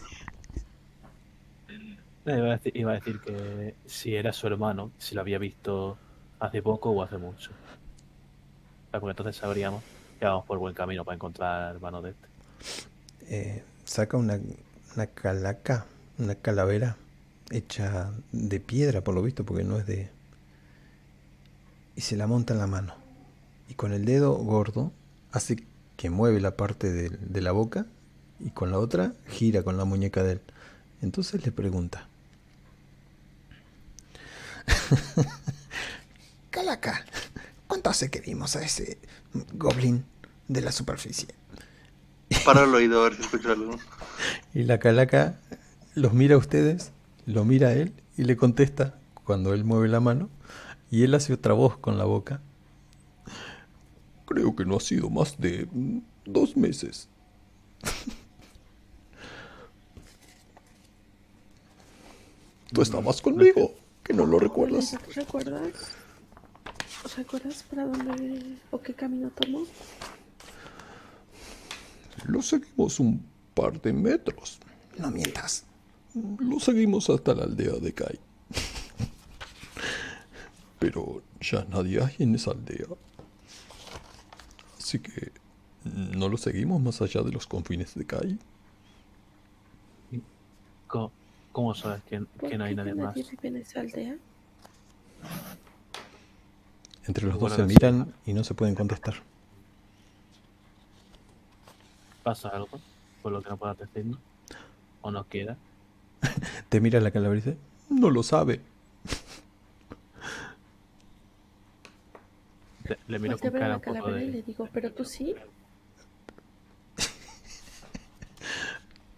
Iba 2.26 2.48
a, 2.54 2.58
decir, 2.58 2.78
iba 2.78 2.92
a 2.92 2.96
decir 2.96 3.20
que 3.22 3.76
si 3.88 4.16
era 4.16 4.34
su 4.34 4.46
hermano, 4.48 4.92
si 5.00 5.16
lo 5.16 5.22
había 5.22 5.40
visto 5.40 5.98
hace 6.40 6.62
poco 6.62 6.92
o 6.92 7.02
hace 7.02 7.18
mucho. 7.18 7.52
O 7.52 8.92
sea, 8.92 9.00
Porque 9.00 9.12
entonces 9.12 9.36
sabríamos 9.38 9.84
que 10.20 10.26
vamos 10.26 10.46
por 10.46 10.58
buen 10.60 10.76
camino 10.76 11.04
para 11.06 11.16
encontrar 11.16 11.62
al 11.64 11.76
hermano 11.76 12.02
de 12.02 12.12
este. 12.12 12.28
Eh, 13.22 13.64
saca 13.84 14.18
una, 14.18 14.40
una 14.96 15.08
calaca, 15.08 15.86
una 16.20 16.36
calavera 16.36 16.98
hecha 17.50 18.12
de 18.32 18.60
piedra, 18.60 19.02
por 19.02 19.16
lo 19.16 19.24
visto, 19.24 19.44
porque 19.44 19.64
no 19.64 19.78
es 19.78 19.88
de... 19.88 20.10
Y 22.00 22.02
se 22.02 22.16
la 22.16 22.28
monta 22.28 22.54
en 22.54 22.62
la 22.62 22.68
mano. 22.68 22.94
Y 23.68 23.74
con 23.74 23.92
el 23.92 24.06
dedo 24.06 24.32
gordo 24.32 24.94
hace 25.34 25.66
que 25.98 26.10
mueve 26.10 26.40
la 26.40 26.56
parte 26.56 26.90
de, 26.94 27.10
de 27.10 27.42
la 27.42 27.52
boca 27.52 27.88
y 28.40 28.52
con 28.52 28.72
la 28.72 28.80
otra 28.80 29.12
gira 29.28 29.64
con 29.64 29.76
la 29.76 29.84
muñeca 29.84 30.24
de 30.24 30.32
él. 30.32 30.42
Entonces 31.02 31.46
le 31.46 31.52
pregunta. 31.52 32.08
Calaca, 36.52 37.06
¿cuánto 37.68 37.90
hace 37.90 38.10
que 38.10 38.22
vimos 38.22 38.56
a 38.56 38.62
ese 38.62 38.98
goblin 39.56 40.06
de 40.48 40.62
la 40.62 40.72
superficie? 40.72 41.28
Para 42.46 42.64
el 42.64 42.74
oído 42.74 43.02
a 43.02 43.10
ver 43.10 43.18
si 43.18 43.24
escucho 43.24 43.52
algo. 43.52 43.78
Y 44.54 44.64
la 44.64 44.80
calaca 44.80 45.38
los 45.96 46.14
mira 46.14 46.36
a 46.36 46.38
ustedes, 46.38 46.94
lo 47.26 47.44
mira 47.44 47.68
a 47.68 47.74
él 47.74 47.92
y 48.16 48.24
le 48.24 48.38
contesta 48.38 48.98
cuando 49.26 49.54
él 49.54 49.66
mueve 49.66 49.90
la 49.90 50.00
mano. 50.00 50.30
Y 50.92 51.04
él 51.04 51.14
hace 51.14 51.34
otra 51.34 51.54
voz 51.54 51.78
con 51.78 51.98
la 51.98 52.06
boca. 52.06 52.42
Creo 54.26 54.56
que 54.56 54.66
no 54.66 54.78
ha 54.78 54.80
sido 54.80 55.10
más 55.10 55.38
de 55.40 55.68
mm, 55.72 56.00
dos 56.26 56.56
meses. 56.58 57.10
Tú 62.72 62.82
estabas 62.82 63.22
conmigo, 63.22 63.74
que 64.04 64.14
no 64.14 64.26
lo 64.26 64.40
recuerdas. 64.40 64.96
¿Recuerdas? 65.16 65.74
¿Recuerdas 67.18 67.64
para 67.64 67.86
dónde 67.86 68.58
o 68.70 68.80
qué 68.80 68.94
camino 68.94 69.32
tomó? 69.32 69.64
Lo 72.26 72.42
seguimos 72.42 73.00
un 73.00 73.26
par 73.54 73.82
de 73.82 73.94
metros. 73.94 74.60
No 74.98 75.10
mientas. 75.10 75.64
Lo 76.40 76.60
seguimos 76.60 77.10
hasta 77.10 77.34
la 77.34 77.44
aldea 77.44 77.74
de 77.74 77.94
Kai. 77.94 78.20
Pero 80.80 81.22
ya 81.42 81.66
nadie 81.70 82.02
hay 82.02 82.16
en 82.20 82.36
esa 82.36 82.52
aldea. 82.52 82.88
Así 84.78 85.00
que 85.00 85.32
no 85.84 86.30
lo 86.30 86.38
seguimos 86.38 86.82
más 86.82 87.02
allá 87.02 87.22
de 87.22 87.32
los 87.32 87.46
confines 87.48 87.96
de 87.96 88.06
Kai. 88.06 88.40
¿Cómo, 90.88 91.12
cómo 91.52 91.76
sabes 91.76 92.02
que, 92.04 92.22
¿Por 92.22 92.50
que 92.50 92.58
no 92.58 92.64
hay 92.64 92.76
nadie 92.76 92.96
más? 92.96 93.16
nadie 93.16 93.26
vive 93.30 93.48
en 93.50 93.56
esa 93.58 93.82
aldea? 93.82 94.18
Entre 97.06 97.26
los 97.26 97.40
dos 97.40 97.54
se 97.54 97.64
miran 97.64 98.14
y 98.26 98.34
no 98.34 98.44
se 98.44 98.54
pueden 98.54 98.76
contestar. 98.76 99.16
¿Pasa 102.24 102.50
algo? 102.50 102.80
Por 103.22 103.32
lo 103.32 103.42
que 103.42 103.50
no 103.50 103.58
puedas 103.58 103.78
decirnos. 103.78 104.20
¿O 105.02 105.12
no 105.12 105.28
queda? 105.28 105.58
Te 106.70 106.82
mira 106.82 107.00
la 107.00 107.10
dice, 107.10 107.58
no 107.90 108.10
lo 108.10 108.24
sabe. 108.24 108.62
Le, 113.08 113.20
miro 113.20 113.38
con 113.38 113.52
cara 113.52 113.76
un 113.76 113.82
poco 113.82 114.18
y 114.18 114.30
le 114.30 114.42
digo, 114.44 114.68
¿pero 114.72 114.92
tú 114.92 115.06
sí? 115.06 115.36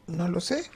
No 0.08 0.28
lo 0.28 0.42
sé. 0.42 0.70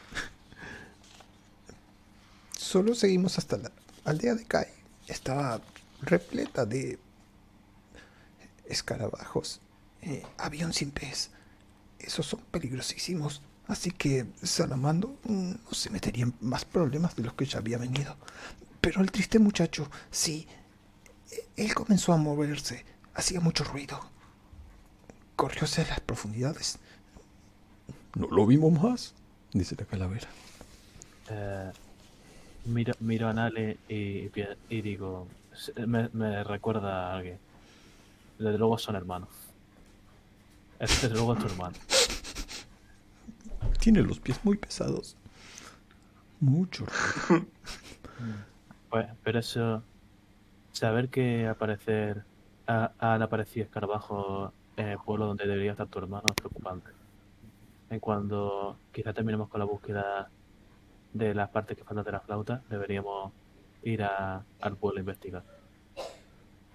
Solo 2.57 2.95
seguimos 2.95 3.37
hasta 3.37 3.57
la 3.57 3.71
aldea 4.05 4.35
de 4.35 4.45
Kai. 4.45 4.67
Estaba 5.07 5.61
repleta 6.01 6.65
de 6.65 6.99
escarabajos, 8.65 9.61
eh, 10.01 10.23
avión 10.37 10.73
sin 10.73 10.91
pez. 10.91 11.31
Esos 11.99 12.25
son 12.25 12.39
peligrosísimos. 12.51 13.41
Así 13.67 13.91
que 13.91 14.25
Salamando 14.43 15.17
mm, 15.23 15.51
no 15.51 15.71
se 15.71 15.89
metería 15.89 16.23
en 16.23 16.33
más 16.39 16.65
problemas 16.65 17.15
de 17.15 17.23
los 17.23 17.33
que 17.33 17.45
ya 17.45 17.59
había 17.59 17.77
venido. 17.77 18.15
Pero 18.79 19.01
el 19.01 19.11
triste 19.11 19.39
muchacho, 19.39 19.89
sí, 20.11 20.47
él 21.57 21.73
comenzó 21.73 22.13
a 22.13 22.17
moverse, 22.17 22.85
hacía 23.13 23.39
mucho 23.39 23.63
ruido. 23.63 23.99
Corrió 25.35 25.63
hacia 25.63 25.85
las 25.85 25.99
profundidades. 25.99 26.79
No 28.15 28.27
lo 28.27 28.45
vimos 28.45 28.71
más, 28.81 29.13
dice 29.51 29.75
la 29.77 29.85
calavera. 29.85 30.27
Eh, 31.29 31.71
miro, 32.65 32.93
miro 32.99 33.27
a 33.27 33.33
Nale 33.33 33.77
y, 33.89 34.29
y 34.69 34.81
digo, 34.81 35.27
"Se- 35.53 35.85
me, 35.85 36.09
me 36.13 36.43
recuerda 36.43 37.11
a 37.11 37.17
alguien. 37.17 37.37
Desde 38.39 38.57
luego 38.57 38.77
son 38.77 38.95
hermanos. 38.95 39.29
Este 40.79 41.07
desde 41.07 41.15
luego 41.15 41.33
es 41.33 41.39
tu 41.39 41.45
hermano. 41.47 41.75
Tiene 43.79 44.01
los 44.01 44.19
pies 44.19 44.39
muy 44.43 44.57
pesados. 44.57 45.15
Mucho 46.39 46.85
ruido. 46.85 47.45
Pues, 48.89 49.07
pero 49.25 49.39
eso, 49.39 49.83
saber 50.75 51.09
que 51.09 51.47
aparecer 51.47 52.25
ha- 52.67 52.91
han 52.99 53.21
aparecido 53.21 53.65
escarabajos 53.65 54.51
en 54.75 54.89
el 54.89 54.97
pueblo 54.99 55.25
donde 55.27 55.47
debería 55.47 55.71
estar 55.71 55.87
tu 55.87 55.99
hermano 55.99 56.23
es 56.27 56.35
preocupante. 56.35 56.91
En 57.89 57.99
cuando 57.99 58.79
quizá 58.91 59.13
terminemos 59.13 59.47
con 59.47 59.59
la 59.59 59.65
búsqueda 59.65 60.29
de 61.13 61.33
las 61.33 61.49
partes 61.49 61.77
que 61.77 61.83
faltan 61.85 62.03
de 62.03 62.11
la 62.11 62.19
flauta, 62.19 62.61
deberíamos 62.69 63.31
ir 63.83 64.03
a- 64.03 64.43
al 64.61 64.77
pueblo 64.77 64.97
a 64.99 65.01
investigar. 65.01 65.43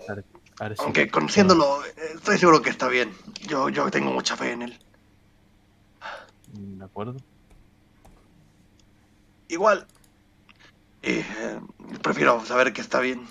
A 0.09 0.15
ver- 0.15 0.25
a 0.61 0.69
ver 0.69 0.77
si- 0.79 0.83
Aunque 0.85 1.11
conociéndolo, 1.11 1.85
eh, 1.85 1.91
estoy 2.15 2.39
seguro 2.39 2.62
que 2.62 2.70
está 2.70 2.89
bien. 2.89 3.12
Yo, 3.47 3.69
yo 3.69 3.91
tengo 3.91 4.11
mucha 4.12 4.37
fe 4.37 4.53
en 4.53 4.62
él. 4.62 4.79
¿De 6.47 6.85
acuerdo? 6.85 7.17
Igual, 9.49 9.87
eh, 11.03 11.25
prefiero 12.03 12.45
saber 12.47 12.73
que 12.73 12.81
está 12.81 13.01
bien. 13.01 13.27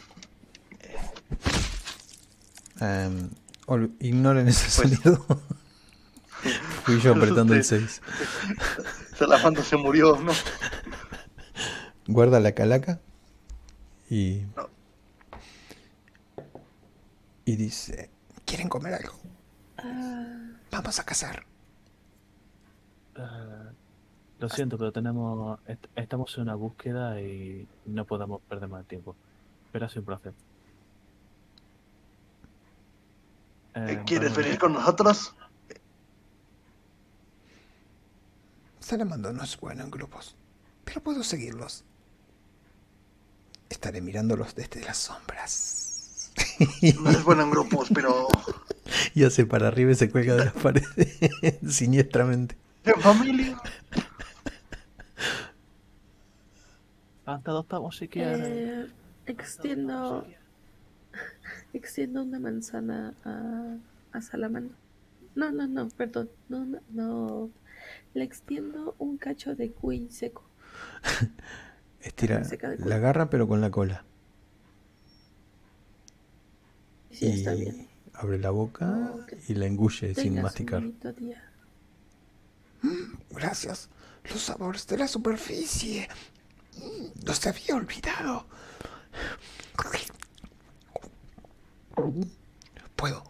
Ol- 3.66 3.92
ignoren 4.00 4.48
ese 4.48 4.82
Pues- 4.82 5.00
sonido. 5.00 5.26
Fui 6.84 7.00
yo 7.02 7.12
apretando 7.14 7.54
el 7.54 7.60
Usted- 7.62 7.80
6. 7.80 8.02
Salamando 9.18 9.62
se 9.62 9.76
murió, 9.76 10.16
¿no? 10.20 10.32
Guarda 12.08 12.40
la 12.40 12.54
calaca 12.54 13.00
y. 14.10 14.44
No. 14.56 14.70
Y 17.46 17.56
dice: 17.58 18.10
¿Quieren 18.46 18.70
comer 18.70 18.94
algo? 18.94 19.20
Ah, 19.78 20.52
Vamos 20.72 21.00
a 21.00 21.04
cazar. 21.04 21.46
Eh, 23.16 23.22
lo 24.40 24.50
siento, 24.50 24.78
pero 24.78 24.92
tenemos 24.94 25.60
est- 25.68 25.86
estamos 25.96 26.34
en 26.38 26.44
una 26.44 26.56
búsqueda 26.56 27.20
y 27.20 27.68
no 27.86 28.06
podemos 28.06 28.42
perder 28.48 28.70
más 28.70 28.86
tiempo. 28.86 29.16
Pero 29.74 29.86
ha 29.86 29.90
sido 29.90 30.02
un 30.02 30.06
placer. 30.06 30.34
Eh, 33.88 34.02
¿Quieres 34.06 34.36
venir 34.36 34.58
con 34.58 34.74
nosotros? 34.74 35.34
Salamando 38.80 39.32
no 39.34 39.44
es 39.44 39.60
bueno 39.60 39.84
en 39.84 39.92
grupos, 39.92 40.36
pero 40.84 41.02
puedo 41.02 41.24
seguirlos. 41.24 41.84
Estaré 43.70 44.02
mirándolos 44.02 44.56
desde 44.56 44.82
las 44.84 44.98
sombras. 44.98 46.32
No 47.04 47.12
es 47.12 47.24
bueno 47.24 47.44
en 47.44 47.52
grupos, 47.52 47.90
pero 47.94 48.28
y 49.14 49.24
hace 49.24 49.46
para 49.46 49.68
arriba 49.68 49.92
y 49.92 49.96
se 49.96 50.10
cuelga 50.10 50.36
de 50.36 50.46
las 50.46 50.54
paredes 50.54 51.20
siniestramente. 51.68 52.58
en 52.84 53.02
familia. 53.02 53.62
Ah, 57.26 57.40
te 57.44 57.52
adoptamos 57.52 57.98
si 57.98 58.08
quieres. 58.08 58.40
eh, 58.42 58.88
extiendo, 59.28 60.26
extiendo 61.74 62.24
una 62.24 62.40
manzana 62.40 63.14
a, 63.24 63.78
a 64.18 64.22
Salamandra. 64.22 64.76
No, 65.36 65.52
no, 65.52 65.68
no, 65.68 65.88
perdón. 65.90 66.30
No, 66.50 66.66
no, 66.66 66.80
no. 66.90 67.50
Le 68.14 68.24
extiendo 68.24 68.96
un 69.00 69.18
cacho 69.18 69.56
de 69.56 69.72
cuy 69.72 70.10
seco. 70.10 70.44
Estira 72.02 72.44
Seca 72.44 72.70
la 72.70 72.78
cuello. 72.78 73.02
garra, 73.02 73.30
pero 73.30 73.48
con 73.48 73.62
la 73.62 73.72
cola. 73.72 74.04
Sí, 77.12 77.26
y 77.26 77.30
está 77.32 77.54
bien. 77.54 77.88
abre 78.14 78.40
la 78.40 78.52
boca 78.52 78.88
Ah, 78.88 79.16
y 79.48 79.56
la 79.56 79.66
engulle 79.66 80.14
sin 80.16 80.36
Tengas 80.36 80.44
masticar. 80.44 80.84
Gracias. 83.32 83.90
Los 84.30 84.42
sabores 84.42 84.86
de 84.88 84.98
la 84.98 85.08
superficie. 85.08 86.08
Mm, 86.78 87.26
Los 87.26 87.46
había 87.48 87.76
olvidado. 87.76 88.46
¿Puedo? 92.96 93.24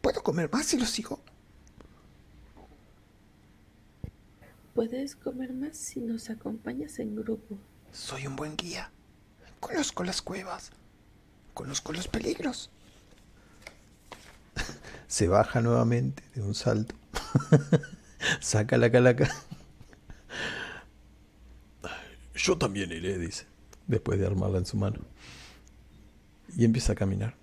¿Puedo 0.00 0.22
comer 0.22 0.50
más 0.52 0.66
si 0.66 0.78
lo 0.78 0.86
sigo? 0.86 1.20
Puedes 4.74 5.16
comer 5.16 5.52
más 5.52 5.76
si 5.76 6.00
nos 6.00 6.30
acompañas 6.30 6.98
en 6.98 7.16
grupo. 7.16 7.58
Soy 7.92 8.26
un 8.26 8.36
buen 8.36 8.56
guía. 8.56 8.90
Conozco 9.58 10.04
las 10.04 10.22
cuevas. 10.22 10.70
Conozco 11.54 11.92
los 11.92 12.08
peligros. 12.08 12.70
Se 15.08 15.28
baja 15.28 15.60
nuevamente 15.60 16.22
de 16.34 16.42
un 16.42 16.54
salto. 16.54 16.94
Saca 18.40 18.78
la 18.78 18.90
calaca. 18.90 19.28
Yo 22.34 22.56
también 22.56 22.90
iré, 22.92 23.18
dice, 23.18 23.44
después 23.86 24.18
de 24.18 24.26
armarla 24.26 24.58
en 24.58 24.66
su 24.66 24.76
mano. 24.76 25.00
Y 26.56 26.64
empieza 26.64 26.92
a 26.92 26.96
caminar. 26.96 27.39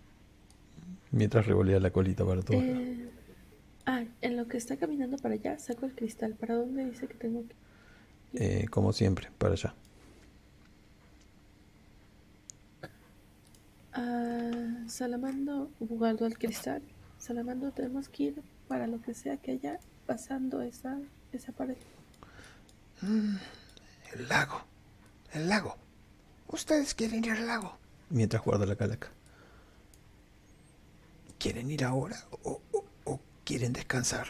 Mientras 1.11 1.45
revolea 1.45 1.79
la 1.79 1.91
colita 1.91 2.25
para 2.25 2.41
todos 2.41 2.63
lados. 2.63 2.79
Eh, 2.79 3.09
ah, 3.85 4.03
en 4.21 4.37
lo 4.37 4.47
que 4.47 4.57
está 4.57 4.77
caminando 4.77 5.17
para 5.17 5.35
allá, 5.35 5.57
saco 5.59 5.85
el 5.85 5.93
cristal. 5.93 6.33
¿Para 6.33 6.55
dónde 6.55 6.85
dice 6.85 7.07
que 7.07 7.13
tengo 7.15 7.43
que 7.47 7.55
Eh, 8.33 8.65
como 8.69 8.91
siempre, 8.93 9.29
para 9.37 9.53
allá. 9.53 9.73
Ah, 13.93 14.83
Salamando 14.87 15.69
guardo 15.79 16.25
el 16.25 16.37
cristal. 16.37 16.81
Salamando 17.19 17.71
tenemos 17.71 18.09
que 18.09 18.23
ir 18.23 18.41
para 18.67 18.87
lo 18.87 19.01
que 19.01 19.13
sea 19.13 19.37
que 19.37 19.51
haya 19.51 19.79
pasando 20.05 20.61
esa, 20.61 20.97
esa 21.31 21.51
pared. 21.51 21.77
El 23.01 24.27
lago. 24.27 24.61
El 25.33 25.49
lago. 25.49 25.75
Ustedes 26.47 26.93
quieren 26.93 27.25
ir 27.25 27.31
al 27.31 27.47
lago. 27.47 27.77
Mientras 28.09 28.43
guarda 28.43 28.65
la 28.65 28.75
calaca. 28.75 29.09
¿Quieren 31.39 31.69
ir 31.71 31.83
ahora 31.83 32.17
o, 32.43 32.61
o- 32.73 32.85
o 33.05 33.19
quieren 33.45 33.73
descansar? 33.73 34.27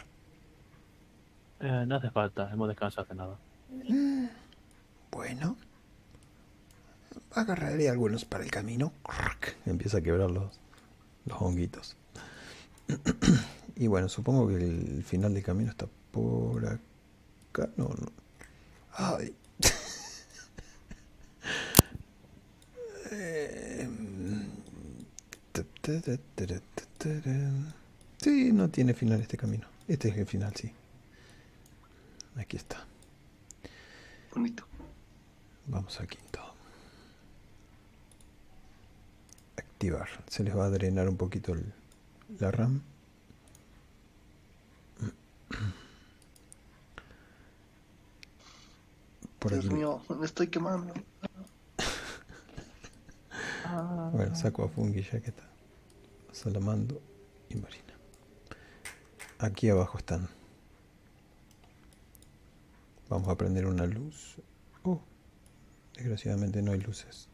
Eh, 1.60 1.84
no 1.86 1.96
hace 1.96 2.10
falta, 2.10 2.50
hemos 2.52 2.68
descansado 2.68 3.02
hace 3.04 3.14
nada. 3.14 3.36
Bueno. 5.10 5.56
Agarraré 7.32 7.88
algunos 7.88 8.24
para 8.24 8.44
el 8.44 8.50
camino. 8.50 8.92
Empieza 9.66 9.98
a 9.98 10.00
quebrar 10.00 10.30
los, 10.30 10.58
los 11.26 11.40
honguitos. 11.42 11.96
y 13.76 13.86
bueno, 13.86 14.08
supongo 14.08 14.48
que 14.48 14.56
el 14.56 15.02
final 15.04 15.34
del 15.34 15.42
camino 15.42 15.70
está 15.70 15.86
por 16.12 16.64
acá. 16.66 17.68
No, 17.76 17.88
no. 17.88 18.08
Ay. 18.92 19.34
Eh, 23.10 23.88
Sí, 28.18 28.52
no 28.52 28.68
tiene 28.70 28.94
final 28.94 29.20
este 29.20 29.36
camino. 29.36 29.66
Este 29.86 30.08
es 30.08 30.16
el 30.16 30.26
final, 30.26 30.54
sí. 30.54 30.72
Aquí 32.36 32.56
está. 32.56 32.84
Bonito. 34.34 34.64
Vamos 35.66 35.98
al 36.00 36.08
quinto. 36.08 36.40
Activar. 39.56 40.08
Se 40.28 40.42
les 40.42 40.56
va 40.56 40.66
a 40.66 40.70
drenar 40.70 41.08
un 41.08 41.16
poquito 41.16 41.52
el- 41.52 41.72
la 42.38 42.50
RAM. 42.50 42.82
Por 49.38 49.52
Dios 49.52 49.66
aquí. 49.66 49.74
mío, 49.74 50.02
me 50.18 50.26
estoy 50.26 50.48
quemando. 50.48 50.94
Bueno, 54.12 54.34
saco 54.34 54.64
a 54.64 54.68
Fungi 54.70 55.02
ya 55.02 55.20
que 55.20 55.28
está. 55.28 55.42
Salamando 56.32 57.00
y 57.48 57.56
Marina. 57.56 57.94
Aquí 59.38 59.68
abajo 59.68 59.98
están. 59.98 60.28
Vamos 63.08 63.28
a 63.28 63.36
prender 63.36 63.66
una 63.66 63.86
luz. 63.86 64.36
Oh, 64.82 65.00
desgraciadamente 65.94 66.62
no 66.62 66.72
hay 66.72 66.80
luces. 66.80 67.28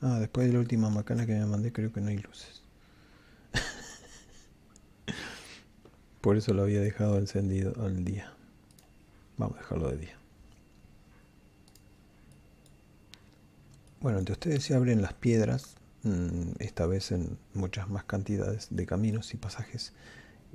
Ah, 0.00 0.18
después 0.20 0.46
de 0.46 0.52
la 0.52 0.60
última 0.60 0.90
macana 0.90 1.26
que 1.26 1.32
me 1.32 1.46
mandé 1.46 1.72
creo 1.72 1.92
que 1.92 2.00
no 2.00 2.08
hay 2.08 2.18
luces. 2.18 2.62
Por 6.20 6.36
eso 6.36 6.52
lo 6.52 6.62
había 6.62 6.80
dejado 6.80 7.18
encendido 7.18 7.74
al 7.84 8.04
día. 8.04 8.32
Vamos 9.38 9.56
a 9.56 9.60
dejarlo 9.60 9.90
de 9.90 9.96
día. 9.96 10.18
Bueno, 14.00 14.18
entre 14.18 14.34
ustedes 14.34 14.62
se 14.62 14.74
abren 14.74 15.02
las 15.02 15.14
piedras 15.14 15.77
esta 16.58 16.86
vez 16.86 17.10
en 17.12 17.38
muchas 17.54 17.88
más 17.90 18.04
cantidades 18.04 18.68
de 18.70 18.86
caminos 18.86 19.34
y 19.34 19.36
pasajes, 19.36 19.92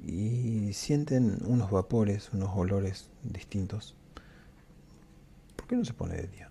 y 0.04 0.74
sienten 0.74 1.38
unos 1.46 1.70
vapores, 1.70 2.32
unos 2.34 2.50
olores 2.56 3.10
distintos. 3.24 3.96
¿Por 5.56 5.68
qué 5.68 5.76
no 5.76 5.86
se 5.86 5.94
pone 5.94 6.16
de 6.16 6.28
día? 6.28 6.50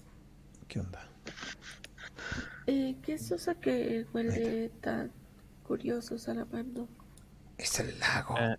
¿Qué 0.68 0.80
onda? 0.80 1.06
Eh, 2.66 2.96
¿Qué 3.02 3.14
es 3.14 3.30
eso 3.30 3.58
que 3.60 4.06
huele 4.12 4.70
tan 4.80 5.10
curioso, 5.66 6.18
Salamando? 6.18 6.86
Es 7.58 7.80
el 7.80 7.98
lago. 7.98 8.36
Eh, 8.38 8.56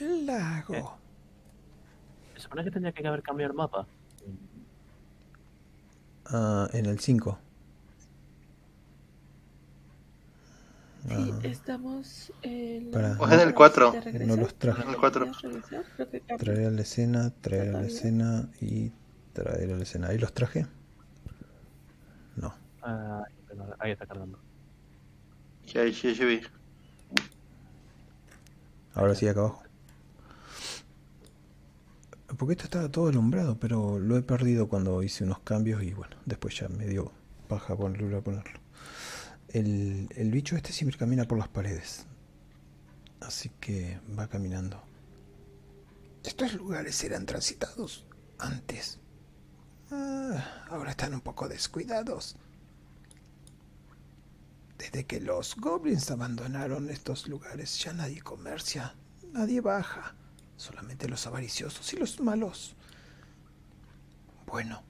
El 0.00 0.26
lago. 0.26 0.98
se 2.34 2.42
supone 2.42 2.64
que 2.64 2.70
tendría 2.70 2.92
que 2.92 3.06
haber 3.06 3.22
cambiado 3.22 3.52
el 3.52 3.56
mapa. 3.56 3.86
Ah, 6.26 6.68
en 6.72 6.86
el 6.86 6.98
5. 7.00 7.38
Sí, 11.06 11.32
estamos 11.42 12.32
en 12.42 12.90
Para- 12.90 13.42
el 13.42 13.54
cuatro. 13.54 13.92
de 13.92 14.00
regreso. 14.00 14.36
No 14.36 14.42
los 14.42 14.54
traje. 14.54 14.82
El 14.82 14.96
que 14.96 16.20
cambió. 16.20 16.36
Traer 16.38 16.66
a 16.66 16.70
la 16.70 16.80
escena, 16.80 17.30
traer 17.42 17.74
a 17.76 17.80
la 17.80 17.86
escena 17.86 18.48
y 18.60 18.90
traer 19.34 19.72
a 19.72 19.76
la 19.76 19.82
escena. 19.82 20.08
¿Ahí 20.08 20.18
los 20.18 20.32
traje? 20.32 20.66
No. 22.36 22.54
Ah, 22.82 23.22
ahí 23.80 23.92
está 23.92 24.06
cargando. 24.06 24.38
Sí, 25.66 25.92
sí, 25.92 26.24
vi. 26.24 26.40
Ahora 28.94 29.14
sí, 29.14 29.28
acá 29.28 29.40
abajo. 29.40 29.62
Porque 32.38 32.52
esto 32.52 32.64
estaba 32.64 32.88
todo 32.88 33.08
alumbrado, 33.08 33.58
pero 33.60 33.98
lo 33.98 34.16
he 34.16 34.22
perdido 34.22 34.68
cuando 34.68 35.02
hice 35.02 35.24
unos 35.24 35.40
cambios 35.40 35.82
y 35.82 35.92
bueno, 35.92 36.16
después 36.24 36.56
ya 36.58 36.68
me 36.68 36.86
dio 36.86 37.12
paja 37.48 37.76
ponerlo 37.76 38.16
a 38.18 38.20
ponerlo. 38.22 38.63
El, 39.54 40.08
el 40.16 40.32
bicho 40.32 40.56
este 40.56 40.72
siempre 40.72 40.98
camina 40.98 41.26
por 41.26 41.38
las 41.38 41.46
paredes. 41.46 42.06
Así 43.20 43.50
que 43.60 44.00
va 44.18 44.26
caminando. 44.26 44.82
Estos 46.24 46.54
lugares 46.54 47.04
eran 47.04 47.24
transitados 47.24 48.04
antes. 48.38 48.98
Ah, 49.92 50.66
ahora 50.70 50.90
están 50.90 51.14
un 51.14 51.20
poco 51.20 51.48
descuidados. 51.48 52.34
Desde 54.76 55.06
que 55.06 55.20
los 55.20 55.54
goblins 55.54 56.10
abandonaron 56.10 56.90
estos 56.90 57.28
lugares, 57.28 57.78
ya 57.78 57.92
nadie 57.92 58.22
comercia, 58.22 58.96
nadie 59.32 59.60
baja, 59.60 60.16
solamente 60.56 61.08
los 61.08 61.28
avariciosos 61.28 61.92
y 61.92 61.96
los 61.96 62.18
malos. 62.18 62.74
Bueno, 64.46 64.82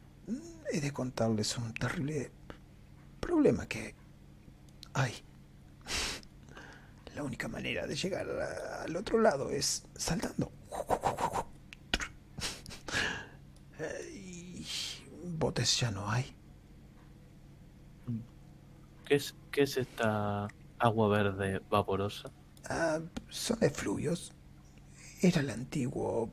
he 0.72 0.80
de 0.80 0.90
contarles 0.90 1.58
un 1.58 1.74
terrible 1.74 2.32
problema 3.20 3.66
que 3.66 3.94
hay. 4.94 5.12
La 7.14 7.22
única 7.22 7.48
manera 7.48 7.86
de 7.86 7.94
llegar 7.96 8.28
a- 8.28 8.82
al 8.82 8.96
otro 8.96 9.20
lado 9.20 9.50
es 9.50 9.84
saltando. 9.96 10.50
Y 14.12 14.64
botes 15.38 15.78
ya 15.80 15.90
no 15.90 16.08
hay. 16.10 16.34
¿Qué 19.04 19.16
es, 19.16 19.34
¿Qué 19.50 19.62
es 19.62 19.76
esta 19.76 20.48
agua 20.78 21.08
verde 21.08 21.60
vaporosa? 21.70 22.30
Ah, 22.68 23.00
son 23.28 23.58
efluvios. 23.62 24.32
Era 25.22 25.40
el 25.40 25.50
antiguo... 25.50 26.30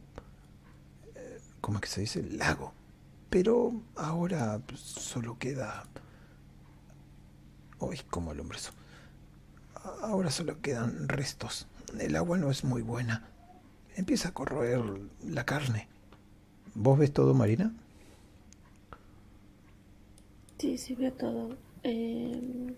eh, 1.15 1.39
¿Cómo 1.61 1.77
es 1.77 1.81
que 1.81 1.87
se 1.89 2.01
dice? 2.01 2.23
Lago. 2.23 2.73
Pero 3.29 3.73
ahora 3.95 4.61
solo 4.75 5.37
queda... 5.37 5.85
Uy, 7.81 7.99
¿cómo 8.09 8.31
alumbra 8.31 8.57
eso? 8.57 8.71
A- 9.75 10.07
Ahora 10.07 10.31
solo 10.31 10.61
quedan 10.61 11.09
restos. 11.09 11.67
El 11.99 12.15
agua 12.15 12.37
no 12.37 12.49
es 12.51 12.63
muy 12.63 12.81
buena. 12.81 13.27
Empieza 13.95 14.29
a 14.29 14.33
corroer 14.33 14.81
la 15.25 15.45
carne. 15.45 15.87
¿Vos 16.75 16.99
ves 16.99 17.13
todo, 17.13 17.33
Marina? 17.33 17.73
Sí, 20.59 20.77
sí 20.77 20.95
veo 20.95 21.11
todo. 21.13 21.57
Eh, 21.83 22.75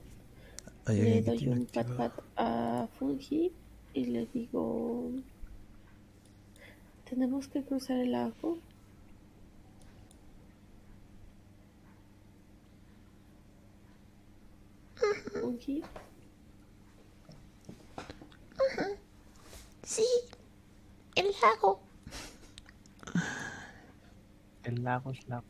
Hay 0.86 0.98
le 0.98 1.22
doy 1.22 1.48
un 1.48 1.66
pat 1.68 1.88
pat 1.98 2.14
a 2.38 2.88
Fungi 2.98 3.54
y 3.94 4.06
le 4.06 4.26
digo... 4.28 5.12
Tenemos 7.10 7.48
que 7.48 7.64
cruzar 7.64 7.98
el 8.00 8.12
lago. 8.12 8.58
Sí, 19.84 20.04
el 21.16 21.28
lago. 21.42 21.80
El 24.64 24.84
lago 24.84 25.12
es 25.12 25.28
lago. 25.28 25.44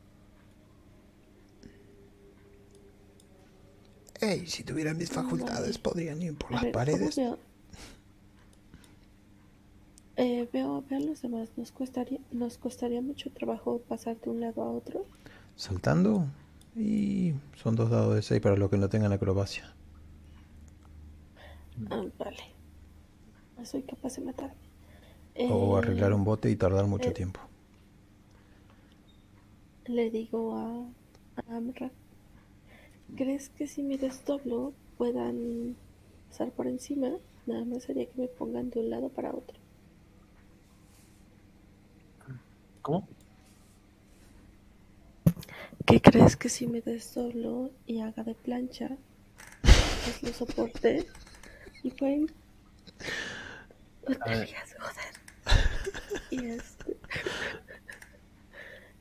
Ey, 4.22 4.48
si 4.48 4.64
tuvieran 4.64 4.98
mis 4.98 5.10
facultades 5.12 5.78
podrían 5.78 6.22
ir 6.22 6.36
por 6.38 6.52
A 6.52 6.56
las 6.56 6.64
ver, 6.64 6.72
¿cómo 6.72 6.86
paredes. 6.86 7.16
veo? 7.16 7.40
Eh, 10.16 10.48
veo, 10.54 10.84
veo 10.90 10.98
a 11.00 11.02
los 11.02 11.22
demás. 11.22 11.50
¿Nos 11.58 11.72
costaría, 11.72 12.20
¿Nos 12.32 12.58
costaría 12.58 13.02
mucho 13.02 13.32
trabajo 13.32 13.80
pasar 13.88 14.20
de 14.22 14.30
un 14.30 14.40
lado 14.42 14.62
a 14.62 14.70
otro? 14.72 15.06
Saltando. 15.56 16.26
Y 16.76 17.34
son 17.56 17.76
dos 17.76 17.90
dados 17.90 18.16
de 18.16 18.22
6 18.22 18.42
para 18.42 18.56
los 18.56 18.70
que 18.70 18.78
no 18.78 18.90
tengan 18.90 19.12
acrobacia. 19.12 19.73
Ah, 21.90 22.04
vale. 22.18 22.44
No 23.58 23.66
soy 23.66 23.84
capaz 23.84 24.16
de 24.16 24.22
matarme. 24.24 24.56
O 25.50 25.76
Eh, 25.76 25.80
arreglar 25.80 26.14
un 26.14 26.24
bote 26.24 26.50
y 26.50 26.56
tardar 26.56 26.86
mucho 26.86 27.10
eh, 27.10 27.14
tiempo. 27.14 27.40
Le 29.86 30.10
digo 30.10 30.56
a, 30.56 30.86
a 31.42 31.56
Amra. 31.58 31.92
¿Crees 33.16 33.50
que 33.50 33.68
si 33.68 33.84
me 33.84 33.98
desdoblo 33.98 34.74
puedan 34.98 35.76
pasar 36.30 36.52
por 36.52 36.68
encima? 36.68 37.10
Nada 37.46 37.66
más 37.66 37.84
sería 37.84 38.06
que 38.06 38.22
me 38.22 38.28
pongan 38.28 38.70
de 38.70 38.80
un 38.80 38.90
lado 38.90 39.10
para 39.10 39.32
otro. 39.32 39.58
¿Cómo? 42.82 43.08
¿Qué 45.86 46.02
crees 46.02 46.36
que 46.36 46.50
si 46.50 46.66
me 46.68 46.82
desdoblo 46.82 47.72
y 47.86 48.00
haga 48.00 48.24
de 48.24 48.36
plancha, 48.36 48.90
pues 49.62 50.24
lo 50.24 50.30
soporte 50.34 51.06
y 51.84 51.92
pueden... 51.92 52.28
A 54.22 54.30
ver. 54.30 54.44
Odias, 54.48 54.76
joder. 54.80 55.14
Y 56.32 56.46
este... 56.48 56.98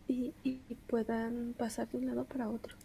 y, 0.08 0.34
y, 0.44 0.60
y 0.68 0.74
puedan 0.86 1.54
pasar 1.56 1.88
de 1.88 1.98
un 1.98 2.06
lado 2.06 2.24
para 2.24 2.48
otro. 2.48 2.76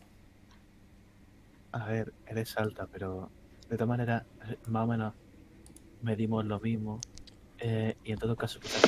A 1.71 1.85
ver, 1.85 2.13
eres 2.25 2.57
alta, 2.57 2.87
pero 2.91 3.29
de 3.69 3.75
todas 3.75 3.89
maneras, 3.89 4.23
más 4.67 4.83
o 4.83 4.87
menos 4.87 5.13
medimos 6.01 6.45
lo 6.45 6.59
mismo. 6.59 7.01
eh, 7.59 7.97
y 8.03 8.11
en 8.11 8.19
todo 8.19 8.35
caso, 8.35 8.59
quizás 8.59 8.81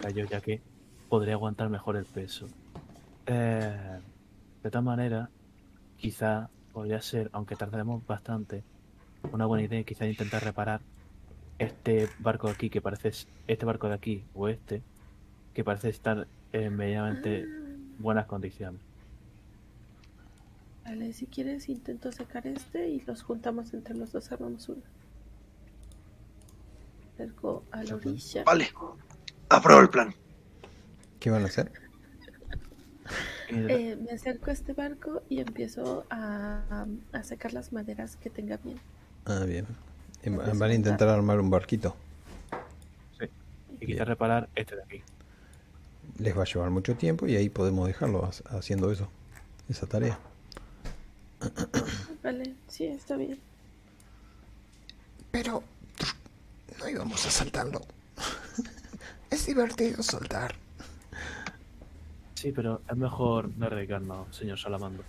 que 0.00 0.12
yo, 0.14 0.24
ya 0.26 0.40
que 0.40 0.60
podría 1.08 1.34
aguantar 1.34 1.68
mejor 1.68 1.96
el 1.96 2.04
peso. 2.06 2.48
Eh, 3.26 4.00
de 4.62 4.70
todas 4.70 4.84
maneras, 4.84 5.28
quizá 5.98 6.48
podría 6.72 7.00
ser, 7.02 7.30
aunque 7.32 7.56
tardemos 7.56 8.04
bastante, 8.06 8.64
una 9.32 9.46
buena 9.46 9.64
idea 9.64 9.82
quizás 9.84 10.08
intentar 10.08 10.42
reparar 10.44 10.80
este 11.58 12.08
barco 12.18 12.48
de 12.48 12.54
aquí, 12.54 12.70
que 12.70 12.80
parece 12.80 13.12
este 13.46 13.66
barco 13.66 13.88
de 13.88 13.94
aquí 13.94 14.24
o 14.34 14.48
este, 14.48 14.82
que 15.54 15.64
parece 15.64 15.88
estar 15.88 16.26
en 16.52 16.76
medianamente 16.76 17.46
buenas 17.98 18.26
condiciones. 18.26 18.80
Vale, 20.84 21.12
si 21.12 21.26
quieres 21.26 21.68
intento 21.68 22.12
sacar 22.12 22.46
este 22.46 22.88
y 22.88 23.00
los 23.00 23.22
juntamos 23.22 23.74
entre 23.74 23.96
los 23.96 24.12
dos, 24.12 24.30
armamos 24.30 24.68
uno. 24.68 24.82
Acerco 27.14 27.64
a 27.72 27.82
la 27.82 27.96
orilla. 27.96 28.44
Vale. 28.44 28.68
Apruebo 29.48 29.80
el 29.80 29.88
plan. 29.88 30.14
¿Qué 31.18 31.30
van 31.30 31.42
a 31.42 31.46
hacer? 31.46 31.72
Eh, 33.48 33.96
me 33.96 34.10
acerco 34.10 34.50
a 34.50 34.52
este 34.52 34.74
barco 34.74 35.22
y 35.28 35.40
empiezo 35.40 36.04
a, 36.10 36.86
a 37.12 37.22
sacar 37.24 37.52
las 37.52 37.72
maderas 37.72 38.16
que 38.16 38.30
tenga 38.30 38.58
bien. 38.58 38.78
Ah, 39.26 39.44
bien. 39.44 39.66
Entonces, 40.22 40.58
Van 40.58 40.70
a 40.70 40.74
intentar 40.74 41.08
armar 41.08 41.40
un 41.40 41.50
barquito. 41.50 41.96
y 43.80 43.86
quizás 43.86 44.08
reparar 44.08 44.48
este 44.54 44.76
de 44.76 44.82
aquí. 44.82 45.02
Les 46.18 46.36
va 46.36 46.42
a 46.42 46.46
llevar 46.46 46.70
mucho 46.70 46.94
tiempo 46.96 47.26
y 47.26 47.36
ahí 47.36 47.48
podemos 47.48 47.86
dejarlo 47.86 48.24
ha- 48.24 48.56
haciendo 48.56 48.90
eso. 48.90 49.08
Esa 49.68 49.86
tarea. 49.86 50.18
Vale, 52.22 52.54
sí, 52.68 52.86
está 52.86 53.16
bien. 53.16 53.38
Pero 55.30 55.62
no 56.78 56.88
íbamos 56.88 57.26
a 57.26 57.30
saltarlo. 57.30 57.80
Es 59.30 59.44
divertido 59.46 60.02
soldar. 60.04 60.54
Sí, 62.36 62.52
pero 62.52 62.80
es 62.88 62.96
mejor 62.96 63.50
no 63.56 63.66
arriesgarnos, 63.66 64.34
señor 64.34 64.56
Salamando. 64.58 65.02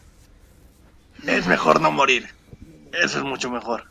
Es 1.26 1.46
mejor 1.48 1.80
no 1.82 1.92
morir. 1.92 2.28
Eso 2.92 3.20
es 3.20 3.24
mucho 3.24 3.50
mejor. 3.52 3.86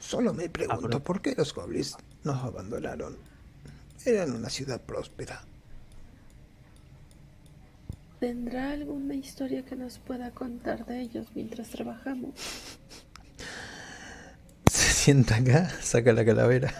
Solo 0.00 0.34
me 0.34 0.48
pregunto 0.48 0.82
pero- 0.88 1.02
por 1.02 1.22
qué 1.22 1.34
los 1.36 1.54
goblins 1.54 1.96
nos 2.24 2.42
abandonaron. 2.42 3.16
Eran 4.04 4.32
una 4.32 4.50
ciudad 4.50 4.80
próspera. 4.80 5.44
¿Tendrá 8.20 8.70
alguna 8.70 9.14
historia 9.14 9.64
que 9.64 9.74
nos 9.76 9.98
pueda 9.98 10.30
contar 10.30 10.86
de 10.86 11.00
ellos 11.00 11.26
mientras 11.34 11.68
trabajamos? 11.70 12.34
Se 14.70 14.92
sienta 14.92 15.36
acá, 15.36 15.68
saca 15.80 16.12
la 16.12 16.24
calavera. 16.24 16.72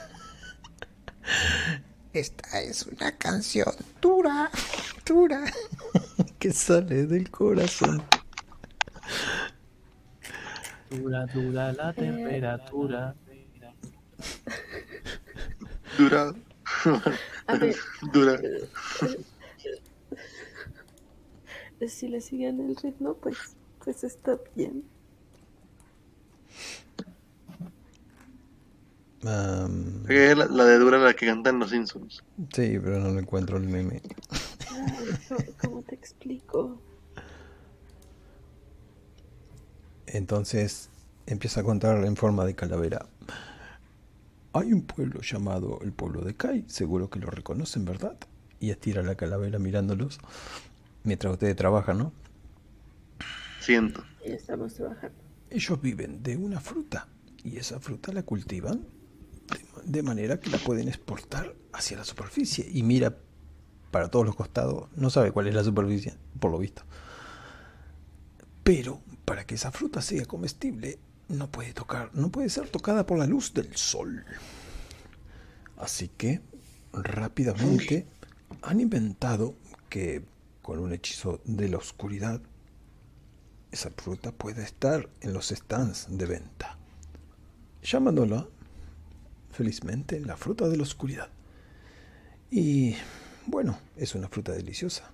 Esta 2.12 2.60
es 2.60 2.86
una 2.86 3.16
canción 3.16 3.72
dura, 4.00 4.50
dura. 5.06 5.44
Que 6.38 6.52
sale 6.52 7.06
del 7.06 7.30
corazón. 7.30 8.02
Dura, 10.92 11.26
dura 11.26 11.72
la 11.72 11.92
temperatura. 11.92 13.14
Dura. 15.98 16.34
Dura. 18.12 18.40
si 21.88 22.08
le 22.08 22.20
siguen 22.20 22.60
el 22.60 22.76
ritmo, 22.76 23.14
pues, 23.14 23.36
pues 23.84 24.04
está 24.04 24.38
bien. 24.54 24.84
Es 30.08 30.36
la, 30.36 30.46
la 30.46 30.64
de 30.64 30.78
Dura 30.78 30.98
la 30.98 31.14
que 31.14 31.26
cantan 31.26 31.58
los 31.58 31.70
Simpsons. 31.70 32.22
sí, 32.54 32.78
pero 32.82 32.98
no 32.98 33.10
lo 33.10 33.18
encuentro 33.20 33.56
el 33.56 33.68
meme. 33.68 34.02
Ay, 34.70 35.10
¿cómo- 35.28 35.44
¿Cómo 35.60 35.82
te 35.82 35.94
explico? 35.94 36.80
Entonces 40.12 40.90
empieza 41.24 41.60
a 41.60 41.64
contar 41.64 42.04
en 42.04 42.16
forma 42.16 42.44
de 42.44 42.54
calavera. 42.54 43.06
Hay 44.52 44.74
un 44.74 44.82
pueblo 44.82 45.22
llamado 45.22 45.78
el 45.80 45.92
pueblo 45.92 46.20
de 46.20 46.34
Kai, 46.34 46.66
seguro 46.68 47.08
que 47.08 47.18
lo 47.18 47.30
reconocen, 47.30 47.86
¿verdad? 47.86 48.18
Y 48.60 48.70
estira 48.70 49.02
la 49.02 49.14
calavera 49.14 49.58
mirándolos 49.58 50.20
mientras 51.02 51.32
ustedes 51.32 51.56
trabajan, 51.56 51.96
¿no? 51.96 52.12
Siento. 53.60 54.04
Estamos 54.22 54.74
trabajando. 54.74 55.16
Ellos 55.48 55.80
viven 55.80 56.22
de 56.22 56.36
una 56.36 56.60
fruta 56.60 57.08
y 57.42 57.56
esa 57.56 57.80
fruta 57.80 58.12
la 58.12 58.22
cultivan 58.22 58.86
de, 59.48 59.90
de 59.90 60.02
manera 60.02 60.38
que 60.38 60.50
la 60.50 60.58
pueden 60.58 60.88
exportar 60.88 61.54
hacia 61.72 61.96
la 61.96 62.04
superficie 62.04 62.68
y 62.70 62.82
mira 62.82 63.16
para 63.90 64.10
todos 64.10 64.26
los 64.26 64.36
costados, 64.36 64.90
no 64.94 65.08
sabe 65.08 65.32
cuál 65.32 65.46
es 65.46 65.54
la 65.54 65.64
superficie, 65.64 66.14
por 66.38 66.50
lo 66.50 66.58
visto. 66.58 66.82
Pero 68.62 69.00
para 69.24 69.46
que 69.46 69.54
esa 69.54 69.72
fruta 69.72 70.02
sea 70.02 70.24
comestible, 70.26 70.98
no 71.28 71.50
puede 71.50 71.72
tocar, 71.72 72.10
no 72.14 72.30
puede 72.30 72.48
ser 72.48 72.68
tocada 72.68 73.06
por 73.06 73.18
la 73.18 73.26
luz 73.26 73.54
del 73.54 73.76
sol. 73.76 74.24
Así 75.76 76.08
que 76.08 76.40
rápidamente 76.92 78.06
han 78.62 78.80
inventado 78.80 79.54
que 79.88 80.24
con 80.62 80.78
un 80.78 80.92
hechizo 80.92 81.40
de 81.44 81.68
la 81.68 81.78
oscuridad 81.78 82.40
esa 83.70 83.90
fruta 83.90 84.32
puede 84.32 84.62
estar 84.62 85.08
en 85.20 85.32
los 85.32 85.48
stands 85.48 86.06
de 86.10 86.26
venta, 86.26 86.76
llamándola 87.82 88.46
felizmente 89.50 90.20
la 90.20 90.36
fruta 90.36 90.68
de 90.68 90.76
la 90.76 90.82
oscuridad. 90.82 91.30
Y 92.50 92.94
bueno, 93.46 93.78
es 93.96 94.14
una 94.14 94.28
fruta 94.28 94.52
deliciosa. 94.52 95.10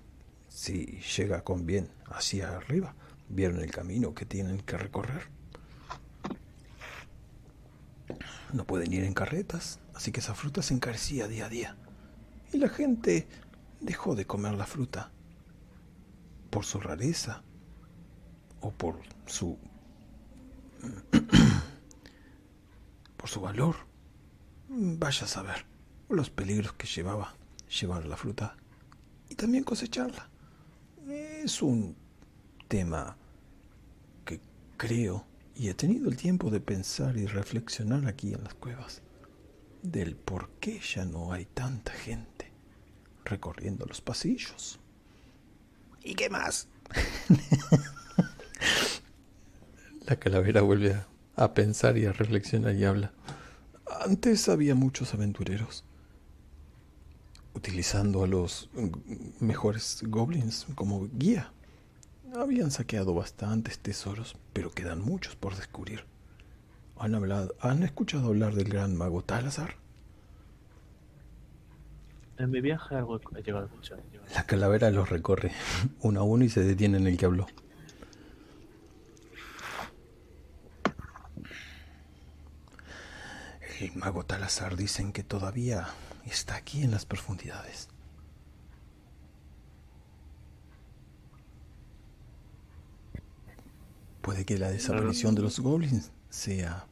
Si 0.49 0.99
llega 1.17 1.43
con 1.43 1.65
bien 1.65 1.89
hacia 2.07 2.57
arriba, 2.57 2.95
vieron 3.29 3.61
el 3.61 3.71
camino 3.71 4.13
que 4.13 4.25
tienen 4.25 4.59
que 4.59 4.77
recorrer. 4.77 5.29
No 8.53 8.65
pueden 8.65 8.91
ir 8.91 9.03
en 9.03 9.13
carretas, 9.13 9.79
así 9.93 10.11
que 10.11 10.19
esa 10.19 10.33
fruta 10.33 10.61
se 10.61 10.73
encarecía 10.73 11.27
día 11.27 11.45
a 11.45 11.49
día. 11.49 11.75
Y 12.51 12.57
la 12.57 12.69
gente 12.69 13.27
dejó 13.79 14.15
de 14.15 14.25
comer 14.25 14.53
la 14.53 14.65
fruta 14.65 15.11
por 16.49 16.65
su 16.65 16.79
rareza 16.79 17.43
o 18.61 18.71
por 18.71 18.99
su 19.27 19.57
por 23.17 23.29
su 23.29 23.41
valor. 23.41 23.75
Vaya 24.67 25.25
a 25.25 25.27
saber 25.27 25.65
los 26.09 26.29
peligros 26.29 26.73
que 26.73 26.87
llevaba 26.87 27.35
llevar 27.79 28.05
la 28.05 28.17
fruta 28.17 28.55
y 29.29 29.35
también 29.35 29.63
cosecharla. 29.63 30.29
Es 31.07 31.61
un 31.61 31.95
tema 32.67 33.15
creo 34.79 35.25
y 35.55 35.67
he 35.67 35.73
tenido 35.73 36.09
el 36.09 36.15
tiempo 36.15 36.49
de 36.49 36.61
pensar 36.61 37.17
y 37.17 37.27
reflexionar 37.27 38.07
aquí 38.07 38.33
en 38.33 38.43
las 38.45 38.53
cuevas 38.53 39.01
del 39.83 40.15
por 40.15 40.49
qué 40.61 40.79
ya 40.79 41.03
no 41.03 41.33
hay 41.33 41.45
tanta 41.45 41.91
gente 41.91 42.49
recorriendo 43.25 43.85
los 43.85 43.99
pasillos. 43.99 44.79
¿Y 46.01 46.15
qué 46.15 46.29
más? 46.29 46.69
La 50.07 50.15
calavera 50.15 50.61
vuelve 50.61 50.93
a, 50.93 51.07
a 51.35 51.53
pensar 51.53 51.97
y 51.97 52.05
a 52.05 52.13
reflexionar 52.13 52.73
y 52.75 52.85
habla. 52.85 53.11
Antes 54.05 54.47
había 54.47 54.75
muchos 54.75 55.13
aventureros 55.13 55.83
utilizando 57.53 58.23
a 58.23 58.27
los 58.27 58.69
mejores 59.41 59.99
goblins 60.03 60.67
como 60.75 61.09
guía. 61.11 61.51
Habían 62.35 62.71
saqueado 62.71 63.13
bastantes 63.13 63.79
tesoros, 63.79 64.35
pero 64.53 64.71
quedan 64.71 65.01
muchos 65.01 65.35
por 65.35 65.55
descubrir. 65.55 66.05
¿Han, 66.97 67.15
hablado, 67.15 67.55
¿Han 67.59 67.83
escuchado 67.83 68.27
hablar 68.27 68.53
del 68.53 68.69
gran 68.69 68.95
mago 68.95 69.23
Talazar? 69.23 69.75
En 72.37 72.51
mi 72.51 72.61
viaje 72.61 72.95
algo 72.95 73.19
he 73.35 73.41
llegado 73.41 73.65
a 73.65 73.67
escuchar. 73.67 73.99
La 74.33 74.45
calavera 74.45 74.91
los 74.91 75.09
recorre 75.09 75.51
uno 76.01 76.19
a 76.19 76.23
uno 76.23 76.45
y 76.45 76.49
se 76.49 76.63
detiene 76.63 76.97
en 76.97 77.07
el 77.07 77.17
que 77.17 77.25
habló. 77.25 77.47
El 83.79 83.95
mago 83.95 84.25
Talazar 84.25 84.75
dicen 84.75 85.13
que 85.13 85.23
todavía 85.23 85.87
está 86.25 86.55
aquí 86.55 86.83
en 86.83 86.91
las 86.91 87.05
profundidades. 87.05 87.87
Puede 94.21 94.45
que 94.45 94.57
la 94.57 94.69
desaparición 94.69 95.35
de 95.35 95.41
los 95.41 95.59
goblins 95.59 96.11
sea 96.29 96.87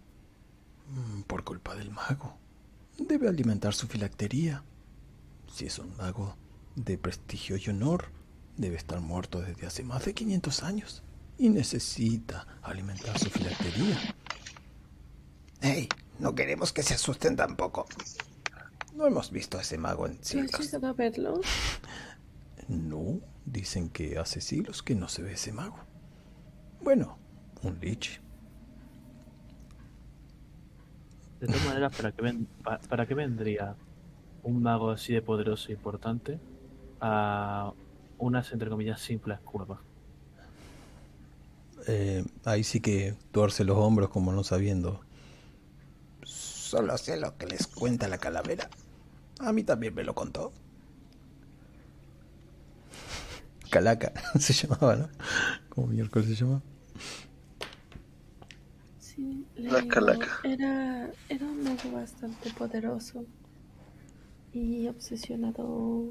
mm, 0.90 1.22
por 1.24 1.44
culpa 1.44 1.76
del 1.76 1.92
mago. 1.92 2.38
Debe 2.98 3.28
alimentar 3.28 3.74
su 3.74 3.88
filactería. 3.88 4.64
Si 5.54 5.66
es 5.66 5.80
un 5.80 5.96
mago 5.98 6.36
de 6.76 6.98
prestigio 6.98 7.58
y 7.58 7.70
honor, 7.70 8.06
debe 8.56 8.76
estar 8.76 9.02
muerto 9.02 9.42
desde 9.42 9.68
hace 9.68 9.84
más 9.84 10.06
de 10.06 10.14
500 10.14 10.64
años 10.64 11.04
y 11.38 11.50
necesita 11.50 12.48
alimentar 12.64 13.18
su 13.20 13.30
filactería. 13.30 13.98
¡Hey! 15.62 15.90
No 16.20 16.34
queremos 16.34 16.74
que 16.74 16.82
se 16.82 16.96
asusten 16.96 17.36
tampoco. 17.36 17.86
No 18.96 19.06
hemos 19.06 19.30
visto 19.32 19.60
a 19.60 19.62
ese 19.62 19.78
mago 19.78 20.08
en 20.08 20.14
¿Tú 20.16 20.22
has 20.22 20.28
siglos. 20.30 20.62
llegado 20.62 20.88
a 20.88 20.94
verlo? 20.94 21.42
No, 22.68 23.22
dicen 23.46 23.88
que 23.90 24.18
hace 24.18 24.42
siglos 24.42 24.84
que 24.84 24.94
no 24.94 25.08
se 25.08 25.22
ve 25.22 25.34
ese 25.34 25.54
mago. 25.54 25.80
Bueno, 26.82 27.18
un 27.64 27.80
lich. 27.80 28.20
De 31.40 31.48
todas 31.48 31.62
maneras, 31.64 31.94
¿para 31.96 32.12
qué, 32.12 32.22
ven- 32.22 32.48
pa- 32.64 32.80
¿para 32.90 33.08
qué 33.08 33.14
vendría 33.16 33.76
un 34.44 34.62
mago 34.64 34.92
así 34.92 35.14
de 35.14 35.22
poderoso 35.22 35.72
e 35.72 35.76
importante 35.76 36.40
a 37.00 37.74
unas, 38.18 38.52
entre 38.54 38.70
comillas, 38.70 39.02
simples 39.02 39.40
cuevas? 39.42 39.82
Eh, 41.88 42.24
ahí 42.46 42.64
sí 42.64 42.82
que 42.82 43.16
tuerce 43.32 43.64
los 43.64 43.78
hombros 43.78 44.10
como 44.10 44.32
no 44.32 44.44
sabiendo. 44.44 45.02
Solo 46.24 46.96
sé 47.00 47.18
lo 47.18 47.38
que 47.38 47.48
les 47.48 47.66
cuenta 47.66 48.08
la 48.08 48.20
calavera. 48.20 48.70
A 49.40 49.54
mí 49.54 49.64
también 49.64 49.96
me 49.96 50.04
lo 50.04 50.16
contó. 50.16 50.54
Calaca 53.78 54.12
se 54.40 54.54
llamaba, 54.54 54.96
¿no? 54.96 55.08
Como 55.70 55.86
miércoles 55.86 56.28
se 56.30 56.34
llama. 56.34 56.64
Sí, 59.00 59.46
le 59.56 59.72
La 59.72 59.88
calaca. 59.88 60.40
Era, 60.44 61.12
era 61.30 61.46
un 61.46 61.64
mago 61.64 61.92
bastante 61.94 62.50
poderoso 62.58 63.24
y 64.52 64.88
obsesionado 64.88 66.10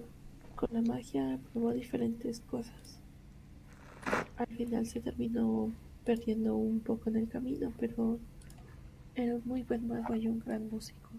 con 0.54 0.68
la 0.70 0.80
magia, 0.80 1.40
probó 1.52 1.72
diferentes 1.72 2.38
cosas. 2.38 3.00
Al 4.36 4.46
final 4.46 4.86
se 4.86 5.00
terminó 5.00 5.72
perdiendo 6.04 6.54
un 6.54 6.78
poco 6.78 7.10
en 7.10 7.16
el 7.16 7.28
camino, 7.28 7.72
pero 7.80 8.20
era 9.16 9.34
un 9.34 9.42
muy 9.44 9.64
buen 9.64 9.88
mago 9.88 10.14
y 10.14 10.28
un 10.28 10.38
gran 10.38 10.70
músico. 10.70 11.10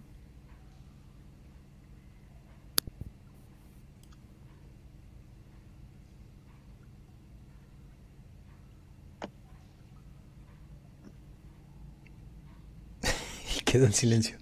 Quedó 13.77 13.85
en 13.85 13.93
silencio. 13.93 14.35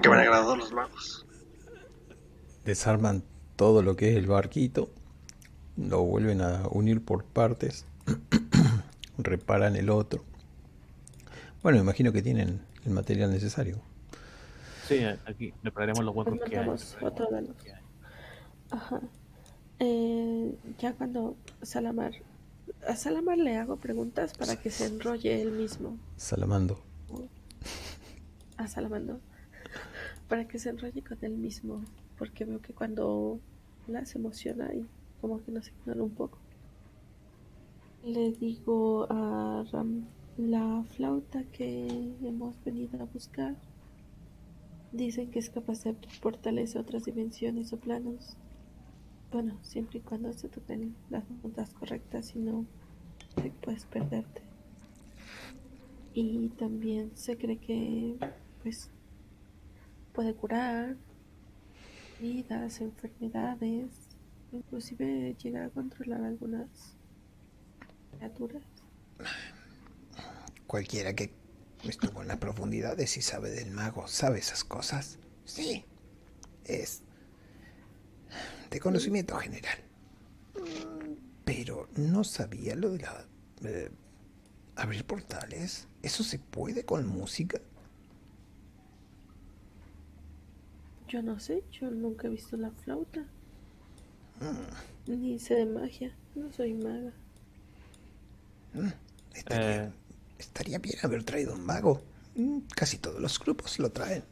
Que 0.00 0.08
me 0.08 0.14
han 0.14 0.20
agradado 0.20 0.54
los 0.54 0.70
magos. 0.72 1.26
Desarman 2.64 3.24
todo 3.56 3.82
lo 3.82 3.96
que 3.96 4.10
es 4.12 4.16
el 4.16 4.28
barquito. 4.28 4.92
Lo 5.76 6.04
vuelven 6.04 6.40
a 6.40 6.68
unir 6.70 7.04
por 7.04 7.24
partes. 7.24 7.84
Reparan 9.18 9.74
el 9.74 9.90
otro. 9.90 10.22
Bueno, 11.64 11.78
me 11.78 11.82
imagino 11.82 12.12
que 12.12 12.22
tienen 12.22 12.60
el 12.86 12.92
material 12.92 13.32
necesario. 13.32 13.82
Sí, 14.86 15.00
aquí 15.26 15.52
repararemos 15.64 16.04
los 16.04 16.14
huecos 16.14 16.38
que 16.48 16.56
hay. 16.58 16.64
De 16.64 16.70
los- 16.70 16.96
Ajá. 18.70 19.00
Eh, 19.80 20.54
ya 20.78 20.92
cuando 20.92 21.34
Salamar. 21.62 22.12
A 22.86 22.94
Salamar 22.94 23.36
le 23.38 23.56
hago 23.56 23.78
preguntas 23.78 24.32
para 24.38 24.54
que 24.54 24.70
se 24.70 24.86
enrolle 24.86 25.42
él 25.42 25.50
mismo. 25.50 25.98
Salamando. 26.16 26.80
A 28.56 28.68
Salamando. 28.68 29.20
Para 30.28 30.46
que 30.46 30.58
se 30.58 30.70
enrolle 30.70 31.02
con 31.02 31.18
él 31.22 31.36
mismo. 31.36 31.82
Porque 32.18 32.44
veo 32.44 32.60
que 32.60 32.74
cuando 32.74 33.40
la 33.86 34.04
se 34.06 34.18
emociona 34.18 34.72
y 34.74 34.86
como 35.20 35.42
que 35.42 35.52
nos 35.52 35.68
ignora 35.68 36.02
un 36.02 36.10
poco. 36.14 36.38
Le 38.04 38.32
digo 38.32 39.06
a 39.10 39.64
Ram 39.70 40.06
la 40.36 40.84
flauta 40.84 41.44
que 41.44 41.86
hemos 42.22 42.62
venido 42.64 43.02
a 43.02 43.04
buscar. 43.04 43.56
Dicen 44.92 45.30
que 45.30 45.38
es 45.38 45.50
capaz 45.50 45.84
de 45.84 45.90
abrir 45.90 46.20
portales 46.20 46.76
a 46.76 46.80
otras 46.80 47.04
dimensiones 47.04 47.72
o 47.72 47.76
planos. 47.78 48.36
Bueno, 49.30 49.58
siempre 49.62 49.98
y 49.98 50.02
cuando 50.02 50.32
se 50.32 50.48
toquen 50.48 50.96
las 51.10 51.28
notas 51.42 51.74
correctas 51.74 52.34
y 52.34 52.38
no 52.38 52.64
te 53.36 53.50
puedes 53.50 53.84
perderte. 53.84 54.49
Y 56.12 56.48
también 56.50 57.12
se 57.16 57.36
cree 57.36 57.58
que 57.58 58.16
pues 58.62 58.90
puede 60.12 60.34
curar 60.34 60.96
vidas, 62.20 62.80
enfermedades, 62.80 63.90
inclusive 64.52 65.36
llegar 65.42 65.64
a 65.64 65.70
controlar 65.70 66.22
algunas 66.24 66.68
criaturas. 68.16 68.62
Cualquiera 70.66 71.14
que 71.14 71.32
estuvo 71.84 72.22
en 72.22 72.28
las 72.28 72.38
profundidades 72.38 73.16
y 73.16 73.22
sabe 73.22 73.50
del 73.50 73.70
mago, 73.70 74.06
sabe 74.08 74.38
esas 74.38 74.64
cosas. 74.64 75.18
Sí. 75.44 75.84
Es 76.64 77.02
de 78.70 78.80
conocimiento 78.80 79.36
general. 79.36 79.78
Pero 81.44 81.88
no 81.96 82.24
sabía 82.24 82.74
lo 82.76 82.90
de 82.90 82.98
la... 82.98 83.26
eh, 83.64 83.90
abrir 84.76 85.04
portales. 85.04 85.88
¿Eso 86.02 86.22
se 86.24 86.38
puede 86.38 86.84
con 86.84 87.06
música? 87.06 87.60
Yo 91.08 91.22
no 91.22 91.38
sé, 91.40 91.64
yo 91.72 91.90
nunca 91.90 92.28
he 92.28 92.30
visto 92.30 92.56
la 92.56 92.70
flauta. 92.70 93.24
Ni 95.06 95.38
sé 95.38 95.54
de 95.54 95.66
magia, 95.66 96.14
no 96.34 96.50
soy 96.52 96.72
maga. 96.74 97.12
Estaría, 99.34 99.84
Eh. 99.86 99.92
estaría 100.38 100.78
bien 100.78 100.96
haber 101.02 101.24
traído 101.24 101.52
un 101.54 101.66
mago. 101.66 102.00
Mm, 102.36 102.60
Casi 102.74 102.98
todos 102.98 103.20
los 103.20 103.38
grupos 103.40 103.78
lo 103.80 103.90
traen. 103.90 104.22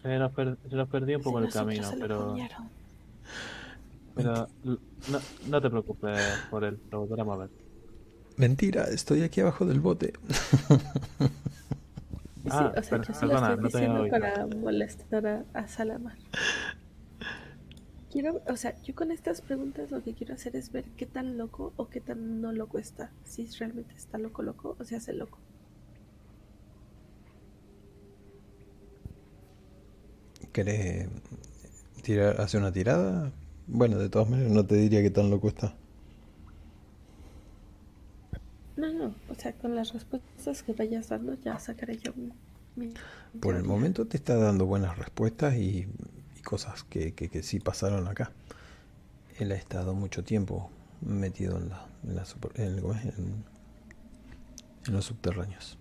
Se 0.00 0.18
nos, 0.18 0.32
per- 0.32 0.56
se 0.68 0.76
nos 0.76 0.88
perdió 0.88 1.18
un 1.18 1.24
poco 1.24 1.40
el 1.40 1.50
camino, 1.52 1.90
se 1.90 1.96
pero, 1.96 2.36
pero 4.14 4.48
no, 4.64 5.20
no 5.48 5.60
te 5.60 5.70
preocupes 5.70 6.20
por 6.50 6.62
él, 6.64 6.78
lo 6.90 7.00
volveremos 7.00 7.34
a 7.34 7.38
ver. 7.38 7.50
Mentira, 8.36 8.84
estoy 8.84 9.22
aquí 9.22 9.40
abajo 9.40 9.64
del 9.66 9.80
bote. 9.80 10.12
Sí, 12.50 12.50
Ah, 12.50 12.74
o 12.76 12.82
sea, 12.82 12.98
yo 13.00 13.12
se 13.14 13.26
lo 13.26 13.34
estoy 13.34 13.56
no 13.56 13.62
diciendo 13.62 14.00
oído. 14.00 14.08
para 14.08 14.46
molestar 14.46 15.26
a, 15.26 15.46
a 15.52 15.66
Salamar. 15.68 16.18
Quiero, 18.10 18.42
o 18.46 18.56
sea, 18.56 18.80
yo 18.82 18.94
con 18.94 19.10
estas 19.10 19.42
preguntas 19.42 19.90
lo 19.90 20.02
que 20.02 20.14
quiero 20.14 20.32
hacer 20.32 20.56
es 20.56 20.72
ver 20.72 20.92
qué 20.96 21.04
tan 21.04 21.36
loco 21.36 21.74
o 21.76 21.90
qué 21.90 22.00
tan 22.00 22.40
no 22.40 22.50
loco 22.52 22.78
está. 22.78 23.14
Si 23.24 23.44
realmente 23.58 23.94
está 23.94 24.16
loco 24.18 24.42
loco 24.42 24.76
o 24.78 24.84
se 24.84 24.96
hace 24.96 25.12
loco. 25.12 25.42
¿Querés 30.52 31.08
tirar, 32.02 32.40
hacer 32.40 32.60
una 32.60 32.72
tirada? 32.72 33.32
Bueno, 33.66 33.98
de 33.98 34.08
todas 34.10 34.28
maneras 34.30 34.52
no 34.52 34.66
te 34.66 34.76
diría 34.76 35.02
que 35.02 35.10
tan 35.10 35.30
loco 35.30 35.48
está. 35.48 35.76
No, 38.76 38.92
no, 38.92 39.14
o 39.28 39.34
sea, 39.34 39.52
con 39.52 39.76
las 39.76 39.92
respuestas 39.92 40.62
que 40.62 40.72
vayas 40.72 41.08
dando 41.08 41.34
ya 41.34 41.58
sacaré 41.58 41.96
yo 41.98 42.12
mi... 42.16 42.32
mi 42.76 42.92
Por 43.40 43.54
el 43.54 43.62
momento 43.64 44.06
te 44.06 44.16
está 44.16 44.36
dando 44.36 44.66
buenas 44.66 44.98
respuestas 44.98 45.54
y, 45.56 45.86
y 46.36 46.42
cosas 46.42 46.82
que, 46.84 47.14
que- 47.14 47.28
que 47.28 47.42
sí 47.42 47.60
pasaron 47.60 48.08
acá. 48.08 48.32
Él 49.38 49.52
ha 49.52 49.56
estado 49.56 49.94
mucho 49.94 50.24
tiempo 50.24 50.70
metido 51.00 51.56
en, 51.58 51.68
la, 51.68 51.86
en, 52.02 52.16
la 52.16 52.24
super- 52.24 52.58
en- 52.60 52.80
¿cómo 52.80 52.94
es? 52.94 53.04
En- 53.04 53.44
en 54.86 54.92
los 54.92 55.04
subterráneos. 55.04 55.78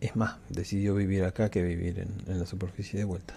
Es 0.00 0.16
más, 0.16 0.38
decidió 0.48 0.94
vivir 0.94 1.24
acá 1.24 1.50
que 1.50 1.62
vivir 1.62 1.98
en, 2.00 2.08
en 2.26 2.38
la 2.40 2.46
superficie 2.46 2.98
de 2.98 3.04
vuelta. 3.04 3.34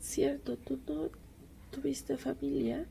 Cierto, 0.00 0.56
tú 0.56 0.78
no 0.88 1.10
tuviste 1.70 2.16
familia. 2.16 2.86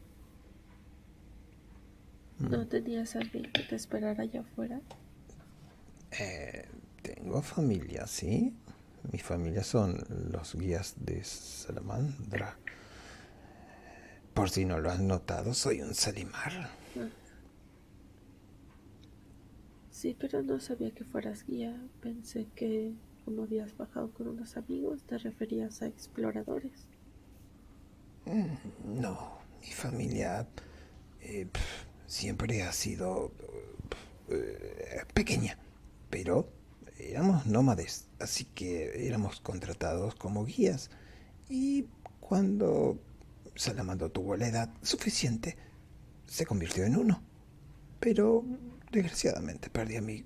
¿No 2.40 2.68
tenías 2.68 3.16
alguien 3.16 3.52
que 3.54 3.64
te 3.64 3.76
esperara 3.76 4.24
allá 4.24 4.42
afuera? 4.42 4.82
Eh, 6.12 6.68
tengo 7.02 7.42
familia, 7.42 8.08
¿sí? 8.08 8.54
Mi 9.12 9.20
familia 9.20 9.64
son 9.64 10.04
los 10.32 10.56
guías 10.56 10.96
de 10.98 11.24
Salamandra. 11.24 12.58
Por 14.34 14.50
si 14.50 14.66
no 14.66 14.80
lo 14.80 14.90
has 14.90 15.00
notado, 15.00 15.54
soy 15.54 15.82
un 15.82 15.94
Salimar. 15.94 16.70
Sí, 19.92 20.16
pero 20.18 20.42
no 20.42 20.60
sabía 20.60 20.92
que 20.96 21.04
fueras 21.04 21.46
guía. 21.46 21.88
Pensé 22.02 22.48
que 22.56 22.96
como 23.24 23.44
habías 23.44 23.78
bajado 23.78 24.12
con 24.14 24.28
unos 24.30 24.58
amigos, 24.58 25.04
te 25.04 25.18
referías 25.20 25.82
a 25.84 25.88
exploradores. 25.88 26.88
Mm, 28.26 29.02
No, 29.02 29.40
mi 29.62 29.72
familia 29.72 30.48
eh, 31.22 31.46
pf, 31.52 31.86
siempre 32.10 32.64
ha 32.64 32.74
sido 32.74 33.32
eh, 34.30 35.04
pequeña, 35.14 35.60
pero 36.10 36.52
éramos 36.98 37.46
nómades, 37.46 38.08
así 38.20 38.46
que 38.46 39.08
éramos 39.08 39.40
contratados 39.40 40.16
como 40.16 40.44
guías. 40.44 40.90
Y 41.48 41.86
cuando 42.20 43.00
Salamando 43.56 44.10
tuvo 44.10 44.36
la 44.38 44.48
edad 44.48 44.70
suficiente, 44.82 45.58
se 46.26 46.46
convirtió 46.46 46.86
en 46.86 46.96
uno. 46.96 47.22
Pero 48.00 48.46
desgraciadamente 48.92 49.70
perdí 49.70 49.98
a 49.98 50.02
mi... 50.02 50.26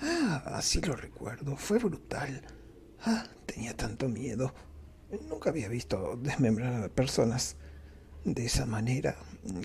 Ah, 0.00 0.42
así 0.46 0.80
lo 0.80 0.96
recuerdo, 0.96 1.56
fue 1.56 1.78
brutal. 1.78 2.42
Ah, 3.04 3.24
tenía 3.46 3.76
tanto 3.76 4.08
miedo. 4.08 4.52
Nunca 5.28 5.50
había 5.50 5.68
visto 5.68 6.18
desmembrar 6.20 6.82
a 6.82 6.88
personas 6.88 7.56
de 8.24 8.46
esa 8.46 8.66
manera. 8.66 9.16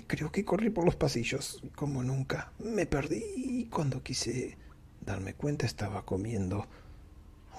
Creo 0.07 0.31
que 0.31 0.43
corrí 0.43 0.69
por 0.69 0.85
los 0.85 0.95
pasillos 0.95 1.61
como 1.75 2.03
nunca. 2.03 2.51
Me 2.59 2.85
perdí 2.85 3.23
y 3.35 3.65
cuando 3.65 4.01
quise 4.01 4.57
darme 5.05 5.33
cuenta 5.33 5.65
estaba 5.65 6.03
comiendo 6.03 6.65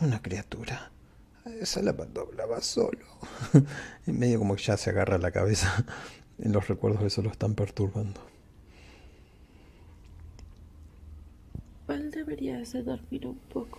una 0.00 0.20
criatura. 0.20 0.90
Esa 1.60 1.82
la 1.82 1.90
hablaba 1.90 2.60
solo. 2.60 3.06
En 4.06 4.18
medio 4.18 4.38
como 4.38 4.56
que 4.56 4.62
ya 4.62 4.76
se 4.76 4.90
agarra 4.90 5.18
la 5.18 5.30
cabeza. 5.30 5.84
En 6.38 6.52
los 6.52 6.68
recuerdos 6.68 7.02
eso 7.02 7.20
lo 7.20 7.30
están 7.30 7.54
perturbando. 7.56 8.20
Igual 11.82 12.12
deberías 12.12 12.72
de 12.72 12.82
dormir 12.84 13.26
un 13.26 13.38
poco. 13.52 13.78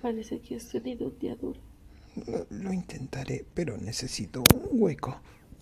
Parece 0.00 0.40
que 0.40 0.56
has 0.56 0.66
tenido 0.68 1.08
un 1.08 1.18
día 1.18 1.36
duro. 1.36 1.60
Lo, 2.26 2.46
lo 2.48 2.72
intentaré, 2.72 3.44
pero 3.52 3.76
necesito 3.76 4.42
un 4.54 4.68
hueco. 4.80 5.20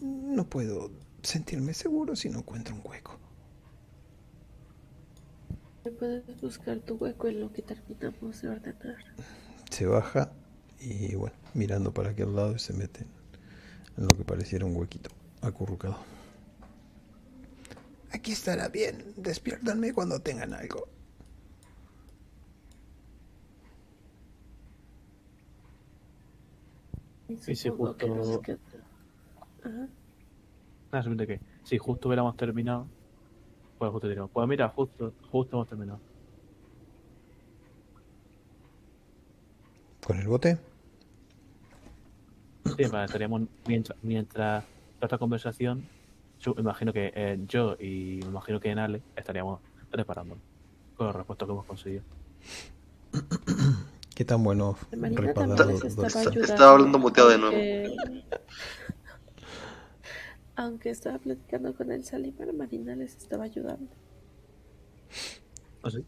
No 0.08 0.44
puedo 0.44 0.91
sentirme 1.23 1.73
seguro 1.73 2.15
si 2.15 2.28
no 2.28 2.41
encuentro 2.41 2.74
un 2.74 2.83
hueco. 2.84 3.18
Puedes 5.99 6.41
buscar 6.42 6.78
tu 6.81 6.97
hueco 6.97 7.28
en 7.28 7.41
lo 7.41 7.50
que 7.52 7.62
terminamos 7.62 8.42
de 8.42 8.49
ordenar. 8.50 8.97
Se 9.70 9.86
baja 9.86 10.31
y 10.78 11.15
bueno, 11.15 11.34
mirando 11.55 11.92
para 11.94 12.10
aquel 12.10 12.36
lado 12.36 12.55
y 12.55 12.58
se 12.58 12.74
mete 12.74 13.07
en 13.97 14.05
lo 14.05 14.08
que 14.08 14.24
pareciera 14.24 14.66
un 14.66 14.76
huequito 14.76 15.08
acurrucado. 15.41 15.97
Aquí 18.12 18.33
estará 18.33 18.68
bien. 18.68 19.15
Despiértanme 19.16 19.94
cuando 19.94 20.20
tengan 20.20 20.52
algo. 20.52 20.86
Y 27.28 27.36
si 27.39 27.57
Supongo 27.57 27.97
que 27.97 28.07
justo- 28.08 28.24
los 28.33 28.41
que- 28.42 28.58
Ajá. 29.65 29.89
Nada, 30.93 31.02
simplemente 31.02 31.26
que 31.26 31.41
si 31.65 31.78
justo 31.78 32.09
hubiéramos 32.09 32.36
terminado, 32.36 32.86
pues 33.78 33.91
justo 33.91 34.07
diríamos, 34.07 34.31
pues 34.33 34.47
mira, 34.47 34.68
justo, 34.68 35.12
justo 35.31 35.57
hemos 35.57 35.68
terminado. 35.68 36.01
¿Con 40.07 40.18
el 40.18 40.28
bote? 40.28 40.59
Sí, 42.76 42.83
estaríamos 42.83 43.43
mientras, 43.67 43.99
mientras 44.02 44.65
toda 44.97 45.07
esta 45.07 45.18
conversación, 45.18 45.86
yo 46.41 46.55
imagino 46.59 46.93
que 46.93 47.12
eh, 47.15 47.39
yo 47.49 47.76
y 47.78 48.20
me 48.23 48.28
imagino 48.28 48.60
que 48.60 48.70
en 48.70 48.78
Ale 48.78 49.02
estaríamos 49.17 49.60
reparando 49.91 50.36
con 50.97 51.07
los 51.07 51.17
repuestos 51.17 51.49
que 51.49 51.52
hemos 51.52 51.65
conseguido. 51.65 52.02
¿Qué 54.15 54.25
tan 54.25 54.44
bueno. 54.44 54.76
Estaba 54.93 56.73
hablando 56.73 56.99
muteado 56.99 57.31
de 57.31 57.39
nuevo. 57.39 57.57
Aunque- 60.57 60.91
estaba 60.91 61.18
platicando 61.18 61.74
con 61.74 61.91
el 61.92 62.05
Salimar, 62.05 62.52
Marina 62.52 62.94
les 62.97 63.16
estaba 63.16 63.44
ayudando. 63.44 63.91
¿Ah, 65.83 65.91
sí? 65.91 66.05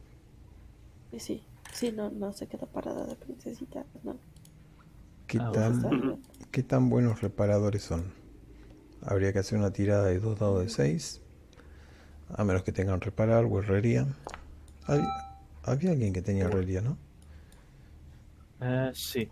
Y 1.13 1.21
sí, 1.21 1.43
sí, 1.73 1.93
no, 1.93 2.11
no 2.11 2.33
se 2.33 2.47
quedó 2.47 2.67
parada 2.67 3.05
de 3.07 3.17
princesita, 3.17 3.85
no. 4.03 4.17
¿Qué 5.27 5.39
Ah, 5.41 5.51
tan, 5.53 5.75
Estaba 5.77 5.95
ayudando. 5.95 6.19
¿Qué 6.51 6.63
tan 6.63 6.89
buenos 6.89 7.21
reparadores 7.23 7.83
son? 7.83 8.13
Habría 9.03 9.33
que 9.33 9.39
hacer 9.41 9.59
una 9.59 9.73
tirada 9.73 10.05
de 10.07 10.19
dos 10.19 10.39
dados 10.39 10.63
de 10.63 10.69
6. 10.69 11.21
A 12.29 12.43
menos 12.45 12.63
que 12.65 12.73
tengan 12.73 13.01
reparar 13.01 13.45
o 13.45 13.61
herrería. 13.61 14.07
Hay- 14.87 15.03
había 15.63 15.93
alguien 15.93 16.13
que 16.13 16.23
tenía 16.23 16.45
herrería, 16.47 16.81
¿no? 16.81 16.97
Eh, 18.61 18.91
sí. 18.95 19.29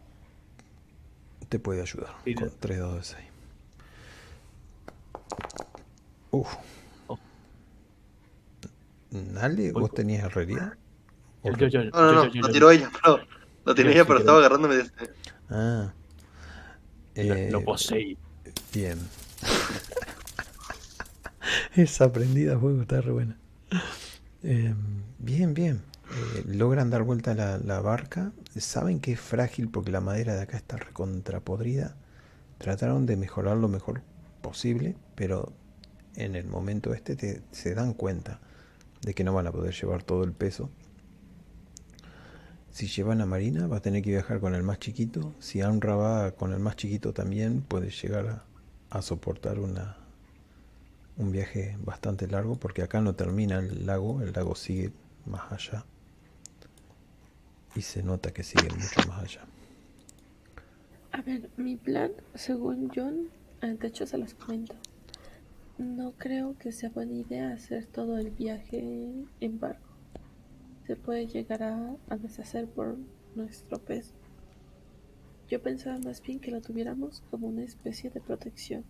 Te 1.49 1.59
puede 1.59 1.83
ayudar 1.83 2.15
Sí, 2.25 2.34
con 2.34 2.49
de- 2.49 2.55
3 2.60 2.78
dados 2.78 2.97
de 2.97 3.05
6. 3.17 3.25
Uf. 6.31 6.49
Oh. 7.07 7.19
¿Vos 9.75 9.95
tenías 9.95 10.25
herrería? 10.25 10.77
¿O 11.43 11.53
Yo, 11.57 11.67
yo, 11.69 11.85
No, 11.85 12.13
no, 12.13 12.25
no, 12.27 12.35
lo 12.41 12.49
tiró 12.51 12.71
ella, 12.71 12.91
pero 13.03 13.21
lo 13.65 13.75
tiró 13.75 13.91
ella, 13.91 14.05
pero 14.05 14.19
estaba 14.21 14.39
lo- 14.39 14.45
agarrándome 14.45 14.77
de 14.77 14.83
este. 14.83 15.11
Ah. 15.51 15.93
lo- 17.15 17.35
Eh, 17.35 17.51
lo 17.51 17.63
poseí. 17.63 18.17
Bien. 18.73 18.99
Esa 21.75 22.05
aprendida 22.07 22.57
a 22.57 22.59
fuego 22.59 22.83
está 22.83 23.01
re 23.01 23.13
buena. 23.13 23.37
Eh, 24.43 24.75
bien, 25.19 25.55
bien. 25.55 25.83
Eh, 26.11 26.45
logran 26.47 26.91
dar 26.91 27.03
vuelta 27.03 27.33
a 27.33 27.35
la, 27.35 27.59
la 27.59 27.81
barca. 27.81 28.33
Saben 28.57 29.01
que 29.01 29.13
es 29.13 29.21
frágil 29.21 29.69
porque 29.69 29.91
la 29.91 30.01
madera 30.01 30.35
de 30.35 30.43
acá 30.43 30.57
está 30.57 30.77
recontrapodrida. 30.77 31.97
Trataron 32.59 33.07
de 33.07 33.17
mejorar 33.17 33.57
lo 33.57 33.69
mejor 33.69 34.03
posible, 34.44 34.94
pero 35.16 35.52
en 36.16 36.36
el 36.36 36.47
momento 36.47 36.94
este 36.94 37.16
te- 37.16 37.42
se 37.50 37.74
dan 37.74 37.94
cuenta 37.94 38.40
de 39.02 39.14
que 39.14 39.24
no 39.24 39.34
van 39.34 39.47
a 39.48 39.52
poder 39.52 39.74
llevar 39.74 40.02
todo 40.05 40.23
el 40.24 40.32
peso. 40.32 40.70
Si 42.70 42.86
llevan 42.89 43.20
a 43.20 43.26
Marina 43.26 43.66
va 43.66 43.78
a 43.78 43.81
tener 43.82 44.02
que 44.02 44.10
viajar 44.10 44.40
con 44.40 44.55
el 44.55 44.62
más 44.62 44.78
chiquito. 44.78 45.32
Si 45.40 45.60
Amra 45.62 45.97
va 45.97 46.32
con 46.32 46.52
el 46.52 46.58
más 46.60 46.76
chiquito 46.76 47.12
también 47.12 47.62
puede 47.62 47.90
llegar 47.90 48.26
a, 48.28 48.44
a 48.98 49.02
soportar 49.02 49.58
una, 49.60 49.97
un 51.16 51.31
viaje 51.32 51.76
bastante 51.84 52.26
largo 52.26 52.56
porque 52.56 52.82
acá 52.82 53.00
no 53.00 53.14
termina 53.14 53.58
el 53.60 53.86
lago, 53.86 54.20
el 54.23 54.32
lago 54.32 54.55
sigue 54.56 54.92
más 55.26 55.50
allá. 55.52 55.84
Y 57.76 57.82
se 57.82 58.02
nota 58.02 58.32
que 58.32 58.42
sigue 58.44 58.70
mucho 58.70 59.02
más 59.05 59.23
allá. 59.23 59.47
A 61.12 61.23
ver, 61.23 61.48
mi 61.56 61.76
plan, 61.76 62.12
según 62.34 62.90
John, 62.94 63.28
de 63.73 63.86
hecho 63.86 64.07
se 64.07 64.18
los 64.18 64.34
comento. 64.34 64.75
No 65.78 66.12
creo 66.12 66.57
que 66.59 66.70
sea 66.70 66.91
buena 66.91 67.15
idea 67.15 67.52
hacer 67.52 67.86
todo 67.86 68.18
el 68.18 68.31
viaje 68.31 69.10
en 69.41 69.59
barco. 69.59 69.89
Se 70.86 70.97
puede 70.97 71.26
llegar 71.26 71.62
a, 71.62 71.97
deshacer 72.17 72.68
por 72.68 72.97
nuestro 73.34 73.78
peso. 73.78 74.15
Yo 75.49 75.62
pensaba 75.62 75.99
más 75.99 76.23
bien 76.23 76.41
que 76.41 76.51
lo 76.51 76.60
tuviéramos 76.60 77.23
como 77.31 77.49
una 77.49 77.65
especie 77.65 78.10
de 78.10 78.20
protección. 78.20 78.84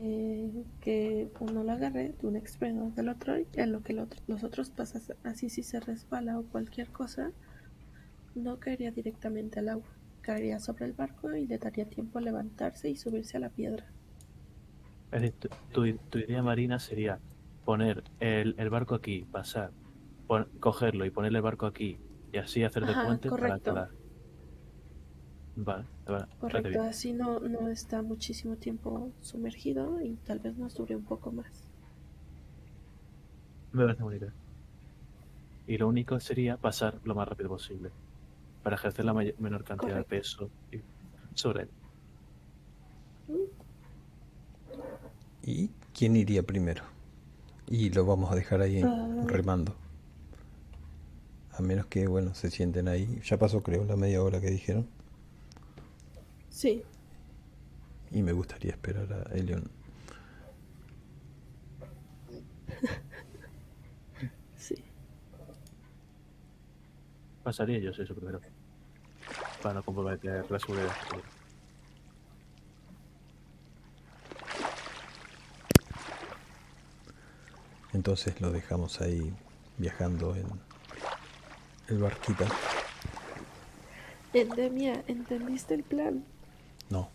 Eh, 0.00 0.64
que 0.80 1.30
uno 1.40 1.64
lo 1.64 1.72
agarre 1.72 2.14
de 2.20 2.26
un 2.26 2.36
extremo 2.36 2.90
del 2.96 3.08
otro 3.08 3.38
y 3.38 3.46
en 3.54 3.72
lo 3.72 3.82
que 3.82 3.92
los 4.26 4.42
otros 4.42 4.70
pasan 4.70 5.02
así 5.22 5.48
si 5.48 5.62
se 5.62 5.78
resbala 5.78 6.36
o 6.36 6.42
cualquier 6.42 6.88
cosa 6.88 7.30
no 8.34 8.58
caería 8.58 8.90
directamente 8.90 9.60
al 9.60 9.68
agua 9.68 9.86
caería 10.24 10.58
sobre 10.58 10.86
el 10.86 10.94
barco 10.94 11.36
y 11.36 11.46
le 11.46 11.58
daría 11.58 11.88
tiempo 11.88 12.18
a 12.18 12.22
levantarse 12.22 12.90
y 12.90 12.96
subirse 12.96 13.36
a 13.36 13.40
la 13.40 13.50
piedra. 13.50 13.86
Es 15.10 15.22
decir, 15.22 15.38
tu, 15.38 15.48
tu- 15.72 15.98
tu 16.10 16.18
idea 16.18 16.42
marina 16.42 16.78
sería 16.78 17.22
poner 17.64 18.04
el, 18.18 18.54
el 18.58 18.68
barco 18.70 18.94
aquí, 18.94 19.24
pasar, 19.30 19.72
pon- 20.26 20.50
cogerlo 20.60 21.04
y 21.06 21.10
ponerle 21.10 21.38
el 21.38 21.42
barco 21.42 21.66
aquí 21.66 22.00
y 22.32 22.38
así 22.38 22.64
hacer 22.64 22.84
de 22.86 22.96
Ajá, 22.96 22.96
puente 22.96 23.32
para 23.32 23.60
correcto. 23.60 23.60
quedar. 23.60 23.90
Vale, 25.56 25.88
vale, 26.06 26.28
parece 26.48 26.68
Correcto, 26.68 26.68
bien. 26.68 26.82
así 26.82 27.12
no, 27.12 27.40
no 27.40 27.66
está 27.68 28.00
muchísimo 28.00 28.54
tiempo 28.56 29.10
sumergido 29.20 30.00
y 30.00 30.14
tal 30.18 30.38
vez 30.38 30.56
nos 30.56 30.76
dure 30.76 30.94
un 30.94 31.04
poco 31.04 31.32
más. 31.32 31.66
Me 33.72 33.84
parece 33.84 34.04
idea. 34.16 34.34
Y 35.66 35.76
lo 35.76 35.88
único 35.88 36.18
sería 36.20 36.56
pasar 36.56 37.00
lo 37.02 37.14
más 37.14 37.28
rápido 37.28 37.50
posible 37.50 37.92
para 38.64 38.74
ejercer 38.76 39.04
la 39.04 39.12
may- 39.14 39.34
menor 39.38 39.62
cantidad 39.62 39.92
Correcto. 39.92 40.14
de 40.14 40.20
peso 40.20 40.50
y- 40.72 40.80
sobre 41.36 41.62
él. 41.64 41.70
¿Y 45.42 45.68
quién 45.96 46.16
iría 46.16 46.42
primero? 46.42 46.82
Y 47.68 47.90
lo 47.90 48.04
vamos 48.06 48.32
a 48.32 48.34
dejar 48.34 48.60
ahí 48.62 48.82
Ah. 48.82 49.22
remando. 49.26 49.74
A 51.52 51.62
menos 51.62 51.86
que, 51.86 52.06
bueno, 52.08 52.34
se 52.34 52.50
sienten 52.50 52.88
ahí. 52.88 53.20
Ya 53.24 53.38
pasó, 53.38 53.62
creo, 53.62 53.84
la 53.84 53.94
media 53.96 54.22
hora 54.22 54.40
que 54.40 54.50
dijeron. 54.50 54.88
Sí, 56.50 56.82
Y 58.10 58.22
me 58.22 58.32
gustaría 58.32 58.70
esperar 58.70 59.12
a 59.12 59.34
Elion. 59.34 59.68
sí. 64.56 64.76
Pasaría 67.42 67.78
yo 67.80 67.90
eso 67.90 68.14
primero. 68.14 68.40
Para 69.64 69.76
no 69.76 69.82
comprometer 69.82 70.44
la 70.50 70.58
seguridad. 70.58 70.92
Entonces 77.92 78.40
lo 78.40 78.50
dejamos 78.50 79.00
ahí 79.00 79.32
viajando 79.78 80.34
en 80.36 80.46
el 81.88 81.98
barquita. 81.98 82.46
Endemia, 84.32 85.04
¿entendiste 85.06 85.74
el 85.74 85.84
plan? 85.84 86.24
No. 86.90 87.10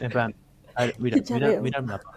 En 0.00 0.10
plan, 0.10 0.34
a 0.74 0.86
ver, 0.86 0.96
mira, 0.98 1.18
mira, 1.30 1.60
mira 1.60 1.78
el 1.78 1.84
mapa. 1.86 2.12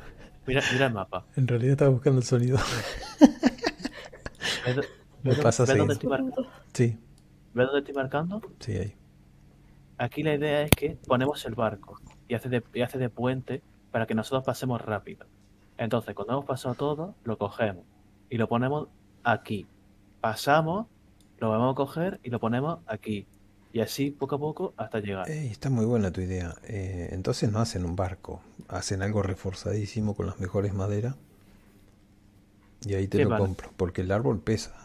Mira, 0.48 0.64
mira 0.72 0.86
el 0.88 0.94
mapa. 0.94 1.26
En 1.36 1.48
realidad 1.48 1.74
estaba 1.74 1.92
buscando 1.92 2.20
el 2.22 2.26
sonido. 2.26 2.58
¿Ves, 4.66 4.76
do- 4.76 4.84
Me 5.24 5.36
pasa 5.36 5.66
mar- 5.76 6.24
Sí, 6.74 6.98
ves 7.54 7.68
dónde 7.68 7.80
estoy 7.80 7.94
marcando? 7.96 8.42
sí, 8.60 8.74
ahí. 8.78 8.96
Aquí 9.98 10.24
la 10.24 10.34
idea 10.34 10.64
es 10.64 10.72
que 10.72 10.98
ponemos 11.08 11.46
el 11.46 11.56
barco 11.56 12.00
y 12.28 12.34
hace 12.34 12.50
de, 12.50 12.64
y 12.74 12.82
hace 12.82 12.98
de 12.98 13.10
puente 13.10 13.62
para 13.92 14.06
que 14.08 14.16
nosotros 14.16 14.44
pasemos 14.44 14.82
rápido. 14.82 15.26
Entonces, 15.78 16.16
cuando 16.16 16.34
hemos 16.34 16.46
pasado 16.46 16.76
todo, 16.76 17.16
lo 17.24 17.38
cogemos 17.38 17.84
y 18.30 18.38
lo 18.38 18.48
ponemos 18.48 18.88
aquí. 19.24 19.68
Pasamos, 20.20 20.88
lo 21.40 21.50
vamos 21.52 21.74
a 21.74 21.76
coger 21.76 22.20
y 22.24 22.30
lo 22.32 22.40
ponemos 22.40 22.80
aquí. 22.88 23.28
Y 23.72 23.80
así, 23.82 24.12
poco 24.12 24.36
a 24.36 24.40
poco, 24.40 24.74
hasta 24.78 25.00
llegar. 25.00 25.30
Ey, 25.30 25.48
está 25.48 25.70
muy 25.70 25.86
buena 25.86 26.12
tu 26.12 26.22
idea. 26.22 26.56
Eh, 26.64 27.10
entonces 27.12 27.52
no 27.52 27.60
hacen 27.60 27.86
un 27.86 27.96
barco, 27.96 28.42
hacen 28.68 29.02
algo 29.02 29.22
reforzadísimo 29.24 30.16
con 30.16 30.26
las 30.28 30.40
mejores 30.40 30.74
maderas. 30.74 31.16
Y 32.86 32.96
ahí 32.96 33.08
te 33.08 33.18
Sí, 33.18 33.24
lo 33.24 33.30
vale. 33.30 33.42
compro, 33.42 33.72
porque 33.78 34.02
el 34.02 34.12
árbol 34.12 34.40
pesa. 34.42 34.83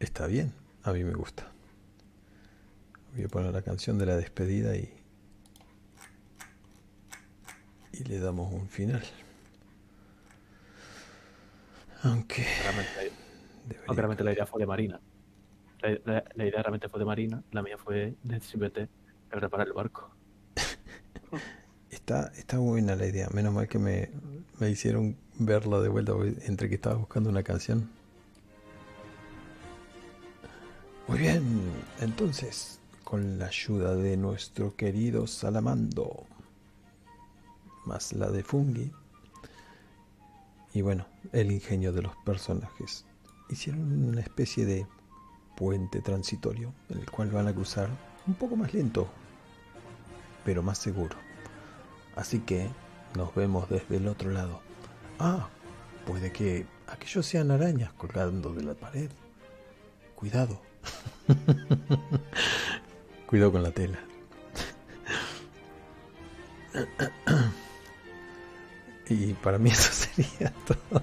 Está 0.00 0.26
bien, 0.26 0.52
a 0.84 0.92
mí 0.92 1.04
me 1.04 1.12
gusta. 1.14 1.46
Voy 3.14 3.24
a 3.24 3.28
poner 3.28 3.52
la 3.52 3.62
canción 3.62 3.98
de 3.98 4.06
la 4.06 4.16
despedida 4.16 4.76
y. 4.76 4.92
Y 7.92 8.04
le 8.04 8.20
damos 8.20 8.52
un 8.52 8.68
final. 8.68 9.02
Aunque. 12.02 12.44
Realmente, 12.62 13.12
aunque 13.86 14.00
realmente 14.02 14.24
la 14.24 14.32
idea 14.32 14.46
fue 14.46 14.60
de 14.60 14.66
Marina. 14.66 15.00
La, 15.80 15.90
la- 16.04 16.24
la 16.34 16.44
idea 16.46 16.62
realmente 16.62 16.88
fue 16.88 16.98
de 17.00 17.06
Marina, 17.06 17.42
la 17.52 17.62
mía 17.62 17.78
fue 17.78 18.14
de 18.22 18.40
simplemente 18.40 18.88
reparar 19.30 19.66
el 19.66 19.72
barco. 19.72 20.10
Está, 21.90 22.32
está 22.36 22.58
buena 22.58 22.96
la 22.96 23.06
idea. 23.06 23.28
Menos 23.34 23.52
mal 23.54 23.68
que 23.68 23.78
me, 23.78 24.10
me 24.58 24.70
hicieron 24.70 25.16
verla 25.38 25.80
de 25.80 25.88
vuelta 25.88 26.12
entre 26.46 26.68
que 26.68 26.74
estaba 26.74 26.96
buscando 26.96 27.30
una 27.30 27.42
canción. 27.42 27.90
Muy 31.08 31.20
bien, 31.20 31.72
entonces, 32.00 32.80
con 33.02 33.38
la 33.38 33.46
ayuda 33.46 33.94
de 33.96 34.18
nuestro 34.18 34.76
querido 34.76 35.26
Salamando, 35.26 36.26
más 37.86 38.12
la 38.12 38.30
de 38.30 38.44
Fungi, 38.44 38.92
y 40.74 40.82
bueno, 40.82 41.06
el 41.32 41.50
ingenio 41.50 41.94
de 41.94 42.02
los 42.02 42.14
personajes, 42.26 43.06
hicieron 43.48 44.06
una 44.06 44.20
especie 44.20 44.66
de 44.66 44.86
puente 45.56 46.02
transitorio, 46.02 46.74
en 46.90 46.98
el 46.98 47.10
cual 47.10 47.30
van 47.30 47.48
a 47.48 47.54
cruzar 47.54 47.88
un 48.26 48.34
poco 48.34 48.56
más 48.56 48.74
lento, 48.74 49.08
pero 50.44 50.62
más 50.62 50.76
seguro. 50.76 51.16
Así 52.16 52.40
que 52.40 52.68
nos 53.16 53.34
vemos 53.34 53.70
desde 53.70 53.96
el 53.96 54.08
otro 54.08 54.30
lado. 54.30 54.60
Ah, 55.18 55.48
puede 56.06 56.32
que 56.32 56.66
aquellos 56.86 57.24
sean 57.24 57.50
arañas 57.50 57.94
colgando 57.94 58.52
de 58.52 58.62
la 58.62 58.74
pared. 58.74 59.10
Cuidado. 60.14 60.67
Cuidado 63.26 63.52
con 63.52 63.62
la 63.62 63.70
tela. 63.70 63.98
y 69.08 69.32
para 69.34 69.58
mí 69.58 69.70
eso 69.70 69.92
sería 69.92 70.52
todo. 70.66 71.02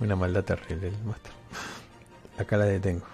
Una 0.00 0.16
maldad 0.16 0.44
terrible 0.44 0.88
el 0.88 0.98
maestro. 1.04 1.32
Acá 2.38 2.56
la 2.56 2.64
detengo. 2.64 3.06